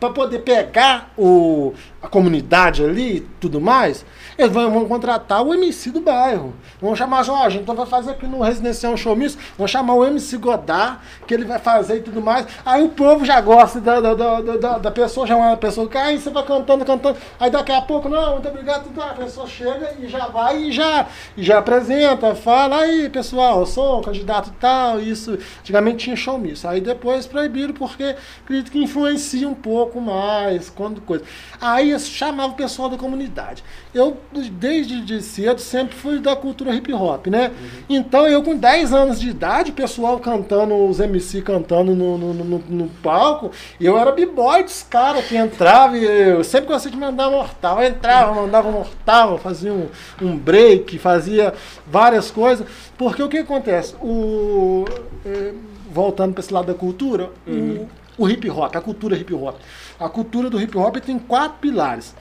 Para 0.00 0.10
poder 0.10 0.40
pegar 0.40 1.12
o, 1.16 1.72
a 2.04 2.08
comunidade 2.08 2.84
ali 2.84 3.16
e 3.16 3.20
tudo 3.40 3.58
mais, 3.58 4.04
eles 4.36 4.52
vão, 4.52 4.70
vão 4.70 4.86
contratar 4.86 5.42
o 5.42 5.54
MC 5.54 5.90
do 5.90 6.00
bairro. 6.00 6.54
Vão 6.78 6.94
chamar, 6.94 7.28
ó, 7.30 7.44
a 7.44 7.48
gente 7.48 7.64
vai 7.64 7.86
fazer 7.86 8.10
aqui 8.10 8.26
no 8.26 8.42
Residencial 8.42 8.92
um 8.92 8.96
showmício, 8.96 9.38
vão 9.56 9.66
chamar 9.66 9.94
o 9.94 10.04
MC 10.04 10.36
Godard, 10.36 10.98
que 11.26 11.32
ele 11.32 11.46
vai 11.46 11.58
fazer 11.58 11.96
e 11.96 12.00
tudo 12.02 12.20
mais. 12.20 12.46
Aí 12.64 12.82
o 12.82 12.90
povo 12.90 13.24
já 13.24 13.40
gosta 13.40 13.80
da, 13.80 14.00
da, 14.00 14.14
da, 14.14 14.40
da, 14.40 14.78
da 14.78 14.90
pessoa, 14.90 15.26
já 15.26 15.34
é 15.34 15.36
uma 15.36 15.56
pessoa 15.56 15.88
que 15.88 15.96
aí 15.96 16.18
você 16.18 16.28
vai 16.28 16.44
cantando, 16.44 16.84
cantando. 16.84 17.16
Aí 17.40 17.50
daqui 17.50 17.72
a 17.72 17.80
pouco, 17.80 18.06
não, 18.06 18.32
muito 18.32 18.48
obrigado, 18.48 18.84
tudo, 18.84 19.00
a 19.00 19.14
pessoa 19.14 19.46
chega 19.46 19.94
e 19.98 20.06
já 20.06 20.26
vai 20.26 20.64
e 20.64 20.72
já, 20.72 21.06
e 21.36 21.42
já 21.42 21.58
apresenta, 21.58 22.34
fala, 22.34 22.80
aí 22.80 23.08
pessoal, 23.08 23.60
eu 23.60 23.66
sou 23.66 24.00
um 24.00 24.02
candidato 24.02 24.52
tal, 24.60 25.00
isso. 25.00 25.38
Antigamente 25.60 26.04
tinha 26.04 26.16
showmício. 26.16 26.68
Aí 26.68 26.82
depois 26.82 27.26
proibiram 27.26 27.72
porque 27.72 28.14
acredito 28.42 28.70
que 28.70 28.78
influencia 28.78 29.48
um 29.48 29.54
pouco 29.54 30.02
mais, 30.02 30.68
quando 30.68 31.00
coisa. 31.00 31.24
Aí 31.58 31.93
chamava 31.98 32.52
o 32.52 32.56
pessoal 32.56 32.88
da 32.88 32.96
comunidade. 32.96 33.64
Eu, 33.92 34.16
desde 34.52 35.00
de 35.02 35.22
cedo, 35.22 35.60
sempre 35.60 35.94
fui 35.94 36.18
da 36.18 36.34
cultura 36.36 36.74
hip 36.74 36.92
hop, 36.92 37.26
né? 37.26 37.52
Então 37.88 38.26
eu 38.26 38.42
com 38.42 38.56
10 38.56 38.92
anos 38.92 39.20
de 39.20 39.28
idade, 39.28 39.70
o 39.70 39.74
pessoal 39.74 40.18
cantando, 40.18 40.74
os 40.74 41.00
MC 41.00 41.42
cantando 41.42 41.94
no, 41.94 42.18
no, 42.18 42.34
no, 42.34 42.58
no 42.58 42.88
palco, 43.02 43.50
eu 43.80 43.98
era 43.98 44.12
b-boy 44.12 44.62
dos 44.64 44.82
caras 44.82 45.26
que 45.26 45.36
entrava 45.36 45.96
e 45.96 46.04
eu 46.04 46.44
sempre 46.44 46.68
gostei 46.68 46.90
de 46.90 46.98
mandar 46.98 47.30
mortal. 47.30 47.82
Eu 47.82 47.88
entrava, 47.88 48.34
mandava 48.34 48.70
mortal, 48.70 49.38
fazia 49.38 49.72
um, 49.72 49.88
um 50.20 50.36
break, 50.36 50.98
fazia 50.98 51.54
várias 51.86 52.30
coisas. 52.30 52.66
Porque 52.96 53.22
o 53.22 53.28
que 53.28 53.38
acontece? 53.38 53.94
O, 54.00 54.84
eh, 55.24 55.52
voltando 55.90 56.34
para 56.34 56.40
esse 56.40 56.52
lado 56.52 56.66
da 56.66 56.74
cultura, 56.74 57.30
o, 57.46 57.88
o 58.16 58.28
hip 58.28 58.48
hop, 58.50 58.74
a 58.76 58.80
cultura 58.80 59.16
hip 59.16 59.32
hop. 59.34 59.56
A 59.98 60.08
cultura 60.08 60.48
do 60.48 60.60
hip 60.60 60.76
hop 60.76 60.96
tem 60.96 61.18
quatro 61.18 61.58
pilares 61.60 62.14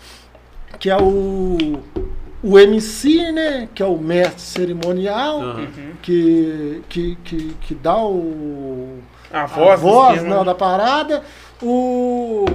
que 0.80 0.90
é 0.90 0.98
o, 0.98 1.80
o 2.42 2.60
MC, 2.60 3.32
né? 3.32 3.68
Que 3.74 3.84
é 3.84 3.86
o 3.86 3.98
mestre 3.98 4.42
cerimonial, 4.42 5.42
Aham. 5.42 5.68
que, 6.02 6.82
que, 6.90 7.18
que, 7.24 7.56
que 7.62 7.76
dá 7.76 7.98
o, 7.98 9.00
A 9.32 9.46
voz, 9.46 9.80
do 9.80 9.88
voz 9.88 10.24
né, 10.24 10.44
da 10.44 10.56
parada. 10.56 11.24
O, 11.62 12.46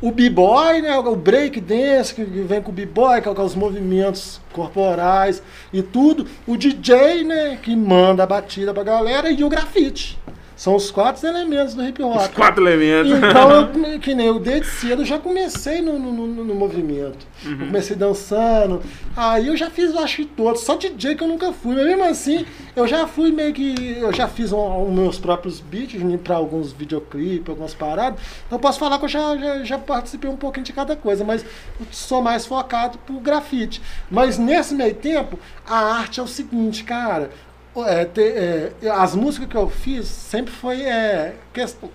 o 0.00 0.10
b-boy, 0.10 0.80
né? 0.80 0.96
O 0.96 1.16
break 1.16 1.60
dance, 1.60 2.14
que 2.14 2.24
vem 2.24 2.62
com 2.62 2.70
o 2.70 2.74
b-boy, 2.74 3.20
que 3.20 3.28
é 3.28 3.30
os 3.30 3.54
movimentos 3.54 4.40
corporais 4.52 5.42
e 5.72 5.82
tudo. 5.82 6.26
O 6.46 6.56
DJ, 6.56 7.24
né? 7.24 7.58
Que 7.62 7.76
manda 7.76 8.22
a 8.22 8.26
batida 8.26 8.72
pra 8.72 8.82
galera. 8.82 9.30
E 9.30 9.44
o 9.44 9.48
grafite. 9.48 10.18
São 10.64 10.76
os 10.76 10.90
quatro 10.90 11.28
elementos 11.28 11.74
do 11.74 11.86
hip 11.86 12.02
hop. 12.02 12.16
Os 12.16 12.28
quatro 12.28 12.66
elementos. 12.66 13.12
Então, 13.12 13.50
eu, 13.50 14.00
que 14.00 14.14
nem 14.14 14.28
eu 14.28 14.38
desde 14.38 14.66
cedo 14.66 15.04
já 15.04 15.18
comecei 15.18 15.82
no, 15.82 15.98
no, 15.98 16.10
no, 16.10 16.42
no 16.42 16.54
movimento. 16.54 17.26
Uhum. 17.44 17.52
Eu 17.52 17.66
comecei 17.66 17.94
dançando. 17.94 18.82
Aí 19.14 19.48
eu 19.48 19.58
já 19.58 19.68
fiz, 19.68 19.94
acho 19.94 20.16
que 20.16 20.24
todos. 20.24 20.62
Só 20.62 20.76
DJ 20.76 21.16
que 21.16 21.22
eu 21.22 21.28
nunca 21.28 21.52
fui. 21.52 21.74
Mas 21.74 21.84
mesmo 21.84 22.04
assim, 22.04 22.46
eu 22.74 22.88
já 22.88 23.06
fui 23.06 23.30
meio 23.30 23.52
que. 23.52 23.74
Eu 23.98 24.10
já 24.10 24.26
fiz 24.26 24.52
os 24.54 24.90
meus 24.90 25.18
próprios 25.18 25.60
beats 25.60 26.00
para 26.22 26.36
alguns 26.36 26.72
videoclipes, 26.72 27.50
algumas 27.50 27.74
paradas. 27.74 28.18
Então 28.46 28.56
eu 28.56 28.62
posso 28.62 28.78
falar 28.78 28.98
que 28.98 29.04
eu 29.04 29.08
já, 29.10 29.36
já, 29.36 29.64
já, 29.64 29.78
participei 29.78 30.30
um 30.30 30.36
pouquinho 30.36 30.64
de 30.64 30.72
cada 30.72 30.96
coisa. 30.96 31.24
Mas 31.24 31.44
sou 31.90 32.22
mais 32.22 32.46
focado 32.46 32.96
pro 33.04 33.20
grafite. 33.20 33.82
Mas 34.10 34.38
nesse 34.38 34.74
meio 34.74 34.94
tempo, 34.94 35.38
a 35.66 35.76
arte 35.98 36.20
é 36.20 36.22
o 36.22 36.26
seguinte, 36.26 36.84
cara. 36.84 37.30
É, 37.76 38.04
ter, 38.04 38.72
é, 38.82 38.88
as 38.90 39.14
músicas 39.14 39.48
que 39.48 39.56
eu 39.56 39.68
fiz 39.68 40.06
sempre 40.06 40.52
foi 40.52 40.82
é, 40.82 41.34
questão 41.52 41.90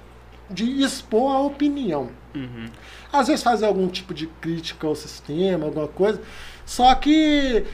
de 0.50 0.82
expor 0.84 1.36
a 1.36 1.40
opinião. 1.40 2.10
Uhum. 2.36 2.68
Às 3.12 3.28
vezes 3.28 3.44
fazer 3.44 3.66
algum 3.66 3.88
tipo 3.88 4.14
de 4.14 4.28
crítica 4.28 4.88
ao 4.88 4.96
sistema, 4.96 5.66
alguma 5.66 5.88
coisa. 5.88 6.22
Só 6.66 6.94
que 6.96 7.66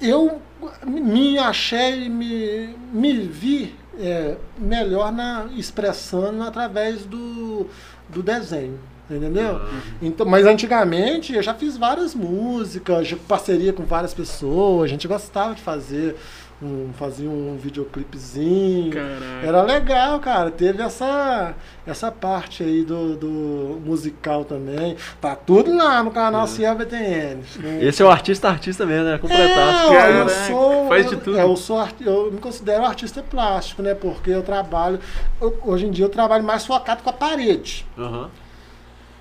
eu 0.00 0.40
me 0.86 1.38
achei, 1.38 2.08
me, 2.08 2.74
me 2.92 3.20
vi 3.20 3.74
é, 3.98 4.36
melhor 4.58 5.12
na 5.12 5.46
expressando 5.56 6.42
através 6.42 7.04
do, 7.04 7.66
do 8.08 8.22
desenho. 8.22 8.78
Entendeu? 9.08 9.56
Uhum. 9.56 9.80
Então, 10.00 10.24
mas 10.24 10.46
antigamente 10.46 11.34
eu 11.34 11.42
já 11.42 11.52
fiz 11.52 11.76
várias 11.76 12.14
músicas, 12.14 13.06
já 13.06 13.16
parceria 13.28 13.70
com 13.70 13.84
várias 13.84 14.14
pessoas, 14.14 14.84
a 14.84 14.88
gente 14.88 15.06
gostava 15.06 15.54
de 15.54 15.60
fazer 15.60 16.16
um, 16.62 16.90
fazia 16.94 17.28
um 17.28 17.56
videoclipezinho. 17.60 18.92
Caraca. 18.92 19.46
Era 19.46 19.62
legal, 19.62 20.20
cara. 20.20 20.50
Teve 20.50 20.82
essa, 20.82 21.54
essa 21.86 22.10
parte 22.10 22.62
aí 22.62 22.82
do, 22.84 23.16
do 23.16 23.80
musical 23.84 24.44
também. 24.44 24.96
Tá 25.20 25.34
tudo 25.36 25.76
lá 25.76 26.02
no 26.02 26.10
canal 26.10 26.44
É. 26.44 26.46
Ciel 26.46 26.74
BTN. 26.76 27.42
Esse 27.80 28.02
é 28.02 28.04
o 28.04 28.10
artista 28.10 28.48
artista 28.48 28.86
mesmo, 28.86 29.04
né? 29.10 29.18
Completaço. 29.18 29.92
É, 29.92 29.96
eu 30.10 30.26
Caraca, 30.26 30.28
sou, 30.46 30.88
faz 30.88 31.10
de 31.10 31.16
tudo. 31.16 31.38
é, 31.38 31.42
Eu, 31.42 31.56
sou 31.56 31.86
eu 32.00 32.32
me 32.32 32.38
considero 32.38 32.84
artista 32.84 33.22
plástico, 33.22 33.82
né? 33.82 33.94
Porque 33.94 34.30
eu 34.30 34.42
trabalho. 34.42 34.98
eu- 35.40 35.58
hoje 35.64 35.86
em 35.86 35.90
dia 35.90 36.04
eu 36.04 36.10
trabalho 36.10 36.44
mais 36.44 36.64
focado 36.64 37.02
com 37.02 37.10
a 37.10 37.12
parede. 37.12 37.84
Aham. 37.98 38.30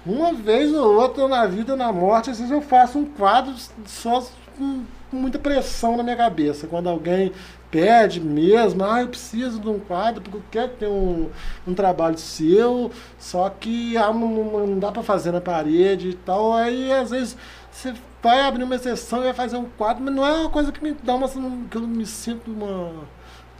Uma 0.05 0.33
vez 0.33 0.73
ou 0.73 0.95
outra 0.99 1.27
na 1.29 1.45
vida 1.45 1.71
ou 1.73 1.77
na 1.77 1.91
morte, 1.91 2.29
às 2.29 2.37
vezes 2.37 2.51
eu 2.51 2.61
faço 2.61 2.99
um 2.99 3.05
quadro 3.05 3.53
só 3.85 4.21
com, 4.57 4.83
com 5.13 5.17
muita 5.21 5.37
pressão 5.39 5.95
na 5.95 6.03
minha 6.03 6.15
cabeça. 6.15 6.65
Quando 6.67 6.89
alguém 6.89 7.31
pede 7.69 8.19
mesmo, 8.19 8.83
ah, 8.83 9.01
eu 9.01 9.07
preciso 9.07 9.59
de 9.59 9.69
um 9.69 9.79
quadro 9.79 10.21
porque 10.21 10.37
eu 10.37 10.43
quero 10.51 10.71
ter 10.73 10.87
um, 10.87 11.29
um 11.67 11.73
trabalho 11.73 12.17
seu, 12.17 12.91
só 13.17 13.49
que 13.49 13.95
ah, 13.95 14.11
não, 14.11 14.67
não- 14.67 14.79
dá 14.79 14.91
para 14.91 15.03
fazer 15.03 15.31
na 15.31 15.39
parede 15.41 16.09
e 16.09 16.13
tal. 16.15 16.53
Aí 16.53 16.91
às 16.91 17.11
vezes 17.11 17.37
você 17.71 17.93
vai 18.21 18.41
abrir 18.41 18.63
uma 18.63 18.75
exceção 18.75 19.19
e 19.21 19.23
vai 19.25 19.33
fazer 19.33 19.57
um 19.57 19.65
quadro, 19.77 20.03
mas 20.03 20.13
não 20.13 20.25
é 20.25 20.31
uma 20.33 20.49
coisa 20.49 20.71
que 20.71 20.83
me 20.83 20.93
dá 21.03 21.15
uma. 21.15 21.29
que 21.69 21.77
eu 21.77 21.81
me 21.81 22.05
sinto 22.05 22.51
uma. 22.51 22.91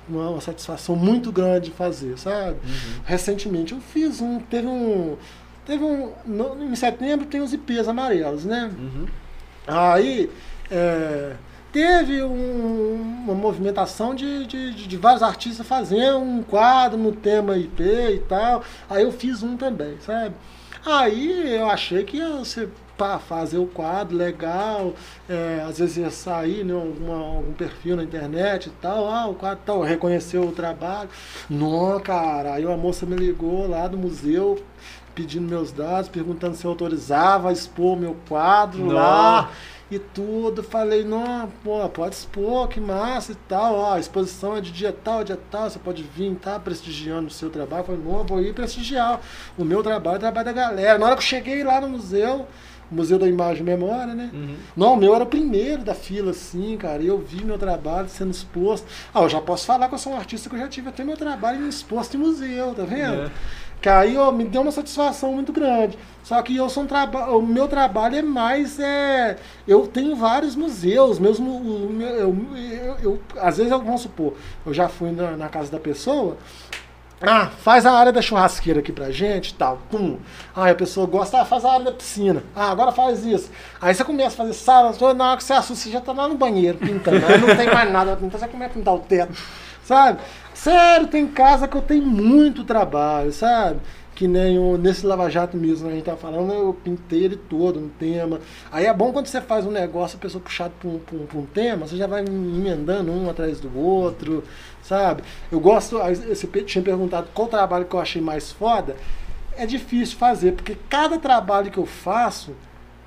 Uma, 0.09 0.41
satisfação 0.41 0.97
muito 0.97 1.31
grande 1.31 1.69
de 1.69 1.71
fazer, 1.77 2.19
sabe? 2.19 2.57
Recentemente 3.05 3.71
eu 3.73 3.79
fiz 3.79 4.19
um. 4.19 4.37
Teve 4.39 4.67
um. 4.67 5.15
Teve 5.65 5.81
um. 5.81 6.11
no- 6.25 6.61
em 6.61 6.75
setembro 6.75 7.25
tem 7.25 7.39
os 7.39 7.53
IPs 7.53 7.87
amarelos, 7.87 8.43
né? 8.43 8.69
Uhum. 8.77 9.05
Aí 9.65 10.29
é, 10.71 11.33
teve 11.71 12.21
um- 12.23 13.23
uma 13.25 13.33
movimentação 13.35 14.13
de, 14.13 14.45
de, 14.45 14.87
de- 14.87 14.97
vários 14.97 15.23
artistas 15.23 15.65
fazendo 15.65 16.19
um 16.19 16.43
quadro 16.43 16.97
no 16.97 17.11
tema 17.11 17.57
IP 17.57 17.83
e 17.83 18.19
tal. 18.27 18.63
Aí 18.89 19.03
eu 19.03 19.11
fiz 19.11 19.41
um 19.43 19.55
também, 19.57 19.97
sabe? 20.01 20.35
Aí 20.85 21.55
eu 21.55 21.69
achei 21.69 22.03
que 22.03 22.17
ia 22.17 22.43
ser 22.45 22.69
para 22.97 23.17
fazer 23.17 23.57
o 23.57 23.65
quadro 23.65 24.15
legal, 24.15 24.93
é, 25.27 25.63
às 25.67 25.79
vezes 25.79 25.97
ia 25.97 26.11
sair 26.11 26.63
né, 26.63 26.73
alguma, 26.73 27.15
algum 27.37 27.53
perfil 27.53 27.95
na 27.95 28.03
internet 28.03 28.67
e 28.67 28.69
tal, 28.81 29.09
ah, 29.09 29.25
o 29.27 29.33
quadro 29.33 29.63
tal, 29.65 29.81
reconheceu 29.81 30.43
o 30.43 30.51
trabalho. 30.51 31.09
Não, 31.49 31.99
cara, 31.99 32.53
aí 32.53 32.65
uma 32.65 32.77
moça 32.77 33.05
me 33.05 33.15
ligou 33.15 33.67
lá 33.67 33.87
do 33.87 33.97
museu 33.97 34.61
pedindo 35.15 35.47
meus 35.47 35.71
dados, 35.71 36.07
perguntando 36.09 36.55
se 36.55 36.65
eu 36.65 36.71
autorizava 36.71 37.49
a 37.49 37.53
expor 37.53 37.97
meu 37.97 38.15
quadro 38.27 38.85
Nó. 38.85 38.93
lá 38.93 39.49
e 39.95 39.99
tudo. 39.99 40.63
Falei, 40.63 41.03
não, 41.03 41.49
pô, 41.63 41.87
pode 41.89 42.15
expor, 42.15 42.67
que 42.67 42.79
massa 42.79 43.31
e 43.31 43.35
tal. 43.47 43.75
Ó, 43.75 43.93
a 43.93 43.99
exposição 43.99 44.55
é 44.55 44.61
de 44.61 44.71
dia 44.71 44.91
tal, 44.91 45.23
dia 45.23 45.39
tal, 45.49 45.69
você 45.69 45.79
pode 45.79 46.03
vir, 46.03 46.33
tá 46.35 46.59
prestigiando 46.59 47.27
o 47.27 47.31
seu 47.31 47.49
trabalho. 47.49 47.83
Falei, 47.83 48.01
não, 48.03 48.23
vou 48.23 48.41
ir 48.41 48.53
prestigiar 48.53 49.21
o 49.57 49.63
meu 49.63 49.83
trabalho, 49.83 50.17
o 50.17 50.19
trabalho 50.19 50.45
da 50.45 50.51
galera. 50.51 50.97
Na 50.97 51.05
hora 51.05 51.15
que 51.15 51.21
eu 51.21 51.27
cheguei 51.27 51.63
lá 51.63 51.79
no 51.79 51.89
museu, 51.89 52.47
Museu 52.93 53.17
da 53.17 53.27
Imagem 53.27 53.61
e 53.61 53.65
Memória, 53.65 54.13
né? 54.13 54.29
Uhum. 54.31 54.55
Não, 54.75 54.93
o 54.93 54.97
meu 54.97 55.15
era 55.15 55.23
o 55.23 55.27
primeiro 55.27 55.83
da 55.83 55.95
fila, 55.95 56.31
assim, 56.31 56.77
cara. 56.77 57.01
E 57.01 57.07
eu 57.07 57.17
vi 57.17 57.43
meu 57.43 57.57
trabalho 57.57 58.07
sendo 58.07 58.31
exposto. 58.31 58.87
Ah, 59.13 59.21
eu 59.21 59.29
já 59.29 59.41
posso 59.41 59.65
falar 59.65 59.87
que 59.87 59.95
eu 59.95 59.99
sou 59.99 60.13
um 60.13 60.17
artista 60.17 60.49
que 60.49 60.55
eu 60.55 60.59
já 60.59 60.67
tive 60.67 60.89
até 60.89 61.03
meu 61.03 61.17
trabalho 61.17 61.67
exposto 61.67 62.15
em 62.15 62.19
museu, 62.19 62.73
tá 62.75 62.83
vendo? 62.83 63.23
É. 63.23 63.31
Que 63.83 63.89
aí 63.89 64.15
ó, 64.17 64.31
me 64.31 64.45
deu 64.45 64.61
uma 64.61 64.71
satisfação 64.71 65.33
muito 65.33 65.51
grande. 65.51 65.97
Só 66.23 66.41
que 66.41 66.55
eu 66.55 66.69
sou 66.69 66.83
um 66.83 66.87
traba 66.87 67.29
o 67.35 67.41
meu 67.41 67.67
trabalho 67.67 68.15
é 68.15 68.21
mais. 68.21 68.79
É, 68.79 69.35
eu 69.67 69.85
tenho 69.85 70.15
vários 70.15 70.55
museus, 70.55 71.19
meus, 71.19 71.37
mu- 71.37 71.57
o 71.59 72.01
eu, 72.01 72.33
eu- 72.81 72.95
eu- 73.03 73.19
às 73.41 73.57
vezes 73.57 73.71
eu 73.73 73.79
vamos 73.79 73.99
supor, 73.99 74.35
eu 74.65 74.73
já 74.73 74.87
fui 74.87 75.11
na, 75.11 75.31
na 75.35 75.49
casa 75.49 75.69
da 75.69 75.79
pessoa. 75.79 76.37
Ah, 77.21 77.49
faz 77.61 77.85
a 77.85 77.91
área 77.91 78.11
da 78.13 78.21
churrasqueira 78.21 78.79
aqui 78.79 78.91
pra 78.93 79.11
gente 79.11 79.53
tal. 79.53 79.79
Pum. 79.91 80.17
Ah, 80.55 80.69
a 80.69 80.75
pessoa 80.75 81.05
gosta, 81.05 81.41
ah, 81.41 81.45
faz 81.45 81.65
a 81.65 81.71
área 81.73 81.85
da 81.85 81.91
piscina. 81.91 82.41
Ah, 82.55 82.71
agora 82.71 82.91
faz 82.93 83.25
isso. 83.25 83.49
Aí 83.81 83.93
você 83.93 84.03
começa 84.05 84.29
a 84.35 84.45
fazer 84.45 84.53
sala, 84.53 84.93
na 85.13 85.27
hora 85.29 85.37
que 85.37 85.43
você 85.43 85.53
assusta, 85.53 85.83
você 85.83 85.89
já 85.91 85.99
tá 86.01 86.11
lá 86.13 86.27
no 86.29 86.35
banheiro 86.35 86.77
pintando. 86.77 87.25
Aí 87.25 87.37
não 87.37 87.53
tem 87.55 87.67
mais 87.67 87.91
nada 87.91 88.11
pra 88.11 88.15
pintar, 88.21 88.39
você 88.39 88.47
começa 88.47 88.71
a 88.71 88.73
pintar 88.75 88.93
o 88.93 88.99
teto. 88.99 89.33
Sabe? 89.85 90.19
Sério, 90.63 91.07
tem 91.07 91.27
casa 91.27 91.67
que 91.67 91.75
eu 91.75 91.81
tenho 91.81 92.05
muito 92.05 92.63
trabalho, 92.63 93.33
sabe? 93.33 93.81
Que 94.15 94.27
nem 94.29 94.57
o, 94.57 94.77
nesse 94.77 95.05
Lava 95.05 95.29
Jato 95.29 95.57
mesmo, 95.57 95.89
a 95.89 95.91
gente 95.91 96.05
tá 96.05 96.15
falando, 96.15 96.53
eu 96.53 96.73
pintei 96.73 97.25
ele 97.25 97.35
todo 97.35 97.81
no 97.81 97.89
tema. 97.89 98.39
Aí 98.71 98.85
é 98.85 98.93
bom 98.93 99.11
quando 99.11 99.25
você 99.27 99.41
faz 99.41 99.65
um 99.65 99.71
negócio, 99.71 100.15
a 100.17 100.21
pessoa 100.21 100.41
puxado 100.41 100.73
pra 100.79 100.89
um, 100.89 100.99
pra 100.99 101.15
um- 101.17 101.25
pra 101.25 101.37
um 101.39 101.45
tema, 101.45 101.85
você 101.85 101.97
já 101.97 102.07
vai 102.07 102.23
emendando 102.23 103.11
um 103.11 103.29
atrás 103.29 103.59
do 103.59 103.77
outro, 103.77 104.41
sabe? 104.81 105.23
Eu 105.51 105.59
gosto, 105.59 105.97
você 105.99 106.47
tinha 106.63 106.81
perguntado 106.83 107.27
qual 107.33 107.49
trabalho 107.49 107.83
que 107.85 107.95
eu 107.95 107.99
achei 107.99 108.21
mais 108.21 108.49
foda. 108.51 108.95
É 109.57 109.65
difícil 109.65 110.17
fazer, 110.17 110.53
porque 110.53 110.77
cada 110.89 111.17
trabalho 111.19 111.69
que 111.71 111.77
eu 111.77 111.85
faço, 111.85 112.53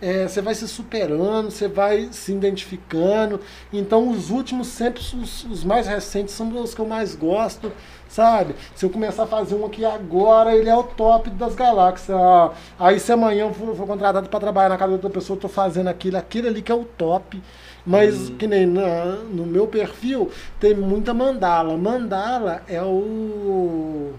é, 0.00 0.28
você 0.28 0.42
vai 0.42 0.54
se 0.54 0.68
superando, 0.68 1.50
você 1.50 1.68
vai 1.68 2.08
se 2.12 2.32
identificando. 2.32 3.40
Então, 3.72 4.08
os 4.10 4.30
últimos, 4.30 4.66
sempre 4.68 5.00
os, 5.00 5.44
os 5.44 5.64
mais 5.64 5.86
recentes, 5.86 6.34
são 6.34 6.48
os 6.60 6.74
que 6.74 6.80
eu 6.80 6.86
mais 6.86 7.14
gosto, 7.14 7.72
sabe? 8.08 8.54
Se 8.74 8.84
eu 8.84 8.90
começar 8.90 9.24
a 9.24 9.26
fazer 9.26 9.54
um 9.54 9.64
aqui 9.64 9.84
agora, 9.84 10.54
ele 10.54 10.68
é 10.68 10.76
o 10.76 10.82
top 10.84 11.30
das 11.30 11.54
galáxias. 11.54 12.10
Ah, 12.18 12.52
Aí, 12.78 13.00
se 13.00 13.10
amanhã 13.12 13.44
eu 13.46 13.54
for, 13.54 13.74
for 13.74 13.86
contratado 13.86 14.28
para 14.28 14.40
trabalhar 14.40 14.68
na 14.68 14.76
casa 14.76 14.90
de 14.90 14.94
outra 14.94 15.10
pessoa, 15.10 15.36
eu 15.36 15.40
tô 15.40 15.48
fazendo 15.48 15.88
aquilo, 15.88 16.16
aquele 16.18 16.48
ali 16.48 16.62
que 16.62 16.70
é 16.72 16.74
o 16.74 16.84
top. 16.84 17.42
Mas, 17.84 18.30
que 18.30 18.46
nem 18.46 18.66
na- 18.66 19.16
no 19.30 19.46
meu 19.46 19.66
perfil, 19.66 20.30
tem 20.58 20.74
muita 20.74 21.14
mandala. 21.14 21.76
Mandala 21.76 22.62
é 22.68 22.82
o. 22.82 24.12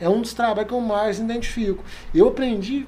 É 0.00 0.08
um 0.08 0.22
dos 0.22 0.32
trabalhos 0.32 0.68
que 0.68 0.74
eu 0.74 0.80
mais 0.80 1.18
identifico. 1.18 1.84
Eu 2.14 2.28
aprendi 2.28 2.86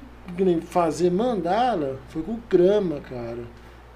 fazer 0.61 1.11
mandala 1.11 1.99
foi 2.09 2.21
com 2.21 2.33
o 2.33 2.39
Grama, 2.49 2.99
cara. 3.01 3.43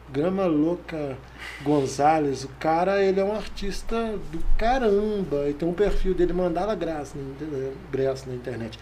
Grama 0.09 0.45
Louca 0.45 1.17
Gonzalez. 1.63 2.43
O 2.45 2.49
cara, 2.59 3.03
ele 3.03 3.19
é 3.19 3.23
um 3.23 3.35
artista 3.35 3.95
do 4.31 4.39
caramba. 4.57 5.49
E 5.49 5.53
tem 5.53 5.67
um 5.67 5.73
perfil 5.73 6.13
dele, 6.13 6.31
Mandala 6.33 6.75
Graça, 6.75 7.17
inter- 7.17 7.71
Graça 7.91 8.29
na 8.29 8.35
internet. 8.35 8.79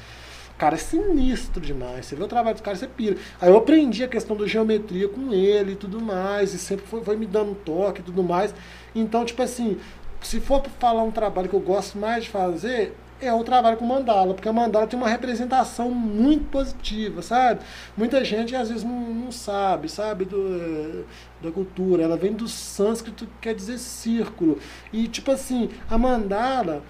O 0.54 0.58
cara 0.58 0.76
é 0.76 0.78
sinistro 0.78 1.60
demais. 1.60 2.06
Você 2.06 2.16
vê 2.16 2.24
o 2.24 2.28
trabalho 2.28 2.56
do 2.56 2.62
cara, 2.64 2.78
você 2.78 2.88
pira. 2.88 3.18
Aí 3.42 3.50
eu 3.50 3.58
aprendi 3.58 4.04
a 4.04 4.08
questão 4.08 4.38
da 4.38 4.46
geometria 4.46 5.10
com 5.10 5.34
ele 5.34 5.72
e 5.72 5.76
tudo 5.76 6.00
mais. 6.00 6.54
E 6.54 6.60
sempre 6.60 6.86
foi, 6.86 7.04
foi 7.04 7.18
me 7.18 7.26
dando 7.26 7.56
toque 7.56 8.02
e 8.02 8.04
tudo 8.04 8.22
mais. 8.24 8.54
Então, 8.94 9.26
tipo 9.26 9.42
assim, 9.42 9.78
se 10.22 10.40
for 10.40 10.64
falar 10.80 11.04
um 11.04 11.12
trabalho 11.12 11.50
que 11.50 11.56
eu 11.56 11.60
gosto 11.60 11.98
mais 11.98 12.26
de 12.26 12.30
fazer, 12.30 12.94
é 13.22 13.34
o 13.34 13.44
trabalho 13.44 13.78
com 13.78 13.86
mandala, 13.86 14.34
porque 14.34 14.50
a 14.50 14.54
mandala 14.54 14.88
tem 14.88 15.00
uma 15.00 15.08
representação 15.08 15.90
muito 15.92 16.46
positiva, 16.50 17.22
sabe? 17.22 17.62
Muita 17.96 18.24
gente 18.26 18.56
às 18.56 18.70
vezes 18.70 18.84
não, 18.84 19.00
não 19.14 19.32
sabe, 19.32 19.90
sabe, 19.90 20.26
do, 20.26 21.06
da 21.42 21.52
cultura. 21.52 22.04
Ela 22.04 22.18
vem 22.18 22.34
do 22.34 22.48
sânscrito, 22.48 23.26
que 23.26 23.32
quer 23.42 23.56
dizer 23.56 23.78
círculo. 23.78 24.60
E, 24.92 25.08
tipo 25.08 25.32
assim, 25.32 25.70
a 25.90 25.98
mandala, 25.98 26.84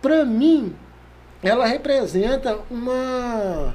pra 0.00 0.24
mim, 0.24 0.74
ela 1.42 1.66
representa 1.66 2.58
uma 2.70 3.74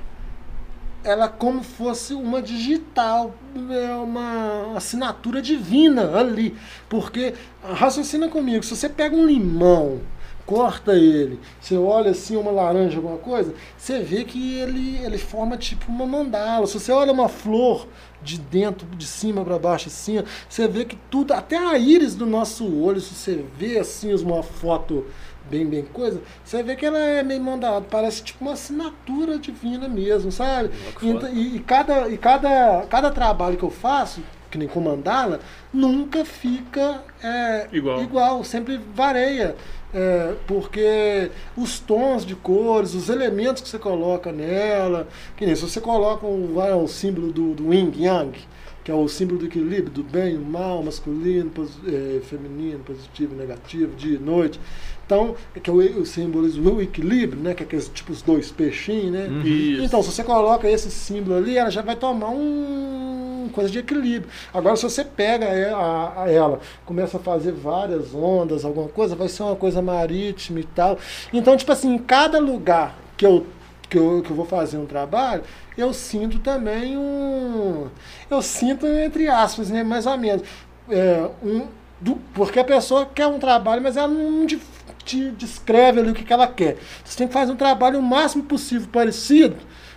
ela 1.04 1.28
como 1.28 1.62
fosse 1.62 2.14
uma 2.14 2.42
digital, 2.42 3.36
é 3.70 3.94
uma 3.96 4.78
assinatura 4.78 5.42
divina 5.42 6.18
ali. 6.18 6.56
Porque, 6.88 7.34
raciocina 7.62 8.30
comigo, 8.30 8.64
se 8.64 8.76
você 8.76 8.88
pega 8.88 9.16
um 9.16 9.26
limão, 9.26 10.00
corta 10.46 10.94
ele, 10.94 11.40
você 11.60 11.78
olha 11.78 12.12
assim 12.12 12.36
uma 12.36 12.52
laranja, 12.52 12.98
alguma 12.98 13.18
coisa, 13.18 13.54
você 13.78 14.00
vê 14.00 14.24
que 14.24 14.60
ele, 14.60 14.98
ele 14.98 15.18
forma 15.18 15.58
tipo 15.58 15.92
uma 15.92 16.06
mandala. 16.06 16.68
Se 16.68 16.80
você 16.80 16.92
olha 16.92 17.12
uma 17.12 17.30
flor 17.30 17.88
de 18.22 18.40
dentro, 18.40 18.88
de 18.96 19.06
cima 19.06 19.44
para 19.44 19.60
baixo 19.60 19.88
assim, 19.88 20.24
você 20.48 20.68
vê 20.68 20.86
que 20.86 20.98
tudo, 21.10 21.34
até 21.34 21.58
a 21.58 21.78
íris 21.78 22.16
do 22.16 22.26
nosso 22.26 22.66
olho, 22.82 23.02
se 23.02 23.14
você 23.14 23.46
vê 23.58 23.80
assim 23.80 24.14
uma 24.16 24.44
foto 24.44 25.06
bem, 25.50 25.66
bem 25.66 25.84
coisa, 25.84 26.22
você 26.44 26.64
vê 26.64 26.76
que 26.76 26.86
ela 26.86 26.98
é 26.98 27.24
meio 27.24 27.42
mandada, 27.42 27.86
parece 27.90 28.24
tipo 28.24 28.44
uma 28.44 28.54
assinatura 28.54 29.38
divina 29.38 29.88
mesmo, 29.88 30.32
sabe? 30.32 30.70
Que 31.00 31.08
E, 31.34 31.56
e 31.56 31.60
cada, 31.60 32.08
e 32.10 32.18
cada, 32.18 32.86
cada 32.90 33.12
trabalho 33.12 33.58
que 33.58 33.64
eu 33.64 33.70
faço, 33.70 34.22
que 34.54 34.58
nem 34.60 34.68
com 34.68 34.80
mandala, 34.80 35.40
nunca 35.74 36.24
fica 36.24 37.02
é, 37.24 37.68
Igual. 37.74 38.44
sempre 38.44 38.80
varia. 38.94 39.56
É, 39.92 40.34
porque 40.48 41.32
os 41.58 41.80
tons 41.80 42.24
de 42.26 42.36
cores, 42.36 42.94
os 42.94 43.10
elementos 43.10 43.64
que 43.64 43.70
você 43.70 43.80
coloca 43.80 44.32
nela, 44.32 45.08
que 45.36 45.44
nem 45.46 45.56
se 45.56 45.62
você 45.64 45.82
coloca 45.82 46.26
um, 46.26 46.54
vai, 46.54 46.72
um 46.74 46.88
símbolo 46.88 47.32
do, 47.32 47.54
do 47.56 47.74
Yin 47.74 47.92
Yang, 47.98 48.40
que 48.84 48.92
é 48.92 48.94
o 48.94 49.08
símbolo 49.08 49.40
do 49.40 49.46
equilíbrio, 49.46 49.90
do 49.92 50.04
bem, 50.04 50.36
o 50.38 50.42
mal, 50.42 50.84
masculino, 50.84 51.50
pos- 51.50 51.80
é, 51.88 52.20
feminino, 52.22 52.80
positivo, 52.80 53.36
negativo, 53.36 53.96
dia 53.96 54.16
e 54.18 54.20
noite. 54.20 54.60
Então, 55.06 55.36
que 55.62 55.70
é 55.70 55.74
o, 55.74 55.78
o 56.02 56.06
simbolismo 56.06 56.72
do 56.72 56.82
equilíbrio, 56.82 57.42
né? 57.42 57.54
Que 57.54 57.64
é 57.64 57.66
aqueles 57.66 57.90
tipo 57.90 58.12
os 58.12 58.22
dois 58.22 58.52
peixinhos, 58.52 59.12
né? 59.12 59.28
Isso. 59.44 59.84
Então, 59.84 60.02
se 60.02 60.12
você 60.12 60.24
coloca 60.24 60.70
esse 60.70 60.90
símbolo 60.90 61.36
ali, 61.38 61.58
ela 61.58 61.70
já 61.70 61.82
vai 61.82 61.96
tomar 61.96 62.30
um 62.30 63.50
coisa 63.54 63.70
de 63.70 63.80
equilíbrio. 63.80 64.32
Agora, 64.54 64.76
se 64.76 64.84
você 64.84 65.04
pega 65.04 65.46
e- 65.46 65.66
a- 65.66 66.14
a- 66.24 66.32
ela, 66.32 66.60
começa 66.86 67.18
a 67.18 67.20
fazer 67.20 67.52
várias 67.52 68.14
ondas, 68.16 68.64
alguma 68.66 68.88
coisa, 68.88 69.16
vai 69.16 69.28
ser 69.28 69.44
uma 69.44 69.56
coisa 69.56 69.82
marítima 69.82 70.60
e 70.60 70.64
tal. 70.64 70.98
Então, 71.32 71.56
tipo 71.56 71.72
assim, 71.72 71.94
em 71.94 71.98
cada 72.00 72.40
lugar 72.40 72.98
que 73.18 73.26
eu, 73.26 73.46
que 73.90 73.98
eu, 73.98 74.22
que 74.24 74.32
eu 74.32 74.36
vou 74.36 74.46
fazer 74.46 74.78
um 74.78 74.86
trabalho, 74.86 75.44
eu 75.78 75.94
sinto 75.94 76.40
também 76.40 76.98
um. 76.98 77.88
Eu 78.32 78.42
sinto, 78.42 78.88
entre 78.88 79.28
aspas, 79.28 79.70
né, 79.70 79.84
mais 79.84 80.06
ou 80.08 80.18
menos. 80.18 80.44
é, 80.90 81.30
um, 81.44 81.68
do- 82.00 82.18
porque 82.34 82.60
a 82.60 82.64
pessoa 82.64 83.06
quer 83.06 83.28
um 83.28 83.40
trabalho, 83.40 83.82
mas 83.82 83.98
ela 83.98 84.08
não 84.08 84.46
te, 84.46 84.60
te 85.06 85.30
descreve 85.32 86.00
ali 86.00 86.12
o 86.12 86.14
que, 86.14 86.24
que 86.24 86.34
ela 86.34 86.48
quer. 86.48 86.78
Você 87.04 87.18
tem 87.18 87.28
que 87.28 87.34
fazer 87.34 87.52
um 87.52 87.56
trabalho 87.58 88.00
o 88.00 88.04
máximo 88.04 88.44
possível 88.44 88.88
parecido 88.92 89.56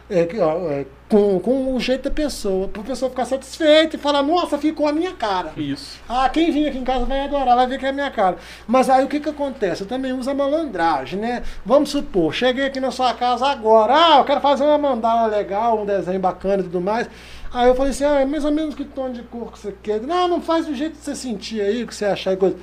é, 0.09 0.21
é, 0.21 0.87
com, 1.09 1.41
com 1.41 1.75
o 1.75 1.81
jeito 1.81 2.05
da 2.05 2.11
pessoa, 2.13 2.69
para 2.69 2.81
a 2.81 2.85
pessoa 2.85 3.11
ficar 3.11 3.25
satisfeita 3.25 3.97
e 3.97 3.99
falar, 3.99 4.23
nossa, 4.23 4.57
ficou 4.57 4.87
a 4.87 4.93
minha 4.93 5.13
cara. 5.13 5.53
Isso. 5.57 5.99
Ah, 6.09 6.29
quem 6.29 6.53
vir 6.53 6.69
aqui 6.69 6.79
em 6.79 6.85
casa 6.85 7.05
vai 7.05 7.21
adorar, 7.25 7.57
vai 7.57 7.67
ver 7.67 7.79
que 7.79 7.87
é 7.87 7.89
a 7.89 7.93
minha 7.93 8.11
cara. 8.11 8.37
Mas 8.69 8.89
aí 8.89 9.05
o 9.05 9.09
que 9.09 9.19
que 9.19 9.29
acontece? 9.29 9.83
Eu 9.83 9.89
também 9.89 10.13
uso 10.13 10.31
a 10.31 10.35
malandragem, 10.35 11.19
né? 11.19 11.43
Vamos 11.65 11.91
supor, 11.91 12.33
cheguei 12.33 12.67
aqui 12.67 12.79
na 12.79 12.93
sua 12.93 13.15
casa 13.15 13.47
agora, 13.47 13.95
ah, 13.95 14.19
eu 14.19 14.25
quero 14.25 14.41
fazer 14.41 14.63
uma 14.65 14.79
mandala 14.79 15.27
legal, 15.27 15.81
um 15.83 15.87
desenho 15.87 16.21
bacana 16.21 16.61
e 16.61 16.65
tudo 16.65 16.81
mais. 16.81 17.09
Aí 17.57 17.69
eu 17.69 17.75
falei 17.75 17.91
assim, 17.91 18.05
ah, 18.05 18.21
é 18.21 18.27
mais 18.27 18.45
ou 18.45 18.53
menos 18.53 18.75
que 18.75 18.85
tom 18.85 19.11
de 19.11 19.23
cor 19.23 19.51
que 19.51 19.59
você 19.59 19.75
quer. 19.83 20.03
Não, 20.03 20.29
não 20.29 20.43
faz 20.43 20.67
do 20.67 20.75
jeito 20.75 20.99
que 20.99 21.03
você 21.03 21.17
sentir 21.17 21.63
aí, 21.63 21.87
que 21.87 21.95
você 21.95 22.05
achar 22.05 22.35
e 22.35 22.37
coisa. 22.37 22.55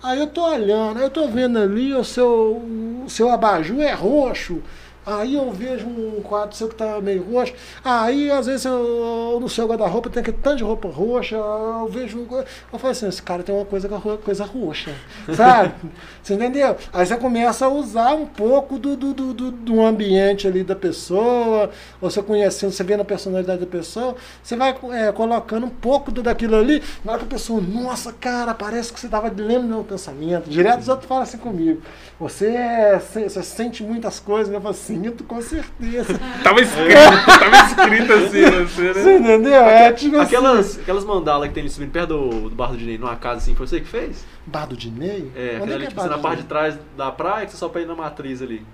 Aí 0.00 0.20
eu 0.20 0.28
tô 0.28 0.44
olhando, 0.44 1.00
eu 1.00 1.10
tô 1.10 1.26
vendo 1.26 1.58
ali 1.58 1.92
o 1.92 2.04
seu, 2.04 2.62
o 3.04 3.10
seu 3.10 3.28
abajur 3.28 3.80
é 3.80 3.92
roxo. 3.92 4.62
Aí 5.06 5.36
eu 5.36 5.52
vejo 5.52 5.86
um 5.86 6.20
quadro 6.20 6.56
seu 6.56 6.68
que 6.68 6.74
tá 6.74 7.00
meio 7.00 7.22
roxo. 7.32 7.54
Aí, 7.84 8.28
às 8.28 8.46
vezes, 8.46 8.64
eu, 8.64 9.38
no 9.40 9.48
seu 9.48 9.64
guarda-roupa 9.68 10.10
tem 10.10 10.20
aquele 10.20 10.36
tanto 10.42 10.56
de 10.56 10.64
roupa 10.64 10.88
roxa. 10.88 11.36
Eu 11.36 11.88
vejo. 11.88 12.18
um 12.18 12.26
Eu 12.72 12.78
falo 12.78 12.90
assim: 12.90 13.06
esse 13.06 13.22
cara 13.22 13.44
tem 13.44 13.54
uma 13.54 13.64
coisa, 13.64 13.88
coisa 14.24 14.44
roxa. 14.44 14.92
Sabe? 15.32 15.74
Você 16.20 16.34
entendeu? 16.34 16.76
Aí 16.92 17.06
você 17.06 17.16
começa 17.16 17.66
a 17.66 17.68
usar 17.68 18.14
um 18.14 18.26
pouco 18.26 18.80
do, 18.80 18.96
do, 18.96 19.14
do, 19.14 19.32
do, 19.32 19.50
do 19.52 19.80
ambiente 19.80 20.48
ali 20.48 20.64
da 20.64 20.74
pessoa. 20.74 21.70
Ou 22.00 22.10
você 22.10 22.20
conhecendo, 22.20 22.72
você 22.72 22.82
vendo 22.82 23.02
a 23.02 23.04
personalidade 23.04 23.60
da 23.60 23.66
pessoa. 23.66 24.16
Você 24.42 24.56
vai 24.56 24.76
é, 24.92 25.12
colocando 25.12 25.66
um 25.66 25.70
pouco 25.70 26.10
do, 26.10 26.20
daquilo 26.20 26.56
ali. 26.56 26.82
Na 27.04 27.12
hora 27.12 27.20
que 27.20 27.26
a 27.26 27.30
pessoa, 27.30 27.60
nossa, 27.60 28.12
cara, 28.12 28.52
parece 28.54 28.92
que 28.92 28.98
você 28.98 29.06
tava 29.06 29.28
lendo 29.28 29.68
meu 29.68 29.84
pensamento. 29.84 30.50
Direto 30.50 30.80
os 30.80 30.88
outros 30.88 31.06
falam 31.06 31.22
assim 31.22 31.38
comigo. 31.38 31.80
Você, 32.18 32.46
é- 32.46 32.98
você 32.98 33.42
sente 33.42 33.82
muitas 33.82 34.18
coisas. 34.18 34.52
Eu 34.52 34.60
falo, 34.60 34.74
sinto, 34.74 35.22
com 35.24 35.40
certeza. 35.42 36.18
Tava 36.42 36.60
escrito, 36.62 36.94
tava 37.26 37.56
escrito 37.66 38.12
assim, 38.12 38.42
você, 38.64 38.92
Você 38.94 39.04
né? 39.04 39.34
entendeu? 39.34 39.62
É 39.64 39.92
tipo 39.92 40.16
assim. 40.16 40.24
Aquelas, 40.34 40.78
aquelas 40.78 41.04
mandalas 41.04 41.48
que 41.48 41.54
tem 41.54 41.62
ali 41.62 41.70
subindo 41.70 41.90
perto 41.90 42.08
do, 42.08 42.48
do 42.48 42.56
bar 42.56 42.70
do 42.70 42.76
Dinei, 42.78 42.96
numa 42.96 43.16
casa 43.16 43.38
assim, 43.38 43.54
foi 43.54 43.66
você 43.66 43.80
que 43.80 43.86
fez? 43.88 44.24
Bar 44.46 44.66
do 44.66 44.76
Dinei? 44.76 45.30
É, 45.36 45.56
Onde 45.56 45.56
aquela 45.56 45.74
ali, 45.74 45.82
que 45.82 45.88
tipo, 45.88 46.00
assim, 46.00 46.10
na 46.10 46.18
parte 46.18 46.42
de 46.42 46.48
trás 46.48 46.78
da 46.96 47.12
praia, 47.12 47.44
que 47.44 47.52
você 47.52 47.58
só 47.58 47.70
ir 47.78 47.86
na 47.86 47.94
matriz 47.94 48.40
ali. 48.40 48.64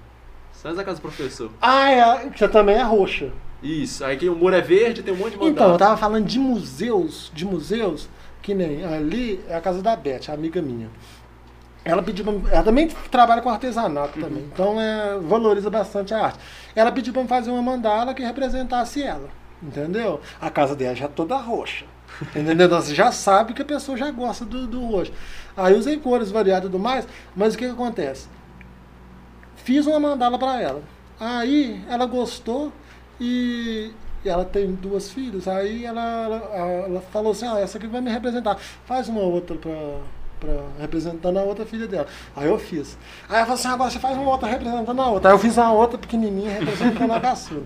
Antes 0.64 0.77
da 0.77 0.85
casa 0.85 0.98
do 0.98 1.02
professor. 1.02 1.51
Ah, 1.60 1.90
é, 1.90 2.31
que 2.31 2.47
também 2.47 2.77
é 2.77 2.82
roxa. 2.82 3.31
Isso, 3.60 4.05
aí 4.05 4.16
que 4.16 4.28
o 4.28 4.36
muro 4.36 4.55
é 4.55 4.60
verde, 4.60 5.02
tem 5.02 5.12
um 5.12 5.16
monte 5.16 5.32
de 5.32 5.39
mandala. 5.39 5.51
Então, 5.52 5.73
eu 5.73 5.78
tava 5.78 5.97
falando 5.97 6.24
de 6.27 6.39
museus, 6.39 7.32
de 7.35 7.44
museus, 7.44 8.09
que 8.40 8.55
nem 8.55 8.85
ali 8.85 9.40
é 9.48 9.56
a 9.56 9.60
casa 9.60 9.82
da 9.82 9.97
Beth, 9.97 10.28
a 10.28 10.32
amiga 10.32 10.62
minha. 10.62 10.89
Ela 11.85 12.03
pediu 12.03 12.25
pra, 12.25 12.53
ela 12.55 12.63
também 12.63 12.89
trabalha 13.11 13.43
com 13.43 13.51
artesanato 13.51 14.19
Uhum. 14.19 14.25
também, 14.25 14.45
então 14.53 14.81
é, 14.81 15.19
valoriza 15.19 15.69
bastante 15.71 16.15
a 16.15 16.25
arte. 16.27 16.39
Ela 16.77 16.93
pediu 16.93 17.13
me 17.15 17.27
fazer 17.27 17.51
uma 17.51 17.63
mandala 17.63 18.15
que 18.15 18.23
representasse 18.23 19.03
ela, 19.03 19.29
entendeu? 19.63 20.21
A 20.41 20.49
casa 20.51 20.77
dela 20.77 20.95
já 20.95 21.07
é 21.07 21.09
toda 21.09 21.37
roxa. 21.37 21.85
Entendeu? 22.37 22.67
Então, 22.67 22.81
você 22.81 22.95
já 22.95 23.11
sabe 23.11 23.53
que 23.55 23.63
a 23.63 23.65
pessoa 23.65 23.97
já 23.97 24.11
gosta 24.11 24.45
do, 24.45 24.67
do 24.67 24.81
roxo. 24.87 25.13
Aí 25.57 25.75
usei 25.75 25.99
cores 25.99 26.31
variadas 26.31 26.69
e 26.69 26.71
tudo 26.71 26.79
mais, 26.79 27.07
mas 27.35 27.55
o 27.55 27.59
que, 27.59 27.65
que 27.65 27.73
acontece? 27.73 28.29
Fiz 29.57 29.87
uma 29.87 30.01
mandala 30.01 30.39
para 30.39 30.61
ela. 30.61 30.83
Aí 31.19 31.83
ela 31.89 32.07
gostou 32.07 32.73
e 33.21 33.93
e 34.25 34.29
ela 34.29 34.45
tem 34.45 34.73
duas 34.73 35.11
filhas. 35.11 35.49
Aí 35.49 35.85
ela, 35.85 36.01
ela, 36.01 36.37
ela 36.87 37.01
falou 37.13 37.33
assim: 37.33 37.47
ah, 37.47 37.59
essa 37.59 37.77
aqui 37.79 37.87
vai 37.89 38.01
me 38.01 38.11
representar. 38.11 38.57
Faz 38.87 39.09
uma 39.09 39.21
outra 39.21 39.57
para 39.57 39.71
pra, 40.43 40.52
representando 40.81 41.39
a 41.39 41.43
outra 41.43 41.64
filha 41.64 41.86
dela. 41.86 42.06
Aí 42.35 42.48
eu 42.48 42.59
fiz. 42.59 42.98
Aí 43.28 43.36
ela 43.36 43.47
falou 43.47 43.55
assim: 43.55 43.69
agora 43.69 43.90
você 43.90 43.98
faz 44.01 44.16
uma 44.16 44.28
outra 44.28 44.48
representando 44.48 45.01
a 45.01 45.09
outra. 45.09 45.31
Aí 45.31 45.35
eu 45.35 45.39
fiz 45.39 45.56
uma 45.56 45.73
outra 45.73 45.97
pequenininha 45.97 46.59
representando 46.59 47.12
a 47.12 47.20
caçula. 47.20 47.62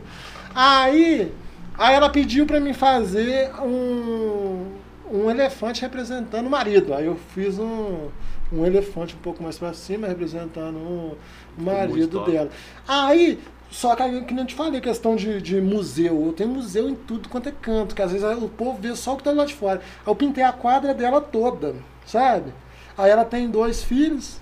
Aí, 0.55 1.33
aí 1.77 1.95
ela 1.95 2.11
pediu 2.11 2.47
para 2.47 2.61
mim 2.61 2.73
fazer 2.75 3.51
um, 3.63 4.73
um 5.11 5.31
elefante 5.31 5.81
representando 5.81 6.47
o 6.47 6.51
marido. 6.51 6.93
Aí 6.95 7.07
eu 7.07 7.17
fiz 7.35 7.59
um, 7.59 8.09
um 8.53 8.65
elefante 8.65 9.15
um 9.15 9.19
pouco 9.19 9.43
mais 9.43 9.59
para 9.59 9.73
cima 9.73 10.07
representando 10.07 10.77
o 10.77 11.17
marido 11.59 12.25
dela. 12.25 12.51
Aí, 12.87 13.39
só 13.71 13.97
que, 13.97 14.03
aí, 14.03 14.25
que 14.25 14.35
nem 14.35 14.45
eu 14.45 14.49
te 14.49 14.55
falei, 14.55 14.81
questão 14.81 15.17
de, 15.17 15.41
de 15.41 15.61
museu. 15.61 16.27
Eu 16.27 16.33
tenho 16.33 16.51
museu 16.51 16.89
em 16.89 16.95
tudo 16.95 17.29
quanto 17.29 17.49
é 17.49 17.53
canto, 17.53 17.95
que 17.95 18.03
às 18.03 18.13
vezes 18.13 18.43
o 18.43 18.49
povo 18.49 18.79
vê 18.81 18.95
só 18.95 19.15
o 19.15 19.17
que 19.17 19.25
tá 19.25 19.33
lá 19.33 19.45
de 19.45 19.55
fora. 19.55 19.81
Aí 19.81 20.11
eu 20.11 20.15
pintei 20.15 20.45
a 20.45 20.53
quadra 20.53 20.95
dela 20.95 21.21
toda, 21.21 21.75
sabe? 22.05 22.53
Aí 22.97 23.11
ela 23.11 23.25
tem 23.25 23.49
dois 23.51 23.83
filhos. 23.83 24.39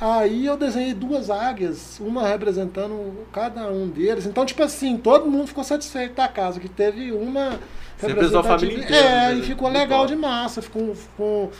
Aí 0.00 0.44
eu 0.44 0.56
desenhei 0.56 0.92
duas 0.92 1.30
águias, 1.30 1.98
uma 2.00 2.26
representando 2.26 3.24
cada 3.32 3.68
um 3.70 3.88
deles. 3.88 4.26
Então, 4.26 4.44
tipo 4.44 4.62
assim, 4.62 4.96
todo 4.96 5.30
mundo 5.30 5.46
ficou 5.46 5.62
satisfeito 5.62 6.14
da 6.14 6.26
casa, 6.28 6.58
que 6.58 6.68
teve 6.68 7.12
uma 7.12 7.58
Você 7.96 8.08
representou 8.08 8.40
a 8.40 8.42
família 8.44 8.78
inteira, 8.78 8.96
É, 9.06 9.28
né? 9.28 9.34
e 9.36 9.42
ficou 9.42 9.68
legal 9.68 10.04
de 10.04 10.16
massa, 10.16 10.60
ficou, 10.60 10.94
ficou, 10.96 11.52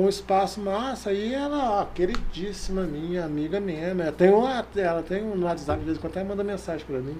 um 0.00 0.08
espaço 0.08 0.60
massa. 0.60 1.12
E 1.12 1.34
ela, 1.34 1.80
ó, 1.80 1.84
queridíssima 1.84 2.82
minha 2.82 3.24
amiga 3.24 3.60
mesmo. 3.60 4.02
Ela 4.02 4.12
tem, 4.12 4.30
uma, 4.30 4.64
ela 4.76 5.02
tem 5.02 5.22
um 5.22 5.44
WhatsApp, 5.44 5.78
de 5.80 5.84
vez 5.86 5.98
em 5.98 6.00
quando 6.00 6.16
ela 6.16 6.28
manda 6.28 6.42
mensagem 6.44 6.84
pra 6.86 6.98
mim. 6.98 7.16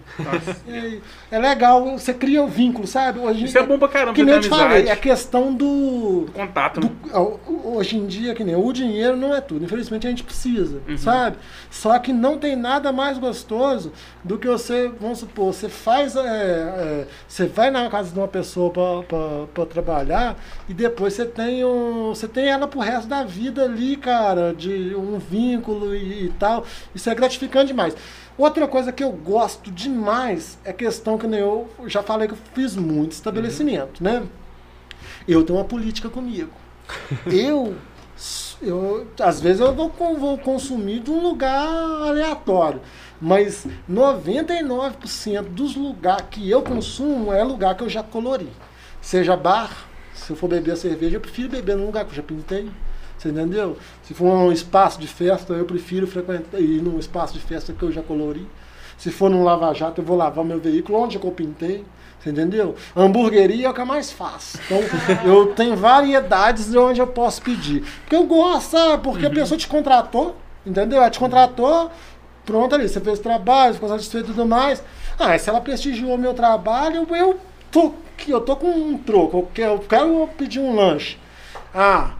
Aí, 0.68 1.02
é 1.30 1.38
legal, 1.38 1.98
você 1.98 2.14
cria 2.14 2.42
o 2.42 2.48
vínculo, 2.48 2.86
sabe? 2.86 3.18
Hoje, 3.18 3.44
Isso 3.44 3.58
é 3.58 3.62
bom 3.66 3.78
pra 3.78 3.88
caramba, 3.88 4.14
Que 4.14 4.24
nem 4.24 4.34
eu 4.36 4.40
te 4.40 4.48
falei, 4.48 4.90
a 4.90 4.96
questão 4.96 5.52
do, 5.52 6.26
Contato, 6.32 6.80
do- 6.80 6.86
né? 6.88 7.36
hoje 7.64 7.96
em 7.96 8.06
dia, 8.06 8.34
que 8.34 8.44
nem 8.44 8.54
o 8.56 8.72
dinheiro 8.72 9.16
não 9.16 9.34
é 9.34 9.40
tudo. 9.40 9.64
Infelizmente 9.64 10.06
a 10.06 10.10
gente 10.10 10.22
precisa, 10.24 10.80
Uhum. 10.88 10.96
sabe? 10.96 11.36
Só 11.70 11.98
que 11.98 12.12
não 12.12 12.38
tem 12.38 12.56
nada 12.56 12.92
mais 12.92 13.18
gostoso 13.18 13.92
do 14.24 14.38
que 14.38 14.46
você, 14.48 14.90
vamos 15.00 15.18
supor, 15.18 15.52
você 15.52 15.68
faz, 15.68 16.16
é, 16.16 16.20
é, 16.20 17.06
você 17.26 17.46
vai 17.46 17.70
na 17.70 17.88
casa 17.90 18.10
de 18.12 18.18
uma 18.18 18.28
pessoa 18.28 18.70
para 18.72 19.66
trabalhar 19.66 20.36
e 20.68 20.74
depois 20.74 21.12
você 21.14 21.24
tem 21.26 21.64
um, 21.64 22.08
você 22.14 22.26
tem 22.28 22.46
ela 22.48 22.61
pro 22.66 22.80
resto 22.80 23.08
da 23.08 23.24
vida 23.24 23.64
ali, 23.64 23.96
cara, 23.96 24.54
de 24.54 24.94
um 24.94 25.18
vínculo 25.18 25.94
e, 25.94 26.26
e 26.26 26.28
tal. 26.38 26.64
Isso 26.94 27.08
é 27.08 27.14
gratificante 27.14 27.68
demais. 27.68 27.94
Outra 28.36 28.66
coisa 28.66 28.90
que 28.90 29.04
eu 29.04 29.12
gosto 29.12 29.70
demais 29.70 30.58
é 30.64 30.72
questão 30.72 31.18
que 31.18 31.26
eu 31.26 31.68
já 31.86 32.02
falei 32.02 32.26
que 32.26 32.34
eu 32.34 32.38
fiz 32.54 32.74
muito 32.74 33.12
estabelecimento, 33.12 34.02
né? 34.02 34.22
Eu 35.28 35.44
tenho 35.44 35.58
uma 35.58 35.64
política 35.64 36.08
comigo. 36.08 36.50
Eu, 37.26 37.76
eu 38.60 39.06
às 39.20 39.40
vezes 39.40 39.60
eu 39.60 39.72
vou, 39.72 39.90
vou 40.18 40.36
consumir 40.38 41.00
de 41.00 41.10
um 41.10 41.22
lugar 41.22 41.66
aleatório, 42.06 42.80
mas 43.20 43.66
99% 43.90 45.42
dos 45.42 45.74
lugares 45.74 46.26
que 46.30 46.50
eu 46.50 46.62
consumo 46.62 47.32
é 47.32 47.42
lugar 47.42 47.76
que 47.76 47.82
eu 47.82 47.88
já 47.88 48.02
colori. 48.02 48.48
Seja 49.00 49.36
bar, 49.36 49.88
se 50.22 50.32
eu 50.32 50.36
for 50.36 50.48
beber 50.48 50.72
a 50.72 50.76
cerveja, 50.76 51.16
eu 51.16 51.20
prefiro 51.20 51.48
beber 51.48 51.76
num 51.76 51.86
lugar 51.86 52.04
que 52.04 52.12
eu 52.12 52.16
já 52.16 52.22
pintei. 52.22 52.68
Você 53.18 53.28
entendeu? 53.28 53.76
Se 54.02 54.14
for 54.14 54.26
um 54.26 54.50
espaço 54.50 55.00
de 55.00 55.06
festa, 55.06 55.52
eu 55.52 55.64
prefiro 55.64 56.06
frequentar 56.06 56.60
ir 56.60 56.82
num 56.82 56.98
espaço 56.98 57.34
de 57.34 57.40
festa 57.40 57.72
que 57.72 57.82
eu 57.82 57.92
já 57.92 58.02
colori. 58.02 58.46
Se 58.98 59.10
for 59.10 59.30
num 59.30 59.44
lava-jato, 59.44 60.00
eu 60.00 60.04
vou 60.04 60.16
lavar 60.16 60.44
meu 60.44 60.58
veículo 60.58 60.98
onde 60.98 61.16
eu 61.16 61.30
pintei. 61.30 61.84
Você 62.18 62.30
entendeu? 62.30 62.76
Hamburgueria 62.96 63.66
é 63.66 63.70
o 63.70 63.74
que 63.74 63.80
eu 63.80 63.86
mais 63.86 64.12
faço. 64.12 64.58
Então, 64.64 64.80
eu 65.26 65.54
tenho 65.54 65.76
variedades 65.76 66.70
de 66.70 66.78
onde 66.78 67.00
eu 67.00 67.06
posso 67.06 67.42
pedir. 67.42 67.82
Porque 68.00 68.14
eu 68.14 68.24
gosto, 68.24 68.70
sabe? 68.70 69.02
Porque 69.02 69.26
a 69.26 69.30
pessoa 69.30 69.58
te 69.58 69.66
contratou, 69.66 70.36
entendeu? 70.64 70.98
Ela 70.98 71.10
te 71.10 71.18
contratou, 71.18 71.90
pronto 72.44 72.74
ali, 72.74 72.88
você 72.88 73.00
fez 73.00 73.18
o 73.18 73.22
trabalho, 73.22 73.74
ficou 73.74 73.88
satisfeito 73.88 74.30
e 74.30 74.34
tudo 74.34 74.46
mais. 74.46 74.82
Ah, 75.18 75.36
se 75.36 75.48
ela 75.48 75.60
prestigiou 75.60 76.16
meu 76.16 76.32
trabalho, 76.32 77.06
eu 77.10 77.40
tô, 77.72 77.94
eu 78.28 78.40
tô 78.40 78.54
com 78.54 78.68
um 78.68 78.98
troco, 78.98 79.38
eu 79.38 79.48
quero, 79.52 79.72
eu 79.72 79.78
quero 79.80 80.28
pedir 80.38 80.60
um 80.60 80.76
lanche. 80.76 81.18
Ah, 81.74 82.12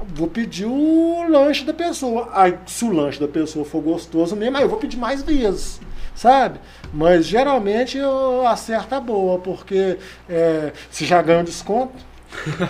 vou 0.00 0.28
pedir 0.28 0.66
o 0.66 1.26
lanche 1.28 1.64
da 1.64 1.72
pessoa. 1.72 2.28
Aí, 2.34 2.58
se 2.66 2.84
o 2.84 2.92
lanche 2.92 3.20
da 3.20 3.28
pessoa 3.28 3.64
for 3.64 3.80
gostoso 3.80 4.36
mesmo, 4.36 4.56
aí 4.56 4.64
eu 4.64 4.68
vou 4.68 4.78
pedir 4.78 4.98
mais 4.98 5.22
vezes, 5.22 5.80
sabe? 6.14 6.58
Mas 6.92 7.24
geralmente 7.26 7.96
eu 7.96 8.46
acerto 8.46 8.94
a 8.94 9.00
boa, 9.00 9.38
porque 9.38 9.98
é, 10.28 10.72
se 10.90 11.06
já 11.06 11.22
ganha 11.22 11.40
um 11.40 11.44
desconto, 11.44 11.94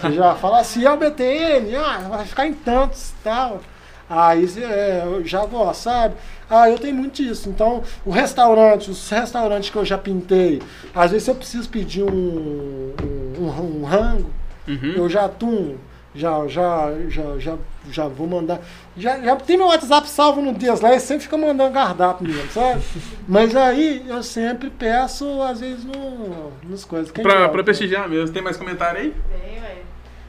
você 0.01 0.13
já 0.13 0.35
fala 0.37 0.61
assim, 0.61 0.85
é 0.85 0.91
o 0.93 0.97
BTN, 0.97 1.75
ah, 1.77 2.07
vai 2.09 2.25
ficar 2.27 2.47
em 2.47 2.55
tantos 2.55 3.15
tal. 3.25 3.61
Aí 4.09 4.47
é, 4.63 5.03
eu 5.05 5.25
já 5.25 5.45
gosto, 5.47 5.83
sabe? 5.83 6.15
Ah, 6.49 6.71
eu 6.71 6.79
tenho 6.79 6.95
muito 6.95 7.23
disso. 7.23 7.49
Então, 7.49 7.83
o 8.05 8.11
restaurante, 8.11 8.91
os 8.91 9.09
restaurantes 9.11 9.71
que 9.71 9.77
eu 9.77 9.85
já 9.85 9.99
pintei, 9.99 10.63
às 10.95 11.11
vezes 11.11 11.27
eu 11.27 11.35
preciso 11.35 11.69
pedir 11.69 12.05
um, 12.05 12.93
um, 13.03 13.43
um, 13.43 13.81
um 13.81 13.85
rango, 13.85 14.31
Uhum. 14.69 14.95
eu 14.97 15.09
já 15.09 15.29
tum, 15.29 15.77
já, 16.15 16.47
já, 16.49 16.93
já, 17.09 17.39
já, 17.39 17.57
já 17.91 18.09
vou 18.09 18.27
mandar. 18.27 18.61
Já, 18.97 19.21
já 19.21 19.37
tem 19.37 19.57
meu 19.57 19.67
WhatsApp 19.67 20.09
salvo 20.09 20.41
no 20.41 20.53
Deus 20.53 20.81
lá, 20.81 20.95
e 20.95 20.99
sempre 21.01 21.25
fica 21.25 21.37
mandando 21.37 21.73
cardápio 21.73 22.27
mesmo, 22.27 22.51
sabe? 22.51 22.83
Mas 23.29 23.55
aí 23.55 24.05
eu 24.09 24.23
sempre 24.23 24.71
peço, 24.71 25.41
às 25.43 25.61
vezes, 25.61 25.85
no, 25.85 26.53
nos 26.65 26.85
coisas. 26.85 27.11
Quem 27.13 27.23
Pra, 27.23 27.49
pra 27.49 27.63
prestigiar 27.65 28.09
mesmo. 28.09 28.33
Tem 28.33 28.43
mais 28.43 28.57
comentário 28.57 29.01
aí? 29.01 29.15
Tem, 29.31 29.61
velho. 29.61 29.86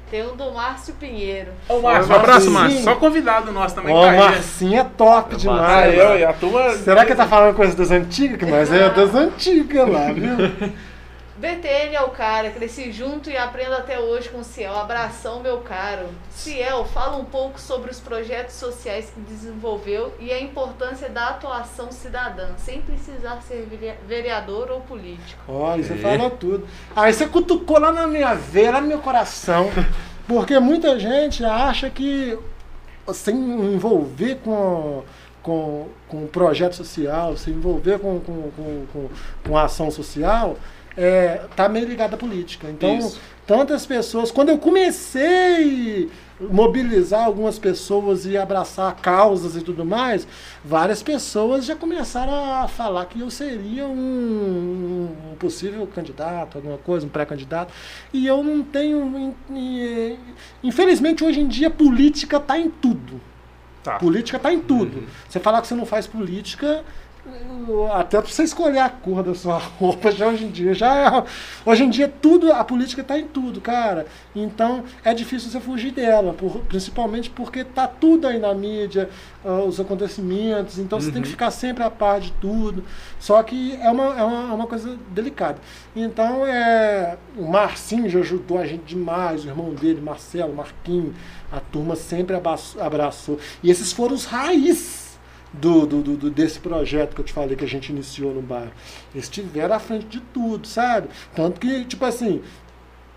Tem 0.09 0.25
um 0.25 0.35
do 0.37 0.51
Márcio 0.53 0.93
Pinheiro. 0.93 1.51
Ô, 1.67 1.79
Márcio, 1.81 2.11
Um 2.11 2.15
abraço. 2.15 2.49
Márcio. 2.51 2.81
Só 2.81 2.95
convidado 2.95 3.51
nosso 3.51 3.75
também 3.75 3.93
Ó, 3.93 4.01
tá 4.03 4.11
aí. 4.11 4.17
Marcinho 4.17 4.79
é 4.79 4.83
top 4.97 5.35
É 5.35 5.37
demais. 5.37 5.61
Ah, 5.69 5.89
eu 5.89 6.19
e 6.19 6.23
a 6.23 6.31
turma. 6.33 6.71
Será 6.71 7.03
que 7.03 7.11
ele 7.11 7.17
tá 7.17 7.27
falando 7.27 7.55
coisa 7.55 7.75
das 7.75 7.91
antigas? 7.91 8.49
Mas 8.49 8.71
é 8.71 8.89
das 8.89 9.13
antigas 9.13 9.89
lá, 9.89 10.11
viu? 10.13 10.37
BTN 11.37 11.93
é 11.95 12.01
o 12.01 12.09
cara, 12.09 12.49
cresci 12.49 12.91
junto 12.91 13.29
e 13.29 13.37
aprendo 13.37 13.73
até 13.75 13.99
hoje 13.99 14.27
com 14.29 14.39
o 14.39 14.43
Ciel. 14.43 14.75
Abração, 14.75 15.39
meu 15.39 15.59
caro. 15.59 16.07
Ciel, 16.31 16.83
fala 16.85 17.15
um 17.17 17.25
pouco 17.25 17.59
sobre 17.59 17.91
os 17.91 17.99
projetos 17.99 18.55
sociais 18.55 19.11
que 19.13 19.19
desenvolveu 19.21 20.15
e 20.19 20.31
a 20.33 20.41
importância 20.41 21.07
da 21.09 21.27
atuação 21.29 21.91
cidadã, 21.91 22.49
sem 22.57 22.81
precisar 22.81 23.39
ser 23.47 23.67
vere- 23.69 23.97
vereador 24.07 24.71
ou 24.71 24.81
político. 24.81 25.39
Olha, 25.47 25.83
você 25.83 25.93
É. 25.93 25.97
falou 25.97 26.31
tudo. 26.31 26.67
Aí 26.95 27.13
você 27.13 27.27
cutucou 27.27 27.79
lá 27.79 27.91
na 27.91 28.07
minha 28.07 28.33
veia, 28.33 28.71
lá 28.71 28.81
no 28.81 28.87
meu 28.87 28.99
coração. 28.99 29.69
Porque 30.27 30.57
muita 30.59 30.99
gente 30.99 31.45
acha 31.45 31.87
que 31.89 32.37
se 33.13 33.31
envolver 33.31 34.39
com, 34.43 35.03
com, 35.43 35.87
com 36.09 36.27
projeto 36.27 36.73
social, 36.75 37.37
se 37.37 37.51
envolver 37.51 37.99
com, 37.99 38.19
com, 38.19 38.51
com, 38.51 38.85
com, 38.91 39.09
com 39.47 39.57
a 39.57 39.63
ação 39.63 39.89
social, 39.89 40.57
é, 40.97 41.41
tá 41.55 41.69
meio 41.69 41.87
ligado 41.87 42.15
à 42.15 42.17
política. 42.17 42.67
Então, 42.69 42.97
Isso. 42.97 43.19
tantas 43.45 43.85
pessoas. 43.85 44.31
Quando 44.31 44.49
eu 44.49 44.57
comecei 44.57 46.09
a 46.39 46.53
mobilizar 46.53 47.23
algumas 47.25 47.57
pessoas 47.59 48.25
e 48.25 48.37
abraçar 48.37 48.95
causas 48.95 49.55
e 49.55 49.61
tudo 49.61 49.85
mais, 49.85 50.27
várias 50.63 51.01
pessoas 51.03 51.65
já 51.65 51.75
começaram 51.75 52.33
a 52.33 52.67
falar 52.67 53.05
que 53.05 53.19
eu 53.19 53.29
seria 53.29 53.85
um, 53.87 55.09
um 55.31 55.35
possível 55.35 55.85
candidato, 55.87 56.57
alguma 56.57 56.77
coisa, 56.77 57.05
um 57.05 57.09
pré-candidato. 57.09 57.71
E 58.13 58.25
eu 58.27 58.43
não 58.43 58.63
tenho. 58.63 59.05
in- 59.17 59.55
in- 59.55 60.17
Infelizmente, 60.63 61.23
hoje 61.23 61.39
em 61.39 61.47
dia, 61.47 61.69
política 61.69 62.37
está 62.37 62.57
em 62.57 62.69
tudo. 62.69 63.21
Tá. 63.83 63.97
Política 63.99 64.37
está 64.37 64.51
em 64.51 64.59
tudo. 64.59 65.03
Você 65.29 65.39
falar 65.39 65.61
que 65.61 65.67
você 65.67 65.75
não 65.75 65.85
faz 65.85 66.05
política, 66.05 66.83
até 67.93 68.21
pra 68.21 68.29
você 68.31 68.43
escolher 68.43 68.79
a 68.79 68.89
cor 68.89 69.23
da 69.23 69.35
sua 69.35 69.57
roupa, 69.79 70.11
já 70.11 70.27
hoje 70.27 70.45
em 70.45 70.49
dia, 70.49 70.73
já 70.73 70.95
é, 70.95 71.23
hoje 71.65 71.83
em 71.83 71.89
dia 71.89 72.07
tudo, 72.21 72.51
a 72.51 72.63
política 72.63 73.01
está 73.01 73.17
em 73.17 73.27
tudo, 73.27 73.59
cara. 73.59 74.05
Então 74.35 74.83
é 75.03 75.13
difícil 75.13 75.49
você 75.49 75.59
fugir 75.59 75.91
dela, 75.91 76.33
por- 76.33 76.59
principalmente 76.61 77.29
porque 77.29 77.63
tá 77.63 77.87
tudo 77.87 78.27
aí 78.27 78.39
na 78.39 78.53
mídia, 78.53 79.09
ah, 79.43 79.63
os 79.63 79.79
acontecimentos, 79.79 80.79
então 80.79 80.99
você 80.99 81.11
tem 81.11 81.21
que 81.21 81.27
ficar 81.29 81.51
sempre 81.51 81.83
a 81.83 81.89
par 81.89 82.19
de 82.19 82.31
tudo. 82.33 82.83
Só 83.19 83.41
que 83.43 83.77
é 83.81 83.89
uma, 83.89 84.17
é 84.17 84.23
uma, 84.23 84.51
é 84.51 84.53
uma 84.53 84.67
coisa 84.67 84.97
delicada. 85.11 85.57
Então 85.95 86.45
é, 86.45 87.17
o 87.35 87.45
Marcinho 87.47 88.09
já 88.09 88.19
ajudou 88.19 88.57
a 88.59 88.65
gente 88.65 88.83
demais, 88.83 89.43
o 89.43 89.47
irmão 89.47 89.73
dele, 89.73 89.99
Marcelo, 90.01 90.53
Marquinho, 90.53 91.13
a 91.51 91.59
turma 91.59 91.95
sempre 91.95 92.35
abraçou. 92.79 93.39
E 93.63 93.69
esses 93.71 93.91
foram 93.91 94.15
os 94.15 94.25
raiz 94.25 95.06
do, 95.53 95.85
do, 95.85 96.01
do- 96.17 96.29
desse 96.29 96.59
projeto 96.59 97.15
que 97.15 97.21
eu 97.21 97.25
te 97.25 97.33
falei 97.33 97.55
que 97.55 97.65
a 97.65 97.67
gente 97.67 97.89
iniciou 97.91 98.33
no 98.33 98.41
bairro. 98.41 98.71
Eles 99.13 99.25
estiveram 99.25 99.75
à 99.75 99.79
frente 99.79 100.07
de 100.07 100.19
tudo, 100.19 100.67
sabe? 100.67 101.09
Tanto 101.35 101.59
que, 101.59 101.85
tipo 101.85 102.03
assim, 102.05 102.41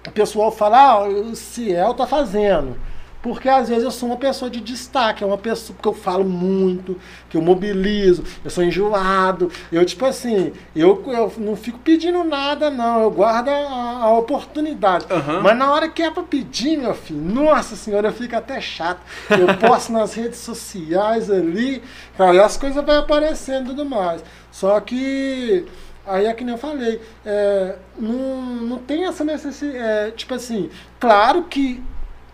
o 0.06 0.10
pessoal 0.10 0.50
fala, 0.50 0.78
ah, 0.78 1.08
o 1.08 1.34
Ciel 1.36 1.94
tá 1.94 2.06
fazendo. 2.06 2.76
Porque 3.22 3.48
às 3.48 3.68
vezes 3.68 3.84
eu 3.84 3.90
sou 3.90 4.08
uma 4.08 4.16
pessoa 4.16 4.50
de 4.50 4.60
destaque, 4.60 5.22
é 5.22 5.26
uma 5.26 5.36
pessoa 5.36 5.78
que 5.80 5.86
eu 5.86 5.92
falo 5.92 6.24
muito, 6.24 6.98
que 7.28 7.36
eu 7.36 7.42
mobilizo, 7.42 8.24
eu 8.42 8.50
sou 8.50 8.64
enjoado. 8.64 9.50
Eu, 9.70 9.84
tipo 9.84 10.06
assim, 10.06 10.52
eu, 10.74 11.02
eu 11.06 11.32
não 11.36 11.54
fico 11.54 11.78
pedindo 11.78 12.24
nada, 12.24 12.70
não. 12.70 13.02
Eu 13.02 13.10
guardo 13.10 13.48
a, 13.48 14.04
a 14.04 14.18
oportunidade. 14.18 15.06
Aham. 15.10 15.40
Mas 15.42 15.56
na 15.56 15.70
hora 15.70 15.88
que 15.88 16.02
é 16.02 16.10
pra 16.10 16.22
pedir, 16.22 16.78
meu 16.78 16.94
filho, 16.94 17.20
nossa 17.20 17.76
senhora, 17.76 18.08
eu 18.08 18.12
fico 18.12 18.34
até 18.34 18.58
chato. 18.60 19.00
Eu 19.28 19.54
posto 19.58 19.92
nas 19.92 20.14
redes 20.14 20.38
sociais 20.38 21.30
ali, 21.30 21.82
cara, 22.16 22.34
e 22.34 22.40
as 22.40 22.56
coisas 22.56 22.82
vão 22.82 22.98
aparecendo 22.98 23.66
e 23.66 23.68
tudo 23.68 23.84
mais. 23.84 24.24
Só 24.50 24.80
que. 24.80 25.66
Aí 26.06 26.24
é 26.24 26.32
que 26.32 26.42
nem 26.42 26.54
eu 26.54 26.58
falei, 26.58 27.00
é, 27.24 27.76
não, 27.96 28.42
não 28.42 28.78
tem 28.78 29.04
essa 29.04 29.22
necessidade. 29.22 30.16
tipo 30.16 30.34
assim, 30.34 30.70
claro 30.98 31.44
que 31.44 31.80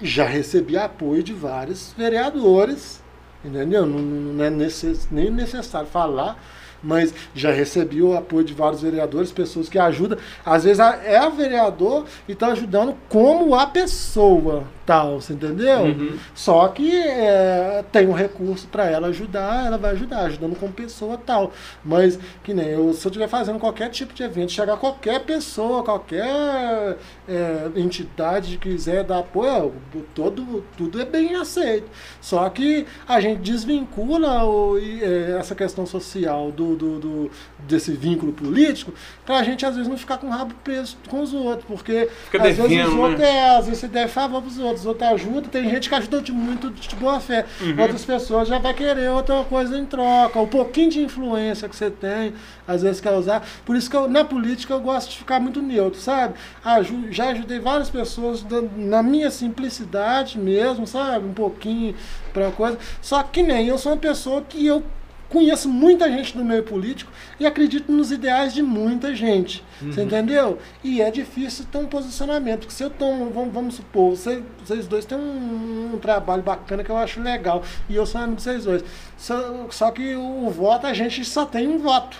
já 0.00 0.26
recebi 0.26 0.76
apoio 0.76 1.22
de 1.22 1.32
vários 1.32 1.92
vereadores, 1.96 3.02
entendeu? 3.44 3.86
Não, 3.86 3.98
não 3.98 4.44
é 4.44 4.50
necess, 4.50 5.08
nem 5.10 5.30
necessário 5.30 5.88
falar, 5.88 6.42
mas 6.82 7.14
já 7.34 7.50
recebi 7.50 8.02
o 8.02 8.16
apoio 8.16 8.44
de 8.44 8.54
vários 8.54 8.82
vereadores, 8.82 9.32
pessoas 9.32 9.68
que 9.68 9.78
ajudam. 9.78 10.18
Às 10.44 10.64
vezes 10.64 10.78
é 10.78 11.16
a 11.16 11.28
vereador 11.28 12.04
e 12.28 12.32
está 12.32 12.48
ajudando 12.48 12.96
como 13.08 13.54
a 13.54 13.66
pessoa 13.66 14.64
tal, 14.86 15.20
você 15.20 15.32
entendeu? 15.32 15.80
Uhum. 15.80 16.16
Só 16.34 16.68
que 16.68 16.90
é, 16.96 17.84
tem 17.90 18.06
um 18.06 18.12
recurso 18.12 18.66
para 18.68 18.88
ela 18.88 19.08
ajudar, 19.08 19.66
ela 19.66 19.76
vai 19.76 19.90
ajudar, 19.92 20.20
ajudando 20.20 20.56
como 20.58 20.72
pessoa 20.72 21.18
tal. 21.18 21.52
Mas 21.84 22.18
que 22.44 22.54
nem 22.54 22.68
eu, 22.68 22.92
se 22.94 23.04
eu 23.06 23.10
estiver 23.10 23.28
fazendo 23.28 23.58
qualquer 23.58 23.90
tipo 23.90 24.14
de 24.14 24.22
evento, 24.22 24.52
chegar 24.52 24.76
qualquer 24.76 25.20
pessoa, 25.24 25.82
qualquer 25.82 26.96
é, 27.28 27.70
entidade 27.76 28.56
que 28.58 28.70
quiser 28.70 29.04
dar 29.04 29.18
apoio, 29.18 29.72
todo, 30.14 30.64
tudo 30.76 31.00
é 31.00 31.04
bem 31.04 31.34
aceito. 31.36 31.86
Só 32.20 32.48
que 32.48 32.86
a 33.08 33.20
gente 33.20 33.40
desvincula 33.40 34.44
o- 34.44 34.78
é, 34.78 35.36
essa 35.38 35.54
questão 35.54 35.84
social 35.86 36.50
do, 36.52 36.76
do- 36.76 36.98
do- 36.98 37.30
desse 37.66 37.92
vínculo 37.92 38.32
político 38.32 38.92
para 39.24 39.38
a 39.38 39.42
gente 39.42 39.64
às 39.66 39.74
vezes 39.74 39.88
não 39.88 39.96
ficar 39.98 40.18
com 40.18 40.26
o 40.28 40.30
rabo 40.30 40.54
preso 40.62 40.96
com 41.08 41.20
os 41.20 41.32
outros, 41.34 41.64
porque 41.66 42.08
Fica 42.30 42.38
às 42.38 42.44
vezes 42.56 42.62
os 42.62 42.68
devendo, 42.68 43.00
outros 43.00 43.20
né? 43.20 43.28
é, 43.30 43.56
às 43.56 43.64
vezes 43.66 43.80
você 43.80 43.88
deve 43.88 44.08
favor 44.12 44.40
pros 44.42 44.58
outros, 44.58 44.80
os 44.80 44.86
outros 44.86 45.08
ajudam, 45.10 45.42
tem 45.50 45.68
gente 45.68 45.88
que 45.88 45.94
ajuda 45.94 46.20
de 46.20 46.32
muito 46.32 46.70
de 46.70 46.94
boa 46.96 47.18
fé. 47.20 47.44
Uhum. 47.60 47.80
Outras 47.80 48.04
pessoas 48.04 48.48
já 48.48 48.58
vai 48.58 48.72
querer 48.74 49.10
outra 49.10 49.42
coisa 49.44 49.78
em 49.78 49.84
troca, 49.84 50.38
o 50.38 50.46
pouquinho 50.46 50.90
de 50.90 51.00
influência 51.02 51.68
que 51.68 51.74
você 51.76 51.90
tem, 51.90 52.32
às 52.66 52.82
vezes 52.82 53.00
quer 53.00 53.12
usar. 53.12 53.46
Por 53.64 53.74
isso 53.76 53.90
que 53.90 53.96
eu, 53.96 54.08
na 54.08 54.24
política 54.24 54.72
eu 54.74 54.80
gosto 54.80 55.10
de 55.10 55.16
ficar 55.18 55.40
muito 55.40 55.60
neutro, 55.60 56.00
sabe? 56.00 56.34
Aju- 56.64 57.10
já 57.10 57.30
ajudei 57.30 57.58
várias 57.58 57.90
pessoas 57.90 58.44
na 58.76 59.02
minha 59.02 59.30
simplicidade 59.30 60.38
mesmo, 60.38 60.86
sabe? 60.86 61.26
Um 61.26 61.32
pouquinho 61.32 61.94
pra 62.32 62.50
coisa. 62.50 62.78
Só 63.02 63.22
que 63.22 63.42
nem 63.42 63.66
eu 63.68 63.78
sou 63.78 63.92
uma 63.92 63.98
pessoa 63.98 64.42
que 64.42 64.64
eu 64.66 64.82
conheço 65.28 65.68
muita 65.68 66.10
gente 66.10 66.36
no 66.36 66.44
meio 66.44 66.62
político 66.62 67.10
e 67.38 67.46
acredito 67.46 67.90
nos 67.90 68.10
ideais 68.10 68.54
de 68.54 68.62
muita 68.62 69.14
gente. 69.14 69.64
Você 69.80 70.02
entendeu? 70.02 70.58
E 70.82 71.02
é 71.02 71.10
difícil 71.10 71.64
ter 71.70 71.78
um 71.78 71.86
posicionamento. 71.86 72.60
Porque 72.60 72.74
se 72.74 72.82
eu 72.82 72.90
tomo, 72.90 73.30
vamos, 73.30 73.52
vamos 73.52 73.74
supor, 73.74 74.16
vocês, 74.16 74.42
vocês 74.64 74.86
dois 74.86 75.04
têm 75.04 75.18
um, 75.18 75.94
um 75.94 75.98
trabalho 75.98 76.42
bacana 76.42 76.82
que 76.82 76.90
eu 76.90 76.96
acho 76.96 77.20
legal. 77.20 77.62
E 77.88 77.96
eu 77.96 78.06
sou 78.06 78.20
amigo 78.20 78.36
de 78.36 78.42
vocês 78.42 78.64
dois. 78.64 78.84
Só, 79.16 79.66
só 79.70 79.90
que 79.90 80.14
o, 80.14 80.48
voto, 80.50 80.86
a 80.86 80.94
gente 80.94 81.24
só 81.24 81.44
tem 81.44 81.68
um 81.68 81.78
voto. 81.78 82.16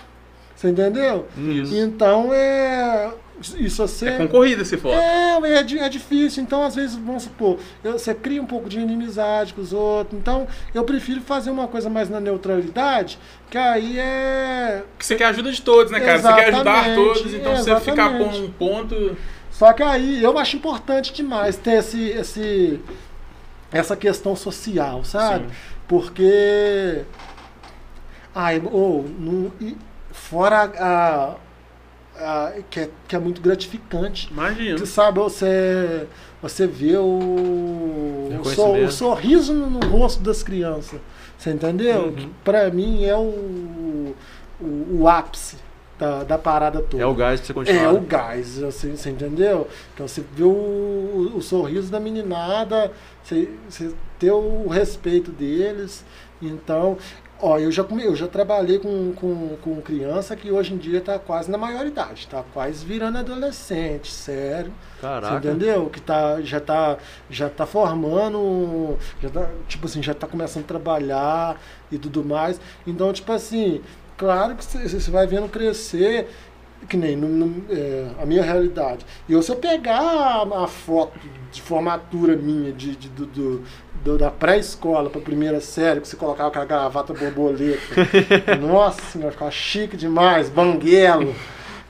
Você 0.55 0.69
entendeu? 0.69 1.27
Isso. 1.37 1.75
Então, 1.75 2.33
é, 2.33 3.11
isso 3.39 3.87
você. 3.87 4.09
É 4.09 4.17
concorrida 4.17 4.65
se 4.65 4.77
for. 4.77 4.93
É, 4.93 5.37
é, 5.43 5.59
é 5.59 5.89
difícil. 5.89 6.41
Então, 6.43 6.63
às 6.63 6.75
vezes, 6.75 6.95
vamos 6.95 7.23
supor, 7.23 7.59
eu- 7.83 7.93
você 7.93 8.13
cria 8.13 8.41
um 8.41 8.45
pouco 8.45 8.67
de 8.69 8.79
inimizade 8.79 9.53
com 9.53 9.61
os 9.61 9.73
outros. 9.73 10.19
Então, 10.19 10.47
eu 10.73 10.83
prefiro 10.83 11.21
fazer 11.21 11.49
uma 11.51 11.67
coisa 11.67 11.89
mais 11.89 12.09
na 12.09 12.19
neutralidade, 12.19 13.19
que 13.49 13.57
aí 13.57 13.99
é. 13.99 14.83
Porque 14.91 15.05
você 15.05 15.15
quer 15.15 15.25
a 15.25 15.29
ajuda 15.29 15.51
de 15.51 15.61
todos, 15.61 15.91
né, 15.91 15.99
cara? 15.99 16.19
Você 16.19 16.33
quer 16.33 16.53
ajudar 16.53 16.87
Exatamente, 16.89 16.95
todos, 16.95 17.33
então 17.33 17.55
você 17.55 17.79
ficar 17.79 18.09
com 18.09 18.15
exatamente. 18.23 18.39
um 18.41 18.51
ponto. 18.51 19.17
Só 19.51 19.73
que 19.73 19.81
aí 19.83 20.23
eu 20.23 20.37
acho 20.37 20.55
importante 20.55 21.11
demais 21.13 21.55
ter 21.57 21.79
esse, 21.79 22.09
esse, 22.09 22.79
essa 23.71 23.95
questão 23.95 24.35
social, 24.35 25.03
sabe? 25.03 25.45
Sim. 25.45 25.51
Porque. 25.87 27.03
Ai, 28.35 28.61
ou, 28.71 29.05
e 29.59 29.75
fora 30.11 30.71
a. 30.77 31.35
que, 32.69 32.79
é, 32.79 32.89
que 33.07 33.15
é 33.15 33.19
muito 33.19 33.41
gratificante. 33.41 34.29
Imagina. 34.31 34.77
Você 34.77 34.85
sabe, 34.85 35.19
você, 35.19 36.07
você 36.41 36.67
vê 36.67 36.97
o, 36.97 38.29
o, 38.41 38.45
sor- 38.45 38.77
o 38.79 38.91
sorriso 38.91 39.53
no, 39.53 39.79
rosto 39.87 40.21
das 40.21 40.43
crianças. 40.43 40.99
Você 41.37 41.51
entendeu? 41.51 42.05
Uhum. 42.05 42.15
Que 42.15 42.29
pra 42.43 42.69
mim 42.71 43.05
é 43.05 43.15
o, 43.15 44.13
o, 44.59 44.97
o 44.99 45.07
ápice 45.07 45.57
da, 45.99 46.23
da 46.23 46.37
parada 46.37 46.81
toda. 46.81 47.01
É 47.01 47.05
o 47.05 47.13
gás 47.13 47.39
pra 47.39 47.47
você 47.47 47.53
continuar. 47.53 47.83
É 47.83 47.89
o 47.89 48.01
gás, 48.01 48.63
assim, 48.63 48.95
você 48.95 49.09
entendeu? 49.09 49.67
Então 49.93 50.07
você 50.07 50.23
vê 50.33 50.43
o, 50.43 50.47
o, 50.47 51.33
o 51.37 51.41
sorriso 51.41 51.91
da 51.91 51.99
meninada, 51.99 52.91
você, 53.23 53.49
você 53.69 53.91
ter 54.19 54.31
o 54.31 54.67
respeito 54.67 55.31
deles. 55.31 56.03
Então, 56.41 56.97
ó, 57.41 57.57
eu 57.57 57.71
já, 57.71 57.85
eu 58.03 58.15
já 58.15 58.27
trabalhei 58.27 58.79
com, 58.79 59.13
com, 59.13 59.57
com 59.61 59.81
criança 59.81 60.35
que 60.35 60.51
hoje 60.51 60.73
em 60.73 60.77
dia 60.77 60.99
está 60.99 61.19
quase 61.19 61.49
na 61.49 61.57
maioridade, 61.57 62.21
está 62.21 62.43
quase 62.53 62.85
virando 62.85 63.17
adolescente, 63.17 64.11
sério. 64.11 64.73
Você 64.95 65.01
Caraca. 65.01 65.35
entendeu? 65.35 65.89
Que 65.89 66.01
tá, 66.01 66.41
já, 66.41 66.59
tá, 66.59 66.97
já 67.29 67.49
tá 67.49 67.65
formando, 67.65 68.97
já 69.21 69.29
tá, 69.29 69.49
tipo 69.67 69.85
assim, 69.85 70.01
já 70.01 70.13
tá 70.13 70.27
começando 70.27 70.63
a 70.63 70.67
trabalhar 70.67 71.61
e 71.91 71.97
tudo 71.97 72.23
mais. 72.23 72.59
Então, 72.85 73.13
tipo 73.13 73.31
assim, 73.31 73.81
claro 74.17 74.55
que 74.55 74.65
você 74.65 74.87
você 74.87 75.11
vai 75.11 75.27
vendo 75.27 75.49
crescer, 75.49 76.27
que 76.87 76.95
nem 76.97 77.15
no- 77.15 77.27
no- 77.27 77.63
é, 77.69 78.07
a 78.21 78.25
minha 78.25 78.43
realidade. 78.43 79.05
E 79.27 79.33
eu, 79.33 79.41
se 79.41 79.51
eu 79.51 79.55
pegar 79.57 79.99
a, 79.99 80.63
a 80.63 80.67
foto 80.67 81.17
de 81.51 81.61
formatura 81.61 82.35
minha 82.35 82.71
de, 82.71 82.95
de- 82.95 83.09
do, 83.09 83.25
do- 83.25 83.63
do- 84.03 84.17
da 84.17 84.29
pré-escola 84.31 85.09
para 85.09 85.19
primeira 85.21 85.59
série, 85.59 85.99
que 86.01 86.07
você 86.07 86.15
colocava 86.15 86.51
com 86.51 86.59
a 86.59 86.65
gravata 86.65 87.13
borboleta, 87.13 87.79
nossa 88.59 89.01
senhora, 89.11 89.31
ficava 89.31 89.51
chique 89.51 89.97
demais, 89.97 90.49
banguelo. 90.49 91.33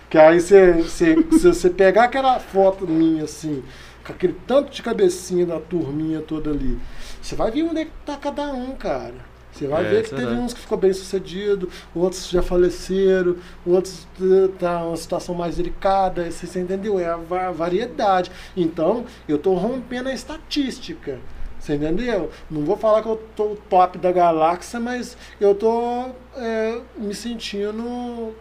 Que 0.10 0.18
aí 0.18 0.40
você, 0.40 0.72
você, 0.74 1.16
se 1.34 1.48
você 1.48 1.70
pegar 1.70 2.06
aquela 2.06 2.40
foto 2.40 2.88
minha 2.88 3.26
assim, 3.26 3.62
com 4.06 4.14
aquele 4.14 4.38
tanto 4.48 4.72
de 4.72 4.82
cabecinha 4.82 5.46
da 5.46 5.60
turminha 5.60 6.22
toda 6.22 6.50
ali, 6.50 6.80
você 7.22 7.36
vai 7.36 7.52
ver 7.52 7.64
onde 7.64 7.82
é 7.82 7.86
que 7.86 7.92
tá 8.06 8.16
cada 8.16 8.44
um, 8.54 8.72
cara. 8.72 9.27
Você 9.58 9.68
vai 9.68 9.86
É, 9.86 9.90
ver 9.90 10.04
que 10.04 10.08
é 10.14 10.18
teve 10.18 10.22
verdade. 10.26 10.42
uns 10.42 10.54
que 10.54 10.60
ficou 10.60 10.78
bem 10.78 10.94
sucedido, 10.94 11.68
outros 11.96 12.30
já 12.30 12.42
faleceram, 12.44 13.36
outros 13.66 14.08
eh, 14.22 14.50
tá 14.60 14.84
uma 14.86 14.96
situação 14.96 15.34
mais 15.34 15.58
delicada, 15.58 16.30
você, 16.30 16.60
entendeu? 16.60 17.00
É 17.00 17.06
a 17.08 17.18
va- 17.18 17.52
variedade. 17.52 18.32
Então, 18.56 19.06
eu 19.28 19.38
tô 19.40 19.54
rompendo 19.56 20.10
a 20.10 20.14
estatística. 20.14 21.18
Você 21.60 21.74
entendeu? 21.74 22.30
Não 22.52 22.64
vou 22.64 22.78
falar 22.78 23.02
que 23.02 23.10
eu 23.10 23.20
tô 23.36 23.58
top 23.68 23.98
da 23.98 24.12
galáxia, 24.12 24.80
mas 24.80 25.18
eu 25.42 25.56
tô 25.56 26.06
é, 26.36 26.80
me 26.96 27.16
sentindo 27.16 28.34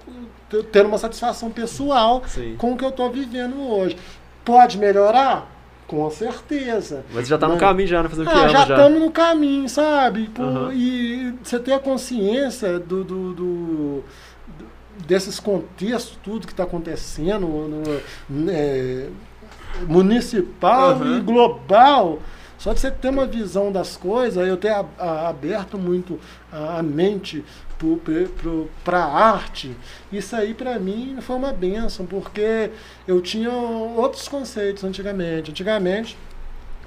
tendo 0.71 0.87
uma 0.87 0.99
satisfação 0.99 1.51
pessoal 1.51 2.23
Sim. 2.27 2.55
com 2.59 2.73
o 2.75 2.77
que 2.77 2.85
eu 2.85 2.93
tô 2.93 3.09
vivendo 3.11 3.59
hoje. 3.59 3.97
Pode 4.45 4.79
melhorar? 4.79 5.51
Com 5.87 6.11
certeza. 6.11 7.05
Mas 7.15 7.29
já 7.29 7.39
tá 7.39 7.47
no 7.47 7.53
Mas- 7.53 7.61
caminho 7.61 7.89
já, 7.89 8.03
né? 8.03 8.09
Fazendo 8.09 8.27
o 8.27 8.31
que 8.31 8.37
Ah, 8.37 8.41
ama 8.41 8.49
já 8.49 8.65
já. 8.67 8.75
estamos 8.77 9.01
no 9.01 9.11
caminho, 9.13 9.69
sabe? 9.69 10.29
Pô, 10.35 10.43
Aham. 10.43 10.73
E 10.75 11.33
você 11.43 11.59
ter 11.61 11.73
a 11.75 11.79
consciência 11.79 12.79
do, 12.81 13.05
do- 13.05 13.33
do- 13.35 14.05
desses 15.07 15.39
contextos, 15.39 16.19
tudo 16.25 16.47
que 16.47 16.53
está 16.53 16.65
acontecendo, 16.65 17.47
no, 17.47 18.51
é, 18.51 19.09
municipal 19.87 20.91
Aham. 20.93 21.19
e 21.19 21.21
global. 21.21 22.19
Só 22.59 22.73
de 22.73 22.81
você 22.81 22.91
ter 22.91 23.11
uma 23.11 23.27
visão 23.27 23.71
das 23.71 23.97
coisas, 23.97 24.47
eu 24.49 24.57
ter 24.57 24.71
a- 24.71 24.85
a- 24.99 25.29
aberto 25.29 25.77
muito 25.79 26.19
a, 26.51 26.79
a 26.79 26.83
mente 26.83 27.45
para 28.85 28.99
a 28.99 29.33
arte, 29.33 29.77
isso 30.11 30.35
aí 30.35 30.55
para 30.55 30.79
mim 30.79 31.19
foi 31.21 31.37
uma 31.37 31.53
benção, 31.53 32.07
porque 32.07 32.71
eu 33.07 33.21
tinha 33.21 33.51
outros 33.51 34.29
conceitos 34.29 34.83
antigamente. 34.85 35.51
Antigamente, 35.51 36.17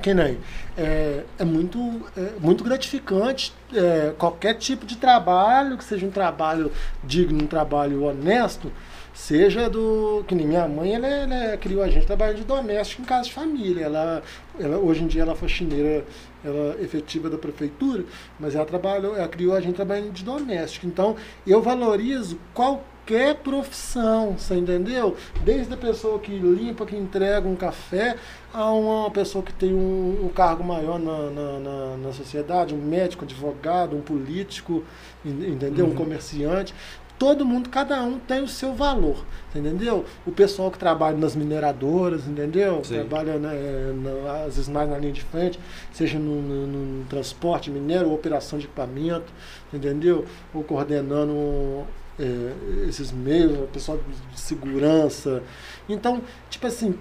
que 0.02 0.14
nem 0.14 0.38
é, 0.78 1.24
é 1.38 1.44
muito 1.44 1.80
é 2.18 2.32
muito 2.40 2.64
gratificante 2.64 3.54
é, 3.74 4.14
qualquer 4.18 4.56
tipo 4.56 4.86
de 4.86 4.96
trabalho 4.96 5.78
que 5.78 5.84
seja 5.84 6.06
um 6.06 6.12
trabalho 6.12 6.72
digno 7.04 7.44
um 7.44 7.48
trabalho 7.48 8.04
honesto 8.04 8.72
seja 9.20 9.70
do 9.70 10.24
que 10.28 10.34
nem 10.34 10.48
minha 10.48 10.68
mãe 10.68 10.96
ela, 10.96 11.08
ela 11.08 11.58
criou 11.58 11.84
a 11.84 11.90
gente 11.90 12.06
trabalhando 12.06 12.38
de 12.38 12.44
doméstico 12.46 13.02
em 13.02 13.06
casa 13.06 13.24
de 13.26 13.34
família 13.34 13.84
ela, 13.86 14.24
ela 14.58 14.78
hoje 14.78 15.04
em 15.04 15.08
dia 15.08 15.24
ela 15.24 15.34
é 15.34 15.36
faxineira 15.36 16.06
ela 16.44 16.78
é 16.80 16.84
efetiva 16.84 17.30
da 17.30 17.38
prefeitura 17.38 18.06
mas 18.40 18.56
ela 18.56 18.66
trabalhou 18.66 19.16
ela 19.18 19.28
criou 19.28 19.54
a 19.56 19.60
gente 19.60 19.76
trabalhando 19.76 20.12
de 20.14 20.24
doméstico 20.24 20.88
então 20.88 21.18
eu 21.46 21.62
valorizo 21.62 22.40
qualquer 22.54 23.36
profissão, 23.38 24.36
você 24.38 24.54
entendeu? 24.56 25.16
Desde 25.44 25.74
a 25.74 25.78
pessoa 25.78 26.20
que 26.20 26.32
limpa, 26.32 26.86
que 26.86 26.96
entrega 26.96 27.48
um 27.48 27.56
café, 27.56 28.16
a 28.54 28.72
uma 28.72 29.10
pessoa 29.10 29.44
que 29.44 29.52
tem 29.52 29.74
um, 29.74 30.26
um 30.26 30.30
cargo 30.30 30.64
maior 30.64 31.00
na, 31.00 31.18
na, 31.32 31.60
na, 31.60 31.98
na 31.98 32.14
sociedade, 32.14 32.72
um 32.76 32.78
médico, 32.78 33.26
advogado, 33.26 33.96
um 33.98 34.02
político, 34.02 34.84
en- 35.26 35.54
entendeu? 35.54 35.88
Um 35.88 35.96
comerciante. 35.96 36.72
Todo 37.20 37.46
mundo, 37.46 37.70
cada 37.70 38.02
um 38.02 38.18
tem 38.18 38.42
o 38.42 38.48
seu 38.48 38.74
valor, 38.74 39.26
entendeu? 39.54 40.06
O 40.26 40.32
pessoal 40.32 40.72
que 40.72 40.78
trabalha 40.80 41.18
nas 41.18 41.36
mineradoras, 41.36 42.26
entendeu? 42.26 42.82
Sim. 42.84 42.94
Trabalha, 42.96 43.38
né, 43.38 43.92
na- 43.94 44.46
às 44.46 44.56
vezes 44.56 44.70
mais 44.70 44.90
na 44.90 44.98
linha 44.98 45.12
de 45.12 45.22
frente, 45.22 45.60
seja 45.92 46.18
no, 46.18 46.42
no- 46.42 46.66
no 46.68 47.06
transporte 47.06 47.70
mineiro, 47.70 48.08
ou 48.08 48.16
operação 48.16 48.58
de 48.58 48.66
equipamento, 48.66 49.32
entendeu? 49.74 50.26
Ou 50.54 50.64
coordenando 50.64 51.84
é, 52.18 52.86
esses 52.88 53.12
meios, 53.12 53.58
o 53.60 53.68
pessoal 53.68 53.98
de 54.34 54.40
segurança. 54.40 55.42
Então, 55.88 56.22
tipo 56.50 56.68
assim, 56.68 56.96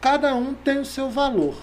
cada 0.00 0.34
um 0.34 0.54
tem 0.54 0.78
o 0.78 0.84
seu 0.84 1.10
valor, 1.10 1.54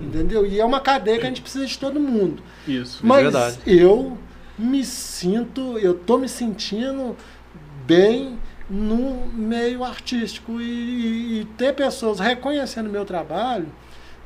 entendeu? 0.00 0.44
E 0.46 0.58
é 0.60 0.64
uma 0.64 0.80
cadeia 0.80 1.18
que 1.18 1.24
a 1.24 1.28
gente 1.28 1.42
precisa 1.42 1.64
de 1.66 1.78
todo 1.78 1.98
mundo. 2.00 2.42
Isso. 2.66 3.04
é 3.04 3.06
Mas 3.06 3.22
verdade. 3.22 3.58
eu 3.66 4.18
me 4.58 4.84
sinto, 4.84 5.78
eu 5.78 5.94
tô 5.94 6.18
me 6.18 6.28
sentindo 6.28 7.14
bem 7.86 8.38
no 8.68 9.26
meio 9.32 9.84
artístico. 9.84 10.60
E, 10.60 11.40
e 11.40 11.44
ter 11.56 11.74
pessoas 11.74 12.18
reconhecendo 12.20 12.88
meu 12.90 13.04
trabalho, 13.04 13.66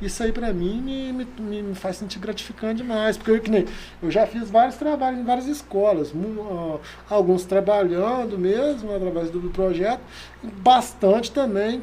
isso 0.01 0.23
aí 0.23 0.32
pra 0.32 0.53
mim 0.53 0.81
me, 0.81 1.12
me, 1.12 1.62
me- 1.62 1.74
faz 1.74 1.97
sentir 1.97 2.19
gratificante 2.19 2.82
demais, 2.82 3.16
porque 3.19 3.31
eu, 3.32 3.41
que 3.41 3.51
nem, 3.51 3.66
eu 4.03 4.11
já 4.11 4.27
fiz 4.27 4.51
vários 4.51 4.77
trabalhos 4.77 5.20
em 5.20 5.24
várias 5.24 5.47
escolas, 5.47 6.12
alguns 7.09 7.45
trabalhando 7.45 8.39
mesmo 8.39 8.95
através 8.95 9.31
do, 9.31 9.39
do 9.39 9.51
projeto, 9.51 10.01
bastante 10.43 11.31
também 11.31 11.82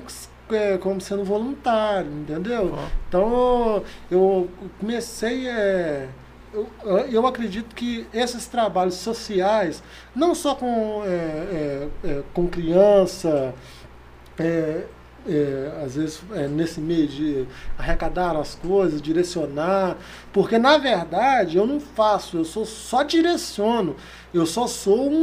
é, 0.52 0.78
como 0.80 0.99
sendo 0.99 1.24
voluntário, 1.24 2.10
entendeu? 2.12 2.74
Então 3.08 3.84
eu 4.10 4.49
comecei 4.80 5.48
é, 5.48 6.08
eu, 6.53 6.98
eu 7.11 7.28
acredito 7.28 7.76
que 7.76 8.07
esses 8.14 8.45
trabalhos 8.48 8.95
sociais, 8.95 9.84
não 10.15 10.34
só 10.36 10.56
com, 10.56 11.03
é, 11.06 11.88
é, 12.03 12.24
com 12.34 12.48
criança, 12.48 13.53
é, 14.40 14.84
às 15.84 15.95
vezes 15.95 16.22
é, 16.34 16.48
nesse 16.48 16.80
meio 16.80 17.06
de 17.07 17.45
arrecadar 17.78 18.36
as 18.38 18.56
coisas, 18.56 19.02
direcionar, 19.02 19.98
porque 20.32 20.57
na 20.57 20.78
verdade 20.78 21.57
eu 21.57 21.68
não 21.68 21.80
faço, 21.82 22.38
eu 22.38 22.45
sou, 22.45 22.65
só 22.65 23.03
direciono, 23.03 23.95
eu 24.34 24.45
só 24.45 24.68
sou 24.68 25.10
um, 25.11 25.15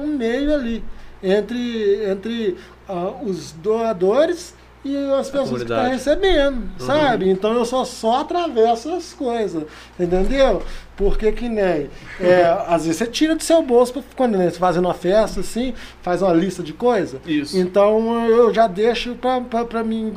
um- 0.00 0.02
um 0.02 0.16
meio 0.16 0.52
ali 0.54 0.82
entre, 1.22 2.04
entre 2.10 2.56
ah, 2.88 3.12
os 3.22 3.52
doadores 3.52 4.54
e 4.84 4.96
as 4.96 5.30
pessoas 5.30 5.62
que 5.62 5.62
estão 5.62 5.76
comunidade. 5.76 5.90
recebendo, 5.90 6.62
sabe? 6.78 7.30
Então 7.30 7.54
eu 7.54 7.64
só 7.64 7.84
só 7.84 8.20
atravesso 8.20 8.92
as 8.92 9.14
coisas, 9.14 9.64
entendeu? 9.98 10.62
Porque 10.96 11.32
que 11.32 11.48
nem, 11.48 11.88
é, 12.20 12.44
às 12.68 12.84
vezes 12.84 12.98
você 12.98 13.06
tira 13.06 13.34
do 13.34 13.42
seu 13.42 13.62
bolso 13.62 13.94
pra, 13.94 14.02
quando 14.14 14.36
né, 14.36 14.50
você 14.50 14.58
fazendo 14.58 14.84
uma 14.84 14.94
festa 14.94 15.40
assim, 15.40 15.72
faz 16.02 16.22
uma 16.22 16.32
lista 16.32 16.62
de 16.62 16.72
coisas. 16.72 17.20
Isso. 17.26 17.58
Então 17.58 18.28
eu 18.28 18.52
já 18.52 18.66
deixo 18.66 19.14
pra, 19.14 19.40
pra, 19.40 19.64
pra 19.64 19.82
mim 19.82 20.12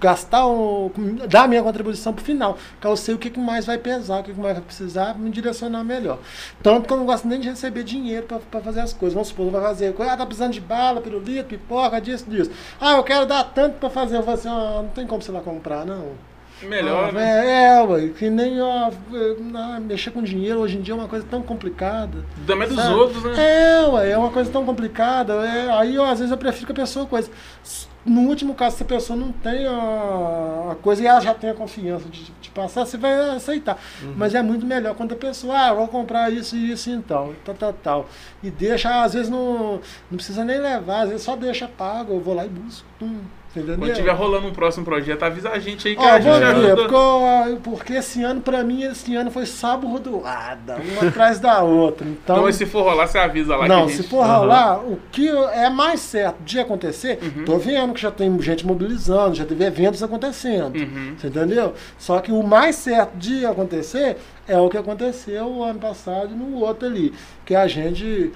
gastar, 0.00 0.46
o, 0.46 0.90
dar 1.28 1.44
a 1.44 1.48
minha 1.48 1.62
contribuição 1.62 2.12
pro 2.12 2.24
final. 2.24 2.58
Que 2.80 2.86
eu 2.86 2.96
sei 2.96 3.14
o 3.14 3.18
que, 3.18 3.30
que 3.30 3.38
mais 3.38 3.66
vai 3.66 3.78
pesar, 3.78 4.20
o 4.20 4.22
que, 4.22 4.32
que 4.32 4.40
mais 4.40 4.54
vai 4.54 4.64
precisar, 4.64 5.18
me 5.18 5.30
direcionar 5.30 5.84
melhor. 5.84 6.18
Tanto 6.62 6.86
que 6.86 6.92
eu 6.92 6.96
não 6.96 7.06
gosto 7.06 7.26
nem 7.28 7.40
de 7.40 7.48
receber 7.48 7.84
dinheiro 7.84 8.26
para 8.26 8.60
fazer 8.60 8.80
as 8.80 8.92
coisas. 8.92 9.14
Vamos 9.14 9.28
supor, 9.28 9.50
vai 9.50 9.62
fazer, 9.62 9.94
ah, 10.00 10.16
tá 10.16 10.26
precisando 10.26 10.52
de 10.52 10.60
bala, 10.60 11.00
pirulito, 11.00 11.48
pipoca, 11.48 12.00
disso, 12.00 12.28
disso. 12.28 12.50
Ah, 12.80 12.96
eu 12.96 13.04
quero 13.04 13.26
dar 13.26 13.44
tanto 13.44 13.78
para 13.78 13.90
fazer. 13.90 14.16
Eu 14.16 14.22
falo 14.22 14.36
assim, 14.36 14.48
ah, 14.48 14.80
não 14.82 14.88
tem 14.90 15.06
como 15.06 15.22
você 15.22 15.30
lá 15.30 15.40
comprar, 15.40 15.84
não. 15.86 16.28
Melhor, 16.62 17.10
ah, 17.10 17.12
né? 17.12 17.76
É, 17.76 17.82
ué, 17.82 18.08
que 18.08 18.28
nem 18.28 18.60
ó, 18.60 18.90
ah, 19.54 19.80
mexer 19.80 20.10
com 20.10 20.22
dinheiro 20.22 20.58
hoje 20.58 20.76
em 20.76 20.80
dia 20.80 20.92
é 20.92 20.96
uma 20.96 21.06
coisa 21.06 21.24
tão 21.28 21.40
complicada. 21.40 22.24
Também 22.46 22.68
dos 22.68 22.84
outros, 22.88 23.22
né? 23.22 23.34
É, 23.36 23.86
ué, 23.86 24.10
é 24.10 24.18
uma 24.18 24.30
coisa 24.30 24.50
tão 24.50 24.64
complicada. 24.64 25.34
É, 25.34 25.70
aí, 25.70 25.96
ó, 25.96 26.06
às 26.06 26.18
vezes 26.18 26.32
eu 26.32 26.38
prefiro 26.38 26.66
que 26.66 26.72
a 26.72 26.74
pessoa 26.74 27.06
coisa. 27.06 27.30
No 28.08 28.22
último 28.22 28.54
caso, 28.54 28.76
se 28.76 28.82
a 28.82 28.86
pessoa 28.86 29.18
não 29.18 29.32
tem 29.32 29.66
a, 29.66 30.76
coisa 30.82 31.02
e 31.02 31.06
ela 31.06 31.20
já 31.20 31.34
tem 31.34 31.50
a 31.50 31.54
confiança 31.54 32.08
de, 32.08 32.24
de 32.24 32.50
passar, 32.50 32.84
você 32.84 32.96
vai 32.96 33.36
aceitar. 33.36 33.78
Uhum. 34.02 34.14
Mas 34.16 34.34
é 34.34 34.42
muito 34.42 34.64
melhor 34.64 34.94
quando 34.94 35.12
a 35.12 35.16
pessoa, 35.16 35.58
ah, 35.58 35.74
vou 35.74 35.88
comprar 35.88 36.32
isso 36.32 36.56
e 36.56 36.72
isso 36.72 36.90
então, 36.90 37.34
tal, 37.44 37.54
tal, 37.54 37.72
tal. 37.72 38.06
E 38.42 38.50
deixa, 38.50 39.02
às 39.02 39.14
vezes 39.14 39.28
não, 39.28 39.80
não 40.10 40.16
precisa 40.16 40.44
nem 40.44 40.58
levar, 40.58 41.02
às 41.02 41.10
vezes 41.10 41.24
só 41.24 41.36
deixa 41.36 41.68
pago, 41.68 42.14
eu 42.14 42.20
vou 42.20 42.34
lá 42.34 42.46
e 42.46 42.48
busco. 42.48 42.86
Tum. 42.98 43.20
Quando 43.54 43.94
tiver 43.94 44.12
rolando 44.12 44.46
um 44.46 44.52
próximo 44.52 44.84
projeto, 44.84 45.22
avisa 45.22 45.50
a 45.50 45.58
gente 45.58 45.88
aí 45.88 45.96
que 45.96 46.02
Ó, 46.02 46.06
a 46.06 46.20
gente 46.20 46.44
ajuda. 46.44 46.76
Porque, 46.76 47.56
porque, 47.62 47.92
esse 47.94 48.22
ano, 48.22 48.40
pra 48.42 48.62
mim, 48.62 48.82
esse 48.82 49.14
ano 49.16 49.30
foi 49.30 49.46
sabordoada, 49.46 50.76
uma 50.76 51.08
atrás 51.08 51.40
da 51.40 51.62
outra. 51.62 52.06
Então, 52.06 52.36
então, 52.36 52.52
se 52.52 52.66
for 52.66 52.82
rolar, 52.82 53.06
você 53.06 53.18
avisa 53.18 53.56
lá. 53.56 53.66
Não, 53.66 53.88
gente... 53.88 54.02
se 54.02 54.08
for 54.08 54.24
rolar, 54.24 54.80
uhum. 54.80 54.92
o 54.92 54.98
que 55.10 55.28
é 55.28 55.70
mais 55.70 56.00
certo 56.00 56.36
de 56.44 56.60
acontecer, 56.60 57.18
uhum. 57.22 57.44
tô 57.44 57.58
vendo 57.58 57.94
que 57.94 58.00
já 58.02 58.10
tem 58.10 58.40
gente 58.42 58.66
mobilizando, 58.66 59.34
já 59.34 59.46
teve 59.46 59.64
eventos 59.64 60.02
acontecendo. 60.02 60.76
Uhum. 60.76 61.14
Você 61.16 61.28
entendeu? 61.28 61.72
Só 61.96 62.20
que 62.20 62.30
o 62.30 62.42
mais 62.42 62.76
certo 62.76 63.16
de 63.16 63.46
acontecer 63.46 64.18
é 64.46 64.58
o 64.58 64.68
que 64.68 64.76
aconteceu 64.76 65.46
o 65.46 65.64
ano 65.64 65.78
passado 65.78 66.34
no 66.34 66.58
outro 66.58 66.86
ali. 66.86 67.14
Que 67.44 67.54
a 67.54 67.66
gente 67.66 68.32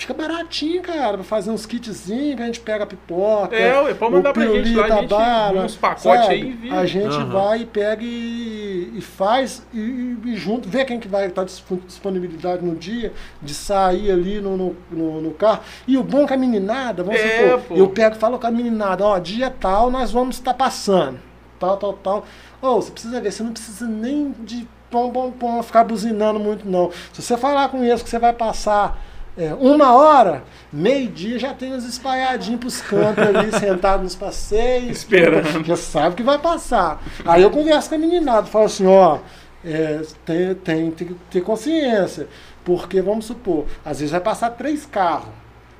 Fica 0.00 0.14
baratinho, 0.14 0.80
cara, 0.80 1.18
pra 1.18 1.24
fazer 1.24 1.50
uns 1.50 1.66
kitzinhos 1.66 2.34
que 2.34 2.42
a 2.42 2.46
gente 2.46 2.60
pega 2.60 2.84
a 2.84 2.86
pipoca. 2.86 3.54
É, 3.54 3.82
ué, 3.82 3.92
pode 3.92 4.14
mandar 4.14 4.32
pra 4.32 4.46
gente 4.46 4.74
lá, 4.74 4.86
a 4.86 4.88
gente 4.88 5.08
bala, 5.08 5.62
uns 5.62 5.76
pacotes 5.76 6.28
aí 6.30 6.40
e 6.40 6.52
vira. 6.52 6.80
A 6.80 6.86
gente 6.86 7.14
uhum. 7.16 7.28
vai 7.28 7.60
e 7.60 7.66
pega 7.66 8.02
e, 8.02 8.94
e 8.96 9.00
faz 9.02 9.62
e, 9.74 10.16
e, 10.24 10.36
junto, 10.36 10.66
vê 10.70 10.86
quem 10.86 10.98
que 10.98 11.06
vai 11.06 11.26
estar 11.26 11.44
disponibilidade 11.44 12.64
no 12.64 12.74
dia 12.74 13.12
de 13.42 13.52
sair 13.52 14.10
ali 14.10 14.40
no, 14.40 14.56
no, 14.56 14.76
no, 14.90 15.20
no 15.20 15.30
carro. 15.32 15.60
E 15.86 15.98
o 15.98 16.02
bom 16.02 16.22
é 16.22 16.28
que 16.28 16.32
a 16.32 16.36
meninada, 16.38 17.04
vamos 17.04 17.20
é, 17.20 17.42
supor, 17.42 17.60
pô. 17.68 17.74
eu 17.74 17.88
pego 17.90 18.16
e 18.16 18.18
falo 18.18 18.38
com 18.38 18.46
a 18.46 18.50
meninada, 18.50 19.04
ó, 19.04 19.18
dia 19.18 19.50
tal 19.50 19.90
nós 19.90 20.10
vamos 20.10 20.36
estar 20.36 20.54
passando. 20.54 21.20
Tal, 21.58 21.76
tal, 21.76 21.92
tal. 21.92 22.24
Ô, 22.62 22.68
oh, 22.68 22.76
você 22.76 22.90
precisa 22.90 23.20
ver, 23.20 23.30
você 23.30 23.42
não 23.42 23.52
precisa 23.52 23.86
nem 23.86 24.34
de 24.40 24.66
pom, 24.90 25.10
pom, 25.10 25.30
pom, 25.30 25.62
ficar 25.62 25.84
buzinando 25.84 26.40
muito, 26.40 26.66
não. 26.66 26.90
Se 27.12 27.20
você 27.20 27.36
falar 27.36 27.68
com 27.68 27.84
eles 27.84 28.02
que 28.02 28.08
você 28.08 28.18
vai 28.18 28.32
passar 28.32 29.09
é, 29.40 29.54
uma 29.54 29.94
hora, 29.94 30.44
meio-dia, 30.70 31.38
já 31.38 31.54
tem 31.54 31.72
os 31.72 31.86
espalhadinhos 31.86 32.60
pros 32.60 32.82
cantos 32.82 33.24
ali, 33.24 33.50
sentados 33.58 34.02
nos 34.02 34.14
passeios. 34.14 34.98
Esperando. 34.98 35.64
Já 35.64 35.76
sabe 35.76 36.16
que 36.16 36.22
vai 36.22 36.38
passar. 36.38 37.02
Aí 37.24 37.40
eu 37.40 37.50
converso 37.50 37.88
com 37.88 37.94
a 37.94 37.98
meninada, 37.98 38.46
falo 38.46 38.66
assim, 38.66 38.86
ó, 38.86 39.18
é, 39.64 40.02
tem, 40.26 40.54
tem, 40.56 40.90
tem 40.90 41.08
que 41.08 41.14
ter 41.30 41.40
consciência. 41.40 42.28
Porque, 42.62 43.00
vamos 43.00 43.24
supor, 43.24 43.64
às 43.82 44.00
vezes 44.00 44.12
vai 44.12 44.20
passar 44.20 44.50
três 44.50 44.84
carros. 44.84 45.30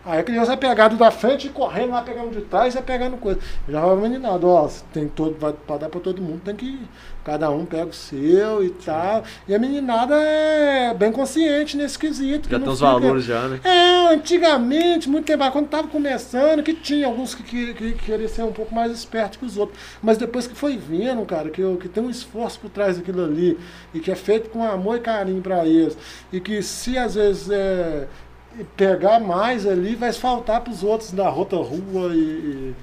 Aí 0.04 0.20
a 0.20 0.22
criança 0.22 0.46
vai 0.46 0.56
pegar 0.56 0.88
do 0.88 0.96
da 0.96 1.10
frente 1.10 1.46
e 1.46 1.50
correndo 1.50 1.90
lá, 1.90 2.00
pegando 2.00 2.30
de 2.30 2.40
trás 2.42 2.72
e 2.72 2.78
vai 2.78 2.82
pegando 2.82 3.18
coisa. 3.18 3.38
Já 3.68 3.84
vai 3.84 3.96
meninado, 3.96 4.48
ó, 4.48 4.68
tem 4.92 5.06
todo, 5.06 5.38
vai, 5.38 5.54
vai 5.68 5.78
dar 5.78 5.88
para 5.90 6.00
todo 6.00 6.22
mundo, 6.22 6.40
tem 6.44 6.56
que. 6.56 6.80
Cada 7.22 7.50
um 7.50 7.66
pega 7.66 7.90
o 7.90 7.92
seu 7.92 8.64
e 8.64 8.70
tal. 8.70 9.22
E 9.46 9.54
a 9.54 9.58
meninada 9.58 10.14
é 10.16 10.94
bem 10.94 11.12
consciente 11.12 11.76
nesse 11.76 11.98
quesito. 11.98 12.48
Já 12.48 12.58
tem 12.58 12.66
os 12.66 12.78
fica... 12.78 12.90
valores 12.90 13.24
já, 13.24 13.46
né? 13.46 13.60
É, 13.62 14.14
antigamente, 14.14 15.06
muito 15.06 15.26
tempo, 15.26 15.50
quando 15.50 15.68
tava 15.68 15.86
começando, 15.88 16.62
que 16.62 16.72
tinha 16.72 17.06
alguns 17.06 17.34
que, 17.34 17.42
que, 17.42 17.74
que, 17.74 17.92
queriam 17.92 18.28
ser 18.28 18.42
um 18.42 18.52
pouco 18.52 18.74
mais 18.74 18.90
espertos 18.90 19.36
que 19.36 19.44
os 19.44 19.58
outros. 19.58 19.78
Mas 20.02 20.16
depois 20.16 20.46
que 20.46 20.54
foi 20.54 20.78
vendo, 20.78 21.24
cara, 21.26 21.50
que, 21.50 21.62
que 21.76 21.88
tem 21.90 22.02
um 22.02 22.08
esforço 22.08 22.58
por 22.58 22.70
trás 22.70 22.96
daquilo 22.96 23.22
ali, 23.22 23.58
e 23.92 24.00
que 24.00 24.10
é 24.10 24.16
feito 24.16 24.48
com 24.48 24.64
amor 24.64 24.96
e 24.96 25.00
carinho 25.00 25.42
para 25.42 25.66
eles, 25.66 25.96
e 26.32 26.40
que 26.40 26.62
se 26.62 26.96
às 26.96 27.16
vezes 27.16 27.50
é, 27.50 28.08
pegar 28.76 29.20
mais 29.20 29.66
ali, 29.66 29.94
vai 29.94 30.12
faltar 30.12 30.60
para 30.60 30.72
os 30.72 30.82
outros 30.82 31.12
da 31.12 31.28
rota 31.28 31.56
rua 31.56 32.14
e, 32.14 32.18
e 32.18 32.74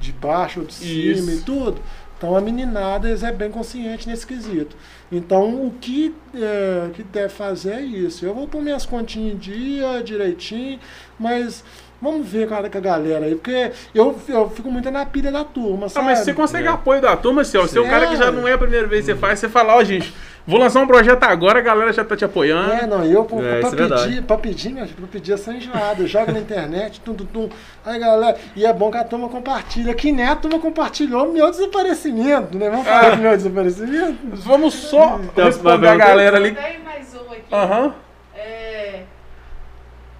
de 0.00 0.12
baixo 0.12 0.60
ou 0.60 0.66
de 0.66 0.74
cima 0.74 1.12
Isso. 1.12 1.30
e 1.30 1.40
tudo. 1.42 1.80
Então 2.16 2.34
a 2.34 2.40
meninada 2.40 3.08
é 3.08 3.32
bem 3.32 3.50
consciente 3.50 4.08
nesse 4.08 4.26
quesito. 4.26 4.74
Então 5.12 5.66
o 5.66 5.70
que, 5.78 6.14
é, 6.34 6.88
que 6.94 7.02
deve 7.02 7.28
fazer 7.28 7.72
é 7.72 7.80
isso. 7.82 8.24
Eu 8.24 8.34
vou 8.34 8.48
pôr 8.48 8.62
minhas 8.62 8.86
continhas 8.86 9.34
em 9.34 9.36
dia, 9.36 10.02
direitinho, 10.02 10.80
mas 11.18 11.62
vamos 12.00 12.26
ver 12.26 12.48
com 12.48 12.54
a, 12.54 12.70
com 12.70 12.78
a 12.78 12.80
galera 12.80 13.26
aí, 13.26 13.34
porque 13.34 13.70
eu, 13.94 14.18
eu 14.28 14.48
fico 14.48 14.70
muito 14.70 14.90
na 14.90 15.04
pilha 15.04 15.30
da 15.30 15.44
turma, 15.44 15.88
sabe? 15.90 16.06
Ah, 16.06 16.10
mas 16.10 16.20
você 16.20 16.32
consegue 16.32 16.66
é. 16.66 16.70
apoio 16.70 17.02
da 17.02 17.14
turma, 17.16 17.44
Céu. 17.44 17.62
Você 17.62 17.78
é 17.78 17.82
o 17.82 17.88
cara 17.88 18.06
que 18.06 18.16
já 18.16 18.30
não 18.32 18.48
é 18.48 18.54
a 18.54 18.58
primeira 18.58 18.86
vez 18.86 19.04
que 19.04 19.12
você 19.12 19.18
faz, 19.18 19.38
você 19.38 19.48
fala, 19.48 19.74
ó, 19.74 19.80
oh, 19.80 19.84
gente, 19.84 20.14
Vou 20.46 20.60
lançar 20.60 20.80
um 20.80 20.86
projeto 20.86 21.24
agora, 21.24 21.58
a 21.58 21.62
galera 21.62 21.92
já 21.92 22.04
tá 22.04 22.16
te 22.16 22.24
apoiando. 22.24 22.72
É, 22.72 22.86
não, 22.86 23.04
eu 23.04 23.22
é, 23.22 23.60
pra, 23.60 23.68
é 23.68 23.88
pedir, 23.88 24.22
pra 24.22 24.38
pedir, 24.38 24.70
meu 24.70 24.84
filho, 24.86 24.98
pra 24.98 25.08
pedir 25.08 25.32
essa 25.32 25.52
enjoada. 25.52 26.06
Joga 26.06 26.32
na 26.32 26.38
internet, 26.38 27.00
tum, 27.00 27.14
tum, 27.14 27.26
tum. 27.26 27.48
Aí, 27.84 27.98
galera, 27.98 28.38
e 28.54 28.64
é 28.64 28.72
bom 28.72 28.88
que 28.88 28.96
a 28.96 29.02
turma 29.02 29.28
compartilha. 29.28 29.92
Que 29.92 30.12
nem 30.12 30.24
a 30.24 30.36
turma 30.36 30.60
compartilhou 30.60 31.32
meu 31.32 31.50
desaparecimento, 31.50 32.56
né? 32.56 32.70
Vamos 32.70 32.86
falar 32.86 33.12
ah. 33.12 33.16
do 33.16 33.22
meu 33.22 33.36
desaparecimento? 33.36 34.18
Vamos 34.36 34.74
só 34.74 35.18
então, 35.20 35.46
responder 35.46 35.88
a 35.88 35.96
galera 35.96 36.36
ali. 36.36 36.54
Tem 36.54 36.78
mais 36.78 37.12
um 37.12 37.32
aqui. 37.32 37.42
Aham. 37.52 37.82
Uhum. 37.86 37.92
É... 38.36 39.02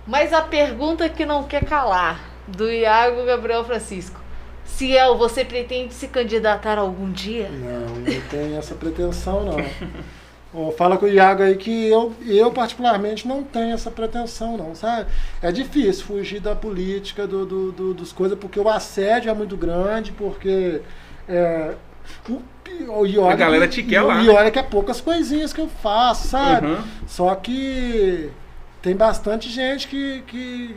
Mas 0.05 0.32
a 0.32 0.43
pergunta 0.43 1.09
que 1.09 1.24
não 1.24 1.44
quer 1.44 1.65
calar, 1.65 2.20
do 2.48 2.70
Iago 2.70 3.24
Gabriel 3.24 3.65
Francisco. 3.65 4.20
Ciel, 4.65 5.16
você 5.16 5.44
pretende 5.44 5.94
se 5.94 6.09
candidatar 6.09 6.78
algum 6.78 7.11
dia? 7.11 7.48
Não, 7.48 7.97
não 7.97 8.20
tenho 8.28 8.59
essa 8.59 8.74
pretensão, 8.74 9.44
não. 9.44 9.57
Fala 10.77 10.97
com 10.97 11.07
o 11.07 11.09
Iago 11.09 11.43
aí 11.43 11.57
que 11.57 11.89
eu, 11.89 12.15
eu, 12.27 12.51
particularmente, 12.51 13.28
não 13.28 13.43
tenho 13.43 13.74
essa 13.74 13.91
pretensão, 13.91 14.57
não, 14.57 14.74
sabe? 14.74 15.07
É 15.43 15.53
difícil 15.53 16.05
fugir 16.05 16.41
da 16.41 16.55
política, 16.55 17.27
do, 17.27 17.45
do, 17.45 17.73
do 17.73 17.95
dos 17.95 18.12
coisas, 18.12 18.39
porque 18.39 18.59
o 18.59 18.69
assédio 18.69 19.31
é 19.31 19.35
muito 19.35 19.57
grande, 19.57 20.12
porque. 20.12 20.81
É, 21.28 21.74
o, 22.28 23.07
e 23.07 23.19
olha 23.19 23.33
a 23.33 23.37
galera 23.37 23.69
te 23.69 23.83
quer 23.83 24.03
lá. 24.03 24.23
E 24.23 24.28
olha 24.28 24.51
que 24.51 24.59
é 24.59 24.62
poucas 24.62 25.01
coisinhas 25.01 25.53
que 25.53 25.61
eu 25.61 25.69
faço, 25.69 26.28
sabe? 26.28 26.66
Uhum. 26.66 26.83
Só 27.07 27.35
que 27.35 28.31
tem 28.83 28.95
bastante 28.95 29.49
gente 29.51 29.89
que, 29.89 30.23
que, 30.27 30.77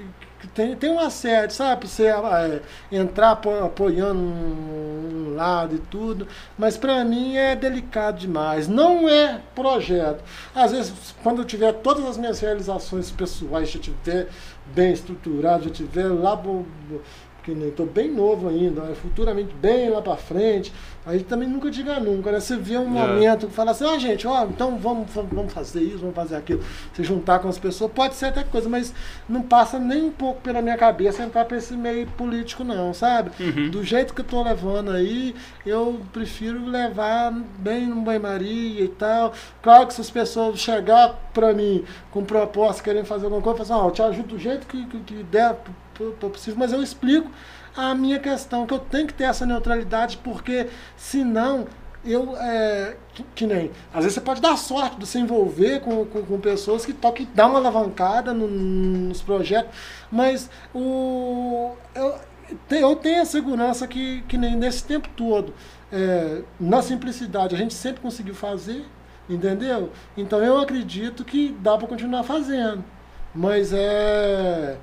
tem, 0.54 0.76
tem 0.76 0.90
um 0.90 1.00
assédio, 1.00 1.56
sabe? 1.56 1.88
Você 1.88 2.08
é, 2.08 2.62
entrar 2.92 3.32
apoiando 3.32 4.20
um 4.20 5.34
lado 5.36 5.76
e 5.76 5.80
tudo, 5.80 6.28
mas 6.58 6.78
para 6.78 7.04
mim 7.06 7.38
é 7.38 7.56
delicado 7.56 8.20
demais. 8.20 8.68
Não 8.68 9.08
é 9.08 9.42
projeto. 9.56 10.24
Às 10.54 10.72
vezes, 10.72 11.16
quando 11.24 11.42
eu 11.42 11.46
tiver 11.46 11.74
todas 11.74 12.06
as 12.06 12.18
minhas 12.18 12.40
realizações 12.40 13.10
pessoais, 13.10 13.70
já 13.70 13.80
tiver 13.80 14.28
bem 14.74 14.92
estruturado, 14.92 15.66
já 15.66 15.70
tiver 15.70 16.08
lá 16.08 16.36
porque 17.56 17.70
estou 17.70 17.86
bem 17.86 18.12
novo 18.12 18.50
ainda, 18.50 18.82
né? 18.82 18.96
futuramente 18.96 19.54
bem 19.56 19.90
lá 19.90 20.02
para 20.02 20.18
frente, 20.18 20.74
aí 21.06 21.22
também 21.24 21.48
nunca 21.48 21.70
diga 21.70 22.00
nunca, 22.00 22.32
né? 22.32 22.40
Você 22.40 22.56
vê 22.56 22.78
um 22.78 22.86
é. 22.98 23.08
momento 23.08 23.48
que 23.48 23.54
fala 23.54 23.72
assim, 23.72 23.86
ah, 23.86 23.98
gente, 23.98 24.28
ó, 24.28 24.46
então 24.46 24.78
vamos, 24.78 25.10
vamos 25.14 25.54
fazer 25.54 25.82
isso, 25.82 26.00
vamos 26.00 26.16
fazer 26.16 26.36
aquilo, 26.36 26.62
se 26.94 27.04
juntar 27.04 27.40
com 27.40 27.48
as 27.48 27.58
pessoas, 27.58 27.92
pode 27.92 28.16
ser 28.16 28.28
até 28.28 28.44
coisa, 28.44 28.70
mas 28.70 28.94
não 29.28 29.42
passa 29.42 29.80
nem 29.80 30.04
um 30.04 30.12
pouco 30.12 30.42
pela 30.42 30.62
minha 30.62 30.78
cabeça 30.78 31.24
entrar 31.24 31.46
para 31.46 31.58
esse 31.58 31.76
meio 31.76 32.08
político 32.08 32.64
não, 32.64 32.94
sabe? 32.94 33.32
Uhum. 33.40 33.70
Do 33.70 33.84
jeito 33.84 34.14
que 34.14 34.22
eu 34.22 34.26
tô 34.26 34.44
levando 34.44 34.92
aí, 34.92 35.36
eu 35.66 36.00
prefiro 36.12 36.66
levar 36.66 37.32
bem 37.58 37.88
no 37.88 38.02
banho-maria 38.02 38.84
e 38.84 38.88
tal. 38.88 39.34
Claro 39.62 39.88
que 39.88 39.94
se 39.94 40.02
as 40.02 40.10
pessoas 40.10 40.60
chegar 40.60 41.16
para 41.34 41.54
mim 41.54 41.84
com 42.12 42.24
proposta, 42.24 42.84
querendo 42.84 43.06
fazer 43.06 43.26
alguma 43.26 43.42
coisa, 43.42 43.62
eu 43.62 43.66
falo 43.66 43.80
assim, 43.80 43.86
ó, 43.86 43.90
eu 43.90 43.94
te 43.94 44.02
ajudo 44.02 44.28
do 44.30 44.40
jeito 44.40 44.68
que, 44.68 44.86
que, 44.86 45.00
que 45.00 45.24
der 45.24 45.56
possível, 46.30 46.60
mas 46.60 46.72
eu 46.72 46.82
explico 46.82 47.30
a 47.76 47.94
minha 47.94 48.20
questão, 48.20 48.66
que 48.66 48.74
eu 48.74 48.80
tenho 48.80 49.08
que 49.08 49.14
ter 49.14 49.26
essa 49.26 49.46
neutralidade, 49.46 50.18
porque 50.18 50.68
senão 50.98 51.68
eu 52.06 52.36
é, 52.38 52.96
que, 53.14 53.24
que, 53.36 53.46
nem 53.46 53.72
às 53.94 54.04
vezes 54.04 54.14
você 54.14 54.22
pode 54.22 54.42
dar 54.42 54.56
sorte 54.58 54.98
de 54.98 55.06
se 55.06 55.20
envolver 55.20 55.82
com, 55.82 56.06
com, 56.06 56.24
com 56.24 56.40
pessoas 56.40 56.86
que 56.86 56.94
toquem 56.94 57.28
dá 57.36 57.46
uma 57.46 57.60
alavancada 57.60 58.34
no, 58.34 58.48
nos 58.48 59.22
projetos 59.22 59.76
mas 60.10 60.50
o 60.74 61.72
eu, 61.94 62.16
eu 62.72 62.96
tenho 62.96 63.22
a 63.22 63.26
segurança 63.26 63.86
que, 63.86 64.22
que 64.30 64.38
nem 64.38 64.56
nesse 64.56 64.84
tempo 64.86 65.10
todo 65.16 65.54
é, 65.92 66.42
na 66.58 66.82
simplicidade 66.82 67.54
a 67.54 67.58
gente 67.58 67.74
sempre 67.74 68.02
conseguiu 68.02 68.34
fazer 68.34 68.86
entendeu? 69.30 69.92
Então 70.16 70.40
eu 70.40 70.58
acredito 70.58 71.26
que 71.26 71.56
dá 71.60 71.78
para 71.78 71.88
continuar 71.88 72.24
fazendo 72.24 72.84
mas 73.36 73.74
é 73.74 74.78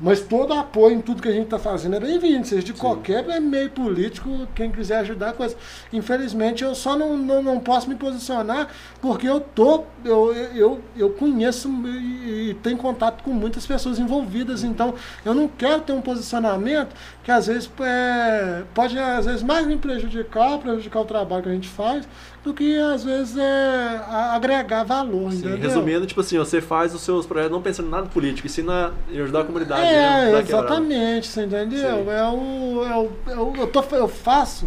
Mas 0.00 0.20
todo 0.20 0.54
apoio 0.54 0.96
em 0.96 1.00
tudo 1.00 1.20
que 1.20 1.28
a 1.28 1.32
gente 1.32 1.44
está 1.44 1.58
fazendo 1.58 1.96
é 1.96 2.00
bem-vindo, 2.00 2.46
seja 2.46 2.62
de 2.62 2.72
Sim. 2.72 2.78
qualquer 2.78 3.22
meio 3.40 3.68
político, 3.70 4.48
quem 4.54 4.70
quiser 4.70 5.00
ajudar 5.00 5.30
a 5.30 5.32
coisa. 5.34 5.54
Infelizmente, 5.92 6.64
eu 6.64 6.74
só 6.74 6.96
não, 6.96 7.18
não, 7.18 7.42
não 7.42 7.60
posso 7.60 7.88
me 7.88 7.94
posicionar 7.94 8.68
porque 9.02 9.28
eu 9.28 9.40
tô, 9.40 9.84
eu, 10.02 10.34
eu, 10.54 10.80
eu 10.96 11.10
conheço 11.10 11.68
e, 11.68 12.50
e 12.50 12.54
tenho 12.62 12.78
contato 12.78 13.22
com 13.22 13.30
muitas 13.30 13.66
pessoas 13.66 13.98
envolvidas, 13.98 14.64
então 14.64 14.94
eu 15.22 15.34
não 15.34 15.46
quero 15.46 15.82
ter 15.82 15.92
um 15.92 16.00
posicionamento 16.00 16.94
que 17.22 17.30
às 17.30 17.46
vezes 17.46 17.70
é, 17.80 18.62
pode 18.72 18.98
às 18.98 19.26
vezes 19.26 19.42
mais 19.42 19.66
me 19.66 19.76
prejudicar, 19.76 20.58
prejudicar 20.58 21.00
o 21.00 21.04
trabalho 21.04 21.42
que 21.42 21.48
a 21.50 21.52
gente 21.52 21.68
faz, 21.68 22.08
do 22.42 22.54
que 22.54 22.78
às 22.78 23.04
vezes 23.04 23.36
é, 23.36 24.00
agregar 24.08 24.82
valor. 24.84 25.30
Sim, 25.32 25.56
resumindo, 25.56 26.06
tipo 26.06 26.20
assim, 26.20 26.38
você 26.38 26.60
faz 26.60 26.94
os 26.94 27.02
seus 27.02 27.26
projetos 27.26 27.52
não 27.52 27.60
pensando 27.60 27.88
em 27.88 27.90
nada 27.90 28.06
político, 28.08 28.46
e 28.46 28.50
sim 28.50 28.62
na, 28.62 28.92
em 29.10 29.20
ajudar 29.20 29.40
a 29.40 29.44
comunidade. 29.44 29.82
É, 29.82 30.40
exatamente, 30.40 31.28
você 31.28 31.44
entendeu? 31.44 32.10
É 32.10 32.30
o, 32.30 32.84
é 32.84 32.96
o, 32.96 33.12
é 33.26 33.36
o, 33.36 33.52
eu, 33.56 33.66
tô, 33.66 33.84
eu 33.94 34.08
faço 34.08 34.66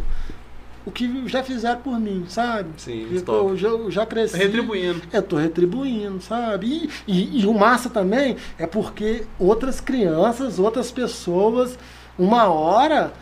o 0.85 0.91
que 0.91 1.27
já 1.27 1.41
fizeram 1.41 1.79
por 1.79 1.99
mim, 1.99 2.25
sabe? 2.27 2.69
Sim, 2.77 3.07
eu, 3.11 3.49
eu, 3.49 3.57
já, 3.57 3.67
eu 3.69 3.89
já 3.89 4.05
cresci. 4.05 4.37
Retribuindo. 4.37 5.01
Eu 5.11 5.21
tô 5.21 5.37
retribuindo, 5.37 6.21
sabe? 6.21 6.89
E, 7.07 7.11
e, 7.11 7.41
e, 7.41 7.45
o 7.47 7.53
massa 7.53 7.89
também 7.89 8.35
é 8.57 8.67
porque 8.67 9.25
outras 9.39 9.79
crianças, 9.79 10.59
outras 10.59 10.91
pessoas, 10.91 11.77
uma 12.19 12.45
hora, 12.45 13.13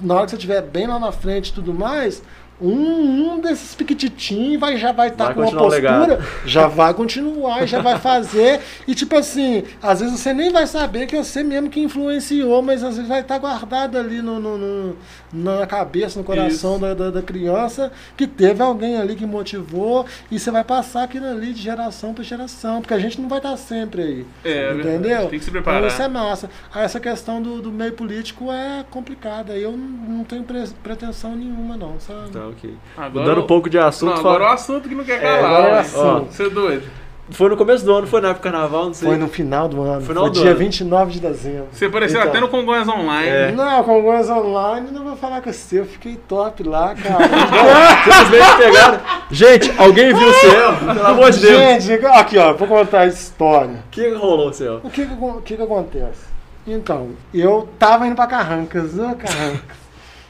na 0.00 0.14
hora 0.14 0.24
que 0.26 0.30
você 0.30 0.36
estiver 0.36 0.62
bem 0.62 0.86
lá 0.86 0.98
na 0.98 1.10
frente 1.10 1.48
e 1.48 1.52
tudo 1.54 1.72
mais, 1.72 2.22
um, 2.60 3.34
um 3.34 3.40
desses 3.40 3.74
piquititinhos 3.74 4.58
vai, 4.58 4.76
já 4.76 4.90
vai 4.92 5.08
estar 5.08 5.28
tá 5.28 5.34
com 5.34 5.40
uma 5.40 5.50
postura, 5.52 6.20
já 6.46 6.66
vai 6.66 6.94
continuar, 6.94 7.66
já 7.66 7.80
vai 7.82 7.98
fazer. 7.98 8.60
E 8.86 8.94
tipo 8.94 9.14
assim, 9.16 9.64
às 9.82 10.00
vezes 10.00 10.18
você 10.18 10.32
nem 10.32 10.50
vai 10.50 10.66
saber 10.66 11.06
que 11.06 11.16
é 11.16 11.22
você 11.22 11.42
mesmo 11.42 11.68
que 11.68 11.80
influenciou, 11.80 12.62
mas 12.62 12.82
às 12.82 12.96
vezes 12.96 13.08
vai 13.08 13.20
estar 13.20 13.34
tá 13.34 13.40
guardado 13.40 13.98
ali 13.98 14.22
no, 14.22 14.40
no, 14.40 14.56
no, 14.56 14.96
na 15.32 15.66
cabeça, 15.66 16.18
no 16.18 16.24
coração 16.24 16.78
da, 16.78 16.94
da, 16.94 17.10
da, 17.10 17.22
criança, 17.22 17.92
que 18.16 18.26
teve 18.26 18.62
alguém 18.62 18.96
ali 18.96 19.14
que 19.14 19.26
motivou, 19.26 20.06
e 20.30 20.38
você 20.38 20.50
vai 20.50 20.64
passar 20.64 21.02
aquilo 21.02 21.26
ali 21.26 21.52
de 21.52 21.60
geração 21.60 22.14
para 22.14 22.24
geração, 22.24 22.80
porque 22.80 22.94
a 22.94 22.98
gente 22.98 23.20
não 23.20 23.28
vai 23.28 23.38
estar 23.38 23.50
tá 23.50 23.56
sempre 23.56 24.02
aí. 24.02 24.26
É, 24.44 24.72
entendeu? 24.72 25.28
Tem 25.28 25.38
que 25.38 25.44
se 25.44 25.50
preparar. 25.50 25.80
Então 25.80 25.88
isso 25.88 26.02
é 26.02 26.08
massa. 26.08 26.50
Essa 26.74 26.98
questão 27.00 27.42
do, 27.42 27.60
do 27.60 27.70
meio 27.70 27.92
político 27.92 28.50
é 28.50 28.84
complicada. 28.90 29.56
Eu 29.56 29.72
não, 29.72 30.16
não 30.18 30.24
tenho 30.24 30.44
pretensão 30.82 31.36
nenhuma, 31.36 31.76
não, 31.76 32.00
sabe? 32.00 32.30
Então, 32.30 32.45
ok. 32.48 32.74
Agora, 32.96 33.10
Mudando 33.10 33.44
um 33.44 33.46
pouco 33.46 33.70
de 33.70 33.78
assunto. 33.78 34.10
Não, 34.10 34.18
agora 34.18 34.38
fala... 34.38 34.46
é 34.46 34.50
o 34.50 34.54
assunto 34.54 34.88
que 34.88 34.94
não 34.94 35.04
quer 35.04 35.20
calar. 35.20 35.34
É, 35.34 35.44
agora 35.44 35.68
é 35.68 35.78
assunto. 35.80 36.32
Você 36.32 36.46
é 36.46 36.50
doido. 36.50 37.06
Foi 37.30 37.48
no 37.48 37.56
começo 37.56 37.84
do 37.84 37.92
ano, 37.92 38.06
foi 38.06 38.20
na 38.20 38.28
época 38.28 38.48
do 38.48 38.52
carnaval, 38.52 38.86
não 38.86 38.94
sei. 38.94 39.08
Foi 39.08 39.18
no 39.18 39.26
final 39.26 39.68
do 39.68 39.82
ano. 39.82 40.00
Final 40.00 40.24
foi 40.24 40.32
do 40.32 40.40
dia 40.40 40.50
ano. 40.50 40.58
29 40.60 41.12
de 41.12 41.20
dezembro. 41.20 41.66
Você 41.72 41.86
apareceu 41.86 42.20
então, 42.20 42.30
até 42.30 42.40
no 42.40 42.48
Congonhas 42.48 42.86
Online. 42.86 43.28
É. 43.28 43.52
Não, 43.52 43.82
Congonhas 43.82 44.30
Online, 44.30 44.90
não 44.92 45.02
vou 45.02 45.16
falar 45.16 45.40
com 45.40 45.52
você, 45.52 45.80
eu 45.80 45.86
fiquei 45.86 46.14
top 46.28 46.62
lá, 46.62 46.94
cara. 46.94 47.24
Simplesmente 48.04 48.56
pegaram. 48.58 49.00
Gente, 49.28 49.74
alguém 49.76 50.14
viu 50.14 50.28
o 50.28 50.32
céu? 50.34 50.74
Pelo 50.94 51.06
amor 51.06 51.30
de 51.32 51.40
Deus. 51.40 51.82
Gente, 51.82 52.06
aqui 52.06 52.38
ó, 52.38 52.52
vou 52.52 52.68
contar 52.68 53.00
a 53.00 53.06
história. 53.06 53.82
O 53.86 53.90
que, 53.90 54.04
que 54.04 54.14
rolou, 54.14 54.52
céu? 54.52 54.80
O 54.84 54.90
que 54.90 55.04
que, 55.04 55.16
que 55.44 55.56
que 55.56 55.62
acontece? 55.62 56.26
Então, 56.64 57.10
eu 57.34 57.68
tava 57.76 58.06
indo 58.06 58.14
pra 58.14 58.28
Carrancas, 58.28 58.94
né, 58.94 59.16
Carrancas. 59.18 59.85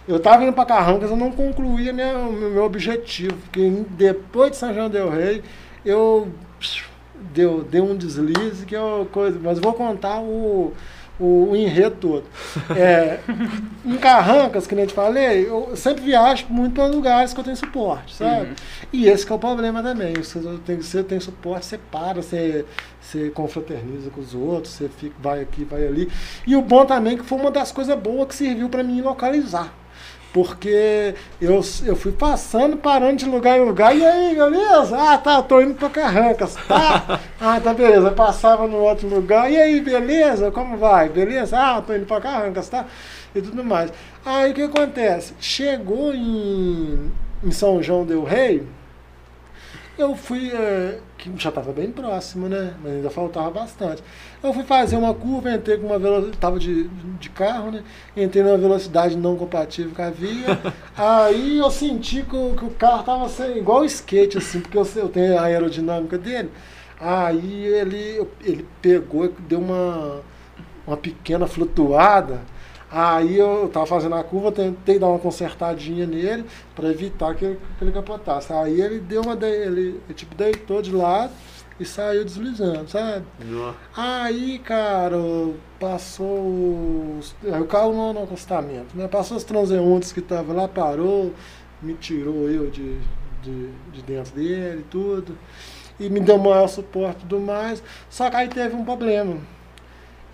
Eu 0.09 0.17
estava 0.17 0.45
indo 0.45 0.53
para 0.53 0.65
Carrancas, 0.65 1.11
eu 1.11 1.17
não 1.17 1.33
concluía 1.33 1.93
minha, 1.93 2.17
o 2.17 2.33
meu 2.33 2.65
objetivo, 2.65 3.37
porque 3.37 3.69
depois 3.91 4.53
de 4.53 4.57
São 4.57 4.73
João 4.73 4.89
del 4.89 5.11
Rei, 5.11 5.43
eu 5.85 6.29
deu, 7.33 7.65
deu 7.65 7.85
um 7.85 7.97
deslize, 7.97 8.65
que 8.65 8.77
é 8.77 8.81
uma 8.81 9.05
coisa, 9.07 9.39
mas 9.43 9.59
vou 9.59 9.73
contar 9.75 10.21
o, 10.21 10.73
o, 11.19 11.51
o 11.51 11.57
enredo 11.57 11.97
todo. 11.97 12.25
É, 12.77 13.19
em 13.85 13.97
Carrancas, 13.97 14.67
que 14.67 14.77
nem 14.77 14.85
eu 14.85 14.89
te 14.89 14.95
falei, 14.95 15.49
eu 15.49 15.75
sempre 15.75 16.05
viajo 16.05 16.47
muito 16.51 16.75
para 16.75 16.87
lugares 16.87 17.33
que 17.33 17.41
eu 17.41 17.45
tenho 17.45 17.57
suporte, 17.57 18.15
sabe? 18.15 18.51
Uhum. 18.51 18.55
E 18.93 19.09
esse 19.09 19.31
é 19.31 19.35
o 19.35 19.39
problema 19.39 19.83
também. 19.83 20.15
Você 20.15 20.41
tem, 20.65 20.77
você 20.77 21.03
tem 21.03 21.19
suporte, 21.19 21.67
você 21.67 21.79
para, 21.79 22.23
você, 22.23 22.65
você 23.01 23.31
confraterniza 23.31 24.11
com 24.11 24.21
os 24.21 24.35
outros, 24.35 24.75
você 24.75 24.89
fica, 24.89 25.15
vai 25.21 25.41
aqui, 25.41 25.65
vai 25.65 25.85
ali. 25.85 26.09
E 26.47 26.55
o 26.55 26.63
bom 26.63 26.85
também 26.85 27.17
que 27.17 27.25
foi 27.25 27.39
uma 27.39 27.51
das 27.51 27.73
coisas 27.73 27.99
boas 27.99 28.29
que 28.29 28.35
serviu 28.37 28.69
para 28.69 28.85
mim 28.85 29.01
localizar 29.01 29.73
porque 30.37 31.15
eu, 31.41 31.63
eu 31.87 31.97
fui 31.97 32.13
passando, 32.13 32.77
parando 32.77 33.17
de 33.17 33.25
lugar 33.25 33.59
em 33.59 33.65
lugar, 33.65 33.97
e 33.97 34.05
aí, 34.05 34.37
beleza? 34.37 34.95
Ah, 34.95 35.17
tá, 35.17 35.41
tô 35.41 35.63
indo 35.63 35.73
pra 35.73 35.89
Carrancas, 35.89 36.55
tá? 36.69 37.21
Ah, 37.41 37.59
tá, 37.59 37.73
beleza. 37.73 38.11
passava 38.11 38.67
no 38.67 38.77
outro 38.77 39.09
lugar, 39.09 39.51
e 39.51 39.57
aí, 39.57 39.81
beleza? 39.81 40.51
Como 40.51 40.77
vai? 40.77 41.09
Beleza? 41.09 41.57
Ah, 41.59 41.81
tô 41.81 41.95
indo 41.95 42.05
pra 42.05 42.21
Carrancas, 42.21 42.69
tá? 42.69 42.85
E 43.35 43.41
tudo 43.41 43.65
mais. 43.65 43.91
Aí 44.27 44.51
o 44.51 44.55
que 44.55 44.63
acontece? 44.63 45.33
Chegou 45.41 46.13
em, 46.13 47.11
em 47.43 47.51
São 47.51 47.83
João 47.83 48.05
Del 48.05 48.23
Rei, 48.23 48.63
eu 49.99 50.15
fui, 50.15 50.51
é, 50.51 50.99
que 51.17 51.31
já 51.37 51.49
estava 51.49 51.73
bem 51.73 51.91
próximo, 51.91 52.49
né? 52.49 52.75
Mas 52.83 52.93
ainda 52.93 53.11
faltava 53.11 53.51
bastante. 53.51 54.03
Eu 54.43 54.53
fui 54.53 54.63
fazer 54.65 54.97
uma 54.97 55.15
curva, 55.15 55.53
entrei 55.53 55.79
com 55.79 55.87
uma 55.87 55.99
velocidade, 55.99 56.37
estava 56.37 56.59
de, 56.59 56.89
de 56.89 57.31
carro, 57.31 57.71
né? 57.71 57.83
Entrei 58.17 58.43
numa 58.43 58.59
velocidade 58.59 59.17
não 59.17 59.37
compatível 59.37 59.93
com 59.95 60.03
a 60.03 60.11
via. 60.11 60.59
aí 60.97 61.59
eu 61.59 61.71
senti 61.71 62.23
que 62.23 62.37
o, 62.37 62.55
que 62.55 62.65
o 62.65 62.71
carro 62.71 63.01
estava 63.01 63.29
sendo 63.29 63.57
igual 63.57 63.85
skate, 63.85 64.39
assim, 64.39 64.61
porque 64.61 64.77
eu, 64.77 64.87
eu 64.97 65.09
tenho 65.09 65.39
a 65.39 65.43
aerodinâmica 65.43 66.19
dele. 66.19 66.51
Aí 67.01 67.65
ele, 67.65 68.27
ele 68.43 68.67
pegou, 68.83 69.33
deu 69.49 69.61
uma, 69.61 70.21
uma 70.87 70.97
pequena 70.97 71.47
flutuada. 71.47 72.41
Aí 72.99 73.37
eu 73.37 73.69
tava 73.71 73.85
fazendo 73.85 74.15
a 74.15 74.25
curva, 74.25 74.51
tentei 74.51 74.99
dar 74.99 75.09
uma 75.09 75.19
consertadinha 75.19 76.07
nele 76.07 76.47
para 76.75 76.89
evitar 76.89 77.35
que 77.35 77.45
ele, 77.45 77.61
que 77.77 77.85
ele 77.85 77.93
capotasse. 77.93 78.51
Aí 78.55 78.81
ele 78.81 79.01
deu 79.01 79.21
uma. 79.21 79.35
Ele, 79.35 80.01
ele 80.09 80.15
tipo 80.15 80.35
deitou 80.35 80.81
de 80.81 80.93
lado 80.93 81.31
e 81.79 81.85
saiu 81.85 82.25
deslizando, 82.25 82.89
sabe? 82.89 83.27
Aí, 83.95 84.59
cara, 84.61 85.19
passou. 85.79 87.19
Os, 87.19 87.37
aí 87.45 87.61
o 87.61 87.67
carro 87.67 87.93
no, 87.93 88.15
no 88.15 88.23
acostamento, 88.23 88.97
né? 88.97 89.07
Passou 89.09 89.37
os 89.37 89.45
transeuntes 89.45 90.11
que 90.11 90.21
estavam 90.21 90.57
lá, 90.57 90.67
parou, 90.67 91.35
me 91.83 91.93
tirou 91.93 92.49
eu 92.49 92.71
de, 92.71 92.99
de, 93.43 93.69
de 93.93 94.03
dentro 94.07 94.35
dele 94.35 94.81
e 94.81 94.91
tudo. 94.91 95.37
E 96.01 96.09
me 96.09 96.21
deu 96.21 96.39
maior 96.39 96.67
suporte 96.67 97.19
e 97.19 97.29
tudo 97.29 97.41
mais. 97.41 97.83
Só 98.09 98.31
que 98.31 98.37
aí 98.37 98.49
teve 98.49 98.75
um 98.75 98.87
problema. 98.87 99.37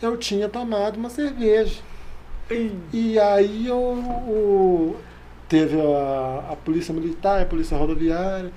Eu 0.01 0.17
tinha 0.17 0.49
tomado 0.49 0.97
uma 0.97 1.11
cerveja. 1.11 1.83
E 2.93 3.19
aí 3.19 3.67
eu, 3.67 3.77
o, 3.79 4.97
teve 5.49 5.81
a, 5.81 6.53
a 6.53 6.57
polícia 6.57 6.93
militar, 6.93 7.41
a 7.43 7.47
polícia 7.47 7.77
rodoviária. 7.77 8.53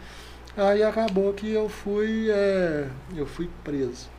Aí 0.58 0.84
acabou 0.84 1.34
que 1.34 1.52
eu 1.52 1.68
fui, 1.70 2.30
é, 2.30 2.88
eu 3.16 3.26
fui 3.26 3.50
preso. 3.64 4.10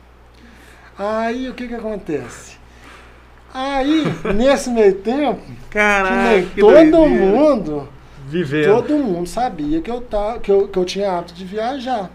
Aí 0.97 1.49
o 1.49 1.53
que 1.53 1.67
que 1.67 1.75
acontece? 1.75 2.57
Aí, 3.53 4.03
nesse 4.35 4.69
meio 4.69 4.93
tempo, 4.95 5.41
Caraca, 5.69 6.41
que 6.53 6.59
todo 6.59 6.73
doideira. 6.73 7.07
mundo, 7.07 7.89
Vivendo. 8.27 8.65
todo 8.75 8.97
mundo 8.97 9.27
sabia 9.27 9.81
que 9.81 9.89
eu, 9.89 10.01
tá, 10.01 10.37
que, 10.39 10.51
eu, 10.51 10.67
que 10.67 10.77
eu 10.77 10.85
tinha 10.85 11.11
hábito 11.11 11.33
de 11.33 11.45
viajar. 11.45 12.11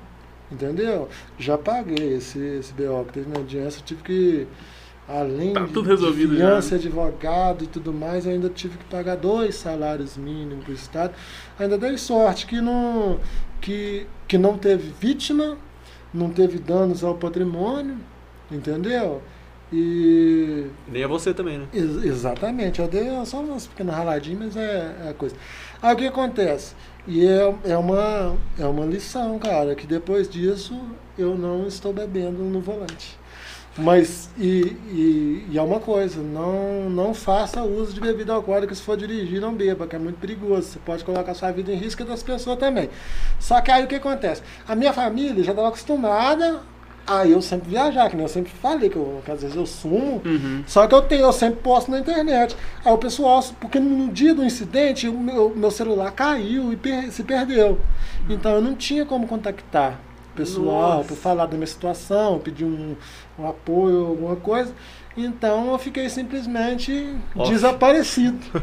Entendeu? 0.51 1.09
Já 1.39 1.57
paguei 1.57 2.15
esse, 2.15 2.39
esse 2.39 2.73
BO 2.75 3.05
que 3.07 3.15
teve 3.15 3.31
na 3.31 3.39
audiência, 3.39 3.81
eu 3.81 3.85
tive 3.85 4.03
que 4.03 4.47
além 5.09 5.53
tá 5.53 5.67
tudo 5.67 5.89
resolvido 5.89 6.31
de 6.31 6.37
fiança, 6.37 6.77
advogado 6.77 7.65
e 7.65 7.67
tudo 7.67 7.93
mais, 7.93 8.25
eu 8.25 8.33
ainda 8.33 8.49
tive 8.49 8.79
que 8.79 8.85
pagar 8.85 9.17
dois 9.17 9.57
salários 9.57 10.17
mínimos 10.17 10.65
para 10.65 10.73
o 10.73 10.75
Estado. 10.75 11.15
Ainda 11.59 11.77
dei 11.77 11.99
sorte 11.99 12.47
que 12.47 12.61
não, 12.61 13.19
que, 13.61 14.07
que 14.27 14.39
não 14.39 14.57
teve 14.57 14.93
vítima, 15.01 15.57
não 16.13 16.31
teve 16.31 16.59
danos 16.59 17.03
ao 17.03 17.15
patrimônio, 17.15 17.97
entendeu? 18.51 19.23
E. 19.73 20.67
Nem 20.87 21.03
a 21.03 21.09
você 21.09 21.33
também, 21.33 21.59
né? 21.59 21.67
Ex 21.73 22.05
exatamente, 22.05 22.81
eu 22.81 22.89
dei 22.89 23.09
só 23.25 23.41
umas 23.41 23.67
pequenas 23.67 23.95
raladinhas, 23.97 24.39
mas 24.39 24.57
é, 24.57 24.97
é 25.07 25.09
a 25.09 25.15
coisa. 25.15 25.35
Aí 25.81 25.95
o 25.95 25.97
que 25.97 26.07
acontece? 26.07 26.75
E 27.07 27.27
é, 27.27 27.55
é, 27.65 27.77
uma, 27.77 28.37
é 28.59 28.67
uma 28.67 28.85
lição, 28.85 29.39
cara, 29.39 29.75
que 29.75 29.87
depois 29.87 30.29
disso 30.29 30.79
eu 31.19 31.37
não 31.37 31.67
estou 31.67 31.93
bebendo 31.93 32.45
no 32.45 32.61
volante. 32.61 33.19
Mas, 33.77 34.29
e, 34.37 34.77
e, 34.91 35.47
e, 35.51 35.59
é 35.59 35.63
uma 35.63 35.81
coisa, 35.81 36.21
não, 36.21 36.91
não 36.91 37.15
faça 37.15 37.63
uso 37.63 37.95
de 37.95 38.01
bebida 38.01 38.35
alcoólica 38.35 38.75
se 38.75 38.83
for 38.83 38.99
dirigir, 38.99 39.41
não 39.41 39.55
beba, 39.55 39.87
que 39.87 39.97
é 39.97 39.99
muito 39.99 40.19
perigoso. 40.19 40.69
Você 40.69 40.79
pode 40.79 41.05
colocar 41.05 41.33
sua 41.33 41.51
vida 41.53 41.73
em 41.73 41.77
risco 41.77 42.03
e 42.03 42.05
das 42.05 42.23
pessoas 42.23 42.59
também. 42.59 42.91
Só 43.41 43.61
que 43.63 43.71
aí 43.71 43.85
o 43.85 43.87
que 43.87 43.95
acontece? 43.95 44.43
A 44.69 44.75
minha 44.75 44.93
família 44.93 45.43
já 45.43 45.53
estava 45.53 45.69
acostumada 45.69 46.61
a 47.07 47.27
eu 47.27 47.41
sempre 47.41 47.71
viajar, 47.71 48.09
que 48.11 48.17
nem 48.17 48.25
eu 48.25 48.29
sempre 48.29 48.53
falei, 48.53 48.91
que, 48.91 48.97
eu, 48.97 49.23
que 49.25 49.31
às 49.31 49.41
vezes 49.41 49.57
eu 49.57 49.67
sumo, 49.67 50.23
uhum. 50.25 50.63
só 50.67 50.87
que 50.87 50.95
eu 50.95 51.03
tenho, 51.03 51.23
eu 51.23 51.33
sempre 51.33 51.61
posto 51.61 51.91
na 51.91 51.99
internet. 51.99 52.55
Aí 52.85 52.93
o 52.93 52.99
pessoal, 52.99 53.43
porque 53.59 53.81
no 53.81 54.13
dia 54.13 54.35
do 54.35 54.45
incidente, 54.45 55.09
o 55.09 55.19
meu, 55.19 55.53
meu 55.57 55.71
celular 55.71 56.13
caiu 56.13 56.73
e 56.73 56.77
per, 56.77 57.11
se 57.11 57.25
perdeu. 57.25 57.81
Então 58.29 58.53
eu 58.53 58.61
não 58.61 58.75
tinha 58.75 59.05
como 59.07 59.27
contactar 59.27 59.99
pessoal, 60.35 61.05
para 61.05 61.17
falar 61.17 61.47
da 61.47 61.57
minha 61.57 61.67
situação, 61.67 62.39
pedir 62.39 62.65
um, 62.65 62.97
um 63.39 63.49
apoio, 63.49 64.07
alguma 64.07 64.37
coisa. 64.37 64.73
Então 65.17 65.73
eu 65.73 65.79
fiquei 65.79 66.09
simplesmente 66.09 67.15
Off. 67.37 67.51
desaparecido. 67.51 68.63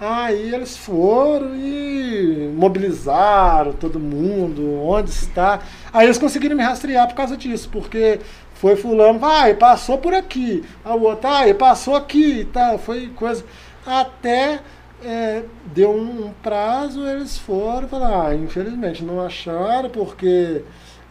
Aí 0.00 0.54
eles 0.54 0.78
foram 0.78 1.54
e 1.54 2.50
mobilizaram 2.56 3.74
todo 3.74 4.00
mundo, 4.00 4.82
onde 4.82 5.10
está. 5.10 5.60
Aí 5.92 6.06
eles 6.06 6.16
conseguiram 6.16 6.56
me 6.56 6.62
rastrear 6.62 7.06
por 7.06 7.14
causa 7.14 7.36
disso, 7.36 7.68
porque 7.70 8.18
foi 8.54 8.76
fulano, 8.76 9.18
vai, 9.18 9.52
passou 9.52 9.98
por 9.98 10.14
aqui. 10.14 10.64
A 10.82 10.94
outra, 10.94 11.50
ah, 11.50 11.54
passou 11.54 11.94
aqui 11.94 12.48
tal. 12.50 12.78
Foi 12.78 13.08
coisa. 13.08 13.44
Até 13.86 14.60
é, 15.04 15.42
deu 15.66 15.90
um 15.92 16.32
prazo, 16.42 17.06
eles 17.06 17.38
foram 17.38 17.86
e 17.86 17.90
falaram, 17.90 18.26
ah, 18.26 18.34
infelizmente 18.34 19.04
não 19.04 19.20
acharam, 19.20 19.90
porque 19.90 20.62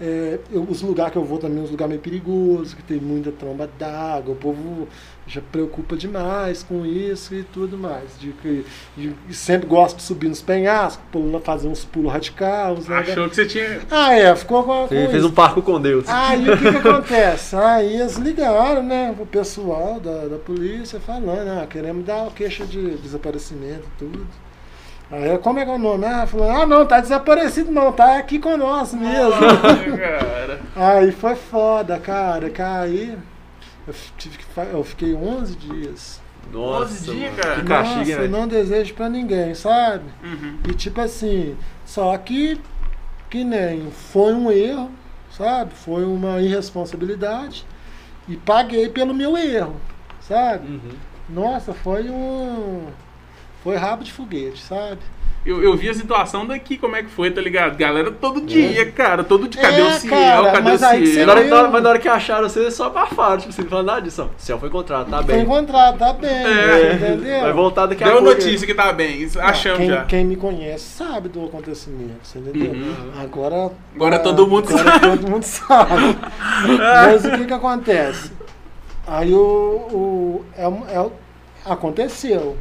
é, 0.02 0.40
eu- 0.52 0.64
os 0.64 0.82
lugares 0.82 1.12
que 1.12 1.18
eu 1.18 1.24
vou 1.26 1.38
também, 1.38 1.64
os 1.64 1.72
lugares 1.72 1.90
meio 1.90 2.02
perigosos, 2.02 2.74
que 2.74 2.82
tem 2.84 2.98
muita 3.00 3.32
tromba 3.32 3.70
d'água, 3.78 4.34
o 4.34 4.38
povo 4.38 4.88
já 5.28 5.42
preocupa 5.52 5.96
demais 5.96 6.64
com 6.64 6.86
isso 6.86 7.36
e 7.36 7.44
tudo 7.44 7.78
mais. 7.78 8.18
De 8.20 8.32
que 8.32 8.66
de- 8.98 9.14
e 9.30 9.34
sempre 9.34 9.68
gosto 9.68 9.98
de 9.98 10.04
subir 10.04 10.28
nos 10.30 10.42
penhascos, 10.42 11.04
pular, 11.12 11.40
fazer 11.42 11.68
uns 11.68 11.84
pulos 11.86 12.12
radicais. 12.12 12.88
Né? 12.88 12.98
Achou 12.98 13.30
que 13.30 13.36
você 13.36 13.46
tinha. 13.46 13.82
Ah, 13.92 14.14
é, 14.14 14.36
ficou 14.36 14.64
com, 14.64 14.88
fez 14.88 15.14
isso. 15.14 15.28
um 15.28 15.32
parco 15.32 15.62
com 15.62 15.80
Deus. 15.80 16.06
Aí 16.08 16.50
o 16.50 16.58
que, 16.58 16.72
que 16.72 16.78
acontece? 16.88 17.56
Aí 17.56 18.00
eles 18.00 18.16
ligaram, 18.16 18.82
né, 18.82 19.14
pro 19.16 19.26
pessoal 19.26 20.00
da, 20.00 20.28
da 20.28 20.38
polícia 20.38 21.00
falando, 21.00 21.48
ah, 21.62 21.68
queremos 21.70 22.06
dar 22.06 22.24
o 22.28 22.32
queixa 22.32 22.66
de 22.66 22.96
desaparecimento 22.98 23.84
e 23.96 24.00
tudo. 24.00 24.26
Aí 25.11 25.27
eu, 25.27 25.40
como 25.40 25.57
é 25.57 25.65
que 25.65 25.72
é 25.72 25.73
o 25.73 25.80
nome? 25.80 26.06
Ah, 26.06 26.27
falou, 26.27 26.49
ah 26.49 26.68
não, 26.68 26.86
tá 26.86 26.99
desaparecido 26.99 27.72
não, 27.72 27.91
tá 27.91 28.18
aqui 28.18 28.38
com 28.38 28.56
nós 28.56 28.94
mesmo. 28.94 29.31
cara. 29.98 30.61
Aí 30.76 31.11
foi 31.11 31.36
foda, 31.36 31.98
cara, 31.99 32.49
que 32.49 32.61
aí 32.61 33.18
eu, 33.88 33.94
tive 34.18 34.38
que, 34.38 34.45
eu 34.72 34.84
fiquei 34.84 35.15
11 35.15 35.56
dias. 35.56 36.22
Nossa, 36.52 37.11
11 37.11 37.11
dias, 37.15 37.36
cara. 37.36 37.56
Que 37.56 37.64
castigo, 37.64 37.99
Nossa, 37.99 38.11
hein, 38.11 38.18
velho? 38.18 38.31
não 38.31 38.48
desejo 38.48 38.94
pra 38.94 39.10
ninguém, 39.10 39.56
sabe? 39.56 40.06
Uhum. 40.23 40.60
E 40.69 40.73
tipo 40.73 41.02
assim, 41.02 41.57
só 41.86 42.15
que 42.18 42.61
que 43.30 43.44
nem 43.44 43.91
foi 43.91 44.34
um 44.34 44.52
erro, 44.52 44.91
sabe? 45.31 45.73
Foi 45.73 46.03
uma 46.03 46.41
irresponsabilidade 46.41 47.65
e 48.27 48.36
paguei 48.38 48.90
pelo 48.90 49.14
meu 49.14 49.38
erro, 49.38 49.76
sabe? 50.22 50.68
Uhum. 50.68 50.91
Nossa, 51.30 51.73
foi 51.73 52.10
um 52.10 52.88
foi 53.64 53.76
rabo 53.76 54.03
de 54.03 54.11
foguete, 54.11 54.61
sabe? 54.61 54.99
Eu, 55.45 55.64
eu 55.64 55.76
vi 55.77 55.88
a 55.90 55.94
situação 55.94 56.45
daqui, 56.45 56.77
como 56.77 56.98
é 56.98 57.02
que 57.02 57.10
foi, 57.10 57.31
tá 57.31 57.40
ligado? 57.40 57.77
Galera, 57.77 58.11
todo 58.11 58.41
dia, 58.41 58.91
cara, 58.91 59.23
todo 59.23 59.48
dia. 59.48 59.61
Cadê 59.61 59.80
É, 59.80 59.86
o 59.86 59.91
Ciel? 59.94 60.10
cara, 60.11 60.52
Cadê 60.52 60.61
mas 60.61 60.81
o 60.81 61.06
Ciel? 61.14 61.26
Na 61.26 61.31
hora, 61.34 61.44
na 61.45 61.68
mas 61.69 61.84
na 61.84 61.90
hora 61.91 61.99
que 61.99 62.10
acharam 62.10 62.49
você, 62.49 62.69
só 62.69 62.88
abafaram. 62.88 63.38
Tipo 63.38 63.49
assim, 63.49 63.61
não 63.61 63.69
falaram 63.69 63.88
nada 63.88 64.02
disso. 64.02 64.23
O 64.23 64.30
céu 64.38 64.60
foi 64.60 64.68
encontrado, 64.68 65.10
tá 65.10 65.23
Foi 65.23 65.34
bem. 65.36 65.44
encontrado, 65.44 65.98
tá 65.98 66.11
bem, 66.11 66.30
É. 66.30 66.94
entendeu? 66.94 67.41
Vai 67.41 67.53
voltar 67.53 67.86
daqui 67.86 68.03
a 68.03 68.07
Deu 68.07 68.18
pouco. 68.18 68.30
notícia 68.31 68.68
que 68.68 68.73
tá 68.73 68.91
bem, 68.91 69.30
achamos 69.40 69.77
quem, 69.80 69.88
já. 69.90 70.03
quem 70.03 70.26
me 70.26 70.36
conhece 70.36 70.84
sabe 70.84 71.30
do 71.30 71.45
acontecimento, 71.45 72.15
você 72.22 72.38
entendeu? 72.40 72.73
Uhum. 72.73 73.11
Agora, 73.22 73.72
Agora 73.95 74.19
todo 74.19 74.45
mundo 74.45 74.68
agora 74.68 74.84
sabe. 74.99 75.18
todo 75.18 75.31
mundo 75.31 75.44
sabe. 75.44 76.18
Mas 76.77 77.23
o 77.26 77.31
que 77.31 77.45
que 77.45 77.53
acontece? 77.53 78.31
Aí 79.07 79.34
o, 79.34 79.40
o, 79.40 80.45
é, 80.57 80.64
é 80.95 80.99
o- 80.99 81.14
aconteceu. 81.65 82.57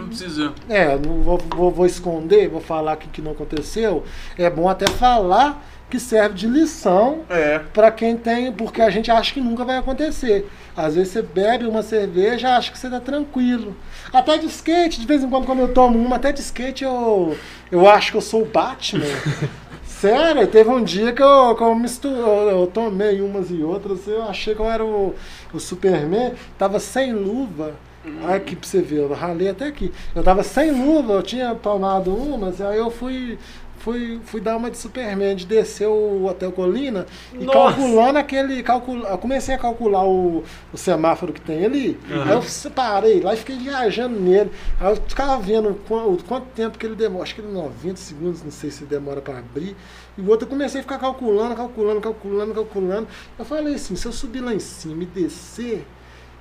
Não 0.00 0.08
precisa. 0.08 0.52
É, 0.68 0.96
não 0.98 1.22
vou, 1.22 1.38
vou, 1.38 1.70
vou 1.70 1.86
esconder, 1.86 2.48
vou 2.48 2.60
falar 2.60 2.96
que, 2.96 3.08
que 3.08 3.22
não 3.22 3.32
aconteceu. 3.32 4.04
É 4.38 4.48
bom 4.50 4.68
até 4.68 4.86
falar 4.88 5.64
que 5.88 5.98
serve 5.98 6.36
de 6.36 6.46
lição 6.46 7.20
É. 7.28 7.58
pra 7.72 7.90
quem 7.90 8.16
tem, 8.16 8.52
porque 8.52 8.80
a 8.80 8.90
gente 8.90 9.10
acha 9.10 9.34
que 9.34 9.40
nunca 9.40 9.64
vai 9.64 9.76
acontecer. 9.76 10.48
Às 10.76 10.94
vezes 10.94 11.12
você 11.12 11.20
bebe 11.20 11.66
uma 11.66 11.82
cerveja 11.82 12.46
e 12.48 12.50
acha 12.52 12.70
que 12.70 12.78
você 12.78 12.88
tá 12.88 13.00
tranquilo. 13.00 13.76
Até 14.12 14.38
de 14.38 14.46
skate, 14.46 15.00
de 15.00 15.06
vez 15.06 15.22
em 15.24 15.28
quando, 15.28 15.46
quando 15.46 15.58
eu 15.60 15.74
tomo 15.74 15.98
uma, 15.98 16.14
até 16.16 16.30
de 16.30 16.40
skate 16.40 16.84
eu, 16.84 17.36
eu 17.72 17.88
acho 17.90 18.12
que 18.12 18.16
eu 18.16 18.20
sou 18.20 18.42
o 18.42 18.46
Batman. 18.46 19.04
Sério, 19.84 20.46
teve 20.46 20.70
um 20.70 20.82
dia 20.82 21.12
que 21.12 21.22
eu, 21.22 21.54
que 21.54 21.62
eu 21.62 21.74
misturo, 21.74 22.14
eu, 22.16 22.48
eu 22.60 22.66
tomei 22.68 23.20
umas 23.20 23.50
e 23.50 23.62
outras, 23.62 24.06
eu 24.06 24.22
achei 24.22 24.54
que 24.54 24.60
eu 24.60 24.70
era 24.70 24.82
o, 24.84 25.14
o 25.52 25.58
Superman, 25.60 26.32
tava 26.56 26.78
sem 26.78 27.12
luva. 27.12 27.74
Olha 28.22 28.36
aqui 28.36 28.56
pra 28.56 28.66
você 28.66 28.80
ver, 28.80 28.98
eu 28.98 29.12
ralei 29.12 29.50
até 29.50 29.66
aqui. 29.66 29.92
Eu 30.14 30.22
tava 30.22 30.42
sem 30.42 30.70
luva, 30.70 31.14
eu 31.14 31.22
tinha 31.22 31.54
tomado 31.54 32.14
umas, 32.14 32.58
aí 32.58 32.78
eu 32.78 32.90
fui, 32.90 33.38
fui, 33.78 34.18
fui 34.24 34.40
dar 34.40 34.56
uma 34.56 34.70
de 34.70 34.78
Superman, 34.78 35.36
de 35.36 35.44
descer 35.44 35.86
o 35.86 36.24
Hotel 36.24 36.50
Colina 36.50 37.06
e 37.34 37.44
Nossa. 37.44 37.76
calculando 37.76 38.18
aquele. 38.18 38.62
Calcula, 38.62 39.10
eu 39.10 39.18
comecei 39.18 39.54
a 39.54 39.58
calcular 39.58 40.06
o, 40.06 40.42
o 40.72 40.78
semáforo 40.78 41.30
que 41.30 41.42
tem 41.42 41.62
ali, 41.62 42.00
aí 42.08 42.32
eu 42.32 42.42
separei 42.42 43.20
lá 43.20 43.34
e 43.34 43.36
fiquei 43.36 43.58
viajando 43.58 44.18
nele. 44.18 44.50
Aí 44.80 44.90
eu 44.90 44.96
ficava 44.96 45.38
vendo 45.38 45.78
quanto, 45.86 46.24
quanto 46.24 46.46
tempo 46.54 46.78
que 46.78 46.86
ele 46.86 46.94
demora, 46.94 47.24
acho 47.24 47.34
que 47.34 47.42
ele 47.42 47.52
90 47.52 47.96
segundos, 47.96 48.42
não 48.42 48.50
sei 48.50 48.70
se 48.70 48.84
demora 48.84 49.20
pra 49.20 49.38
abrir. 49.38 49.76
E 50.16 50.22
o 50.22 50.28
outro 50.28 50.46
eu 50.46 50.50
comecei 50.50 50.80
a 50.80 50.82
ficar 50.82 50.98
calculando, 50.98 51.54
calculando, 51.54 52.00
calculando, 52.00 52.54
calculando. 52.54 53.08
Eu 53.38 53.44
falei 53.44 53.74
assim, 53.74 53.94
se 53.94 54.06
eu 54.06 54.12
subir 54.12 54.40
lá 54.40 54.54
em 54.54 54.58
cima 54.58 55.02
e 55.02 55.06
descer, 55.06 55.86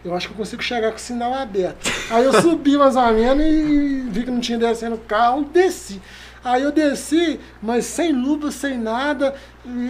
eu 0.04 0.16
acho 0.16 0.28
que 0.28 0.34
eu 0.34 0.38
consigo 0.38 0.64
chegar 0.64 0.92
com 0.92 0.98
o 0.98 1.00
sinal 1.00 1.34
aberto. 1.34 1.92
Aí 2.10 2.24
eu 2.24 2.42
subi 2.42 2.78
mais 2.78 2.96
ou 2.96 3.14
menos 3.14 3.44
e 3.44 4.06
vi 4.10 4.24
que 4.24 4.32
não 4.32 4.40
tinha 4.40 4.58
descendo 4.58 4.96
o 4.96 5.00
carro 5.00 5.44
desci. 5.44 6.02
Aí 6.44 6.64
eu 6.64 6.72
desci, 6.72 7.40
mas 7.62 7.86
sem 7.86 8.14
luva, 8.14 8.50
sem 8.52 8.78
nada, 8.78 9.36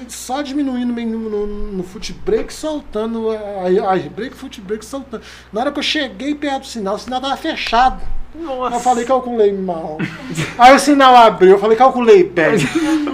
só 0.07 0.41
diminuindo 0.41 0.93
no, 0.93 1.30
no, 1.30 1.47
no 1.73 1.84
foot 1.84 2.11
brake, 2.13 2.53
soltando, 2.53 3.30
aí, 3.88 4.09
brake, 4.09 4.35
foot 4.35 4.59
brake, 4.61 4.84
soltando. 4.84 5.23
Na 5.53 5.61
hora 5.61 5.71
que 5.71 5.80
eu 5.80 5.84
cheguei 5.84 6.34
perto 6.34 6.61
do 6.61 6.67
sinal, 6.67 6.95
o 6.95 6.99
sinal 6.99 7.21
tava 7.21 7.38
fechado. 7.38 8.01
Nossa. 8.34 8.76
Eu 8.76 8.80
falei, 8.80 9.05
calculei 9.05 9.51
mal. 9.51 9.97
Aí 10.57 10.76
o 10.76 10.80
sinal 10.80 11.15
abriu, 11.15 11.51
eu 11.51 11.59
falei, 11.59 11.77
calculei 11.77 12.23
bem. 12.23 12.55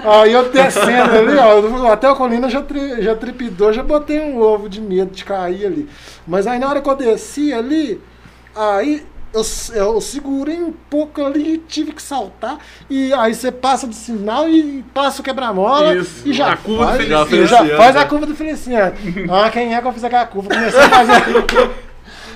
Aí 0.03 0.31
eu 0.31 0.51
descendo 0.51 1.17
ali, 1.17 1.37
ó, 1.37 1.91
até 1.91 2.09
o 2.09 2.15
Colina 2.15 2.49
já, 2.49 2.61
tri, 2.61 3.01
já 3.01 3.15
tripidou, 3.15 3.73
já 3.73 3.81
botei 3.83 4.19
um 4.19 4.39
ovo 4.39 4.69
de 4.69 4.79
medo 4.81 5.11
de 5.11 5.23
cair 5.23 5.65
ali. 5.65 5.89
Mas 6.27 6.47
aí 6.47 6.59
na 6.59 6.69
hora 6.69 6.81
que 6.81 6.89
eu 6.89 6.95
desci 6.95 7.53
ali, 7.53 8.01
aí 8.55 9.05
eu, 9.35 9.43
eu 9.75 10.01
segurei 10.01 10.61
um 10.61 10.71
pouco 10.71 11.23
ali 11.23 11.55
e 11.55 11.57
tive 11.57 11.91
que 11.91 12.01
saltar. 12.01 12.57
E 12.89 13.13
aí 13.13 13.33
você 13.33 13.51
passa 13.51 13.85
do 13.85 13.93
sinal 13.93 14.47
e 14.47 14.83
passa 14.93 15.21
o 15.21 15.23
quebra-mola 15.23 15.93
e 16.25 16.33
já 16.33 16.53
a 16.53 16.57
curva 16.57 16.97
do 16.97 17.03
faz, 17.03 17.31
e 17.33 17.45
já 17.45 17.77
faz 17.77 17.95
a 17.97 18.05
curva 18.05 18.25
do 18.25 18.35
Feliciano. 18.35 18.95
Ah, 19.29 19.49
quem 19.49 19.75
é 19.75 19.81
que 19.81 19.87
eu 19.87 19.93
fiz 19.93 20.03
aquela 20.03 20.25
curva? 20.25 20.49
Comecei 20.49 20.79
a 20.79 20.89
fazer. 20.89 21.84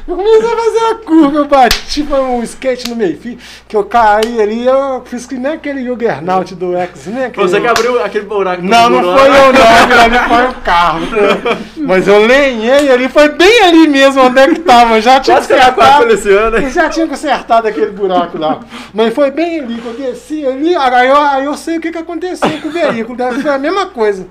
Eu 0.09 0.15
comecei 0.15 0.51
a 0.51 0.57
fazer 0.57 0.85
a 0.85 0.95
curva, 0.95 1.37
eu 1.37 1.45
bati 1.45 2.03
foi 2.03 2.19
um 2.19 2.41
skate 2.41 2.89
no 2.89 2.95
meio 2.95 3.15
fio, 3.15 3.37
que 3.67 3.75
eu 3.75 3.83
caí 3.83 4.41
ali, 4.41 4.65
eu 4.65 5.03
fiz 5.05 5.27
que 5.27 5.35
nem 5.35 5.51
aquele 5.51 5.85
Juggernaut 5.85 6.55
do 6.55 6.75
X-Men. 6.75 7.31
Foi 7.31 7.47
você 7.47 7.61
que 7.61 7.67
abriu 7.67 8.03
aquele 8.03 8.25
buraco. 8.25 8.63
Não, 8.63 8.89
não 8.89 9.03
foi 9.03 9.27
eu 9.27 9.53
não, 9.53 10.03
ali 10.03 10.17
foi 10.27 10.47
o 10.47 10.53
carro. 10.63 11.01
Mas 11.77 12.07
eu 12.07 12.25
lenhei 12.25 12.91
ali, 12.91 13.07
foi 13.07 13.29
bem 13.29 13.61
ali 13.61 13.87
mesmo 13.87 14.23
onde 14.23 14.39
é 14.39 14.47
que 14.47 14.61
tava, 14.61 14.95
eu 14.95 15.01
já 15.01 15.19
tinha 15.19 15.37
Quase 15.37 15.53
consertado, 15.53 16.69
já 16.71 16.89
tinha 16.89 17.05
consertado 17.05 17.67
aquele 17.67 17.91
buraco 17.91 18.39
lá. 18.39 18.61
Mas 18.91 19.13
foi 19.13 19.29
bem 19.29 19.59
ali 19.59 19.79
que 19.79 19.87
eu 19.87 19.93
desci 19.93 20.43
ali, 20.43 20.75
aí 20.75 21.07
eu, 21.07 21.17
aí 21.17 21.45
eu 21.45 21.55
sei 21.55 21.77
o 21.77 21.81
que, 21.81 21.91
que 21.91 21.99
aconteceu 21.99 22.49
com 22.61 22.67
o 22.67 22.71
veículo, 22.71 23.15
deve 23.15 23.43
ser 23.43 23.49
a 23.49 23.59
mesma 23.59 23.85
coisa. 23.85 24.25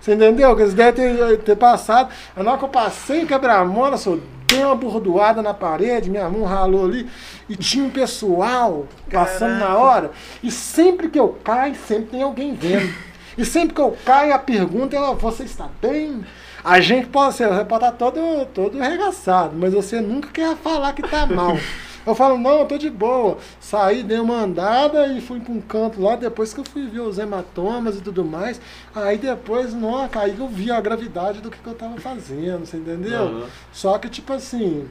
Você 0.00 0.14
entendeu? 0.14 0.56
Que 0.56 0.62
eles 0.62 0.74
devem 0.74 1.14
ter, 1.14 1.38
ter 1.38 1.56
passado. 1.56 2.08
Na 2.36 2.50
hora 2.50 2.58
que 2.58 2.64
eu 2.64 2.68
passei 2.68 3.22
o 3.22 3.26
quebra-mola, 3.26 3.96
só 3.96 4.16
dei 4.50 4.64
uma 4.64 4.74
bordoada 4.74 5.40
na 5.40 5.54
parede, 5.54 6.10
minha 6.10 6.28
mão 6.28 6.44
ralou 6.44 6.84
ali, 6.84 7.08
e 7.48 7.56
tinha 7.56 7.84
um 7.84 7.90
pessoal 7.90 8.86
passando 9.10 9.58
na 9.58 9.76
hora. 9.78 10.10
E 10.42 10.50
sempre 10.50 11.08
que 11.08 11.18
eu 11.18 11.38
caio, 11.44 11.74
sempre 11.74 12.06
tem 12.06 12.22
alguém 12.22 12.54
vendo. 12.54 12.92
E 13.38 13.44
sempre 13.44 13.74
que 13.74 13.80
eu 13.80 13.96
caio, 14.04 14.34
a 14.34 14.38
pergunta 14.38 14.96
é: 14.96 15.14
você 15.14 15.44
está 15.44 15.68
bem? 15.80 16.24
A 16.62 16.80
gente 16.80 17.06
pode 17.06 17.36
ser, 17.36 17.48
você 17.48 17.64
pode 17.64 17.84
estar 17.84 17.96
todo, 17.96 18.46
todo 18.52 18.82
arregaçado, 18.82 19.56
mas 19.56 19.72
você 19.72 20.00
nunca 20.00 20.28
quer 20.28 20.54
falar 20.56 20.92
que 20.92 21.02
tá 21.02 21.24
mal. 21.26 21.56
Eu 22.06 22.14
falo, 22.14 22.38
não, 22.38 22.60
eu 22.60 22.66
tô 22.66 22.78
de 22.78 22.90
boa. 22.90 23.38
Saí, 23.60 24.02
dei 24.02 24.18
uma 24.18 24.42
andada 24.42 25.06
e 25.08 25.20
fui 25.20 25.40
pra 25.40 25.52
um 25.52 25.60
canto 25.60 26.00
lá, 26.00 26.16
depois 26.16 26.52
que 26.54 26.60
eu 26.60 26.64
fui 26.64 26.86
ver 26.86 27.00
os 27.00 27.18
hematomas 27.18 27.96
e 27.96 28.00
tudo 28.00 28.24
mais. 28.24 28.60
Aí 28.94 29.18
depois, 29.18 29.74
não, 29.74 30.08
aí 30.14 30.36
eu 30.38 30.48
vi 30.48 30.70
a 30.70 30.80
gravidade 30.80 31.40
do 31.40 31.50
que, 31.50 31.58
que 31.58 31.66
eu 31.66 31.74
tava 31.74 31.98
fazendo, 32.00 32.66
você 32.66 32.76
entendeu? 32.76 33.22
Aham. 33.22 33.46
Só 33.72 33.98
que, 33.98 34.08
tipo 34.08 34.32
assim, 34.32 34.88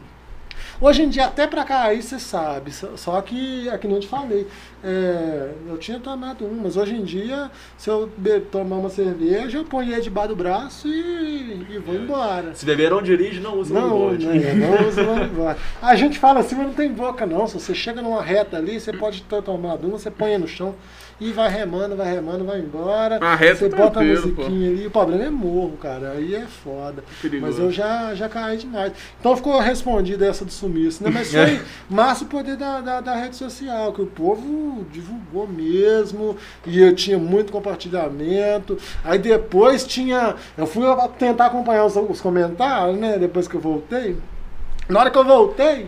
Hoje 0.82 1.04
em 1.04 1.10
dia, 1.10 1.26
até 1.26 1.46
pra 1.48 1.64
cair, 1.64 2.02
você 2.02 2.20
sabe. 2.20 2.72
Só- 2.72 3.22
que, 3.22 3.68
é 3.70 3.78
que 3.78 3.88
nem 3.88 3.98
eu 3.98 4.02
te 4.02 4.08
falei, 4.08 4.48
é, 4.84 5.52
eu 5.68 5.78
tinha 5.78 6.00
tomado 6.00 6.46
um, 6.46 6.60
mas 6.64 6.78
hoje 6.78 6.96
em 6.96 7.04
dia, 7.04 7.52
se 7.78 7.90
eu 7.90 8.10
tomar 8.52 8.78
uma 8.78 8.90
cerveja, 8.90 9.58
eu 9.58 9.66
ponho 9.66 9.92
ele 9.92 10.02
debaixo 10.02 10.30
do 10.30 10.36
braço 10.36 10.88
e, 10.88 11.66
e 11.70 11.78
vou 11.80 11.96
embora. 11.96 12.54
Se 12.56 12.66
beber 12.66 12.90
não 12.92 13.02
dirige, 13.02 13.40
não 13.40 13.58
usa 13.60 13.74
Não, 13.74 13.88
longboard. 13.90 14.26
né, 14.26 14.54
não 14.54 14.88
usa 14.88 15.02
longboard. 15.04 15.60
A 15.82 15.96
gente 15.96 16.18
fala 16.18 16.40
assim, 16.40 16.56
mas 16.56 16.68
não 16.68 16.74
tem 16.74 16.92
boca 16.92 17.26
não. 17.26 17.46
Se 17.48 17.60
você 17.60 17.76
chega 17.76 18.02
numa 18.02 18.22
reta 18.24 18.58
ali, 18.58 18.80
você 18.80 18.94
pode 18.94 19.22
ter 19.24 19.42
tomado 19.44 19.86
uma, 19.88 19.98
você 19.98 20.10
põe 20.10 20.38
no 20.38 20.48
chão 20.48 20.76
e 21.20 21.32
vai 21.32 21.50
remando, 21.50 21.96
vai 21.96 22.14
remando, 22.14 22.46
vai 22.46 22.60
embora. 22.60 23.18
A 23.22 23.36
reta 23.36 23.56
você 23.56 23.70
bota 23.70 24.00
a 24.00 24.04
musiquinha 24.04 24.70
ali. 24.70 24.88
O 24.88 24.92
problema 24.92 25.26
é 25.26 25.30
morro, 25.30 25.78
cara. 25.78 26.12
Aí 26.12 26.34
é 26.34 26.46
foda. 26.46 27.04
Perigoso. 27.22 27.52
Mas 27.52 27.60
eu 27.60 27.72
já, 27.72 28.16
já 28.16 28.30
caí 28.30 28.58
demais. 28.58 28.94
Então 29.20 29.36
ficou 29.36 29.60
respondida 29.60 30.26
essa 30.26 30.46
do 30.46 30.52
sumiço, 30.52 31.04
né? 31.04 31.10
Mas 31.10 31.32
foi 31.32 31.60
massa 31.90 32.24
o 32.24 32.28
poder 32.28 32.56
da, 32.56 32.80
da, 32.80 33.02
da 33.02 33.16
rede 33.16 33.36
social, 33.36 33.92
que 33.92 34.02
o 34.02 34.06
povo 34.08 34.86
divulgou 34.92 35.48
mesmo, 35.48 36.38
e 36.66 36.80
eu 36.80 36.96
tinha 36.96 37.18
muito 37.18 37.52
compartilhamento. 37.52 38.78
Aí 39.04 39.20
depois 39.20 39.86
tinha. 39.86 40.36
Eu 40.58 40.66
fui 40.66 40.84
tentar 41.18 41.48
acompanhar 41.48 41.86
os, 41.86 41.96
os 41.96 42.22
comentários, 42.22 42.98
né? 42.98 43.18
Depois 43.18 43.48
que 43.48 43.56
eu 43.56 43.62
voltei. 43.62 44.16
Na 44.88 45.02
hora 45.02 45.12
que 45.12 45.18
eu 45.18 45.26
voltei, 45.26 45.88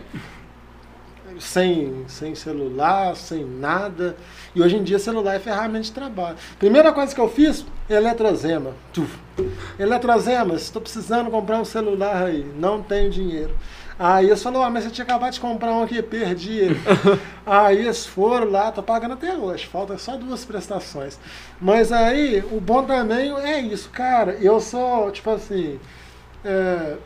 sem, 1.42 2.04
sem 2.06 2.34
celular, 2.34 3.16
sem 3.16 3.44
nada. 3.44 4.16
E 4.54 4.62
hoje 4.62 4.76
em 4.76 4.82
dia 4.82 4.98
celular 4.98 5.34
é 5.34 5.38
ferramenta 5.38 5.84
de 5.84 5.92
trabalho. 5.92 6.36
Primeira 6.58 6.92
coisa 6.92 7.14
que 7.14 7.20
eu 7.20 7.28
fiz, 7.28 7.64
eletrozema. 7.88 8.74
Eletrozema, 9.78 10.54
estou 10.54 10.80
precisando 10.80 11.30
comprar 11.30 11.60
um 11.60 11.64
celular 11.64 12.24
aí, 12.24 12.46
não 12.56 12.82
tenho 12.82 13.10
dinheiro. 13.10 13.54
Aí 13.98 14.26
eles 14.26 14.42
falaram, 14.42 14.64
ah, 14.64 14.70
mas 14.70 14.84
você 14.84 14.90
tinha 14.90 15.04
acabado 15.04 15.32
de 15.32 15.40
comprar 15.40 15.72
um 15.72 15.82
aqui, 15.82 16.00
perdi 16.02 16.58
ele. 16.58 16.80
aí 17.44 17.78
eles 17.78 18.06
foram 18.06 18.50
lá, 18.50 18.72
tô 18.72 18.82
pagando 18.82 19.14
até 19.14 19.34
hoje, 19.36 19.66
falta 19.66 19.98
só 19.98 20.16
duas 20.16 20.44
prestações. 20.44 21.18
Mas 21.60 21.92
aí, 21.92 22.42
o 22.50 22.60
bom 22.60 22.84
também 22.84 23.32
é 23.40 23.60
isso, 23.60 23.90
cara, 23.90 24.32
eu 24.40 24.60
sou, 24.60 25.10
tipo 25.10 25.30
assim, 25.30 25.78
é, 26.44 26.96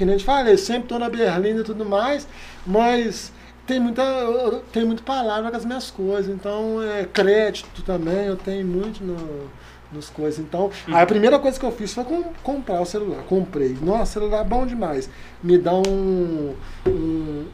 que 0.00 0.04
nem 0.06 0.14
eu 0.14 0.18
te 0.18 0.24
falei, 0.24 0.56
sempre 0.56 0.88
tô 0.88 0.98
na 0.98 1.10
Berlim 1.10 1.58
e 1.60 1.62
tudo 1.62 1.84
mais, 1.84 2.26
mas 2.66 3.30
tem 3.66 3.78
muita, 3.78 4.00
eu- 4.00 4.60
tem 4.72 4.82
muita 4.82 5.02
palavra 5.02 5.50
com 5.50 5.56
as 5.58 5.64
minhas 5.66 5.90
coisas, 5.90 6.34
então 6.34 6.82
é 6.82 7.04
crédito 7.04 7.82
também, 7.82 8.24
eu 8.24 8.34
tenho 8.36 8.66
muito 8.66 9.04
no, 9.04 9.50
nos 9.92 10.08
coisas. 10.08 10.40
Então, 10.40 10.70
aí 10.86 11.02
a 11.02 11.06
primeira 11.06 11.38
coisa 11.38 11.60
que 11.60 11.66
eu 11.66 11.70
fiz 11.70 11.92
foi 11.92 12.04
com- 12.04 12.32
comprar 12.42 12.80
o 12.80 12.86
celular. 12.86 13.22
Comprei. 13.24 13.76
Nossa, 13.82 14.12
celular 14.14 14.42
bom 14.42 14.64
demais. 14.64 15.10
Me 15.42 15.58
dá 15.58 15.74
um, 15.74 16.54
um, 16.86 17.44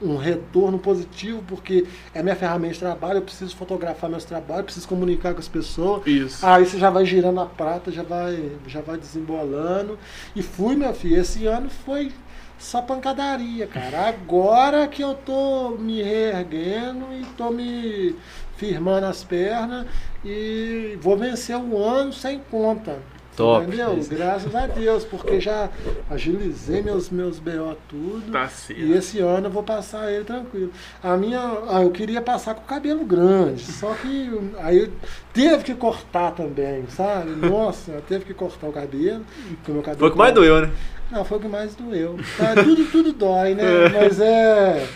um 0.00 0.16
retorno 0.16 0.78
positivo, 0.78 1.42
porque 1.46 1.86
é 2.14 2.22
minha 2.22 2.36
ferramenta 2.36 2.74
de 2.74 2.80
trabalho, 2.80 3.18
eu 3.18 3.22
preciso 3.22 3.56
fotografar 3.56 4.10
meus 4.10 4.24
trabalhos, 4.24 4.66
preciso 4.66 4.88
comunicar 4.88 5.32
com 5.32 5.40
as 5.40 5.48
pessoas. 5.48 6.06
Isso. 6.06 6.44
Aí 6.44 6.66
você 6.66 6.78
já 6.78 6.90
vai 6.90 7.04
girando 7.04 7.40
a 7.40 7.46
prata, 7.46 7.90
já 7.90 8.02
vai, 8.02 8.52
já 8.66 8.80
vai 8.80 8.98
desembolando. 8.98 9.98
E 10.34 10.42
fui, 10.42 10.76
meu 10.76 10.92
filho, 10.94 11.20
esse 11.20 11.46
ano 11.46 11.70
foi 11.70 12.12
só 12.58 12.80
pancadaria, 12.82 13.66
cara. 13.66 14.08
Agora 14.08 14.86
que 14.86 15.02
eu 15.02 15.14
tô 15.14 15.70
me 15.78 16.02
reerguendo 16.02 17.06
e 17.12 17.24
tô 17.36 17.50
me 17.50 18.14
firmando 18.56 19.06
as 19.06 19.22
pernas 19.22 19.86
e 20.24 20.98
vou 21.00 21.16
vencer 21.16 21.56
o 21.56 21.82
ano 21.82 22.12
sem 22.12 22.38
conta. 22.50 22.98
Top. 23.36 23.66
Entendeu? 23.66 23.98
Graças 24.10 24.54
a 24.54 24.66
Deus, 24.66 25.04
porque 25.04 25.38
já 25.40 25.68
agilizei 26.10 26.82
meus, 26.82 27.10
meus 27.10 27.38
BO 27.38 27.76
tudo. 27.88 28.32
Tá 28.32 28.46
E 28.46 28.48
certo. 28.50 28.92
esse 28.94 29.18
ano 29.20 29.46
eu 29.48 29.50
vou 29.50 29.62
passar 29.62 30.10
ele 30.10 30.24
tranquilo. 30.24 30.72
A 31.02 31.16
minha. 31.16 31.40
Ah, 31.68 31.82
eu 31.82 31.90
queria 31.90 32.20
passar 32.22 32.54
com 32.54 32.62
o 32.62 32.66
cabelo 32.66 33.04
grande, 33.04 33.62
só 33.64 33.92
que 33.94 34.30
aí 34.58 34.90
teve 35.32 35.64
que 35.64 35.74
cortar 35.74 36.32
também, 36.32 36.84
sabe? 36.88 37.30
Nossa, 37.32 38.02
teve 38.08 38.24
que 38.24 38.34
cortar 38.34 38.68
o 38.68 38.72
cabelo. 38.72 39.24
porque 39.56 39.72
meu 39.72 39.82
cabelo 39.82 39.98
Foi 40.00 40.08
o 40.08 40.12
que 40.12 40.18
mais 40.18 40.34
doeu, 40.34 40.62
né? 40.62 40.70
Não, 41.10 41.24
foi 41.24 41.38
o 41.38 41.40
que 41.40 41.48
mais 41.48 41.74
doeu. 41.74 42.16
Tá, 42.36 42.54
tudo, 42.62 42.84
tudo 42.90 43.12
dói, 43.12 43.54
né? 43.54 43.62
Mas 43.92 44.18
é. 44.20 44.86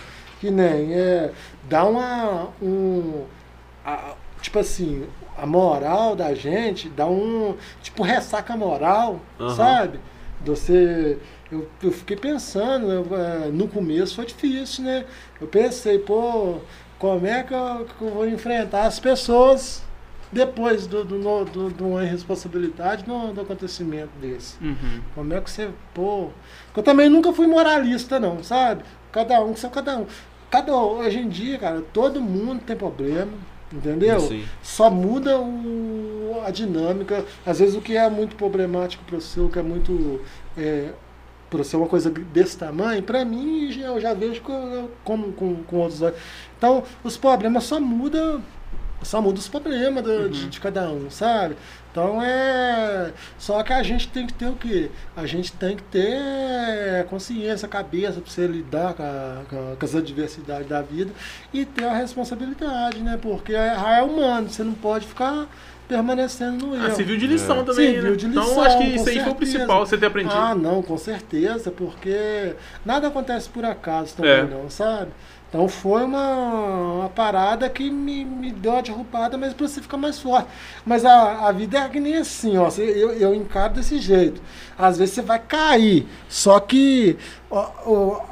Que 0.41 0.51
nem. 0.51 0.95
É, 0.95 1.31
dá 1.69 1.85
uma. 1.85 2.49
Um, 2.63 3.25
a- 3.85 4.15
tipo 4.41 4.59
assim, 4.59 5.05
a 5.41 5.47
moral 5.47 6.15
da 6.15 6.35
gente 6.35 6.89
dá 6.89 7.07
um. 7.07 7.57
Tipo, 7.83 8.03
ressaca 8.03 8.57
moral, 8.57 9.21
Aham. 9.39 9.55
sabe? 9.55 10.01
Você. 10.45 11.19
Eu, 11.51 11.69
eu 11.83 11.91
fiquei 11.91 12.17
pensando, 12.17 12.91
eu, 12.93 13.07
é, 13.17 13.49
no 13.49 13.67
começo 13.67 14.15
foi 14.15 14.27
difícil, 14.27 14.85
né? 14.85 15.05
Eu 15.41 15.49
pensei, 15.49 15.99
pô, 15.99 16.59
como 16.99 17.27
é 17.27 17.43
que 17.43 17.53
eu, 17.53 17.87
que 17.99 18.05
eu 18.05 18.11
vou 18.11 18.29
enfrentar 18.29 18.85
as 18.85 19.01
pessoas 19.01 19.83
depois 20.31 20.87
do, 20.87 21.05
do, 21.05 21.45
do, 21.45 21.71
de 21.71 21.83
uma 21.83 22.05
irresponsabilidade 22.05 23.03
do, 23.05 23.33
do 23.33 23.41
acontecimento 23.41 24.11
desse? 24.21 24.63
Uhum. 24.63 25.01
Como 25.15 25.35
é 25.35 25.41
que 25.41 25.51
você. 25.51 25.71
Pô. 25.93 26.29
Eu 26.77 26.83
também 26.83 27.09
nunca 27.09 27.33
fui 27.33 27.47
moralista, 27.49 28.21
não, 28.21 28.45
sabe? 28.45 28.85
Cada 29.11 29.43
um, 29.43 29.57
só 29.57 29.69
cada 29.69 29.99
um. 29.99 30.07
Cada, 30.51 30.73
hoje 30.75 31.19
em 31.19 31.29
dia, 31.29 31.59
cara, 31.59 31.83
todo 31.93 32.21
mundo 32.21 32.63
tem 32.65 32.77
problema, 32.77 33.33
entendeu? 33.73 34.21
Sim. 34.21 34.45
Só 34.63 34.91
muda 34.91 35.39
o, 35.39 36.43
a 36.47 36.51
dinâmica. 36.51 37.25
Às 37.45 37.59
vezes 37.61 37.75
o 37.75 37.81
que 37.81 37.97
é 37.97 38.09
muito 38.09 38.37
problemático 38.37 39.05
para 39.05 39.17
o 39.17 39.21
seu, 39.21 39.49
que 39.49 39.59
é 39.59 39.63
muito. 39.63 40.21
É, 40.57 40.91
para 41.49 41.65
ser 41.65 41.77
uma 41.77 41.89
coisa 41.89 42.09
desse 42.11 42.57
tamanho, 42.57 43.03
para 43.03 43.25
mim 43.25 43.73
eu 43.81 44.01
já 44.01 44.15
vejo 44.15 44.41
co- 44.41 44.89
como 45.03 45.33
com, 45.33 45.57
com 45.65 45.77
outros 45.79 46.01
olhos. 46.01 46.17
Então, 46.57 46.85
os 47.03 47.17
problemas 47.17 47.65
só 47.65 47.81
mudam. 47.81 48.41
Só 49.03 49.21
muda 49.23 49.39
os 49.39 49.49
problemas 49.49 50.05
do- 50.05 50.29
de, 50.29 50.49
de 50.49 50.61
cada 50.61 50.91
um, 50.91 51.11
sabe? 51.11 51.57
Então 51.91 52.23
é. 52.23 53.11
Só 53.39 53.63
que 53.63 53.73
a 53.73 53.83
gente 53.83 54.09
tem 54.09 54.27
que 54.27 54.33
ter 54.33 54.47
o 54.47 54.55
quê? 54.55 54.91
A 55.17 55.27
gente 55.27 55.53
tem 55.53 55.77
que 55.77 55.83
ter 55.85 57.05
consciência, 57.09 57.67
cabeça 57.67 58.21
para 58.21 58.31
você 58.31 58.47
lidar 58.47 58.95
com, 58.95 59.03
a- 59.03 59.43
com 59.79 59.85
as 59.85 59.95
adversidades 59.95 60.69
da 60.69 60.83
vida 60.83 61.11
e 61.53 61.65
ter 61.65 61.85
a 61.85 61.93
responsabilidade, 61.95 63.01
né? 63.01 63.19
Porque 63.21 63.53
errar 63.53 63.99
é 63.99 64.03
humano, 64.03 64.49
você 64.49 64.63
não 64.63 64.75
pode 64.75 65.07
ficar 65.07 65.47
permanecendo 65.89 66.67
no 66.69 66.77
erro. 66.77 66.87
Ah, 66.87 66.91
serviu 66.93 67.17
de 67.17 67.27
lição 67.27 67.61
É. 67.61 67.65
também, 67.65 67.93
Serviu 67.95 68.11
né? 68.13 68.17
de 68.17 68.27
Então 68.27 68.45
lição, 68.45 68.63
acho 68.63 68.79
que 68.79 68.85
isso 68.85 68.99
aí 68.99 69.05
foi 69.05 69.11
o 69.11 69.15
certeza. 69.25 69.35
principal, 69.35 69.85
você 69.87 69.99
ter 69.99 70.07
aprendido. 70.07 70.37
Ah, 70.39 70.55
não, 70.55 70.83
com 70.83 70.97
certeza, 70.97 71.73
porque 71.73 72.55
nada 72.87 73.09
acontece 73.09 73.49
por 73.49 73.65
acaso 73.65 74.15
também, 74.15 74.31
É. 74.33 74.45
não, 74.45 74.71
sabe? 74.71 75.11
Então 75.51 75.69
foi 75.69 76.05
uma, 76.05 76.35
uma 77.01 77.09
parada 77.09 77.69
que 77.69 77.91
me, 77.91 78.25
me 78.25 78.53
deu 78.53 78.73
uma 78.73 78.83
derrubada, 78.83 79.37
mas 79.37 79.53
pra 79.53 79.67
você 79.67 79.83
ficar 79.83 79.97
mais 79.97 80.19
forte. 80.21 80.49
Mas 80.87 81.05
a, 81.05 81.49
a 81.49 81.53
vida 81.53 81.77
é 81.79 81.89
que 81.89 81.99
nem 81.99 82.17
assim, 82.17 82.57
ó. 82.57 82.69
Eu, 82.79 83.11
eu 83.13 83.35
encaro 83.35 83.75
desse 83.75 83.99
jeito. 83.99 84.41
Às 84.79 84.97
vezes 84.99 85.15
você 85.17 85.23
vai 85.23 85.41
cair, 85.41 86.07
só 86.29 86.61
que 86.61 87.19
ó, 87.51 87.69
ó, 87.85 88.23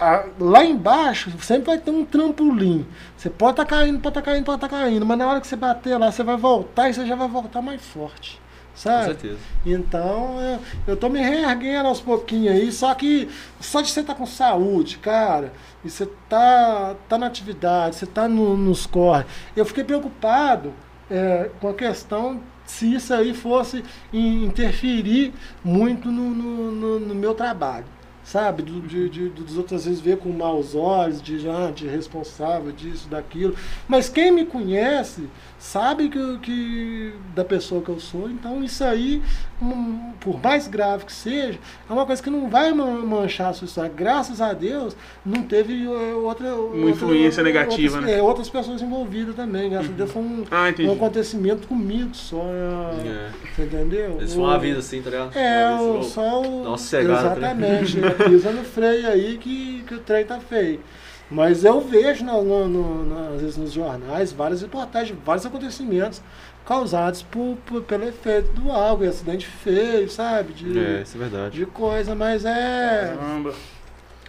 a- 0.00 0.24
lá 0.40 0.64
embaixo 0.64 1.30
sempre 1.40 1.66
vai 1.66 1.78
ter 1.78 1.92
um 1.92 2.04
trampolim. 2.04 2.84
Você 3.16 3.30
pode 3.30 3.52
estar 3.52 3.66
caindo, 3.66 4.00
pode 4.00 4.18
estar 4.18 4.22
caindo, 4.30 4.44
pode 4.44 4.56
estar 4.64 4.68
caindo, 4.68 5.06
mas 5.06 5.16
na 5.18 5.28
hora 5.28 5.40
que 5.40 5.46
você 5.46 5.56
bater 5.56 5.96
lá, 5.96 6.10
você 6.10 6.24
vai 6.24 6.36
voltar 6.36 6.88
e 6.90 6.94
você 6.94 7.06
já 7.06 7.14
vai 7.14 7.28
voltar 7.28 7.62
mais 7.62 7.80
forte. 7.82 8.40
Com 8.74 8.80
Sabe? 8.80 9.04
certeza. 9.06 9.38
Então, 9.64 10.40
eu, 10.40 10.58
eu 10.88 10.96
tô 10.96 11.08
me 11.08 11.20
reerguendo 11.20 11.86
aos 11.88 12.00
pouquinhos 12.00 12.54
aí, 12.56 12.72
só 12.72 12.92
que 12.94 13.28
só 13.60 13.80
de 13.80 13.88
você 13.90 14.00
estar 14.00 14.14
com 14.16 14.26
saúde, 14.26 14.98
cara, 14.98 15.52
e 15.84 15.88
você 15.90 16.06
tá, 16.28 16.94
tá 17.08 17.16
na 17.16 17.26
atividade, 17.26 17.94
você 17.96 18.06
tá 18.06 18.28
no- 18.28 18.56
nos 18.56 18.84
corre. 18.86 19.24
Eu 19.56 19.64
fiquei 19.64 19.84
preocupado 19.84 20.72
é, 21.10 21.50
com 21.60 21.68
a 21.68 21.74
questão 21.74 22.40
se 22.66 22.94
isso 22.94 23.12
aí 23.14 23.32
fosse 23.34 23.84
in- 24.12 24.44
interferir 24.46 25.32
muito 25.62 26.10
no, 26.10 26.30
no- 26.30 26.72
no- 26.72 26.98
no 27.00 27.14
meu 27.14 27.34
trabalho. 27.34 27.84
Sabe, 28.24 28.62
do, 28.62 28.80
de, 28.80 29.10
de- 29.10 29.28
dos 29.28 29.58
outros 29.58 29.80
às 29.80 29.84
vezes 29.84 30.00
ver 30.00 30.16
com 30.16 30.30
maus 30.30 30.74
olhos, 30.74 31.20
de, 31.20 31.46
ah, 31.46 31.70
de 31.70 31.86
responsável, 31.86 32.72
disso, 32.72 33.06
daquilo. 33.06 33.54
Mas 33.86 34.08
quem 34.08 34.32
me 34.32 34.46
conhece 34.46 35.28
sabe 35.64 36.10
que, 36.10 36.38
que 36.42 37.12
da 37.34 37.42
pessoa 37.42 37.80
que 37.80 37.88
eu 37.88 37.98
sou, 37.98 38.28
então 38.28 38.62
isso 38.62 38.84
aí, 38.84 39.22
hum, 39.62 40.12
por 40.20 40.38
mais 40.42 40.68
grave 40.68 41.06
que 41.06 41.12
seja, 41.12 41.58
é 41.88 41.92
uma 41.92 42.04
coisa 42.04 42.22
que 42.22 42.28
não 42.28 42.50
vai 42.50 42.70
man- 42.72 43.00
manchar 43.04 43.48
a 43.48 43.52
sua 43.54 43.64
história. 43.64 43.90
Graças 43.94 44.42
a 44.42 44.52
Deus, 44.52 44.94
não 45.24 45.42
teve 45.42 45.84
eh, 45.84 46.14
outra. 46.14 46.54
outra- 46.54 46.90
influência 46.90 47.42
negativa, 47.42 47.96
outras, 47.96 48.12
né? 48.12 48.18
é, 48.18 48.22
outras 48.22 48.48
pessoas 48.50 48.82
envolvidas 48.82 49.34
também. 49.34 49.70
Graças 49.70 49.90
a 49.90 49.94
Deus 49.94 50.10
foi 50.12 50.22
um, 50.22 50.44
Ah, 50.50 50.66
um 50.80 50.92
acontecimento 50.92 51.66
comigo 51.66 52.14
só. 52.14 52.44
eh, 52.44 53.08
É. 53.08 53.30
Você 53.56 53.62
entendeu? 53.62 54.16
Eles 54.18 54.34
foi 54.34 54.42
uma 54.42 54.58
vida 54.58 54.78
assim, 54.80 55.00
tá 55.00 55.10
ligado? 55.10 55.36
É, 55.36 55.66
Uma 55.70 55.98
o, 56.00 56.02
só 56.04 56.42
o. 56.42 56.62
Uma 56.66 56.76
sossegada, 56.76 57.30
tá 57.30 57.36
Exatamente, 57.36 57.98
né? 57.98 58.10
pisa 58.10 58.50
no 58.50 58.64
freio 58.64 59.08
aí 59.08 59.38
que, 59.38 59.82
que 59.86 59.94
o 59.94 59.98
trem 60.00 60.24
tá 60.26 60.38
feio. 60.40 60.80
Mas 61.30 61.64
eu 61.64 61.80
vejo, 61.80 62.24
no, 62.24 62.42
no- 62.44 62.68
no- 62.68 63.04
no- 63.04 63.34
às 63.34 63.40
vezes, 63.40 63.56
nos 63.56 63.72
jornais, 63.72 64.32
várias 64.32 64.62
reportagens, 64.62 65.18
vários 65.24 65.44
acontecimentos 65.46 66.20
causados 66.66 67.22
por, 67.22 67.56
por- 67.66 67.82
pelo 67.82 68.04
efeito 68.04 68.52
do 68.52 68.70
álcool, 68.70 69.04
acidente 69.04 69.46
feio, 69.46 70.08
sabe? 70.08 70.52
De, 70.52 70.78
É, 70.78 71.02
isso 71.02 71.16
é 71.16 71.20
verdade. 71.20 71.56
de 71.58 71.66
coisa, 71.66 72.14
mas 72.14 72.44
é. 72.44 73.14
Caramba. 73.18 73.54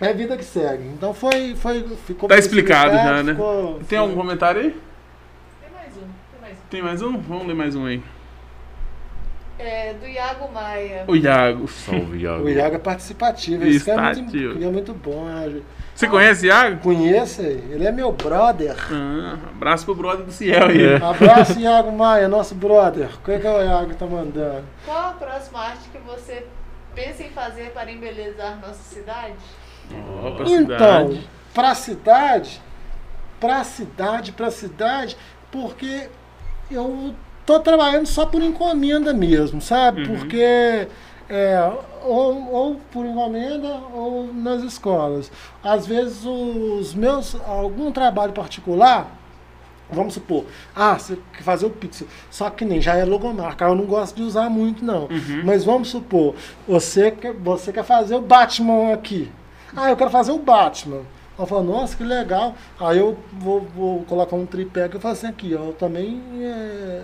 É 0.01 0.13
vida 0.13 0.35
que 0.35 0.43
segue. 0.43 0.83
Então 0.87 1.13
foi. 1.13 1.55
foi 1.55 1.87
ficou 2.05 2.27
Tá 2.27 2.37
explicado 2.37 2.93
já, 2.95 3.23
né? 3.23 3.33
ficou- 3.33 3.79
Tem 3.87 3.97
algum 3.97 4.15
comentário 4.15 4.61
aí? 4.61 4.71
Tem 5.61 5.71
mais 5.73 5.93
um, 5.95 6.01
tem 6.01 6.41
mais 6.41 6.53
um. 6.53 6.61
Tem 6.69 6.81
mais 6.81 7.01
um? 7.01 7.17
Vamos 7.17 7.47
ler 7.47 7.53
mais 7.55 7.75
um 7.75 7.85
aí. 7.85 8.01
É, 9.57 9.93
do 9.93 10.05
Iago 10.05 10.51
Maia. 10.51 11.05
O 11.07 11.15
Iago. 11.15 11.65
Salve, 11.69 12.17
Iago. 12.23 12.43
O 12.43 12.49
Iago 12.49 12.75
é 12.75 12.79
participativo. 12.79 13.65
Esse 13.65 13.85
cara 13.85 14.11
é 14.11 14.15
muito, 14.21 14.63
é 14.65 14.67
muito 14.69 14.93
bom. 14.93 15.23
né? 15.25 15.61
Você 15.95 16.07
conhece 16.09 16.45
o 16.45 16.47
Iago? 16.47 16.81
Conheço 16.81 17.41
ele. 17.41 17.85
É 17.87 17.91
meu 17.91 18.11
brother. 18.11 18.75
Ah, 18.91 19.37
abraço 19.55 19.85
pro 19.85 19.95
brother 19.95 20.25
do 20.25 20.31
Ciel 20.31 20.65
aí. 20.67 20.85
É. 20.85 20.95
Abraço, 20.97 21.57
Iago 21.57 21.89
Maia, 21.91 22.27
nosso 22.27 22.53
brother. 22.53 23.09
O 23.15 23.23
que, 23.23 23.31
é 23.31 23.39
que 23.39 23.47
o 23.47 23.61
Iago 23.61 23.95
tá 23.95 24.05
mandando? 24.05 24.65
Qual 24.83 24.97
a 25.09 25.11
próxima 25.13 25.59
arte 25.59 25.87
que 25.91 25.97
você 25.99 26.45
pensa 26.93 27.23
em 27.23 27.29
fazer 27.29 27.71
para 27.71 27.89
embelezar 27.89 28.59
nossa 28.59 28.83
cidade? 28.83 29.35
Ó, 30.21 30.31
pra 30.31 30.45
Então, 30.49 31.07
cidade. 31.07 31.29
pra 31.53 31.75
cidade, 31.75 32.61
pra 33.39 33.63
cidade, 33.63 34.31
pra 34.33 34.51
cidade, 34.51 35.17
porque 35.49 36.09
eu 36.69 37.15
tô 37.45 37.59
trabalhando 37.61 38.05
só 38.05 38.25
por 38.25 38.41
encomenda 38.43 39.13
mesmo, 39.13 39.61
sabe? 39.61 40.01
Uhum. 40.01 40.17
Porque 40.17 40.87
é, 41.29 41.71
ou, 42.03 42.51
ou 42.51 42.75
por 42.91 43.05
encomenda 43.05 43.67
ou 43.93 44.31
nas 44.33 44.63
escolas. 44.63 45.31
Às 45.63 45.85
vezes 45.87 46.23
os 46.25 46.93
meus, 46.93 47.35
algum 47.47 47.91
trabalho 47.91 48.33
particular, 48.33 49.09
vamos 49.89 50.13
supor, 50.13 50.45
ah, 50.75 50.97
você 50.97 51.17
quer 51.33 51.43
fazer 51.43 51.65
o 51.65 51.69
pixel, 51.69 52.07
só 52.29 52.49
que 52.49 52.65
nem 52.65 52.81
já 52.81 52.95
é 52.95 53.05
logomarca, 53.05 53.65
eu 53.65 53.75
não 53.75 53.85
gosto 53.85 54.15
de 54.15 54.23
usar 54.23 54.49
muito 54.49 54.83
não. 54.83 55.03
Uhum. 55.03 55.41
Mas 55.43 55.63
vamos 55.63 55.89
supor, 55.89 56.35
você 56.67 57.11
quer, 57.11 57.33
você 57.33 57.71
quer 57.71 57.83
fazer 57.83 58.15
o 58.15 58.21
Batman 58.21 58.93
aqui. 58.93 59.31
Ah, 59.75 59.89
eu 59.89 59.97
quero 59.97 60.09
fazer 60.09 60.31
o 60.31 60.39
Batman. 60.39 61.01
Eu 61.37 61.45
falo, 61.45 61.63
nossa, 61.63 61.97
que 61.97 62.03
legal. 62.03 62.55
Aí 62.79 62.97
eu 62.97 63.17
vou, 63.33 63.61
vou 63.75 64.03
colocar 64.05 64.37
um 64.37 64.45
tripé 64.45 64.87
que 64.87 64.95
eu 64.95 65.01
faço 65.01 65.25
assim 65.25 65.27
aqui, 65.27 65.53
ó. 65.53 65.65
Eu 65.65 65.73
também, 65.73 66.21
é, 66.39 67.01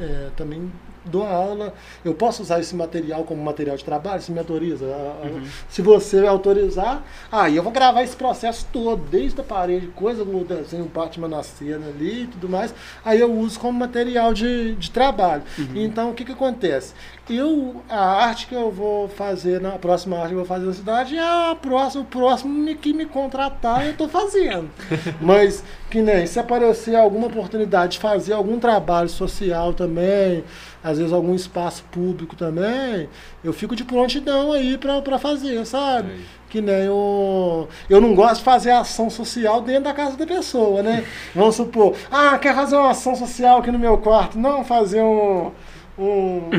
é, 0.00 0.28
também 0.36 0.72
dou 1.08 1.24
aula. 1.24 1.74
Eu 2.04 2.14
posso 2.14 2.42
usar 2.42 2.60
esse 2.60 2.74
material 2.74 3.24
como 3.24 3.42
material 3.42 3.76
de 3.76 3.84
trabalho? 3.84 4.22
Se 4.22 4.32
me 4.32 4.38
autoriza? 4.38 4.86
Ah, 4.86 5.40
Se 5.68 5.82
você 5.82 6.26
autorizar, 6.26 7.02
aí 7.30 7.56
eu 7.56 7.62
vou 7.62 7.72
gravar 7.72 8.02
esse 8.02 8.16
processo 8.16 8.66
todo, 8.72 9.02
desde 9.10 9.40
a 9.40 9.44
parede, 9.44 9.88
coisa, 9.88 10.22
o 10.22 10.44
desenho 10.44 10.84
o 10.84 10.88
Batman 10.88 11.28
na 11.28 11.42
cena 11.42 11.86
ali 11.88 12.22
e 12.22 12.26
tudo 12.26 12.48
mais. 12.48 12.74
Aí 13.04 13.20
eu 13.20 13.32
uso 13.32 13.58
como 13.58 13.78
material 13.78 14.32
de, 14.32 14.74
de 14.74 14.90
trabalho. 14.90 15.42
Então, 15.74 16.10
o 16.10 16.14
que 16.14 16.24
que 16.24 16.32
acontece? 16.32 16.94
Eu, 17.28 17.82
a 17.88 18.24
arte 18.24 18.46
que 18.46 18.54
eu 18.54 18.70
vou 18.70 19.08
fazer, 19.08 19.60
na 19.60 19.74
a 19.74 19.78
próxima 19.78 20.16
arte 20.16 20.28
que 20.28 20.34
eu 20.34 20.38
vou 20.38 20.46
fazer 20.46 20.66
na 20.66 20.72
cidade 20.72 21.16
é 21.16 21.50
a 21.50 21.54
próxima, 21.54 22.02
o 22.02 22.06
próximo 22.06 22.74
que 22.76 22.92
me 22.92 23.04
contratar 23.04 23.86
eu 23.86 23.94
tô 23.96 24.08
fazendo. 24.08 24.70
Mas, 25.20 25.62
que 25.90 26.00
nem, 26.00 26.26
se 26.26 26.38
aparecer 26.40 26.96
alguma 26.96 27.26
oportunidade 27.26 27.92
de 27.92 27.98
fazer 27.98 28.32
algum 28.32 28.58
trabalho 28.58 29.08
social 29.08 29.72
também, 29.74 30.42
às 30.82 30.98
vezes 30.98 31.12
algum 31.12 31.34
espaço 31.34 31.84
público 31.90 32.36
também, 32.36 33.08
eu 33.42 33.52
fico 33.52 33.74
de 33.74 33.84
prontidão 33.84 34.52
aí 34.52 34.78
pra 34.78 35.18
fazer, 35.18 35.64
sabe? 35.66 36.10
Aí. 36.12 36.20
Que 36.48 36.62
nem 36.62 36.86
eu. 36.86 37.68
Eu 37.90 38.00
não 38.00 38.14
gosto 38.14 38.38
de 38.38 38.44
fazer 38.44 38.70
ação 38.70 39.10
social 39.10 39.60
dentro 39.60 39.84
da 39.84 39.92
casa 39.92 40.16
da 40.16 40.26
pessoa, 40.26 40.82
né? 40.82 41.04
Vamos 41.34 41.56
supor, 41.56 41.94
ah, 42.10 42.38
quer 42.38 42.54
fazer 42.54 42.76
uma 42.76 42.90
ação 42.90 43.14
social 43.14 43.58
aqui 43.58 43.70
no 43.70 43.78
meu 43.78 43.98
quarto? 43.98 44.38
Não, 44.38 44.64
fazer 44.64 45.02
um. 45.02 45.50
um, 45.98 46.50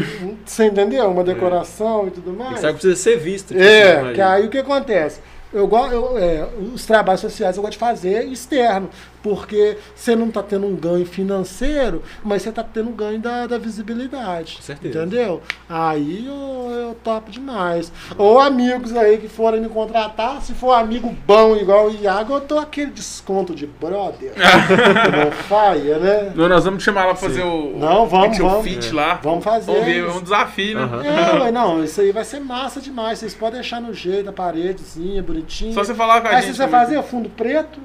você 0.45 0.65
entendeu? 0.65 1.09
Uma 1.09 1.23
decoração 1.23 2.07
e 2.07 2.11
tudo 2.11 2.33
mais. 2.33 2.57
Isso 2.57 2.67
aí 2.67 2.73
precisa 2.73 2.95
ser 2.95 3.17
visto. 3.17 3.57
É, 3.57 4.13
que 4.13 4.21
aí 4.21 4.45
o 4.45 4.49
que 4.49 4.59
acontece? 4.59 5.21
Eu, 5.51 5.67
eu, 5.91 6.17
é, 6.19 6.47
os 6.75 6.85
trabalhos 6.85 7.21
sociais 7.21 7.57
eu 7.57 7.63
gosto 7.63 7.73
de 7.73 7.79
fazer 7.79 8.25
externo, 8.25 8.87
porque 9.21 9.77
você 9.95 10.15
não 10.15 10.27
está 10.29 10.41
tendo 10.43 10.65
um 10.67 10.75
ganho 10.75 11.05
financeiro, 11.05 12.01
mas 12.23 12.41
você 12.41 12.49
está 12.49 12.63
tendo 12.63 12.89
um 12.89 12.93
ganho 12.93 13.19
da, 13.19 13.47
da 13.47 13.57
visibilidade. 13.57 14.55
Com 14.57 14.61
certeza. 14.61 14.99
Entendeu? 14.99 15.41
Aí 15.67 16.25
eu, 16.25 16.71
eu 16.71 16.97
topo 17.03 17.31
demais. 17.31 17.91
Ou 18.17 18.39
amigos 18.39 18.95
aí 18.95 19.17
que 19.17 19.27
forem 19.27 19.61
me 19.61 19.69
contratar, 19.69 20.41
se 20.41 20.53
for 20.53 20.73
amigo 20.73 21.15
bom 21.25 21.55
igual 21.55 21.87
o 21.87 21.91
Iago, 21.95 22.33
eu 22.35 22.39
dou 22.41 22.59
aquele 22.59 22.91
desconto 22.91 23.53
de 23.55 23.65
brother. 23.67 24.33
não 24.37 25.31
faia, 25.31 25.97
né? 25.97 26.31
Não, 26.35 26.47
Nós 26.47 26.63
vamos 26.65 26.81
te 26.81 26.85
chamar 26.85 27.01
lá 27.05 27.13
pra 27.13 27.27
fazer 27.27 27.43
o, 27.43 27.77
Não, 27.77 28.07
vamos, 28.07 28.37
vamos. 28.37 28.63
Fit 28.63 28.89
É. 28.89 28.93
lá. 28.93 29.19
Vamos 29.23 29.43
fazer 29.43 29.71
Vamos 29.71 29.85
ver, 29.85 30.03
é 30.03 30.11
um 30.11 30.21
desafio, 30.21 30.77
né? 30.77 30.83
Aham. 30.83 31.03
É, 31.05 31.39
mas 31.39 31.53
não, 31.53 31.83
isso 31.83 32.01
aí 32.01 32.11
vai 32.11 32.23
ser 32.23 32.39
massa 32.39 32.79
demais. 32.81 33.19
Vocês 33.19 33.33
podem 33.35 33.59
deixar 33.59 33.81
no 33.81 33.93
jeito, 33.93 34.29
a 34.29 34.33
paredezinha, 34.33 35.21
bonitinha. 35.21 35.73
Só 35.73 35.83
você 35.83 35.93
falar 35.93 36.21
com 36.21 36.27
a 36.27 36.31
Aí 36.31 36.35
gente. 36.41 36.51
se 36.51 36.57
você 36.57 36.63
também. 36.65 36.79
fazer 36.79 37.03
fundo 37.03 37.29
preto, 37.29 37.79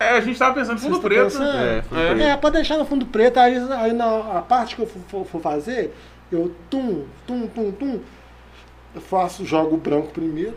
É, 0.00 0.08
a 0.16 0.20
gente 0.20 0.38
tava 0.38 0.54
pensando 0.54 0.78
em 0.78 0.80
fundo 0.80 0.98
preto. 1.00 1.20
né? 1.20 1.24
pensando? 1.24 1.56
É, 1.58 1.82
fundo 1.82 2.00
É. 2.00 2.08
preto. 2.14 2.22
é, 2.22 2.36
pode 2.38 2.54
deixar 2.54 2.78
no 2.78 2.84
fundo 2.86 3.04
preto, 3.06 3.36
aí, 3.38 3.56
aí 3.72 3.92
na 3.92 4.38
a 4.38 4.42
parte 4.42 4.74
que 4.74 4.82
eu 4.82 4.86
for, 4.86 5.26
fazer, 5.40 5.94
eu 6.32 6.54
tum, 6.70 7.04
tum, 7.26 7.46
tum, 7.48 7.70
tum, 7.72 8.00
eu 8.94 9.00
faço, 9.02 9.44
jogo 9.44 9.74
o 9.74 9.78
branco 9.78 10.08
primeiro, 10.08 10.56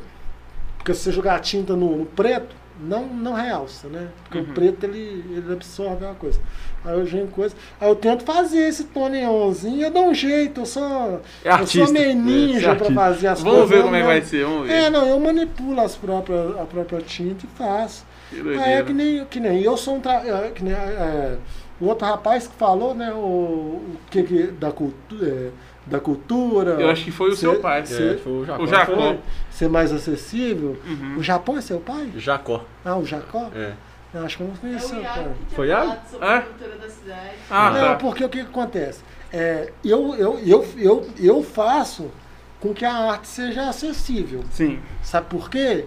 porque 0.77 0.93
se 0.93 1.01
você 1.01 1.11
jogar 1.11 1.35
a 1.35 1.39
tinta 1.39 1.75
no, 1.75 1.97
no 1.97 2.05
preto, 2.05 2.55
não, 2.79 3.05
não 3.05 3.33
realça, 3.33 3.87
né? 3.87 4.07
Porque 4.23 4.37
Uhum. 4.39 4.43
o 4.45 4.47
preto 4.53 4.83
ele, 4.85 5.23
ele 5.29 5.53
absorve 5.53 6.03
uma 6.05 6.15
coisa. 6.15 6.39
Aí 6.83 6.97
eu 6.97 7.05
jogo 7.05 7.27
coisa. 7.27 7.55
Aí 7.79 7.87
eu 7.87 7.95
tento 7.95 8.23
fazer 8.23 8.61
esse 8.67 8.85
tom 8.85 9.09
neonzinho, 9.09 9.83
eu 9.85 9.91
dou 9.91 10.07
um 10.07 10.13
jeito, 10.13 10.61
eu 10.61 10.65
sou, 10.65 10.83
É 10.83 11.49
eu 11.49 11.67
sou 11.67 11.83
artista. 11.83 11.91
meio 11.91 12.05
É, 12.05 12.07
você 12.07 12.11
é 12.11 12.15
ninja 12.15 12.61
pra 12.61 12.71
artista. 12.71 12.93
fazer 12.93 13.27
as 13.27 13.39
Vamos 13.41 13.53
coisas. 13.59 13.69
ver 13.69 13.77
eu 13.79 13.83
como 13.83 13.95
é 13.95 13.99
que 14.01 14.05
vai 14.07 14.21
ser, 14.21 14.45
vamos 14.45 14.67
ver. 14.67 14.73
É, 14.73 14.89
não, 14.89 15.05
eu 15.05 15.19
manipulo 15.19 15.79
as 15.81 15.95
próprias, 15.95 16.57
a 16.59 16.65
própria 16.65 17.01
tinta 17.01 17.45
e 17.45 17.49
faço. 17.57 18.05
Que 18.41 18.57
Ah, 18.59 18.67
é 18.69 18.83
que 18.83 18.93
nem, 18.93 19.25
que 19.25 19.39
nem 19.39 19.61
eu 19.61 19.77
sou 19.77 19.95
um. 19.95 19.99
Tra... 19.99 20.13
é, 20.25 20.51
Que 20.51 20.63
nem, 20.63 20.73
é, 20.73 21.37
o 21.79 21.85
outro 21.87 22.05
rapaz 22.07 22.47
que 22.47 22.55
falou, 22.55 22.93
né? 22.95 23.11
O, 23.13 23.17
o 23.17 23.97
que, 24.09 24.23
que 24.23 24.43
da, 24.47 24.71
cultu... 24.71 25.17
é, 25.23 25.49
da 25.85 25.99
cultura. 25.99 26.71
Eu 26.79 26.89
acho 26.89 27.03
que 27.03 27.11
foi 27.11 27.29
o 27.31 27.35
seu 27.35 27.53
ser- 27.55 27.61
pai. 27.61 27.81
É, 27.81 27.85
ser- 27.85 28.19
foi 28.19 28.33
o 28.33 28.45
Jacó. 28.45 28.63
O 28.63 28.67
Jacó. 28.67 28.95
foi 28.95 29.19
ser 29.51 29.69
mais 29.69 29.91
acessível. 29.91 30.77
Uhum. 30.85 31.17
O 31.17 31.23
Japão 31.23 31.57
é 31.57 31.61
seu 31.61 31.79
pai? 31.79 32.09
Jacó. 32.17 32.63
Ah, 32.85 32.95
o 32.97 33.05
Jacó? 33.05 33.49
É. 33.55 33.73
Eu 34.13 34.23
acho 34.25 34.37
que 34.37 34.43
eu 34.43 34.47
não 34.63 34.75
É 34.75 34.79
seu 34.79 34.89
pai. 34.89 34.99
que 34.99 35.13
tinha 35.13 35.35
Foi 35.55 35.67
Iago? 35.67 35.97
sobre 36.09 36.27
É? 36.27 36.35
a 36.37 36.41
cultura 36.41 36.75
da 36.77 36.89
cidade. 36.89 37.29
Ah, 37.49 37.71
não, 37.71 37.79
tá. 37.89 37.95
porque 37.95 38.23
o 38.23 38.29
que, 38.29 38.43
que 38.43 38.49
acontece? 38.49 39.01
É, 39.31 39.71
eu, 39.83 40.13
eu, 40.15 40.39
eu, 40.45 40.65
eu, 40.77 41.07
eu 41.19 41.43
faço 41.43 42.11
com 42.59 42.73
que 42.73 42.85
a 42.85 42.93
arte 42.93 43.27
seja 43.27 43.67
acessível. 43.67 44.43
Sim. 44.51 44.79
Sabe 45.01 45.25
por 45.27 45.49
quê? 45.49 45.85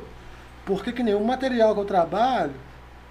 Porque 0.67 0.93
que 0.93 1.03
nem 1.03 1.15
o 1.15 1.25
material 1.25 1.73
que 1.75 1.81
eu 1.81 1.85
trabalho 1.87 2.53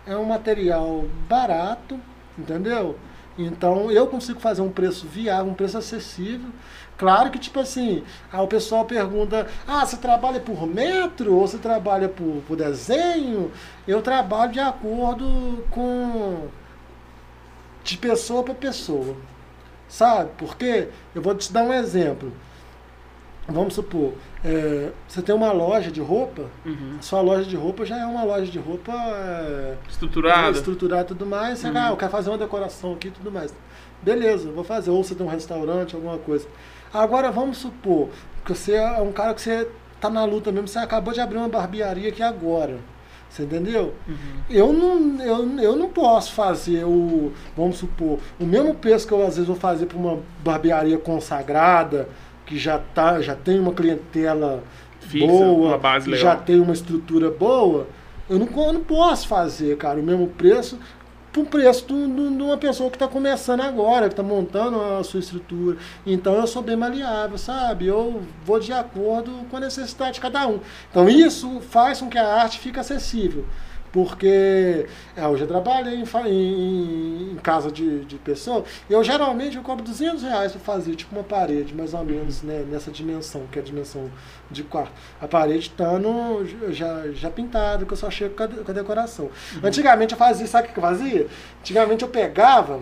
é 0.05 0.15
um 0.15 0.25
material 0.25 1.05
barato, 1.27 1.99
entendeu? 2.37 2.99
Então 3.37 3.89
eu 3.91 4.07
consigo 4.07 4.39
fazer 4.39 4.61
um 4.61 4.71
preço 4.71 5.07
viável, 5.07 5.51
um 5.51 5.55
preço 5.55 5.77
acessível. 5.77 6.49
Claro 6.97 7.29
que, 7.29 7.39
tipo 7.39 7.59
assim, 7.59 8.03
aí 8.31 8.39
o 8.39 8.47
pessoal 8.47 8.85
pergunta: 8.85 9.47
ah, 9.67 9.85
você 9.85 9.97
trabalha 9.97 10.39
por 10.39 10.67
metro 10.67 11.33
ou 11.33 11.47
você 11.47 11.57
trabalha 11.57 12.07
por, 12.07 12.41
por 12.47 12.55
desenho? 12.55 13.51
Eu 13.87 14.01
trabalho 14.01 14.51
de 14.51 14.59
acordo 14.59 15.65
com. 15.71 16.47
de 17.83 17.97
pessoa 17.97 18.43
para 18.43 18.53
pessoa. 18.53 19.15
Sabe? 19.87 20.31
Porque 20.37 20.89
eu 21.13 21.21
vou 21.21 21.35
te 21.35 21.51
dar 21.51 21.63
um 21.63 21.73
exemplo. 21.73 22.31
Vamos 23.47 23.75
supor, 23.75 24.13
é, 24.45 24.91
você 25.07 25.21
tem 25.21 25.33
uma 25.33 25.51
loja 25.51 25.89
de 25.91 25.99
roupa, 26.01 26.43
Uhum. 26.65 26.97
a 26.99 27.01
sua 27.01 27.21
loja 27.21 27.45
de 27.45 27.55
roupa 27.55 27.85
já 27.85 27.97
é 27.99 28.05
uma 28.05 28.23
loja 28.23 28.45
de 28.51 28.59
roupa 28.59 28.91
é, 28.93 29.75
Estruturado. 29.89 30.55
estruturada 30.57 31.03
e 31.03 31.07
tudo 31.07 31.25
mais. 31.25 31.59
Você, 31.59 31.67
Uhum. 31.69 31.77
ah, 31.77 31.89
eu 31.89 31.97
quero 31.97 32.11
fazer 32.11 32.29
uma 32.29 32.37
decoração 32.37 32.93
aqui 32.93 33.07
e 33.07 33.11
tudo 33.11 33.31
mais. 33.31 33.53
Beleza, 34.01 34.51
vou 34.51 34.63
fazer. 34.63 34.91
Ou 34.91 35.03
você 35.03 35.15
tem 35.15 35.25
um 35.25 35.29
restaurante, 35.29 35.95
alguma 35.95 36.17
coisa. 36.19 36.47
Agora 36.93 37.31
vamos 37.31 37.57
supor 37.57 38.09
que 38.45 38.53
você 38.53 38.73
é 38.75 39.01
um 39.01 39.11
cara 39.11 39.33
que 39.33 39.41
você 39.41 39.67
tá 39.99 40.09
na 40.09 40.23
luta 40.25 40.51
mesmo, 40.51 40.67
você 40.67 40.77
acabou 40.79 41.13
de 41.13 41.19
abrir 41.19 41.37
uma 41.37 41.49
barbearia 41.49 42.09
aqui 42.09 42.21
agora. 42.21 42.77
Você 43.29 43.43
entendeu? 43.43 43.93
Uhum. 44.07 44.15
Eu 44.49 44.71
não, 44.71 45.21
eu, 45.21 45.59
eu 45.59 45.75
não 45.75 45.89
posso 45.89 46.31
fazer 46.33 46.85
o, 46.85 47.33
vamos 47.57 47.77
supor, 47.77 48.19
o 48.39 48.45
mesmo 48.45 48.73
preço 48.75 49.05
que 49.07 49.11
eu 49.13 49.19
às 49.25 49.35
vezes 49.35 49.47
vou 49.47 49.55
fazer 49.57 49.87
para 49.87 49.97
uma 49.97 50.19
barbearia 50.43 50.97
consagrada, 50.97 52.07
que 52.45 52.57
já, 52.57 52.77
tá, 52.77 53.21
já 53.21 53.35
tem 53.35 53.59
uma 53.59 53.73
clientela 53.73 54.63
Fixa, 54.99 55.27
boa, 55.27 55.69
uma 55.69 55.77
base 55.77 56.09
que 56.09 56.15
já 56.15 56.35
tem 56.35 56.59
uma 56.59 56.73
estrutura 56.73 57.29
boa, 57.31 57.87
eu 58.29 58.39
não, 58.39 58.47
eu 58.47 58.73
não 58.73 58.83
posso 58.83 59.27
fazer, 59.27 59.77
cara, 59.77 59.99
o 59.99 60.03
mesmo 60.03 60.27
preço 60.27 60.79
para 61.35 61.41
o 61.41 61.45
preço 61.45 61.85
de 61.85 62.07
de 62.07 62.43
uma 62.43 62.57
pessoa 62.57 62.89
que 62.89 62.95
está 62.95 63.07
começando 63.07 63.61
agora, 63.61 64.07
que 64.07 64.13
está 64.13 64.23
montando 64.23 64.81
a 64.81 65.03
sua 65.03 65.19
estrutura. 65.19 65.77
Então 66.05 66.35
eu 66.35 66.47
sou 66.47 66.61
bem 66.61 66.77
maleável, 66.77 67.37
sabe? 67.37 67.87
Eu 67.87 68.21
vou 68.45 68.59
de 68.59 68.71
acordo 68.71 69.31
com 69.49 69.57
a 69.57 69.59
necessidade 69.59 70.13
de 70.13 70.21
cada 70.21 70.47
um. 70.47 70.59
Então 70.89 71.09
isso 71.09 71.59
faz 71.59 71.99
com 71.99 72.09
que 72.09 72.17
a 72.17 72.41
arte 72.41 72.59
fique 72.59 72.79
acessível. 72.79 73.45
Porque 73.95 74.85
é, 75.15 75.23
eu 75.23 75.37
já 75.37 75.47
trabalhei 75.47 75.95
em, 75.95 76.03
em- 76.29 77.31
em 77.31 77.35
casa 77.37 77.71
de, 77.71 78.03
de 78.03 78.17
pessoa, 78.17 78.65
eu 78.89 79.01
geralmente 79.05 79.55
eu 79.55 79.63
cobro 79.63 79.85
200 79.85 80.21
reais 80.21 80.51
para 80.51 80.59
fazer 80.59 80.95
tipo 80.95 81.15
uma 81.15 81.23
parede, 81.23 81.73
mais 81.73 81.93
ou 81.93 82.03
menos 82.03 82.41
né, 82.43 82.65
nessa 82.69 82.91
dimensão, 82.91 83.43
que 83.49 83.57
é 83.57 83.61
a 83.61 83.65
dimensão 83.65 84.11
de 84.51 84.63
quarto. 84.63 84.91
A 85.21 85.27
parede 85.29 85.59
estando 85.59 86.45
já, 86.73 87.07
já 87.13 87.29
pintada, 87.31 87.85
que 87.85 87.93
eu 87.93 87.97
só 87.97 88.11
chego 88.11 88.35
com 88.35 88.43
a, 88.43 88.47
com 88.49 88.71
a 88.71 88.73
decoração. 88.73 89.29
Antigamente 89.63 90.11
eu 90.13 90.17
fazia, 90.17 90.45
sabe 90.45 90.67
o 90.67 90.71
que 90.73 90.77
eu 90.77 90.83
fazia? 90.83 91.27
Antigamente 91.61 92.03
eu 92.03 92.09
pegava 92.09 92.81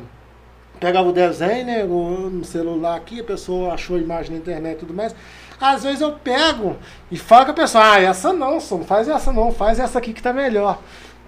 pegava 0.79 1.07
o 1.07 1.13
desenho, 1.13 1.65
né, 1.65 1.83
no 1.83 2.43
celular 2.43 2.95
aqui, 2.97 3.21
a 3.21 3.23
pessoa 3.23 3.73
achou 3.73 3.95
a 3.95 3.99
imagem 3.99 4.31
na 4.31 4.37
internet 4.37 4.75
e 4.77 4.79
tudo 4.79 4.93
mais. 4.93 5.15
Às 5.61 5.83
vezes 5.83 6.01
eu 6.01 6.11
pego 6.13 6.75
e 7.09 7.17
falo 7.17 7.45
com 7.45 7.51
a 7.51 7.53
pessoa, 7.53 7.93
ah, 7.93 8.01
essa 8.01 8.33
não, 8.33 8.59
só 8.59 8.77
não 8.77 8.83
faz 8.83 9.07
essa 9.07 9.31
não, 9.31 9.51
faz 9.51 9.79
essa 9.79 9.97
aqui 9.97 10.11
que 10.11 10.21
tá 10.21 10.33
melhor. 10.33 10.81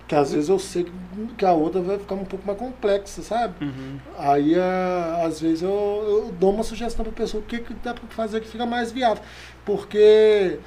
Que 0.07 0.13
às 0.15 0.31
vezes 0.33 0.49
eu 0.49 0.59
sei 0.59 0.83
que- 0.83 0.91
que 1.35 1.45
a 1.45 1.51
outra 1.53 1.81
vai 1.81 1.97
ficar 1.97 2.13
um 2.15 2.25
pouco 2.25 2.45
mais 2.45 2.59
complexa, 2.59 3.21
sabe? 3.23 3.65
Uhum. 3.65 3.97
Aí, 4.17 4.53
ah, 4.55 5.23
às 5.25 5.39
vezes, 5.41 5.63
eu, 5.63 5.69
eu 5.69 6.31
dou 6.39 6.53
uma 6.53 6.63
sugestão 6.63 7.03
para 7.03 7.11
a 7.11 7.15
pessoa 7.15 7.41
o 7.41 7.45
que, 7.45 7.57
que 7.59 7.73
dá 7.75 7.93
para 7.93 8.07
fazer 8.09 8.39
que 8.41 8.47
fica 8.47 8.65
mais 8.67 8.91
viável. 8.91 9.23
Porque 9.65 10.59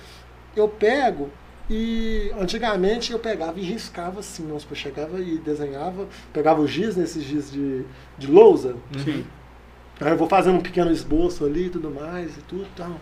eu 0.56 0.68
pego 0.68 1.30
e 1.70 2.32
antigamente 2.40 3.12
eu 3.12 3.18
pegava 3.18 3.60
e 3.60 3.62
riscava 3.62 4.20
assim, 4.20 4.42
nossa, 4.46 4.66
eu 4.70 4.74
chegava 4.74 5.20
e 5.20 5.38
desenhava, 5.38 6.06
pegava 6.32 6.60
o 6.60 6.66
giz 6.66 6.96
nesses 6.96 7.22
giz 7.22 7.50
de, 7.52 7.84
de 8.16 8.26
lousa, 8.26 8.74
Sim. 9.04 9.24
aí 10.00 10.10
eu 10.12 10.16
vou 10.16 10.28
fazendo 10.28 10.56
um 10.58 10.62
pequeno 10.62 10.90
esboço 10.90 11.44
ali 11.44 11.66
e 11.66 11.70
tudo 11.70 11.90
mais 11.90 12.36
e 12.36 12.40
tudo 12.42 12.66
tal. 12.74 12.98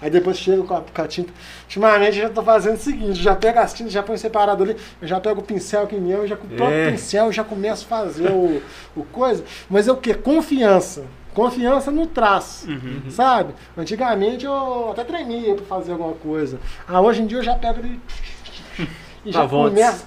Aí 0.00 0.10
depois 0.10 0.38
chego 0.38 0.64
com 0.64 0.74
a, 0.74 0.80
com 0.82 1.02
a 1.02 1.06
tinta. 1.08 1.32
Ultimamente 1.64 2.18
eu 2.18 2.28
já 2.28 2.30
tô 2.30 2.42
fazendo 2.42 2.74
o 2.76 2.78
seguinte, 2.78 3.22
já 3.22 3.34
pego 3.34 3.58
as 3.58 3.72
tintas, 3.74 3.92
já 3.92 4.02
põe 4.02 4.16
separado 4.16 4.62
ali, 4.62 4.76
eu 5.02 5.08
já 5.08 5.18
pego 5.20 5.40
o 5.40 5.44
pincel 5.44 5.82
aqui 5.82 5.96
mesmo, 5.96 6.26
já 6.26 6.36
com 6.36 6.46
o 6.46 6.50
próprio 6.50 6.76
É. 6.78 6.90
pincel 6.90 7.26
eu 7.26 7.32
já 7.32 7.44
começo 7.44 7.84
a 7.84 7.88
fazer 7.88 8.30
o, 8.30 8.62
o 8.96 9.02
coisa. 9.04 9.44
Mas 9.68 9.88
é 9.88 9.92
o 9.92 9.96
que? 9.96 10.14
Confiança. 10.14 11.04
Confiança 11.34 11.90
no 11.90 12.06
traço. 12.06 12.68
Uhum. 12.68 13.02
Sabe? 13.10 13.54
Antigamente 13.76 14.44
eu 14.44 14.90
até 14.90 15.04
tremia 15.04 15.54
pra 15.54 15.64
fazer 15.66 15.92
alguma 15.92 16.14
coisa. 16.14 16.58
Ah, 16.86 17.00
hoje 17.00 17.22
em 17.22 17.26
dia 17.26 17.38
eu 17.38 17.42
já 17.44 17.54
pego 17.54 17.80
e. 17.86 18.00
E 19.24 19.32
já 19.32 19.42
Avante. 19.42 19.70
começa. 19.74 20.06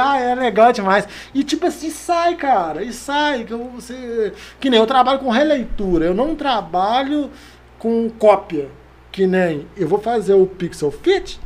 Ah, 0.00 0.18
é 0.18 0.34
legal 0.34 0.72
demais. 0.72 1.06
E 1.34 1.44
tipo 1.44 1.66
assim, 1.66 1.90
sai, 1.90 2.34
cara. 2.34 2.82
E 2.82 2.92
sai. 2.92 3.44
Que, 3.44 3.52
eu, 3.52 3.64
você, 3.74 4.32
que 4.58 4.68
nem 4.70 4.80
eu 4.80 4.86
trabalho 4.86 5.18
com 5.20 5.28
releitura. 5.30 6.06
Eu 6.06 6.14
não 6.14 6.34
trabalho 6.34 7.30
com 7.78 8.10
cópia. 8.10 8.68
Que 9.10 9.26
nem 9.26 9.66
eu 9.76 9.88
vou 9.88 10.00
fazer 10.00 10.34
o 10.34 10.46
Pixel 10.46 10.90
Fit. 10.90 11.40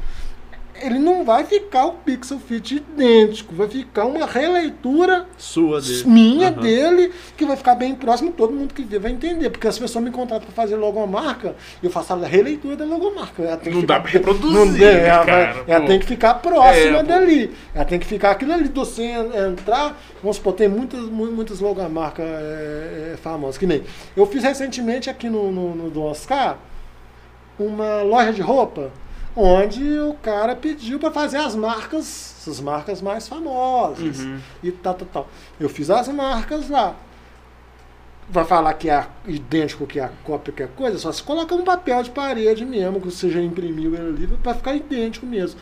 Ele 0.83 0.99
não 0.99 1.25
vai 1.25 1.45
ficar 1.45 1.87
o 1.87 1.93
Pixel 1.93 2.39
Fit 2.39 2.77
idêntico. 2.77 3.55
Vai 3.55 3.69
ficar 3.69 4.05
uma 4.07 4.27
releitura 4.27 5.27
Sua 5.39 5.81
dele. 5.81 6.05
minha 6.07 6.49
Aham. 6.49 6.61
dele, 6.61 7.13
que 7.37 7.45
vai 7.47 7.57
ficar 7.57 7.75
bem 7.75 7.95
próximo, 7.95 8.33
todo 8.33 8.53
mundo 8.53 8.75
que 8.75 8.83
vê 8.83 8.99
vai 8.99 9.13
entender. 9.13 9.51
Porque 9.51 9.67
as 9.69 9.79
pessoas 9.79 10.05
me 10.05 10.11
contratam 10.11 10.47
para 10.47 10.55
fazer 10.55 10.77
logomarca, 10.77 11.55
eu 11.83 11.91
faço 11.91 12.13
a 12.13 12.17
releitura 12.27 12.77
da 12.77 12.85
logomarca. 12.85 13.43
Ela 13.43 13.57
tem 13.57 13.73
que 13.73 13.79
Não 13.79 13.85
dá 13.87 13.95
ficar- 13.97 14.01
pra 14.03 14.11
reproduzir, 14.13 14.53
Não 14.59 14.73
dá, 14.79 14.87
ela, 14.87 15.25
cara, 15.25 15.53
vai- 15.53 15.65
ela 15.75 15.87
tem 15.87 15.99
que 16.01 16.07
ficar 16.07 16.35
próxima 16.35 16.99
É, 16.99 17.03
dali. 17.03 17.55
Ela 17.75 17.85
tem 17.85 17.99
que 17.99 18.07
ficar 18.07 18.33
aquilo 18.33 18.53
ali. 18.53 18.69
Você 18.75 19.03
en- 19.03 19.51
entrar, 19.53 19.97
vamos 20.23 20.37
supor, 20.37 20.53
tem 20.55 20.69
muitas, 20.69 21.01
mu- 21.09 21.31
muitas 21.33 21.61
logomarcas 21.61 22.25
é, 22.27 23.13
é, 23.15 23.17
famosas. 23.23 23.57
Que 23.59 23.67
nem. 23.67 23.83
Eu 24.17 24.27
fiz 24.27 24.43
recentemente 24.43 25.09
aqui 25.09 25.29
no, 25.31 25.53
no, 25.53 25.75
no 25.75 25.91
do 25.91 26.03
Oscar 26.03 26.59
uma 27.59 28.03
loja 28.03 28.33
de 28.33 28.41
roupa 28.43 28.91
onde 29.37 29.99
o 29.99 30.15
cara 30.23 30.55
pediu 30.55 30.99
para 30.99 31.11
fazer 31.11 31.39
as 31.39 31.55
marcas, 31.55 32.47
as 32.47 32.61
marcas 32.61 33.01
mais 33.01 33.27
famosas 33.29 34.21
Uhum. 34.21 34.39
e 34.63 34.71
tal, 34.73 34.95
tal, 34.95 35.09
tal. 35.13 35.29
Eu 35.59 35.69
fiz 35.69 35.89
as 35.91 36.09
marcas 36.09 36.69
lá. 36.69 36.95
Vai 38.29 38.45
falar 38.45 38.73
que 38.75 38.89
é 38.89 39.07
idêntico 39.27 39.87
que 39.87 39.99
é 39.99 40.05
a 40.05 40.11
cópia 40.25 40.53
que 40.55 40.63
é 40.63 40.67
coisa, 40.67 40.97
só 40.99 41.11
se 41.13 41.23
coloca 41.23 41.55
um 41.55 41.63
papel 41.65 42.03
de 42.03 42.11
parede 42.11 42.65
mesmo, 42.65 43.01
que 43.01 43.07
você 43.11 43.29
já 43.31 43.41
imprimiu 43.41 43.95
ele 43.95 44.09
ali, 44.09 44.27
para 44.43 44.55
ficar 44.55 44.75
idêntico 44.75 45.27
mesmo. 45.27 45.61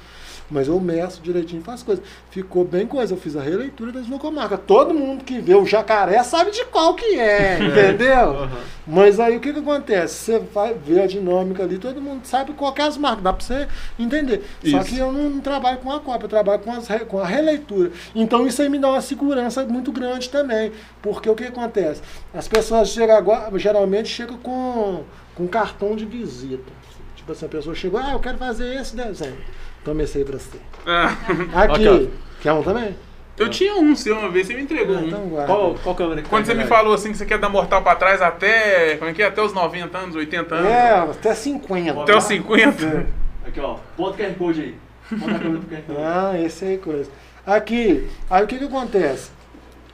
Mas 0.51 0.67
eu 0.67 0.81
meço 0.81 1.23
direitinho, 1.23 1.63
faço 1.63 1.85
coisa. 1.85 2.03
Ficou 2.31 2.65
bem 2.65 2.87
coisa. 2.87 3.15
Eu 3.15 3.19
fiz 3.19 3.37
a 3.37 3.43
releitura 3.43 3.93
das 3.93 4.09
logomarcas. 4.09 4.59
Todo 4.67 4.93
mundo 4.93 5.25
que 5.25 5.41
vê 5.41 5.55
o 5.55 5.65
jacaré 5.65 6.23
sabe 6.23 6.51
de 6.51 6.65
qual 6.67 6.95
que 6.95 7.05
é, 7.19 7.59
entendeu? 7.61 8.31
Aham. 8.31 8.81
Mas 8.87 9.21
aí 9.21 9.37
o 9.37 9.41
que, 9.41 9.53
que 9.53 9.61
acontece? 9.61 10.15
Você 10.15 10.39
vai 10.41 10.75
ver 10.75 11.03
a 11.03 11.07
dinâmica 11.07 11.63
ali, 11.63 11.79
todo 11.79 12.01
mundo 12.01 12.25
sabe 12.25 12.53
qual 12.55 12.73
que 12.73 12.83
é 12.83 12.85
as 12.87 12.97
marcas, 12.97 13.23
dá 13.23 13.33
pra 13.33 13.45
você 13.45 13.69
entender. 13.97 14.43
Só 14.65 14.79
Isso. 14.79 14.89
que 14.89 14.99
eu 14.99 15.13
não, 15.13 15.31
não 15.31 15.41
trabalho 15.41 15.79
com 15.79 15.93
a 15.93 16.01
cópia, 16.01 16.25
eu 16.25 16.29
trabalho 16.29 16.61
com, 16.61 16.73
as 16.73 16.89
com 17.07 17.21
a 17.21 17.27
releitura. 17.27 17.93
Então 18.15 18.47
isso 18.49 18.61
aí 18.61 18.69
me 18.69 18.81
dá 18.81 18.89
uma 18.89 19.01
segurança 19.01 19.65
muito 19.65 19.93
grande 19.93 20.29
também. 20.29 20.73
Porque 21.01 21.31
o 21.31 21.37
que 21.37 21.45
acontece? 21.45 22.03
As 22.35 22.49
pessoas 22.49 22.89
chegam 22.89 23.17
agora, 23.17 23.57
geralmente 23.59 24.09
chegam 24.09 24.39
com, 24.39 25.05
com 25.37 25.47
cartão 25.47 25.95
de 25.95 26.05
visita. 26.05 26.73
Tipo 27.15 27.33
assim, 27.33 27.47
a 27.47 27.49
pessoa 27.49 27.75
chegou, 27.77 28.01
ah, 28.01 28.13
eu 28.13 28.19
quero 28.19 28.39
fazer 28.39 28.75
esse 28.75 28.97
desenho. 28.97 29.37
Toma 29.85 30.03
esse 30.03 30.19
aí 30.19 30.25
pra 30.25 30.39
você. 30.39 30.59
Ah, 30.87 31.17
Aqui, 31.65 31.89
ó. 31.89 32.07
quer 32.43 32.53
um 32.53 32.63
também? 32.63 32.95
eu 33.39 33.49
tinha 33.49 33.75
um 33.75 33.97
seu 33.97 34.19
uma 34.19 34.29
vez, 34.29 34.47
você 34.47 34.53
me 34.55 34.63
entregou 34.63 34.97
Ah, 34.97 35.01
um. 35.01 35.07
então 35.07 35.21
guarda. 35.29 35.47
Qual, 35.47 35.75
qual 35.83 35.95
câmera 35.95 36.21
que 36.23 36.29
Quando 36.29 36.45
tá 36.47 36.53
você 36.53 36.59
me 36.59 36.65
falou 36.67 36.93
assim 36.95 37.11
que 37.13 37.17
você 37.19 37.25
quer 37.25 37.39
dar 37.39 37.49
mortal 37.49 37.83
pra 37.83 37.95
trás 37.95 38.21
até. 38.21 38.97
Como 38.97 39.11
é 39.11 39.15
que 39.15 39.23
é? 39.23 39.27
Até 39.27 39.43
os 39.43 39.53
90 39.55 39.97
anos, 39.97 40.15
80 40.17 40.55
anos. 40.55 40.71
É, 40.71 40.91
até 40.91 41.35
50. 41.35 42.03
Até 42.03 42.17
os 42.17 42.25
50. 42.25 42.85
É. 42.85 43.49
Aqui, 43.49 43.61
ó. 43.61 43.77
Bota 43.97 44.23
o 44.23 44.27
QR 44.27 44.35
Code 44.37 44.61
aí. 44.61 44.75
Bota 45.19 45.33
a 45.33 45.39
câmera 45.39 45.61
pro 45.61 45.69
QR 45.77 45.83
Code. 45.87 45.99
Ah, 46.03 46.33
esse 46.39 46.65
aí 46.67 46.79
coisa. 46.79 47.11
Aqui, 47.47 48.07
aí 48.29 48.45
o 48.45 48.47
que 48.47 48.59
que 48.59 48.65
acontece? 48.65 49.31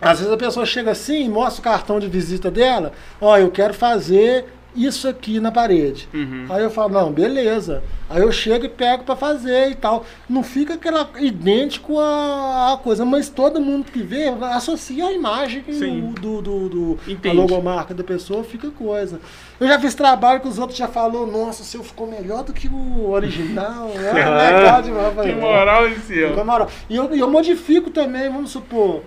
Às 0.01 0.19
vezes 0.19 0.33
a 0.33 0.37
pessoa 0.37 0.67
chega 0.67 0.91
assim, 0.91 1.29
mostra 1.29 1.61
o 1.61 1.65
cartão 1.65 1.99
de 1.99 2.07
visita 2.09 2.51
dela, 2.51 2.93
ó, 3.21 3.39
eu 3.39 3.51
quero 3.51 3.73
fazer 3.73 4.45
isso 4.77 5.09
aqui 5.09 5.41
na 5.41 5.51
parede. 5.51 6.09
Uhum. 6.13 6.47
Aí 6.49 6.63
eu 6.63 6.71
falo, 6.71 6.93
não, 6.93 7.11
beleza. 7.13 7.83
Aí 8.09 8.23
eu 8.23 8.31
chego 8.31 8.65
e 8.67 8.69
pego 8.69 9.03
pra 9.05 9.17
fazer 9.17 9.71
e 9.71 9.75
tal. 9.75 10.05
Não 10.29 10.43
fica 10.43 10.75
aquela 10.75 11.09
idêntico 11.19 11.99
a, 11.99 12.75
a 12.75 12.77
coisa, 12.77 13.05
mas 13.05 13.29
todo 13.29 13.61
mundo 13.61 13.91
que 13.91 14.01
vê 14.03 14.29
associa 14.53 15.07
a 15.07 15.13
imagem 15.13 15.63
que 15.63 15.73
Sim. 15.73 16.13
do, 16.21 16.41
do, 16.41 16.69
do 16.69 16.99
a 17.29 17.33
logomarca 17.33 17.93
da 17.95 18.05
pessoa, 18.05 18.45
fica 18.45 18.71
coisa. 18.71 19.21
Eu 19.59 19.67
já 19.67 19.81
fiz 19.81 19.95
trabalho 19.95 20.41
que 20.41 20.49
os 20.49 20.59
outros 20.59 20.79
já 20.79 20.87
falou, 20.87 21.27
nossa, 21.27 21.63
o 21.63 21.65
seu 21.65 21.83
ficou 21.83 22.07
melhor 22.07 22.45
do 22.45 22.53
que 22.53 22.69
o 22.69 23.11
original. 23.11 23.91
É 23.97 24.53
legal 24.53 24.83
demais. 24.83 25.15
Que 25.21 25.33
moral 25.35 25.87
esse 25.89 26.01
seu. 26.03 26.45
moral. 26.45 26.69
E 26.89 26.97
eu, 26.97 27.15
eu 27.15 27.31
modifico 27.31 27.91
também, 27.91 28.31
vamos 28.31 28.51
supor. 28.51 29.03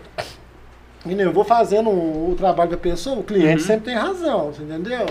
que 1.04 1.12
Eu 1.12 1.32
vou 1.32 1.44
fazendo 1.44 1.90
o, 1.90 2.32
o 2.32 2.36
trabalho 2.36 2.72
da 2.72 2.78
pessoa, 2.78 3.20
o 3.20 3.24
cliente 3.24 3.62
Uhum. 3.62 3.68
sempre 3.68 3.86
tem 3.86 3.96
razão, 3.96 4.52
você 4.52 4.64
entendeu? 4.64 5.06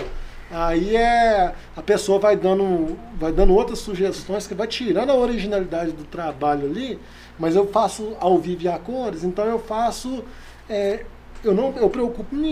Aí 0.51 0.95
é. 0.95 1.53
A 1.75 1.81
pessoa 1.81 2.19
vai 2.19 2.35
dando, 2.35 2.97
vai 3.19 3.31
dando 3.31 3.53
outras 3.53 3.79
sugestões 3.79 4.47
que 4.47 4.53
vai 4.55 4.67
tirando 4.67 5.09
a 5.11 5.15
originalidade 5.15 5.91
do 5.91 6.03
trabalho 6.05 6.65
ali, 6.65 6.99
mas 7.37 7.55
eu 7.55 7.67
faço 7.67 8.15
ao 8.19 8.37
vivo 8.39 8.63
e 8.63 8.67
a 8.67 8.77
cores, 8.79 9.23
então 9.23 9.45
eu 9.45 9.59
faço. 9.59 10.23
é, 10.69 11.05
eu 11.43 11.53
não 11.53 11.73
eu 11.77 11.89
preocupo 11.89 12.35
em, 12.35 12.45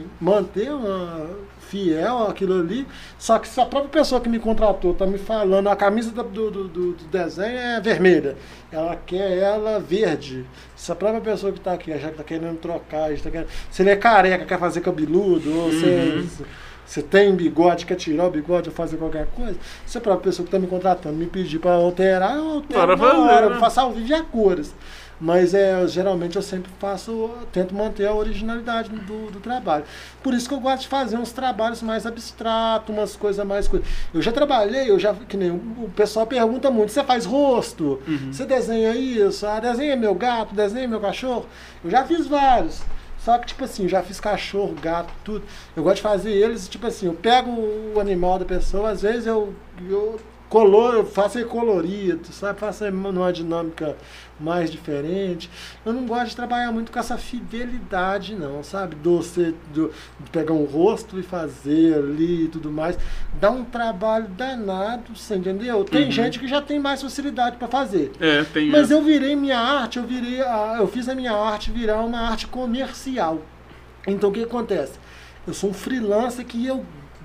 em 0.00 0.04
manter 0.20 0.72
uma 0.72 1.28
fiel 1.60 2.26
àquilo 2.28 2.60
ali, 2.60 2.86
só 3.18 3.38
que 3.38 3.46
se 3.48 3.60
a 3.60 3.66
própria 3.66 3.90
pessoa 3.90 4.20
que 4.20 4.28
me 4.28 4.38
contratou 4.38 4.94
tá 4.94 5.06
me 5.06 5.18
falando, 5.18 5.68
a 5.68 5.76
camisa 5.76 6.10
do, 6.10 6.22
do, 6.22 6.50
do- 6.68 6.92
do 6.92 7.04
desenho 7.10 7.58
é 7.58 7.80
vermelha, 7.80 8.36
ela 8.70 8.96
quer 8.96 9.38
ela 9.38 9.78
verde. 9.78 10.44
Se 10.76 10.90
a 10.92 10.94
própria 10.94 11.20
pessoa 11.20 11.52
que 11.52 11.58
está 11.58 11.72
aqui 11.74 11.90
já 11.98 12.08
está 12.10 12.22
querendo 12.24 12.58
trocar, 12.58 13.14
já 13.14 13.24
tá 13.24 13.30
querendo, 13.30 13.48
se 13.70 13.82
ele 13.82 13.90
é 13.90 13.96
careca, 13.96 14.44
quer 14.46 14.58
fazer 14.58 14.80
cabeludo, 14.80 15.50
ou 15.54 15.66
Uhum. 15.66 16.26
se, 16.28 16.44
se 16.92 17.02
tem 17.02 17.34
bigode, 17.34 17.86
quer 17.86 17.94
tirar 17.94 18.26
o 18.26 18.30
bigode 18.30 18.68
ou 18.68 18.74
fazer 18.74 18.98
qualquer 18.98 19.26
coisa, 19.28 19.58
se 19.86 19.96
a 19.96 20.00
própria 20.02 20.24
pessoa 20.24 20.44
que 20.44 20.48
está 20.48 20.58
me 20.58 20.66
contratando 20.66 21.16
me 21.16 21.24
pedir 21.24 21.58
para 21.58 21.72
alterar, 21.72 22.36
eu 22.36 22.46
altero 22.46 22.98
na 22.98 23.18
hora, 23.18 23.48
né? 23.48 23.58
faço 23.58 23.80
ao 23.80 23.92
vivo 23.92 24.08
e 24.08 24.12
a 24.12 24.22
cores. 24.22 24.74
Mas 25.18 25.54
é, 25.54 25.88
geralmente 25.88 26.36
eu 26.36 26.42
sempre 26.42 26.70
faço, 26.78 27.30
tento 27.50 27.74
manter 27.74 28.06
a 28.06 28.14
originalidade 28.14 28.90
do, 28.90 29.30
do 29.30 29.40
trabalho. 29.40 29.84
Por 30.22 30.34
isso 30.34 30.46
que 30.46 30.52
eu 30.52 30.60
gosto 30.60 30.82
de 30.82 30.88
fazer 30.88 31.16
uns 31.16 31.32
trabalhos 31.32 31.80
mais 31.80 32.04
abstratos, 32.04 32.94
umas 32.94 33.16
coisas 33.16 33.46
mais. 33.46 33.70
Eu 34.12 34.20
já 34.20 34.30
trabalhei, 34.30 34.90
eu 34.90 34.98
já. 34.98 35.14
Que 35.14 35.38
nem 35.38 35.50
o 35.50 35.90
pessoal 35.96 36.26
pergunta 36.26 36.70
muito: 36.70 36.92
você 36.92 37.02
faz 37.04 37.24
rosto? 37.24 38.02
Uhum. 38.06 38.32
Você 38.32 38.44
desenha 38.44 38.94
isso? 38.94 39.46
Ah, 39.46 39.60
desenha 39.60 39.96
meu 39.96 40.14
gato, 40.14 40.54
desenha 40.54 40.86
meu 40.86 41.00
cachorro? 41.00 41.46
Eu 41.82 41.90
já 41.90 42.04
fiz 42.04 42.26
vários. 42.26 42.82
Só 43.24 43.38
que, 43.38 43.46
tipo 43.46 43.64
assim, 43.64 43.88
já 43.88 44.02
fiz 44.02 44.18
cachorro, 44.18 44.74
gato, 44.74 45.12
tudo. 45.24 45.44
Eu 45.76 45.82
gosto 45.84 45.96
de 45.96 46.02
fazer 46.02 46.32
eles, 46.32 46.68
tipo 46.68 46.86
assim, 46.86 47.06
eu 47.06 47.14
pego 47.14 47.50
o 47.50 48.00
animal 48.00 48.38
da 48.38 48.44
pessoa, 48.44 48.90
às 48.90 49.02
vezes 49.02 49.26
eu, 49.26 49.54
eu 49.88 50.18
color, 50.52 51.06
faço 51.06 51.38
ele 51.38 51.46
colorido, 51.48 52.30
sabe? 52.30 52.58
Ele 52.82 52.90
numa 52.90 53.32
dinâmica 53.32 53.96
mais 54.38 54.70
diferente. 54.70 55.48
Eu 55.84 55.94
não 55.94 56.04
gosto 56.04 56.28
de 56.30 56.36
trabalhar 56.36 56.70
muito 56.70 56.92
com 56.92 56.98
essa 56.98 57.16
fidelidade, 57.16 58.34
não, 58.34 58.62
sabe? 58.62 58.94
Do, 58.96 59.16
você, 59.16 59.54
do, 59.72 59.90
de 60.20 60.30
pegar 60.30 60.52
um 60.52 60.64
rosto 60.64 61.18
e 61.18 61.22
fazer 61.22 61.94
ali 61.94 62.44
e 62.44 62.48
tudo 62.48 62.70
mais. 62.70 62.98
Dá 63.40 63.50
um 63.50 63.64
trabalho 63.64 64.28
danado, 64.28 65.16
você 65.16 65.36
entendeu? 65.36 65.84
Tem 65.84 66.04
Uhum. 66.04 66.10
gente 66.10 66.38
que 66.38 66.46
já 66.46 66.60
tem 66.60 66.78
mais 66.78 67.00
facilidade 67.00 67.56
para 67.56 67.68
fazer. 67.68 68.12
É, 68.20 68.44
tem. 68.44 68.68
Mas 68.68 68.90
eu 68.90 69.00
virei 69.02 69.34
minha 69.34 69.58
arte, 69.58 69.98
eu 69.98 70.04
virei, 70.04 70.42
a- 70.42 70.76
eu 70.80 70.86
fiz 70.86 71.08
a 71.08 71.14
minha 71.14 71.32
arte 71.32 71.70
virar 71.70 72.00
uma 72.00 72.18
arte 72.20 72.46
comercial. 72.46 73.40
Então 74.06 74.28
o 74.28 74.32
que 74.32 74.42
acontece? 74.42 74.92
Eu 75.46 75.54
sou 75.54 75.70
um 75.70 75.74
freelancer 75.74 76.44
que 76.44 76.66
eu 76.66 76.84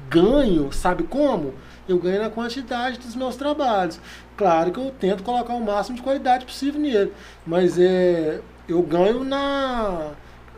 ganho, 0.10 0.72
sabe 0.72 1.04
como? 1.04 1.54
Eu 1.88 1.98
ganho 1.98 2.22
na 2.22 2.30
quantidade 2.30 3.00
dos 3.00 3.16
meus 3.16 3.36
trabalhos. 3.36 4.00
Claro 4.36 4.72
que 4.72 4.80
eu 4.80 4.92
tento 5.00 5.24
colocar 5.24 5.54
o 5.54 5.64
máximo 5.64 5.96
de 5.96 6.02
qualidade 6.04 6.46
possível 6.46 6.80
nele, 6.80 7.14
mas 7.46 7.80
é, 7.80 8.40
eu 8.68 8.82
ganho 8.82 9.24
na 9.24 10.12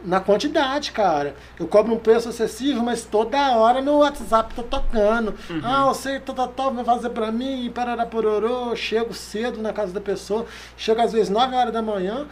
na 0.03 0.19
quantidade, 0.19 0.91
cara. 0.91 1.35
Eu 1.59 1.67
cobro 1.67 1.93
um 1.93 1.97
preço 1.97 2.29
acessível, 2.29 2.81
mas 2.81 3.03
toda 3.03 3.57
hora 3.57 3.81
meu 3.81 3.97
WhatsApp 3.97 4.53
tá 4.53 4.63
tocando. 4.63 5.33
Ah, 5.63 5.85
você 5.87 6.19
tá, 6.19 6.33
tá, 6.33 6.47
tá, 6.47 6.69
vai 6.69 6.85
fazer 6.85 7.09
pra 7.09 7.31
mim, 7.31 7.69
parará 7.73 8.05
pororô. 8.05 8.75
Chego 8.75 9.13
cedo 9.13 9.61
na 9.61 9.73
casa 9.73 9.91
da 9.91 10.01
pessoa, 10.01 10.45
chego 10.77 11.01
às 11.01 11.11
vezes 11.11 11.29
9 11.29 11.55
horas 11.55 11.73
da 11.73 11.81
manhã, 11.81 12.25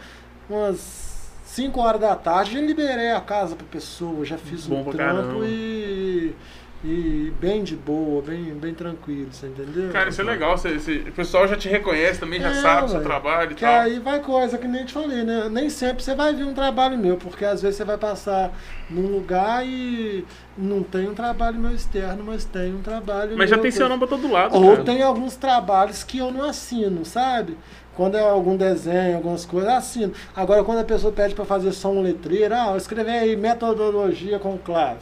umas 0.48 1.30
5 1.44 1.80
horas 1.80 2.00
da 2.00 2.14
tarde, 2.14 2.52
já 2.52 2.60
liberei 2.60 3.10
a 3.10 3.20
casa 3.20 3.56
pra 3.56 3.66
pessoa, 3.70 4.24
já 4.24 4.38
fiz 4.38 4.66
Bom 4.66 4.80
um 4.80 4.84
trampo 4.84 4.96
caramba. 4.96 5.46
e, 5.46 6.34
e 6.84 7.32
bem 7.40 7.64
de 7.64 7.74
boa, 7.74 8.22
bem, 8.22 8.54
bem 8.54 8.72
tranquilo, 8.72 9.28
você 9.32 9.48
entendeu? 9.48 9.90
Cara, 9.90 10.10
isso 10.10 10.20
é 10.20 10.24
legal. 10.24 10.56
Você, 10.56 10.76
o 11.08 11.12
pessoal 11.12 11.48
já 11.48 11.56
te 11.56 11.68
reconhece 11.68 12.20
também, 12.20 12.40
já 12.40 12.50
É, 12.50 12.54
sabe 12.54 12.86
o 12.86 12.88
seu 12.88 13.02
trabalho 13.02 13.50
e 13.50 13.54
Que 13.56 13.62
tal. 13.62 13.80
aí 13.80 13.98
vai 13.98 14.20
coisa 14.20 14.56
que 14.56 14.68
nem 14.68 14.84
te 14.84 14.92
falei, 14.92 15.24
né? 15.24 15.48
Nem 15.50 15.68
sempre 15.68 16.04
você 16.04 16.14
vai 16.14 16.32
ver 16.32 16.44
um 16.44 16.54
trabalho 16.54 16.96
meu, 16.96 17.16
porque 17.16 17.44
às 17.44 17.60
vezes 17.60 17.76
você 17.78 17.84
vai 17.84 17.98
passar 17.98 18.52
num 18.88 19.08
lugar 19.08 19.66
e 19.66 20.24
não 20.56 20.84
tem 20.84 21.08
um 21.08 21.14
trabalho 21.14 21.58
meu 21.58 21.72
externo, 21.74 22.22
mas 22.24 22.44
tem 22.44 22.72
um 22.72 22.80
trabalho 22.80 23.36
Mas 23.36 23.50
já 23.50 23.58
tem 23.58 23.72
seu 23.72 23.82
eu- 23.86 23.88
nome 23.88 24.06
pra 24.06 24.16
todo 24.16 24.30
lado. 24.30 24.54
Ou 24.56 24.72
cara. 24.74 24.84
tem 24.84 25.02
alguns 25.02 25.34
trabalhos 25.34 26.04
que 26.04 26.18
eu 26.18 26.30
não 26.30 26.44
assino, 26.48 27.04
sabe? 27.04 27.58
Quando 27.96 28.16
é 28.16 28.20
algum 28.20 28.56
desenho, 28.56 29.16
algumas 29.16 29.44
coisas, 29.44 29.68
assino. 29.68 30.12
Agora, 30.36 30.62
quando 30.62 30.78
a 30.78 30.84
pessoa 30.84 31.12
pede 31.12 31.34
para 31.34 31.44
fazer 31.44 31.72
só 31.72 31.90
um 31.90 32.00
letreiro, 32.00 32.54
ah, 32.54 32.74
escrever 32.76 33.10
aí 33.10 33.34
metodologia 33.36 34.38
com 34.38 34.56
clave. 34.56 35.00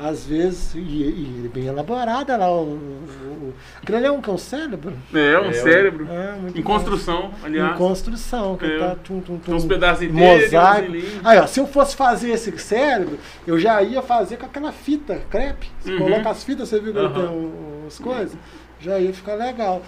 Às 0.00 0.24
vezes, 0.26 0.74
e, 0.76 0.78
e 0.78 1.50
bem 1.52 1.66
elaborada 1.66 2.36
lá, 2.36 2.48
o, 2.48 2.62
o, 2.62 2.68
o, 3.48 3.54
aquilo 3.82 3.98
ali 3.98 4.06
é 4.06 4.12
um, 4.12 4.20
que 4.20 4.30
é 4.30 4.32
um 4.32 4.38
cérebro? 4.38 4.92
É, 5.12 5.38
um 5.40 5.46
É, 5.46 5.52
cérebro. 5.52 6.06
É, 6.08 6.38
Em 6.54 6.62
bom. 6.62 6.62
construção, 6.62 7.32
aliás. 7.42 7.74
Em 7.74 7.78
construção, 7.78 8.56
que 8.56 8.64
É. 8.64 8.78
tá 8.78 8.94
tum, 8.94 9.18
tum, 9.20 9.38
tum, 9.38 9.38
Tem 9.40 9.54
uns 9.56 9.64
pedacinhos 9.64 10.14
dele, 10.14 10.36
uns 10.36 10.42
mosaico. 10.52 10.92
Aí, 11.24 11.38
ó, 11.40 11.46
se 11.48 11.58
eu 11.58 11.66
fosse 11.66 11.96
fazer 11.96 12.30
esse 12.30 12.56
cérebro, 12.58 13.18
eu 13.44 13.58
já 13.58 13.82
ia 13.82 14.00
fazer 14.00 14.36
com 14.36 14.46
aquela 14.46 14.70
fita 14.70 15.20
crepe. 15.28 15.68
Você 15.80 15.90
Uhum. 15.92 15.98
coloca 15.98 16.30
as 16.30 16.44
fitas, 16.44 16.68
você 16.68 16.78
viu 16.78 16.92
que 16.94 17.00
tem 17.00 17.26
umas 17.82 17.98
coisas? 17.98 18.38
Já 18.80 18.98
ia 18.98 19.12
ficar 19.12 19.34
legal. 19.34 19.82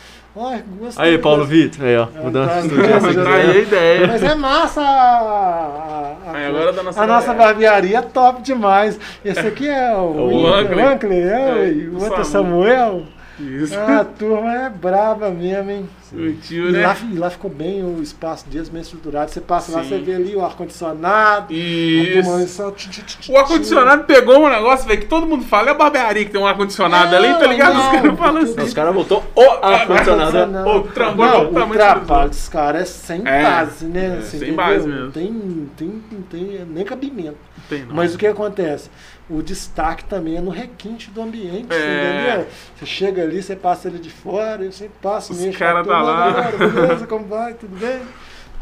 Gostei. 0.79 1.05
Aí, 1.05 1.19
Paulo. 1.19 1.45
Vitor, 1.45 1.85
aí, 1.85 1.97
ó. 1.97 2.09
É, 2.15 2.21
Mudança 2.23 2.69
tá- 2.69 2.83
essa 2.83 3.15
tá 3.15 3.25
Tá 3.25 3.35
aí 3.35 3.51
a 3.51 3.59
ideia. 3.59 4.07
Mas 4.07 4.23
é 4.23 4.35
massa 4.35 4.81
a, 4.81 4.85
a, 4.85 6.31
a- 6.31 6.37
Aí, 6.37 6.47
agora 6.47 6.73
da 6.73 6.83
nossa 6.83 7.03
a 7.03 7.07
nossa 7.07 7.35
barbearia 7.35 7.99
é 7.99 8.03
top 8.03 8.43
demais. 8.43 8.99
Esse 9.25 9.41
aqui 9.41 9.69
é 9.69 9.93
o, 9.95 10.43
o 10.43 10.47
Ankley. 10.47 10.85
Ankley, 10.85 11.21
é, 11.21 11.29
É, 11.69 11.89
o 11.89 11.99
o 11.99 12.03
outro 12.05 12.25
Samu. 12.25 12.51
Samuel. 12.65 13.03
Isso. 13.41 13.75
Ah, 13.79 14.01
a 14.01 14.05
turma 14.05 14.53
é 14.55 14.69
brava 14.71 15.31
mesmo, 15.31 15.71
hein? 15.71 15.89
Curtiu, 16.11 16.69
E 16.69 16.73
né? 16.73 16.87
lá, 16.87 16.97
e 17.13 17.17
lá 17.17 17.31
ficou 17.31 17.49
bem 17.51 17.85
o 17.85 18.03
espaço 18.03 18.47
deles 18.49 18.69
bem 18.69 18.83
estruturado. 18.83 19.31
Você 19.31 19.41
passa 19.41 19.71
lá, 19.73 19.83
Sim. 19.85 19.89
você 19.91 19.99
vê 19.99 20.15
ali 20.17 20.35
o 20.35 20.45
ar-condicionado. 20.45 21.53
Isso. 21.55 22.73
tch, 22.73 22.89
tch, 22.89 23.03
tch, 23.21 23.29
O 23.29 23.37
ar-condicionado 23.37 24.05
pegou 24.05 24.45
um 24.45 24.49
negócio, 24.49 24.87
velho, 24.89 25.01
que 25.01 25.07
todo 25.07 25.27
mundo 25.27 25.45
fala. 25.45 25.69
É 25.69 25.71
a 25.71 25.75
barbearia 25.75 26.25
que 26.25 26.31
tem 26.33 26.41
um 26.41 26.47
ar-condicionado 26.47 27.15
ali, 27.15 27.33
tá 27.35 27.47
ligado? 27.47 27.71
Os 27.79 27.85
não, 27.85 27.93
caras 27.93 28.19
falam 28.19 28.43
assim. 28.43 28.61
Os 28.61 28.75
caras 28.75 28.95
botou 28.95 29.25
o 29.35 29.51
ar-condicionado. 29.65 30.69
Ô, 30.69 30.81
trambolho 30.83 31.31
Não, 31.31 31.41
do 31.45 31.51
o 31.51 31.53
trabalho 31.75 32.01
do- 32.01 32.29
dos 32.31 32.49
caras 32.49 32.83
é 32.83 32.85
sem 32.85 33.23
É, 33.25 33.43
base, 33.45 33.85
né? 33.87 34.17
é, 34.19 34.21
Você 34.21 34.31
sem 34.31 34.37
entendeu? 34.39 34.57
base 34.57 34.89
mesmo. 34.89 35.05
Não 35.05 35.11
tem, 35.13 35.71
tem, 35.77 36.03
tem 36.31 36.67
nem 36.69 36.85
cabimento. 36.85 37.37
Tem, 37.69 37.85
não. 37.85 37.95
Mas 37.95 38.15
o 38.15 38.19
que 38.19 38.27
acontece? 38.27 38.91
O 39.31 39.43
destaque 39.43 40.05
também 40.05 40.37
é 40.37 40.41
no 40.41 40.51
requinte 40.51 41.09
do 41.11 41.23
ambiente, 41.23 41.73
É. 41.73 42.33
entendeu? 42.35 42.47
Você 42.77 42.85
chega 42.85 43.23
ali, 43.23 43.41
você 43.41 43.55
passa 43.55 43.87
ele 43.89 43.99
de 44.01 44.11
fora, 44.11 44.65
eu 44.65 44.73
sempre 44.73 44.95
passo, 45.01 45.33
Os 45.33 45.41
mexo 45.41 45.59
cara 45.59 45.85
com 45.85 45.91
a 45.91 45.95
tá 45.95 46.01
turma, 46.01 46.67
lá. 46.67 46.69
Beleza, 46.69 47.07
como 47.07 47.25
vai? 47.27 47.55
Tudo 47.55 47.77
bem? 47.77 48.01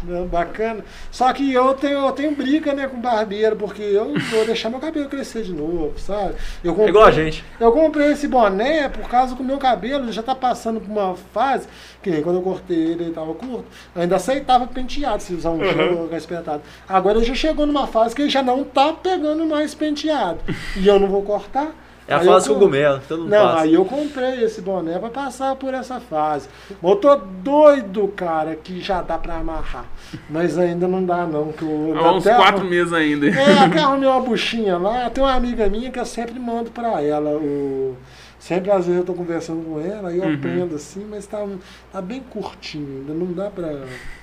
Não, 0.04 0.26
Bacana. 0.26 0.84
Só 1.10 1.32
que 1.32 1.52
eu 1.52 1.74
tenho, 1.74 1.98
eu 2.06 2.12
tenho 2.12 2.34
briga 2.34 2.72
né, 2.72 2.86
com 2.86 3.00
barbeiro, 3.00 3.56
porque 3.56 3.82
eu 3.82 4.14
vou 4.30 4.46
deixar 4.46 4.70
meu 4.70 4.78
cabelo 4.78 5.08
crescer 5.08 5.42
de 5.42 5.52
novo, 5.52 5.92
sabe? 5.98 6.34
Eu 6.62 6.72
É 6.72 6.74
comprei- 6.74 6.88
igual 6.90 7.04
a 7.06 7.10
gente. 7.10 7.44
eu 7.58 7.72
comprei 7.72 8.12
esse 8.12 8.28
boné 8.28 8.88
por 8.88 9.08
causa 9.08 9.34
que 9.34 9.42
o 9.42 9.44
meu 9.44 9.58
cabelo 9.58 10.10
já 10.12 10.22
tá 10.22 10.34
passando 10.34 10.80
por 10.80 10.90
uma 10.90 11.14
fase, 11.16 11.66
que 12.02 12.10
nem 12.10 12.22
quando 12.22 12.36
eu 12.36 12.42
cortei 12.42 12.76
ele, 12.78 13.04
ele 13.04 13.12
tava 13.12 13.34
curto, 13.34 13.64
eu 13.94 14.02
ainda 14.02 14.16
aceitava 14.16 14.66
penteado, 14.66 15.22
se 15.22 15.34
usar 15.34 15.50
um 15.50 15.58
Uhum. 15.58 16.16
espetado. 16.16 16.62
Agora 16.88 17.18
ele 17.18 17.26
já 17.26 17.34
chegou 17.34 17.66
numa 17.66 17.86
fase 17.86 18.14
que 18.14 18.22
ele 18.22 18.30
já 18.30 18.42
não 18.42 18.62
tá 18.64 18.92
pegando 18.92 19.44
mais 19.46 19.74
penteado. 19.74 20.38
E 20.76 20.86
eu 20.86 20.98
não 21.00 21.08
vou 21.08 21.22
cortar. 21.22 21.72
É 22.08 22.14
a 22.14 22.18
Aí 22.20 22.26
eu 22.26 22.32
fase 22.32 22.48
com- 22.48 22.54
cogumelo, 22.54 23.00
todo 23.06 23.18
mundo 23.20 23.30
Não, 23.30 23.46
passa. 23.48 23.62
aí 23.64 23.74
eu 23.74 23.84
comprei 23.84 24.42
esse 24.42 24.62
boné 24.62 24.98
pra 24.98 25.10
passar 25.10 25.54
por 25.56 25.74
essa 25.74 26.00
fase. 26.00 26.48
Eu 26.82 26.96
tô 26.96 27.14
doido, 27.16 28.08
cara, 28.16 28.56
que 28.56 28.80
já 28.80 29.02
dá 29.02 29.18
pra 29.18 29.36
amarrar. 29.36 29.84
Mas 30.30 30.56
ainda 30.58 30.88
não 30.88 31.04
dá, 31.04 31.26
não. 31.26 31.52
Que 31.52 31.62
eu, 31.64 31.94
Há 31.98 32.12
uns 32.14 32.26
até 32.26 32.34
quatro 32.36 32.60
arrum- 32.62 32.70
meses 32.70 32.92
ainda. 32.94 33.26
é, 33.28 33.58
até 33.58 33.80
arrumei 33.80 34.08
uma 34.08 34.20
buchinha 34.20 34.78
lá. 34.78 35.10
Tem 35.10 35.22
uma 35.22 35.34
amiga 35.34 35.68
minha 35.68 35.90
que 35.90 36.00
eu 36.00 36.06
sempre 36.06 36.38
mando 36.40 36.70
pra 36.70 37.02
ela. 37.02 37.30
O... 37.30 37.94
Sempre 38.38 38.70
às 38.70 38.86
vezes 38.86 39.00
eu 39.00 39.04
tô 39.04 39.14
conversando 39.14 39.64
com 39.64 39.80
ela 39.80 40.12
e 40.12 40.18
eu 40.18 40.24
Uhum. 40.24 40.34
aprendo 40.34 40.76
assim, 40.76 41.04
mas 41.10 41.26
tá, 41.26 41.44
tá 41.92 42.00
bem 42.00 42.20
curtinho. 42.20 43.00
Ainda 43.00 43.12
não 43.12 43.32
dá 43.32 43.50
pra. 43.50 43.66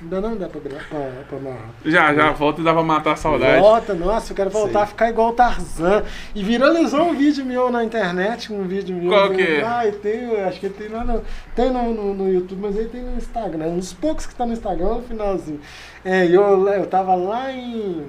Ainda 0.02 0.22
não 0.22 0.38
dá 0.38 0.48
pra, 0.48 0.62
gra- 0.62 0.80
pra, 0.90 1.00
pra 1.28 1.38
amarrar. 1.38 1.70
Já, 1.86 2.14
já, 2.14 2.32
volta 2.32 2.62
e 2.62 2.64
dá 2.64 2.72
pra 2.74 2.82
matar 2.82 3.12
a 3.12 3.16
saudade. 3.18 3.60
Volta, 3.62 3.94
nossa, 3.94 4.32
eu 4.32 4.36
quero 4.38 4.50
voltar 4.50 4.72
Sei. 4.72 4.82
a 4.84 4.86
ficar 4.88 5.10
igual 5.10 5.30
o 5.30 5.34
Tarzan. 5.34 6.04
E 6.34 6.42
viralizou 6.42 7.02
um 7.10 7.14
vídeo 7.14 7.46
meu 7.46 7.70
na 7.70 7.84
internet, 7.84 8.54
um 8.54 8.64
vídeo 8.64 8.96
meu. 8.96 9.10
Qual 9.10 9.32
que 9.32 9.42
é? 9.42 9.62
Ah, 9.64 9.84
tem, 10.02 10.22
eu 10.32 10.48
acho 10.48 10.62
que 10.62 10.68
ele 10.68 10.76
tem 10.76 10.88
lá 10.88 11.04
no, 11.04 11.22
tem 11.54 11.70
no, 11.70 11.94
no, 11.94 12.14
no 12.14 12.32
YouTube, 12.32 12.62
mas 12.62 12.78
ele 12.78 12.88
tem 12.88 13.02
no 13.02 13.18
Instagram. 13.18 13.66
Um 13.66 13.80
dos 13.80 13.92
poucos 13.92 14.26
que 14.26 14.34
tá 14.34 14.46
no 14.46 14.54
Instagram 14.54 14.96
no 14.96 15.04
finalzinho. 15.04 15.60
É, 16.06 16.26
eu, 16.26 16.66
eu 16.70 16.86
tava 16.88 17.16
lá 17.16 17.52
em. 17.52 18.06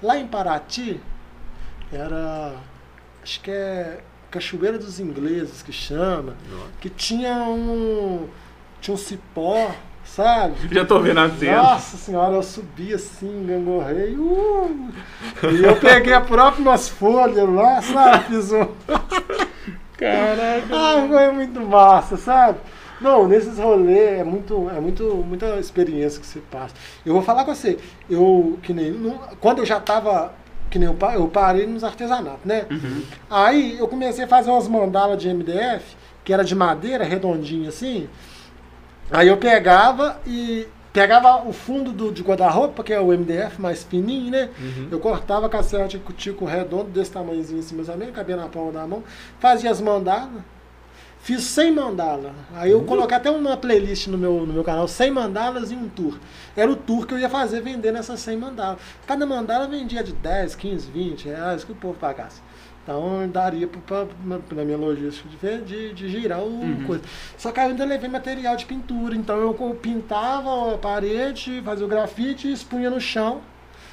Lá 0.00 0.16
em 0.16 0.28
Paraty, 0.28 1.00
era. 1.92 2.52
Acho 3.20 3.40
que 3.40 3.50
é 3.50 3.98
Cachoeira 4.30 4.78
dos 4.78 5.00
Ingleses 5.00 5.62
que 5.62 5.72
chama. 5.72 6.36
Que 6.80 6.90
tinha 6.90 7.34
um. 7.44 8.28
Tinha 8.80 8.94
um 8.94 8.98
cipó, 8.98 9.70
sabe? 10.04 10.54
Já 10.72 10.84
tô 10.84 11.00
vendo 11.00 11.20
a 11.20 11.30
cena. 11.30 11.62
Nossa 11.62 11.96
senhora, 11.96 12.34
eu 12.34 12.42
subi 12.42 12.94
assim, 12.94 13.46
gangorrei. 13.46 14.14
Uh, 14.16 14.90
e 15.52 15.64
eu 15.64 15.76
peguei 15.76 16.12
a 16.12 16.20
própria 16.20 16.62
umas 16.62 16.88
folhas 16.88 17.48
lá, 17.48 17.82
sabe? 17.82 18.24
Fiz 18.24 18.52
um. 18.52 18.68
Caraca. 19.96 20.66
Ah, 20.70 21.06
foi 21.08 21.32
muito 21.32 21.60
massa, 21.60 22.16
sabe? 22.16 22.58
Não, 23.00 23.28
nesses 23.28 23.58
rolês 23.58 24.20
é 24.20 24.24
muito, 24.24 24.68
é 24.70 24.80
muito, 24.80 25.04
muita 25.26 25.58
experiência 25.58 26.20
que 26.20 26.26
você 26.26 26.40
passa. 26.50 26.74
Eu 27.06 27.12
vou 27.12 27.22
falar 27.22 27.44
com 27.44 27.54
você, 27.54 27.78
eu 28.10 28.58
que 28.62 28.72
nem 28.72 29.18
quando 29.40 29.60
eu 29.60 29.66
já 29.66 29.80
tava 29.80 30.32
que 30.70 30.78
nem 30.78 30.88
eu, 30.88 30.94
pa- 30.94 31.14
eu 31.14 31.26
parei 31.28 31.66
nos 31.66 31.82
artesanatos, 31.84 32.44
né? 32.44 32.66
Aí 33.30 33.76
eu 33.78 33.88
comecei 33.88 34.24
a 34.24 34.28
fazer 34.28 34.50
umas 34.50 34.68
mandalas 34.68 35.20
de 35.20 35.28
MDF, 35.28 35.96
que 36.24 36.32
era 36.32 36.44
de 36.44 36.54
madeira, 36.54 37.04
redondinha 37.04 37.68
assim. 37.70 38.08
Aí 39.10 39.28
eu 39.28 39.36
pegava 39.38 40.18
e 40.26 40.66
pegava 40.92 41.48
o 41.48 41.52
fundo 41.52 41.92
do, 41.92 42.12
de 42.12 42.22
guarda-roupa, 42.22 42.82
que 42.82 42.92
é 42.92 43.00
o 43.00 43.06
MDF 43.08 43.60
mais 43.60 43.84
fininho, 43.84 44.30
né? 44.30 44.48
Eu 44.90 44.98
cortava 45.00 45.48
com 45.48 45.56
a 45.56 45.62
serra 45.62 45.86
de 45.86 45.98
cutico 45.98 46.44
redondo 46.44 46.90
desse 46.90 47.10
tamanhozinho 47.12 47.60
assim, 47.60 47.74
mais 47.76 47.88
ou 47.88 47.96
menos, 47.96 48.14
cabia 48.14 48.36
na 48.36 48.48
palma 48.48 48.72
da 48.72 48.86
mão, 48.86 49.02
fazia 49.38 49.70
as 49.70 49.80
mandalas. 49.80 50.42
Fiz 51.28 51.42
100 51.42 51.72
mandalas. 51.72 52.32
Aí 52.54 52.70
eu 52.70 52.82
coloquei 52.84 53.14
até 53.14 53.30
uma 53.30 53.54
playlist 53.54 54.06
no 54.06 54.16
meu, 54.16 54.46
no 54.46 54.54
meu 54.54 54.64
canal, 54.64 54.88
100 54.88 55.10
mandalas 55.10 55.70
e 55.70 55.74
um 55.74 55.86
tour. 55.86 56.18
Era 56.56 56.70
o 56.70 56.74
tour 56.74 57.06
que 57.06 57.12
eu 57.12 57.18
ia 57.18 57.28
fazer 57.28 57.60
vendendo 57.60 57.98
essas 57.98 58.18
100 58.20 58.38
mandalas. 58.38 58.80
Cada 59.06 59.26
mandala 59.26 59.68
vendia 59.68 60.02
de 60.02 60.14
10, 60.14 60.54
15, 60.54 60.90
20 60.90 61.26
reais 61.26 61.64
que 61.64 61.72
o 61.72 61.74
povo 61.74 61.98
pagasse. 61.98 62.40
Então 62.82 63.28
daria 63.28 63.68
para 63.68 64.06
na 64.52 64.64
minha 64.64 64.78
logística 64.78 65.28
de, 65.28 65.64
de, 65.64 65.92
de 65.92 66.08
girar 66.08 66.42
o 66.42 66.86
coisa. 66.86 67.04
Só 67.36 67.52
que 67.52 67.60
eu 67.60 67.64
ainda 67.64 67.84
levei 67.84 68.08
material 68.08 68.56
de 68.56 68.64
pintura. 68.64 69.14
Então 69.14 69.36
eu 69.36 69.78
pintava 69.82 70.76
a 70.76 70.78
parede, 70.78 71.60
fazia 71.62 71.84
o 71.84 71.88
grafite 71.90 72.48
e 72.48 72.54
expunha 72.54 72.88
no 72.88 73.02
chão. 73.02 73.42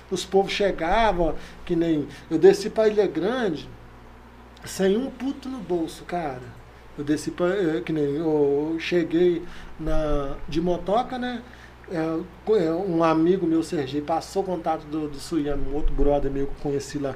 Os 0.09 0.23
povos 0.23 0.53
chegavam, 0.53 1.35
que 1.65 1.75
nem. 1.75 2.07
Eu 2.31 2.39
desci 2.39 2.69
pra 2.69 2.87
Ilha 2.87 3.07
Grande 3.07 3.67
sem 4.63 4.95
um 4.95 5.11
puto 5.11 5.49
no 5.49 5.57
bolso, 5.57 6.05
cara. 6.05 6.63
Eu 6.97 7.03
desci 7.03 7.31
pra, 7.31 7.47
é, 7.47 7.81
que 7.81 7.91
nem 7.91 8.15
eu 8.15 8.75
cheguei 8.79 9.43
na, 9.79 10.35
de 10.47 10.61
motoca, 10.61 11.17
né? 11.17 11.41
É, 11.91 11.97
é, 12.65 12.71
um 12.71 13.03
amigo 13.03 13.45
meu, 13.45 13.61
Sergi, 13.61 14.01
passou 14.01 14.41
o 14.41 14.45
contato 14.45 14.85
do, 14.87 15.07
do 15.07 15.17
Suyama, 15.19 15.61
um 15.71 15.75
outro 15.75 15.93
brother 15.93 16.31
meu 16.31 16.47
que 16.47 16.53
eu 16.53 16.57
conheci 16.63 16.97
lá. 16.97 17.15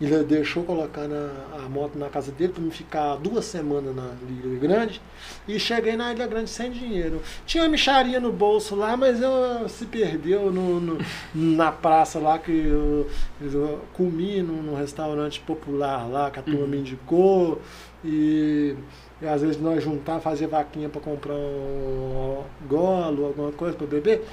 Ele 0.00 0.22
deixou 0.24 0.62
colocar 0.62 1.08
na, 1.08 1.30
a 1.64 1.68
moto 1.68 1.98
na 1.98 2.08
casa 2.08 2.30
dele 2.30 2.52
para 2.52 2.62
me 2.62 2.70
ficar 2.70 3.16
duas 3.16 3.44
semanas 3.46 3.94
na 3.94 4.10
Ilha 4.28 4.58
Grande. 4.58 5.00
E 5.48 5.58
cheguei 5.58 5.96
na 5.96 6.12
Ilha 6.12 6.26
Grande 6.26 6.48
sem 6.50 6.70
dinheiro. 6.70 7.20
Tinha 7.46 7.62
uma 7.64 7.68
micharia 7.70 8.20
no 8.20 8.30
bolso 8.32 8.74
lá, 8.74 8.96
mas 8.96 9.20
eu 9.20 9.68
se 9.68 9.84
perdeu 9.86 10.50
no, 10.52 10.80
no- 10.80 10.98
na 11.34 11.72
praça 11.72 12.18
lá 12.18 12.38
que 12.38 12.52
eu, 12.52 13.06
eu 13.40 13.80
comi 13.94 14.42
num, 14.42 14.62
num 14.62 14.74
restaurante 14.76 15.40
popular 15.40 16.06
lá 16.08 16.30
que 16.30 16.38
a 16.38 16.42
turma 16.42 16.66
me 16.66 16.78
indicou. 16.78 17.60
E, 18.04 18.74
e 19.20 19.26
às 19.26 19.40
vezes 19.40 19.60
nós 19.60 19.82
juntar, 19.82 20.20
fazer 20.20 20.46
vaquinha 20.46 20.88
para 20.88 21.00
comprar 21.00 21.34
um 21.34 22.42
golo, 22.68 23.26
alguma 23.26 23.52
coisa 23.52 23.76
para 23.76 23.86
beber. 23.86 24.26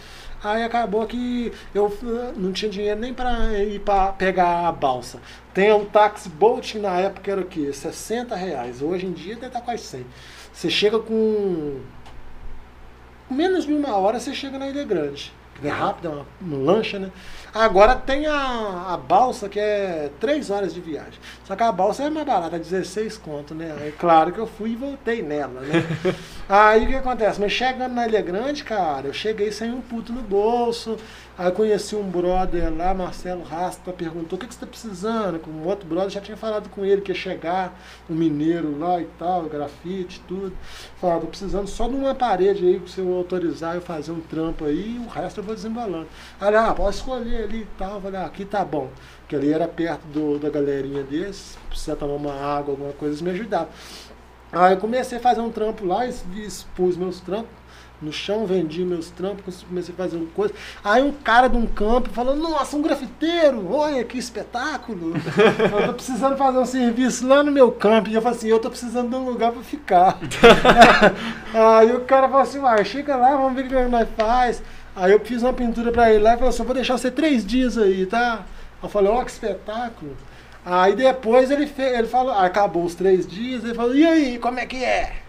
Aí 0.44 0.62
acabou 0.62 1.06
que 1.08 1.54
eu 1.74 1.88
eh, 2.04 2.34
não 2.36 2.52
tinha 2.52 2.70
dinheiro 2.70 3.00
nem 3.00 3.14
para 3.14 3.58
ir 3.64 3.80
para 3.80 4.12
pegar 4.12 4.68
a 4.68 4.72
balsa. 4.74 5.20
Tem 5.54 5.72
o 5.72 5.86
táxi 5.86 6.28
boat 6.28 6.78
na 6.80 7.00
época 7.00 7.32
era 7.32 7.40
o 7.40 7.46
quê? 7.46 7.72
60 7.72 8.36
reais. 8.36 8.82
Hoje 8.82 9.06
em 9.06 9.14
dia 9.14 9.36
deve 9.36 9.48
estar 9.48 9.62
quase 9.62 9.84
100. 9.84 10.06
Você 10.52 10.70
chega 10.70 11.00
com 11.00 11.80
menos 13.30 13.66
de 13.66 13.74
uma 13.74 13.96
hora 13.96 14.20
você 14.20 14.34
chega 14.34 14.60
na 14.60 14.68
Ilha 14.68 14.84
Grande. 14.84 15.32
É 15.64 15.70
rápido, 15.70 16.08
é 16.08 16.12
uma, 16.12 16.26
uma 16.42 16.72
lancha, 16.72 17.00
né? 17.00 17.12
Agora 17.54 17.96
tem 17.96 18.26
a, 18.26 18.94
a 18.94 18.98
balsa 18.98 19.48
que 19.48 19.60
é 19.60 20.10
3 20.20 20.50
horas 20.50 20.74
de 20.74 20.82
viagem. 20.82 21.20
Só 21.46 21.56
que 21.56 21.64
a 21.64 21.72
balsa 21.72 22.04
é 22.04 22.10
mais 22.10 22.26
barata, 22.26 22.56
é 22.56 22.60
16 22.60 23.18
conto, 23.18 23.54
né? 23.54 23.68
É 23.80 23.94
claro 23.98 24.32
que 24.32 24.40
eu 24.40 24.48
fui 24.48 24.72
e 24.72 24.76
voltei 24.76 25.22
nela, 25.22 25.62
né? 25.62 25.84
Aí 26.50 26.86
o 26.86 26.88
que 26.88 26.96
acontece? 26.96 27.40
Mas 27.40 27.52
chegando 27.52 27.94
na 27.94 28.08
Ilha 28.08 28.22
Grande, 28.22 28.64
cara, 28.64 29.08
eu 29.08 29.14
cheguei 29.14 29.52
sem 29.52 29.72
um 29.72 29.82
puto 29.82 30.12
no 30.12 30.22
bolso. 30.22 30.98
Aí 31.36 31.48
eu 31.48 31.52
conheci 31.52 31.96
um 31.96 32.04
brother 32.04 32.72
lá, 32.72 32.94
Marcelo 32.94 33.42
Rasta, 33.42 33.92
perguntou 33.92 34.38
o 34.38 34.40
que, 34.40 34.46
que 34.46 34.54
você 34.54 34.60
tá 34.60 34.68
precisando. 34.68 35.40
Com 35.40 35.50
um 35.50 35.68
outro 35.68 35.88
brother 35.88 36.12
já 36.12 36.22
tinha 36.22 36.38
falado 36.38 36.70
com 36.70 36.86
ele 36.86 37.02
que 37.02 37.12
ia 37.12 37.16
chegar, 37.16 37.76
um 38.08 38.14
mineiro 38.14 38.78
lá 38.78 39.02
e 39.02 39.06
tal, 39.18 39.42
grafite, 39.46 40.22
tudo. 40.28 40.56
Falou, 41.02 41.22
tô 41.22 41.28
precisando 41.28 41.66
só 41.66 41.88
de 41.88 41.96
uma 41.96 42.14
parede 42.14 42.64
aí, 42.64 42.80
se 42.88 43.00
eu 43.00 43.12
autorizar 43.16 43.74
eu 43.74 43.82
fazer 43.82 44.12
um 44.12 44.22
trampo 44.22 44.66
aí, 44.66 44.98
e 44.98 45.00
o 45.00 45.10
resto 45.10 45.40
eu 45.40 45.44
vou 45.44 45.56
desembalando. 45.56 46.08
Aí, 46.40 46.56
ah, 46.56 46.72
pode 46.72 46.98
escolher 46.98 47.46
ali 47.46 47.62
e 47.62 47.68
tal. 47.80 47.96
Eu 47.96 48.02
falei, 48.02 48.20
ah, 48.20 48.26
aqui 48.26 48.46
tá 48.46 48.64
bom. 48.64 48.90
Porque 49.22 49.36
ali 49.36 49.52
era 49.52 49.68
perto 49.68 50.06
do, 50.06 50.38
da 50.38 50.52
galerinha 50.52 51.02
deles, 51.02 51.58
precisa 51.68 51.96
tomar 51.96 52.14
uma 52.14 52.34
água, 52.34 52.74
alguma 52.74 52.94
coisa, 52.94 53.14
eles 53.14 53.22
me 53.24 53.32
ajudavam. 53.32 53.70
Aí 54.52 54.74
eu 54.74 54.78
comecei 54.78 55.18
a 55.18 55.22
fazer 55.22 55.42
um 55.42 55.50
trampo 55.50 55.84
lá, 55.84 56.06
expus 56.06 56.96
meus 56.96 57.20
trampos 57.20 57.63
no 58.04 58.12
chão, 58.12 58.46
vendi 58.46 58.84
meus 58.84 59.10
trampos, 59.10 59.64
comecei 59.64 59.94
a 59.94 59.98
fazer 59.98 60.18
uma 60.18 60.28
coisa. 60.28 60.54
Aí 60.84 61.02
um 61.02 61.12
cara 61.12 61.48
de 61.48 61.58
um 61.58 61.66
campo 61.66 62.10
falou, 62.10 62.36
nossa, 62.36 62.76
um 62.76 62.82
grafiteiro, 62.82 63.72
olha 63.72 64.04
que 64.04 64.18
espetáculo. 64.18 65.14
eu 65.82 65.88
tô 65.88 65.94
precisando 65.94 66.36
fazer 66.38 66.58
um 66.58 66.66
serviço 66.66 67.28
lá 67.28 67.42
no 67.42 67.52
meu 67.52 67.72
campo. 67.72 68.10
E 68.10 68.14
eu 68.14 68.22
falei 68.22 68.38
assim, 68.38 68.48
eu 68.50 68.60
tô 68.60 68.70
precisando 68.70 69.10
de 69.10 69.16
um 69.16 69.26
lugar 69.26 69.52
pra 69.52 69.64
ficar. 69.64 70.20
Aí 71.54 71.92
o 71.96 72.02
cara 72.02 72.28
falou 72.28 72.44
assim, 72.44 72.60
uai, 72.60 72.84
chega 72.84 73.16
lá, 73.16 73.36
vamos 73.36 73.54
ver 73.54 73.66
o 73.66 73.68
que 73.68 73.90
nós 73.90 74.08
faz. 74.18 74.62
Aí 74.96 75.12
eu 75.12 75.20
fiz 75.20 75.42
uma 75.42 75.54
pintura 75.54 75.92
pra 75.92 76.12
ele 76.12 76.24
lá 76.24 76.34
e 76.34 76.38
falou 76.38 76.50
assim, 76.50 76.64
vou 76.64 76.76
deixar 76.76 76.98
você 76.98 77.10
três 77.10 77.46
dias 77.46 77.78
aí, 77.78 78.06
tá? 78.06 78.46
Eu 78.82 78.90
falei, 78.90 79.10
ó, 79.10 79.24
que 79.24 79.32
espetáculo. 79.32 80.16
Aí 80.66 80.96
depois 80.96 81.50
ele 81.50 81.66
fez, 81.66 81.98
ele 81.98 82.08
falou, 82.08 82.32
acabou 82.32 82.86
os 82.86 82.94
três 82.94 83.26
dias, 83.26 83.64
ele 83.64 83.74
falou, 83.74 83.96
e 83.96 84.06
aí, 84.06 84.38
como 84.38 84.60
é 84.60 84.66
que 84.66 84.84
é? 84.84 85.23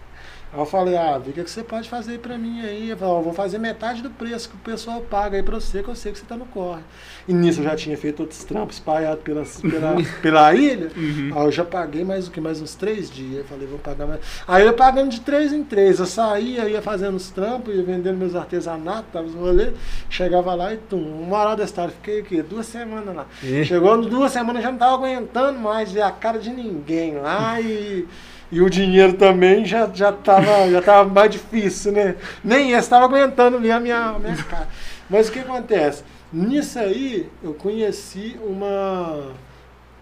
Aí 0.55 0.61
eu 0.61 0.65
falei, 0.65 0.95
ah, 0.95 1.17
o 1.17 1.33
que 1.33 1.41
você 1.41 1.61
pode 1.63 1.89
fazer 1.89 2.13
aí 2.13 2.17
pra 2.17 2.37
mim 2.37 2.61
aí. 2.61 2.89
Eu 2.89 2.95
falei, 2.95 3.13
eu 3.15 3.21
vou 3.21 3.33
fazer 3.33 3.57
metade 3.57 4.01
do 4.01 4.09
preço 4.09 4.47
que 4.47 4.55
o 4.55 4.59
pessoal 4.59 5.01
paga 5.01 5.35
aí 5.35 5.43
pra 5.43 5.59
você, 5.59 5.83
que 5.83 5.89
eu 5.89 5.95
sei 5.95 6.13
que 6.13 6.19
você 6.19 6.25
tá 6.25 6.37
no 6.37 6.45
corre. 6.45 6.81
E 7.27 7.33
nisso 7.33 7.59
eu 7.59 7.65
já 7.65 7.75
tinha 7.75 7.97
feito 7.97 8.21
outros 8.21 8.41
trampos 8.45 8.77
espalhados 8.77 9.21
pela, 9.21 9.43
pela, 9.43 9.95
pela 10.21 10.55
ilha. 10.55 10.91
Aí 10.95 11.45
eu 11.45 11.51
já 11.51 11.65
paguei 11.65 12.05
mais 12.05 12.29
o 12.29 12.31
que? 12.31 12.39
Mais 12.39 12.61
uns 12.61 12.73
três 12.73 13.11
dias. 13.11 13.39
Eu 13.39 13.43
falei, 13.43 13.67
vou 13.67 13.79
pagar 13.79 14.07
mais. 14.07 14.21
Aí 14.47 14.63
eu 14.63 14.67
ia 14.67 14.73
pagando 14.73 15.09
de 15.09 15.19
três 15.19 15.51
em 15.51 15.61
três. 15.61 15.99
Eu 15.99 16.05
saía, 16.05 16.69
ia 16.69 16.81
fazendo 16.81 17.15
os 17.15 17.29
trampos, 17.29 17.75
ia 17.75 17.83
vendendo 17.83 18.15
meus 18.17 18.33
artesanatos, 18.33 19.11
tava 19.11 19.27
os 19.27 19.35
rolês. 19.35 19.73
Chegava 20.09 20.55
lá 20.55 20.73
e 20.73 20.77
tum, 20.77 21.21
uma 21.21 21.37
hora 21.37 21.57
da 21.57 21.65
história. 21.65 21.91
Fiquei 21.91 22.21
o 22.21 22.23
quê? 22.23 22.41
Duas 22.41 22.65
semanas 22.65 23.13
lá. 23.13 23.25
Ih. 23.43 23.65
Chegou 23.65 24.01
duas 24.01 24.31
semanas, 24.31 24.61
eu 24.61 24.63
já 24.63 24.71
não 24.71 24.79
tava 24.79 24.93
aguentando 24.93 25.59
mais 25.59 25.91
ver 25.91 26.03
a 26.03 26.11
cara 26.11 26.39
de 26.39 26.49
ninguém 26.49 27.15
lá 27.15 27.59
e. 27.59 28.07
E 28.51 28.61
o 28.61 28.69
dinheiro 28.69 29.13
também 29.13 29.65
já, 29.65 29.89
já, 29.93 30.11
tava, 30.11 30.69
já 30.69 30.81
tava 30.81 31.09
mais 31.09 31.31
difícil, 31.31 31.91
né? 31.91 32.15
Nem 32.43 32.71
esse 32.71 32.89
tava 32.89 33.05
aguentando 33.05 33.59
ver 33.59 33.71
a 33.71 33.79
minha, 33.79 33.97
a 33.97 34.19
minha 34.19 34.35
cara. 34.43 34.67
Mas 35.09 35.27
o 35.27 35.31
que 35.31 35.39
acontece? 35.39 36.03
Nisso 36.31 36.79
aí, 36.79 37.29
eu 37.43 37.53
conheci 37.53 38.37
uma, 38.43 39.31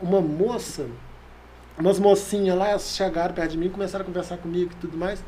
uma 0.02 0.22
moça, 0.22 0.88
umas 1.78 2.00
mocinhas 2.00 2.58
lá, 2.58 2.70
elas 2.70 2.96
chegaram 2.96 3.34
perto 3.34 3.52
de 3.52 3.58
mim, 3.58 3.70
começaram 3.70 4.04
a 4.04 4.06
conversar 4.06 4.38
comigo 4.38 4.72
e 4.72 4.82
tudo 4.82 4.98
mais. 4.98 5.24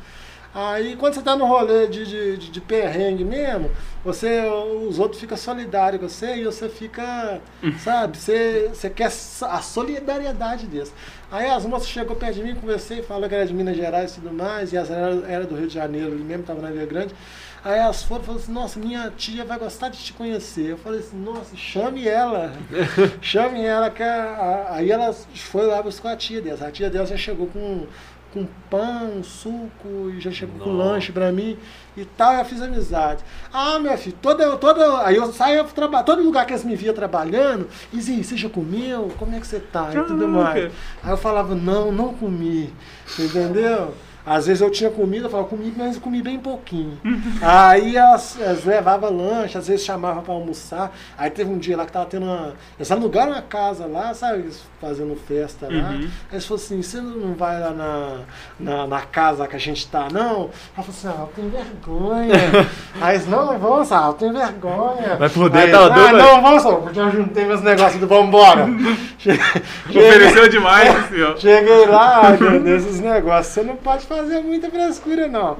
Aí, 0.58 0.96
quando 0.96 1.12
você 1.12 1.20
tá 1.20 1.36
no 1.36 1.44
rolê 1.44 1.86
de, 1.86 2.06
de, 2.06 2.36
de, 2.38 2.50
de 2.50 2.60
perrengue 2.62 3.24
mesmo, 3.24 3.70
você, 4.02 4.40
os 4.88 4.98
outros 4.98 5.20
ficam 5.20 5.36
solidários 5.36 6.00
com 6.00 6.08
você 6.08 6.36
e 6.36 6.44
você 6.44 6.66
fica, 6.66 7.42
sabe, 7.78 8.16
você, 8.16 8.70
você 8.72 8.88
quer 8.88 9.08
a 9.42 9.60
solidariedade 9.60 10.66
deles. 10.66 10.94
Aí 11.30 11.50
as 11.50 11.66
moças 11.66 11.88
chegou 11.88 12.16
perto 12.16 12.36
de 12.36 12.42
mim, 12.42 12.54
conversei, 12.54 13.02
falou 13.02 13.28
que 13.28 13.34
era 13.34 13.44
de 13.44 13.52
Minas 13.52 13.76
Gerais 13.76 14.12
e 14.12 14.14
tudo 14.14 14.32
mais, 14.32 14.72
e 14.72 14.78
as 14.78 14.90
era, 14.90 15.10
era 15.28 15.44
do 15.44 15.54
Rio 15.56 15.66
de 15.66 15.74
Janeiro, 15.74 16.12
ele 16.12 16.24
mesmo 16.24 16.40
estava 16.40 16.62
na 16.62 16.70
Ilha 16.70 16.86
Grande. 16.86 17.14
Aí 17.62 17.78
elas 17.80 18.02
foram 18.04 18.22
e 18.22 18.24
falaram 18.26 18.42
assim, 18.44 18.52
nossa, 18.52 18.78
minha 18.78 19.10
tia 19.16 19.44
vai 19.44 19.58
gostar 19.58 19.88
de 19.88 19.98
te 19.98 20.12
conhecer. 20.12 20.70
Eu 20.70 20.78
falei 20.78 21.00
assim, 21.00 21.16
nossa, 21.18 21.54
chame 21.56 22.06
ela. 22.06 22.52
chame 23.20 23.60
ela, 23.64 23.90
que 23.90 24.02
a, 24.04 24.22
a- 24.70 24.74
aí 24.76 24.90
ela 24.90 25.12
foi 25.34 25.66
lá 25.66 25.82
buscar 25.82 26.12
a 26.12 26.16
tia 26.16 26.40
delas. 26.40 26.62
A 26.62 26.70
tia 26.70 26.88
delas 26.88 27.08
já 27.08 27.16
chegou 27.16 27.48
com, 27.48 27.84
com 28.36 28.46
pão, 28.68 29.22
suco, 29.22 30.10
e 30.14 30.20
já 30.20 30.30
chegou 30.30 30.58
com 30.58 30.70
Nossa. 30.70 30.90
lanche 30.90 31.12
pra 31.12 31.32
mim 31.32 31.56
e 31.96 32.04
tal, 32.04 32.34
eu 32.34 32.44
fiz 32.44 32.60
amizade. 32.60 33.24
Ah, 33.50 33.78
meu 33.78 33.96
filho, 33.96 34.14
toda, 34.20 34.54
toda, 34.58 35.06
aí 35.06 35.16
eu 35.16 35.32
saio, 35.32 35.64
traba, 35.64 36.02
todo 36.02 36.22
lugar 36.22 36.44
que 36.44 36.52
eles 36.52 36.64
me 36.64 36.76
via 36.76 36.92
trabalhando, 36.92 37.66
e 37.90 37.96
dizia, 37.96 38.22
você 38.22 38.36
já 38.36 38.50
comeu? 38.50 39.10
Como 39.18 39.34
é 39.34 39.40
que 39.40 39.46
você 39.46 39.58
tá? 39.58 39.88
E 39.90 40.02
tudo 40.02 40.28
mais. 40.28 40.70
Aí 41.02 41.10
eu 41.10 41.16
falava, 41.16 41.54
não, 41.54 41.90
não 41.90 42.12
comi. 42.12 42.70
Entendeu? 43.18 43.94
Às 44.26 44.48
vezes 44.48 44.60
eu 44.60 44.70
tinha 44.70 44.90
comida, 44.90 45.26
eu 45.26 45.30
falava, 45.30 45.48
comi, 45.48 45.72
mas 45.76 45.94
eu 45.94 46.00
comi 46.00 46.20
bem 46.20 46.36
pouquinho. 46.36 46.98
aí 47.40 47.96
elas, 47.96 48.36
elas 48.40 48.64
levavam 48.64 49.16
lanche, 49.16 49.56
às 49.56 49.68
vezes 49.68 49.86
chamavam 49.86 50.20
pra 50.22 50.34
almoçar. 50.34 50.92
Aí 51.16 51.30
teve 51.30 51.48
um 51.48 51.58
dia 51.58 51.76
lá 51.76 51.86
que 51.86 51.92
tava 51.92 52.06
tendo 52.06 52.26
uma. 52.26 52.54
Eles 52.76 52.90
alugaram 52.90 53.30
uma 53.32 53.42
casa 53.42 53.86
lá, 53.86 54.12
sabe? 54.12 54.50
Fazendo 54.80 55.14
festa 55.28 55.66
lá. 55.66 55.90
Uhum. 55.90 56.00
Aí 56.00 56.10
eles 56.32 56.44
falaram 56.44 56.64
assim, 56.64 56.82
você 56.82 57.00
não 57.00 57.34
vai 57.34 57.60
lá 57.60 57.70
na, 57.70 58.16
na, 58.58 58.86
na 58.88 59.00
casa 59.02 59.46
que 59.46 59.54
a 59.54 59.60
gente 59.60 59.86
tá, 59.86 60.08
não? 60.12 60.50
Ela 60.76 60.84
falou 60.84 60.90
assim, 60.90 61.08
ah, 61.08 61.20
eu 61.20 61.30
tenho 61.36 61.50
vergonha. 61.50 62.34
aí 63.00 63.14
eles, 63.14 63.28
não, 63.28 63.56
vamos, 63.58 63.92
ah, 63.92 64.06
eu 64.08 64.12
tenho 64.14 64.32
vergonha. 64.32 65.16
Vai 65.16 65.28
dentro, 65.28 65.50
tava 65.50 65.62
eles, 65.62 65.74
ah, 65.74 65.88
doido, 65.88 66.18
não, 66.18 66.42
vamos, 66.42 66.62
só, 66.62 66.74
porque 66.74 66.98
eu 66.98 67.10
juntei 67.12 67.44
meus 67.44 67.62
negócios 67.62 68.00
do 68.00 68.08
vambora. 68.08 68.66
Che- 69.18 69.38
Ofereceu 69.88 70.48
demais, 70.48 70.90
ó. 71.22 71.36
Cheguei 71.36 71.86
lá, 71.86 72.36
meu 72.38 72.60
Deus, 72.60 72.84
esses 72.84 73.00
negócios. 73.00 73.54
Você 73.54 73.62
não 73.62 73.76
pode 73.76 74.04
fazer 74.04 74.15
muita 74.42 74.70
frescura, 74.70 75.28
não. 75.28 75.56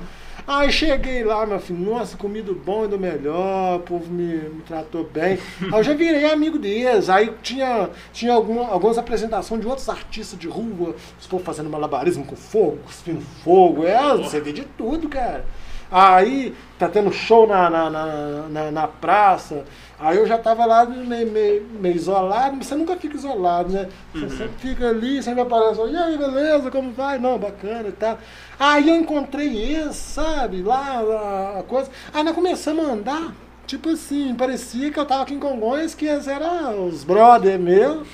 Aí 0.46 0.70
cheguei 0.70 1.24
lá, 1.24 1.44
meu 1.44 1.58
filho, 1.58 1.80
nossa, 1.80 2.16
comido 2.16 2.54
bom 2.54 2.84
e 2.84 2.88
do 2.88 2.96
melhor, 2.96 3.78
o 3.78 3.80
povo 3.80 4.12
me, 4.12 4.36
me 4.48 4.62
tratou 4.62 5.02
bem. 5.02 5.38
Aí 5.60 5.72
eu 5.72 5.82
já 5.82 5.92
virei 5.92 6.24
amigo 6.30 6.56
deles. 6.56 7.10
Aí 7.10 7.34
tinha, 7.42 7.90
tinha 8.12 8.32
alguma, 8.32 8.68
algumas 8.68 8.96
apresentações 8.96 9.60
de 9.60 9.66
outros 9.66 9.88
artistas 9.88 10.38
de 10.38 10.46
rua, 10.46 10.94
os 11.18 11.26
povos 11.26 11.44
fazendo 11.44 11.68
malabarismo 11.68 12.24
com 12.24 12.36
fogo, 12.36 12.78
cuspindo 12.84 13.22
fogo. 13.42 13.84
É, 13.84 14.16
você 14.16 14.40
vê 14.40 14.52
de 14.52 14.64
tudo, 14.64 15.08
cara. 15.08 15.44
Aí 15.90 16.54
tá 16.78 16.88
tendo 16.88 17.12
show 17.12 17.46
na, 17.46 17.70
na, 17.70 17.90
na, 17.90 18.70
na, 18.70 18.88
praça. 18.88 19.64
Aí 19.98 20.16
eu 20.16 20.26
já 20.26 20.36
tava 20.36 20.66
lá 20.66 20.84
meio, 20.84 21.30
meio, 21.30 21.66
meio 21.80 21.94
isolado, 21.94 22.56
mas 22.56 22.66
você 22.66 22.74
nunca 22.74 22.96
fica 22.96 23.16
isolado, 23.16 23.72
né? 23.72 23.88
Você 24.12 24.28
sempre 24.30 24.58
fica 24.58 24.88
ali, 24.88 25.22
sempre 25.22 25.40
aparece, 25.40 25.80
e 25.80 25.96
aí, 25.96 26.18
beleza, 26.18 26.70
como 26.70 26.92
vai? 26.92 27.18
Não, 27.18 27.38
bacana 27.38 27.88
e 27.88 27.92
tal. 27.92 28.18
Aí 28.58 28.88
eu 28.88 28.96
encontrei 28.96 29.56
eles, 29.56 29.96
sabe, 29.96 30.62
lá, 30.62 31.00
lá, 31.00 31.60
a 31.60 31.62
coisa. 31.62 31.90
Aí 32.12 32.22
nós 32.22 32.34
começamos 32.34 32.86
a 32.86 32.92
andar, 32.92 33.32
tipo 33.66 33.88
assim, 33.88 34.34
parecia 34.34 34.90
que 34.90 34.98
eu 34.98 35.06
tava 35.06 35.22
aqui 35.22 35.34
em 35.34 35.40
Congonhas, 35.40 35.94
que 35.94 36.06
eles 36.06 36.28
eram 36.28 36.86
os 36.86 37.02
brother 37.02 37.58
meus, 37.58 38.06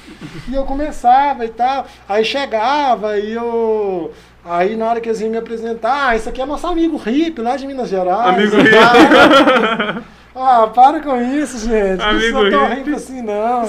e 0.49 0.55
eu 0.55 0.65
começava 0.65 1.45
e 1.45 1.49
tal. 1.49 1.87
Aí 2.09 2.25
chegava 2.25 3.19
e 3.19 3.33
eu. 3.33 4.13
Aí 4.45 4.77
na 4.77 4.87
hora 4.89 5.01
que 5.01 5.09
eles 5.09 5.21
iam 5.21 5.31
me 5.31 5.37
apresentar, 5.39 6.09
ah, 6.09 6.17
esse 6.17 6.29
aqui 6.29 6.41
é 6.43 6.47
nosso 6.47 6.67
amigo 6.67 6.97
hippie 6.97 7.41
lá 7.43 7.57
de 7.57 7.67
Minas 7.67 7.89
Gerais. 7.89 8.35
Amigo 8.35 8.57
hippie. 8.57 8.71
tal. 8.71 10.03
Ah, 10.35 10.67
para 10.67 10.99
com 11.01 11.15
isso, 11.21 11.59
gente. 11.59 12.01
Amigo 12.03 12.43
não 12.43 12.51
sou 12.51 12.51
tão 12.51 12.75
rico 12.75 12.91
assim, 12.97 13.21
não. 13.21 13.65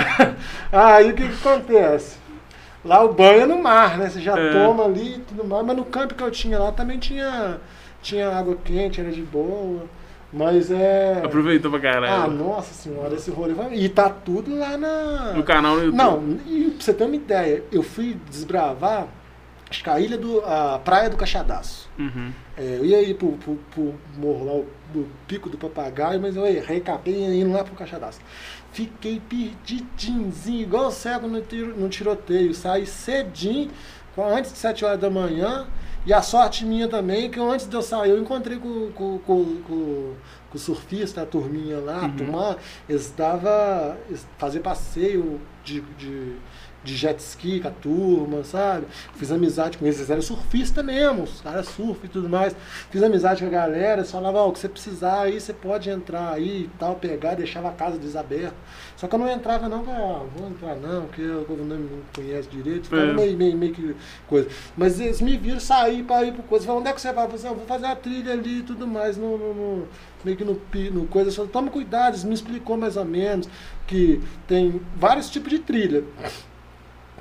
Aí 0.72 1.10
o 1.10 1.14
que, 1.14 1.28
que 1.28 1.34
acontece? 1.48 2.16
Lá 2.82 3.04
o 3.04 3.12
banho 3.12 3.42
é 3.42 3.46
no 3.46 3.62
mar, 3.62 3.98
né? 3.98 4.08
Você 4.08 4.18
já 4.18 4.34
É. 4.38 4.52
toma 4.52 4.86
ali 4.86 5.16
e 5.16 5.18
tudo 5.18 5.44
mais. 5.44 5.64
Mas 5.66 5.76
no 5.76 5.84
campo 5.84 6.14
que 6.14 6.22
eu 6.22 6.30
tinha 6.30 6.58
lá 6.58 6.72
também 6.72 6.98
tinha, 6.98 7.60
tinha 8.00 8.30
água 8.30 8.56
quente, 8.64 9.02
era 9.02 9.10
de 9.10 9.20
boa. 9.20 9.82
Mas 10.32 10.70
é. 10.70 11.20
Aproveitou 11.22 11.70
pra 11.70 11.78
Ah, 11.78 11.92
caralho. 11.92 12.32
nossa 12.32 12.72
senhora, 12.72 13.14
esse 13.14 13.30
rolê 13.30 13.52
vai. 13.52 13.74
E 13.74 13.86
tá 13.86 14.08
tudo 14.08 14.56
lá 14.58 14.78
na. 14.78 15.34
no 15.34 15.42
canal 15.42 15.74
no 15.76 15.84
YouTube. 15.84 15.98
Não, 15.98 16.38
e 16.46 16.70
pra 16.70 16.82
você 16.86 16.94
ter 16.94 17.04
uma 17.04 17.16
ideia, 17.16 17.62
eu 17.70 17.82
fui 17.82 18.16
desbravar, 18.30 19.08
acho 19.72 19.82
que 19.82 19.90
a 19.90 19.98
ilha 19.98 20.18
do. 20.18 20.40
a 20.44 20.78
praia 20.78 21.08
do 21.08 21.16
Caixadaço. 21.16 21.88
Uhum. 21.98 22.30
É, 22.56 22.76
eu 22.78 22.84
ia 22.84 23.02
ir 23.02 23.14
pro, 23.14 23.32
pro, 23.32 23.56
pro 23.70 23.94
morro 24.18 24.44
lá, 24.44 24.52
o- 24.52 24.66
Pico 25.26 25.48
do 25.48 25.56
Papagaio, 25.56 26.20
mas 26.20 26.36
eu 26.36 26.44
errei, 26.46 26.76
acabei 26.78 27.14
indo 27.40 27.50
lá 27.50 27.64
pro 27.64 27.74
Caixadaço. 27.74 28.20
Fiquei 28.72 29.18
perdidinho, 29.66 30.30
igual 30.60 30.90
cego 30.90 31.26
no, 31.26 31.40
tiro- 31.40 31.74
no 31.74 31.88
tiroteio. 31.88 32.52
Saí 32.54 32.84
cedinho, 32.86 33.70
antes 34.18 34.52
de 34.52 34.58
7 34.58 34.84
horas 34.84 35.00
da 35.00 35.08
manhã. 35.10 35.66
E 36.04 36.12
a 36.12 36.20
sorte 36.20 36.64
minha 36.66 36.88
também, 36.88 37.30
que 37.30 37.38
antes 37.40 37.66
de 37.66 37.74
eu 37.76 37.80
sair, 37.80 38.10
eu 38.10 38.18
encontrei 38.20 38.58
com, 38.58 38.90
com, 38.92 39.18
com, 39.20 39.44
com, 39.62 40.14
com 40.50 40.56
o 40.56 40.58
surfista, 40.58 41.22
a 41.22 41.26
turminha 41.26 41.78
lá, 41.78 42.00
a 42.00 42.02
Uhum. 42.06 42.16
turma, 42.16 42.56
eles 42.88 43.02
estavam 43.02 43.96
fazer 44.36 44.60
passeio 44.60 45.40
de, 45.64 45.80
de, 45.96 46.32
de 46.84 46.96
jet 46.96 47.18
ski 47.20 47.60
com 47.60 47.68
a 47.68 47.70
turma, 47.70 48.44
sabe? 48.44 48.86
Fiz 49.14 49.30
amizade 49.30 49.78
com 49.78 49.84
eles, 49.84 49.98
eles 49.98 50.10
eram 50.10 50.22
surfistas 50.22 50.84
mesmo, 50.84 51.22
os 51.22 51.40
caras 51.40 51.66
surfam 51.68 52.06
e 52.06 52.08
tudo 52.08 52.28
mais. 52.28 52.54
Fiz 52.90 53.02
amizade 53.02 53.40
com 53.42 53.46
a 53.46 53.50
galera, 53.50 54.00
eles 54.00 54.10
falavam, 54.10 54.40
ó, 54.42 54.48
o 54.48 54.52
que 54.52 54.58
você 54.58 54.68
precisar 54.68 55.22
aí, 55.22 55.40
você 55.40 55.52
pode 55.52 55.88
entrar 55.90 56.32
aí 56.32 56.62
e 56.64 56.70
tal, 56.78 56.96
pegar, 56.96 57.34
deixava 57.34 57.68
a 57.68 57.72
casa 57.72 57.98
desaberta. 57.98 58.54
Só 58.96 59.06
que 59.06 59.14
eu 59.14 59.18
não 59.18 59.28
entrava 59.30 59.68
não, 59.68 59.84
falei, 59.84 60.00
ah, 60.00 60.22
vou 60.36 60.48
entrar 60.48 60.76
não, 60.76 61.06
porque 61.06 61.22
o 61.24 61.44
povo 61.44 61.64
não 61.64 61.76
me 61.76 62.02
conhece 62.14 62.48
direito, 62.48 62.84
ficava 62.84 63.02
É. 63.02 63.12
meio, 63.14 63.36
meio, 63.36 63.56
meio 63.56 63.72
que 63.72 63.96
coisa. 64.28 64.48
Mas 64.76 64.98
eles 65.00 65.20
me 65.20 65.36
viram 65.36 65.60
sair 65.60 66.02
para 66.02 66.24
ir 66.26 66.32
pro 66.32 66.42
coisa, 66.42 66.64
falaram, 66.66 66.80
onde 66.80 66.90
é 66.90 66.92
que 66.94 67.00
você 67.00 67.12
vai? 67.12 67.24
Eu 67.26 67.30
falei, 67.30 67.44
"Ah, 67.46 67.48
eu 67.50 67.54
vou 67.56 67.66
fazer 67.66 67.86
a 67.86 67.96
trilha 67.96 68.32
ali 68.32 68.58
e 68.58 68.62
tudo 68.62 68.86
mais, 68.86 69.16
no, 69.16 69.38
no- 69.38 69.54
no- 69.54 69.88
meio 70.24 70.36
que 70.36 70.44
no, 70.44 70.60
no 70.92 71.06
coisa. 71.06 71.30
Eu 71.30 71.34
falei, 71.34 71.50
toma 71.50 71.70
cuidado, 71.70 72.12
eles 72.14 72.24
me 72.24 72.34
explicou 72.34 72.76
mais 72.76 72.96
ou 72.96 73.04
menos 73.04 73.48
que 73.86 74.20
tem 74.46 74.80
vários 74.96 75.28
tipos 75.30 75.50
de 75.50 75.58
trilha. 75.58 76.04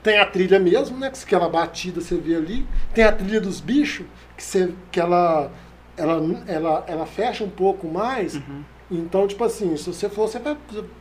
Tem 0.04 0.20
a 0.20 0.26
trilha 0.26 0.60
mesmo, 0.60 0.98
né? 0.98 1.10
Que 1.10 1.24
aquela 1.24 1.48
batida 1.48 2.02
você 2.02 2.16
vê 2.16 2.36
ali. 2.36 2.68
Tem 2.94 3.04
a 3.04 3.12
trilha 3.12 3.40
dos 3.40 3.60
bichos, 3.60 4.06
que, 4.36 4.44
você, 4.44 4.74
que 4.92 5.00
ela, 5.00 5.52
ela, 5.96 6.44
ela, 6.48 6.84
ela 6.88 7.06
fecha 7.06 7.44
um 7.44 7.50
pouco 7.50 7.88
mais. 7.88 8.36
Uhum. 8.36 8.64
Então, 8.92 9.26
tipo 9.26 9.42
assim, 9.46 9.78
se 9.78 9.86
você 9.86 10.10
for, 10.10 10.28
você 10.28 10.38
vai. 10.38 10.58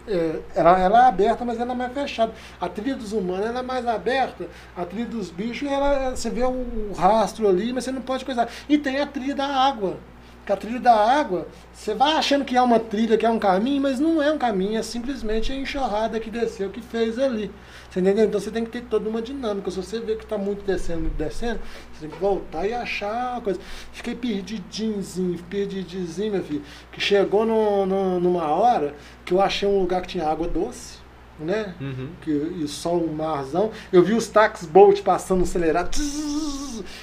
é, 0.06 0.40
ela, 0.54 0.78
ela 0.78 1.04
é 1.06 1.08
aberta, 1.08 1.44
mas 1.44 1.58
ela 1.58 1.72
é 1.72 1.74
mais 1.74 1.92
fechada. 1.92 2.32
A 2.60 2.68
trilha 2.68 2.94
dos 2.94 3.12
humanos 3.12 3.46
ela 3.46 3.58
é 3.58 3.62
mais 3.62 3.84
aberta. 3.84 4.48
A 4.76 4.84
trilha 4.84 5.06
dos 5.06 5.28
bichos, 5.30 5.68
ela, 5.68 6.10
você 6.10 6.30
vê 6.30 6.44
o, 6.44 6.50
o 6.50 6.92
rastro 6.96 7.48
ali, 7.48 7.72
mas 7.72 7.84
você 7.84 7.90
não 7.90 8.02
pode 8.02 8.24
coisar. 8.24 8.48
E 8.68 8.78
tem 8.78 9.00
a 9.00 9.06
trilha 9.06 9.34
da 9.34 9.46
água. 9.46 9.98
Que 10.46 10.52
a 10.52 10.56
trilha 10.56 10.78
da 10.78 10.94
água, 10.94 11.48
você 11.72 11.92
vai 11.92 12.12
achando 12.12 12.44
que 12.44 12.56
é 12.56 12.62
uma 12.62 12.78
trilha, 12.78 13.18
que 13.18 13.26
é 13.26 13.30
um 13.30 13.38
caminho, 13.40 13.82
mas 13.82 13.98
não 13.98 14.22
é 14.22 14.30
um 14.32 14.38
caminho, 14.38 14.78
é 14.78 14.82
simplesmente 14.82 15.52
a 15.52 15.56
enxurrada 15.56 16.20
que 16.20 16.30
desceu, 16.30 16.70
que 16.70 16.80
fez 16.80 17.18
ali. 17.18 17.50
Você 17.90 17.98
entendeu? 18.00 18.24
Então 18.26 18.38
você 18.40 18.50
tem 18.52 18.64
que 18.64 18.70
ter 18.70 18.82
toda 18.82 19.08
uma 19.08 19.20
dinâmica. 19.20 19.68
Se 19.70 19.76
você 19.76 19.98
vê 19.98 20.14
que 20.14 20.22
está 20.22 20.38
muito 20.38 20.64
descendo, 20.64 21.00
muito 21.00 21.16
descendo, 21.16 21.58
você 21.92 22.02
tem 22.06 22.10
que 22.10 22.18
voltar 22.20 22.64
e 22.66 22.72
achar 22.72 23.38
a 23.38 23.40
coisa. 23.40 23.58
Fiquei 23.92 24.14
perdidinho, 24.14 25.02
perdidinho, 25.50 26.32
meu 26.32 26.44
filho. 26.44 26.62
Que 26.92 27.00
chegou 27.00 27.44
no, 27.44 27.84
no- 27.86 28.20
numa 28.20 28.46
hora 28.48 28.94
que 29.24 29.34
eu 29.34 29.40
achei 29.40 29.68
um 29.68 29.80
lugar 29.80 30.02
que 30.02 30.08
tinha 30.08 30.26
água 30.26 30.46
doce, 30.46 30.99
né? 31.44 31.74
Uhum. 31.80 32.08
que, 32.22 32.30
e 32.30 32.68
só 32.68 32.94
um 32.94 33.12
marzão. 33.12 33.70
Eu 33.92 34.02
vi 34.02 34.12
os 34.14 34.28
táxis 34.28 34.68
Bolt 34.68 35.02
passando 35.02 35.42
acelerado. 35.42 35.90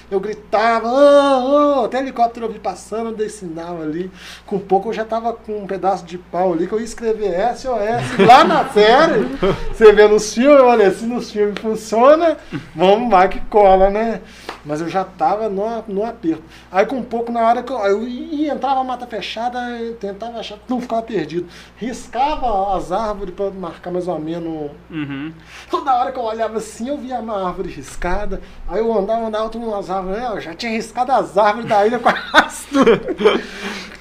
Eu 0.10 0.20
gritava, 0.20 0.88
"Ah, 0.88 1.82
ah", 1.82 1.86
até 1.86 2.00
helicóptero 2.00 2.46
eu 2.46 2.52
vi 2.52 2.60
passando, 2.60 3.10
eu 3.10 3.16
dei 3.16 3.30
sinal 3.30 3.82
ali. 3.82 4.10
Com 4.46 4.58
pouco 4.58 4.90
eu 4.90 4.94
já 4.94 5.04
tava 5.06 5.34
com 5.34 5.60
um 5.64 5.68
pedaço 5.68 6.06
de 6.06 6.18
pau 6.18 6.54
ali 6.54 6.66
que 6.66 6.74
eu 6.74 6.80
ia 6.80 6.86
escrever 6.86 7.36
SOS 7.56 8.26
lá 8.26 8.44
na 8.44 8.68
série. 8.72 9.28
Você 9.72 9.92
vê 9.94 10.08
nos 10.08 10.34
filmes, 10.34 10.62
olha, 10.62 10.92
se 10.92 11.06
nos 11.06 11.30
filmes 11.32 11.60
funciona, 11.60 12.38
vamos 12.76 13.12
lá 13.12 13.28
que 13.28 13.40
cola, 13.42 13.90
né? 13.90 14.22
Mas 14.66 14.82
eu 14.82 14.90
já 14.90 15.04
tava 15.04 15.48
no, 15.50 15.66
no 15.88 16.06
aperto. 16.06 16.44
Aí 16.72 16.86
com 16.86 16.98
um 16.98 17.04
pouco 17.04 17.32
na 17.32 17.42
hora 17.42 17.64
que 17.64 17.72
eu, 17.72 17.78
eu 17.80 18.08
ia, 18.08 18.54
entrava 18.54 18.84
mata 18.84 19.06
fechada, 19.08 19.60
eu 19.80 19.96
tentava 19.96 20.40
achar, 20.40 20.58
não 20.68 20.82
ficava 20.82 21.02
perdido. 21.02 21.48
Riscava 21.78 22.76
as 22.76 22.92
árvores 22.92 23.34
para 23.34 23.52
marcar 23.52 23.92
mais 23.92 24.08
ou 24.08 24.20
menos 24.28 24.72
Uhum. 24.90 25.32
Toda 25.70 25.94
hora 25.96 26.12
que 26.12 26.20
eu 26.20 26.24
olhava 26.24 26.58
assim, 26.58 26.90
eu 26.90 26.98
via 26.98 27.20
uma 27.20 27.48
árvore 27.48 27.70
riscada. 27.70 28.42
Aí 28.68 28.80
eu 28.80 28.98
andava, 28.98 29.26
andava, 29.28 29.50
tudo 29.50 29.66
umas 29.68 29.90
árvores. 29.90 30.22
Eu 30.24 30.40
já 30.42 30.54
tinha 30.54 30.72
riscado 30.72 31.12
as 31.12 31.38
árvores 31.38 31.68
da 31.70 31.86
ilha 31.88 32.00
quase 32.00 32.68
tudo. 32.68 33.00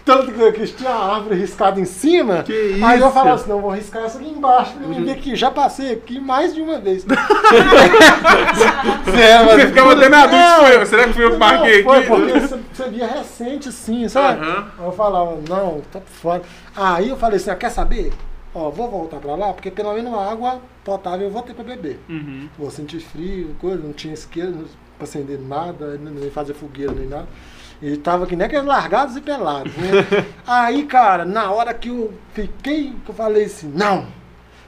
Tanto 0.05 0.31
que 0.33 0.53
que 0.53 0.67
tinha 0.69 0.91
a 0.91 1.15
árvore 1.17 1.35
riscada 1.35 1.81
em 1.81 1.85
cima. 1.85 2.45
Que 2.45 2.81
Aí 2.83 3.01
eu 3.01 3.11
falava 3.11 3.35
assim, 3.35 3.49
não, 3.51 3.61
vou 3.61 3.73
riscar 3.73 4.05
essa 4.05 4.19
aqui 4.19 4.29
embaixo. 4.31 4.73
Pra 4.75 4.87
ver 5.01 5.17
que 5.17 5.35
já 5.35 5.51
passei 5.51 5.93
aqui 5.95 6.21
mais 6.21 6.55
de 6.55 6.61
uma 6.61 6.79
vez. 6.79 7.05
é, 9.19 9.45
mas- 9.45 9.55
Você 9.61 9.67
ficava 9.69 9.93
até 9.95 10.09
na 10.09 10.27
dúvida, 10.27 10.57
foi? 10.77 10.87
Será 10.87 11.05
que 11.09 11.13
fui 11.13 11.25
eu 11.25 11.33
que 11.33 11.37
marquei 11.39 11.83
foi 11.83 11.99
aqui? 11.99 12.07
porque 12.07 12.33
você, 12.41 12.59
você 12.73 12.89
via 12.91 13.07
recente 13.07 13.69
assim, 13.69 14.09
sabe? 14.09 14.41
Aí 14.47 14.85
eu 14.85 14.93
falava, 14.93 15.39
não, 15.49 15.81
tá 15.93 16.01
fora. 16.01 16.43
Aí 16.77 17.09
eu 17.09 17.17
falei 17.17 17.37
assim, 17.39 17.51
ah, 17.51 17.57
quer 17.57 17.71
saber? 17.71 18.13
Ó, 18.59 18.71
vou 18.71 18.91
voltar 18.91 19.19
pra 19.19 19.35
lá, 19.35 19.53
porque 19.53 19.71
pelo 19.71 19.93
menos 19.93 20.15
a 20.15 20.31
água 20.31 20.63
potável 20.83 21.27
eu 21.27 21.31
vou 21.31 21.43
ter 21.43 21.53
pra 21.53 21.63
beber. 21.63 22.01
Uhum. 22.09 22.49
Vou 22.59 22.71
sentir 22.71 23.01
frio, 23.01 23.55
coisa, 23.61 23.83
não 23.83 23.93
tinha 23.93 24.15
isqueiro 24.15 24.65
pra 24.97 25.05
acender 25.05 25.39
nada, 25.39 25.99
nem 25.99 26.31
fazer 26.31 26.55
fogueira 26.55 26.93
nem 26.93 27.07
nada. 27.07 27.29
E 27.83 27.99
tava 27.99 28.27
que 28.27 28.35
nem 28.35 28.47
aqueles 28.47 28.65
largados 28.65 29.15
e 29.15 29.21
pelados, 29.21 29.77
né? 29.77 29.91
Aí, 30.47 30.87
cara, 30.87 31.27
na 31.27 31.53
hora 31.53 31.75
que 31.75 31.91
eu 31.91 32.15
fiquei, 32.33 32.95
que 33.05 33.11
eu 33.11 33.15
falei 33.15 33.45
assim, 33.45 33.69
não, 33.69 34.07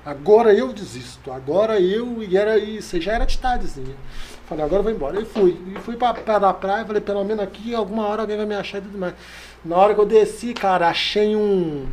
agora 0.04 0.52
eu 0.52 0.70
desisto, 0.70 1.32
agora 1.32 1.80
eu, 1.80 2.22
e 2.22 2.36
era 2.36 2.58
isso, 2.58 3.00
já 3.00 3.14
era 3.14 3.24
de 3.24 3.38
tardezinha. 3.38 3.96
Falei, 4.44 4.66
agora 4.66 4.80
eu 4.80 4.84
vou 4.84 4.92
embora. 4.92 5.18
E 5.18 5.24
fui. 5.24 5.58
E 5.74 5.78
fui 5.78 5.96
pra 5.96 6.12
pé 6.12 6.38
da 6.38 6.52
praia, 6.52 6.84
falei, 6.84 7.00
pelo 7.00 7.24
menos 7.24 7.42
aqui, 7.42 7.74
alguma 7.74 8.06
hora 8.06 8.20
alguém 8.20 8.36
vai 8.36 8.44
me 8.44 8.54
achar 8.54 8.78
e 8.78 8.82
tudo 8.82 8.98
mais. 8.98 9.14
Na 9.64 9.76
hora 9.76 9.94
que 9.94 10.00
eu 10.00 10.06
desci, 10.06 10.52
cara, 10.52 10.88
achei 10.88 11.34
um, 11.34 11.86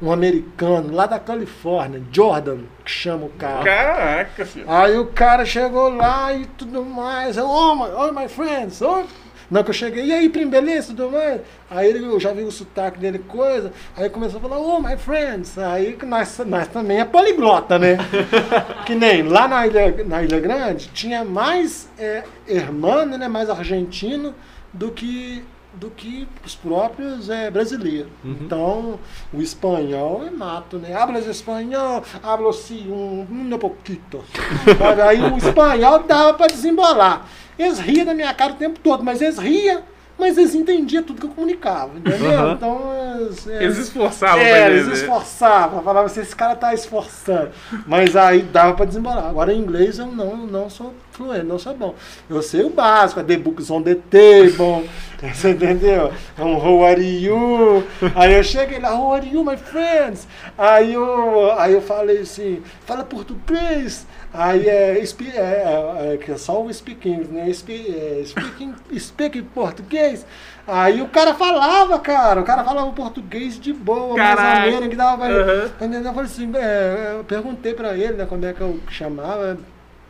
um 0.00 0.12
americano 0.12 0.94
lá 0.94 1.06
da 1.06 1.18
Califórnia, 1.18 2.02
Jordan, 2.12 2.58
que 2.84 2.90
chama 2.90 3.26
o 3.26 3.30
cara. 3.30 3.64
Caraca, 3.64 4.44
filho. 4.44 4.66
Aí 4.68 4.98
o 4.98 5.06
cara 5.06 5.44
chegou 5.44 5.88
lá 5.88 6.32
e 6.32 6.46
tudo 6.46 6.84
mais. 6.84 7.38
Oh, 7.38 7.74
my, 7.74 7.90
oh, 7.96 8.12
my 8.12 8.28
friends. 8.28 8.82
Oh. 8.82 9.04
Não, 9.48 9.62
que 9.62 9.70
eu 9.70 9.74
cheguei, 9.74 10.06
e 10.06 10.12
aí, 10.12 10.28
primo, 10.28 10.50
beleza, 10.50 10.88
tudo 10.88 11.08
mais? 11.08 11.40
Aí 11.70 11.88
ele, 11.88 12.04
eu 12.04 12.18
já 12.18 12.32
vi 12.32 12.42
o 12.42 12.50
sotaque 12.50 12.98
dele, 12.98 13.20
coisa. 13.20 13.72
Aí 13.96 14.10
começou 14.10 14.38
a 14.38 14.42
falar, 14.42 14.58
oh, 14.58 14.80
my 14.80 14.96
friends. 14.96 15.56
Aí 15.56 15.92
que 15.92 16.04
nós, 16.04 16.36
nós 16.44 16.66
também 16.66 16.98
é 16.98 17.04
poliglota, 17.04 17.78
né? 17.78 17.96
que 18.84 18.94
nem 18.94 19.22
lá 19.22 19.46
na 19.46 19.66
Ilha, 19.66 20.04
na 20.04 20.22
Ilha 20.22 20.40
Grande, 20.40 20.88
tinha 20.88 21.24
mais 21.24 21.88
é, 21.96 22.24
hermano, 22.48 23.16
né, 23.16 23.28
mais 23.28 23.48
argentino 23.48 24.34
do 24.72 24.90
que 24.90 25.44
do 25.76 25.90
que 25.90 26.26
os 26.44 26.54
próprios 26.54 27.28
é, 27.28 27.50
brasileiros. 27.50 28.10
Então, 28.24 28.98
o 29.32 29.40
espanhol 29.40 30.24
é 30.26 30.30
mato, 30.30 30.78
né? 30.78 30.94
Hablas 30.94 31.26
espanhol, 31.26 32.02
hablo 32.22 32.52
sim, 32.52 32.90
um, 32.90 33.26
um 33.30 33.58
pouquito. 33.58 34.24
Aí 35.06 35.20
o 35.20 35.36
espanhol 35.36 36.02
dava 36.04 36.34
para 36.34 36.46
desembolar. 36.46 37.26
Eles 37.58 37.78
riam 37.78 38.04
da 38.04 38.14
minha 38.14 38.32
cara 38.34 38.52
o 38.52 38.56
tempo 38.56 38.78
todo, 38.80 39.02
mas 39.02 39.22
eles 39.22 39.38
riam, 39.38 39.82
mas 40.18 40.38
eles 40.38 40.54
entendiam 40.54 41.02
tudo 41.02 41.20
que 41.20 41.26
eu 41.26 41.30
comunicava, 41.30 41.98
entendeu? 41.98 42.30
Aham. 42.30 42.52
Então, 42.52 42.80
eles, 43.16 43.46
é, 43.46 43.64
Eles 43.64 43.78
esforçavam 43.78 44.40
é, 44.40 44.50
pra 44.50 44.70
eles 44.70 44.86
esforçavam, 44.88 45.82
falavam 45.82 46.06
assim, 46.06 46.20
esse 46.20 46.34
cara 46.34 46.54
tá 46.56 46.72
esforçando. 46.72 47.50
Mas 47.86 48.16
aí 48.16 48.42
dava 48.42 48.74
pra 48.74 48.86
desembolar. 48.86 49.26
Agora 49.26 49.52
em 49.52 49.58
inglês 49.58 49.98
eu 49.98 50.06
não, 50.06 50.36
não 50.36 50.70
sou 50.70 50.94
fluente, 51.12 51.44
não 51.44 51.58
sou 51.58 51.74
bom. 51.74 51.94
Eu 52.28 52.42
sei 52.42 52.64
o 52.64 52.70
básico, 52.70 53.20
a 53.20 53.24
the 53.24 53.36
books 53.36 53.70
on 53.70 53.82
the 53.82 53.94
table, 53.94 54.88
você 55.32 55.50
entendeu? 55.50 56.12
Um 56.38 56.56
how 56.56 56.84
are 56.84 57.02
you? 57.02 57.84
Aí 58.14 58.34
eu 58.34 58.42
cheguei 58.42 58.78
lá, 58.78 58.94
how 58.94 59.14
are 59.14 59.26
you, 59.26 59.44
my 59.44 59.56
friends? 59.56 60.28
Aí 60.58 60.92
eu, 60.92 61.52
aí 61.58 61.72
eu 61.72 61.80
falei 61.80 62.18
assim, 62.18 62.62
fala 62.84 63.02
português. 63.04 64.06
Aí 64.32 64.68
é, 64.68 64.98
é, 64.98 65.04
é, 65.36 66.18
é 66.18 66.30
é 66.30 66.36
só 66.36 66.62
o 66.62 66.72
speak 66.72 67.08
English, 67.08 67.32
né? 67.32 67.48
É, 67.48 68.24
speaking, 68.24 68.74
speak 68.98 69.42
português. 69.42 70.26
Aí 70.66 71.00
o 71.00 71.08
cara 71.08 71.32
falava, 71.32 71.98
cara, 71.98 72.40
o 72.40 72.44
cara 72.44 72.62
falava 72.62 72.90
português 72.92 73.58
de 73.58 73.72
boa, 73.72 74.16
mais 74.16 74.36
Caralho. 74.36 74.64
ou 74.66 74.72
menos, 74.72 74.88
que 74.88 74.96
dava 74.96 75.24
pra 75.24 75.34
Aham. 75.34 75.70
Entendeu? 75.80 76.02
Eu 76.02 76.12
falei 76.14 76.24
assim, 76.24 76.52
é, 76.54 77.14
eu 77.18 77.24
perguntei 77.24 77.72
pra 77.72 77.96
ele, 77.96 78.14
né, 78.14 78.26
como 78.26 78.44
é 78.44 78.52
que 78.52 78.60
eu 78.60 78.78
chamava. 78.90 79.56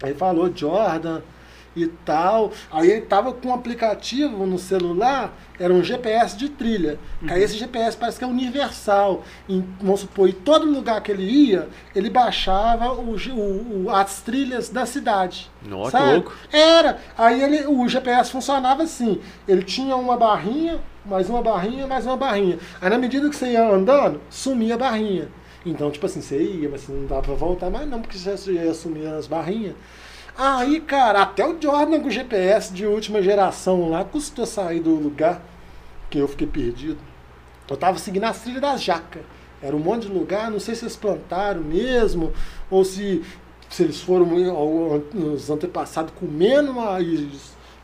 Aí 0.02 0.14
falou 0.14 0.50
Jordan. 0.54 1.20
E 1.76 1.86
tal. 1.86 2.50
Aí 2.72 2.90
ele 2.90 3.02
tava 3.02 3.32
com 3.32 3.48
um 3.48 3.54
aplicativo 3.54 4.46
no 4.46 4.58
celular, 4.58 5.36
era 5.60 5.72
um 5.72 5.84
GPS 5.84 6.36
de 6.36 6.48
trilha. 6.48 6.98
Que 7.20 7.30
Aí 7.32 7.42
esse 7.42 7.56
GPS 7.56 7.96
parece 7.96 8.18
que 8.18 8.24
é 8.24 8.26
universal. 8.26 9.22
Em, 9.48 9.62
vamos 9.80 10.00
supor, 10.00 10.28
em 10.28 10.32
todo 10.32 10.64
lugar 10.64 11.00
que 11.02 11.12
ele 11.12 11.22
ia, 11.22 11.68
ele 11.94 12.08
baixava 12.10 12.92
o, 12.92 13.14
o- 13.14 13.90
as 13.90 14.22
trilhas 14.22 14.68
da 14.70 14.86
cidade. 14.86 15.50
Nossa, 15.62 15.98
que 15.98 16.04
louco. 16.14 16.32
Era. 16.52 16.98
Aí 17.16 17.42
ele, 17.42 17.66
o 17.66 17.86
GPS 17.88 18.30
funcionava 18.32 18.82
assim. 18.82 19.20
Ele 19.46 19.62
tinha 19.62 19.94
uma 19.96 20.16
barrinha, 20.16 20.80
mais 21.04 21.28
uma 21.28 21.42
barrinha, 21.42 21.86
mais 21.86 22.06
uma 22.06 22.16
barrinha. 22.16 22.58
Aí 22.80 22.88
na 22.90 22.98
medida 22.98 23.28
que 23.28 23.36
você 23.36 23.52
ia 23.52 23.68
andando, 23.68 24.20
sumia 24.30 24.74
a 24.74 24.78
barrinha. 24.78 25.28
Então, 25.64 25.90
tipo 25.90 26.06
assim, 26.06 26.20
você 26.20 26.40
ia, 26.40 26.68
mas 26.68 26.82
você 26.82 26.92
não 26.92 27.06
dava 27.06 27.22
pra 27.22 27.34
voltar 27.34 27.68
mais 27.70 27.88
não, 27.88 28.00
porque 28.00 28.16
você 28.16 28.52
ia 28.52 28.72
sumir 28.72 29.06
as 29.08 29.26
barrinhas. 29.26 29.74
Aí, 30.38 30.80
cara, 30.80 31.22
até 31.22 31.46
o 31.46 31.56
Jordan 31.60 32.00
com 32.00 32.08
o 32.08 32.10
GPS 32.10 32.72
de 32.72 32.84
última 32.86 33.22
geração 33.22 33.88
lá 33.88 34.04
custou 34.04 34.44
sair 34.44 34.80
do 34.80 34.94
lugar 34.94 35.40
que 36.10 36.18
eu 36.18 36.28
fiquei 36.28 36.46
perdido. 36.46 36.98
Eu 37.68 37.76
tava 37.76 37.98
seguindo 37.98 38.24
as 38.24 38.40
trilhas 38.40 38.60
das 38.60 38.82
jacas. 38.82 39.22
Era 39.62 39.74
um 39.74 39.78
monte 39.78 40.06
de 40.06 40.12
lugar, 40.12 40.50
não 40.50 40.60
sei 40.60 40.74
se 40.74 40.84
eles 40.84 40.94
plantaram 40.94 41.62
mesmo, 41.62 42.34
ou 42.70 42.84
se, 42.84 43.24
se 43.70 43.82
eles 43.82 44.00
foram 44.02 44.28
os 45.14 45.48
antepassados 45.48 46.12
comendo 46.14 46.78
aí, 46.80 47.30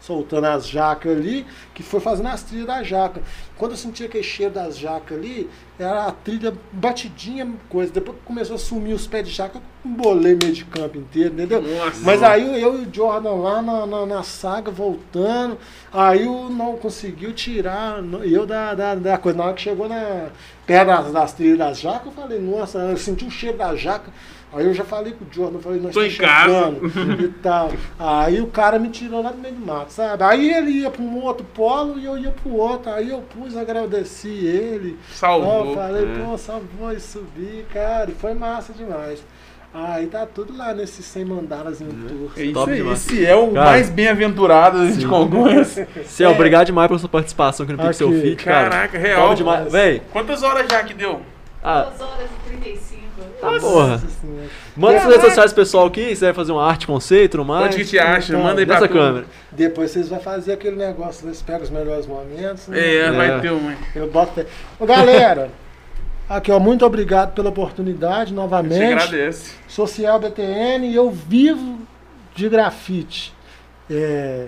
soltando 0.03 0.47
as 0.49 0.69
jacas 0.69 1.17
ali, 1.17 1.47
que 1.73 1.83
foi 1.83 2.01
fazendo 2.01 2.29
as 2.29 2.43
trilhas 2.43 2.67
da 2.67 2.83
jaca. 2.83 3.23
Quando 3.57 3.73
eu 3.73 3.77
senti 3.77 4.05
aquele 4.05 4.25
cheiro 4.25 4.53
das 4.53 4.77
jacas 4.77 5.17
ali, 5.17 5.49
era 5.79 6.07
a 6.07 6.13
trilha 6.13 6.53
batidinha, 6.73 7.49
coisa. 7.69 7.93
Depois 7.93 8.19
que 8.19 8.25
começou 8.25 8.57
a 8.57 8.59
sumir 8.59 8.95
os 8.95 9.07
pés 9.07 9.29
de 9.29 9.33
jaca, 9.33 9.59
eu 9.59 9.91
embolei 9.91 10.37
meio 10.41 10.53
de 10.53 10.65
campo 10.65 10.99
inteiro, 10.99 11.35
entendeu? 11.35 11.63
Nossa. 11.63 12.01
Mas 12.03 12.23
aí 12.23 12.61
eu 12.61 12.81
e 12.81 12.87
o 12.87 12.93
Jordan 12.93 13.35
lá 13.35 13.63
na, 13.63 13.87
na, 13.87 14.07
na 14.07 14.23
saga, 14.25 14.73
voltando, 14.73 15.57
aí 15.93 16.27
o 16.27 16.49
não 16.49 16.77
conseguiu 16.77 17.33
tirar 17.33 18.03
eu 18.25 18.45
da, 18.45 18.75
da, 18.75 18.95
da 18.97 19.19
coisa. 19.19 19.39
Na 19.39 19.45
hora 19.45 19.55
que 19.55 19.63
chegou 19.63 19.89
na, 19.89 20.31
perto 20.67 20.87
das, 20.89 21.13
das 21.13 21.33
trilhas 21.33 21.59
das 21.59 21.81
jacas, 21.81 22.07
eu 22.07 22.13
falei, 22.13 22.41
nossa, 22.41 22.79
eu 22.79 22.97
senti 22.97 23.25
o 23.25 23.31
cheiro 23.31 23.59
da 23.59 23.77
jaca. 23.77 24.11
Aí 24.55 24.67
eu 24.67 24.75
já 24.75 24.85
falei 24.85 25.13
com 25.15 25.25
o 25.25 25.29
Jordan, 25.31 25.57
eu 25.57 25.63
falei, 25.63 25.81
nós 25.81 25.95
Tô 25.95 26.03
estamos 26.03 26.31
chegando 26.35 26.87
e 27.25 27.29
tal. 27.43 27.73
Aí 27.99 28.39
o 28.41 28.47
cara 28.49 28.79
me 28.79 28.91
tirou 28.91 29.23
lá 29.23 29.31
do 29.31 29.39
meio 29.39 29.55
do 29.55 29.65
mato, 29.65 29.91
sabe? 29.93 30.23
Aí 30.23 30.53
ele 30.53 30.71
ia 30.73 30.91
para 30.91 31.01
um 31.03 31.23
outro 31.23 31.45
polo 31.55 31.99
e 31.99 32.05
eu 32.05 32.19
ia 32.19 32.31
para 32.31 32.51
o 32.53 32.57
outro. 32.57 32.93
Aí 32.93 33.09
eu 33.09 33.21
pus, 33.23 33.57
agradeci 33.57 34.29
ele. 34.29 34.99
Salvou. 35.11 35.71
Eu 35.71 35.75
falei, 35.75 36.05
É. 36.05 36.19
pô, 36.25 36.37
salvou 36.37 36.93
e 36.93 37.01
subi, 37.01 37.65
cara. 37.73 38.11
E 38.11 38.15
foi 38.15 38.35
massa 38.35 38.73
demais. 38.75 39.25
Aí 39.75 40.07
tá 40.09 40.27
tudo 40.27 40.55
lá 40.55 40.75
nesse 40.75 41.03
100 41.03 41.25
mandalas 41.25 41.81
em 41.81 41.87
um 41.87 42.07
tour. 42.07 42.31
É 42.37 42.43
isso 42.45 42.53
Top 42.53 42.71
aí. 42.71 42.77
demais. 42.77 43.07
Esse 43.11 43.25
é 43.25 43.35
o 43.35 43.53
Cara. 43.53 43.71
mais 43.71 43.89
bem-aventurado 43.89 44.87
de 44.93 45.07
Congonhas. 45.07 45.79
Céu, 46.05 46.31
obrigado 46.33 46.67
demais 46.67 46.89
pela 46.89 46.99
sua 46.99 47.09
participação 47.09 47.65
aqui 47.65 47.73
no 47.73 47.83
Pixel 47.83 48.09
Aqui. 48.11 48.21
Fit, 48.21 48.45
cara. 48.45 48.69
Caraca, 48.69 48.99
real. 48.99 49.23
Top 49.29 49.37
demais. 49.37 49.73
Véi, 49.73 50.03
Quantas 50.13 50.43
horas 50.43 50.67
já 50.71 50.83
que 50.83 50.93
deu? 50.93 51.23
ah, 51.65 51.85
2 51.85 52.01
horas 52.03 52.27
e 52.47 52.51
35. 52.51 52.92
Ah, 53.43 53.61
porra. 53.61 53.99
Senhora. 53.99 54.49
Manda 54.77 55.01
suas 55.01 55.13
redes 55.15 55.27
sociais 55.29 55.53
pessoal 55.53 55.87
aqui, 55.87 56.15
você 56.15 56.25
vai 56.27 56.35
fazer 56.35 56.53
uma 56.53 56.65
arte 56.65 56.87
conceito, 56.87 57.33
tudo 57.33 57.45
mais. 57.45 57.67
Onde 57.67 57.77
que 57.79 57.85
te 57.91 57.99
acha? 57.99 58.33
então, 58.33 58.45
Manda 58.45 58.61
aí 58.61 58.67
pra 58.67 58.77
Nessa 58.77 58.89
tu. 58.89 58.93
câmera. 58.95 59.27
Depois 59.51 59.91
vocês 59.91 60.09
vão 60.09 60.21
fazer 60.21 60.53
aquele 60.53 60.77
negócio, 60.77 61.23
vocês 61.25 61.43
pegam 61.43 61.63
os 61.63 61.71
melhores 61.71 62.07
momentos. 62.07 62.69
né? 62.69 62.79
É, 62.81 62.97
É. 63.07 63.11
vai 63.11 63.41
ter 63.41 63.51
uma. 63.53 63.75
Eu 63.95 64.09
boto. 64.11 64.45
Ô, 64.79 64.87
galera, 64.87 65.51
aqui, 66.29 66.51
ó, 66.53 66.59
muito 66.59 66.85
obrigado 66.87 67.35
pela 67.35 67.49
oportunidade 67.51 68.31
Te 68.31 68.35
novamente. 68.35 68.83
agradece. 68.83 69.53
Social 69.69 70.19
BTN 70.21 70.87
e 70.89 70.95
eu 70.95 71.11
vivo 71.11 71.79
de 72.35 72.49
grafite. 72.49 73.35
É, 73.91 74.47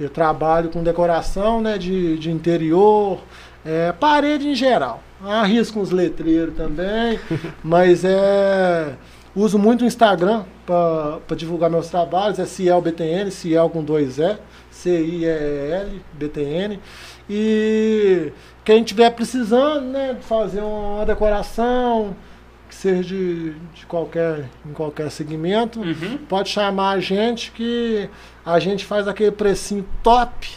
eu 0.00 0.10
trabalho 0.10 0.68
com 0.68 0.82
decoração 0.82 1.60
né, 1.60 1.78
de, 1.78 2.18
de 2.18 2.30
interior, 2.30 3.20
é, 3.64 3.92
parede 3.92 4.48
em 4.48 4.54
geral. 4.54 5.02
Arrisco 5.24 5.80
uns 5.80 5.90
letreiros 5.90 6.54
também, 6.56 7.18
mas 7.62 8.04
é, 8.04 8.94
uso 9.36 9.58
muito 9.58 9.82
o 9.82 9.86
Instagram 9.86 10.44
para 10.66 11.36
divulgar 11.36 11.70
meus 11.70 11.88
trabalhos. 11.88 12.38
É 12.38 12.44
Ciel 12.46 12.80
BTN, 12.80 13.30
Ciel 13.30 13.68
com 13.70 13.82
dois 13.84 14.18
E, 14.18 14.36
C-I-E-L, 14.70 16.00
BTN. 16.14 16.80
E 17.28 18.32
quem 18.64 18.82
tiver 18.82 19.10
precisando 19.10 19.86
né, 19.86 20.16
fazer 20.20 20.60
uma 20.60 21.04
decoração, 21.06 22.16
que 22.68 22.74
seja 22.74 23.02
de, 23.02 23.50
de 23.74 23.86
qualquer, 23.86 24.48
em 24.66 24.72
qualquer 24.72 25.10
segmento, 25.10 25.80
Uhum. 25.80 26.18
pode 26.28 26.48
chamar 26.48 26.92
a 26.92 27.00
gente 27.00 27.50
que 27.52 28.08
a 28.44 28.58
gente 28.58 28.84
faz 28.84 29.06
aquele 29.06 29.30
precinho 29.30 29.84
top 30.02 30.48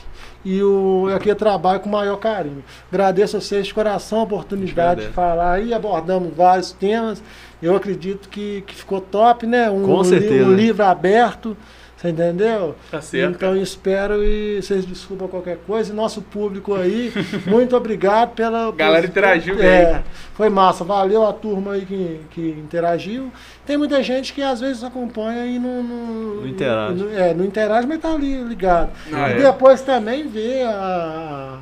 e 0.46 0.62
o 0.62 1.10
aqui 1.14 1.28
eu 1.28 1.36
trabalho 1.36 1.80
com 1.80 1.90
o 1.90 1.92
maior 1.92 2.18
carinho. 2.18 2.64
Agradeço 2.92 3.36
a 3.36 3.42
vocês 3.42 3.66
de 3.66 3.74
coração 3.74 4.20
a 4.20 4.24
oportunidade 4.24 5.08
de 5.08 5.12
falar 5.12 5.54
aí, 5.54 5.74
abordamos 5.74 6.32
vários 6.34 6.72
temas. 6.72 7.22
Eu 7.62 7.76
acredito 7.76 8.30
que, 8.30 8.64
que 8.68 8.76
ficou 8.76 9.02
top, 9.02 9.48
né? 9.48 9.72
Um, 9.72 9.84
Com 9.84 10.04
certeza. 10.04 10.46
um 10.46 10.54
livro 10.54 10.84
aberto, 10.86 11.58
você 12.06 12.12
entendeu? 12.12 12.76
Tá 12.92 13.02
certo. 13.02 13.36
Então 13.36 13.56
espero 13.56 14.24
e 14.24 14.62
vocês 14.62 14.86
desculpam 14.86 15.28
qualquer 15.28 15.58
coisa. 15.66 15.92
E 15.92 15.96
nosso 15.96 16.22
público 16.22 16.74
aí, 16.76 17.12
muito 17.48 17.76
obrigado 17.76 18.34
pela. 18.36 18.72
Galera 18.72 19.06
interagiu 19.06 19.56
bem. 19.56 19.66
É, 19.68 20.04
foi 20.34 20.50
massa. 20.50 20.84
Valeu 20.84 21.26
a 21.26 21.34
turma 21.34 21.74
aí 21.74 21.86
que, 21.86 22.20
que 22.32 22.42
interagiu. 22.60 23.32
Tem 23.66 23.78
muita 23.78 24.02
gente 24.04 24.34
que 24.34 24.42
às 24.42 24.60
vezes 24.60 24.84
acompanha 24.84 25.46
e 25.46 25.60
não. 25.60 25.84
Não, 25.84 26.36
Não 26.42 26.48
interage. 26.48 27.04
não- 27.04 27.12
é, 27.12 27.34
não 27.34 27.46
interage, 27.46 27.88
mas 27.88 28.00
tá 28.00 28.14
ali 28.14 28.42
ligado. 28.44 28.92
Ah, 29.12 29.30
e 29.30 29.34
é. 29.34 29.42
depois 29.44 29.82
também 29.82 30.28
vê 30.28 30.64
a, 30.64 31.60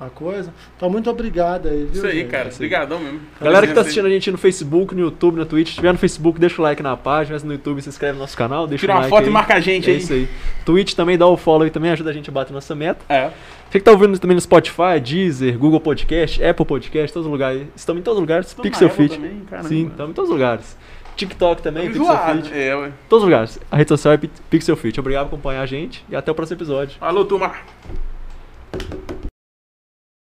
a 0.00 0.06
coisa. 0.10 0.52
Então 0.76 0.90
muito 0.90 1.08
obrigado 1.08 1.68
aí, 1.68 1.84
viu? 1.84 1.92
Isso 1.92 2.06
aí, 2.06 2.18
gente? 2.18 2.30
cara. 2.30 2.50
Obrigadão 2.52 2.98
mesmo. 2.98 3.20
Galera 3.40 3.66
que 3.66 3.72
tá 3.72 3.80
assistindo 3.82 4.06
a 4.06 4.10
gente 4.10 4.30
no 4.30 4.36
Facebook, 4.38 4.94
no 4.94 5.00
YouTube, 5.00 5.36
na 5.38 5.44
Twitch, 5.46 5.68
se 5.70 5.74
tiver 5.76 5.92
no 5.92 5.98
Facebook, 5.98 6.38
deixa 6.40 6.60
o 6.60 6.64
like 6.64 6.82
na 6.82 6.96
página, 6.96 7.38
se 7.38 7.46
no 7.46 7.52
YouTube, 7.52 7.80
se 7.80 7.88
inscreve 7.88 8.14
no 8.14 8.20
nosso 8.20 8.36
canal, 8.36 8.66
deixa 8.66 8.82
Tira 8.82 8.92
um 8.92 8.96
uma 8.96 9.00
like 9.02 9.10
foto 9.10 9.22
aí. 9.22 9.28
e 9.28 9.32
marca 9.32 9.54
a 9.54 9.60
gente 9.60 9.88
É 9.88 9.92
aí. 9.94 9.98
isso 9.98 10.12
aí. 10.12 10.28
Twitch 10.64 10.94
também 10.94 11.16
dá 11.16 11.26
o 11.26 11.36
follow 11.36 11.62
aí 11.62 11.70
também, 11.70 11.90
ajuda 11.90 12.10
a 12.10 12.12
gente 12.12 12.28
a 12.28 12.32
bater 12.32 12.52
nossa 12.52 12.74
meta. 12.74 13.04
É. 13.08 13.30
Você 13.70 13.78
que 13.78 13.84
tá 13.84 13.90
ouvindo 13.92 14.18
também 14.18 14.34
no 14.36 14.40
Spotify, 14.40 15.00
Deezer, 15.02 15.58
Google 15.58 15.80
Podcast, 15.80 16.42
Apple 16.44 16.64
Podcast, 16.66 17.12
todos 17.12 17.26
os 17.26 17.32
lugares. 17.32 17.62
Estamos 17.74 18.00
em 18.00 18.02
todos 18.04 18.18
os 18.18 18.20
lugares. 18.20 18.52
Tô 18.54 18.62
Pixel 18.62 18.88
Fit. 18.90 19.14
também, 19.16 19.42
caramba. 19.50 19.68
Sim, 19.68 19.86
estamos 19.88 20.10
em 20.10 20.14
todos 20.14 20.30
os 20.30 20.34
lugares. 20.36 20.76
TikTok 21.16 21.62
também, 21.62 21.86
Pixel 21.86 22.02
enjoado. 22.02 22.42
Fit. 22.42 22.54
É, 22.56 22.76
ué. 22.76 22.92
Todos 23.08 23.22
os 23.24 23.28
lugares. 23.30 23.60
A 23.70 23.76
rede 23.76 23.88
social 23.88 24.14
é 24.14 24.16
Pi- 24.16 24.30
Pixel 24.50 24.76
Fit. 24.76 24.98
Obrigado 25.00 25.28
por 25.28 25.34
acompanhar 25.36 25.62
a 25.62 25.66
gente 25.66 26.04
e 26.08 26.14
até 26.14 26.30
o 26.30 26.34
próximo 26.34 26.56
episódio. 26.58 26.96
Falou, 27.00 27.24
turma. 27.24 27.52